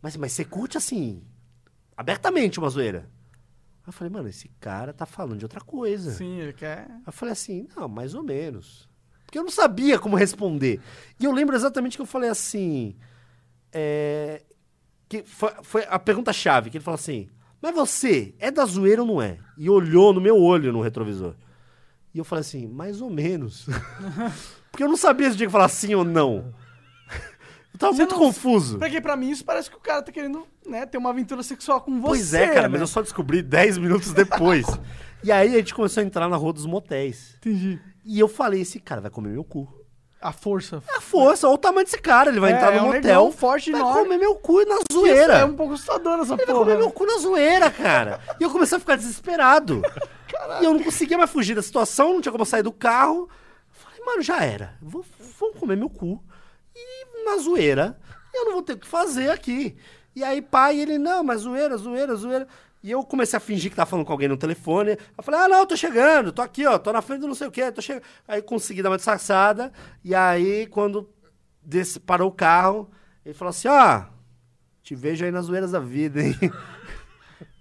Mas, 0.01 0.17
mas 0.17 0.33
você 0.33 0.45
curte 0.45 0.79
assim, 0.79 1.23
abertamente 1.95 2.59
uma 2.59 2.71
zoeira. 2.71 3.01
Aí 3.83 3.89
eu 3.89 3.93
falei, 3.93 4.11
mano, 4.13 4.29
esse 4.29 4.49
cara 4.61 4.95
tá 4.95 5.05
falando 5.05 5.39
de 5.39 5.45
outra 5.45 5.61
coisa. 5.61 6.13
Sim, 6.13 6.39
ele 6.39 6.53
quer. 6.55 6.87
Aí 6.89 7.03
eu 7.07 7.13
falei 7.13 7.33
assim, 7.33 7.69
não, 7.77 7.89
mais 7.89 8.15
ou 8.15 8.23
menos. 8.23 8.89
Porque 9.27 9.39
eu 9.39 9.43
não 9.43 9.51
sabia 9.51 9.99
como 9.99 10.17
responder. 10.17 10.81
E 11.21 11.27
eu 11.27 11.33
lembro 11.33 11.55
exatamente 11.55 11.97
que 11.97 12.03
eu 12.03 12.07
falei 12.07 12.31
assim. 12.31 12.97
é, 13.73 14.43
que 15.09 15.23
foi, 15.25 15.51
foi 15.63 15.87
a 15.89 15.99
pergunta-chave, 15.99 16.71
que 16.71 16.77
ele 16.77 16.85
falou 16.85 16.97
assim: 16.97 17.29
Mas 17.63 17.75
você 17.75 18.35
é 18.39 18.51
da 18.51 18.65
zoeira 18.65 19.03
ou 19.03 19.09
não 19.09 19.23
é? 19.23 19.39
E 19.57 19.69
olhou 19.71 20.13
no 20.13 20.21
meu 20.21 20.37
olho 20.37 20.73
no 20.73 20.81
retrovisor. 20.81 21.35
E 22.15 22.19
eu 22.19 22.25
falei 22.25 22.41
assim, 22.41 22.67
mais 22.67 23.01
ou 23.01 23.11
menos. 23.11 23.67
Porque 24.73 24.83
eu 24.83 24.89
não 24.89 24.97
sabia 24.97 25.31
se 25.31 25.37
tinha 25.37 25.47
que 25.47 25.53
falar 25.53 25.69
sim 25.69 25.95
ou 25.95 26.05
não. 26.05 26.53
Eu 27.73 27.79
tava 27.79 27.93
Você 27.93 27.99
muito 28.03 28.13
não- 28.13 28.19
confuso. 28.19 28.79
Porque 28.79 29.01
pra 29.01 29.15
mim 29.17 29.31
isso 29.31 29.45
parece 29.45 29.71
que 29.71 29.77
o 29.77 29.81
cara 29.81 30.03
tá 30.03 30.11
querendo, 30.11 30.47
né, 30.67 30.85
ter 30.87 30.99
uma 30.99 31.11
aventura 31.11 31.43
sexual 31.43 31.81
com 31.81 32.01
você. 32.01 32.07
Pois 32.09 32.35
é, 32.35 32.47
cara, 32.49 32.63
né? 32.63 32.69
mas 32.69 32.81
eu 32.81 32.87
só 32.87 33.03
descobri 33.03 33.41
10 33.43 33.79
minutos 33.79 34.13
depois. 34.13 34.67
e 35.23 35.31
aí 35.31 35.55
a 35.55 35.59
gente 35.59 35.75
começou 35.75 36.03
a 36.03 36.07
entrar 36.07 36.29
na 36.29 36.37
rua 36.37 36.53
dos 36.53 36.67
motéis. 36.67 37.37
Entendi. 37.37 37.79
E 38.05 38.19
eu 38.19 38.27
falei, 38.27 38.63
esse 38.63 38.81
cara 38.81 39.01
vai 39.01 39.11
comer 39.11 39.29
meu 39.29 39.45
cu. 39.45 39.69
A 40.21 40.33
força. 40.33 40.83
A 40.97 41.01
força, 41.01 41.47
olha 41.47 41.55
o 41.55 41.59
tamanho 41.59 41.85
desse 41.85 41.99
cara. 42.01 42.31
Ele 42.31 42.41
vai 42.41 42.53
É, 42.53 42.57
entrar 42.57 42.73
no 42.73 42.79
é 42.79 42.83
um 42.83 42.93
motel. 42.93 43.33
forte, 43.33 43.71
vai 43.71 43.81
enorme. 43.81 44.03
comer 44.03 44.19
meu 44.19 44.35
cu 44.35 44.65
na 44.65 44.75
Isso 44.75 44.85
zoeira. 45.01 45.35
é 45.39 45.45
um 45.45 45.55
pouco 45.55 45.75
assustador 45.75 46.15
essa 46.21 46.35
Ele 46.35 46.37
vai 46.39 46.47
porra. 46.47 46.59
comer 46.59 46.77
meu 46.79 46.91
cu 46.91 47.07
na 47.07 47.19
zoeira, 47.19 47.71
cara. 47.71 48.21
E 48.41 48.43
eu 48.43 48.51
comecei 48.51 48.77
a 48.77 48.81
ficar 48.81 48.97
desesperado. 48.97 49.81
E 50.61 50.65
eu 50.65 50.73
não 50.73 50.83
conseguia 50.83 51.19
mais 51.19 51.31
fugir 51.31 51.55
da 51.55 51.63
situação, 51.63 52.13
não 52.15 52.21
tinha 52.21 52.31
como 52.31 52.45
sair 52.47 52.63
do 52.63 52.71
carro. 52.71 53.29
Falei, 53.71 54.01
mano, 54.05 54.23
já 54.23 54.45
era. 54.45 54.75
Vou, 54.81 55.05
vão 55.39 55.53
comer 55.53 55.77
meu 55.77 55.91
cu. 55.91 56.23
E 56.77 57.25
na 57.25 57.37
zoeira, 57.39 57.99
eu 58.33 58.45
não 58.45 58.53
vou 58.53 58.63
ter 58.63 58.75
o 58.75 58.79
que 58.79 58.87
fazer 58.87 59.31
aqui. 59.31 59.77
E 60.15 60.23
aí, 60.23 60.41
pai, 60.41 60.79
ele, 60.79 60.97
não, 60.97 61.25
mas 61.25 61.41
zoeira, 61.41 61.77
zoeira, 61.77 62.15
zoeira. 62.15 62.47
E 62.83 62.91
eu 62.91 63.03
comecei 63.03 63.37
a 63.37 63.41
fingir 63.41 63.71
que 63.71 63.77
tava 63.77 63.91
falando 63.91 64.07
com 64.07 64.13
alguém 64.13 64.29
no 64.29 64.37
telefone. 64.37 64.97
Eu 65.17 65.23
falei, 65.23 65.41
ah, 65.41 65.49
não, 65.49 65.67
tô 65.67 65.77
chegando, 65.77 66.33
tô 66.33 66.43
aqui, 66.43 66.65
ó, 66.67 66.79
tô 66.79 66.93
na 66.93 67.03
frente 67.03 67.21
do 67.21 67.29
não 67.29 67.35
sei 67.35 67.49
o 67.49 67.51
quê, 67.51 67.73
tô 67.73 67.83
chegando. 67.83 68.05
Aí 68.27 68.41
consegui 68.41 68.83
dar 68.83 68.91
uma 68.91 68.97
disfarçada. 68.97 69.73
E 70.05 70.15
aí, 70.15 70.67
quando 70.67 71.09
desse, 71.63 71.99
parou 71.99 72.29
o 72.29 72.33
carro, 72.33 72.89
ele 73.25 73.35
falou 73.35 73.51
assim, 73.51 73.69
ó, 73.69 74.05
te 74.83 74.95
vejo 74.95 75.25
aí 75.25 75.31
nas 75.31 75.47
zoeiras 75.47 75.73
da 75.73 75.81
vida, 75.81 76.23
hein? 76.23 76.37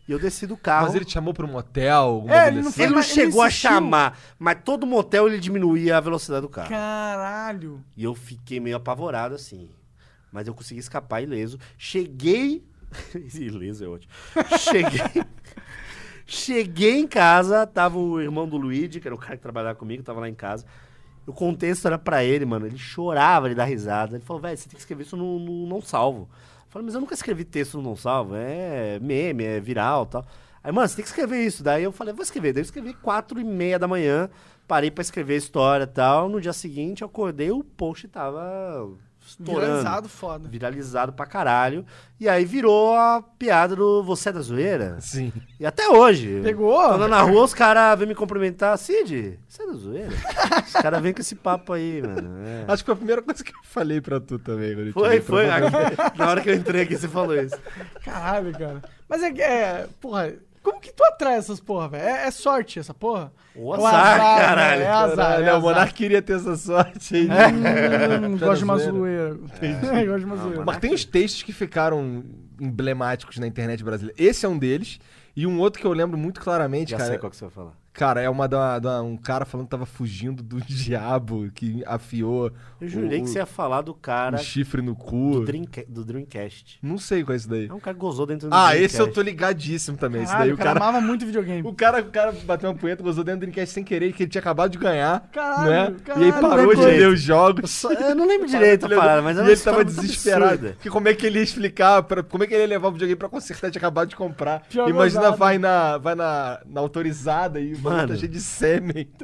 E 0.07 0.11
eu 0.13 0.17
desci 0.17 0.47
do 0.47 0.55
carro. 0.55 0.85
Mas 0.85 0.95
ele 0.95 1.03
te 1.03 1.11
chamou 1.11 1.33
pra 1.33 1.45
um 1.45 1.51
motel? 1.51 2.23
É, 2.29 2.47
ele 2.47 2.61
não 2.61 2.69
assim? 2.69 2.77
foi 2.77 2.85
Ele 2.85 2.93
não 2.93 3.01
ele 3.01 3.07
chegou 3.09 3.41
a 3.41 3.49
chamar, 3.49 4.17
mas 4.39 4.59
todo 4.63 4.87
motel 4.87 5.27
ele 5.27 5.37
diminuía 5.37 5.97
a 5.97 5.99
velocidade 5.99 6.43
do 6.43 6.49
carro. 6.49 6.69
Caralho. 6.69 7.83
E 7.95 8.05
eu 8.05 8.15
fiquei 8.15 8.59
meio 8.61 8.77
apavorado 8.77 9.35
assim. 9.35 9.69
Mas 10.31 10.47
eu 10.47 10.53
consegui 10.53 10.79
escapar 10.79 11.21
ileso. 11.21 11.59
Cheguei. 11.77 12.65
ileso 13.35 13.85
é 13.85 13.87
ótimo. 13.87 14.13
Cheguei. 14.59 15.23
Cheguei 16.29 16.99
em 16.99 17.07
casa, 17.07 17.65
tava 17.65 17.97
o 17.97 18.19
irmão 18.19 18.47
do 18.47 18.57
Luigi, 18.57 18.99
que 18.99 19.07
era 19.07 19.15
o 19.15 19.17
cara 19.17 19.37
que 19.37 19.41
trabalhava 19.41 19.75
comigo, 19.75 20.03
tava 20.03 20.19
lá 20.19 20.27
em 20.27 20.35
casa. 20.35 20.65
Eu 21.25 21.33
contei 21.33 21.69
a 21.69 21.73
história 21.73 21.97
pra 21.97 22.23
ele, 22.23 22.45
mano. 22.45 22.65
Ele 22.65 22.77
chorava 22.77 23.47
de 23.47 23.55
dar 23.55 23.63
risada. 23.63 24.15
Ele 24.15 24.23
falou, 24.23 24.41
velho, 24.41 24.57
você 24.57 24.67
tem 24.67 24.75
que 24.75 24.79
escrever 24.79 25.03
isso 25.03 25.15
no, 25.15 25.39
no 25.39 25.67
Não 25.67 25.81
Salvo. 25.81 26.29
Eu 26.31 26.71
falei, 26.71 26.85
mas 26.85 26.95
eu 26.95 27.01
nunca 27.01 27.13
escrevi 27.13 27.45
texto 27.45 27.77
no 27.77 27.83
Não 27.83 27.95
Salvo. 27.95 28.35
É 28.35 28.99
meme, 28.99 29.43
é 29.43 29.59
viral 29.59 30.03
e 30.03 30.07
tal. 30.07 30.25
Aí, 30.63 30.71
mano, 30.71 30.87
você 30.87 30.97
tem 30.97 31.03
que 31.03 31.09
escrever 31.09 31.45
isso. 31.45 31.63
Daí 31.63 31.83
eu 31.83 31.91
falei, 31.93 32.13
vou 32.13 32.23
escrever. 32.23 32.53
Daí 32.53 32.61
eu 32.61 32.65
escrevi 32.65 32.93
quatro 32.93 33.39
e 33.39 33.43
meia 33.43 33.79
da 33.79 33.87
manhã, 33.87 34.29
parei 34.67 34.91
pra 34.91 35.01
escrever 35.01 35.35
a 35.35 35.37
história 35.37 35.83
e 35.85 35.87
tal. 35.87 36.27
No 36.27 36.41
dia 36.41 36.53
seguinte 36.53 37.01
eu 37.01 37.07
acordei, 37.07 37.51
o 37.51 37.63
post 37.63 38.07
tava 38.09 38.89
estourando. 39.27 39.65
Viralizado 39.67 40.09
foda. 40.09 40.49
Viralizado 40.49 41.13
pra 41.13 41.25
caralho. 41.25 41.85
E 42.19 42.27
aí 42.27 42.45
virou 42.45 42.95
a 42.95 43.21
piada 43.37 43.75
do 43.75 44.01
Você 44.03 44.29
é 44.29 44.31
da 44.31 44.41
Zoeira. 44.41 44.97
Sim. 44.99 45.31
E 45.59 45.65
até 45.65 45.87
hoje. 45.89 46.41
Pegou? 46.43 46.81
Tô 46.81 46.93
andando 46.93 47.09
na 47.09 47.21
rua, 47.21 47.43
os 47.43 47.53
caras 47.53 47.97
vêm 47.99 48.07
me 48.07 48.15
cumprimentar. 48.15 48.77
Cid, 48.77 49.39
você 49.47 49.63
é 49.63 49.67
da 49.67 49.73
zoeira? 49.73 50.13
os 50.65 50.73
caras 50.73 51.01
vêm 51.01 51.13
com 51.13 51.21
esse 51.21 51.35
papo 51.35 51.73
aí, 51.73 52.01
mano. 52.01 52.45
É. 52.45 52.65
Acho 52.67 52.83
que 52.83 52.87
foi 52.87 52.93
a 52.93 52.97
primeira 52.97 53.21
coisa 53.21 53.43
que 53.43 53.51
eu 53.51 53.59
falei 53.63 54.01
pra 54.01 54.19
tu 54.19 54.39
também. 54.39 54.73
quando 54.73 54.93
Foi, 54.93 55.21
foi. 55.21 55.45
Na 56.17 56.29
hora 56.29 56.41
que 56.41 56.49
eu 56.49 56.55
entrei 56.55 56.81
aqui, 56.83 56.97
você 56.97 57.07
falou 57.07 57.35
isso. 57.35 57.57
Caralho, 58.03 58.51
cara. 58.53 58.81
Mas 59.07 59.23
é 59.23 59.31
que, 59.31 59.41
é, 59.41 59.87
porra, 60.01 60.33
como 60.69 60.81
que 60.81 60.91
tu 60.91 61.03
atrai 61.05 61.35
essas 61.35 61.59
porra, 61.59 61.87
velho? 61.87 62.03
É, 62.03 62.27
é 62.27 62.31
sorte 62.31 62.77
essa 62.79 62.93
porra? 62.93 63.31
O 63.55 63.73
É 63.73 63.79
o 63.79 63.85
azar, 63.85 64.17
né? 64.17 64.45
caralho. 64.45 64.81
É 64.81 64.87
azar, 64.87 65.15
Caralho, 65.15 65.43
é 65.45 65.47
o 65.47 65.49
azar. 65.57 65.61
Monark 65.61 65.93
queria 65.93 66.21
ter 66.21 66.33
essa 66.35 66.55
sorte 66.57 67.15
aí. 67.15 67.23
Hum, 67.25 68.37
Tá 68.37 68.45
gosto 68.45 68.57
de 68.59 68.63
uma 68.65 68.77
zoeira. 68.77 69.33
zoeira. 69.33 69.37
gosto 70.05 70.19
de 70.19 70.25
uma 70.25 70.35
zoeira. 70.37 70.65
Mas 70.65 70.77
tem 70.77 70.93
uns 70.93 71.05
textos 71.05 71.43
que 71.43 71.53
ficaram 71.53 72.23
emblemáticos 72.59 73.37
na 73.37 73.47
internet 73.47 73.83
brasileira. 73.83 74.21
Esse 74.21 74.45
é 74.45 74.49
um 74.49 74.57
deles. 74.57 74.99
E 75.35 75.45
um 75.45 75.59
outro 75.59 75.79
que 75.79 75.85
eu 75.87 75.93
lembro 75.93 76.17
muito 76.17 76.41
claramente, 76.41 76.89
Já 76.91 76.97
cara. 76.97 77.09
sei 77.11 77.19
qual 77.19 77.29
que 77.29 77.37
você 77.37 77.45
vai 77.45 77.53
falar. 77.53 77.73
Cara, 77.97 78.21
é 78.21 78.29
uma 78.29 78.47
da, 78.47 78.77
da- 78.77 79.01
um 79.01 79.17
cara 79.17 79.43
falando 79.43 79.65
que 79.65 79.71
tava 79.71 79.85
fugindo 79.87 80.43
do 80.43 80.61
diabo, 80.63 81.49
que 81.53 81.83
afiou 81.85 82.51
Eu 82.79 82.87
jurei 82.87 83.19
o, 83.19 83.23
que 83.23 83.29
você 83.29 83.39
ia 83.39 83.45
falar 83.47 83.81
do 83.81 83.93
cara 83.93 84.35
o 84.35 84.39
chifre 84.39 84.81
no 84.83 84.91
do, 84.93 84.95
cu. 84.95 85.39
Dreamca- 85.43 85.83
do 85.89 86.05
Dreamcast. 86.05 86.77
Não 86.83 86.97
sei 86.99 87.23
qual 87.23 87.33
é 87.33 87.37
esse 87.37 87.49
daí. 87.49 87.67
É 87.67 87.73
um 87.73 87.79
cara 87.79 87.95
que 87.95 87.99
gozou 87.99 88.25
dentro 88.27 88.49
do 88.49 88.53
Ah, 88.53 88.67
Dreamcast. 88.69 88.85
esse 88.85 89.01
eu 89.01 89.11
tô 89.11 89.21
ligadíssimo 89.21 89.97
também. 89.97 90.21
Esse 90.21 90.31
Caralho, 90.31 90.45
daí 90.49 90.51
o 90.51 90.55
o 90.55 90.57
cara 90.57 90.79
cara. 90.79 90.89
amava 90.89 91.05
muito 91.05 91.25
videogame. 91.25 91.63
O 91.67 91.73
cara, 91.73 92.01
o 92.01 92.05
cara 92.11 92.31
bateu 92.45 92.69
uma 92.69 92.75
punheta, 92.75 93.01
gozou 93.01 93.23
dentro 93.23 93.39
do 93.39 93.41
Dreamcast 93.41 93.73
sem 93.73 93.83
querer, 93.83 94.13
que 94.13 94.23
ele 94.23 94.29
tinha 94.29 94.41
acabado 94.41 94.71
de 94.71 94.77
ganhar. 94.77 95.27
Caralho, 95.33 95.69
né? 95.93 95.95
caralho, 96.05 96.23
e 96.23 96.31
aí 96.31 96.39
parou 96.41 96.75
de 96.75 96.81
ler 96.85 97.07
os 97.09 97.19
jogos. 97.19 97.71
Só- 97.71 97.91
Eu 97.91 98.13
não 98.15 98.27
lembro 98.27 98.45
direito 98.47 98.85
a 98.85 98.89
parada, 98.89 99.21
mas 99.23 99.37
e 99.37 99.41
ele 99.41 99.57
tava 99.57 99.83
desesperado. 99.83 100.45
absurda. 100.53 100.77
Que 100.81 100.89
como 100.89 101.07
é 101.07 101.13
que 101.15 101.25
ele 101.25 101.39
ia 101.39 101.43
explicar, 101.43 102.03
pra, 102.03 102.21
como 102.21 102.43
é 102.43 102.47
que 102.47 102.53
ele 102.53 102.61
ia 102.63 102.67
levar 102.67 102.89
o 102.89 102.91
videogame 102.91 103.17
pra 103.17 103.27
consertar, 103.29 103.71
tinha 103.71 103.79
acabado 103.79 104.09
de 104.09 104.15
comprar. 104.15 104.61
Pior 104.69 104.87
Imagina, 104.87 105.21
gozado. 105.21 105.37
vai 105.37 105.57
na, 105.57 105.97
vai 105.97 106.13
na, 106.15 106.59
na 106.65 106.79
autorizada 106.79 107.59
e 107.59 107.73
Mano. 107.89 108.07
tá 108.13 108.15
cheio 108.15 108.31
de 108.31 108.41
sêmen. 108.41 109.09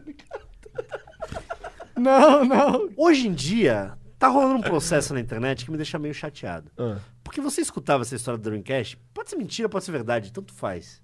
Não, 1.95 2.43
não. 2.43 2.89
Hoje 2.97 3.27
em 3.27 3.33
dia, 3.33 3.93
tá 4.17 4.27
rolando 4.27 4.55
um 4.55 4.61
processo 4.61 5.13
na 5.13 5.19
internet 5.19 5.63
que 5.63 5.71
me 5.71 5.77
deixa 5.77 5.99
meio 5.99 6.13
chateado. 6.13 6.71
Ah. 6.77 6.97
Porque 7.23 7.39
você 7.39 7.61
escutava 7.61 8.01
essa 8.03 8.15
história 8.15 8.37
do 8.37 8.43
Dreamcast, 8.43 8.97
pode 9.13 9.29
ser 9.29 9.35
mentira, 9.35 9.69
pode 9.69 9.85
ser 9.85 9.91
verdade, 9.91 10.33
tanto 10.33 10.53
faz. 10.53 11.01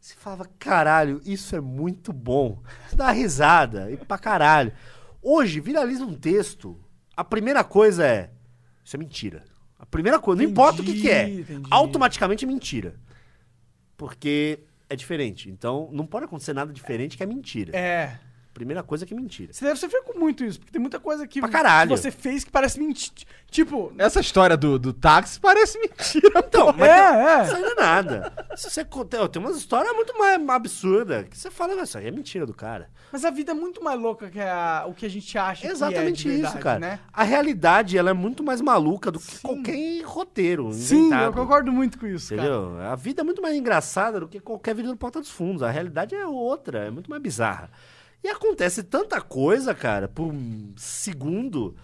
Você 0.00 0.14
falava, 0.14 0.48
caralho, 0.58 1.20
isso 1.24 1.56
é 1.56 1.60
muito 1.60 2.12
bom. 2.12 2.62
Você 2.88 2.96
dá 2.96 3.06
uma 3.06 3.12
risada 3.12 3.90
e 3.90 3.96
pra 3.96 4.16
caralho. 4.16 4.72
Hoje, 5.20 5.60
viraliza 5.60 6.04
um 6.04 6.14
texto, 6.14 6.78
a 7.16 7.24
primeira 7.24 7.64
coisa 7.64 8.06
é, 8.06 8.30
isso 8.84 8.94
é 8.94 8.98
mentira. 8.98 9.44
A 9.78 9.84
primeira 9.84 10.18
coisa, 10.18 10.40
não 10.42 10.48
importa 10.48 10.82
o 10.82 10.84
que, 10.84 11.00
que 11.00 11.10
é, 11.10 11.28
entendi. 11.28 11.68
automaticamente 11.70 12.44
é 12.44 12.48
mentira. 12.48 12.94
Porque 13.96 14.60
é 14.88 14.96
diferente. 14.96 15.50
Então, 15.50 15.88
não 15.92 16.06
pode 16.06 16.24
acontecer 16.24 16.52
nada 16.52 16.72
diferente 16.72 17.16
que 17.16 17.22
é 17.22 17.26
mentira. 17.26 17.76
É. 17.76 18.18
Primeira 18.58 18.82
coisa 18.82 19.06
que 19.06 19.14
é 19.14 19.16
mentira. 19.16 19.52
Você 19.52 19.64
deve 19.64 19.78
sofrer 19.78 20.02
com 20.02 20.18
muito 20.18 20.44
isso, 20.44 20.58
porque 20.58 20.72
tem 20.72 20.80
muita 20.80 20.98
coisa 20.98 21.26
que, 21.26 21.40
que 21.40 21.86
você 21.88 22.10
fez 22.10 22.42
que 22.44 22.50
parece 22.50 22.78
mentira. 22.80 23.14
Tipo, 23.50 23.92
Essa 23.96 24.20
história 24.20 24.56
do, 24.56 24.78
do 24.78 24.92
táxi 24.92 25.40
parece 25.40 25.78
mentira. 25.78 26.44
Então, 26.46 26.74
mas 26.76 26.88
é, 26.88 27.44
Isso 27.44 27.52
é. 27.52 27.56
aí 27.56 27.62
não 27.62 27.70
é 27.70 27.74
nada. 27.76 28.32
Se 28.56 28.68
você 28.68 28.84
conta- 28.84 29.26
tem 29.28 29.40
umas 29.40 29.56
histórias 29.56 29.94
muito 29.94 30.18
mais 30.18 30.38
absurdas 30.50 31.26
que 31.28 31.38
você 31.38 31.50
fala, 31.50 31.74
"Mas 31.76 31.88
isso 31.88 31.96
aí 31.98 32.08
é 32.08 32.10
mentira 32.10 32.44
do 32.44 32.52
cara. 32.52 32.90
Mas 33.10 33.24
a 33.24 33.30
vida 33.30 33.52
é 33.52 33.54
muito 33.54 33.82
mais 33.82 33.98
louca 33.98 34.28
que 34.28 34.38
a- 34.40 34.84
o 34.86 34.92
que 34.92 35.06
a 35.06 35.08
gente 35.08 35.38
acha 35.38 35.66
Exatamente 35.66 36.22
que 36.24 36.28
é 36.28 36.32
de 36.32 36.36
verdade, 36.36 36.54
isso, 36.56 36.62
cara. 36.62 36.78
né? 36.78 37.00
A 37.10 37.22
realidade, 37.22 37.96
ela 37.96 38.10
é 38.10 38.12
muito 38.12 38.42
mais 38.44 38.60
maluca 38.60 39.10
do 39.10 39.18
que 39.18 39.36
Sim. 39.36 39.38
qualquer 39.42 40.02
roteiro 40.04 40.70
Sim, 40.74 41.06
inventado. 41.06 41.24
eu 41.24 41.32
concordo 41.32 41.72
muito 41.72 41.98
com 41.98 42.06
isso, 42.06 42.34
cara. 42.36 42.42
Entendeu? 42.48 42.80
A 42.82 42.94
vida 42.96 43.22
é 43.22 43.24
muito 43.24 43.40
mais 43.40 43.56
engraçada 43.56 44.20
do 44.20 44.28
que 44.28 44.40
qualquer 44.40 44.74
vídeo 44.74 44.90
do 44.90 44.96
Porta 44.96 45.20
dos 45.20 45.30
Fundos. 45.30 45.62
A 45.62 45.70
realidade 45.70 46.14
é 46.14 46.26
outra, 46.26 46.80
é 46.86 46.90
muito 46.90 47.08
mais 47.08 47.22
bizarra. 47.22 47.70
E 48.22 48.28
acontece 48.28 48.82
tanta 48.82 49.20
coisa, 49.20 49.74
cara, 49.74 50.08
por 50.08 50.32
um 50.32 50.72
segundo, 50.76 51.76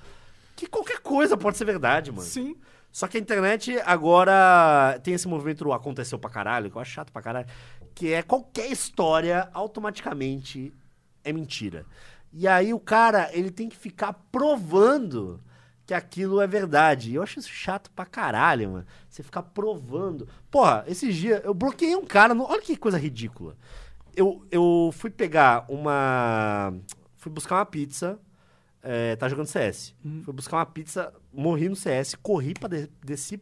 que 0.57 0.67
qualquer 0.67 0.99
coisa 0.99 1.37
pode 1.37 1.57
ser 1.57 1.65
verdade, 1.65 2.11
mano. 2.11 2.23
Sim. 2.23 2.57
Só 2.91 3.09
que 3.09 3.17
a 3.17 3.21
internet 3.21 3.77
agora 3.85 5.01
tem 5.03 5.15
esse 5.15 5.27
movimento 5.27 5.65
do 5.65 5.73
aconteceu 5.73 6.19
pra 6.19 6.31
caralho, 6.31 6.71
que 6.71 6.77
eu 6.77 6.81
acho 6.81 6.93
chato 6.93 7.13
pra 7.13 7.23
caralho, 7.23 7.49
que 7.95 8.13
é 8.13 8.23
qualquer 8.23 8.71
história 8.71 9.49
automaticamente 9.53 10.73
é 11.25 11.33
mentira. 11.33 11.85
E 12.33 12.47
aí 12.47 12.73
o 12.73 12.79
cara, 12.79 13.31
ele 13.33 13.51
tem 13.51 13.69
que 13.69 13.77
ficar 13.77 14.13
provando 14.31 15.41
que 15.87 15.95
aquilo 15.95 16.41
é 16.41 16.47
verdade. 16.47 17.11
E 17.11 17.15
eu 17.15 17.23
acho 17.23 17.39
isso 17.39 17.49
chato 17.49 17.91
pra 17.91 18.07
caralho, 18.07 18.71
mano. 18.71 18.87
Você 19.09 19.23
ficar 19.23 19.43
provando. 19.43 20.29
Porra, 20.51 20.85
esses 20.87 21.15
dias 21.15 21.43
eu 21.45 21.53
bloqueei 21.55 21.95
um 21.95 22.05
cara, 22.05 22.35
no... 22.35 22.45
olha 22.45 22.63
que 22.63 22.77
coisa 22.77 22.99
ridícula. 22.99 23.57
Eu, 24.17 24.47
eu 24.51 24.91
fui 24.93 25.11
pegar 25.11 25.65
uma. 25.69 26.73
Fui 27.17 27.33
buscar 27.33 27.57
uma 27.57 27.67
pizza. 27.67 28.19
É, 28.83 29.17
tá 29.17 29.29
jogando 29.29 29.47
CS. 29.47 29.95
Fui 30.25 30.35
buscar 30.35 30.59
uma 30.59 30.67
pizza, 30.67 31.13
morri 31.33 31.71
no 31.71 31.77
CS, 31.77 32.15
corri 32.17 32.53
pra 32.53 32.69
de 32.69 32.87
desci 33.03 33.41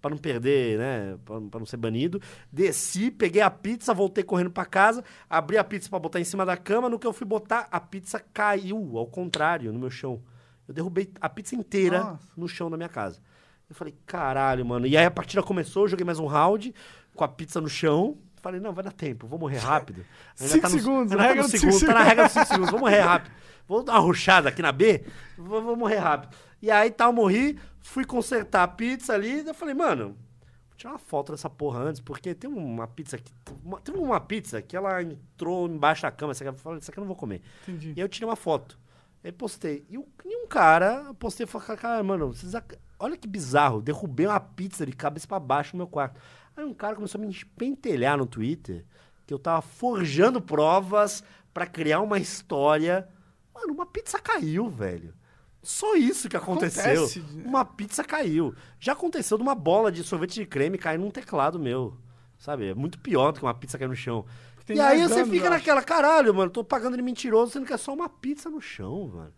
pra 0.00 0.10
não 0.10 0.18
perder, 0.18 0.78
né? 0.78 1.18
Pra, 1.24 1.40
pra 1.40 1.60
não 1.60 1.66
ser 1.66 1.78
banido. 1.78 2.20
Desci, 2.52 3.10
peguei 3.10 3.40
a 3.40 3.50
pizza, 3.50 3.94
voltei 3.94 4.22
correndo 4.22 4.50
pra 4.50 4.66
casa, 4.66 5.02
abri 5.28 5.56
a 5.56 5.64
pizza 5.64 5.88
pra 5.88 5.98
botar 5.98 6.20
em 6.20 6.24
cima 6.24 6.44
da 6.44 6.56
cama. 6.56 6.90
No 6.90 6.98
que 6.98 7.06
eu 7.06 7.12
fui 7.12 7.26
botar, 7.26 7.68
a 7.70 7.80
pizza 7.80 8.18
caiu 8.32 8.98
ao 8.98 9.06
contrário 9.06 9.72
no 9.72 9.78
meu 9.78 9.90
chão. 9.90 10.22
Eu 10.68 10.74
derrubei 10.74 11.10
a 11.20 11.28
pizza 11.28 11.54
inteira 11.54 12.04
Nossa. 12.04 12.28
no 12.36 12.48
chão 12.48 12.70
da 12.70 12.76
minha 12.76 12.88
casa. 12.88 13.20
Eu 13.68 13.74
falei, 13.74 13.94
caralho, 14.04 14.64
mano. 14.64 14.86
E 14.86 14.96
aí 14.96 15.06
a 15.06 15.10
partida 15.10 15.42
começou, 15.42 15.84
eu 15.84 15.88
joguei 15.88 16.04
mais 16.04 16.18
um 16.18 16.26
round 16.26 16.74
com 17.14 17.24
a 17.24 17.28
pizza 17.28 17.60
no 17.60 17.68
chão. 17.68 18.18
Falei, 18.44 18.60
não, 18.60 18.72
vai 18.74 18.84
dar 18.84 18.92
tempo, 18.92 19.26
vou 19.26 19.38
morrer 19.38 19.56
rápido. 19.56 20.04
Ainda 20.38 20.52
Cinco 20.52 20.62
tá 20.62 20.68
nos- 20.68 20.82
segundos, 20.82 21.12
ainda 21.12 21.16
na 21.16 21.22
tá 21.22 21.28
regra 21.28 21.42
dos 21.42 21.50
segundos, 21.50 21.78
cinco 21.80 21.92
Tá 21.92 21.98
na 21.98 22.04
regra 22.04 22.24
dos 22.24 22.32
5 22.34 22.46
segundos, 22.46 22.70
vou 22.70 22.80
morrer 22.80 23.00
rápido. 23.00 23.32
Vou 23.66 23.82
dar 23.82 23.92
uma 23.94 24.00
ruchada 24.00 24.48
aqui 24.50 24.60
na 24.60 24.70
B, 24.70 25.04
vou, 25.38 25.62
vou 25.62 25.74
morrer 25.76 25.96
rápido. 25.96 26.36
E 26.60 26.70
aí 26.70 26.90
tal, 26.90 27.10
morri, 27.12 27.58
fui 27.80 28.04
consertar 28.04 28.62
a 28.64 28.68
pizza 28.68 29.14
ali, 29.14 29.36
daí 29.38 29.48
eu 29.48 29.54
falei, 29.54 29.74
mano, 29.74 30.08
vou 30.08 30.76
tirar 30.76 30.92
uma 30.92 30.98
foto 30.98 31.32
dessa 31.32 31.48
porra 31.48 31.80
antes, 31.80 32.00
porque 32.02 32.34
tem 32.34 32.50
uma 32.50 32.86
pizza 32.86 33.16
que. 33.16 33.32
Uma, 33.64 33.80
teve 33.80 33.96
uma 33.98 34.20
pizza 34.20 34.60
que 34.60 34.76
ela 34.76 35.02
entrou 35.02 35.66
embaixo 35.66 36.02
da 36.02 36.10
cama, 36.10 36.32
essa 36.32 36.44
aqui, 36.44 36.54
eu 36.54 36.58
falei, 36.60 36.78
isso 36.80 36.90
aqui 36.90 36.98
eu 36.98 37.02
não 37.02 37.08
vou 37.08 37.16
comer. 37.16 37.40
Entendi. 37.62 37.88
E 37.96 38.00
aí 38.00 38.04
eu 38.04 38.08
tirei 38.08 38.28
uma 38.28 38.36
foto. 38.36 38.78
Aí 39.24 39.32
postei. 39.32 39.86
E, 39.88 39.94
e 39.94 40.36
um 40.36 40.46
cara, 40.46 41.04
eu 41.06 41.14
postei 41.14 41.44
e 41.44 41.46
falei, 41.46 41.78
cara, 41.78 42.02
mano, 42.02 42.34
vocês 42.34 42.52
olha 42.98 43.16
que 43.16 43.26
bizarro. 43.26 43.80
Derrubei 43.80 44.26
uma 44.26 44.38
pizza 44.38 44.84
de 44.84 44.92
cabeça 44.92 45.26
pra 45.26 45.40
baixo 45.40 45.74
no 45.74 45.78
meu 45.78 45.86
quarto. 45.86 46.20
Aí 46.56 46.64
um 46.64 46.74
cara 46.74 46.94
começou 46.94 47.20
a 47.20 47.24
me 47.24 47.44
pentelhar 47.56 48.16
no 48.16 48.26
Twitter 48.26 48.84
que 49.26 49.32
eu 49.32 49.38
tava 49.38 49.62
forjando 49.62 50.40
provas 50.40 51.24
pra 51.52 51.66
criar 51.66 52.00
uma 52.00 52.18
história. 52.18 53.08
Mano, 53.54 53.72
uma 53.72 53.86
pizza 53.86 54.18
caiu, 54.18 54.68
velho. 54.68 55.14
Só 55.62 55.96
isso 55.96 56.28
que 56.28 56.36
aconteceu. 56.36 57.04
Acontece? 57.04 57.24
Uma 57.44 57.64
pizza 57.64 58.04
caiu. 58.04 58.54
Já 58.78 58.92
aconteceu 58.92 59.38
de 59.38 59.42
uma 59.42 59.54
bola 59.54 59.90
de 59.90 60.04
sorvete 60.04 60.34
de 60.34 60.46
creme 60.46 60.76
cair 60.76 60.98
num 60.98 61.10
teclado 61.10 61.58
meu. 61.58 61.96
Sabe? 62.38 62.68
É 62.68 62.74
muito 62.74 62.98
pior 62.98 63.32
do 63.32 63.38
que 63.38 63.46
uma 63.46 63.54
pizza 63.54 63.78
cair 63.78 63.88
no 63.88 63.96
chão. 63.96 64.26
Tem 64.66 64.76
e 64.76 64.80
aí 64.80 65.02
você 65.06 65.24
fica 65.26 65.50
naquela, 65.50 65.82
caralho, 65.82 66.34
mano, 66.34 66.50
tô 66.50 66.64
pagando 66.64 66.96
de 66.96 67.02
mentiroso, 67.02 67.52
sendo 67.52 67.66
que 67.66 67.72
é 67.72 67.76
só 67.76 67.92
uma 67.92 68.08
pizza 68.08 68.48
no 68.48 68.60
chão, 68.60 69.08
mano. 69.08 69.32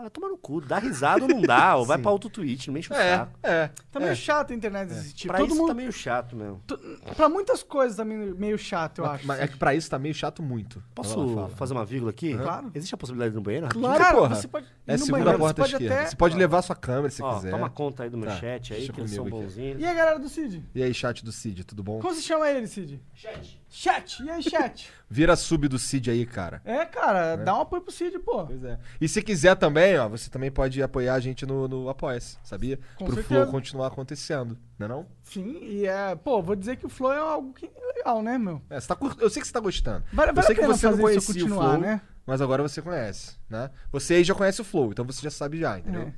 Ah, 0.00 0.08
toma 0.08 0.28
no 0.28 0.38
cu, 0.38 0.60
dá 0.60 0.78
risada 0.78 1.22
ou 1.24 1.28
não 1.28 1.40
dá, 1.42 1.74
ou 1.74 1.84
vai 1.84 1.98
pra 2.00 2.12
outro 2.12 2.30
tweet, 2.30 2.68
não 2.68 2.74
me 2.74 2.78
enche 2.78 2.92
o 2.92 2.94
É, 2.96 3.16
saco. 3.16 3.32
é. 3.42 3.70
Tá 3.90 3.98
meio 3.98 4.12
é. 4.12 4.14
chato 4.14 4.52
a 4.52 4.54
internet 4.54 4.92
existir. 4.92 5.26
Pra 5.26 5.38
Todo 5.38 5.48
isso 5.48 5.56
mundo, 5.56 5.66
tá 5.68 5.74
meio 5.74 5.90
chato 5.90 6.36
mesmo. 6.36 6.62
t- 6.68 6.76
Pra 7.16 7.28
muitas 7.28 7.64
coisas 7.64 7.96
tá 7.96 8.04
meio, 8.04 8.36
meio 8.36 8.56
chato, 8.56 8.98
eu 9.00 9.04
Mas- 9.06 9.14
acho. 9.16 9.26
Mas 9.26 9.40
é 9.40 9.48
que 9.48 9.56
pra 9.56 9.74
isso 9.74 9.90
tá 9.90 9.98
meio 9.98 10.14
chato 10.14 10.40
muito. 10.40 10.80
Posso 10.94 11.48
fazer 11.56 11.74
uma 11.74 11.84
vírgula 11.84 12.10
aqui? 12.12 12.32
Claro. 12.36 12.70
Existe 12.74 12.94
a 12.94 12.98
possibilidade 12.98 13.32
de 13.32 13.36
ir 13.36 13.40
no 13.40 13.42
banheiro? 13.42 13.68
Claro, 13.70 13.98
Cara, 13.98 14.16
porra. 14.16 14.34
você 14.36 14.46
pode 14.46 14.66
É 14.88 14.92
no 14.96 14.98
segunda 15.04 15.24
banheiro, 15.24 15.38
porta 15.38 15.62
você 15.62 15.70
pode 15.72 15.74
esquerda. 15.84 15.94
até- 16.02 16.10
Você 16.10 16.16
pode 16.16 16.36
levar 16.36 16.62
sua 16.62 16.74
câmera 16.76 17.10
se 17.10 17.22
Ó, 17.22 17.34
quiser. 17.36 17.50
toma 17.50 17.68
conta 17.70 18.02
aí 18.04 18.10
do 18.10 18.16
meu 18.16 18.28
Tá, 18.28 18.36
chat 18.36 18.72
aí, 18.72 18.78
deixa 18.78 18.92
que 18.92 19.00
eles 19.00 19.10
são 19.12 19.24
bonzinhos. 19.28 19.80
E 19.80 19.84
a 19.84 19.92
galera 19.94 20.18
do 20.18 20.28
Cid? 20.28 20.64
E 20.74 20.82
aí, 20.82 20.94
chat 20.94 21.24
do 21.24 21.30
Cid, 21.30 21.62
tudo 21.64 21.82
bom? 21.82 22.00
Como 22.00 22.14
se 22.14 22.22
chama 22.22 22.48
ele, 22.50 22.66
Cid? 22.66 23.00
Chat. 23.14 23.60
Chat. 23.70 24.22
E 24.24 24.30
aí, 24.30 24.42
chat? 24.42 24.90
Vira 25.10 25.36
sub 25.36 25.68
do 25.68 25.78
Cid 25.78 26.10
aí, 26.10 26.24
cara. 26.26 26.60
é, 26.64 26.84
cara, 26.86 27.36
dá 27.36 27.56
um 27.56 27.60
apoio 27.62 27.82
pro 27.82 27.92
Cid, 27.92 28.18
pô. 28.18 28.46
Pois 28.46 28.64
é. 28.64 28.78
E 29.00 29.06
se 29.08 29.20
quiser 29.22 29.54
também, 29.56 29.98
ó, 29.98 30.08
você 30.08 30.30
também 30.30 30.50
pode 30.50 30.82
apoiar 30.82 31.14
a 31.14 31.20
gente 31.20 31.44
no, 31.44 31.68
no 31.68 31.88
Apoia-se, 31.88 32.38
sabia? 32.42 32.78
Com 32.96 33.04
Pro 33.06 33.14
certeza. 33.16 33.42
Flow 33.42 33.52
continuar 33.52 33.88
acontecendo, 33.88 34.58
não 34.78 34.84
é 34.86 34.88
não? 34.88 35.06
Sim, 35.22 35.58
e 35.62 35.86
é... 35.86 36.14
Pô, 36.16 36.40
vou 36.42 36.56
dizer 36.56 36.76
que 36.76 36.86
o 36.86 36.88
Flow 36.88 37.12
é 37.12 37.18
algo 37.18 37.52
que 37.52 37.66
é 37.66 37.86
legal, 37.96 38.22
né, 38.22 38.38
meu? 38.38 38.62
É, 38.70 38.80
você 38.80 38.88
tá 38.88 38.96
cur- 38.96 39.16
Eu 39.20 39.28
sei 39.28 39.40
que 39.42 39.46
você 39.46 39.52
tá 39.52 39.60
gostando. 39.60 40.02
Vale, 40.12 40.30
eu 40.30 40.34
vale 40.34 40.46
sei 40.46 40.56
a 40.56 40.58
que 40.58 40.66
você 40.66 40.90
não 40.90 40.98
conhecia 40.98 41.20
o 41.30 41.34
continuar, 41.34 41.68
Flow, 41.70 41.80
né? 41.80 42.00
Mas 42.28 42.42
agora 42.42 42.62
você 42.62 42.82
conhece, 42.82 43.36
né? 43.48 43.70
Você 43.90 44.14
aí 44.14 44.24
já 44.24 44.34
conhece 44.34 44.60
o 44.60 44.64
Flow, 44.64 44.90
então 44.92 45.04
você 45.04 45.22
já 45.22 45.30
sabe 45.30 45.58
já, 45.58 45.78
entendeu? 45.78 46.12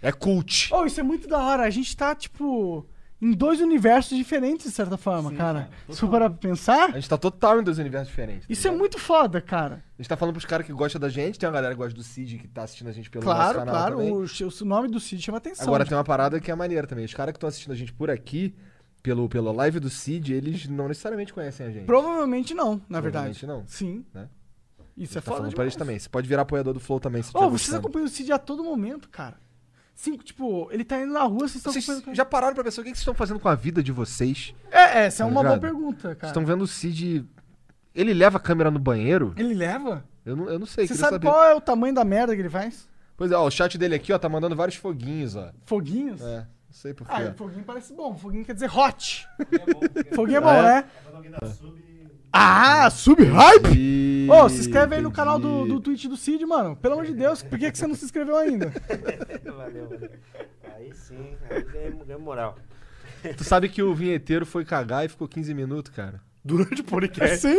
É, 0.00 0.12
cult. 0.12 0.72
Oh, 0.72 0.84
isso 0.86 1.00
é 1.00 1.02
muito 1.02 1.26
da 1.26 1.38
hora. 1.38 1.64
A 1.64 1.70
gente 1.70 1.96
tá, 1.96 2.14
tipo... 2.14 2.86
em 3.20 3.32
dois 3.32 3.60
universos 3.60 4.16
diferentes, 4.16 4.66
de 4.66 4.72
certa 4.72 4.96
forma, 4.96 5.32
cara. 5.32 5.68
Se 5.90 5.98
for 5.98 6.08
parar 6.08 6.30
pra 6.30 6.38
pensar, 6.38 6.90
A 6.90 6.92
gente 6.92 7.08
tá 7.08 7.18
total 7.18 7.60
em 7.60 7.64
dois 7.64 7.78
universos 7.78 8.08
diferentes. 8.08 8.46
tá 8.46 8.52
isso 8.52 8.68
é 8.68 8.70
muito 8.70 8.96
foda, 8.98 9.40
cara. 9.40 9.82
A 9.98 10.02
gente 10.02 10.08
tá 10.08 10.16
falando 10.16 10.34
pros 10.34 10.44
caras 10.44 10.64
que 10.64 10.72
gostam 10.72 11.00
da 11.00 11.08
gente, 11.08 11.36
tem 11.38 11.48
uma 11.48 11.54
galera 11.54 11.74
que 11.74 11.78
gosta 11.78 11.94
do 11.96 12.04
Cid 12.04 12.38
que 12.38 12.46
tá 12.46 12.62
assistindo 12.62 12.88
a 12.88 12.92
gente 12.92 13.10
pelo 13.10 13.24
nosso 13.24 13.36
Claro, 13.36 13.58
canal 13.58 13.74
claro. 13.74 13.96
também. 13.96 14.12
O, 14.12 14.24
o 14.24 14.64
nome 14.64 14.86
do 14.88 15.00
Cid 15.00 15.20
chama 15.20 15.38
atenção. 15.38 15.66
Agora 15.66 15.84
tem 15.84 15.96
uma 15.96 16.04
parada 16.04 16.38
que 16.38 16.48
é 16.50 16.54
maneira 16.54 16.86
também. 16.86 17.04
Os 17.04 17.14
caras 17.14 17.32
que 17.32 17.38
estão 17.38 17.48
assistindo 17.48 17.72
a 17.72 17.76
gente 17.76 17.92
por 17.92 18.08
aqui, 18.08 18.54
pelo, 19.02 19.28
pela 19.28 19.50
live 19.50 19.80
do 19.80 19.90
Cid, 19.90 20.32
eles 20.32 20.68
não 20.68 20.86
necessariamente 20.88 21.32
conhecem 21.32 21.66
a 21.66 21.70
gente. 21.70 21.86
Provavelmente 21.86 22.54
não, 22.54 22.80
na 22.88 23.00
verdade. 23.00 23.36
Provavelmente 23.38 23.46
não. 23.46 23.64
Sim. 23.66 24.04
Né? 24.14 24.28
Isso 24.96 25.18
é 25.18 25.20
tá 25.20 25.26
foda 25.26 25.36
falando 25.38 25.54
pra 25.54 25.64
eles 25.64 25.76
também. 25.76 25.98
Você 25.98 26.08
pode 26.08 26.26
virar 26.28 26.42
apoiador 26.42 26.72
do 26.72 26.80
Flow 26.80 26.98
também, 26.98 27.22
se 27.22 27.30
Ô, 27.30 27.38
tiver 27.40 27.50
vocês 27.50 27.74
acompanham 27.74 28.06
o 28.06 28.08
Cid 28.08 28.32
a 28.32 28.38
todo 28.38 28.64
momento, 28.64 29.08
cara. 29.08 29.36
Sim, 29.94 30.16
tipo, 30.18 30.68
ele 30.70 30.84
tá 30.84 31.00
indo 31.00 31.12
na 31.12 31.22
rua, 31.22 31.40
vocês 31.40 31.56
estão 31.56 31.72
Vocês 31.72 31.84
acompanhando. 31.84 32.02
o 32.02 32.04
cara. 32.06 32.14
já 32.16 32.24
pararam 32.24 32.54
pra 32.54 32.64
pensar 32.64 32.80
o 32.80 32.84
que 32.84 32.90
vocês 32.90 32.98
estão 33.00 33.14
fazendo 33.14 33.40
com 33.40 33.48
a 33.48 33.54
vida 33.54 33.82
de 33.82 33.92
vocês? 33.92 34.54
É, 34.70 35.06
essa 35.06 35.22
é 35.22 35.26
Tá 35.26 35.30
uma 35.32 35.42
boa 35.42 35.54
ligado? 35.54 35.60
pergunta, 35.60 36.00
Vocês 36.08 36.18
cara. 36.18 36.30
estão 36.30 36.44
vendo 36.44 36.62
o 36.62 36.66
Cid... 36.66 37.24
Ele 37.94 38.12
leva 38.12 38.36
a 38.36 38.40
câmera 38.40 38.70
no 38.70 38.78
banheiro? 38.78 39.32
Ele 39.38 39.54
leva? 39.54 40.04
Eu 40.24 40.36
não, 40.36 40.48
eu 40.50 40.58
não 40.58 40.66
sei, 40.66 40.86
Você 40.86 40.94
sabe 40.94 41.12
saber. 41.12 41.26
qual 41.28 41.42
é 41.44 41.54
o 41.54 41.60
tamanho 41.62 41.94
da 41.94 42.04
merda 42.04 42.34
que 42.34 42.42
ele 42.42 42.50
faz? 42.50 42.86
Pois 43.16 43.30
é, 43.32 43.36
ó, 43.36 43.46
o 43.46 43.50
chat 43.50 43.78
dele 43.78 43.94
aqui, 43.94 44.12
ó, 44.12 44.18
tá 44.18 44.28
mandando 44.28 44.54
vários 44.54 44.76
foguinhos, 44.76 45.34
ó. 45.34 45.50
Foguinhos? 45.64 46.20
É, 46.20 46.40
não 46.40 46.46
sei 46.72 46.92
por 46.92 47.06
Ah, 47.08 47.32
foguinho 47.34 47.64
parece 47.64 47.94
bom. 47.94 48.14
Foguinho 48.18 48.44
quer 48.44 48.52
dizer 48.52 48.70
hot. 48.70 49.26
É 49.40 49.44
bom, 49.72 49.80
Foguinho 50.14 50.36
é 50.36 50.40
bom, 50.42 50.50
É? 50.50 50.62
né? 50.62 50.84
Quando 51.04 51.14
alguém 51.16 51.30
dá 51.30 51.38
sub. 51.46 51.85
Ah, 52.38 52.90
sub-hype! 52.90 54.28
Ô, 54.30 54.46
se 54.50 54.60
inscreve 54.60 54.96
aí 54.96 55.00
no 55.00 55.10
canal 55.10 55.38
do, 55.38 55.64
do 55.64 55.80
Twitch 55.80 56.04
do 56.04 56.18
Cid, 56.18 56.44
mano. 56.44 56.76
Pelo 56.76 56.92
amor 56.92 57.06
de 57.06 57.14
Deus, 57.14 57.42
por 57.42 57.58
que, 57.58 57.72
que 57.72 57.78
você 57.78 57.86
não 57.86 57.94
se 57.94 58.04
inscreveu 58.04 58.36
ainda? 58.36 58.70
valeu, 59.42 59.88
valeu. 59.88 60.10
Aí 60.76 60.92
sim, 60.92 61.34
aí 61.48 61.62
ganhei, 61.62 62.18
moral. 62.18 62.58
Tu 63.38 63.42
sabe 63.42 63.70
que 63.70 63.82
o 63.82 63.94
vinheteiro 63.94 64.44
foi 64.44 64.66
cagar 64.66 65.06
e 65.06 65.08
ficou 65.08 65.26
15 65.26 65.54
minutos, 65.54 65.90
cara. 65.94 66.20
Durante 66.44 66.82
o 66.82 66.84
podcast. 66.84 67.38
Sim? 67.38 67.58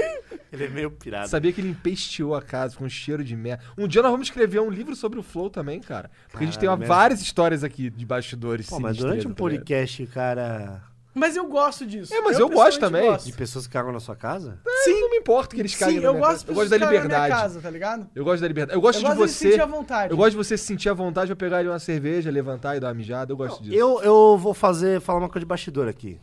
Ele 0.54 0.66
é 0.66 0.70
meio 0.70 0.92
pirado. 0.92 1.28
Sabia 1.28 1.52
que 1.52 1.60
ele 1.60 1.70
empesteou 1.70 2.36
a 2.36 2.42
casa 2.42 2.78
com 2.78 2.86
um 2.86 2.90
cheiro 2.90 3.24
de 3.24 3.36
merda. 3.36 3.64
Um 3.76 3.88
dia 3.88 4.04
nós 4.04 4.12
vamos 4.12 4.28
escrever 4.28 4.62
um 4.62 4.70
livro 4.70 4.96
sobre 4.96 5.18
o 5.18 5.24
Flow 5.24 5.50
também, 5.50 5.80
cara. 5.80 6.12
Porque 6.30 6.44
a 6.44 6.48
gente 6.48 6.60
tem 6.60 6.68
Caralho, 6.68 6.82
merda. 6.82 6.94
várias 6.94 7.22
histórias 7.22 7.64
aqui 7.64 7.90
de 7.90 8.06
bastidores. 8.06 8.70
Pô, 8.70 8.80
mas 8.80 8.96
durante 8.96 9.26
um 9.26 9.32
tá 9.32 9.38
podcast, 9.38 10.06
cara. 10.06 10.84
Mas 11.18 11.36
eu 11.36 11.48
gosto 11.48 11.86
disso. 11.86 12.14
É, 12.14 12.22
mas 12.22 12.38
eu 12.38 12.48
gosto 12.48 12.76
pessoalmente 12.76 12.80
também. 12.80 13.12
gosto. 13.12 13.26
De 13.26 13.34
pessoas 13.34 13.66
que 13.68 13.74
cagam 13.74 13.92
na 13.92 14.00
sua 14.00 14.16
casa? 14.16 14.60
Sim, 14.84 15.02
não 15.02 15.10
me 15.10 15.18
importa 15.18 15.56
que 15.56 15.62
eles 15.62 15.76
caguem 15.76 15.96
Sim, 15.96 16.02
na 16.02 16.08
eu 16.08 16.14
minha 16.14 16.26
gosto, 16.28 16.46
casa. 16.46 16.52
Eu 16.52 16.56
gosto 16.56 16.70
da 16.70 16.78
de 16.78 16.80
pessoas 16.80 16.80
que 16.80 16.80
cagam 16.80 16.88
na 16.88 16.92
minha 16.92 17.02
liberdade. 17.04 17.42
casa, 17.42 17.62
tá 17.62 17.70
ligado? 17.70 18.10
Eu 18.14 18.24
gosto 18.24 18.42
da 18.42 18.48
liberdade. 18.48 18.78
Eu 18.78 18.82
gosto 18.82 18.98
eu 18.98 19.02
de 19.02 19.06
gosto 19.08 19.20
você. 19.20 19.46
de 19.46 19.52
sentir 19.52 19.62
à 19.62 19.66
vontade. 19.66 20.12
Eu 20.12 20.18
gosto 20.18 20.32
de 20.32 20.38
você 20.38 20.58
se 20.58 20.64
sentir 20.66 20.90
à 20.90 20.94
vontade 20.94 21.28
pra 21.28 21.36
pegar 21.36 21.58
ali 21.58 21.68
uma 21.68 21.80
cerveja, 21.80 22.30
levantar 22.30 22.78
e 22.78 22.80
dar 22.80 22.88
uma 22.88 22.94
mijada. 22.94 23.32
Eu 23.34 23.38
gosto 23.38 23.64
disso. 23.64 23.76
Eu, 23.76 24.02
eu 24.02 24.38
vou 24.38 24.54
fazer, 24.54 25.02
falar 25.02 25.20
uma 25.20 25.30
coisa 25.30 25.40
de 25.40 25.46
bastidor 25.48 25.88
aqui. 25.88 26.20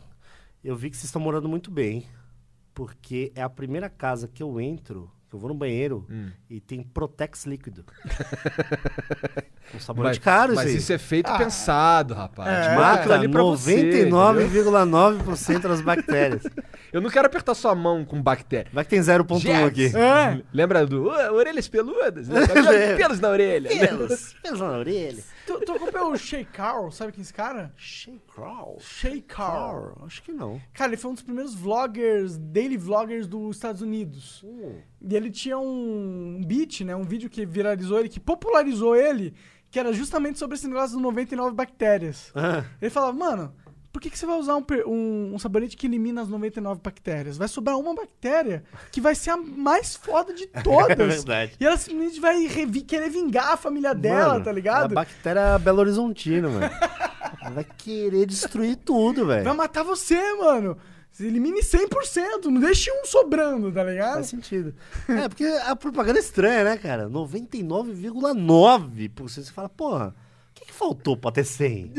Eu 0.63 0.75
vi 0.75 0.89
que 0.89 0.95
vocês 0.95 1.05
estão 1.05 1.21
morando 1.21 1.47
muito 1.49 1.69
bem. 1.69 2.07
Porque 2.73 3.31
é 3.35 3.41
a 3.41 3.49
primeira 3.49 3.89
casa 3.89 4.27
que 4.27 4.43
eu 4.43 4.59
entro, 4.59 5.09
eu 5.35 5.39
vou 5.39 5.49
no 5.49 5.55
banheiro 5.55 6.05
Hum. 6.09 6.29
e 6.49 6.59
tem 6.59 6.81
Protex 6.83 7.45
líquido. 7.45 7.85
um 9.73 9.79
sabor 9.79 10.05
Mas, 10.05 10.17
de 10.17 10.21
caro, 10.21 10.55
mas 10.55 10.71
isso 10.71 10.91
aí. 10.91 10.95
é 10.95 10.99
feito 10.99 11.27
Ah. 11.29 11.37
pensado, 11.37 12.13
rapaz. 12.13 12.49
É. 12.49 12.61
Tipo, 12.69 12.75
Mata 12.81 13.13
ali 13.13 13.27
pra 13.27 13.43
você, 13.43 13.79
entendeu? 13.89 14.09
99,9% 14.17 15.67
das 15.67 15.81
bactérias. 15.81 16.43
Eu 16.93 17.01
não 17.01 17.09
quero 17.09 17.27
apertar 17.27 17.53
sua 17.55 17.75
mão 17.75 18.05
com 18.05 18.21
bactéria. 18.21 18.71
Vai 18.71 18.83
que 18.85 18.89
tem 18.91 18.99
0,1 19.01 19.39
Jets. 19.39 19.65
aqui. 19.65 19.97
É. 19.97 20.41
Lembra 20.53 20.85
do 20.85 21.07
"Ô, 21.07 21.33
orelhas 21.33 21.67
peludas? 21.67 22.27
Né? 22.35 22.95
Pelos 22.95 23.19
na 23.19 23.29
orelha. 23.29 23.69
Pelos, 23.69 24.33
pelos 24.41 24.59
na 24.59 24.69
orelha. 24.77 25.21
Tu, 25.45 25.71
acompanhou 25.73 26.11
o 26.11 26.17
Shay 26.17 26.43
Carl, 26.43 26.89
sabe 26.91 27.11
quem 27.11 27.21
é 27.21 27.23
esse 27.23 27.33
cara? 27.33 27.71
Shea 27.77 28.19
Crawl. 28.33 28.79
Shay 28.79 29.21
Carl. 29.21 29.95
Acho 30.03 30.23
que 30.23 30.31
não. 30.31 30.59
Cara, 30.73 30.89
ele 30.89 30.97
foi 30.97 31.11
um 31.11 31.13
dos 31.13 31.23
primeiros 31.23 31.53
vloggers, 31.53 32.37
daily 32.37 32.77
vloggers 32.77 33.27
dos 33.27 33.55
Estados 33.55 33.81
Unidos. 33.81 34.43
E 35.01 35.15
ele 35.15 35.29
tinha 35.29 35.57
um 35.57 36.41
beat, 36.45 36.81
né? 36.81 36.95
Um 36.95 37.03
vídeo 37.03 37.29
que 37.29 37.45
viralizou 37.45 37.99
ele, 37.99 38.09
que 38.09 38.19
popularizou 38.19 38.95
ele, 38.95 39.35
que 39.69 39.79
era 39.79 39.93
justamente 39.93 40.39
sobre 40.39 40.55
esse 40.55 40.67
negócio 40.67 40.93
dos 40.93 41.01
99 41.03 41.53
bactérias. 41.55 42.31
Ah, 42.33 42.63
Ele 42.81 42.89
falava, 42.89 43.13
mano, 43.13 43.53
por 43.95 44.01
que, 44.01 44.09
que 44.09 44.19
você 44.19 44.25
vai 44.25 44.37
usar 44.37 44.57
um, 44.57 44.65
um, 44.87 45.35
um 45.35 45.39
sabonete 45.39 45.77
que 45.77 45.87
elimina 45.87 46.21
as 46.21 46.27
99 46.27 46.81
bactérias? 46.83 47.37
Vai 47.37 47.47
sobrar 47.47 47.79
uma 47.79 47.95
bactéria 47.95 48.61
que 48.91 48.99
vai 48.99 49.15
ser 49.15 49.29
a 49.29 49.37
mais 49.37 49.95
foda 49.95 50.33
de 50.33 50.47
todas. 50.61 50.99
É 50.99 51.05
verdade. 51.05 51.53
E 51.57 51.65
ela 51.65 51.77
simplesmente 51.77 52.19
vai 52.19 52.45
querer 52.85 53.09
vingar 53.09 53.53
a 53.53 53.55
família 53.55 53.95
dela, 53.95 54.33
Mano, 54.33 54.43
tá 54.43 54.51
ligado? 54.51 54.91
É 54.91 54.91
a 54.91 54.95
bactéria 54.95 55.57
Belo 55.59 55.79
Horizontina, 55.79 56.49
mano. 56.49 56.69
Ela 57.41 57.51
vai 57.51 57.63
querer 57.63 58.25
destruir 58.25 58.75
tudo, 58.75 59.27
velho. 59.27 59.45
Vai 59.45 59.53
matar 59.53 59.83
você, 59.83 60.19
mano. 60.33 60.77
Elimine 61.17 61.61
100%, 61.61 62.47
não 62.47 62.59
deixe 62.59 62.91
um 62.91 63.05
sobrando, 63.05 63.71
tá 63.71 63.81
ligado? 63.81 64.15
Faz 64.15 64.27
sentido. 64.27 64.75
É, 65.07 65.29
porque 65.29 65.45
a 65.45 65.73
propaganda 65.73 66.19
é 66.19 66.21
estranha, 66.21 66.65
né, 66.65 66.75
cara? 66.75 67.09
99,9%. 67.09 69.21
Você 69.21 69.41
fala, 69.53 69.69
porra, 69.69 70.09
o 70.09 70.13
que, 70.53 70.65
que 70.65 70.73
faltou 70.73 71.15
pra 71.15 71.31
ter 71.31 71.45
100? 71.45 71.93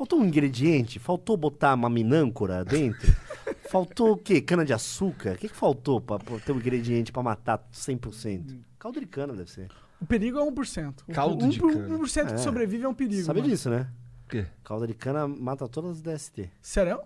Faltou 0.00 0.18
um 0.18 0.24
ingrediente? 0.24 0.98
Faltou 0.98 1.36
botar 1.36 1.74
uma 1.74 1.90
minâncora 1.90 2.64
dentro? 2.64 3.14
Faltou 3.68 4.12
o 4.12 4.16
quê? 4.16 4.40
Cana 4.40 4.64
de 4.64 4.72
açúcar? 4.72 5.32
O 5.32 5.36
que, 5.36 5.46
que 5.46 5.54
faltou 5.54 6.00
pra, 6.00 6.18
pra 6.18 6.38
ter 6.38 6.52
um 6.52 6.56
ingrediente 6.56 7.12
pra 7.12 7.22
matar 7.22 7.62
100%? 7.70 8.60
Caldo 8.78 8.98
de 8.98 9.04
cana 9.04 9.34
deve 9.34 9.50
ser. 9.50 9.68
O 10.00 10.06
perigo 10.06 10.38
é 10.38 10.42
1%. 10.42 11.02
O 11.06 11.12
Caldo 11.12 11.44
1%, 11.44 11.50
de 11.50 11.60
cana. 11.60 11.98
1% 11.98 12.26
que 12.28 12.32
É. 12.32 12.38
sobrevive 12.38 12.84
é 12.84 12.88
um 12.88 12.94
perigo. 12.94 13.24
Sabe 13.26 13.40
mano. 13.40 13.52
disso, 13.52 13.68
né? 13.68 13.88
O 14.24 14.28
quê? 14.30 14.46
Calda 14.64 14.86
de 14.86 14.94
cana 14.94 15.28
mata 15.28 15.68
todas 15.68 15.90
as 15.90 16.00
DST. 16.00 16.50
Sério? 16.62 17.02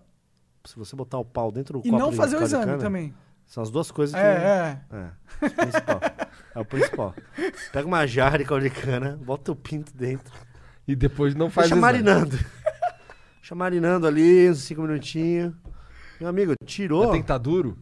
Se 0.65 0.77
você 0.77 0.95
botar 0.95 1.19
o 1.19 1.25
pau 1.25 1.51
dentro 1.51 1.81
do 1.81 1.89
E 1.89 1.91
copo 1.91 2.01
não 2.01 2.11
de 2.13 2.17
fazer 2.17 2.37
o 2.37 2.43
exame 2.45 2.65
cana, 2.67 2.79
também. 2.79 3.13
São 3.45 3.61
as 3.65 3.73
duas 3.73 3.91
coisas 3.91 4.15
que... 4.15 4.21
É, 4.25 4.79
é. 4.93 4.97
É, 4.97 5.47
o 5.47 5.51
principal. 5.51 6.01
é 6.55 6.61
o 6.61 6.65
principal. 6.65 7.15
Pega 7.73 7.89
uma 7.89 8.07
jarra 8.07 8.39
de 8.39 8.45
caldo 8.45 8.63
de 8.63 8.71
cana, 8.71 9.19
bota 9.21 9.51
o 9.51 9.57
pinto 9.57 9.93
dentro. 9.93 10.33
E 10.87 10.95
depois 10.95 11.35
não 11.35 11.51
faz 11.51 11.69
Deixa 11.71 11.75
exame. 11.81 11.81
marinando. 12.05 12.39
Deixa 13.45 13.55
marinando 13.55 14.07
ali, 14.07 14.49
uns 14.49 14.63
5 14.63 14.81
minutinhos. 14.81 15.53
Meu 16.19 16.31
amigo, 16.31 16.55
tirou. 16.65 17.11
Tem 17.11 17.21
que 17.21 17.25
estar 17.25 17.37
duro? 17.37 17.77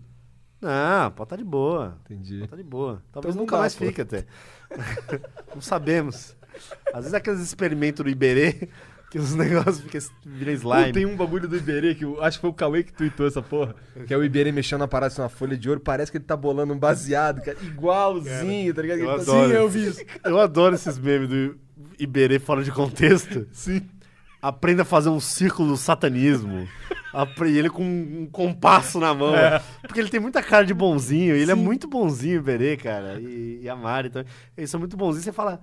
Não, 0.61 1.09
pode 1.13 1.31
tá 1.31 1.37
de 1.37 1.45
boa. 1.45 2.01
Entendi. 2.05 2.39
Pode 2.39 2.51
tá 2.51 2.57
de 2.57 2.65
boa. 2.65 3.01
Talvez 3.13 3.37
não 3.37 3.43
nunca 3.43 3.55
dá, 3.55 3.61
mais 3.61 3.73
pô. 3.77 3.87
fique 3.87 4.01
até. 4.01 4.27
não 5.55 5.61
sabemos. 5.61 6.37
Às 6.93 7.03
vezes 7.03 7.15
é 7.15 7.17
aqueles 7.17 7.39
experimentos 7.39 8.03
do 8.03 8.11
Iberê 8.11 8.71
que 9.09 9.21
os 9.21 9.37
negócios 9.37 9.81
ficam 9.83 10.01
viram 10.27 10.53
slime. 10.53 10.87
Pô, 10.87 10.93
tem 10.95 11.07
um 11.07 11.17
bagulho 11.17 11.47
do 11.47 11.57
Iberê 11.57 11.95
que 11.95 12.05
eu 12.05 12.21
acho 12.21 12.39
que 12.39 12.41
foi 12.41 12.51
o 12.51 12.55
Cauê 12.55 12.83
que 12.83 12.93
tweetou 12.93 13.29
essa 13.29 13.41
porra. 13.41 13.77
Que 14.05 14.13
é 14.13 14.17
o 14.17 14.25
Iberê 14.25 14.51
mexendo 14.51 14.81
na 14.81 14.89
parada 14.89 15.13
assim, 15.13 15.23
uma 15.23 15.29
folha 15.29 15.57
de 15.57 15.69
ouro. 15.69 15.81
Parece 15.81 16.11
que 16.11 16.19
ele 16.19 16.25
tá 16.25 16.37
bolando 16.37 16.75
um 16.75 16.79
baseado, 16.79 17.41
cara. 17.41 17.57
Igualzinho, 17.63 18.75
tá 18.75 18.83
ligado? 18.83 18.99
eu 18.99 19.09
Ele 19.09 19.17
tá 19.17 19.23
adoro. 19.23 19.49
Sim, 19.49 19.55
eu 19.55 19.69
vi 19.69 19.87
isso. 19.87 20.01
Eu 20.25 20.41
adoro 20.41 20.75
esses 20.75 20.99
memes 20.99 21.29
do 21.29 21.57
Iberê 22.01 22.41
fora 22.41 22.65
de 22.65 22.73
contexto. 22.73 23.47
Sim. 23.53 23.89
Aprenda 24.43 24.83
a 24.83 24.85
fazer 24.85 25.09
um 25.09 25.21
círculo 25.21 25.69
do 25.69 25.77
satanismo. 25.77 26.69
E 27.47 27.59
ele 27.59 27.71
com 27.71 27.85
um 27.85 28.27
compasso 28.27 28.99
na 28.99 29.15
mão. 29.15 29.35
Porque 29.83 30.01
ele 30.01 30.09
tem 30.09 30.19
muita 30.19 30.43
cara 30.43 30.67
de 30.67 30.75
bonzinho. 30.75 31.37
E 31.37 31.41
ele 31.41 31.53
é 31.53 31.55
muito 31.55 31.87
bonzinho, 31.87 32.39
o 32.39 32.43
Iberê, 32.43 32.77
cara. 32.77 33.21
E, 33.21 33.61
e 33.63 33.69
a 33.69 33.77
Mari 33.77 34.11
também. 34.11 34.33
Eles 34.57 34.69
são 34.69 34.81
muito 34.81 34.97
bonzinhos. 34.97 35.25
Você 35.25 35.33
fala, 35.33 35.61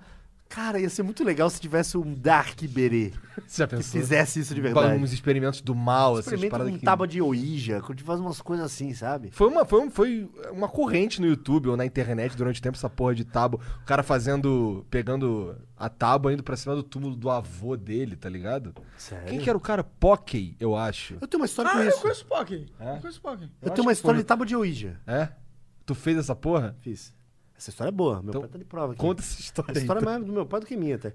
cara, 0.50 0.80
ia 0.80 0.90
ser 0.90 1.04
muito 1.04 1.24
legal 1.24 1.50
se 1.50 1.62
tivesse 1.62 1.96
um 1.98 2.14
Dark 2.14 2.62
Iberê 2.62 3.14
Você 3.48 3.62
já 3.64 3.68
que 3.68 3.76
pensou? 3.78 3.92
fizesse 4.02 4.40
isso 4.40 4.54
de 4.56 4.60
verdade. 4.60 5.02
Uns 5.02 5.14
experimentos 5.14 5.62
do 5.62 5.76
mal, 5.76 6.14
assim, 6.14 6.20
as 6.22 6.26
Experimenta 6.26 6.52
paradas 6.52 6.74
com 6.74 6.80
que... 6.80 6.86
tábua 6.86 7.08
de 7.08 7.22
Ouija, 7.22 7.82
quando 7.82 8.02
faz 8.04 8.20
umas 8.20 8.42
coisas 8.42 8.66
assim, 8.66 8.94
sabe? 8.94 9.30
Foi 9.32 9.48
uma, 9.48 9.64
foi, 9.64 9.82
um- 9.82 9.92
foi 9.92 10.30
uma 10.52 10.68
corrente 10.68 11.22
no 11.22 11.28
YouTube 11.28 11.70
ou 11.70 11.78
na 11.78 11.86
internet 11.86 12.36
durante 12.36 12.60
o 12.60 12.64
tempo, 12.64 12.76
essa 12.78 12.90
porra 12.90 13.14
de 13.16 13.24
tábua. 13.24 13.60
O 13.82 13.86
cara 13.86 14.02
fazendo. 14.04 14.86
pegando 14.90 15.56
a 15.78 15.88
tábua 15.88 16.34
indo 16.34 16.44
pra 16.44 16.58
cima 16.58 16.76
do 16.76 16.84
túmulo 16.84 17.16
do 17.16 17.30
avô 17.30 17.78
dele, 17.78 18.16
tá 18.18 18.28
ligado? 18.28 18.74
Sério? 18.98 19.28
Quem 19.30 19.40
que 19.40 19.50
era 19.50 19.58
o 19.58 19.62
cara? 19.62 19.84
Pockey, 19.84 20.56
eu 20.60 20.76
acho. 20.76 21.16
Eu 21.22 21.28
tenho 21.28 21.42
uma 21.42 21.46
história 21.46 21.72
com 21.72 21.78
Ah, 21.78 21.84
eu 21.84 21.90
isso. 21.90 22.02
conheço 22.02 22.24
o 22.26 22.28
Pock. 22.28 22.66
É? 22.80 22.96
Eu 22.96 23.00
conheço 23.00 23.20
o 23.20 23.22
Pock. 23.22 23.44
Eu 23.44 23.48
acho 23.48 23.74
tenho 23.76 23.86
uma 23.86 23.92
que 23.92 23.98
história 23.98 24.16
foi- 24.18 24.24
de 24.24 24.28
tábua 24.28 24.46
de 24.46 24.56
Ouija. 24.56 25.00
É? 25.08 25.30
Tu 25.86 25.96
fez 25.96 26.18
essa 26.18 26.36
porra? 26.36 26.76
Fiz. 26.82 27.14
Essa 27.60 27.70
história 27.72 27.90
é 27.90 27.92
boa. 27.92 28.22
Meu 28.22 28.30
Então, 28.30 28.42
pai 28.42 28.50
tá 28.50 28.58
de 28.58 28.64
prova 28.64 28.94
aqui. 28.94 29.02
Conta 29.02 29.22
essa 29.22 29.40
história. 29.42 29.74
A 29.76 29.78
história 29.78 30.00
aí, 30.00 30.06
é 30.06 30.10
mais 30.10 30.26
do 30.26 30.32
meu 30.32 30.46
pai 30.46 30.62
do 30.62 30.66
que 30.66 30.78
minha, 30.78 30.96
até. 30.96 31.14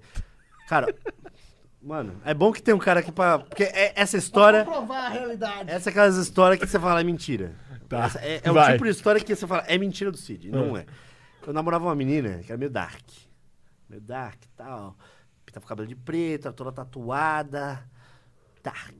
Cara, 0.69 0.93
mano, 1.81 2.21
é 2.23 2.33
bom 2.35 2.51
que 2.53 2.61
tem 2.61 2.71
um 2.73 2.77
cara 2.79 2.99
aqui 2.99 3.11
pra. 3.11 3.39
Porque 3.39 3.63
é- 3.63 3.93
essa 3.99 4.15
história. 4.15 4.63
provar 4.63 5.07
a 5.07 5.09
realidade. 5.09 5.69
Essa 5.71 5.89
é 5.89 5.91
aquelas 5.91 6.15
histórias 6.17 6.59
que 6.59 6.67
você 6.67 6.79
fala 6.79 7.01
é 7.01 7.03
mentira. 7.03 7.55
Tá, 7.89 8.05
Essa 8.05 8.19
é, 8.19 8.41
é 8.43 8.51
o 8.51 8.71
tipo 8.71 8.83
de 8.83 8.89
história 8.91 9.19
que 9.21 9.35
você 9.35 9.45
fala 9.47 9.63
é 9.67 9.75
mentira 9.77 10.11
do 10.11 10.17
Cid. 10.17 10.49
Não 10.51 10.77
é. 10.77 10.85
Eu 11.45 11.51
namorava 11.53 11.85
uma 11.85 11.95
menina 11.95 12.39
que 12.43 12.51
era 12.51 12.57
meio 12.57 12.71
dark. 12.71 13.01
Meio 13.89 14.01
dark 14.01 14.43
e 14.43 14.49
tal. 14.55 14.95
Pintava 15.45 15.65
o 15.65 15.69
cabelo 15.69 15.87
de 15.87 15.95
preto, 15.95 16.47
era 16.47 16.53
toda 16.53 16.71
tatuada. 16.71 17.83
Dark. 18.63 18.95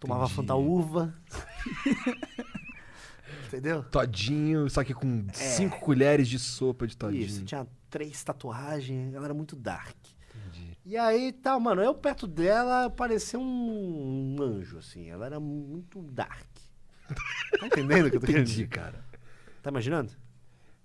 Tomava 0.00 0.24
Entendi. 0.24 0.36
Fanta 0.36 0.54
Uva. 0.54 1.14
Entendeu? 3.54 3.84
Todinho, 3.84 4.68
só 4.68 4.82
que 4.82 4.92
com 4.92 5.26
cinco 5.32 5.78
colheres 5.78 6.26
de 6.26 6.40
sopa 6.40 6.88
de 6.88 6.96
todinho. 6.96 7.24
Isso, 7.24 7.44
tinha 7.44 7.64
três 7.88 8.24
tatuagens, 8.24 9.14
ela 9.14 9.26
era 9.26 9.34
muito 9.34 9.54
dark. 9.54 9.96
Entendi. 10.34 10.76
E 10.84 10.96
aí, 10.96 11.32
tá, 11.32 11.58
mano, 11.60 11.80
eu 11.80 11.94
perto 11.94 12.26
dela 12.26 12.90
parecia 12.90 13.38
um 13.38 14.36
anjo, 14.40 14.78
assim. 14.78 15.08
Ela 15.08 15.26
era 15.26 15.38
muito 15.38 16.02
dark. 16.02 16.48
Tá 17.60 17.66
entendendo 17.68 18.06
o 18.06 18.10
que 18.10 18.16
eu 18.16 18.20
tô 18.20 18.26
querendo 18.26 18.48
Entendi, 18.48 18.66
cara. 18.66 19.04
Tá 19.62 19.70
imaginando? 19.70 20.10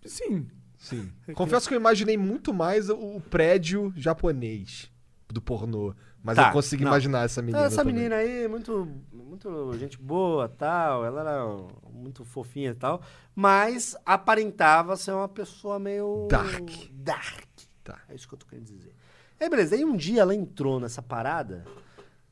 Sim. 0.05 0.47
Sim. 0.77 1.11
Confesso 1.33 1.67
que 1.67 1.73
eu 1.73 1.79
imaginei 1.79 2.15
muito 2.15 2.53
mais 2.53 2.89
o, 2.89 3.15
o 3.15 3.19
prédio 3.21 3.91
japonês 3.95 4.91
do 5.27 5.41
pornô. 5.41 5.95
Mas 6.23 6.35
Tá, 6.35 6.49
eu 6.49 6.53
consegui 6.53 6.83
não. 6.83 6.91
imaginar 6.91 7.23
essa 7.25 7.41
menina. 7.41 7.65
essa 7.65 7.77
também. 7.77 7.93
menina 7.95 8.15
aí, 8.15 8.47
muito, 8.47 8.87
muito 9.13 9.73
gente 9.77 9.97
boa, 9.97 10.49
tal. 10.49 11.05
Ela 11.05 11.21
era 11.21 11.57
muito 11.91 12.25
fofinha 12.25 12.71
e 12.71 12.75
tal. 12.75 13.01
Mas 13.35 13.95
aparentava 14.05 14.95
ser 14.97 15.11
uma 15.11 15.27
pessoa 15.29 15.79
meio... 15.79 16.27
Dark. 16.29 16.69
Dark. 16.91 17.47
Tá. 17.83 17.99
É 18.09 18.15
isso 18.15 18.27
que 18.27 18.33
eu 18.33 18.39
tô 18.39 18.45
querendo 18.45 18.65
dizer. 18.65 18.93
Aí, 19.39 19.49
beleza. 19.49 19.75
Aí 19.75 19.85
um 19.85 19.95
dia 19.95 20.21
ela 20.21 20.35
entrou 20.35 20.79
nessa 20.79 21.01
parada 21.01 21.63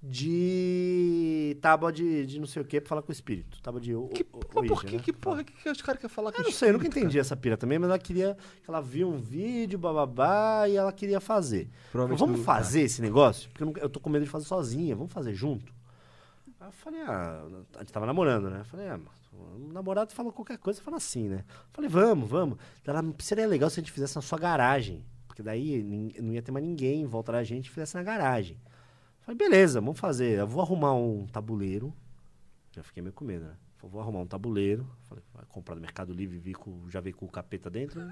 de 0.01 1.57
tábua 1.61 1.91
de, 1.91 2.25
de 2.25 2.39
não 2.39 2.47
sei 2.47 2.61
o 2.61 2.65
que 2.65 2.79
pra 2.79 2.89
falar 2.89 3.01
com 3.01 3.09
o 3.09 3.11
espírito. 3.11 3.61
Tábua 3.61 3.79
de 3.81 3.93
o, 3.95 4.07
Que, 4.09 4.23
o- 4.31 4.39
pô, 4.39 4.59
Ouija, 4.59 4.73
por 4.73 4.85
que, 4.85 4.97
né? 4.97 5.01
que 5.03 5.13
porra 5.13 5.43
que, 5.43 5.53
que 5.53 5.69
os 5.69 5.81
caras 5.81 5.99
querem 6.01 6.13
falar 6.13 6.31
com 6.31 6.39
Eu 6.39 6.43
não 6.43 6.49
o 6.49 6.53
sei, 6.53 6.69
eu 6.69 6.73
nunca 6.73 6.85
espírito, 6.85 7.05
entendi 7.05 7.19
essa 7.19 7.35
pira 7.35 7.57
também, 7.57 7.79
mas 7.79 7.89
ela 7.89 7.99
queria. 7.99 8.37
que 8.63 8.69
Ela 8.69 8.81
viu 8.81 9.09
um 9.09 9.17
vídeo, 9.17 9.77
bababá, 9.79 10.67
e 10.67 10.75
ela 10.75 10.91
queria 10.91 11.19
fazer. 11.19 11.69
Provavelmente 11.91 12.19
Vamos 12.19 12.45
fazer 12.45 12.81
esse 12.81 13.01
negócio? 13.01 13.49
Porque 13.49 13.63
eu, 13.63 13.67
nunca- 13.67 13.81
eu 13.81 13.89
tô 13.89 13.99
com 13.99 14.09
medo 14.09 14.23
de 14.25 14.29
fazer 14.31 14.45
sozinha, 14.45 14.95
vamos 14.95 15.11
fazer 15.11 15.33
junto? 15.33 15.73
Aí 16.59 16.67
eu 16.67 16.71
falei, 16.71 17.01
ah, 17.01 17.43
a 17.75 17.79
gente 17.79 17.91
tava 17.93 18.05
namorando, 18.05 18.49
né? 18.49 18.61
Eu 18.61 18.65
falei, 18.65 18.87
ah, 18.87 18.97
mas 18.97 19.15
o 19.33 19.71
namorado 19.73 20.11
fala 20.13 20.31
qualquer 20.31 20.57
coisa, 20.57 20.81
fala 20.81 20.97
assim, 20.97 21.27
né? 21.29 21.43
Eu 21.47 21.55
falei, 21.73 21.89
vamos, 21.89 22.29
vamos. 22.29 22.57
Ela, 22.85 23.03
seria 23.19 23.47
legal 23.47 23.69
se 23.69 23.79
a 23.79 23.83
gente 23.83 23.91
fizesse 23.91 24.15
na 24.15 24.21
sua 24.21 24.37
garagem. 24.39 25.03
Porque 25.27 25.43
daí 25.43 25.83
não 26.19 26.33
ia 26.33 26.41
ter 26.41 26.51
mais 26.51 26.65
ninguém 26.65 27.01
em 27.01 27.05
volta 27.05 27.31
da 27.31 27.43
gente 27.43 27.67
e 27.67 27.69
fizesse 27.69 27.93
na 27.95 28.01
garagem. 28.01 28.57
Falei, 29.27 29.37
beleza, 29.37 29.81
vamos 29.81 29.99
fazer. 29.99 30.39
Eu 30.39 30.47
vou 30.47 30.61
arrumar 30.61 30.93
um 30.93 31.27
tabuleiro. 31.27 31.93
Já 32.71 32.81
fiquei 32.81 33.03
meio 33.03 33.11
com 33.11 33.25
medo, 33.25 33.43
né? 33.43 33.57
Falei, 33.75 33.91
vou 33.91 33.99
arrumar 33.99 34.19
um 34.19 34.25
tabuleiro. 34.25 34.89
Falei, 35.03 35.21
vai 35.33 35.43
comprar 35.49 35.75
no 35.75 35.81
Mercado 35.81 36.13
Livre, 36.13 36.39
vi 36.39 36.53
com, 36.53 36.89
já 36.89 37.01
veio 37.01 37.13
com 37.13 37.25
o 37.25 37.29
capeta 37.29 37.69
dentro. 37.69 38.07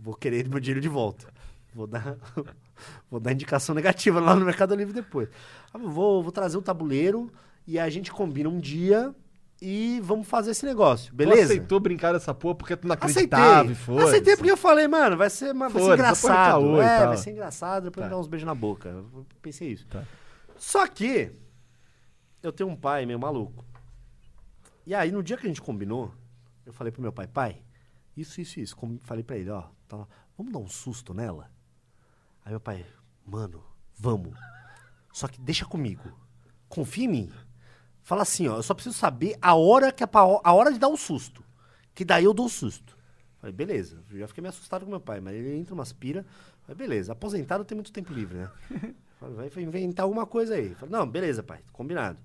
Vou 0.00 0.14
querer 0.14 0.48
meu 0.48 0.58
dinheiro 0.58 0.80
de 0.80 0.88
volta. 0.88 1.30
Vou 1.74 1.86
dar, 1.86 2.16
vou 3.10 3.20
dar 3.20 3.32
indicação 3.32 3.74
negativa 3.74 4.18
lá 4.18 4.34
no 4.34 4.46
Mercado 4.46 4.74
Livre 4.74 4.94
depois. 4.94 5.28
Ah, 5.70 5.76
Vou, 5.76 6.22
vou 6.22 6.32
trazer 6.32 6.56
o 6.56 6.62
tabuleiro 6.62 7.30
e 7.66 7.78
a 7.78 7.90
gente 7.90 8.10
combina 8.10 8.48
um 8.48 8.58
dia 8.58 9.14
e 9.60 10.00
vamos 10.02 10.26
fazer 10.28 10.50
esse 10.50 10.64
negócio, 10.66 11.10
Tu 11.12 11.16
beleza? 11.16 11.44
aceitou 11.54 11.80
brincar 11.80 12.12
dessa 12.12 12.34
porra 12.34 12.54
porque 12.56 12.76
tu 12.76 12.86
não 12.86 12.94
Aceitei. 13.00 13.24
acreditava 13.38 13.72
e 13.72 13.74
foi. 13.74 14.02
Aceitei 14.02 14.36
porque 14.36 14.50
eu 14.50 14.56
falei, 14.56 14.86
mano, 14.86 15.16
vai 15.16 15.30
ser, 15.30 15.52
uma- 15.52 15.68
vai 15.68 15.82
ser 15.82 15.92
engraçado. 15.94 16.34
caô 16.62 16.80
É, 16.82 17.06
vai 17.06 17.16
ser 17.16 17.30
engraçado, 17.30 17.84
depois 17.84 18.04
Tá. 18.06 18.10
dar 18.10 18.18
uns 18.18 18.26
beijos 18.28 18.46
na 18.46 18.54
boca. 18.54 18.88
Eu 18.90 19.26
pensei 19.40 19.72
isso. 19.72 19.86
Tá. 19.86 20.02
Só 20.58 20.86
que 20.86 21.32
eu 22.42 22.52
tenho 22.52 22.68
um 22.68 22.76
pai 22.76 23.06
meio 23.06 23.18
maluco. 23.18 23.64
E 24.86 24.94
aí, 24.94 25.10
no 25.10 25.22
dia 25.22 25.36
que 25.36 25.46
a 25.46 25.48
gente 25.48 25.62
combinou, 25.62 26.12
eu 26.64 26.72
falei 26.72 26.92
pro 26.92 27.02
meu 27.02 27.12
pai, 27.12 27.26
pai, 27.26 27.60
isso, 28.16 28.40
isso, 28.40 28.60
isso. 28.60 28.76
Com- 28.76 28.98
Falei 29.02 29.24
pra 29.24 29.36
ele, 29.36 29.50
ó, 29.50 29.64
tá, 29.88 30.06
vamos 30.36 30.52
dar 30.52 30.58
um 30.58 30.68
susto 30.68 31.12
nela? 31.12 31.50
Aí 32.44 32.52
meu 32.52 32.60
pai, 32.60 32.86
mano, 33.26 33.64
vamos. 33.98 34.38
Só 35.12 35.26
que 35.26 35.40
deixa 35.40 35.64
comigo. 35.64 36.02
Confia 36.68 37.04
em 37.04 37.08
mim. 37.08 37.32
Fala 38.06 38.22
assim, 38.22 38.46
ó, 38.46 38.54
eu 38.54 38.62
só 38.62 38.72
preciso 38.72 38.96
saber 38.96 39.36
a 39.42 39.56
hora 39.56 39.90
que 39.90 40.04
é 40.04 40.06
pra, 40.06 40.20
a 40.20 40.52
hora 40.52 40.72
de 40.72 40.78
dar 40.78 40.86
o 40.86 40.96
susto. 40.96 41.42
Que 41.92 42.04
daí 42.04 42.22
eu 42.22 42.32
dou 42.32 42.46
o 42.46 42.48
susto. 42.48 42.96
Falei, 43.40 43.52
beleza. 43.52 44.00
Eu 44.12 44.20
já 44.20 44.28
fiquei 44.28 44.40
meio 44.42 44.50
assustado 44.50 44.84
com 44.84 44.90
meu 44.92 45.00
pai, 45.00 45.20
mas 45.20 45.34
ele 45.34 45.56
entra 45.56 45.74
umas 45.74 45.92
pira. 45.92 46.24
Falei, 46.62 46.76
beleza. 46.76 47.10
Aposentado 47.10 47.64
tem 47.64 47.74
muito 47.74 47.90
tempo 47.90 48.12
livre, 48.12 48.38
né? 48.38 48.50
Falei, 49.18 49.48
vai 49.48 49.64
inventar 49.64 50.04
alguma 50.04 50.24
coisa 50.24 50.54
aí. 50.54 50.72
Falei, 50.76 50.92
não, 50.92 51.04
beleza, 51.04 51.42
pai, 51.42 51.58
combinado. 51.72 52.16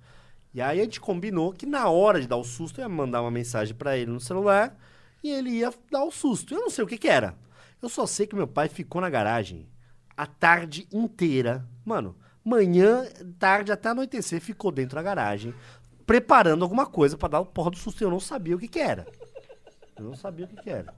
E 0.53 0.61
aí 0.61 0.79
a 0.79 0.83
gente 0.83 1.01
combinou 1.01 1.51
que 1.51 1.65
na 1.65 1.89
hora 1.89 2.21
de 2.21 2.27
dar 2.27 2.37
o 2.37 2.43
susto 2.43 2.79
eu 2.79 2.83
ia 2.83 2.89
mandar 2.89 3.23
uma 3.23 3.31
mensagem 3.31 3.73
pra 3.73 3.97
ele 3.97 4.11
no 4.11 4.19
celular 4.19 4.77
e 5.23 5.31
ele 5.31 5.49
ia 5.49 5.73
dar 5.89 6.03
o 6.03 6.11
susto. 6.11 6.53
Eu 6.53 6.61
não 6.61 6.69
sei 6.69 6.83
o 6.83 6.87
que 6.87 6.99
que 6.99 7.07
era. 7.07 7.35
Eu 7.81 7.89
só 7.89 8.05
sei 8.05 8.27
que 8.27 8.35
meu 8.35 8.47
pai 8.47 8.69
ficou 8.69 9.01
na 9.01 9.09
garagem 9.09 9.67
a 10.15 10.27
tarde 10.27 10.87
inteira. 10.93 11.67
Mano, 11.83 12.15
manhã, 12.43 13.05
tarde 13.37 13.71
até 13.71 13.89
anoitecer, 13.89 14.41
ficou 14.41 14.71
dentro 14.71 14.95
da 14.95 15.03
garagem 15.03 15.53
preparando 16.05 16.63
alguma 16.63 16.85
coisa 16.85 17.17
pra 17.17 17.29
dar 17.29 17.39
o 17.39 17.45
porra 17.45 17.71
do 17.71 17.77
susto. 17.77 18.03
Eu 18.03 18.11
não 18.11 18.19
sabia 18.19 18.55
o 18.55 18.59
que 18.59 18.67
que 18.67 18.79
era. 18.79 19.07
Eu 19.97 20.03
não 20.03 20.15
sabia 20.15 20.45
o 20.45 20.47
que 20.49 20.57
que 20.57 20.69
era. 20.69 20.93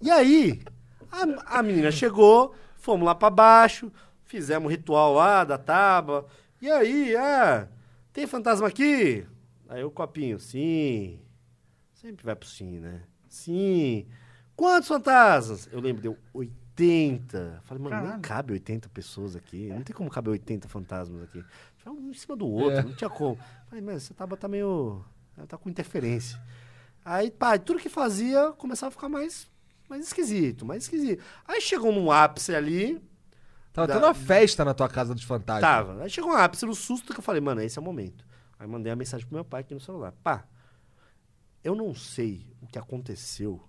E 0.00 0.10
aí, 0.10 0.62
a, 1.10 1.58
a 1.58 1.62
menina 1.62 1.90
chegou, 1.90 2.54
fomos 2.76 3.04
lá 3.04 3.14
pra 3.14 3.30
baixo, 3.30 3.90
fizemos 4.24 4.66
o 4.66 4.70
ritual 4.70 5.14
lá 5.14 5.42
da 5.42 5.58
tábua. 5.58 6.26
E 6.60 6.70
aí, 6.70 7.16
ah, 7.16 7.68
tem 8.12 8.26
fantasma 8.26 8.68
aqui? 8.68 9.26
Aí 9.68 9.82
o 9.82 9.90
copinho, 9.90 10.38
sim. 10.38 11.20
Sempre 11.92 12.24
vai 12.24 12.36
pro 12.36 12.48
sim, 12.48 12.78
né? 12.78 13.02
Sim. 13.28 14.06
Quantos 14.54 14.88
fantasmas? 14.88 15.68
Eu 15.72 15.80
lembro, 15.80 16.00
deu 16.00 16.18
80. 16.82 17.60
Falei, 17.64 17.82
mano, 17.82 17.96
nem 17.96 18.04
Caralho. 18.06 18.22
cabe 18.22 18.52
80 18.52 18.88
pessoas 18.88 19.34
aqui. 19.36 19.68
Não 19.68 19.82
tem 19.82 19.94
como 19.94 20.08
caber 20.10 20.30
80 20.32 20.68
fantasmas 20.68 21.22
aqui. 21.22 21.44
Foi 21.76 21.92
um 21.92 22.10
em 22.10 22.14
cima 22.14 22.36
do 22.36 22.46
outro, 22.46 22.78
É. 22.78 22.82
não 22.82 22.94
tinha 22.94 23.10
como. 23.10 23.38
Falei, 23.68 23.84
mas 23.84 23.96
essa 23.96 24.14
tábua 24.14 24.36
tá 24.36 24.48
meio. 24.48 25.04
Ela 25.36 25.46
tá 25.46 25.56
com 25.56 25.68
interferência. 25.68 26.40
Aí, 27.04 27.30
pá, 27.30 27.58
tudo 27.58 27.78
que 27.78 27.88
fazia 27.88 28.52
começava 28.52 28.88
a 28.88 28.90
ficar 28.92 29.08
mais, 29.08 29.48
mais 29.88 30.06
esquisito, 30.06 30.64
mais 30.66 30.84
esquisito. 30.84 31.22
Aí 31.46 31.60
chegou 31.60 31.92
num 31.92 32.10
ápice 32.10 32.54
ali, 32.54 33.00
Tava 33.72 33.86
Da- 33.86 33.94
tendo 33.94 34.04
uma 34.06 34.14
festa 34.14 34.64
na 34.64 34.74
tua 34.74 34.88
casa 34.88 35.14
dos 35.14 35.22
fantasmas. 35.22 35.60
Tava. 35.62 36.02
Aí 36.02 36.10
chegou 36.10 36.30
um 36.30 36.34
ápice 36.36 36.66
no 36.66 36.74
susto 36.74 37.12
que 37.12 37.20
eu 37.20 37.22
falei, 37.22 37.40
mano, 37.40 37.60
esse 37.60 37.78
é 37.78 37.80
o 37.80 37.84
momento. 37.84 38.26
Aí 38.58 38.66
mandei 38.66 38.92
a 38.92 38.96
mensagem 38.96 39.24
pro 39.24 39.36
meu 39.36 39.44
pai 39.44 39.60
aqui 39.60 39.72
no 39.72 39.78
celular. 39.80 40.12
Pá, 40.22 40.44
eu 41.62 41.76
não 41.76 41.94
sei 41.94 42.44
o 42.60 42.66
que 42.66 42.76
aconteceu. 42.78 43.62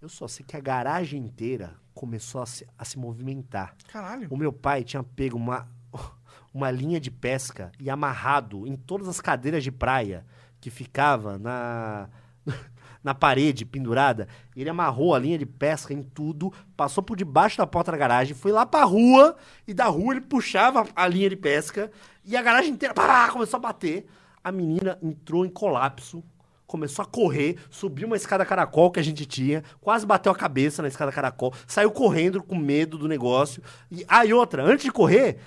Eu 0.00 0.08
só 0.08 0.28
sei 0.28 0.46
que 0.46 0.56
a 0.56 0.60
garagem 0.60 1.20
inteira 1.24 1.74
começou 1.98 2.40
a 2.40 2.46
se, 2.46 2.64
a 2.78 2.84
se 2.84 2.96
movimentar. 2.96 3.74
Caralho. 3.88 4.28
O 4.30 4.36
meu 4.36 4.52
pai 4.52 4.84
tinha 4.84 5.02
pego 5.02 5.36
uma, 5.36 5.66
uma 6.54 6.70
linha 6.70 7.00
de 7.00 7.10
pesca 7.10 7.72
e 7.80 7.90
amarrado 7.90 8.68
em 8.68 8.76
todas 8.76 9.08
as 9.08 9.20
cadeiras 9.20 9.64
de 9.64 9.72
praia 9.72 10.24
que 10.60 10.70
ficava 10.70 11.36
na, 11.38 12.08
na 13.02 13.16
parede 13.16 13.64
pendurada. 13.64 14.28
Ele 14.54 14.70
amarrou 14.70 15.12
a 15.12 15.18
linha 15.18 15.36
de 15.36 15.44
pesca 15.44 15.92
em 15.92 16.04
tudo, 16.04 16.52
passou 16.76 17.02
por 17.02 17.16
debaixo 17.16 17.58
da 17.58 17.66
porta 17.66 17.90
da 17.90 17.98
garagem, 17.98 18.32
foi 18.32 18.52
lá 18.52 18.64
pra 18.64 18.84
rua 18.84 19.36
e 19.66 19.74
da 19.74 19.86
rua 19.86 20.14
ele 20.14 20.20
puxava 20.20 20.86
a 20.94 21.08
linha 21.08 21.28
de 21.28 21.36
pesca 21.36 21.90
e 22.24 22.36
a 22.36 22.42
garagem 22.42 22.70
inteira 22.70 22.94
pá, 22.94 23.28
começou 23.32 23.56
a 23.56 23.60
bater. 23.60 24.08
A 24.44 24.52
menina 24.52 24.96
entrou 25.02 25.44
em 25.44 25.50
colapso. 25.50 26.22
Começou 26.68 27.02
a 27.02 27.06
correr, 27.06 27.56
subiu 27.70 28.06
uma 28.06 28.14
escada 28.14 28.44
caracol 28.44 28.90
que 28.90 29.00
a 29.00 29.02
gente 29.02 29.24
tinha, 29.24 29.64
quase 29.80 30.04
bateu 30.04 30.30
a 30.30 30.34
cabeça 30.34 30.82
na 30.82 30.88
escada 30.88 31.10
caracol, 31.10 31.52
saiu 31.66 31.90
correndo 31.90 32.42
com 32.42 32.54
medo 32.54 32.98
do 32.98 33.08
negócio. 33.08 33.62
E, 33.90 34.04
ah, 34.06 34.24
e 34.24 34.34
outra, 34.34 34.62
antes 34.62 34.84
de 34.84 34.92
correr, 34.92 35.38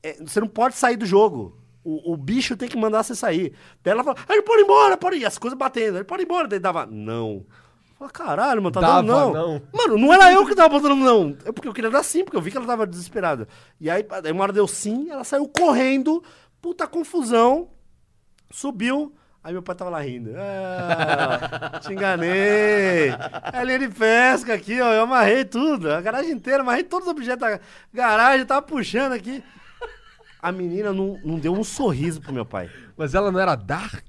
é, 0.00 0.16
você 0.24 0.40
não 0.40 0.46
pode 0.46 0.76
sair 0.76 0.96
do 0.96 1.04
jogo. 1.04 1.58
O, 1.82 2.12
o 2.12 2.16
bicho 2.16 2.56
tem 2.56 2.68
que 2.68 2.76
mandar 2.76 3.02
você 3.02 3.16
sair. 3.16 3.52
Daí 3.82 3.92
ela 3.92 4.04
fala, 4.04 4.16
ele 4.28 4.42
pode 4.42 4.62
ir 4.62 4.64
embora, 4.64 4.96
pode 4.96 5.16
ir. 5.16 5.22
E 5.22 5.26
as 5.26 5.38
coisas 5.38 5.58
batendo, 5.58 5.98
ele 5.98 6.04
pode 6.04 6.22
ir 6.22 6.26
embora. 6.26 6.46
Daí 6.46 6.60
dava, 6.60 6.86
não. 6.86 7.44
Fala, 7.98 8.10
caralho, 8.12 8.62
mano, 8.62 8.72
tá 8.72 8.80
Dava 8.80 9.02
dando 9.02 9.12
não. 9.12 9.32
não. 9.32 9.62
Mano, 9.74 9.98
não 9.98 10.14
era 10.14 10.32
eu 10.32 10.46
que 10.46 10.54
tava 10.54 10.68
botando 10.68 10.94
não. 10.94 11.36
É 11.44 11.52
porque 11.52 11.68
eu 11.68 11.74
queria 11.74 11.90
dar 11.90 12.02
sim, 12.02 12.24
porque 12.24 12.36
eu 12.36 12.40
vi 12.40 12.50
que 12.50 12.56
ela 12.56 12.66
tava 12.66 12.86
desesperada. 12.86 13.46
E 13.80 13.90
aí, 13.90 14.02
daí 14.22 14.32
uma 14.32 14.44
hora 14.44 14.52
deu 14.52 14.66
sim, 14.68 15.10
ela 15.10 15.24
saiu 15.24 15.46
correndo, 15.48 16.22
puta 16.62 16.86
confusão, 16.86 17.68
subiu. 18.50 19.12
Aí 19.42 19.52
meu 19.54 19.62
pai 19.62 19.74
tava 19.74 19.90
lá 19.90 20.00
rindo. 20.00 20.32
Ah, 20.36 21.78
te 21.80 21.92
enganei. 21.92 23.08
É 23.52 23.64
linha 23.64 23.78
de 23.78 23.88
pesca 23.88 24.52
aqui, 24.54 24.80
ó. 24.80 24.92
Eu 24.92 25.02
amarrei 25.02 25.44
tudo. 25.46 25.90
A 25.90 26.00
garagem 26.00 26.32
inteira, 26.32 26.62
amarrei 26.62 26.84
todos 26.84 27.06
os 27.08 27.12
objetos 27.12 27.40
da 27.40 27.58
garagem, 27.92 28.44
tava 28.44 28.60
puxando 28.62 29.12
aqui. 29.12 29.42
A 30.42 30.52
menina 30.52 30.92
não, 30.92 31.18
não 31.24 31.38
deu 31.38 31.52
um 31.54 31.64
sorriso 31.64 32.20
pro 32.20 32.32
meu 32.32 32.44
pai. 32.44 32.70
Mas 32.96 33.14
ela 33.14 33.30
não 33.32 33.40
era 33.40 33.54
dark? 33.54 34.06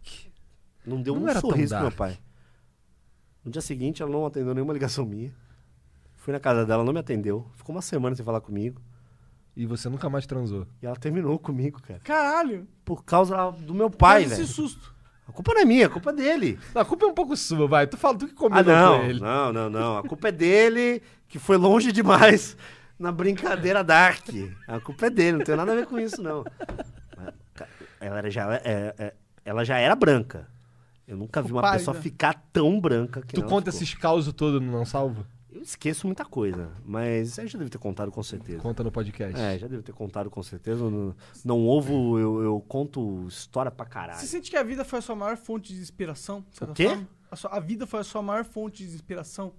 Não 0.86 1.02
deu 1.02 1.16
Não 1.16 1.24
um 1.24 1.40
sorriso 1.40 1.76
pro 1.76 1.84
meu 1.84 1.92
pai. 1.92 2.18
No 3.44 3.52
dia 3.52 3.62
seguinte, 3.62 4.02
ela 4.02 4.12
não 4.12 4.26
atendeu 4.26 4.54
nenhuma 4.54 4.74
ligação 4.74 5.06
minha. 5.06 5.34
Fui 6.16 6.32
na 6.34 6.40
casa 6.40 6.66
dela, 6.66 6.84
não 6.84 6.94
me 6.94 7.00
atendeu. 7.00 7.48
Ficou 7.56 7.74
uma 7.74 7.82
semana 7.82 8.16
sem 8.16 8.24
falar 8.24 8.42
comigo. 8.42 8.82
E 9.56 9.66
você 9.66 9.90
nunca 9.90 10.10
mais 10.10 10.26
transou. 10.26 10.68
E 10.82 10.86
ela 10.86 10.96
terminou 10.96 11.38
comigo, 11.40 11.82
cara. 11.82 12.00
Caralho. 12.02 12.68
Por 12.86 13.04
causa 13.04 13.52
do 13.52 13.74
meu 13.74 13.90
pai, 13.90 14.22
Mas 14.22 14.30
velho. 14.32 14.44
esse 14.44 14.54
susto. 14.54 14.94
A 15.32 15.34
culpa 15.34 15.54
não 15.54 15.62
é 15.62 15.66
minha, 15.66 15.86
a 15.86 15.90
culpa 15.90 16.10
é 16.10 16.14
dele. 16.14 16.60
Não, 16.76 16.82
a 16.82 16.86
culpa 16.86 17.06
é 17.06 17.08
um 17.08 17.14
pouco 17.14 17.38
sua, 17.38 17.66
vai. 17.66 17.88
Tu 17.88 17.96
fala, 17.96 18.18
tu 18.18 18.28
que 18.28 18.34
Ah, 18.34 18.38
combinou 18.38 18.64
não, 18.66 18.98
com 19.00 19.06
ele. 19.06 19.20
não, 19.22 19.54
não, 19.54 19.70
não. 19.70 19.98
A 19.98 20.04
culpa 20.04 20.28
é 20.28 20.32
dele, 20.32 21.02
que 21.30 21.40
foi 21.40 21.56
longe 21.56 21.92
demais 21.94 22.58
na 23.00 23.12
brincadeira 23.14 23.82
dark. 23.84 24.28
A 24.68 24.80
culpa 24.82 25.06
é 25.06 25.10
dele, 25.10 25.38
não 25.38 25.46
tem 25.46 25.56
nada 25.56 25.72
a 25.72 25.76
ver 25.76 25.86
com 25.88 25.98
isso, 25.98 26.22
não. 26.22 26.44
Ela, 28.00 28.18
era 28.18 28.30
já, 28.30 28.54
é- 28.56 28.94
é- 28.98 29.14
ela 29.46 29.64
já 29.64 29.78
era 29.78 29.96
branca. 29.96 30.48
Eu 31.08 31.16
nunca 31.18 31.42
vi 31.42 31.52
uma 31.52 31.72
pessoa 31.72 31.96
ficar 31.96 32.34
tão 32.52 32.80
branca 32.80 33.22
que 33.22 33.34
Tu 33.36 33.42
conta 33.44 33.72
ficou. 33.72 33.84
esses 33.84 33.94
causos 33.96 34.34
todos 34.34 34.62
no 34.62 34.72
Não 34.72 34.86
Salvo? 34.86 35.26
Eu 35.62 35.64
esqueço 35.64 36.08
muita 36.08 36.26
coisa, 36.26 36.72
mas 36.84 37.38
eu 37.38 37.48
já 37.48 37.56
deve 37.60 37.70
ter 37.70 37.78
contado 37.78 38.12
com 38.12 38.24
certeza. 38.24 38.58
Conta 38.60 38.84
no 38.84 38.92
podcast. 38.92 39.40
É, 39.40 39.60
já 39.60 39.68
devo 39.68 39.84
ter 39.84 39.94
contado 39.94 40.28
com 40.28 40.42
certeza. 40.42 40.90
Não, 40.90 41.16
não 41.46 41.68
ovo, 41.68 42.18
eu, 42.18 42.42
eu 42.42 42.60
conto 42.68 43.28
história 43.28 43.70
pra 43.70 43.86
caralho. 43.86 44.18
Você 44.20 44.26
sente 44.26 44.50
que 44.50 44.58
a 44.58 44.64
vida 44.64 44.84
foi 44.84 44.98
a 44.98 45.02
sua 45.04 45.16
maior 45.16 45.38
fonte 45.38 45.72
de 45.72 45.80
inspiração? 45.80 46.44
de 46.52 46.64
O 46.64 46.74
quê? 46.74 46.88
forma? 46.88 47.08
A, 47.30 47.36
sua- 47.36 47.52
a 47.56 47.60
vida 47.60 47.86
foi 47.86 48.00
a 48.00 48.04
sua 48.04 48.24
maior 48.24 48.44
fonte 48.44 48.84
de 48.88 48.92
inspiração? 48.96 49.54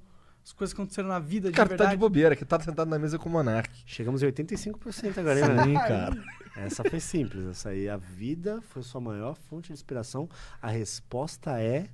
As 0.45 0.53
coisas 0.53 0.75
que 0.75 0.81
aconteceram 0.81 1.09
na 1.09 1.21
vida 1.21 1.51
de 1.53 1.55
Cara, 1.57 1.69
tu 1.69 1.71
tá 1.71 1.77
verdade? 1.77 1.93
de 1.93 2.01
bobeira, 2.01 2.35
que 2.35 2.45
tá 2.45 2.59
sentado 2.59 2.89
na 2.89 2.99
mesa 2.99 3.17
com 3.17 3.29
o 3.29 3.33
Monark. 3.33 3.71
Chegamos 3.87 4.25
em 4.25 4.27
85% 4.27 5.19
agora, 5.19 5.39
hein? 5.39 5.47
Sim, 5.63 5.75
cara. 5.75 6.25
Essa 6.57 6.83
foi 6.83 6.99
simples. 6.99 7.47
Essa 7.47 7.69
aí, 7.69 7.89
a 7.89 7.97
vida 7.97 8.61
foi 8.61 8.83
sua 8.83 9.01
maior 9.01 9.37
fonte 9.37 9.69
de 9.69 9.75
inspiração. 9.75 10.29
A 10.61 10.67
resposta 10.67 11.61
é. 11.61 11.89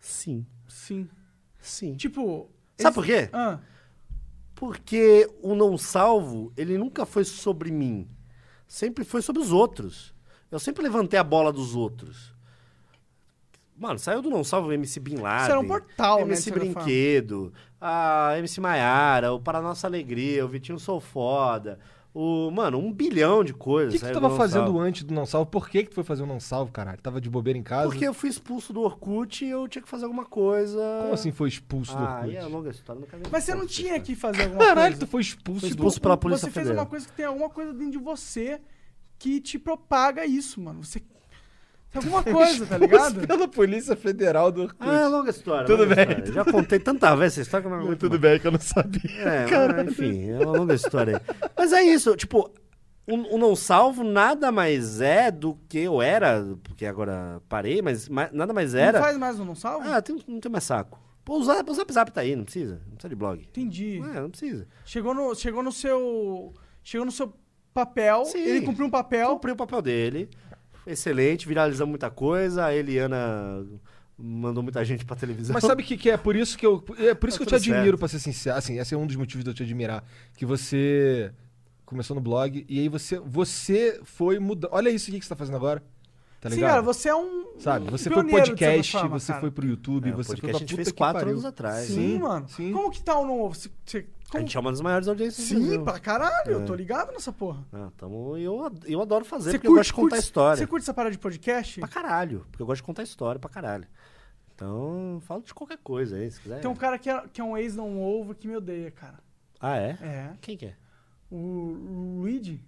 Sim. 0.00 0.44
Sim. 0.72 1.08
Sim. 1.60 1.94
Tipo. 1.94 2.50
Sabe 2.78 2.88
esse- 2.88 2.94
por 2.94 3.04
quê? 3.04 3.28
Ah, 3.32 3.58
Porque 4.54 5.28
o 5.42 5.54
não 5.54 5.76
salvo, 5.76 6.52
ele 6.56 6.78
nunca 6.78 7.04
foi 7.04 7.24
sobre 7.24 7.70
mim. 7.70 8.08
Sempre 8.66 9.04
foi 9.04 9.20
sobre 9.20 9.42
os 9.42 9.52
outros. 9.52 10.14
Eu 10.50 10.58
sempre 10.58 10.82
levantei 10.82 11.18
a 11.18 11.24
bola 11.24 11.52
dos 11.52 11.74
outros. 11.74 12.32
Mano, 13.76 13.98
saiu 13.98 14.22
do 14.22 14.30
não 14.30 14.44
salvo 14.44 14.68
o 14.68 14.72
MC 14.72 15.00
Bin 15.00 15.16
Laden. 15.16 15.42
Isso 15.42 15.50
era 15.50 15.60
um 15.60 15.66
portal, 15.66 16.18
né, 16.18 16.24
MC 16.24 16.50
forma. 16.50 16.64
Brinquedo, 16.74 17.52
a 17.80 18.34
MC 18.38 18.60
Maiara, 18.60 19.32
o 19.32 19.40
Para 19.40 19.60
Nossa 19.60 19.86
Alegria, 19.86 20.44
o 20.44 20.48
Vitinho 20.48 20.78
Sou 20.78 21.00
Foda. 21.00 21.78
O, 22.14 22.50
mano, 22.50 22.76
um 22.78 22.92
bilhão 22.92 23.42
de 23.42 23.52
O 23.52 23.56
coisas. 23.56 23.94
que, 23.94 23.98
que 24.00 24.04
tu 24.04 24.12
do 24.14 24.20
tava 24.20 24.36
fazendo 24.36 24.64
Salvo. 24.64 24.78
antes 24.80 25.02
do 25.02 25.14
não 25.14 25.24
salvo? 25.24 25.50
Por 25.50 25.66
que, 25.70 25.82
que 25.84 25.88
tu 25.90 25.94
foi 25.94 26.04
fazer 26.04 26.22
o 26.22 26.26
não 26.26 26.38
salvo, 26.38 26.70
caralho? 26.70 27.00
Tava 27.00 27.18
de 27.22 27.30
bobeira 27.30 27.58
em 27.58 27.62
casa? 27.62 27.88
Porque 27.88 28.06
eu 28.06 28.12
fui 28.12 28.28
expulso 28.28 28.70
do 28.70 28.82
Orkut 28.82 29.42
e 29.42 29.48
eu 29.48 29.66
tinha 29.66 29.80
que 29.82 29.88
fazer 29.88 30.04
alguma 30.04 30.26
coisa. 30.26 30.78
Como 31.00 31.14
assim 31.14 31.30
foi 31.32 31.48
expulso 31.48 31.92
do 31.96 31.98
Ah, 32.04 32.16
Orkut? 32.16 32.24
aí 32.30 32.36
é 32.36 32.44
longa 32.44 32.68
história, 32.70 33.00
não 33.00 33.08
quero 33.08 33.22
mas 33.32 33.44
você 33.44 33.54
não 33.54 33.66
tinha 33.66 33.98
que 33.98 34.14
fazer 34.14 34.42
alguma 34.42 34.58
Caralho, 34.62 34.94
tu 34.94 34.98
coisa. 34.98 35.10
foi 35.10 35.20
expulso, 35.22 35.60
Foi 35.60 35.68
do- 35.70 35.72
expulso 35.72 36.00
pela 36.02 36.16
Polícia 36.18 36.40
Você 36.46 36.50
fez 36.50 36.66
Federal. 36.66 36.84
uma 36.84 36.90
coisa 36.90 37.06
que 37.06 37.12
tem 37.12 37.24
alguma 37.24 37.48
coisa 37.48 37.72
dentro 37.72 37.92
de 37.92 37.98
você 37.98 38.60
que 39.18 39.40
te 39.40 39.58
propaga 39.58 40.26
isso, 40.26 40.60
mano. 40.60 40.84
Você. 40.84 41.00
Alguma 41.94 42.22
coisa, 42.22 42.64
tá 42.66 42.78
ligado? 42.78 43.26
pela 43.26 43.46
Polícia 43.48 43.94
Federal 43.94 44.50
do 44.50 44.62
Orkut. 44.62 44.78
Ah, 44.88 45.00
é 45.02 45.06
longa 45.08 45.30
história. 45.30 45.66
Tudo 45.66 45.82
longa 45.82 45.94
bem, 45.94 46.04
história. 46.04 46.24
tudo 46.24 46.34
Já 46.34 46.44
contei 46.44 46.78
tanta 46.78 47.14
vez 47.14 47.32
essa 47.32 47.42
história 47.42 47.62
que 47.68 47.72
eu 47.72 47.76
não 47.76 47.84
aguento 47.84 47.98
Tudo 48.00 48.10
mais. 48.12 48.20
bem 48.22 48.40
que 48.40 48.46
eu 48.46 48.52
não 48.52 48.60
sabia. 48.60 49.10
É, 49.20 49.46
mas, 49.74 49.92
enfim, 49.92 50.30
é 50.30 50.38
uma 50.38 50.56
longa 50.58 50.74
história 50.74 51.16
aí. 51.28 51.48
Mas 51.56 51.72
é 51.72 51.82
isso, 51.82 52.16
tipo, 52.16 52.50
o, 53.06 53.34
o 53.34 53.38
não 53.38 53.54
salvo 53.54 54.02
nada 54.04 54.50
mais 54.50 55.00
é 55.00 55.30
do 55.30 55.54
que 55.68 55.78
eu 55.80 56.00
era, 56.00 56.56
porque 56.62 56.86
agora 56.86 57.42
parei, 57.48 57.82
mas 57.82 58.08
ma- 58.08 58.30
nada 58.32 58.52
mais 58.54 58.74
era. 58.74 58.98
Não 58.98 59.04
faz 59.04 59.18
mais 59.18 59.38
um 59.40 59.44
não 59.44 59.54
salvo? 59.54 59.86
Ah, 59.90 60.00
tem, 60.00 60.16
não 60.26 60.40
tem 60.40 60.50
mais 60.50 60.64
saco. 60.64 60.98
Pô, 61.24 61.38
o 61.38 61.44
Zap, 61.44 61.70
o 61.70 61.74
Zap 61.74 61.92
Zap 61.92 62.10
tá 62.10 62.20
aí, 62.22 62.34
não 62.34 62.42
precisa. 62.44 62.80
Não 62.86 62.94
precisa 62.94 63.08
de 63.10 63.14
blog. 63.14 63.40
Entendi. 63.42 63.98
É, 63.98 64.20
não 64.20 64.30
precisa. 64.30 64.66
Chegou, 64.84 65.14
no, 65.14 65.34
chegou 65.36 65.62
no 65.62 65.70
seu. 65.70 66.52
Chegou 66.82 67.04
no 67.04 67.12
seu 67.12 67.32
papel. 67.72 68.24
Sim. 68.24 68.38
Ele 68.40 68.62
cumpriu 68.62 68.86
um 68.86 68.90
papel. 68.90 69.28
Cumpriu 69.34 69.54
o 69.54 69.56
papel 69.56 69.80
dele. 69.82 70.28
Excelente, 70.86 71.46
viralizamos 71.46 71.90
muita 71.90 72.10
coisa. 72.10 72.66
A 72.66 72.74
Eliana 72.74 73.64
mandou 74.18 74.62
muita 74.62 74.84
gente 74.84 75.04
pra 75.04 75.16
televisão. 75.16 75.54
Mas 75.54 75.64
sabe 75.64 75.82
o 75.82 75.86
que, 75.86 75.96
que 75.96 76.10
é? 76.10 76.16
Por 76.16 76.36
isso 76.36 76.56
que 76.58 76.66
eu. 76.66 76.84
É 76.98 77.14
por 77.14 77.28
isso 77.28 77.38
que 77.38 77.42
eu 77.44 77.46
Tá 77.48 77.58
te 77.58 77.70
admiro, 77.70 77.84
certo. 77.84 77.98
pra 77.98 78.08
ser 78.08 78.18
sincero. 78.18 78.56
Assim, 78.58 78.78
esse 78.78 78.94
é 78.94 78.96
um 78.98 79.06
dos 79.06 79.16
motivos 79.16 79.44
de 79.44 79.50
eu 79.50 79.54
te 79.54 79.62
admirar. 79.62 80.04
Que 80.36 80.44
você 80.46 81.32
começou 81.84 82.14
no 82.14 82.20
blog 82.20 82.64
e 82.68 82.80
aí 82.80 82.88
você, 82.88 83.18
você 83.18 84.00
foi 84.04 84.38
mudando. 84.38 84.70
Olha 84.72 84.90
isso 84.90 85.10
aqui 85.10 85.18
que 85.18 85.24
você 85.24 85.28
tá 85.28 85.36
fazendo 85.36 85.56
agora. 85.56 85.82
Tá 86.40 86.50
Sim, 86.50 86.56
ligado? 86.56 86.70
cara, 86.70 86.82
você 86.82 87.08
é 87.08 87.14
um. 87.14 87.52
Sabe? 87.60 87.86
um 87.86 87.90
Você 87.92 88.10
foi 88.10 88.24
podcast, 88.28 88.92
forma, 88.92 89.20
você 89.20 89.28
cara. 89.28 89.40
foi 89.40 89.50
pro 89.52 89.64
YouTube, 89.64 90.08
É, 90.08 90.12
você 90.12 90.28
foi 90.36 90.36
podcast 90.40 90.50
pra 90.50 90.56
a 90.56 90.58
gente 90.58 90.74
fez 90.74 90.90
quatro 90.92 91.20
pariu. 91.20 91.32
anos 91.34 91.44
atrás. 91.44 91.86
Sim, 91.86 91.94
Sim, 91.94 92.18
mano. 92.18 92.48
sim. 92.48 92.72
Como 92.72 92.90
que 92.90 93.00
tá 93.00 93.16
o 93.16 93.24
novo? 93.24 93.54
Você, 93.54 93.70
você- 93.86 94.06
A 94.34 94.40
gente 94.40 94.56
é 94.56 94.60
uma 94.60 94.70
das 94.70 94.80
maiores 94.80 95.08
audiências 95.08 95.46
do 95.48 95.54
Sim, 95.54 95.60
Brasil. 95.60 95.84
pra 95.84 95.98
caralho. 96.00 96.50
Eu 96.50 96.62
É. 96.62 96.64
tô 96.64 96.74
ligado 96.74 97.12
nessa 97.12 97.32
porra. 97.32 97.64
Ah, 97.72 97.90
tamo, 97.96 98.36
eu, 98.36 98.70
eu 98.86 99.02
adoro 99.02 99.24
fazer, 99.24 99.50
Você 99.52 99.58
porque 99.58 99.68
eu 99.68 99.74
gosto 99.74 99.88
de 99.90 99.94
contar 99.94 100.18
história. 100.18 100.56
Você 100.56 100.66
curte 100.66 100.82
essa 100.84 100.94
parada 100.94 101.12
de 101.12 101.18
podcast? 101.18 101.80
Pra 101.80 101.88
caralho, 101.88 102.46
porque 102.50 102.62
eu 102.62 102.66
gosto 102.66 102.80
de 102.80 102.84
contar 102.86 103.02
história 103.02 103.38
pra 103.38 103.50
caralho. 103.50 103.86
Então, 104.54 105.18
falo 105.22 105.42
de 105.42 105.52
qualquer 105.52 105.78
coisa 105.78 106.16
aí, 106.16 106.30
se 106.30 106.40
quiser. 106.40 106.60
Tem 106.60 106.70
um 106.70 106.74
cara 106.76 106.98
que 106.98 107.10
é, 107.10 107.22
que 107.32 107.40
é 107.40 107.44
um 107.44 107.56
ex 107.56 107.74
não 107.74 108.00
ovo 108.00 108.34
que 108.34 108.46
me 108.46 108.56
odeia, 108.56 108.90
cara. 108.90 109.18
Ah, 109.60 109.76
é? 109.76 109.96
É. 110.00 110.30
Quem 110.40 110.56
que 110.56 110.66
é? 110.66 110.74
O 111.30 112.18
Luigi. 112.20 112.60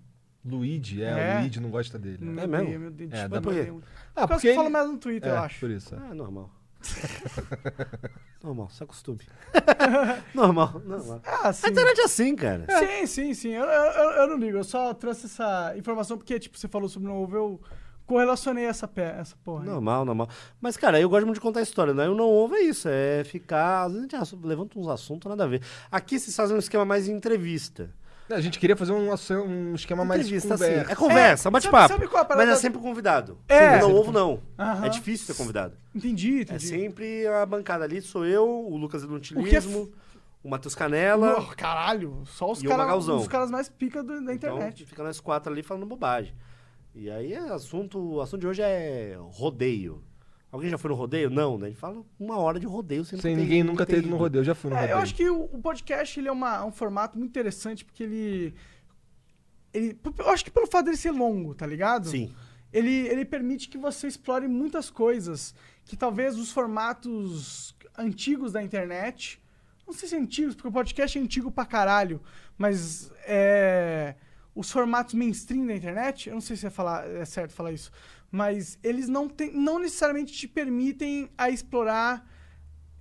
Luigi, 0.44 1.02
é, 1.02 1.06
É. 1.08 1.36
o 1.36 1.40
Luigi 1.40 1.60
não 1.60 1.70
gosta 1.70 1.98
dele. 1.98 2.18
Né? 2.24 2.42
É 2.44 2.46
mesmo? 2.46 2.86
É, 2.86 2.90
Tipo, 2.90 3.28
dá 3.28 3.40
pra-. 3.40 3.52
Ah, 3.52 3.64
Por 3.64 3.80
causa 4.14 4.28
porque 4.34 4.48
que 4.50 4.54
fala 4.54 4.70
mais 4.70 4.90
no 4.90 4.98
Twitter, 4.98 5.30
é, 5.30 5.34
eu 5.36 5.38
acho. 5.40 5.60
por 5.60 5.70
isso. 5.70 5.94
é. 5.94 5.98
Ah, 5.98 6.14
normal. 6.14 6.50
normal, 8.43 8.69
se 8.70 8.82
acostume. 8.82 9.20
normal, 10.35 10.81
normal. 10.85 11.20
Ah, 11.24 11.52
sim. 11.52 11.66
A 11.66 11.70
internet 11.70 12.01
é 12.01 12.05
assim, 12.05 12.36
cara. 12.36 12.66
Sim, 12.78 13.06
sim, 13.06 13.35
sim. 13.35 13.51
Eu, 13.51 13.65
eu, 13.65 14.11
eu 14.11 14.27
não 14.28 14.36
ligo. 14.36 14.59
Eu 14.59 14.65
só 14.65 14.93
trouxe 14.94 15.27
essa 15.27 15.74
informação 15.77 16.16
porque, 16.16 16.39
tipo, 16.39 16.59
você 16.59 16.69
falou 16.69 16.89
sobre 16.89 17.09
não 17.09 17.23
ovo, 17.23 17.36
eu 17.36 17.61
correlacionei 18.06 18.65
essa, 18.65 18.86
pé, 18.86 19.16
essa 19.19 19.36
porra. 19.44 19.62
aí. 19.62 19.69
Normal, 19.69 20.05
normal. 20.05 20.28
Mas, 20.61 20.77
cara, 20.77 21.01
eu 21.01 21.09
gosto 21.09 21.24
muito 21.24 21.36
de 21.36 21.40
contar 21.40 21.62
história, 21.62 21.94
né? 21.94 22.06
Eu 22.06 22.15
não 22.15 22.27
ouvo 22.27 22.55
é 22.55 22.61
isso, 22.61 22.89
é 22.89 23.24
ficar. 23.24 23.85
Às 23.85 23.93
vezes 23.93 24.15
a 24.15 24.24
gente 24.24 24.47
levanta 24.47 24.78
uns 24.78 24.89
assuntos, 24.89 25.28
nada 25.28 25.44
a 25.44 25.47
ver. 25.47 25.62
Aqui 25.90 26.19
vocês 26.19 26.35
fazem 26.35 26.56
um 26.56 26.59
esquema 26.59 26.85
mais 26.85 27.06
de 27.06 27.12
entrevista. 27.12 27.90
A 28.30 28.40
gente 28.40 28.59
queria 28.59 28.74
fazer 28.76 28.92
um, 28.92 29.12
ação- 29.12 29.44
um 29.46 29.74
esquema 29.74 30.05
mais 30.05 30.22
entrevista, 30.22 30.55
conversa. 30.55 30.80
assim. 30.82 30.92
É 30.92 30.94
conversa, 30.96 31.48
É, 31.48 31.51
bate-papo. 31.52 31.88
sabe- 31.88 32.01
sabe 32.01 32.09
qual 32.10 32.22
é 32.28 32.32
a 32.32 32.36
Mas 32.36 32.48
é 32.48 32.56
sempre 32.56 32.80
convidado. 32.80 33.38
É. 33.46 33.78
Não 33.80 33.92
ouvo, 33.92 34.10
não. 34.10 34.40
Aham. 34.59 34.86
É 34.86 34.88
difícil 34.88 35.26
ter 35.26 35.34
convidado. 35.34 35.76
Entendi, 35.94 36.38
É 36.38 36.42
entendi. 36.42 36.66
sempre 36.66 37.26
a 37.26 37.44
bancada 37.44 37.84
ali, 37.84 38.01
sou 38.01 38.24
eu, 38.24 38.46
o 38.48 38.76
Lucas 38.78 39.02
O 39.05 39.06
que 39.06 39.12
é 39.12 39.16
Inutilismo, 39.16 39.92
o 40.42 40.48
Matheus 40.48 40.74
Canela. 40.74 41.36
Oh, 41.38 41.55
caralho, 41.55 42.22
só 42.24 42.51
os 42.51 42.62
E 42.62 42.66
o 42.66 42.70
caras 42.70 42.86
Magalzão. 42.86 43.18
os 43.18 43.28
caras 43.28 43.51
mais 43.51 43.68
pica 43.68 44.02
do- 44.02 44.24
da 44.24 44.34
Então, 44.34 44.55
internet. 44.56 44.86
fica 44.86 45.02
nós 45.02 45.20
quatro 45.20 45.52
ali 45.52 45.62
falando 45.62 45.84
bobagem. 45.84 46.34
E 46.94 47.10
aí, 47.10 47.34
é 47.34 47.38
assunto, 47.52 47.98
o 47.98 48.20
assunto 48.22 48.40
de 48.40 48.46
hoje 48.46 48.62
é 48.62 49.16
rodeio. 49.32 50.02
Alguém 50.55 50.70
já 50.70 50.78
foi 50.78 50.89
no 50.89 50.94
rodeio? 50.94 51.28
Não, 51.31 51.59
né? 51.59 51.66
A 51.66 51.68
gente 51.70 51.78
fala 51.81 52.01
uma 52.16 52.39
hora 52.39 52.60
de 52.60 52.66
rodeio. 52.66 53.05
Sem, 53.05 53.20
Sem 53.20 53.35
ninguém 53.35 53.64
nunca 53.64 53.85
ter 53.85 53.98
ido 53.98 54.09
no 54.09 54.16
rodeio. 54.16 54.40
Eu 54.40 54.44
já 54.44 54.55
fui 54.55 54.70
no 54.70 54.76
É, 54.76 54.81
rodeio. 54.82 54.94
eu 54.97 54.98
acho 55.02 55.12
que 55.12 55.28
o, 55.28 55.43
o 55.52 55.60
podcast 55.60 56.20
ele 56.20 56.28
é 56.28 56.32
uma- 56.32 56.64
um 56.64 56.70
formato 56.70 57.18
muito 57.18 57.31
interessante 57.31 57.85
porque 57.85 58.05
ele, 58.05 58.55
ele. 59.72 59.98
Eu 60.18 60.31
acho 60.31 60.44
que 60.44 60.52
pelo 60.52 60.68
fato 60.68 60.85
dele 60.85 60.97
ser 60.97 61.10
longo, 61.10 61.56
tá 61.56 61.66
ligado? 61.66 62.09
Sim. 62.09 62.32
Ele, 62.72 62.90
ele 63.09 63.24
permite 63.24 63.68
que 63.68 63.76
você 63.76 64.06
explore 64.06 64.47
muitas 64.47 64.90
coisas 64.90 65.55
que 65.85 65.97
talvez 65.97 66.39
os 66.39 66.52
formatos 66.52 67.74
antigos 67.98 68.52
da 68.52 68.62
internet. 68.62 69.40
Não 69.85 69.93
sei 69.93 70.09
se 70.09 70.14
é 70.14 70.18
antigos, 70.18 70.55
porque 70.55 70.68
o 70.68 70.72
podcast 70.72 71.18
é 71.18 71.20
antigo 71.20 71.51
pra 71.51 71.66
caralho, 71.66 72.20
mas 72.56 73.10
é, 73.26 74.14
os 74.55 74.70
formatos 74.70 75.14
mainstream 75.14 75.66
da 75.66 75.74
internet, 75.74 76.28
eu 76.28 76.35
não 76.35 76.40
sei 76.40 76.56
se 76.56 76.64
é, 76.66 76.70
falar, 76.70 77.06
é 77.10 77.24
certo 77.24 77.52
falar 77.52 77.70
isso, 77.72 77.90
mas 78.35 78.77
eles 78.82 79.09
não, 79.09 79.28
tem, 79.28 79.52
não 79.52 79.78
necessariamente 79.78 80.32
te 80.32 80.48
permitem 80.48 81.31
a 81.39 81.51
explorar 81.51 82.28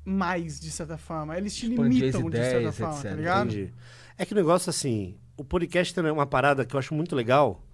mais, 0.06 0.60
de 0.60 0.70
certa 0.70 0.96
forma. 0.96 1.36
Eles 1.36 1.56
te 1.56 1.66
Expandir 1.66 2.04
limitam, 2.04 2.28
as 2.28 2.32
de 2.32 2.38
certa 2.38 2.52
ideias, 2.60 2.78
forma, 2.78 2.94
etc. 2.94 3.10
tá 3.10 3.16
ligado? 3.16 3.48
Entendi. 3.48 3.74
É 4.16 4.26
que 4.28 4.34
o 4.34 4.36
negócio 4.36 4.70
assim, 4.70 5.18
o 5.36 5.44
podcast 5.44 5.92
tem 5.92 6.04
uma 6.12 6.28
parada 6.28 6.64
que 6.64 6.76
eu 6.76 6.80
acho 6.80 6.94
muito 6.94 7.16
legal, 7.16 7.66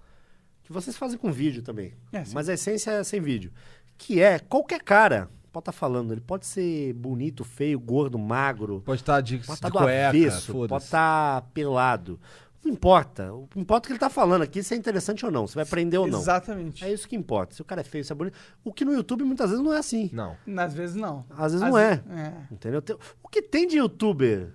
que 0.64 0.72
vocês 0.72 0.95
fazem 0.95 1.18
com 1.18 1.34
vídeo 1.34 1.61
também. 1.61 1.95
É, 2.14 2.23
mas 2.31 2.48
a 2.48 2.53
essência 2.53 2.91
é 2.91 3.03
sem 3.03 3.19
vídeo. 3.19 3.52
Que 3.98 4.22
é 4.22 4.40
qualquer 4.40 4.81
cara 4.81 5.30
pode 5.52 5.64
estar 5.64 5.73
falando, 5.73 6.14
ele 6.14 6.22
pode 6.22 6.45
ser 6.45 6.94
bonito, 6.94 7.44
feio, 7.44 7.77
gordo, 7.77 8.18
magro, 8.18 8.81
Pode 8.86 9.02
estar 9.02 9.19
de, 9.19 9.38
pode 9.38 9.48
de 9.48 9.53
estar 9.53 9.68
do 9.68 9.77
cueca, 9.80 10.07
avesso, 10.07 10.53
pode 10.53 10.84
estar 10.84 11.41
pelado. 11.53 12.19
Não 12.64 12.72
importa. 12.73 13.34
O 13.34 13.48
que 13.48 13.60
importa 13.60 13.86
é 13.86 13.88
o 13.88 13.88
que 13.88 13.91
ele 13.94 13.99
tá 13.99 14.10
falando 14.10 14.41
aqui, 14.41 14.61
se 14.61 14.73
é 14.73 14.77
interessante 14.77 15.26
ou 15.26 15.31
não, 15.31 15.48
se 15.48 15.56
vai 15.56 15.64
aprender 15.64 15.98
ou 15.98 16.07
não. 16.07 16.19
Exatamente. 16.19 16.84
É 16.84 16.91
isso 16.91 17.07
que 17.07 17.15
importa. 17.15 17.56
Se 17.56 17.61
o 17.61 17.65
cara 17.65 17.81
é 17.81 17.84
feio, 17.84 18.03
se 18.03 18.11
é 18.11 18.15
bonito. 18.15 18.38
O 18.64 18.73
que 18.73 18.84
no 18.84 18.94
YouTube 18.94 19.23
muitas 19.23 19.49
vezes 19.49 19.64
não 19.64 19.73
é 19.73 19.77
assim. 19.77 20.10
Não. 20.11 20.36
Às 20.57 20.73
vezes 20.73 20.95
não. 20.95 21.26
Às 21.30 21.53
vezes 21.53 21.61
Às 21.61 21.69
não 21.69 21.77
é. 21.77 22.03
é. 22.10 22.34
Entendeu? 22.53 22.84
O 23.23 23.30
que 23.30 23.41
tem 23.41 23.65
de 23.68 23.77
youtuber 23.77 24.53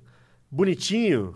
bonitinho, 0.51 1.35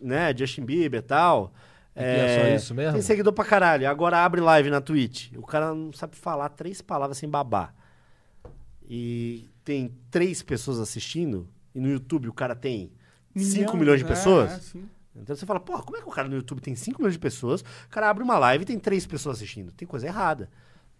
né? 0.00 0.36
Justin 0.36 0.64
Bieber 0.64 0.98
e 1.00 1.02
tal. 1.02 1.52
é 1.94 2.40
só 2.40 2.56
isso 2.56 2.74
mesmo? 2.74 2.94
Tem 2.94 3.02
seguidor 3.02 3.32
pra 3.32 3.44
caralho. 3.44 3.88
Agora 3.88 4.18
abre 4.24 4.40
live 4.40 4.70
na 4.70 4.80
Twitch. 4.80 5.32
O 5.36 5.46
cara 5.46 5.72
não 5.74 5.92
sabe 5.92 6.16
falar 6.16 6.48
três 6.48 6.82
palavras 6.82 7.16
sem 7.18 7.28
babar. 7.28 7.74
E 8.88 9.48
tem 9.64 9.94
três 10.10 10.42
pessoas 10.42 10.80
assistindo. 10.80 11.48
E 11.74 11.80
no 11.80 11.88
YouTube 11.88 12.28
o 12.28 12.32
cara 12.32 12.54
tem 12.54 12.92
5 13.34 13.56
Milhões, 13.56 13.74
milhões 13.78 14.00
de 14.00 14.04
é, 14.04 14.08
pessoas. 14.08 14.52
é, 14.52 14.58
sim. 14.58 14.88
Então 15.14 15.36
você 15.36 15.44
fala, 15.44 15.60
porra, 15.60 15.82
como 15.82 15.96
é 15.98 16.00
que 16.00 16.08
o 16.08 16.12
cara 16.12 16.26
no 16.28 16.34
YouTube 16.36 16.60
tem 16.60 16.74
5 16.74 16.98
milhões 16.98 17.12
de 17.14 17.18
pessoas, 17.20 17.60
o 17.60 17.88
cara 17.90 18.08
abre 18.08 18.24
uma 18.24 18.38
live 18.38 18.62
e 18.62 18.66
tem 18.66 18.78
três 18.78 19.06
pessoas 19.06 19.36
assistindo? 19.36 19.70
Tem 19.72 19.86
coisa 19.86 20.06
errada. 20.06 20.48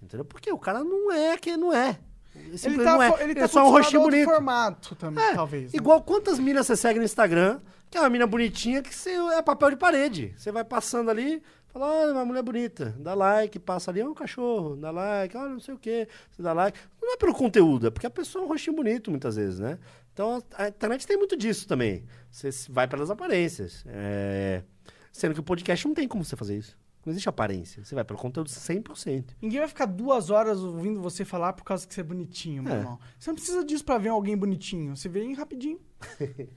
Entendeu? 0.02 0.24
Porque 0.24 0.52
o 0.52 0.58
cara 0.58 0.82
não 0.84 1.10
é 1.12 1.36
quem 1.38 1.56
não 1.56 1.72
é. 1.72 1.98
Ele 2.34 2.78
tá, 2.82 2.92
não 2.94 3.02
é. 3.02 3.10
fo- 3.12 3.18
ele 3.22 3.34
tá 3.34 3.40
é 3.42 3.46
só 3.46 3.66
um 3.66 3.70
rostinho 3.70 4.02
bonito. 4.02 4.24
formato 4.24 4.94
também, 4.96 5.22
É, 5.22 5.34
talvez. 5.34 5.64
né? 5.72 5.76
Igual 5.78 6.02
quantas 6.02 6.38
minas 6.38 6.66
você 6.66 6.76
segue 6.76 6.98
no 6.98 7.04
Instagram, 7.04 7.60
que 7.90 7.96
é 7.98 8.00
uma 8.00 8.08
mina 8.10 8.26
bonitinha 8.26 8.82
que 8.82 8.94
você, 8.94 9.10
é 9.10 9.42
papel 9.42 9.70
de 9.70 9.76
parede. 9.76 10.34
Você 10.36 10.50
vai 10.50 10.64
passando 10.64 11.10
ali, 11.10 11.42
fala, 11.68 11.86
olha, 11.86 12.12
uma 12.12 12.24
mulher 12.24 12.42
bonita. 12.42 12.94
Dá 12.98 13.12
like, 13.14 13.58
passa 13.58 13.90
ali, 13.90 14.00
é 14.00 14.06
um 14.08 14.14
cachorro. 14.14 14.76
Dá 14.76 14.90
like, 14.90 15.36
olha, 15.36 15.50
não 15.50 15.60
sei 15.60 15.74
o 15.74 15.78
quê. 15.78 16.08
Você 16.30 16.42
dá 16.42 16.52
like. 16.54 16.78
Não 17.00 17.12
é 17.12 17.16
pelo 17.18 17.34
conteúdo, 17.34 17.86
é 17.88 17.90
porque 17.90 18.06
a 18.06 18.10
pessoa 18.10 18.42
é 18.42 18.46
um 18.46 18.48
rostinho 18.48 18.74
bonito 18.76 19.10
muitas 19.10 19.36
vezes, 19.36 19.58
né? 19.60 19.78
Então 20.12 20.42
a 20.54 20.68
internet 20.68 21.06
tem 21.06 21.16
muito 21.16 21.36
disso 21.36 21.66
também. 21.66 22.04
Você 22.30 22.50
vai 22.70 22.86
pelas 22.86 23.10
aparências. 23.10 23.84
É, 23.86 24.62
Sendo 25.10 25.34
que 25.34 25.40
o 25.40 25.42
podcast 25.42 25.86
não 25.86 25.94
tem 25.94 26.08
como 26.08 26.24
você 26.24 26.36
fazer 26.36 26.56
isso. 26.58 26.76
Não 27.04 27.10
existe 27.10 27.28
aparência. 27.28 27.84
Você 27.84 27.94
vai 27.94 28.04
pelo 28.04 28.18
conteúdo 28.18 28.48
100%. 28.48 29.24
Ninguém 29.42 29.58
vai 29.58 29.68
ficar 29.68 29.86
duas 29.86 30.30
horas 30.30 30.60
ouvindo 30.60 31.00
você 31.02 31.24
falar 31.24 31.52
por 31.52 31.64
causa 31.64 31.86
que 31.86 31.92
você 31.92 32.00
é 32.00 32.04
bonitinho, 32.04 32.62
meu 32.62 32.72
É. 32.74 32.78
irmão. 32.78 32.98
Você 33.18 33.28
não 33.30 33.34
precisa 33.34 33.64
disso 33.64 33.84
pra 33.84 33.98
ver 33.98 34.10
alguém 34.10 34.36
bonitinho. 34.36 34.96
Você 34.96 35.08
vê 35.08 35.32
rapidinho. 35.34 35.80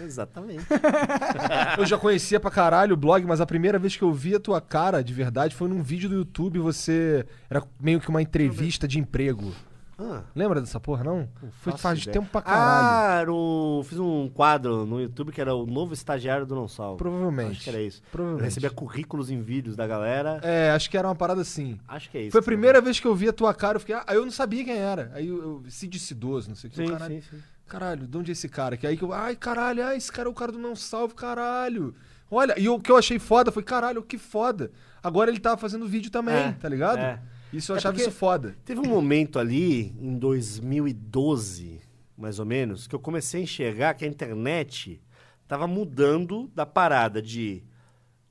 Exatamente. 0.00 0.64
Eu 1.78 1.86
já 1.86 1.96
conhecia 1.96 2.40
pra 2.40 2.50
caralho 2.50 2.94
o 2.94 2.96
blog, 2.96 3.24
mas 3.24 3.40
a 3.40 3.46
primeira 3.46 3.78
vez 3.78 3.96
que 3.96 4.02
eu 4.02 4.12
vi 4.12 4.34
a 4.34 4.40
tua 4.40 4.60
cara 4.60 5.02
de 5.02 5.12
verdade 5.14 5.54
foi 5.54 5.68
num 5.68 5.82
vídeo 5.82 6.08
do 6.08 6.16
YouTube. 6.16 6.58
Você. 6.58 7.24
Era 7.48 7.62
meio 7.80 8.00
que 8.00 8.08
uma 8.08 8.20
entrevista 8.20 8.86
de 8.88 8.98
emprego. 8.98 9.52
Ah, 9.98 10.24
Lembra 10.34 10.60
dessa 10.60 10.78
porra, 10.78 11.02
não? 11.02 11.26
Foi 11.62 11.72
faz 11.78 12.00
ideia. 12.02 12.12
tempo 12.12 12.28
pra 12.30 12.42
caralho. 12.42 12.86
Ah, 13.16 13.20
era 13.22 13.32
um- 13.32 13.82
fiz 13.82 13.98
um 13.98 14.28
quadro 14.28 14.84
no 14.84 15.00
YouTube 15.00 15.32
que 15.32 15.40
era 15.40 15.54
o 15.54 15.64
novo 15.64 15.94
estagiário 15.94 16.44
do 16.44 16.54
Não 16.54 16.68
Salvo. 16.68 16.98
Provavelmente. 16.98 17.52
Acho 17.52 17.64
que 17.64 17.70
era 17.70 17.80
isso. 17.80 18.02
Eu 18.04 18.10
Provavelmente. 18.12 18.44
recebia 18.44 18.68
currículos 18.70 19.30
em 19.30 19.40
vídeos 19.40 19.74
da 19.74 19.86
galera. 19.86 20.38
É, 20.42 20.70
acho 20.72 20.90
que 20.90 20.98
era 20.98 21.08
uma 21.08 21.14
parada 21.14 21.40
assim. 21.40 21.78
Acho 21.88 22.10
que 22.10 22.18
é 22.18 22.22
isso. 22.22 22.32
Foi 22.32 22.40
a 22.40 22.44
primeira 22.44 22.80
vez 22.82 23.00
que 23.00 23.06
eu 23.06 23.14
vi 23.14 23.28
a 23.28 23.32
tua 23.32 23.54
cara, 23.54 23.76
eu 23.76 23.80
fiquei. 23.80 23.94
Ah, 23.94 24.04
aí 24.06 24.16
eu 24.16 24.24
não 24.24 24.30
sabia 24.32 24.62
quem 24.64 24.76
era. 24.76 25.10
Aí 25.14 25.28
eu, 25.28 25.36
eu 25.42 25.62
Cid 25.70 25.98
Cidoso, 25.98 26.50
não 26.50 26.56
sei 26.56 26.68
o 26.68 26.70
que. 26.72 26.76
Sim, 26.76 26.92
caralho, 26.92 27.14
sim, 27.14 27.22
sim. 27.30 27.42
caralho, 27.66 28.06
de 28.06 28.18
onde 28.18 28.30
é 28.30 28.32
esse 28.32 28.50
cara? 28.50 28.76
Que 28.76 28.86
aí 28.86 28.98
que 28.98 29.02
eu. 29.02 29.14
Ai, 29.14 29.34
caralho, 29.34 29.82
ai, 29.82 29.96
esse 29.96 30.12
cara 30.12 30.28
é 30.28 30.30
o 30.30 30.34
cara 30.34 30.52
do 30.52 30.58
Não 30.58 30.76
Salve, 30.76 31.14
caralho. 31.14 31.94
Olha, 32.30 32.54
e 32.60 32.68
o 32.68 32.78
que 32.78 32.90
eu 32.92 32.98
achei 32.98 33.18
foda 33.18 33.50
foi, 33.50 33.62
caralho, 33.62 34.02
que 34.02 34.18
foda. 34.18 34.70
Agora 35.02 35.30
ele 35.30 35.40
tava 35.40 35.56
fazendo 35.56 35.86
vídeo 35.86 36.10
também, 36.10 36.34
É, 36.34 36.52
tá 36.52 36.68
ligado? 36.68 36.98
é. 36.98 37.18
Isso 37.56 37.72
eu 37.72 37.76
É 37.76 37.78
achava 37.78 37.96
isso 37.96 38.10
foda. 38.10 38.56
Teve 38.64 38.80
um 38.80 38.88
momento 38.88 39.38
ali, 39.38 39.94
em 39.98 40.18
2012, 40.18 41.80
mais 42.16 42.38
ou 42.38 42.44
menos, 42.44 42.86
que 42.86 42.94
eu 42.94 43.00
comecei 43.00 43.40
a 43.40 43.44
enxergar 43.44 43.94
que 43.94 44.04
a 44.04 44.08
internet 44.08 45.00
tava 45.48 45.66
mudando 45.66 46.50
da 46.54 46.66
parada 46.66 47.22
de 47.22 47.64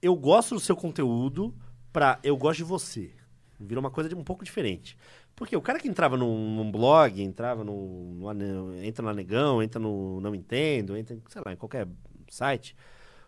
eu 0.02 0.16
gosto 0.16 0.54
do 0.54 0.62
seu 0.62 0.76
conteúdo 0.76 1.56
pra 1.92 2.20
eu 2.24 2.38
gosto 2.38 2.58
de 2.58 2.64
você. 2.64 3.12
Virou 3.60 3.84
uma 3.84 3.90
coisa 3.90 4.08
de 4.10 4.16
um 4.16 4.24
pouco 4.24 4.44
diferente. 4.44 4.98
Porque 5.36 5.56
o 5.56 5.62
cara 5.62 5.80
que 5.80 5.88
entrava 5.88 6.16
num, 6.16 6.56
num 6.56 6.72
blog, 6.72 7.22
entrava 7.22 7.64
no, 7.64 8.14
no 8.14 8.84
entra 8.84 9.04
no 9.04 9.10
Anegão, 9.10 9.62
entra 9.62 9.80
no 9.80 10.22
Não 10.22 10.36
Entendo, 10.36 10.96
entra, 10.96 11.18
sei 11.30 11.42
lá, 11.46 11.52
em 11.52 11.58
qualquer 11.58 11.88
site, 12.30 12.76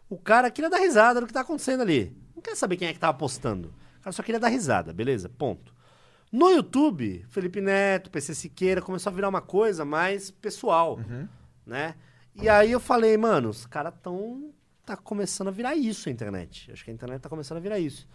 o 0.09 0.17
cara 0.17 0.51
queria 0.51 0.69
dar 0.69 0.77
risada 0.77 1.19
do 1.19 1.27
que 1.27 1.33
tá 1.33 1.41
acontecendo 1.41 1.81
ali. 1.81 2.15
Não 2.35 2.41
quer 2.41 2.55
saber 2.55 2.77
quem 2.77 2.87
é 2.87 2.93
que 2.93 2.99
tava 2.99 3.17
postando. 3.17 3.73
O 3.99 4.03
cara 4.03 4.11
só 4.11 4.21
queria 4.21 4.39
dar 4.39 4.49
risada, 4.49 4.93
beleza? 4.93 5.27
Ponto. 5.27 5.75
No 6.31 6.49
YouTube, 6.51 7.25
Felipe 7.29 7.61
Neto, 7.61 8.11
PC 8.11 8.35
Siqueira, 8.35 8.81
começou 8.81 9.11
a 9.11 9.15
virar 9.15 9.29
uma 9.29 9.41
coisa 9.41 9.85
mais 9.85 10.29
pessoal, 10.29 10.99
né? 11.65 11.95
E 12.35 12.47
aí 12.49 12.71
eu 12.71 12.79
falei, 12.79 13.17
mano, 13.17 13.49
os 13.49 13.65
caras 13.65 13.93
tão... 14.03 14.51
tá 14.85 14.95
começando 14.95 15.47
a 15.47 15.51
virar 15.51 15.75
isso 15.75 16.07
a 16.09 16.11
internet. 16.11 16.71
Acho 16.71 16.83
que 16.83 16.91
a 16.91 16.93
internet 16.93 17.21
tá 17.21 17.29
começando 17.29 17.57
a 17.57 17.61
virar 17.61 17.79
isso. 17.79 18.07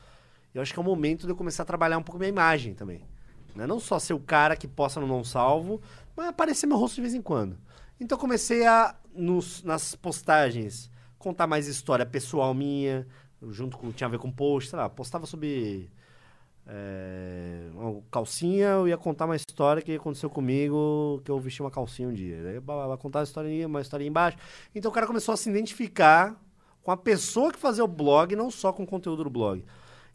Eu 0.55 0.61
acho 0.63 0.73
que 0.73 0.79
é 0.79 0.83
o 0.83 0.85
momento 0.85 1.27
de 1.27 1.33
eu 1.33 1.37
começar 1.37 1.63
a 1.63 1.67
trabalhar 1.67 1.99
um 1.99 2.03
pouco 2.03 2.19
minha 2.19 2.29
imagem 2.29 2.75
também. 2.75 3.05
Né? 3.57 3.67
Não 3.67 3.81
só 3.81 3.99
ser 3.99 4.13
o 4.15 4.21
cara 4.21 4.55
que 4.57 4.69
posta 4.69 5.01
no 5.01 5.07
Não 5.07 5.25
Salvo, 5.25 5.81
mas 6.15 6.29
aparecer 6.29 6.67
meu 6.67 6.77
rosto 6.77 6.97
de 6.97 7.01
vez 7.01 7.15
em 7.15 7.23
quando. 7.23 7.59
Então 7.99 8.17
eu 8.17 8.21
comecei 8.21 8.65
a, 8.67 8.95
nos- 9.15 9.63
nas 9.65 9.95
postagens, 9.95 10.91
contar 11.19 11.47
mais 11.47 11.67
história 11.67 12.05
pessoal 12.07 12.53
minha, 12.55 13.07
junto 13.51 13.77
com, 13.79 13.91
tinha 13.91 14.07
a 14.07 14.11
ver 14.11 14.19
com 14.19 14.31
post, 14.31 14.71
sei 14.71 14.79
lá, 14.79 14.89
postava 14.89 15.27
sobre 15.27 15.91
é, 16.67 17.69
uma 17.75 18.01
calcinha, 18.11 18.67
eu 18.69 18.89
ia 18.89 18.97
contar 18.97 19.25
uma 19.27 19.37
história 19.37 19.83
que 19.83 19.95
aconteceu 19.95 20.31
comigo, 20.31 21.21
que 21.25 21.31
eu 21.31 21.39
vesti 21.39 21.61
uma 21.61 21.71
calcinha 21.71 22.09
um 22.09 22.13
dia. 22.13 22.61
Blá, 22.61 22.87
blá, 22.87 22.97
contar 22.97 23.21
uma 23.21 23.25
historinha, 23.25 23.67
uma 23.67 23.81
historinha 23.81 24.09
embaixo. 24.09 24.39
Então 24.75 24.91
o 24.91 24.95
cara 24.95 25.07
começou 25.07 25.33
a 25.33 25.37
se 25.37 25.51
identificar 25.51 26.41
com 26.83 26.91
a 26.91 26.97
pessoa 26.97 27.53
que 27.53 27.59
fazia 27.59 27.85
o 27.85 27.89
blog, 27.89 28.35
não 28.37 28.51
só 28.51 28.73
com 28.73 28.83
o 28.83 28.87
conteúdo 28.87 29.25
do 29.25 29.31
blog. 29.31 29.65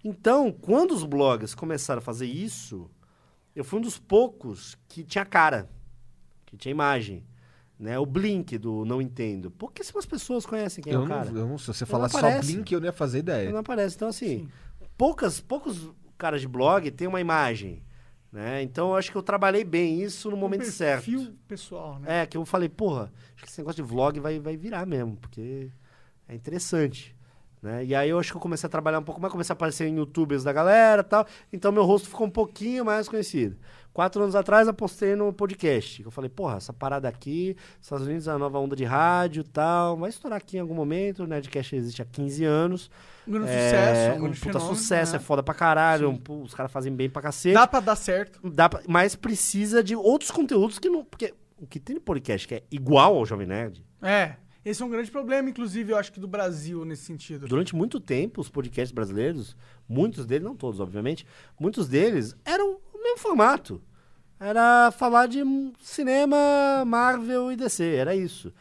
Então, 0.04 0.52
quando 0.52 0.92
os 0.92 1.04
blogs 1.04 1.54
começaram 1.56 2.00
a 2.00 2.02
fazer 2.02 2.26
isso, 2.28 2.90
eu 3.56 3.64
fui 3.64 3.80
um 3.80 3.82
dos 3.82 3.98
poucos 3.98 4.78
que 4.88 5.04
tinha 5.04 5.26
cara, 5.26 5.70
que 6.46 6.56
tinha 6.56 6.72
imagem. 6.72 7.26
Né? 7.80 7.98
O 8.00 8.06
Blink 8.06 8.58
do 8.58 8.84
Não 8.86 9.00
Entendo. 9.02 9.52
Pouquíssimas 9.52 10.06
pessoas 10.06 10.46
conhecem 10.46 10.84
quem 10.84 10.92
é 10.94 10.96
Eu 10.96 11.02
o 11.02 11.06
não, 11.08 11.16
cara. 11.16 11.30
eu 11.30 11.48
não- 11.48 11.58
se 11.60 11.68
você 11.68 11.84
Não 11.84 11.88
falasse 11.90 12.20
só. 12.20 12.40
Blink, 12.40 12.72
eu 12.74 12.80
não 12.80 12.88
ia 12.88 12.94
fazer 12.94 13.20
ideia. 13.20 13.52
Não 13.52 13.60
aparece. 13.60 13.96
Então, 13.96 14.08
assim, 14.08 14.48
poucas, 14.98 15.40
poucos 15.40 15.88
caras 16.18 16.42
de 16.42 16.48
blog 16.48 16.90
têm 16.92 17.08
uma 17.08 17.22
imagem. 17.22 17.84
Né? 18.32 18.62
Então, 18.62 18.90
eu 18.90 18.96
acho 18.96 19.12
que 19.12 19.18
eu 19.18 19.24
trabalhei 19.24 19.64
bem 19.64 20.02
isso 20.02 20.30
no 20.30 20.38
momento 20.38 20.66
certo. 20.66 21.06
Perfil 21.06 21.36
pessoal, 21.48 22.00
né? 22.00 22.24
É, 22.24 22.26
que 22.26 22.38
eu 22.38 22.46
falei, 22.46 22.68
porra, 22.68 23.12
acho 23.36 23.44
que 23.44 23.50
esse 23.50 23.60
negócio 23.60 23.84
de 23.84 23.90
vlog 23.90 24.20
vai, 24.20 24.40
vai 24.40 24.58
virar 24.58 24.86
mesmo, 24.86 25.16
porque 25.16 25.70
é 26.28 26.36
interessante. 26.36 27.16
Né? 27.62 27.86
E 27.86 27.96
aí 27.96 28.10
eu 28.10 28.20
acho 28.20 28.32
que 28.32 28.38
eu 28.38 28.42
comecei 28.42 28.68
a 28.68 28.70
trabalhar 28.70 29.00
um 29.00 29.04
pouco 29.04 29.20
mais, 29.20 29.32
comecei 29.32 29.54
a 29.54 29.56
aparecer 29.56 29.88
em 29.88 29.98
youtubers 29.98 30.44
da 30.44 30.54
galera 30.54 31.02
e 31.02 31.06
tal. 31.06 31.26
Então 31.52 31.72
meu 31.72 31.84
rosto 31.84 32.10
ficou 32.10 32.28
um 32.28 32.30
pouquinho 32.32 32.86
mais 32.86 33.10
conhecido. 33.10 33.58
Quatro 33.98 34.22
anos 34.22 34.36
atrás 34.36 34.68
eu 34.68 34.76
postei 34.76 35.16
no 35.16 35.34
podcast. 35.34 36.04
Eu 36.04 36.12
falei, 36.12 36.30
porra, 36.30 36.58
essa 36.58 36.72
parada 36.72 37.08
aqui, 37.10 37.58
Estados 37.82 38.06
Unidos 38.06 38.28
é 38.28 38.32
a 38.32 38.38
nova 38.38 38.60
onda 38.60 38.76
de 38.76 38.84
rádio 38.84 39.42
e 39.42 39.44
tal. 39.44 39.98
Vai 39.98 40.12
estourar 40.12 40.38
aqui 40.38 40.58
em 40.58 40.60
algum 40.60 40.76
momento. 40.76 41.24
O 41.24 41.26
Nerdcast 41.26 41.76
existe 41.76 42.00
há 42.04 42.06
15 42.06 42.46
anos. 42.46 42.92
Um 43.28 43.32
grande 43.32 43.50
é, 43.50 43.54
sucesso, 43.64 44.16
um 44.16 44.22
grande 44.22 44.40
puta 44.40 44.54
fenômeno, 44.54 44.76
sucesso, 44.76 45.12
né? 45.14 45.18
é 45.18 45.20
foda 45.20 45.42
pra 45.42 45.56
caralho. 45.56 46.12
Um 46.12 46.42
os 46.44 46.54
caras 46.54 46.72
fazem 46.72 46.94
bem 46.96 47.10
pra 47.10 47.24
cacete. 47.24 47.56
Dá 47.56 47.66
pra 47.66 47.80
dar 47.80 47.96
certo. 47.96 48.40
Dá 48.48 48.70
pra- 48.70 48.84
mas 48.88 49.16
precisa 49.16 49.84
de 49.84 49.96
outros 49.96 50.30
conteúdos 50.30 50.78
que 50.78 50.92
não. 50.92 51.04
Porque 51.04 51.34
o 51.58 51.66
que 51.66 51.80
tem 51.80 51.96
no 51.96 52.02
podcast 52.02 52.48
que 52.48 52.54
é 52.54 52.64
igual 52.70 53.16
ao 53.16 53.26
Jovem 53.26 53.48
Nerd, 53.48 53.84
É. 54.04 54.36
Esse 54.64 54.84
é 54.84 54.86
um 54.86 54.90
grande 54.90 55.10
problema, 55.10 55.50
inclusive, 55.50 55.94
eu 55.94 55.98
acho 55.98 56.12
que 56.12 56.20
do 56.20 56.28
Brasil 56.28 56.86
nesse 56.86 57.04
sentido. 57.06 57.48
durante 57.48 57.74
muito 57.76 58.00
tempo, 58.02 58.42
os 58.42 58.50
podcasts 58.50 58.92
brasileiros, 58.92 59.56
muitos 59.90 60.26
deles, 60.26 60.44
não 60.44 60.56
todos, 60.56 60.80
obviamente, 60.82 61.26
muitos 61.60 61.88
deles 61.88 62.36
eram 62.46 62.78
o 62.94 63.02
mesmo 63.02 63.18
formato. 63.18 63.82
Era 64.40 64.92
falar 64.92 65.28
de 65.28 65.44
cinema, 65.82 66.38
Marvel 66.86 67.52
e 67.52 67.56
DC, 67.56 67.84
era 67.96 68.16
isso. 68.16 68.54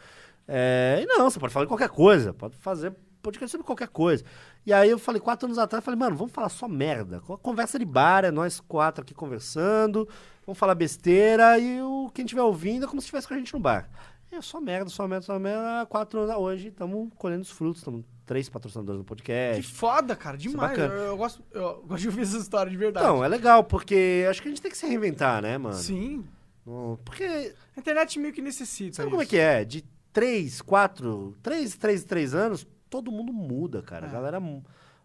É, 0.49 1.01
e 1.03 1.07
não, 1.07 1.29
você 1.29 1.39
pode 1.39 1.53
falar 1.53 1.65
de 1.65 1.69
qualquer 1.69 1.89
coisa, 1.89 2.33
pode 2.33 2.57
fazer 2.57 2.95
podcast 3.21 3.51
sobre 3.51 3.67
qualquer 3.67 3.89
coisa. 3.89 4.25
E 4.65 4.73
aí 4.73 4.89
eu 4.89 4.99
falei, 4.99 5.21
quatro 5.21 5.47
anos 5.47 5.59
atrás, 5.59 5.85
falei, 5.85 5.99
mano, 5.99 6.17
vamos 6.17 6.33
falar 6.33 6.49
só 6.49 6.67
merda. 6.67 7.21
Conversa 7.21 7.79
de 7.79 7.85
bar, 7.85 8.25
é 8.25 8.31
nós 8.31 8.61
quatro 8.61 9.03
aqui 9.03 9.13
conversando, 9.13 10.09
vamos 10.47 10.59
falar 10.59 10.75
besteira 10.75 11.59
e 11.59 11.83
o, 11.83 12.11
quem 12.15 12.25
estiver 12.25 12.43
ouvindo 12.43 12.87
é 12.87 12.89
como 12.89 13.01
se 13.01 13.07
estivesse 13.07 13.29
com 13.29 13.35
a 13.35 13.39
gente 13.39 13.53
no 13.53 13.61
bar. 13.61 13.91
É 14.31 14.41
só 14.41 14.61
merda, 14.61 14.89
só 14.91 15.07
merda, 15.07 15.27
só 15.27 15.39
merda. 15.39 15.87
Quatro 15.87 16.21
anos 16.21 16.37
hoje, 16.37 16.69
estamos 16.69 17.11
colhendo 17.17 17.43
os 17.43 17.51
frutos, 17.51 17.79
estamos 17.79 18.05
três 18.27 18.49
patrocinadores 18.49 18.99
no 18.99 19.05
Que 19.05 19.09
podcast. 19.09 19.73
foda, 19.73 20.15
cara, 20.17 20.37
demais. 20.37 20.71
bacana. 20.71 20.93
Eu, 20.95 21.01
eu 21.05 21.17
gosto, 21.17 21.43
eu 21.53 21.85
gosto 21.87 22.03
de 22.03 22.09
ouvir 22.09 22.23
essa 22.23 22.37
história 22.37 22.71
de 22.71 22.77
verdade. 22.77 23.07
Então, 23.07 23.25
é 23.25 23.29
legal, 23.29 23.63
porque 23.65 24.27
acho 24.29 24.43
que 24.43 24.49
a 24.49 24.51
gente 24.51 24.61
tem 24.61 24.71
que 24.71 24.77
se 24.77 24.87
reinventar, 24.87 25.41
né, 25.41 25.57
mano? 25.57 25.75
Sim. 25.77 26.25
Não- 26.67 26.99
Porque, 27.05 27.55
A 27.77 27.81
internet 27.81 28.19
meio 28.19 28.35
que 28.35 28.43
necessita. 28.43 28.97
sabe 28.97 29.09
como 29.11 29.23
é 29.23 29.25
isso. 29.25 29.31
que 29.31 29.39
é? 29.39 29.65
De 29.65 29.85
três, 30.13 30.61
quatro, 30.61 31.37
três, 31.43 31.77
três, 31.77 32.03
três 32.05 32.35
anos, 32.35 32.67
todo 32.91 33.13
mundo 33.13 33.33
muda, 33.33 33.81
cara. 33.83 34.07
É. 34.07 34.09
A 34.11 34.13
galera, 34.13 34.43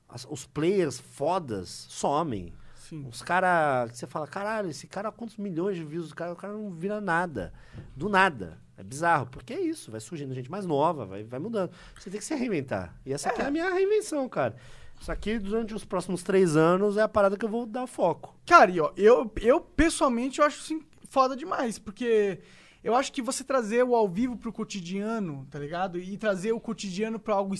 as- 0.09 0.25
os 0.29 0.45
players 0.45 0.99
fodas 0.99 1.85
somem. 1.89 2.51
Sim. 2.75 3.05
Os 3.09 3.21
caras, 3.21 3.91
você 3.95 4.05
fala, 4.07 4.27
caralho, 4.27 4.69
esse 4.69 4.85
cara, 4.87 5.11
quantos 5.11 5.37
milhões 5.37 5.77
de 5.77 5.83
views? 5.83 6.11
O 6.11 6.15
cara, 6.15 6.33
o 6.33 6.35
cara 6.35 6.51
não 6.53 6.71
vira 6.71 6.99
nada. 6.99 7.53
Do 7.95 8.09
nada. 8.09 8.57
É 8.81 8.83
bizarro, 8.83 9.27
porque 9.27 9.53
é 9.53 9.61
isso, 9.61 9.91
vai 9.91 9.99
surgindo 9.99 10.33
gente 10.33 10.49
mais 10.49 10.65
nova, 10.65 11.05
vai, 11.05 11.23
vai 11.23 11.39
mudando. 11.39 11.71
Você 11.99 12.09
tem 12.09 12.19
que 12.19 12.25
se 12.25 12.33
reinventar. 12.33 12.99
E 13.05 13.13
essa 13.13 13.29
aqui 13.29 13.39
é 13.39 13.45
a 13.45 13.51
minha 13.51 13.71
reinvenção, 13.71 14.27
cara. 14.27 14.55
Isso 14.99 15.11
aqui, 15.11 15.37
durante 15.37 15.75
os 15.75 15.85
próximos 15.85 16.23
três 16.23 16.57
anos, 16.57 16.97
é 16.97 17.03
a 17.03 17.07
parada 17.07 17.37
que 17.37 17.45
eu 17.45 17.49
vou 17.49 17.67
dar 17.67 17.85
foco. 17.85 18.35
Cara, 18.43 18.71
e 18.71 18.79
ó, 18.79 18.91
eu, 18.97 19.31
eu 19.39 19.61
pessoalmente 19.61 20.39
eu 20.39 20.45
acho 20.45 20.61
assim, 20.61 20.83
foda 21.07 21.35
demais, 21.35 21.77
porque 21.77 22.39
eu 22.83 22.95
acho 22.95 23.13
que 23.13 23.21
você 23.21 23.43
trazer 23.43 23.83
o 23.83 23.95
ao 23.95 24.09
vivo 24.09 24.35
pro 24.35 24.51
cotidiano, 24.51 25.45
tá 25.51 25.59
ligado? 25.59 25.99
E 25.99 26.17
trazer 26.17 26.51
o 26.51 26.59
cotidiano 26.59 27.19
pra 27.19 27.35
algo. 27.35 27.53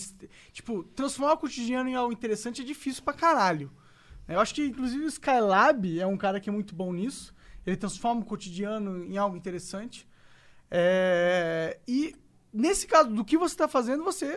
Tipo, 0.51 0.83
transformar 0.83 1.33
o 1.33 1.37
cotidiano 1.37 1.87
em 1.87 1.93
algo 1.93 2.11
interessante 2.11 2.63
é 2.63 2.65
difícil 2.65 3.03
pra 3.03 3.13
caralho. 3.13 3.71
Eu 4.27 4.39
acho 4.39 4.55
que, 4.55 4.65
inclusive, 4.65 5.05
o 5.05 5.07
Skylab 5.07 5.99
é 5.99 6.07
um 6.07 6.17
cara 6.17 6.39
que 6.39 6.49
é 6.49 6.51
muito 6.51 6.73
bom 6.73 6.91
nisso. 6.91 7.31
Ele 7.63 7.77
transforma 7.77 8.21
o 8.21 8.25
cotidiano 8.25 9.05
em 9.05 9.19
algo 9.19 9.37
interessante. 9.37 10.09
É, 10.71 11.77
E 11.87 12.15
nesse 12.53 12.87
caso, 12.87 13.09
do 13.09 13.25
que 13.25 13.37
você 13.37 13.55
tá 13.55 13.67
fazendo, 13.67 14.03
você 14.03 14.35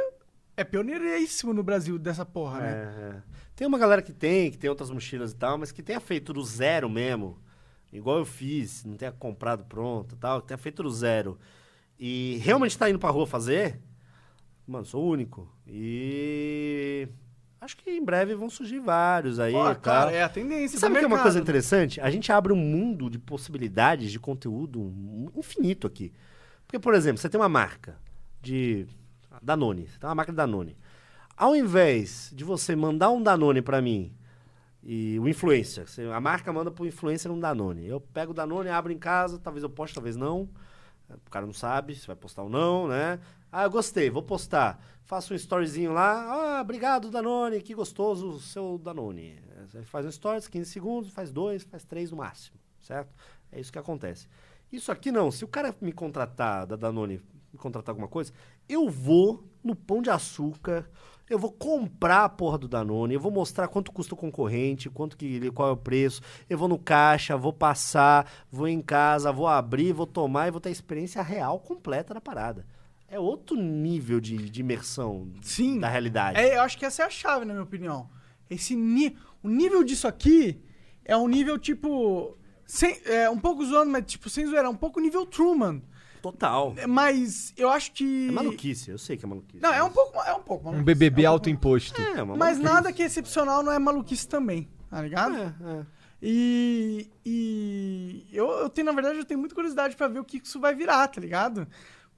é 0.56 0.64
pioneiríssimo 0.64 1.54
no 1.54 1.62
Brasil 1.62 1.98
dessa 1.98 2.26
porra, 2.26 2.60
né? 2.60 2.70
É, 2.72 3.16
é. 3.16 3.22
Tem 3.56 3.66
uma 3.66 3.78
galera 3.78 4.02
que 4.02 4.12
tem, 4.12 4.50
que 4.50 4.58
tem 4.58 4.68
outras 4.68 4.90
mochilas 4.90 5.32
e 5.32 5.36
tal, 5.36 5.56
mas 5.56 5.70
que 5.70 5.82
tenha 5.82 6.00
feito 6.00 6.32
do 6.32 6.42
zero 6.44 6.90
mesmo, 6.90 7.38
igual 7.92 8.18
eu 8.18 8.24
fiz, 8.24 8.84
não 8.84 8.96
tenha 8.96 9.12
comprado 9.12 9.64
pronto 9.64 10.14
e 10.14 10.18
tal, 10.18 10.40
que 10.40 10.48
tenha 10.48 10.58
feito 10.58 10.82
do 10.82 10.90
zero 10.90 11.38
e 11.98 12.38
realmente 12.42 12.76
tá 12.76 12.90
indo 12.90 12.98
pra 12.98 13.10
rua 13.10 13.26
fazer, 13.26 13.80
mano, 14.66 14.84
sou 14.84 15.04
o 15.04 15.08
único. 15.08 15.48
E 15.66 17.08
acho 17.64 17.76
que 17.76 17.90
em 17.90 18.04
breve 18.04 18.34
vão 18.34 18.50
surgir 18.50 18.78
vários 18.78 19.40
aí 19.40 19.52
Pô, 19.52 19.70
e 19.70 19.74
cara, 19.76 20.12
é 20.12 20.22
a 20.22 20.28
tendência. 20.28 20.76
E 20.76 20.78
sabe 20.78 20.96
o 20.96 20.98
que 20.98 21.04
é 21.04 21.08
uma 21.08 21.22
coisa 21.22 21.38
interessante? 21.38 22.00
A 22.00 22.10
gente 22.10 22.30
abre 22.30 22.52
um 22.52 22.56
mundo 22.56 23.08
de 23.08 23.18
possibilidades 23.18 24.12
de 24.12 24.20
conteúdo 24.20 25.30
infinito 25.34 25.86
aqui. 25.86 26.12
Porque 26.66 26.78
por 26.78 26.94
exemplo, 26.94 27.18
você 27.18 27.28
tem 27.28 27.40
uma 27.40 27.48
marca 27.48 27.96
de 28.42 28.86
Danone, 29.42 29.88
você 29.88 29.98
tem 29.98 30.08
uma 30.08 30.14
marca 30.14 30.32
de 30.32 30.36
Danone. 30.36 30.76
Ao 31.36 31.56
invés 31.56 32.30
de 32.34 32.44
você 32.44 32.76
mandar 32.76 33.10
um 33.10 33.22
Danone 33.22 33.62
pra 33.62 33.80
mim 33.80 34.12
e 34.82 35.18
o 35.18 35.26
influencer, 35.26 35.86
a 36.12 36.20
marca 36.20 36.52
manda 36.52 36.70
pro 36.70 36.86
influencer 36.86 37.32
um 37.32 37.40
Danone. 37.40 37.86
Eu 37.86 38.00
pego 38.00 38.32
o 38.32 38.34
Danone, 38.34 38.68
abro 38.68 38.92
em 38.92 38.98
casa, 38.98 39.38
talvez 39.38 39.62
eu 39.62 39.70
poste, 39.70 39.94
talvez 39.94 40.16
não. 40.16 40.48
O 41.26 41.30
cara 41.30 41.46
não 41.46 41.52
sabe 41.52 41.94
se 41.94 42.06
vai 42.06 42.16
postar 42.16 42.42
ou 42.42 42.48
não, 42.50 42.88
né? 42.88 43.18
Ah, 43.56 43.62
eu 43.62 43.70
gostei, 43.70 44.10
vou 44.10 44.20
postar. 44.20 44.84
Faço 45.04 45.32
um 45.32 45.36
storyzinho 45.36 45.92
lá. 45.92 46.56
Ah, 46.56 46.60
obrigado, 46.60 47.08
Danone, 47.08 47.60
que 47.60 47.72
gostoso 47.72 48.30
o 48.30 48.40
seu 48.40 48.76
Danone. 48.78 49.40
Você 49.68 49.84
faz 49.84 50.04
um 50.04 50.10
stories, 50.10 50.48
15 50.48 50.68
segundos, 50.68 51.12
faz 51.12 51.30
dois, 51.30 51.62
faz 51.62 51.84
três 51.84 52.10
no 52.10 52.16
máximo, 52.16 52.58
certo? 52.80 53.14
É 53.52 53.60
isso 53.60 53.70
que 53.70 53.78
acontece. 53.78 54.26
Isso 54.72 54.90
aqui 54.90 55.12
não, 55.12 55.30
se 55.30 55.44
o 55.44 55.46
cara 55.46 55.72
me 55.80 55.92
contratar 55.92 56.66
da 56.66 56.74
Danone, 56.74 57.22
me 57.52 57.56
contratar 57.56 57.92
alguma 57.92 58.08
coisa, 58.08 58.32
eu 58.68 58.90
vou 58.90 59.48
no 59.62 59.76
Pão 59.76 60.02
de 60.02 60.10
Açúcar, 60.10 60.90
eu 61.30 61.38
vou 61.38 61.52
comprar 61.52 62.24
a 62.24 62.28
porra 62.28 62.58
do 62.58 62.66
Danone, 62.66 63.14
eu 63.14 63.20
vou 63.20 63.30
mostrar 63.30 63.68
quanto 63.68 63.92
custa 63.92 64.14
o 64.14 64.18
concorrente, 64.18 64.90
quanto 64.90 65.16
que 65.16 65.48
qual 65.52 65.68
é 65.68 65.72
o 65.72 65.76
preço, 65.76 66.20
eu 66.50 66.58
vou 66.58 66.66
no 66.66 66.76
caixa, 66.76 67.36
vou 67.36 67.52
passar, 67.52 68.28
vou 68.50 68.66
em 68.66 68.82
casa, 68.82 69.30
vou 69.30 69.46
abrir, 69.46 69.92
vou 69.92 70.08
tomar 70.08 70.48
e 70.48 70.50
vou 70.50 70.60
ter 70.60 70.70
a 70.70 70.72
experiência 70.72 71.22
real 71.22 71.60
completa 71.60 72.12
da 72.12 72.20
parada. 72.20 72.66
É 73.14 73.18
outro 73.20 73.56
nível 73.56 74.18
de, 74.20 74.36
de 74.50 74.60
imersão 74.60 75.30
Sim. 75.40 75.78
da 75.78 75.88
realidade. 75.88 76.36
É, 76.36 76.56
eu 76.56 76.62
acho 76.62 76.76
que 76.76 76.84
essa 76.84 77.04
é 77.04 77.06
a 77.06 77.10
chave, 77.10 77.44
na 77.44 77.52
minha 77.52 77.62
opinião. 77.62 78.10
Esse 78.50 78.74
ni... 78.74 79.16
O 79.40 79.48
nível 79.48 79.84
disso 79.84 80.08
aqui 80.08 80.60
é 81.04 81.16
um 81.16 81.28
nível, 81.28 81.56
tipo... 81.56 82.36
Sem, 82.66 82.98
é, 83.04 83.30
um 83.30 83.38
pouco 83.38 83.64
zoando, 83.64 83.92
mas 83.92 84.04
tipo, 84.04 84.28
sem 84.28 84.44
zoeira, 84.46 84.66
é 84.66 84.68
um 84.68 84.74
pouco 84.74 84.98
nível 84.98 85.24
Truman. 85.24 85.80
Total. 86.20 86.74
É, 86.76 86.88
Mas 86.88 87.52
eu 87.56 87.70
acho 87.70 87.92
que... 87.92 88.26
É 88.28 88.32
maluquice, 88.32 88.90
eu 88.90 88.98
sei 88.98 89.16
que 89.16 89.24
é 89.24 89.28
maluquice. 89.28 89.62
Não, 89.62 89.72
é 89.72 89.80
um 89.80 89.86
mas- 89.86 89.94
pouco, 89.94 90.20
é 90.20 90.34
um 90.34 90.42
pouco 90.42 90.62
Um 90.68 90.72
maluquice. 90.72 90.84
BBB 90.84 91.22
É 91.22 91.28
um 91.28 91.30
pouco- 91.30 91.34
autoimposto. 91.34 92.02
É, 92.02 92.20
uma 92.20 92.34
Mas 92.36 92.58
nada 92.58 92.92
que 92.92 93.00
é 93.00 93.06
excepcional 93.06 93.62
não 93.62 93.70
é 93.70 93.78
maluquice 93.78 94.26
também, 94.26 94.68
tá 94.90 95.00
ligado? 95.00 95.36
É, 95.36 95.54
é. 95.80 95.86
E, 96.20 97.08
e 97.24 98.26
eu, 98.32 98.50
eu 98.50 98.68
tenho, 98.70 98.86
na 98.86 98.92
verdade, 98.92 99.18
eu 99.18 99.24
tenho 99.24 99.38
muita 99.38 99.54
curiosidade 99.54 99.94
pra 99.94 100.08
ver 100.08 100.18
o 100.18 100.24
que 100.24 100.38
isso 100.42 100.58
vai 100.58 100.74
virar, 100.74 101.06
tá 101.06 101.20
ligado? 101.20 101.68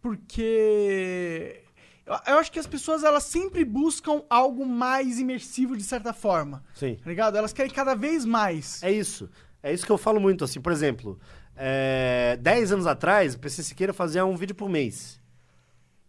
Porque 0.01 1.63
eu, 2.07 2.39
acho 2.39 2.53
que 2.53 2.59
as 2.59 2.67
pessoas 2.67 3.03
elas 3.03 3.25
sempre 3.25 3.65
buscam 3.65 4.23
algo 4.31 4.65
mais 4.65 5.19
imersivo 5.19 5.77
de 5.77 5.83
certa 5.83 6.13
forma, 6.13 6.63
Sim. 6.75 6.97
tá 7.03 7.11
ligado? 7.11 7.37
Elas 7.37 7.53
querem 7.53 7.73
cada 7.73 7.95
vez 7.95 8.25
mais. 8.25 8.83
É 8.83 8.93
isso. 8.93 9.29
É 9.63 9.73
isso 9.73 9.85
que 9.85 9.91
eu 9.91 9.99
falo 9.99 10.21
muito, 10.21 10.45
assim. 10.45 10.61
Por 10.61 10.71
exemplo, 10.71 11.19
é, 11.57 12.39
10 12.41 12.73
anos 12.73 12.87
atrás, 12.87 13.35
o 13.35 13.39
PC 13.39 13.63
Siqueira 13.63 13.93
fazia 13.93 14.25
um 14.25 14.37
vídeo 14.37 14.55
por 14.55 14.69
mês. 14.69 15.21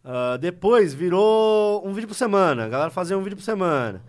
Ah, 0.09 0.37
depois 0.37 0.93
virou 0.93 1.85
um 1.85 1.91
vídeo 1.91 2.07
por 2.07 2.15
semana. 2.15 2.63
A 2.63 2.69
galera 2.69 2.89
fazia 2.89 3.17
um 3.17 3.21
vídeo 3.21 3.35
por 3.35 3.43
semana. 3.43 4.01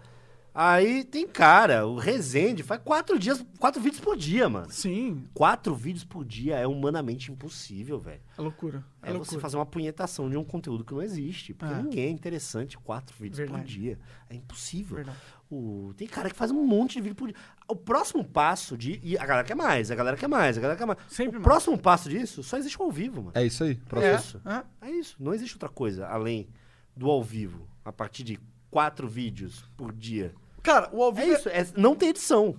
Aí 0.55 1.05
tem 1.05 1.27
cara, 1.29 1.87
o 1.87 1.97
Rezende 1.99 2.63
faz 2.65 2.81
quatro 2.85 3.17
dias, 3.19 3.45
quatro 3.61 3.81
vídeos 3.81 4.01
por 4.01 4.17
dia, 4.17 4.49
mano. 4.49 4.71
Sim, 4.71 5.25
Quatro 5.33 5.73
vídeos 5.75 6.05
por 6.05 6.25
dia 6.25 6.57
é 6.57 6.67
humanamente 6.67 7.31
impossível, 7.31 7.99
velho. 7.99 8.21
é 8.37 8.41
loucura. 8.43 8.85
É, 9.03 9.11
É 9.11 9.13
loucura. 9.13 9.31
você 9.31 9.39
fazer 9.39 9.57
uma 9.57 9.67
punhetação 9.67 10.29
de 10.29 10.37
um 10.37 10.43
conteúdo 10.43 10.85
que 10.85 10.93
não 10.93 11.01
existe. 11.03 11.55
Porque 11.55 11.73
É. 11.73 11.83
ninguém 11.83 12.07
é 12.07 12.11
interessante 12.11 12.77
quatro 12.79 13.15
vídeos 13.17 13.39
por 13.39 13.47
Verdade. 13.53 13.73
dia. 13.73 13.99
É 14.29 14.35
impossível. 14.35 14.97
Verdade. 14.97 15.19
O- 15.51 15.93
tem 15.97 16.07
cara 16.09 16.29
que 16.29 16.37
faz 16.37 16.51
um 16.51 16.65
monte 16.67 16.95
de 16.95 17.03
vídeo 17.03 17.15
por 17.15 17.29
dia. 17.29 17.37
O 17.69 17.77
próximo 17.77 18.25
passo 18.25 18.77
de. 18.77 18.99
E 19.03 19.17
a 19.17 19.25
galera 19.25 19.47
quer 19.47 19.55
mais, 19.55 19.91
a 19.91 19.95
galera 19.95 20.17
quer 20.17 20.29
mais, 20.29 20.59
a 20.59 20.61
galera 20.61 20.79
quer 20.79 20.87
mais. 20.87 20.99
Sempre 21.09 21.37
o 21.39 21.41
mais. 21.41 21.45
próximo 21.45 21.79
passo 21.79 22.09
disso 22.09 22.43
só 22.43 22.57
existe 22.59 22.77
o 22.81 22.83
ao 22.85 22.91
vivo, 22.91 23.23
mano. 23.23 23.33
É 23.35 23.47
isso 23.47 23.63
aí. 23.63 23.73
É, 23.81 23.89
Próximo. 23.89 24.15
isso. 24.19 24.43
É. 24.45 24.65
É 24.89 24.91
isso. 24.91 25.17
Não 25.21 25.33
existe 25.33 25.55
outra 25.55 25.69
coisa 25.69 26.07
além 26.09 26.49
do 26.97 27.09
ao 27.09 27.23
vivo. 27.23 27.69
A 27.85 27.93
partir 27.93 28.25
de 28.25 28.39
quatro 28.71 29.09
vídeos 29.09 29.65
por 29.77 29.93
dia. 29.93 30.35
Cara, 30.63 30.91
o 30.93 31.03
ao 31.03 31.11
É 31.11 31.15
vivo 31.15 31.33
é, 31.33 31.35
isso. 31.39 31.49
é- 31.49 31.67
não 31.81 31.95
tem 31.95 32.11
edição. 32.11 32.57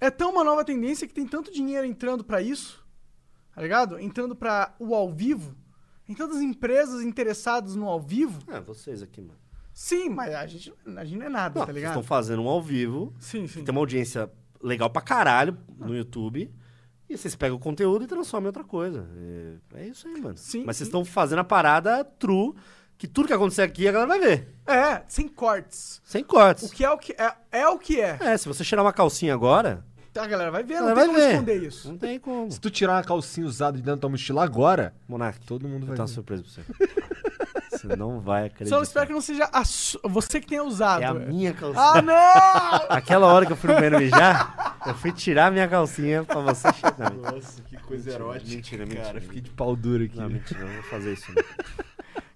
é 0.00 0.10
tão 0.10 0.30
uma 0.32 0.42
nova 0.42 0.64
tendência 0.64 1.06
que 1.06 1.12
tem 1.14 1.26
tanto 1.26 1.52
dinheiro 1.52 1.86
entrando 1.86 2.24
pra 2.24 2.40
isso, 2.40 2.82
tá 3.54 3.60
ligado? 3.60 3.98
Entrando 3.98 4.34
pra 4.34 4.74
o 4.78 4.94
ao 4.94 5.10
vivo. 5.12 5.54
Tem 6.06 6.16
tantas 6.16 6.40
empresas 6.40 7.02
interessadas 7.02 7.76
no 7.76 7.86
ao 7.88 8.00
vivo. 8.00 8.40
É, 8.50 8.60
vocês 8.60 9.02
aqui, 9.02 9.20
mano. 9.20 9.38
Sim, 9.72 10.08
mas 10.08 10.34
a 10.34 10.46
gente, 10.46 10.72
a 10.96 11.04
gente 11.04 11.18
não 11.18 11.26
é 11.26 11.28
nada, 11.28 11.54
Não, 11.60 11.66
tá 11.66 11.66
vocês 11.66 11.76
ligado? 11.76 11.90
estão 11.92 12.02
fazendo 12.02 12.42
um 12.42 12.48
ao 12.48 12.60
vivo. 12.62 13.14
Sim, 13.18 13.46
sim. 13.46 13.62
Tem 13.62 13.70
uma 13.72 13.80
audiência 13.80 14.30
legal 14.62 14.90
pra 14.90 15.00
caralho 15.02 15.56
no 15.78 15.94
YouTube. 15.94 16.50
E 17.08 17.16
vocês 17.16 17.34
pegam 17.36 17.56
o 17.56 17.60
conteúdo 17.60 18.04
e 18.04 18.06
transformam 18.08 18.46
em 18.46 18.48
outra 18.48 18.64
coisa. 18.64 19.06
É, 19.74 19.82
é 19.82 19.88
isso 19.88 20.06
aí, 20.08 20.20
mano. 20.20 20.36
Sim, 20.38 20.64
Mas 20.64 20.76
vocês 20.76 20.88
estão 20.88 21.04
fazendo 21.04 21.40
a 21.40 21.44
parada 21.44 22.04
true, 22.04 22.54
que 23.00 23.08
tudo 23.08 23.26
que 23.28 23.32
acontecer 23.32 23.62
aqui 23.62 23.88
a 23.88 23.92
galera 23.92 24.08
vai 24.08 24.20
ver. 24.20 24.48
É, 24.66 25.00
sem 25.08 25.26
cortes. 25.26 26.02
Sem 26.04 26.22
cortes. 26.22 26.64
O 26.64 26.70
que 26.70 26.84
é 26.84 26.90
o 26.90 26.98
que 26.98 27.12
é, 27.18 27.32
é 27.50 27.66
o 27.66 27.78
que 27.78 27.98
é. 27.98 28.18
É, 28.20 28.36
se 28.36 28.46
você 28.46 28.62
tirar 28.62 28.82
uma 28.82 28.92
calcinha 28.92 29.32
agora, 29.32 29.82
A 30.14 30.26
galera 30.26 30.50
vai 30.50 30.62
ver, 30.62 30.74
ela 30.74 30.88
não 30.88 30.94
vai 30.94 31.04
tem 31.06 31.14
como 31.14 31.24
ver. 31.26 31.32
esconder 31.32 31.62
isso. 31.62 31.88
Não 31.88 31.96
tem 31.96 32.18
como. 32.20 32.50
Se 32.52 32.60
tu 32.60 32.68
tirar 32.68 32.92
uma 32.96 33.02
calcinha 33.02 33.46
usada 33.46 33.78
de 33.78 33.82
dentro 33.82 33.96
da 33.96 34.00
tua 34.02 34.10
mochila 34.10 34.44
agora, 34.44 34.94
Monark, 35.08 35.40
todo 35.46 35.66
mundo 35.66 35.86
vai 35.86 35.96
tenho 35.96 36.00
uma 36.02 36.06
ver. 36.06 36.12
surpresa 36.12 36.42
pra 36.44 36.52
você. 36.52 37.86
você 37.88 37.96
não 37.96 38.20
vai 38.20 38.46
acreditar. 38.48 38.76
Só 38.76 38.82
espero 38.82 39.06
que 39.06 39.12
não 39.14 39.20
seja 39.22 39.48
a 39.50 39.64
su- 39.64 39.98
você 40.04 40.38
que 40.38 40.46
tenha 40.46 40.62
usado. 40.62 41.02
É 41.02 41.06
a 41.06 41.14
minha 41.14 41.54
calcinha. 41.54 41.82
Ah, 41.82 42.02
não! 42.02 42.86
Aquela 42.94 43.26
hora 43.28 43.46
que 43.46 43.52
eu 43.52 43.56
fui 43.56 43.70
no 43.70 43.76
banheiro 43.76 43.98
mijar, 43.98 44.76
eu 44.86 44.94
fui 44.94 45.10
tirar 45.10 45.50
minha 45.50 45.66
calcinha 45.66 46.22
pra 46.22 46.40
você 46.40 46.70
chegar. 46.74 47.10
Nossa, 47.14 47.62
que 47.62 47.78
coisa 47.78 48.10
erótica, 48.10 48.50
Mentira, 48.54 48.86
cara. 48.86 49.00
Cara, 49.04 49.20
fiquei 49.22 49.40
de 49.40 49.50
pau 49.50 49.74
duro 49.74 50.04
aqui. 50.04 50.18
não, 50.18 50.28
mentira, 50.28 50.60
eu 50.60 50.66
não 50.66 50.74
vou 50.74 50.82
fazer 50.84 51.14
isso. 51.14 51.32
não. 51.32 51.42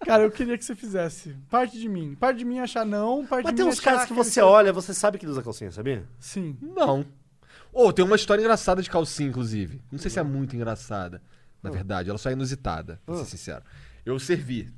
Cara, 0.04 0.22
eu 0.22 0.30
queria 0.30 0.56
que 0.58 0.64
você 0.64 0.74
fizesse. 0.74 1.34
Parte 1.50 1.78
de 1.78 1.88
mim. 1.88 2.14
Parte 2.14 2.38
de 2.38 2.44
mim 2.44 2.58
achar 2.58 2.84
não, 2.84 3.24
parte 3.26 3.44
Mas 3.44 3.52
de 3.52 3.56
tem 3.56 3.64
mim 3.64 3.70
uns 3.72 3.78
achar 3.78 3.84
caras 3.90 4.00
que 4.06 4.12
aquele 4.12 4.24
você 4.30 4.40
olha, 4.40 4.72
você 4.72 4.92
sabe 4.94 5.18
que 5.18 5.24
ele 5.24 5.32
usa 5.32 5.42
calcinha, 5.42 5.70
sabia? 5.70 6.04
Sim. 6.18 6.56
Não. 6.60 7.04
Ô, 7.72 7.92
tem 7.92 8.04
uma 8.04 8.16
história 8.16 8.40
engraçada 8.40 8.80
de 8.82 8.88
calcinha, 8.90 9.28
inclusive. 9.28 9.80
Não 9.90 9.98
sei 9.98 10.10
se 10.10 10.18
é 10.18 10.22
muito 10.22 10.54
engraçada. 10.54 11.20
Na 11.62 11.70
verdade, 11.70 12.08
ela 12.10 12.18
só 12.18 12.28
é 12.30 12.32
inusitada, 12.34 13.00
pra 13.06 13.14
ser 13.16 13.22
Ah. 13.22 13.24
sincero. 13.24 13.62
Eu 14.04 14.18
servi. 14.18 14.70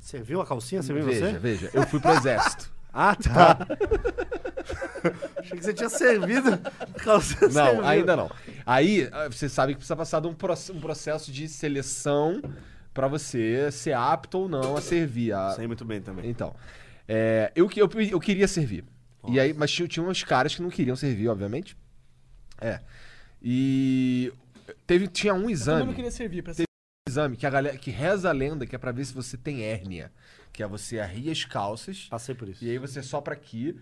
Você 0.00 0.20
viu 0.22 0.40
a 0.40 0.46
calcinha? 0.46 0.82
Você 0.82 0.92
viu 0.94 1.04
veja, 1.04 1.26
você? 1.32 1.38
veja. 1.38 1.70
Eu 1.74 1.82
fui 1.86 2.00
pro 2.00 2.10
exército. 2.12 2.70
Ah, 2.92 3.14
tá. 3.14 3.56
Achei 5.38 5.58
que 5.58 5.64
você 5.64 5.72
tinha 5.72 5.88
servido 5.88 6.54
a 6.80 6.86
calcinha. 7.00 7.42
Não, 7.42 7.50
serviu. 7.66 7.84
ainda 7.86 8.16
não. 8.16 8.30
Aí, 8.66 9.08
ah, 9.12 9.28
você 9.28 9.48
sabe 9.48 9.72
que 9.74 9.78
precisa 9.78 9.94
passar 9.94 10.20
de 10.20 10.26
um, 10.26 10.34
proce- 10.34 10.72
um 10.72 10.80
processo 10.80 11.30
de 11.30 11.48
seleção 11.48 12.42
pra 12.94 13.08
você 13.08 13.70
ser 13.72 13.92
apto 13.94 14.38
ou 14.38 14.48
não 14.48 14.76
a 14.76 14.80
servir. 14.80 15.32
A... 15.32 15.52
Sei 15.52 15.66
muito 15.66 15.84
bem 15.84 16.00
também. 16.00 16.28
Então, 16.28 16.54
é, 17.08 17.50
eu, 17.54 17.68
que- 17.68 17.80
eu, 17.80 17.88
eu 18.10 18.20
queria 18.20 18.46
servir. 18.48 18.84
E 19.28 19.38
aí, 19.38 19.52
mas 19.52 19.70
tinha, 19.70 19.86
tinha 19.86 20.04
uns 20.04 20.24
caras 20.24 20.54
que 20.54 20.62
não 20.62 20.70
queriam 20.70 20.96
servir, 20.96 21.28
obviamente. 21.28 21.76
É. 22.60 22.80
E 23.42 24.32
teve, 24.86 25.06
tinha 25.08 25.34
um 25.34 25.44
Eu 25.44 25.50
exame. 25.50 25.84
não 25.86 25.94
queria 25.94 26.10
servir 26.10 26.42
pra 26.42 26.54
ser. 26.54 26.64
exame 27.08 27.36
que 27.36 27.46
a 27.46 27.50
galera 27.50 27.76
que 27.76 27.90
reza 27.90 28.28
a 28.28 28.32
lenda 28.32 28.66
que 28.66 28.74
é 28.74 28.78
pra 28.78 28.92
ver 28.92 29.04
se 29.04 29.12
você 29.14 29.36
tem 29.36 29.62
hérnia, 29.62 30.10
que 30.52 30.62
é 30.62 30.66
você 30.66 30.98
arria 31.00 31.32
as 31.32 31.44
calças 31.44 32.06
Passei 32.10 32.34
por 32.34 32.48
isso. 32.48 32.64
e 32.64 32.70
aí 32.70 32.78
você 32.78 33.02
sopra 33.02 33.34
aqui 33.34 33.78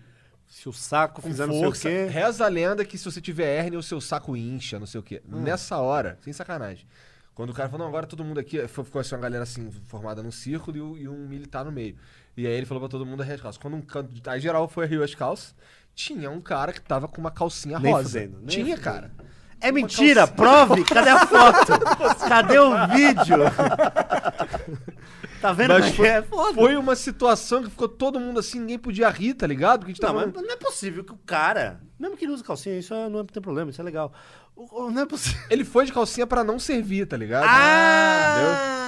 Se 0.47 0.67
o 0.69 0.73
saco 0.73 1.21
fizer 1.21 1.45
não 1.45 1.59
força. 1.59 1.81
sei 1.83 2.05
o 2.05 2.07
quê... 2.07 2.13
Reza 2.13 2.45
a 2.45 2.47
lenda 2.49 2.83
que 2.85 2.97
se 2.97 3.05
você 3.05 3.21
tiver 3.21 3.45
hérnia 3.55 3.77
o 3.79 3.83
seu 3.83 3.99
saco 4.01 4.35
incha, 4.35 4.79
não 4.79 4.87
sei 4.87 4.99
o 4.99 5.03
quê. 5.03 5.21
Nessa 5.27 5.77
hora, 5.77 6.17
sem 6.21 6.33
sacanagem. 6.33 6.85
Quando 7.39 7.51
o 7.51 7.53
cara 7.53 7.69
falou, 7.69 7.85
não, 7.85 7.87
agora 7.89 8.05
todo 8.05 8.21
mundo 8.21 8.37
aqui, 8.37 8.67
ficou 8.67 8.99
assim 8.99 9.15
uma 9.15 9.21
galera 9.21 9.43
assim 9.43 9.71
formada 9.85 10.21
num 10.21 10.29
círculo 10.29 10.75
e, 10.75 10.81
o- 10.81 10.97
e 10.97 11.07
um 11.07 11.25
militar 11.25 11.63
no 11.63 11.71
meio. 11.71 11.95
E 12.35 12.45
aí 12.45 12.51
ele 12.51 12.65
falou 12.65 12.81
pra 12.81 12.89
todo 12.89 13.05
mundo 13.05 13.21
arrer 13.23 13.35
as 13.35 13.39
calças. 13.41 13.61
Quando 13.61 13.75
um 13.77 13.81
canto, 13.81 14.11
aí 14.29 14.41
geral 14.41 14.67
foi 14.67 14.83
arriou 14.83 15.05
as 15.05 15.15
calças, 15.15 15.55
tinha 15.95 16.29
um 16.29 16.41
cara 16.41 16.73
que 16.73 16.81
tava 16.81 17.07
com 17.07 17.21
uma 17.21 17.31
calcinha 17.31 17.79
Nem 17.79 17.93
rosa. 17.93 18.09
fudendo, 18.19 18.37
nem 18.39 18.47
tinha, 18.47 18.65
fudendo. 18.75 18.81
cara. 18.81 19.11
É 19.61 19.71
mentira, 19.71 20.27
prove! 20.27 20.83
Cadê 20.83 21.09
a 21.11 21.25
foto? 21.25 21.71
Cadê 22.27 22.59
o 22.59 22.87
vídeo? 22.89 23.37
tá 25.41 25.53
vendo 25.53 25.69
Mas 25.73 25.85
é 25.85 25.89
que 25.91 25.95
foi, 25.97 26.07
é? 26.07 26.21
Foda. 26.21 26.53
foi 26.53 26.75
uma 26.77 26.95
situação 26.95 27.63
que 27.63 27.69
ficou 27.69 27.87
todo 27.87 28.19
mundo 28.19 28.39
assim, 28.39 28.59
ninguém 28.59 28.77
podia 28.79 29.09
rir, 29.09 29.33
tá 29.33 29.47
ligado? 29.47 29.79
Porque 29.79 29.91
a 29.91 29.93
gente 29.95 30.01
Não, 30.01 30.09
tava. 30.13 30.31
mas 30.33 30.43
não 30.45 30.51
é 30.51 30.57
possível 30.57 31.03
que 31.03 31.13
o 31.13 31.19
cara, 31.25 31.79
mesmo 31.99 32.17
que 32.17 32.25
ele 32.25 32.33
use 32.33 32.43
calcinha, 32.43 32.77
isso 32.77 32.93
é- 32.93 33.09
não 33.09 33.25
tem 33.25 33.41
problema, 33.41 33.69
isso 33.71 33.79
é 33.81 33.83
legal. 33.83 34.13
Não 34.91 35.01
é 35.01 35.05
possível. 35.05 35.39
Ele 35.49 35.63
foi 35.63 35.85
de 35.85 35.93
calcinha 35.93 36.27
pra 36.27 36.43
não 36.43 36.59
servir, 36.59 37.07
tá 37.07 37.15
ligado? 37.15 37.45
Ah! 37.47 38.79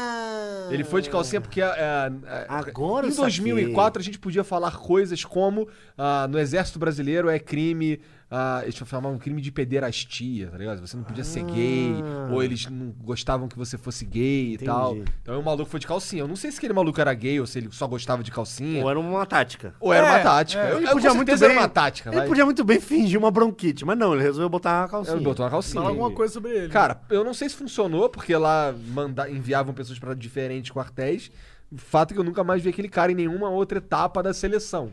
Ele 0.69 0.83
foi 0.83 1.01
de 1.01 1.09
calcinha 1.09 1.41
porque 1.41 1.61
é, 1.61 1.65
é, 1.65 2.45
Agora 2.47 3.05
eu 3.05 3.09
em 3.09 3.13
saquei. 3.13 3.41
2004 3.41 4.01
a 4.01 4.03
gente 4.03 4.17
podia 4.17 4.43
falar 4.43 4.77
coisas 4.77 5.23
como 5.25 5.67
ah, 5.97 6.27
no 6.29 6.39
Exército 6.39 6.79
Brasileiro 6.79 7.29
é 7.29 7.37
crime 7.39 7.99
ah, 8.33 8.61
eles 8.63 8.75
chamavam 8.75 9.13
um 9.13 9.17
crime 9.19 9.41
de 9.41 9.51
pederastia, 9.51 10.47
tá 10.47 10.57
ligado? 10.57 10.79
Você 10.79 10.95
não 10.95 11.03
podia 11.03 11.23
ser 11.23 11.43
gay, 11.43 11.93
Ah. 12.01 12.29
ou 12.31 12.41
eles 12.41 12.65
não 12.67 12.91
gostavam 13.03 13.47
que 13.49 13.57
você 13.57 13.77
fosse 13.77 14.05
gay 14.05 14.53
e 14.53 14.57
tal. 14.57 14.95
Então 15.21 15.37
o 15.37 15.43
maluco 15.43 15.69
foi 15.69 15.81
de 15.81 15.85
calcinha. 15.85 16.23
Eu 16.23 16.27
não 16.29 16.37
sei 16.37 16.49
se 16.49 16.57
aquele 16.57 16.71
maluco 16.73 16.99
era 17.01 17.13
gay 17.13 17.39
ou 17.41 17.45
se 17.45 17.59
ele 17.59 17.67
só 17.71 17.85
gostava 17.87 18.23
de 18.23 18.31
calcinha. 18.31 18.81
Ou 18.83 18.89
era 18.89 18.97
uma 18.97 19.25
tática. 19.25 19.75
Ou 19.81 19.91
era 19.91 20.07
É, 20.07 20.11
uma 20.11 20.19
tática. 20.23 20.61
é. 20.63 20.71
Eu, 20.71 20.77
Ele 20.77 20.87
eu, 20.87 20.91
podia 20.93 21.13
muito 21.13 21.37
bem- 21.37 21.49
era 21.49 21.59
uma 21.59 21.67
tática, 21.69 22.09
Ele 22.09 22.17
vai. 22.19 22.27
podia 22.27 22.45
muito 22.45 22.63
bem 22.63 22.79
fingir 22.79 23.19
uma 23.19 23.29
bronquite, 23.31 23.83
mas 23.83 23.97
não, 23.97 24.13
ele 24.13 24.23
resolveu 24.23 24.47
botar 24.47 24.83
uma 24.83 24.87
calcinha. 24.87 25.15
Ele 25.17 25.23
botou 25.25 25.43
uma 25.45 25.51
calcinha. 25.51 25.75
Fala 25.81 25.89
alguma 25.89 26.11
coisa 26.11 26.33
sobre 26.33 26.51
ele. 26.51 26.69
Cara, 26.69 27.01
eu 27.09 27.23
não 27.25 27.33
sei 27.33 27.49
se 27.49 27.55
funcionou, 27.55 28.09
porque 28.09 28.33
lá 28.35 28.73
manda... 28.93 29.29
enviavam 29.29 29.73
pessoas 29.73 29.99
pra 29.99 30.13
diferentes 30.13 30.71
quartéis. 30.71 31.29
O 31.69 31.77
fato 31.77 32.11
é 32.11 32.13
que 32.13 32.19
eu 32.19 32.23
nunca 32.23 32.43
mais 32.43 32.61
vi 32.61 32.69
aquele 32.69 32.87
cara 32.89 33.11
em 33.11 33.15
nenhuma 33.15 33.49
outra 33.49 33.77
etapa 33.77 34.21
da 34.23 34.33
seleção. 34.33 34.91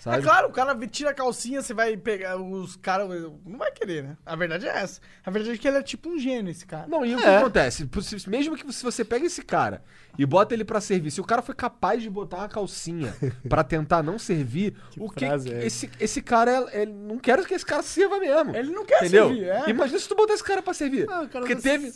Sabe? 0.00 0.16
É 0.18 0.22
claro, 0.22 0.48
o 0.48 0.52
cara 0.52 0.74
tira 0.86 1.10
a 1.10 1.14
calcinha, 1.14 1.60
você 1.60 1.74
vai 1.74 1.94
pegar 1.96 2.36
os 2.38 2.74
caras. 2.76 3.06
Não 3.44 3.58
vai 3.58 3.70
querer, 3.70 4.02
né? 4.02 4.16
A 4.24 4.34
verdade 4.34 4.66
é 4.66 4.70
essa. 4.78 5.00
A 5.24 5.30
verdade 5.30 5.54
é 5.54 5.58
que 5.58 5.68
ele 5.68 5.76
é 5.76 5.82
tipo 5.82 6.08
um 6.08 6.18
gênio, 6.18 6.50
esse 6.50 6.64
cara. 6.66 6.86
Não, 6.88 7.04
e 7.04 7.14
o 7.14 7.18
que 7.18 7.24
É. 7.24 7.36
acontece? 7.36 7.88
Mesmo 8.26 8.56
que 8.56 8.72
se 8.72 8.82
você 8.82 9.04
pega 9.04 9.26
esse 9.26 9.42
cara 9.42 9.84
e 10.18 10.26
bota 10.26 10.52
ele 10.54 10.64
pra 10.64 10.80
servir, 10.80 11.10
se 11.10 11.20
o 11.20 11.24
cara 11.24 11.40
foi 11.42 11.54
capaz 11.54 12.02
de 12.02 12.10
botar 12.10 12.38
uma 12.38 12.48
calcinha 12.48 13.14
pra 13.48 13.64
tentar 13.64 14.02
não 14.02 14.18
servir, 14.18 14.74
o 14.98 15.10
que 15.10 15.24
é 15.24 15.36
esse, 15.64 15.90
esse 15.98 16.20
cara 16.20 16.50
é, 16.72 16.82
é- 16.82 16.86
não 16.86 17.18
quero 17.18 17.44
que 17.44 17.54
esse 17.54 17.64
cara 17.64 17.82
sirva 17.82 18.18
mesmo. 18.18 18.54
Ele 18.54 18.70
não 18.70 18.84
quer 18.84 18.98
entendeu? 18.98 19.28
servir, 19.28 19.44
é. 19.48 19.70
Imagina 19.70 19.98
se 19.98 20.08
tu 20.08 20.14
botar 20.14 20.34
esse 20.34 20.44
cara 20.44 20.62
pra 20.62 20.74
servir. 20.74 21.06
Ah, 21.08 21.22
o 21.22 21.28
cara 21.28 21.44
Porque 21.46 21.56
teve. 21.56 21.90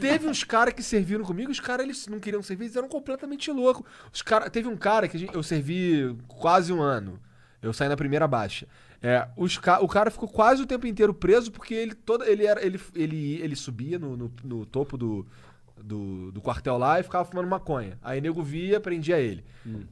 Teve 0.00 0.26
uns 0.28 0.44
caras 0.44 0.74
que 0.74 0.82
serviram 0.82 1.24
comigo, 1.24 1.50
os 1.50 1.60
caras 1.60 1.84
eles 1.84 2.06
não 2.06 2.18
queriam 2.20 2.42
servir, 2.42 2.64
eles 2.66 2.76
eram 2.76 2.88
completamente 2.88 3.50
loucos. 3.50 3.84
Os 4.12 4.22
cara, 4.22 4.50
teve 4.50 4.68
um 4.68 4.76
cara 4.76 5.08
que 5.08 5.18
gente- 5.18 5.34
eu 5.34 5.42
servi 5.42 6.16
quase 6.28 6.72
um 6.72 6.80
ano. 6.82 7.18
Eu 7.62 7.72
saí 7.72 7.88
na 7.88 7.96
primeira 7.96 8.26
baixa. 8.26 8.66
É, 9.00 9.26
os 9.36 9.58
ca- 9.58 9.80
o 9.80 9.88
cara 9.88 10.10
ficou 10.10 10.28
quase 10.28 10.62
o 10.62 10.66
tempo 10.66 10.86
inteiro 10.86 11.12
preso 11.12 11.50
porque 11.50 11.74
ele 11.74 11.92
toda 11.94 12.24
ele 12.28 12.46
era 12.46 12.64
ele, 12.64 12.80
ele, 12.94 13.40
ele 13.42 13.56
subia 13.56 13.98
no, 13.98 14.16
no, 14.16 14.32
no 14.44 14.64
topo 14.66 14.96
do, 14.96 15.26
do, 15.82 16.32
do 16.32 16.40
quartel 16.40 16.78
lá 16.78 17.00
e 17.00 17.02
ficava 17.02 17.24
fumando 17.24 17.48
maconha. 17.48 17.98
Aí 18.02 18.20
nego 18.20 18.42
via, 18.42 18.80
prendia 18.80 19.18
ele. 19.18 19.44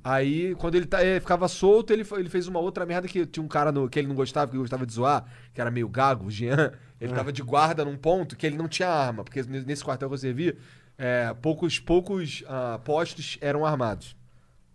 Aí 0.03 0.55
quando 0.57 0.75
ele, 0.75 0.87
tá, 0.87 1.05
ele 1.05 1.21
ficava 1.21 1.49
solto, 1.49 1.93
ele, 1.93 2.07
ele 2.13 2.29
fez 2.29 2.49
uma 2.49 2.59
outra 2.59 2.87
merda 2.87 3.07
que 3.07 3.27
tinha 3.27 3.45
um 3.45 3.49
cara 3.49 3.71
no, 3.71 3.89
que 3.89 3.99
ele 3.99 4.09
não 4.09 4.15
gostava, 4.15 4.51
que 4.51 4.57
gostava 4.57 4.87
de 4.87 4.93
zoar, 4.93 5.25
que 5.53 5.61
era 5.61 5.71
meio 5.71 5.89
gago, 5.89 6.27
o 6.27 6.31
Jean. 6.31 6.73
Ele 7.01 7.15
tava 7.15 7.33
de 7.33 7.43
guarda 7.43 7.85
num 7.85 7.97
ponto 7.97 8.37
que 8.37 8.47
ele 8.47 8.57
não 8.57 8.69
tinha 8.69 8.89
arma, 8.89 9.25
porque 9.25 9.43
nesse 9.43 9.83
quartel 9.83 10.09
que 10.09 10.15
eu 10.15 10.19
servi, 10.19 10.57
é, 10.99 11.35
poucos, 11.41 11.79
poucos 11.79 12.45
ah, 12.47 12.79
postos 12.85 13.39
eram 13.41 13.65
armados. 13.65 14.15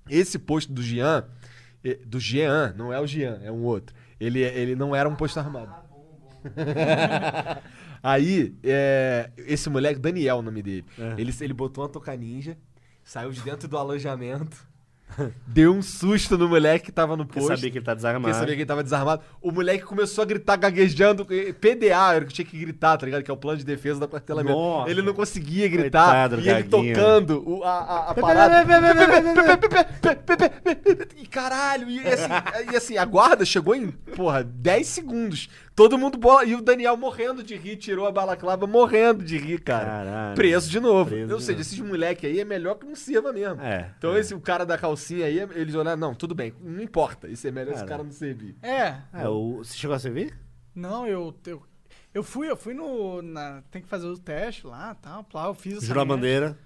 Esse 0.09 0.39
posto 0.39 0.73
do 0.73 0.81
Jean, 0.81 1.23
do 2.05 2.19
Jean, 2.19 2.73
não 2.75 2.91
é 2.91 2.99
o 2.99 3.05
Jean, 3.05 3.39
é 3.43 3.51
um 3.51 3.63
outro. 3.63 3.95
Ele, 4.19 4.39
ele 4.39 4.75
não 4.75 4.95
era 4.95 5.07
um 5.07 5.15
posto 5.15 5.39
armado. 5.39 5.71
Aí, 8.07 8.53
é, 8.63 9.31
esse 9.37 9.67
moleque, 9.69 9.99
Daniel, 9.99 10.37
o 10.37 10.41
nome 10.43 10.61
dele, 10.61 10.85
ele, 11.17 11.33
ele 11.41 11.53
botou 11.53 11.83
uma 11.83 11.89
toca 11.89 12.15
ninja, 12.15 12.55
saiu 13.03 13.31
de 13.31 13.41
dentro 13.41 13.67
do 13.67 13.77
alojamento, 13.77 14.55
deu 15.47 15.73
um 15.73 15.81
susto 15.81 16.37
no 16.37 16.49
moleque 16.49 16.85
que 16.85 16.91
tava 16.91 17.15
no 17.15 17.25
Porque 17.25 17.39
posto. 17.39 17.55
sabia 17.55 17.71
que 17.71 17.77
ele 17.77 17.85
tá 17.85 17.91
Porque 17.93 17.97
desarmado. 17.97 18.33
sabia 18.35 18.53
que 18.55 18.61
ele 18.61 18.65
tava 18.67 18.83
desarmado. 18.83 19.21
O 19.41 19.51
moleque 19.51 19.83
começou 19.85 20.21
a 20.23 20.25
gritar 20.25 20.55
gaguejando. 20.57 21.25
eh, 21.29 21.53
PDA, 21.53 22.13
era 22.15 22.25
o 22.25 22.27
que 22.27 22.33
tinha 22.33 22.45
que 22.45 22.57
gritar, 22.59 22.97
tá 22.97 23.05
ligado? 23.05 23.23
Que 23.23 23.29
é 23.31 23.33
o 23.33 23.37
plano 23.37 23.57
de 23.59 23.63
defesa 23.65 23.99
do 23.99 24.07
quartelamento. 24.07 24.55
Nossa. 24.57 24.89
Ele 24.89 25.01
não 25.03 25.13
conseguia 25.13 25.67
gritar. 25.67 26.05
Coitado 26.05 26.35
do 26.37 26.41
e 26.41 26.49
ele 26.49 26.63
Gaguinho. 26.63 26.95
tocando 26.95 27.43
o- 27.49 27.63
a, 27.63 27.69
a, 27.79 28.09
a 28.11 28.13
parada. 28.15 28.65
E 31.17 31.25
caralho, 31.27 31.89
e 31.89 31.99
assim, 32.07 32.29
e 32.71 32.75
assim, 32.75 32.97
a 32.97 33.05
guarda 33.05 33.45
chegou 33.45 33.75
em, 33.75 33.91
porra, 33.91 34.43
10 34.43 34.87
segundos. 34.87 35.49
Todo 35.75 35.97
mundo 35.97 36.17
bola. 36.17 36.45
E 36.45 36.55
o 36.55 36.61
Daniel 36.61 36.95
morrendo 36.95 37.43
de 37.43 37.55
rir, 37.55 37.75
tirou 37.75 38.07
a 38.07 38.11
balaclava 38.11 38.65
morrendo 38.65 39.23
de 39.23 39.37
rir, 39.37 39.59
cara. 39.59 39.85
Caralho. 39.85 40.35
Preso 40.35 40.69
de 40.69 40.79
novo. 40.79 41.09
Preso 41.09 41.33
Ou 41.33 41.39
de 41.39 41.43
seja, 41.43 41.61
esses 41.61 41.79
moleque 41.79 42.25
aí 42.25 42.39
é 42.39 42.45
melhor 42.45 42.75
que 42.75 42.85
não 42.85 42.95
sirva 42.95 43.33
mesmo. 43.33 43.61
É, 43.61 43.91
Então 43.97 44.15
é. 44.15 44.19
esse 44.19 44.33
o 44.33 44.39
cara 44.39 44.65
da 44.65 44.77
calcinha 44.77 45.25
aí, 45.25 45.37
eles 45.39 45.75
olharam, 45.75 45.99
não, 45.99 46.15
tudo 46.15 46.33
bem, 46.33 46.53
não 46.61 46.81
importa. 46.81 47.27
Isso 47.27 47.45
é 47.47 47.51
melhor 47.51 47.73
esse 47.73 47.83
Cara. 47.85 48.03
não 48.03 48.11
servir. 48.11 48.55
É. 48.61 48.95
É, 49.13 49.27
o... 49.27 49.57
Você 49.57 49.75
chegou 49.77 49.95
a 49.95 49.99
servir? 49.99 50.33
Não, 50.73 51.05
eu. 51.05 51.33
Eu, 51.45 51.61
eu 52.13 52.23
fui, 52.23 52.49
eu 52.49 52.55
fui 52.55 52.73
no. 52.73 53.21
Na, 53.21 53.61
tem 53.69 53.81
que 53.81 53.87
fazer 53.87 54.07
o 54.07 54.17
teste 54.17 54.65
lá 54.65 54.95
tal. 54.95 55.25
Lá, 55.33 55.47
eu 55.47 55.53
fiz 55.53 55.83
Jurar 55.83 56.03
a 56.03 56.05
bandeira. 56.05 56.57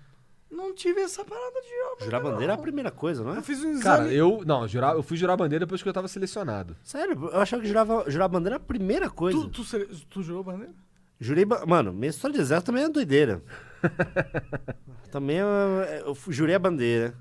Não 0.52 0.74
tive 0.74 1.02
essa 1.02 1.24
parada 1.24 1.62
de 1.62 1.68
jurar 1.70 1.96
Jurar 2.06 2.22
a 2.22 2.24
bandeira 2.24 2.54
é 2.54 2.56
a 2.56 2.58
primeira 2.58 2.90
coisa, 2.92 3.24
não 3.24 3.34
é? 3.34 3.38
Eu 3.38 3.44
fiz 3.44 3.60
um 3.64 3.70
exame. 3.70 3.84
Cara, 3.84 4.12
eu. 4.12 4.42
Não, 4.46 4.68
jurar, 4.68 4.96
eu 4.96 5.04
fui 5.04 5.16
jurar 5.16 5.34
a 5.34 5.38
bandeira 5.38 5.66
depois 5.66 5.82
que 5.84 5.88
eu 5.88 5.94
tava 5.94 6.08
selecionado. 6.08 6.76
Sério, 6.84 7.30
eu 7.32 7.40
achava 7.40 7.62
que 7.62 7.68
jurava, 7.68 8.04
jurar 8.10 8.26
a 8.26 8.28
bandeira 8.28 8.56
era 8.56 8.64
a 8.64 8.66
primeira 8.66 9.10
coisa. 9.10 9.38
Tu, 9.40 9.50
tu, 9.64 10.06
tu 10.10 10.24
jurou 10.24 10.44
bandeira? 10.44 10.74
Jurei. 11.20 11.46
ba- 11.46 11.66
Mano, 11.68 11.94
minha 11.94 12.10
história 12.10 12.34
de 12.36 12.42
exército 12.42 12.68
também 12.72 12.84
é 12.84 12.90
doideira. 12.90 13.44
também 15.12 15.38
é- 15.40 16.04
eu 16.06 16.16
fu- 16.16 16.32
jurei 16.32 16.56
a 16.56 16.60
bandeira. 16.60 17.14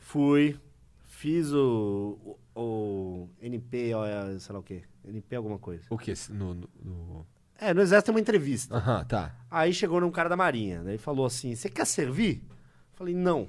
Fui. 0.00 0.58
Fiz 1.04 1.52
o. 1.52 2.18
O, 2.54 2.60
o 2.60 3.30
NP, 3.40 3.92
ó, 3.94 4.04
é, 4.06 4.38
sei 4.38 4.52
lá 4.52 4.58
o 4.58 4.62
quê. 4.62 4.82
NP 5.06 5.36
alguma 5.36 5.58
coisa. 5.58 5.84
O 5.90 5.98
quê? 5.98 6.14
No. 6.30 6.54
no- 6.54 6.68
no- 6.82 7.26
É, 7.58 7.72
no 7.72 7.80
exército 7.80 8.06
tem 8.06 8.14
uma 8.14 8.20
entrevista. 8.20 8.74
Aham, 8.76 9.04
tá. 9.04 9.34
Aí 9.50 9.72
chegou 9.72 10.02
um 10.02 10.10
cara 10.10 10.28
da 10.28 10.36
Marinha. 10.36 10.82
Daí 10.82 10.98
falou 10.98 11.26
assim: 11.26 11.54
Você 11.54 11.68
quer 11.68 11.86
servir? 11.86 12.42
Falei: 12.96 13.14
Não. 13.14 13.48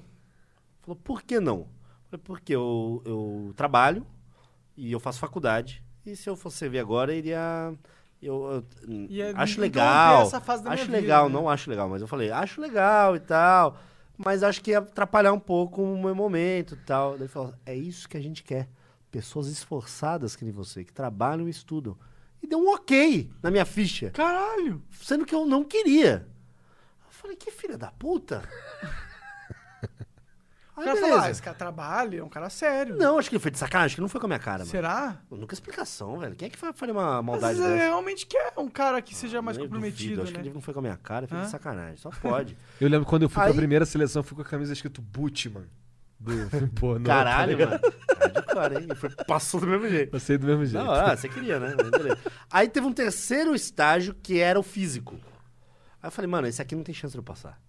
Falou: 0.82 0.95
Por 1.03 1.24
que 1.24 1.40
não? 1.40 1.68
Falei: 2.10 2.22
Porque 2.24 2.53
eu, 2.53 3.02
eu 3.06 3.53
trabalho 3.56 4.06
e 4.76 4.91
eu 4.91 4.99
faço 4.99 5.19
faculdade. 5.19 5.84
E 6.06 6.15
se 6.15 6.30
eu 6.30 6.36
fosse 6.36 6.57
servir 6.57 6.80
agora, 6.80 7.11
eu 7.11 7.18
iria. 7.18 7.74
Eu, 8.22 8.64
eu- 8.88 8.90
Ia 9.10 9.28
acho 9.38 9.53
interromper 9.53 9.61
legal. 9.61 10.22
essa 10.24 10.40
fase 10.41 10.64
da 10.64 10.72
acho 10.72 10.86
minha 10.86 10.95
vida, 10.99 11.02
legal, 11.02 11.28
né? 11.30 11.34
não 11.36 11.49
acho 11.49 11.69
legal, 11.69 11.90
mas 11.90 12.02
eu 12.02 12.07
falei: 12.07 12.30
Acho 12.32 12.61
legal 12.61 13.15
e 13.15 13.19
tal. 13.19 13.78
Mas 14.18 14.41
acho 14.44 14.61
que 14.61 14.72
ia 14.72 14.80
atrapalhar 14.80 15.32
um 15.34 15.40
pouco 15.40 15.82
o 15.82 16.02
meu 16.02 16.15
momento 16.15 16.74
e 16.74 16.78
tal. 16.78 17.11
Daí 17.11 17.22
ele 17.22 17.28
falou: 17.28 17.53
É 17.65 17.76
isso 17.76 18.08
que 18.08 18.17
a 18.17 18.22
gente 18.22 18.43
quer. 18.43 18.67
Pessoas 19.11 19.48
esforçadas 19.48 20.35
que 20.35 20.43
nem 20.43 20.53
você, 20.53 20.84
que 20.84 20.92
trabalham 20.93 21.48
e 21.48 21.51
estudam. 21.51 21.98
E 22.42 22.45
deu 22.48 22.59
um 22.59 22.69
ok 22.74 23.32
na 23.42 23.50
minha 23.50 23.66
ficha 23.66 24.11
Caralho! 24.11 24.82
sendo 25.01 25.26
que 25.26 25.34
eu 25.34 25.45
não 25.45 25.64
queria. 25.64 26.27
Eu 27.06 27.11
falei, 27.11 27.35
que 27.35 27.50
filha 27.50 27.77
da 27.77 27.90
puta. 27.92 28.48
O 30.77 30.80
Aí, 30.80 30.85
cara 30.85 30.95
beleza. 30.95 31.11
falou, 31.11 31.25
ah, 31.25 31.31
esse 31.31 31.41
cara 31.41 31.57
trabalha, 31.57 32.19
é 32.19 32.23
um 32.23 32.30
cara 32.30 32.49
sério. 32.51 32.95
Não, 32.97 33.17
acho 33.17 33.30
que 33.30 33.35
ele 33.35 33.41
foi 33.41 33.49
de 33.49 33.57
sacanagem, 33.57 33.88
acho 33.88 33.95
que 33.95 34.01
não 34.01 34.07
foi 34.07 34.22
com 34.22 34.27
a 34.27 34.30
minha 34.30 34.39
cara, 34.39 34.59
mano. 34.59 34.69
Será? 34.69 35.17
Nunca 35.31 35.53
explicação, 35.56 36.19
velho. 36.19 36.35
Quem 36.35 36.45
é 36.47 36.49
que 36.51 36.57
fa- 36.57 36.72
faria 36.72 36.93
uma 36.93 37.17
Às 37.19 37.25
maldade 37.25 37.53
vezes 37.56 37.65
ele 37.65 37.73
dessa? 37.80 37.85
realmente 37.89 38.25
quer 38.27 38.53
um 38.57 38.69
cara 38.69 39.01
que 39.01 39.15
seja 39.15 39.41
mais 39.41 39.57
comprometido, 39.57 40.03
duvido, 40.09 40.22
Acho 40.22 40.31
que 40.33 40.38
né? 40.38 40.43
ele 40.45 40.53
não 40.53 40.61
foi 40.61 40.73
com 40.75 40.80
a 40.80 40.83
minha 40.83 40.97
cara, 40.97 41.27
foi 41.27 41.38
Hã? 41.38 41.41
de 41.41 41.49
sacanagem. 41.49 41.97
Só 41.97 42.11
pode. 42.11 42.56
Eu 42.80 42.88
lembro 42.89 43.07
quando 43.07 43.23
eu 43.23 43.30
fui 43.30 43.41
Aí- 43.41 43.49
pra 43.49 43.57
primeira 43.57 43.85
seleção, 43.88 44.19
eu 44.19 44.23
fui 44.23 44.35
com 44.35 44.43
a 44.43 44.45
camisa 44.45 44.72
escrito 44.72 45.01
Boot, 45.01 45.49
mano. 45.49 45.67
Do 46.19 46.31
pornô, 46.80 47.06
tá 47.07 47.15
Caralho, 47.15 47.57
ligado? 47.57 47.81
mano. 47.81 47.93
Hardcore, 48.22 48.75
hein? 48.83 48.88
E 48.91 48.95
foi- 48.95 49.09
passou 49.27 49.59
do 49.59 49.65
mesmo 49.67 49.89
jeito. 49.89 50.11
Passei 50.11 50.38
do 50.38 50.45
mesmo 50.45 50.64
jeito. 50.65 50.83
Não, 50.85 50.91
ah, 50.91 51.15
você 51.17 51.27
queria, 51.27 51.59
né? 51.59 51.75
Aí 52.51 52.67
teve 52.67 52.85
um 52.85 52.93
terceiro 52.93 53.56
estágio 53.56 54.14
que 54.22 54.39
era 54.39 54.59
o 54.59 54.64
físico. 54.64 55.15
Aí 56.01 56.07
eu 56.07 56.11
falei, 56.11 56.30
mano, 56.30 56.47
esse 56.47 56.61
aqui 56.61 56.75
não 56.75 56.83
tem 56.83 56.93
chance 56.93 57.14
de 57.14 57.17
eu 57.19 57.23
passar. 57.23 57.59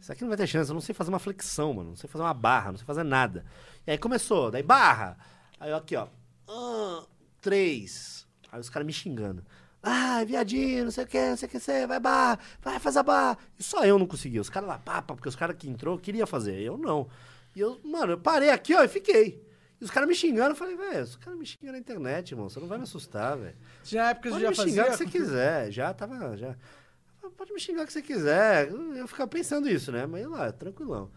Esse 0.00 0.12
aqui 0.12 0.22
não 0.22 0.28
vai 0.28 0.36
ter 0.36 0.46
chance, 0.46 0.70
eu 0.70 0.74
não 0.74 0.80
sei 0.80 0.94
fazer 0.94 1.10
uma 1.10 1.18
flexão, 1.18 1.72
mano. 1.72 1.90
Não 1.90 1.96
sei 1.96 2.08
fazer 2.08 2.24
uma 2.24 2.34
barra, 2.34 2.72
não 2.72 2.78
sei 2.78 2.86
fazer 2.86 3.04
nada. 3.04 3.44
E 3.86 3.90
aí 3.90 3.98
começou, 3.98 4.50
daí 4.50 4.62
barra. 4.62 5.16
Aí 5.58 5.70
eu 5.70 5.76
aqui, 5.76 5.96
ó. 5.96 6.08
Ah, 6.48 7.04
três. 7.40 8.26
Aí 8.50 8.60
os 8.60 8.68
caras 8.68 8.86
me 8.86 8.92
xingando. 8.92 9.44
Ah, 9.82 10.22
viadinho, 10.24 10.84
não 10.84 10.90
sei 10.90 11.04
o 11.04 11.06
que, 11.06 11.30
não 11.30 11.36
sei 11.36 11.48
o 11.48 11.50
que, 11.50 11.58
você 11.58 11.86
vai 11.86 11.98
barra, 11.98 12.38
vai 12.60 12.78
fazer 12.78 12.98
a 12.98 13.02
barra. 13.02 13.38
E 13.58 13.62
só 13.62 13.84
eu 13.84 13.98
não 13.98 14.06
conseguia. 14.06 14.40
Os 14.40 14.50
caras 14.50 14.68
lá, 14.68 14.78
papa, 14.78 15.14
porque 15.14 15.28
os 15.28 15.36
caras 15.36 15.56
que 15.56 15.68
entrou 15.68 15.98
queria 15.98 16.26
fazer. 16.26 16.60
Eu 16.60 16.76
não. 16.76 17.08
E 17.54 17.60
eu, 17.60 17.80
mano, 17.84 18.12
eu 18.12 18.18
parei 18.18 18.50
aqui, 18.50 18.74
ó, 18.74 18.82
e 18.84 18.88
fiquei. 18.88 19.46
E 19.80 19.84
os 19.84 19.90
caras 19.90 20.06
me 20.06 20.14
xingando, 20.14 20.50
eu 20.50 20.56
falei, 20.56 20.76
velho, 20.76 21.02
os 21.02 21.16
caras 21.16 21.38
me 21.38 21.46
xingam 21.46 21.72
na 21.72 21.78
internet, 21.78 22.32
irmão. 22.32 22.50
Você 22.50 22.60
não 22.60 22.68
vai 22.68 22.76
me 22.76 22.84
assustar, 22.84 23.38
velho. 23.38 23.56
Já 23.82 24.10
época 24.10 24.28
você 24.28 24.32
Pode 24.32 24.42
já 24.42 24.50
me 24.50 24.56
fazia... 24.56 24.70
xingar 24.70 24.86
o 24.86 24.90
que 24.90 24.96
você 24.98 25.06
quiser. 25.06 25.70
Já 25.70 25.94
tava. 25.94 26.36
Já. 26.36 26.54
Pode 27.36 27.52
me 27.52 27.60
xingar 27.60 27.82
o 27.82 27.86
que 27.86 27.92
você 27.92 28.02
quiser. 28.02 28.70
Eu 28.70 29.06
ficava 29.06 29.28
pensando 29.28 29.68
isso, 29.68 29.92
né? 29.92 30.06
Mas 30.06 30.26
lá, 30.26 30.52
tranquilão. 30.52 31.10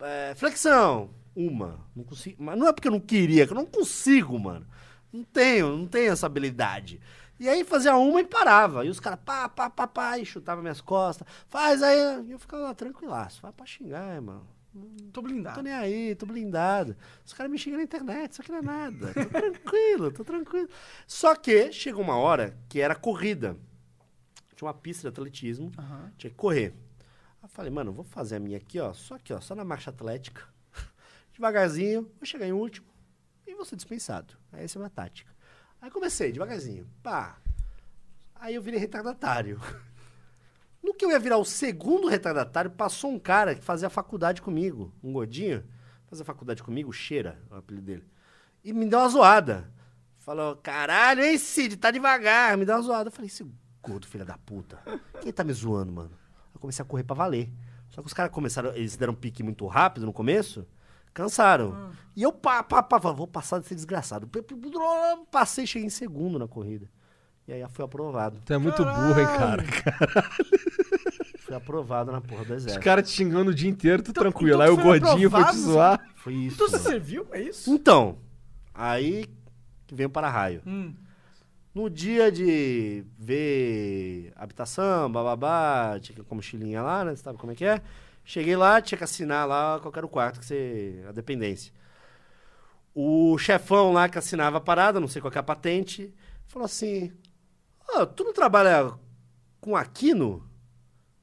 É, 0.00 0.34
flexão, 0.34 1.10
uma. 1.34 1.80
Não 1.94 2.04
consigo. 2.04 2.42
Mas 2.42 2.58
não 2.58 2.66
é 2.66 2.72
porque 2.72 2.88
eu 2.88 2.92
não 2.92 3.00
queria, 3.00 3.46
que 3.46 3.52
eu 3.52 3.56
não 3.56 3.66
consigo, 3.66 4.38
mano. 4.38 4.66
Não 5.12 5.22
tenho, 5.22 5.76
não 5.76 5.86
tenho 5.86 6.12
essa 6.12 6.26
habilidade. 6.26 7.00
E 7.38 7.48
aí 7.48 7.64
fazia 7.64 7.96
uma 7.96 8.20
e 8.20 8.24
parava. 8.24 8.84
E 8.84 8.88
os 8.88 9.00
caras 9.00 9.18
pá, 9.24 9.48
pá, 9.48 9.68
pá, 9.68 9.86
pá, 9.86 10.18
e 10.18 10.24
chutava 10.24 10.60
minhas 10.62 10.80
costas. 10.80 11.26
Faz 11.48 11.82
aí. 11.82 12.24
E 12.26 12.32
eu 12.32 12.38
ficava 12.38 12.64
lá 12.64 12.74
tranquilaço. 12.74 13.42
Vai 13.42 13.52
pra 13.52 13.66
xingar, 13.66 14.20
mano. 14.20 14.46
Tô 15.12 15.20
Tô 15.20 15.22
blindado. 15.22 15.62
nem 15.62 15.72
aí, 15.72 16.14
tô 16.16 16.26
blindado. 16.26 16.96
Os 17.24 17.32
caras 17.32 17.50
me 17.50 17.56
xingam 17.56 17.78
na 17.78 17.84
internet, 17.84 18.32
isso 18.32 18.42
aqui 18.42 18.50
não 18.50 18.58
é 18.58 18.62
nada. 18.62 19.14
Tô 19.14 19.24
tranquilo, 19.26 20.10
tô 20.10 20.24
tranquilo. 20.24 20.68
Só 21.06 21.36
que 21.36 21.70
chegou 21.70 22.02
uma 22.02 22.16
hora 22.16 22.58
que 22.68 22.80
era 22.80 22.96
corrida. 22.96 23.56
Tinha 24.54 24.66
uma 24.66 24.74
pista 24.74 25.02
de 25.02 25.08
atletismo, 25.08 25.72
Aham. 25.78 26.12
tinha 26.16 26.30
que 26.30 26.36
correr. 26.36 26.74
Aí 27.42 27.44
eu 27.44 27.48
falei, 27.48 27.70
mano, 27.70 27.92
vou 27.92 28.04
fazer 28.04 28.36
a 28.36 28.40
minha 28.40 28.56
aqui, 28.56 28.78
ó, 28.80 28.92
só 28.92 29.16
aqui, 29.16 29.32
ó, 29.32 29.40
só 29.40 29.54
na 29.54 29.64
marcha 29.64 29.90
atlética. 29.90 30.42
Devagarzinho, 31.32 32.02
vou 32.02 32.24
chegar 32.26 32.46
em 32.46 32.52
último 32.52 32.86
e 33.46 33.54
vou 33.54 33.64
ser 33.64 33.76
dispensado. 33.76 34.34
Essa 34.52 34.78
é 34.78 34.78
a 34.78 34.82
minha 34.82 34.90
tática. 34.90 35.32
Aí 35.80 35.90
comecei, 35.90 36.32
devagarzinho. 36.32 36.88
Pá. 37.02 37.38
Aí 38.34 38.54
eu 38.54 38.62
virei 38.62 38.78
retardatário. 38.80 39.60
No 40.82 40.92
que 40.92 41.02
eu 41.02 41.10
ia 41.10 41.18
virar 41.18 41.38
o 41.38 41.46
segundo 41.46 42.08
retardatário, 42.08 42.70
passou 42.70 43.10
um 43.10 43.18
cara 43.18 43.54
que 43.54 43.64
fazia 43.64 43.88
faculdade 43.88 44.42
comigo, 44.42 44.92
um 45.02 45.14
gordinho, 45.14 45.64
fazia 46.06 46.26
faculdade 46.26 46.62
comigo, 46.62 46.92
Cheira, 46.92 47.40
é 47.50 47.54
o 47.54 47.56
apelido 47.56 47.86
dele. 47.86 48.04
E 48.62 48.70
me 48.70 48.84
deu 48.86 48.98
uma 48.98 49.08
zoada. 49.08 49.72
Falou, 50.18 50.56
caralho, 50.56 51.24
hein, 51.24 51.38
Cid, 51.38 51.78
tá 51.78 51.90
devagar. 51.90 52.58
Me 52.58 52.66
deu 52.66 52.74
uma 52.74 52.82
zoada. 52.82 53.08
Eu 53.08 53.12
falei, 53.12 53.28
esse 53.28 53.46
gordo, 53.84 54.06
filho 54.06 54.24
da 54.24 54.36
puta. 54.38 54.78
Quem 55.20 55.32
tá 55.32 55.44
me 55.44 55.52
zoando, 55.52 55.92
mano? 55.92 56.10
Eu 56.54 56.60
comecei 56.60 56.82
a 56.82 56.86
correr 56.86 57.04
pra 57.04 57.14
valer. 57.14 57.50
Só 57.90 58.00
que 58.00 58.06
os 58.08 58.12
caras 58.14 58.32
começaram, 58.32 58.70
eles 58.74 58.96
deram 58.96 59.12
um 59.12 59.16
pique 59.16 59.42
muito 59.42 59.66
rápido 59.66 60.04
no 60.06 60.12
começo, 60.12 60.66
cansaram. 61.12 61.90
E 62.16 62.22
eu, 62.22 62.32
pá, 62.32 62.62
pá, 62.62 62.82
pá, 62.82 62.98
vou 62.98 63.26
passar 63.26 63.58
desse 63.60 63.74
desgraçado. 63.74 64.28
Passei, 65.30 65.66
cheguei 65.66 65.86
em 65.86 65.90
segundo 65.90 66.38
na 66.38 66.48
corrida. 66.48 66.88
E 67.46 67.52
aí 67.52 67.64
fui 67.68 67.84
aprovado. 67.84 68.40
Tu 68.44 68.52
é 68.54 68.58
muito 68.58 68.82
burro, 68.84 69.20
hein, 69.20 69.26
cara. 69.26 69.62
Fui 71.40 71.54
aprovado 71.54 72.10
na 72.10 72.20
porra 72.22 72.42
do 72.44 72.54
Os 72.54 72.62
exército. 72.62 72.82
caras 72.82 73.06
te 73.10 73.14
xingando 73.16 73.50
o 73.50 73.54
dia 73.54 73.68
inteiro, 73.68 74.02
tu 74.02 74.10
Então- 74.12 74.22
tranquilo. 74.22 74.54
então 74.54 74.62
Aí 74.62 74.70
o 74.70 74.76
tu 74.76 74.82
foi 74.82 74.98
gordinho 74.98 75.30
foi 75.30 75.40
te 75.40 75.44
aprovado, 75.44 75.58
zoar. 75.72 76.00
Foi 76.16 76.32
isso. 76.32 76.54
Então 76.54 76.68
você 76.68 76.76
mano. 76.78 76.88
serviu? 76.88 77.26
É 77.32 77.42
isso? 77.42 77.70
Então, 77.70 78.16
aí 78.72 79.26
que 79.86 79.94
vem 79.94 80.06
o 80.06 80.10
para-raio. 80.10 80.62
Hum. 80.66 80.94
No 81.74 81.90
dia 81.90 82.30
de 82.30 83.04
ver 83.18 84.32
habitação, 84.36 85.10
bababá, 85.10 85.98
tinha 86.00 86.14
que 86.14 86.20
ir 86.20 86.24
com 86.24 86.34
a 86.34 86.36
mochilinha 86.36 86.80
lá, 86.82 87.04
né? 87.04 87.16
Você 87.16 87.22
sabe 87.22 87.38
como 87.38 87.52
é 87.52 87.54
que 87.54 87.64
é? 87.64 87.82
Cheguei 88.24 88.54
lá, 88.56 88.80
tinha 88.80 88.96
que 88.96 89.04
assinar 89.04 89.46
lá 89.46 89.80
qual 89.80 89.92
era 89.96 90.06
o 90.06 90.08
quarto 90.08 90.38
que 90.38 90.46
você. 90.46 91.04
a 91.08 91.12
dependência. 91.12 91.72
O 92.94 93.36
chefão 93.38 93.92
lá 93.92 94.08
que 94.08 94.16
assinava 94.16 94.58
a 94.58 94.60
parada, 94.60 95.00
não 95.00 95.08
sei 95.08 95.20
qual 95.20 95.32
que 95.32 95.38
é 95.38 95.40
a 95.40 95.42
patente, 95.42 96.14
falou 96.46 96.64
assim: 96.64 97.12
Ô, 97.92 98.06
tu 98.06 98.22
não 98.22 98.32
trabalha 98.32 98.92
com 99.60 99.76
Aquino? 99.76 100.48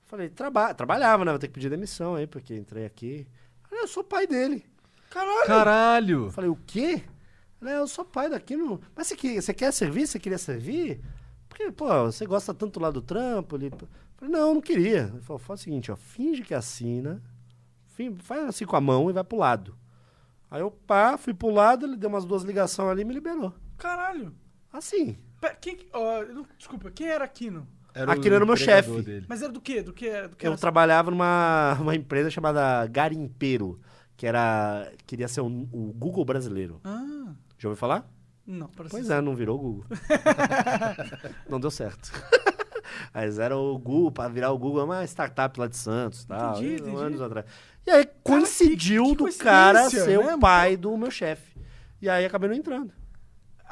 Falei, 0.04 0.28
Traba 0.28 0.74
trabalhava, 0.74 1.24
né? 1.24 1.32
Vou 1.32 1.40
ter 1.40 1.48
que 1.48 1.54
pedir 1.54 1.70
demissão 1.70 2.16
aí, 2.16 2.28
porque 2.28 2.54
entrei 2.54 2.86
aqui. 2.86 3.26
Eu 3.72 3.88
sou 3.88 4.04
pai 4.04 4.28
dele. 4.28 4.66
Caralho. 5.10 5.48
Caralho. 5.48 6.32
Falei, 6.32 6.50
o 6.50 6.58
quê? 6.68 7.04
Ele, 7.62 7.72
eu 7.72 7.88
sou 7.88 8.04
pai 8.04 8.30
daqui. 8.30 8.56
Não... 8.58 8.80
Mas 8.96 9.08
você, 9.08 9.16
que- 9.16 9.42
você 9.42 9.54
quer 9.54 9.72
servir? 9.72 10.08
Você 10.08 10.20
queria 10.20 10.38
servir? 10.38 11.00
Porque, 11.48 11.72
pô, 11.72 11.86
você 12.06 12.26
gosta 12.26 12.54
tanto 12.54 12.80
lá 12.80 12.90
do 12.90 13.02
trampo. 13.02 13.56
Ele... 13.56 13.68
Eu 13.68 13.88
falei, 14.16 14.34
não, 14.34 14.54
não 14.56 14.62
queria. 14.62 15.10
Ele 15.14 15.22
falou, 15.22 15.40
faz 15.40 15.60
o 15.60 15.64
seguinte, 15.64 15.92
ó, 15.92 15.96
finge 15.96 16.44
que 16.44 16.54
assina, 16.54 17.22
faz 18.20 18.46
assim 18.46 18.66
com 18.66 18.76
a 18.76 18.82
mão 18.82 19.10
e 19.10 19.14
vai 19.14 19.24
pro 19.24 19.38
lado. 19.38 19.76
Aí 20.50 20.62
eu, 20.62 20.72
pá, 20.72 21.18
fui 21.18 21.34
pro 21.34 21.50
lado, 21.50 21.86
ele 21.86 21.96
deu 21.96 22.10
umas 22.10 22.26
duas 22.26 22.44
ligações 22.44 22.90
ali 22.90 23.02
e 23.02 23.06
me 23.06 23.14
liberou. 23.14 23.54
Caralho. 23.78 24.34
Assim. 24.72 25.18
Pera, 25.40 25.56
quem, 25.56 25.76
que- 25.78 25.88
ó, 25.94 26.24
não, 26.26 26.46
desculpa, 26.58 26.92
quem 26.92 27.08
era 27.08 27.26
Aquino? 27.26 27.68
Aquele 27.94 28.36
era 28.36 28.44
o 28.44 28.48
meu 28.48 28.56
chefe. 28.56 29.02
dele. 29.02 29.26
Mas 29.28 29.42
era 29.42 29.52
do 29.52 29.60
quê? 29.60 29.82
Do 29.82 29.92
que? 29.92 30.10
Do 30.28 30.36
que 30.38 30.46
Eu 30.48 30.52
era- 30.52 30.60
trabalhava 30.60 31.12
numa 31.12 31.78
uma 31.82 31.94
empresa 31.96 32.30
chamada 32.30 32.86
Garimpeiro, 32.88 33.82
que 34.16 34.26
era. 34.26 34.92
queria 35.06 35.28
ser 35.28 35.42
um- 35.42 35.68
o 35.74 35.92
Google 35.94 36.24
brasileiro. 36.24 36.80
Ah, 36.86 37.34
Já 37.62 37.70
ouviu 37.70 37.80
falar? 37.80 38.10
não, 38.48 38.68
parece 38.70 38.96
Pois 38.96 39.10
é, 39.12 39.22
não 39.22 39.36
virou 39.36 39.56
o 39.56 39.62
Google. 39.62 39.86
não 41.48 41.60
deu 41.60 41.70
certo. 41.70 42.12
Mas 43.14 43.38
era 43.38 43.56
o 43.56 43.78
Google, 43.78 44.12
para 44.12 44.28
virar 44.30 44.52
o 44.52 44.58
Google, 44.58 44.82
é 44.82 44.84
uma 44.84 45.04
startup 45.06 45.60
lá 45.60 45.68
de 45.68 45.78
Santos 45.78 46.26
tal. 46.26 46.58
Entendi, 46.58 46.82
entendi. 46.82 46.98
Anos 46.98 47.22
atrás. 47.22 47.46
E 47.86 47.92
aí 47.92 48.10
coincidiu 48.24 49.04
que- 49.04 49.10
que 49.12 49.16
do 49.18 49.38
cara 49.38 49.82
coincidência, 49.82 50.12
ser 50.12 50.26
né, 50.26 50.36
o 50.36 50.40
pai 50.40 50.76
do 50.76 50.98
meu 50.98 51.12
chefe. 51.12 51.56
E 52.02 52.10
aí 52.10 52.26
acabei 52.26 52.50
não 52.50 52.56
entrando. 52.56 52.92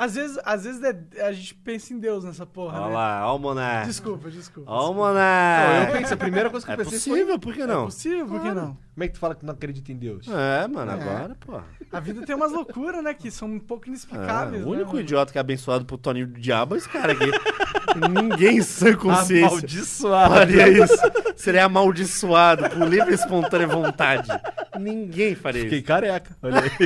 Às 0.02 0.16
vezes, 0.16 0.40
às 0.46 0.64
vezes 0.64 0.82
é- 0.82 1.26
a 1.28 1.32
gente 1.34 1.54
pensa 1.56 1.94
em 1.94 2.00
Deus 2.00 2.24
nessa 2.24 2.46
porra, 2.46 2.80
Olha 2.80 2.88
né? 2.88 2.94
lá, 2.96 3.28
ó 3.28 3.36
o 3.36 3.40
Monar. 3.40 3.86
Desculpa, 3.86 4.30
desculpa. 4.32 4.72
Ó 4.72 4.92
o. 4.92 4.94
Não, 4.94 5.86
eu 5.88 5.92
pensei, 5.92 6.14
a 6.14 6.18
primeira 6.18 6.50
coisa 6.50 6.66
que 6.66 6.72
É 6.72 6.76
eu 6.76 6.78
pensei 6.78 6.98
possível, 7.00 7.38
por 7.38 7.54
que 7.54 7.62
É 7.64 7.68
não? 7.68 7.84
possível, 7.84 8.26
por 8.26 8.42
que 8.42 8.48
não? 8.52 8.68
foi... 8.68 8.76
Como 8.94 9.04
é 9.04 9.08
que 9.08 9.14
tu 9.14 9.20
fala 9.20 9.36
que 9.36 9.46
não 9.46 9.54
acredita 9.54 9.92
em 9.92 9.98
Deus? 9.98 10.26
É, 10.30 10.68
mano, 10.70 10.92
É. 10.92 10.94
agora, 10.94 11.36
pô. 11.40 11.60
A 11.92 12.00
vida 12.00 12.26
tem 12.26 12.34
umas 12.34 12.52
loucuras, 12.54 13.04
né? 13.04 13.14
Que 13.14 13.30
são 13.30 13.48
um 13.50 13.60
pouco 13.60 13.86
É, 13.86 13.88
inexplicáveis. 13.90 14.66
o 14.66 14.70
único 14.70 14.96
né, 14.96 15.02
idiota 15.02 15.32
que 15.34 15.38
é 15.38 15.42
abençoado 15.42 15.84
por 15.86 15.98
Toninho 15.98 16.28
do 16.28 16.40
Diabo 16.40 16.76
é 16.76 16.78
esse 16.78 16.88
cara 16.88 17.12
aqui. 17.12 17.26
Ninguém 18.10 18.58
em 18.58 18.62
sã 18.62 18.92
Ah, 18.92 18.96
consciência 18.98 19.48
Amaldiçoado. 19.48 20.34
faria 20.34 20.68
isso. 20.70 20.96
Seria 21.36 21.66
amaldiçoado 21.66 22.70
por 22.70 22.88
livre 22.88 23.12
e 23.12 23.16
espontânea 23.16 23.68
vontade. 23.68 24.30
Ninguém 24.80 25.36
faria 25.36 25.64
Fiquei 25.64 25.80
isso. 25.80 25.88
careca. 25.88 26.38
Olha 26.42 26.62
aí. 26.62 26.70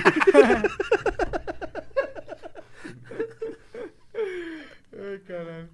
Ai, 4.95 5.19
caralho. 5.27 5.69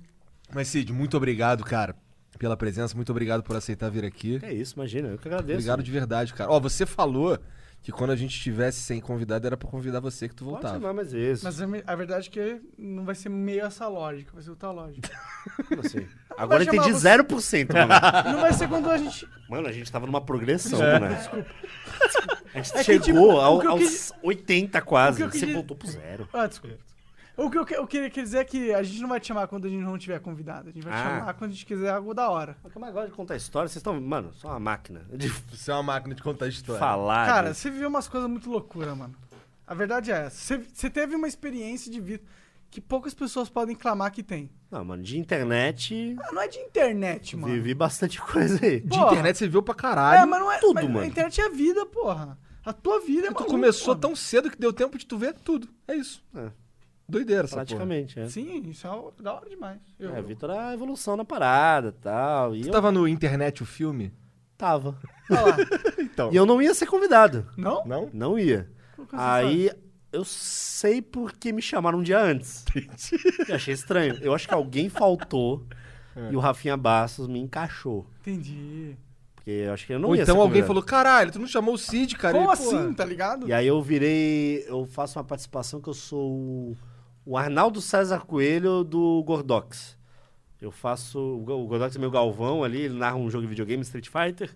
Mas, 0.54 0.68
Cid, 0.68 0.92
muito 0.92 1.16
obrigado, 1.18 1.64
cara, 1.64 1.96
pela 2.38 2.58
presença. 2.58 2.96
Muito 2.96 3.12
obrigado 3.12 3.44
por 3.44 3.56
aceitar 3.56 3.90
vir 3.90 4.04
aqui. 4.06 4.40
É 4.42 4.54
isso, 4.54 4.76
imagina. 4.76 5.10
Eu 5.10 5.18
que 5.18 5.28
agradeço. 5.28 5.58
Obrigado 5.60 5.84
de 5.84 5.92
verdade, 5.92 6.34
cara. 6.34 6.50
Ó, 6.52 6.60
você 6.60 6.86
falou 6.86 7.38
que 7.82 7.92
quando 7.94 8.10
a 8.12 8.16
gente 8.16 8.32
estivesse 8.36 8.82
sem 8.82 9.00
convidado 9.00 9.48
era 9.48 9.56
pra 9.56 9.70
convidar 9.70 10.02
você 10.02 10.28
que 10.28 10.36
tu 10.36 10.44
Pode 10.44 10.52
voltava. 10.56 10.74
chamar 10.76 10.94
mais 10.94 11.14
vezes. 11.14 11.44
Mas 11.44 11.62
a 11.62 11.96
verdade 11.96 12.28
é 12.28 12.32
que 12.32 12.62
não 12.78 13.06
vai 13.06 13.16
ser 13.16 13.30
meio 13.30 13.64
essa 13.64 13.88
lógica, 13.88 14.32
vai 14.34 14.44
ser 14.44 14.50
outra 14.50 14.70
lógica. 14.72 15.10
Como 15.70 15.80
assim? 15.82 16.06
Agora 16.38 16.64
entendi 16.64 16.92
você- 16.92 17.08
0%, 17.18 17.74
mano. 17.74 18.34
não 18.34 18.42
vai 18.42 18.52
ser 18.54 18.68
quando 18.68 18.90
a 18.92 18.98
gente. 18.98 19.26
Mano, 19.50 19.68
a 19.68 19.72
gente 19.72 19.90
tava 19.92 20.06
numa 20.06 20.20
progressão, 20.20 20.82
É. 20.84 21.00
né? 21.00 21.26
A 22.54 22.58
gente 22.58 22.72
É 22.76 22.78
que, 22.80 22.84
chegou 22.84 23.02
tipo, 23.06 23.32
ao- 23.40 23.58
o 23.58 23.62
que 23.62 23.68
aos 23.68 23.80
quis- 23.80 24.12
80 24.24 24.82
quase. 24.82 25.24
que 25.24 25.30
Você 25.38 25.46
quis- 25.46 25.54
voltou 25.56 25.78
pro 25.78 25.88
zero. 25.90 26.28
Ah, 26.34 26.48
desculpa. 26.48 26.76
O 27.46 27.50
que 27.50 27.58
eu, 27.58 27.66
que- 27.66 27.74
eu 27.76 27.88
queria 27.88 28.10
quer 28.10 28.24
dizer 28.24 28.38
é 28.40 28.44
que 28.44 28.74
a 28.74 28.84
gente 28.84 29.02
não 29.02 29.10
vai 29.10 29.20
te 29.20 29.28
chamar 29.28 29.48
quando 29.48 29.66
a 29.66 29.70
gente 29.70 29.82
não 29.84 29.98
tiver 29.98 30.20
convidado. 30.20 30.70
A 30.70 30.72
gente 30.72 30.84
vai 30.84 30.94
te 30.94 31.00
Ah. 31.08 31.20
chamar 31.20 31.34
quando 31.36 31.52
a 31.52 31.54
gente 31.54 31.66
quiser 31.66 31.90
algo 31.92 32.14
da 32.14 32.30
hora. 32.30 32.58
Mas 32.64 32.74
como 32.74 32.86
agora 32.86 33.08
de 33.08 33.14
contar 33.14 33.36
história, 33.36 33.68
vocês 33.68 33.78
estão. 33.78 34.00
Mano, 34.00 34.34
só 34.34 34.50
uma 34.50 34.60
máquina 34.60 35.06
de 35.14 35.28
Você 35.52 35.72
é 35.72 35.74
uma 35.74 35.84
máquina 35.84 36.14
de 36.16 36.22
contar 36.22 36.48
história. 36.48 36.80
falar. 36.80 37.26
Cara, 37.28 37.52
de- 37.52 37.58
você 37.58 37.70
viveu 37.70 37.88
umas 37.90 38.08
coisas 38.08 38.30
muito 38.30 38.50
loucura, 38.50 38.94
mano. 38.96 39.16
A 39.66 39.74
verdade 39.74 40.12
é 40.12 40.26
essa. 40.26 40.36
Você, 40.38 40.58
você 40.74 40.90
teve 40.90 41.16
uma 41.16 41.28
experiência 41.28 41.92
de 41.92 42.00
vida 42.02 42.24
que 42.72 42.82
poucas 42.82 43.14
pessoas 43.14 43.50
podem 43.50 43.76
clamar 43.76 44.12
que 44.12 44.22
tem. 44.24 44.50
Não, 44.70 44.84
mano, 44.84 45.02
de 45.02 45.18
internet. 45.18 46.16
Ah, 46.22 46.32
não 46.32 46.42
é 46.42 46.48
de 46.48 46.58
internet, 46.60 47.36
mano. 47.38 47.54
Vivi 47.54 47.74
bastante 47.74 48.20
coisa 48.22 48.64
aí. 48.66 48.80
De 48.82 48.90
Porra. 48.90 49.12
internet 49.12 49.38
você 49.38 49.48
viu 49.48 49.62
pra 49.64 49.74
É, 49.74 49.78
caralho. 49.78 50.28
mas 50.30 50.40
não 50.40 50.52
é. 50.52 50.58
tudo, 50.60 50.74
mas 50.76 50.84
mano. 50.86 51.00
A 51.00 51.06
internet 51.08 51.40
é 51.42 51.46
a 51.46 51.50
vida, 51.50 51.86
porra. 51.86 52.38
A 52.66 52.74
tua 52.74 53.00
vida 53.00 53.28
é 53.28 53.30
tu 53.30 53.34
maluco, 53.34 53.52
começou 53.52 53.90
mano. 53.90 54.02
tão 54.02 54.16
cedo 54.16 54.52
que 54.52 54.58
deu 54.60 54.74
tempo 54.74 54.98
de 54.98 55.06
tu 55.06 55.18
ver 55.18 55.34
tudo. 55.34 55.68
É 55.88 55.96
isso. 55.96 56.24
É. 56.36 56.52
Doideira 57.10 57.44
essa 57.44 57.56
porra. 57.56 57.66
Praticamente, 57.66 58.20
é. 58.20 58.28
Sim, 58.30 58.62
isso 58.70 58.88
é 58.88 59.24
da 59.24 59.34
hora 59.34 59.50
demais. 59.50 59.80
Eu, 60.00 60.16
É, 60.16 60.22
Vitor, 60.22 60.52
a 60.52 60.74
evolução 60.74 61.18
na 61.18 61.26
parada 61.26 61.90
e 61.90 62.02
tal. 62.02 62.56
E 62.56 62.62
Tu 62.62 62.68
eu 62.68 62.72
tava 62.72 62.92
no 62.92 63.08
internet 63.08 63.64
o 63.64 63.66
filme? 63.66 64.14
tava. 64.58 64.98
Olha 65.32 65.42
lá. 65.42 65.58
Então. 66.00 66.32
E 66.34 66.36
eu 66.36 66.46
não 66.46 66.62
ia 66.62 66.74
ser 66.74 66.86
convidado. 66.86 67.46
Não? 67.58 67.86
Não? 67.86 68.10
Não 68.14 68.38
ia. 68.40 68.70
Você 68.98 69.08
Aí 69.14 69.72
eu 70.12 70.26
sei 70.26 71.02
porque 71.02 71.54
me 71.54 71.62
chamaram 71.62 72.00
um 72.00 72.04
dia 72.04 72.20
antes. 72.20 72.66
Eu 73.48 73.56
achei 73.56 73.74
estranho. 73.74 74.18
Eu 74.22 74.34
acho 74.34 74.48
que 74.48 74.54
alguém 74.54 74.90
faltou 74.90 75.66
É. 76.16 76.32
e 76.32 76.36
o 76.36 76.40
Rafinha 76.40 76.76
Bastos 76.76 77.28
me 77.28 77.40
encaixou. 77.40 78.06
Entendi. 78.20 78.98
Porque 79.34 79.52
eu 79.52 79.72
acho 79.74 79.86
que 79.88 79.94
eu 79.94 80.00
não 80.00 80.10
Ou 80.10 80.16
ia 80.18 80.24
então 80.24 80.36
ser 80.36 80.42
alguém 80.42 80.62
convidado. 80.62 80.68
falou, 80.68 80.84
caralho, 80.84 81.32
tu 81.32 81.40
não 81.40 81.48
chamou 81.48 81.76
o 81.76 81.78
Cid, 81.78 82.18
cara? 82.18 82.38
Como 82.38 82.50
E, 82.50 82.52
assim, 82.54 82.70
porra, 82.72 82.94
tá 82.96 83.06
ligado? 83.06 83.48
E 83.48 83.54
aí 83.54 83.66
eu 83.68 83.82
virei. 83.82 84.66
Eu 84.68 84.86
faço 84.86 85.18
uma 85.18 85.24
participação 85.24 85.80
que 85.80 85.88
eu 85.88 85.94
sou 85.94 86.32
o, 86.34 86.78
o 87.26 87.38
Arnaldo 87.38 87.82
César 87.82 88.26
Coelho 88.26 88.84
do 88.84 89.24
Gordox. 89.24 89.98
Eu 90.62 90.72
faço. 90.72 91.20
O 91.20 91.40
Go- 91.40 91.64
o 91.64 91.68
Gordox 91.68 91.96
é 91.96 92.00
meu 92.00 92.12
galvão 92.12 92.64
ali, 92.64 92.82
ele 92.82 92.98
narra 92.98 93.16
um 93.16 93.30
jogo 93.30 93.44
de 93.44 93.48
videogame, 93.50 93.82
Street 93.84 94.08
Fighter. 94.10 94.56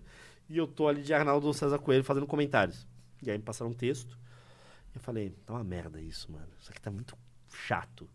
E 0.50 0.58
eu 0.58 0.68
tô 0.68 0.88
ali 0.88 1.02
de 1.02 1.14
Arnaldo 1.14 1.54
César 1.54 1.80
Coelho 1.80 2.04
fazendo 2.04 2.28
comentários. 2.28 2.86
E 3.22 3.32
aí 3.32 3.38
me 3.38 3.44
passaram 3.44 3.72
um 3.72 3.74
texto. 3.74 4.18
E 4.94 4.98
eu 4.98 5.02
falei, 5.02 5.30
tá 5.46 5.54
uma 5.54 5.64
merda 5.64 6.02
isso, 6.02 6.32
mano. 6.32 6.46
Isso 6.60 6.70
aqui 6.70 6.82
tá 6.82 6.92
muito 6.92 7.16
chato. 7.50 8.10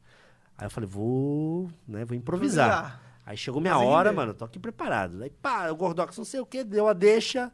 Aí 0.56 0.66
eu 0.66 0.70
falei, 0.70 0.88
vou, 0.88 1.70
né, 1.86 2.04
vou 2.04 2.16
improvisar. 2.16 2.68
Improvisar. 2.68 3.02
Aí 3.24 3.36
chegou 3.36 3.60
minha 3.60 3.78
hora, 3.78 4.10
render. 4.10 4.20
mano, 4.20 4.34
tô 4.34 4.44
aqui 4.44 4.58
preparado. 4.58 5.22
Aí 5.22 5.30
pá, 5.30 5.70
o 5.70 5.76
Gordox 5.76 6.16
não 6.18 6.24
sei 6.24 6.40
o 6.40 6.46
que, 6.46 6.62
deu 6.64 6.88
a 6.88 6.92
deixa. 6.92 7.50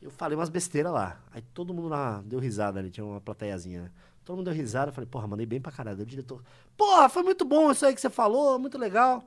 Eu 0.00 0.10
falei 0.10 0.36
umas 0.36 0.48
besteiras 0.48 0.92
lá. 0.92 1.20
Aí 1.30 1.42
todo 1.54 1.72
mundo 1.74 1.88
lá 1.88 2.22
deu 2.24 2.38
risada 2.38 2.78
ali, 2.78 2.90
tinha 2.90 3.04
uma 3.04 3.20
plateiazinha, 3.20 3.82
né? 3.82 3.90
Todo 4.30 4.36
mundo 4.36 4.44
deu 4.44 4.54
risada, 4.54 4.90
eu 4.90 4.94
falei, 4.94 5.10
porra, 5.10 5.26
mandei 5.26 5.44
bem 5.44 5.60
pra 5.60 5.72
caralho. 5.72 6.02
O 6.02 6.06
diretor, 6.06 6.40
porra, 6.76 7.08
foi 7.08 7.24
muito 7.24 7.44
bom 7.44 7.72
isso 7.72 7.84
aí 7.84 7.92
que 7.92 8.00
você 8.00 8.08
falou, 8.08 8.60
muito 8.60 8.78
legal. 8.78 9.24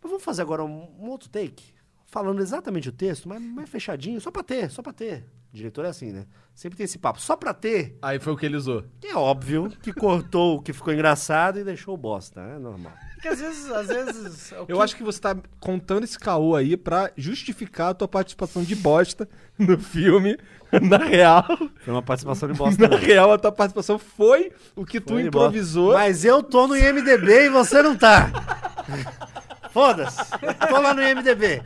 Mas 0.00 0.08
vamos 0.08 0.22
fazer 0.22 0.42
agora 0.42 0.62
um, 0.64 0.88
um 1.00 1.08
outro 1.08 1.28
take? 1.28 1.74
falando 2.06 2.40
exatamente 2.40 2.88
o 2.88 2.92
texto, 2.92 3.28
mas 3.28 3.42
mais 3.42 3.68
fechadinho, 3.68 4.20
só 4.20 4.30
pra 4.30 4.44
ter, 4.44 4.70
só 4.70 4.82
pra 4.82 4.92
ter. 4.92 5.24
Diretor 5.54 5.84
é 5.84 5.88
assim, 5.88 6.10
né? 6.10 6.26
Sempre 6.52 6.76
tem 6.76 6.82
esse 6.84 6.98
papo, 6.98 7.20
só 7.20 7.36
pra 7.36 7.54
ter. 7.54 7.96
Aí 8.02 8.18
foi 8.18 8.32
o 8.32 8.36
que 8.36 8.44
ele 8.44 8.56
usou. 8.56 8.84
É 9.04 9.14
óbvio 9.14 9.70
que 9.80 9.92
cortou 9.92 10.56
o 10.56 10.60
que 10.62 10.72
ficou 10.72 10.92
engraçado 10.92 11.60
e 11.60 11.64
deixou 11.64 11.94
o 11.94 11.96
bosta, 11.96 12.40
é 12.40 12.58
normal. 12.58 12.92
Porque 13.14 13.28
às 13.28 13.38
vezes, 13.40 13.70
às 13.70 13.86
vezes. 13.86 14.50
o 14.52 14.54
Eu 14.66 14.76
que- 14.78 14.82
acho 14.82 14.96
que 14.96 15.04
você 15.04 15.20
tá 15.20 15.36
contando 15.60 16.02
esse 16.02 16.18
caô 16.18 16.56
aí 16.56 16.76
pra 16.76 17.12
justificar 17.16 17.90
a 17.90 17.94
tua 17.94 18.08
participação 18.08 18.64
de 18.64 18.74
bosta 18.74 19.28
no 19.56 19.78
filme. 19.78 20.36
Na 20.82 20.96
real, 20.98 21.44
Foi 21.84 21.94
uma 21.94 22.02
participação 22.02 22.50
de 22.50 22.58
bosta. 22.58 22.82
na 22.88 22.96
né? 22.96 22.96
real, 22.96 23.32
a 23.32 23.38
tua 23.38 23.52
participação 23.52 23.96
foi 23.96 24.50
o 24.74 24.84
que 24.84 25.00
tu 25.00 25.12
Foi 25.12 25.22
bosta. 25.22 25.28
improvisou. 25.28 25.92
Mas 25.94 26.24
eu 26.24 26.42
tô 26.42 26.66
no 26.66 26.76
IMDB 26.76 27.44
e 27.44 27.48
você 27.48 27.80
não 27.80 27.96
tá. 27.96 28.28
Foda-se. 29.70 30.18
Tô 30.68 30.80
lá 30.80 30.92
no 30.94 31.02
IMDB. 31.02 31.62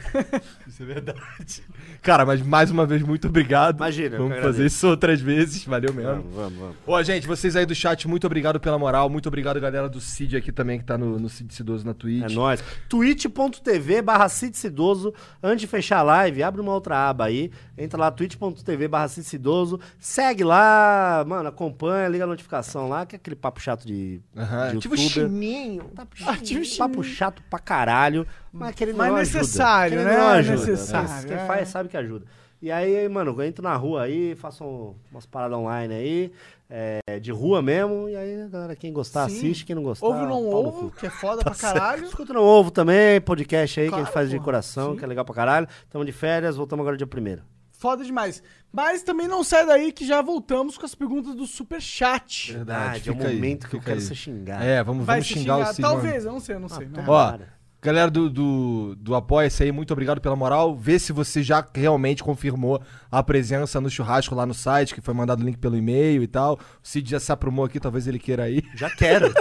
Isso 0.67 0.83
é 0.83 0.87
verdade. 0.87 1.63
Cara, 2.03 2.25
mas 2.25 2.41
mais 2.43 2.71
uma 2.71 2.87
vez, 2.87 3.03
muito 3.03 3.29
obrigado. 3.29 3.77
Imagina, 3.77 4.17
Vamos 4.17 4.35
fazer 4.37 4.49
agradeço. 4.49 4.67
isso 4.77 4.89
outras 4.89 5.21
vezes. 5.21 5.65
Valeu 5.65 5.93
mesmo. 5.93 6.11
Vamos, 6.13 6.35
vamos, 6.35 6.59
vamos. 6.59 6.77
Ó, 6.87 7.03
gente, 7.03 7.27
vocês 7.27 7.55
aí 7.57 7.67
do 7.67 7.75
chat, 7.75 8.07
muito 8.09 8.27
obrigado 8.27 8.59
pela 8.61 8.79
moral. 8.79 9.09
Muito 9.11 9.27
obrigado, 9.27 9.61
galera 9.61 9.89
do 9.89 10.01
Cid 10.01 10.37
aqui 10.37 10.51
também, 10.53 10.79
que 10.79 10.85
tá 10.85 10.97
no, 10.97 11.19
no 11.19 11.29
Cid 11.29 11.53
Cidoso 11.53 11.85
na 11.85 11.93
Twitch. 11.95 12.31
É 12.31 12.35
nóis. 12.35 12.63
twitch.tv 12.89 14.03
barra 14.03 14.29
Cidoso. 14.29 15.13
Antes 15.43 15.61
de 15.63 15.67
fechar 15.67 15.99
a 15.99 16.03
live, 16.03 16.43
abre 16.43 16.61
uma 16.61 16.73
outra 16.73 17.09
aba 17.09 17.25
aí. 17.27 17.51
Entra 17.77 17.99
lá, 17.99 18.11
twitch.tv 18.11 18.89
barra 18.89 19.09
Cidoso. 19.09 19.81
Segue 19.99 20.45
lá, 20.45 21.25
mano, 21.27 21.49
acompanha, 21.49 22.09
liga 22.09 22.25
a 22.25 22.27
notificação 22.27 22.89
lá, 22.89 23.05
que 23.07 23.17
é 23.17 23.19
aquele 23.19 23.37
papo 23.37 23.61
chato 23.61 23.85
de, 23.87 24.21
Aham. 24.37 24.73
de 24.75 24.79
Tipo 24.79 24.95
youtuber. 24.97 25.25
chininho. 25.29 25.85
Papo, 25.95 26.17
Ativa 26.27 26.61
o 26.61 26.65
chato, 26.65 26.79
papo 26.79 27.05
chato 27.05 27.43
pra 27.51 27.59
caralho. 27.59 28.27
Mas 28.53 28.69
aquele 28.71 28.93
Mas 28.93 29.09
não 29.11 29.17
necessário, 29.19 29.99
ajuda. 30.01 30.11
né? 30.15 30.19
Não 30.19 30.29
ajuda. 30.29 30.57
Necessário, 30.67 31.27
Quem 31.29 31.37
é. 31.37 31.47
faz 31.47 31.69
sabe 31.69 31.89
que 31.89 31.97
ajuda. 31.97 32.27
E 32.61 32.73
aí, 32.73 33.09
mano, 33.09 33.35
eu 33.39 33.43
entro 33.45 33.63
na 33.63 33.75
rua 33.77 34.03
aí, 34.03 34.35
faço 34.35 34.65
um- 34.65 34.95
umas 35.13 35.25
paradas 35.25 35.57
online 35.57 35.95
aí, 35.95 36.33
é, 36.69 37.21
de 37.21 37.31
rua 37.31 37.63
mesmo. 37.63 38.09
E 38.09 38.17
aí, 38.17 38.49
galera, 38.51 38.75
quem 38.75 38.93
gostar, 38.93 39.29
Sim. 39.31 39.37
assiste. 39.37 39.65
Quem 39.65 39.77
não 39.77 39.83
gostar, 39.85 40.05
Ouve 40.07 40.21
ou 40.23 40.27
não 40.27 40.49
ovo, 40.49 40.91
que 40.91 41.07
é 41.07 41.11
foda 41.11 41.43
pra 41.45 41.55
caralho. 41.55 42.05
Escuta 42.05 42.33
no 42.33 42.41
ovo 42.43 42.71
também, 42.73 43.21
podcast 43.21 43.79
aí 43.79 43.87
que 43.87 43.89
a 43.89 43.91
Claro, 43.93 44.05
gente 44.07 44.13
faz 44.15 44.29
de 44.31 44.39
pô. 44.39 44.45
coração, 44.45 44.91
Sim. 44.93 44.99
que 44.99 45.05
é 45.05 45.07
legal 45.07 45.25
pra 45.25 45.35
caralho. 45.37 45.69
Tamo 45.89 46.05
de 46.05 46.11
férias, 46.11 46.57
voltamos 46.57 46.83
agora 46.83 46.97
dia 46.97 47.07
primeiro. 47.07 47.43
Foda 47.71 48.03
demais. 48.05 48.43
Mas 48.73 49.05
também 49.05 49.29
não 49.29 49.45
sai 49.45 49.65
daí 49.65 49.93
que 49.93 50.05
já 50.05 50.21
voltamos 50.21 50.77
com 50.77 50.85
as 50.85 50.97
perguntas 50.97 51.37
do 51.37 51.47
Superchat. 51.47 52.53
Verdade, 52.55 53.09
é 53.09 53.13
o 53.13 53.15
fica 53.15 53.29
aí, 53.29 53.35
momento 53.37 53.69
que 53.69 53.77
eu 53.77 53.81
quero 53.81 53.99
aí. 53.99 54.03
ser 54.03 54.17
xingado. 54.17 54.65
É, 54.65 54.83
vamos, 54.83 55.07
Vai 55.07 55.21
vamos 55.21 55.29
se 55.29 55.35
xingar, 55.35 55.59
o 55.59 55.67
Cid. 55.67 55.81
mano. 55.81 55.95
Talvez, 55.95 56.25
eu 56.25 56.33
não 56.33 56.41
sei, 56.41 56.55
eu 56.57 56.61
não 56.61 56.69
sei. 56.69 56.87
né? 56.89 57.05
Ó. 57.07 57.39
galera 57.81 58.11
do, 58.11 58.29
do, 58.29 58.97
do 58.97 59.15
Apoia-se 59.15 59.63
aí, 59.63 59.73
muito 59.73 59.93
obrigado 59.93 60.21
pela 60.21 60.35
moral. 60.37 60.77
Vê 60.77 60.99
se 60.99 61.13
você 61.13 61.43
já 61.43 61.65
realmente 61.75 62.23
confirmou 62.23 62.81
a 63.11 63.23
presença 63.23 63.81
no 63.81 63.89
churrasco 63.91 64.35
lá 64.35 64.45
no 64.45 64.55
site, 64.55 64.95
que 64.95 65.01
foi 65.01 65.15
mandado 65.15 65.43
o 65.43 65.45
link 65.45 65.59
pelo 65.59 65.77
e-mail 65.77 66.23
e 66.23 66.27
tal. 66.27 66.55
O 66.55 66.59
Cid 66.83 67.11
já 67.11 67.21
se 67.21 67.31
aprumou 67.31 67.65
aqui, 67.65 67.79
talvez 67.79 68.07
ele 68.07 68.19
queira 68.19 68.49
ir. 68.51 68.65
Já 68.75 68.91
quero. 68.91 69.33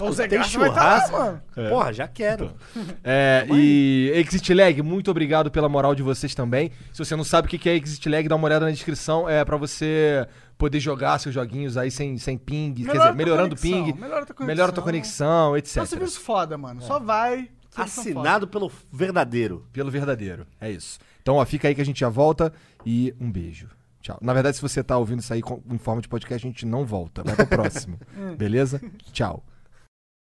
O 0.00 0.12
Zé 0.12 0.26
Tem 0.26 0.38
Graça 0.38 0.58
vai 0.58 0.72
tá 0.72 0.74
lá, 0.82 1.00
churrasco? 1.00 1.18
mano. 1.18 1.42
Porra, 1.68 1.92
já 1.92 2.08
quero. 2.08 2.52
É, 3.04 3.46
e 3.50 4.10
Exit 4.14 4.54
Lag, 4.54 4.80
muito 4.82 5.10
obrigado 5.10 5.50
pela 5.50 5.68
moral 5.68 5.94
de 5.94 6.02
vocês 6.02 6.34
também. 6.34 6.70
Se 6.90 7.04
você 7.04 7.14
não 7.14 7.24
sabe 7.24 7.46
o 7.46 7.50
que 7.50 7.58
que 7.58 7.68
é 7.68 7.76
Exit 7.76 8.08
Lag, 8.08 8.26
dá 8.26 8.34
uma 8.34 8.46
olhada 8.46 8.64
na 8.64 8.70
descrição. 8.70 9.28
É 9.28 9.44
pra 9.44 9.58
você 9.58 10.26
poder 10.60 10.78
jogar 10.78 11.18
seus 11.18 11.34
joguinhos 11.34 11.76
aí 11.76 11.90
sem, 11.90 12.16
sem 12.18 12.36
ping, 12.38 12.74
quer 12.74 12.80
Melhora 12.82 12.98
dizer, 12.98 13.08
tua 13.08 13.14
melhorando 13.16 13.54
o 13.54 13.58
conexão, 13.58 13.84
ping, 13.84 14.00
melhora 14.00 14.26
tua 14.26 14.46
melhora 14.46 14.70
a 14.70 14.74
tua 14.74 14.84
conexão, 14.84 15.56
etc. 15.56 15.72
Só 15.74 15.84
serviço 15.86 16.20
foda, 16.20 16.56
mano. 16.58 16.82
Só 16.82 16.98
vai. 17.00 17.50
Assinado 17.74 18.46
pelo 18.46 18.70
verdadeiro. 18.92 19.64
Pelo 19.72 19.90
verdadeiro. 19.90 20.46
É 20.60 20.70
isso. 20.70 20.98
Então, 21.22 21.36
ó, 21.36 21.44
fica 21.46 21.66
aí 21.68 21.74
que 21.74 21.80
a 21.80 21.84
gente 21.84 22.00
já 22.00 22.08
volta 22.08 22.52
e 22.84 23.14
um 23.20 23.30
beijo. 23.30 23.68
Tchau. 24.02 24.18
Na 24.20 24.32
verdade, 24.32 24.56
se 24.56 24.62
você 24.62 24.82
tá 24.82 24.96
ouvindo 24.98 25.20
isso 25.20 25.32
aí 25.32 25.40
com- 25.42 25.62
em 25.70 25.78
forma 25.78 26.00
de 26.02 26.08
podcast, 26.08 26.46
a 26.46 26.50
gente 26.50 26.64
não 26.66 26.84
volta. 26.84 27.22
Vai 27.22 27.36
pro 27.36 27.46
próximo. 27.46 27.98
Beleza? 28.36 28.80
Tchau. 29.12 29.44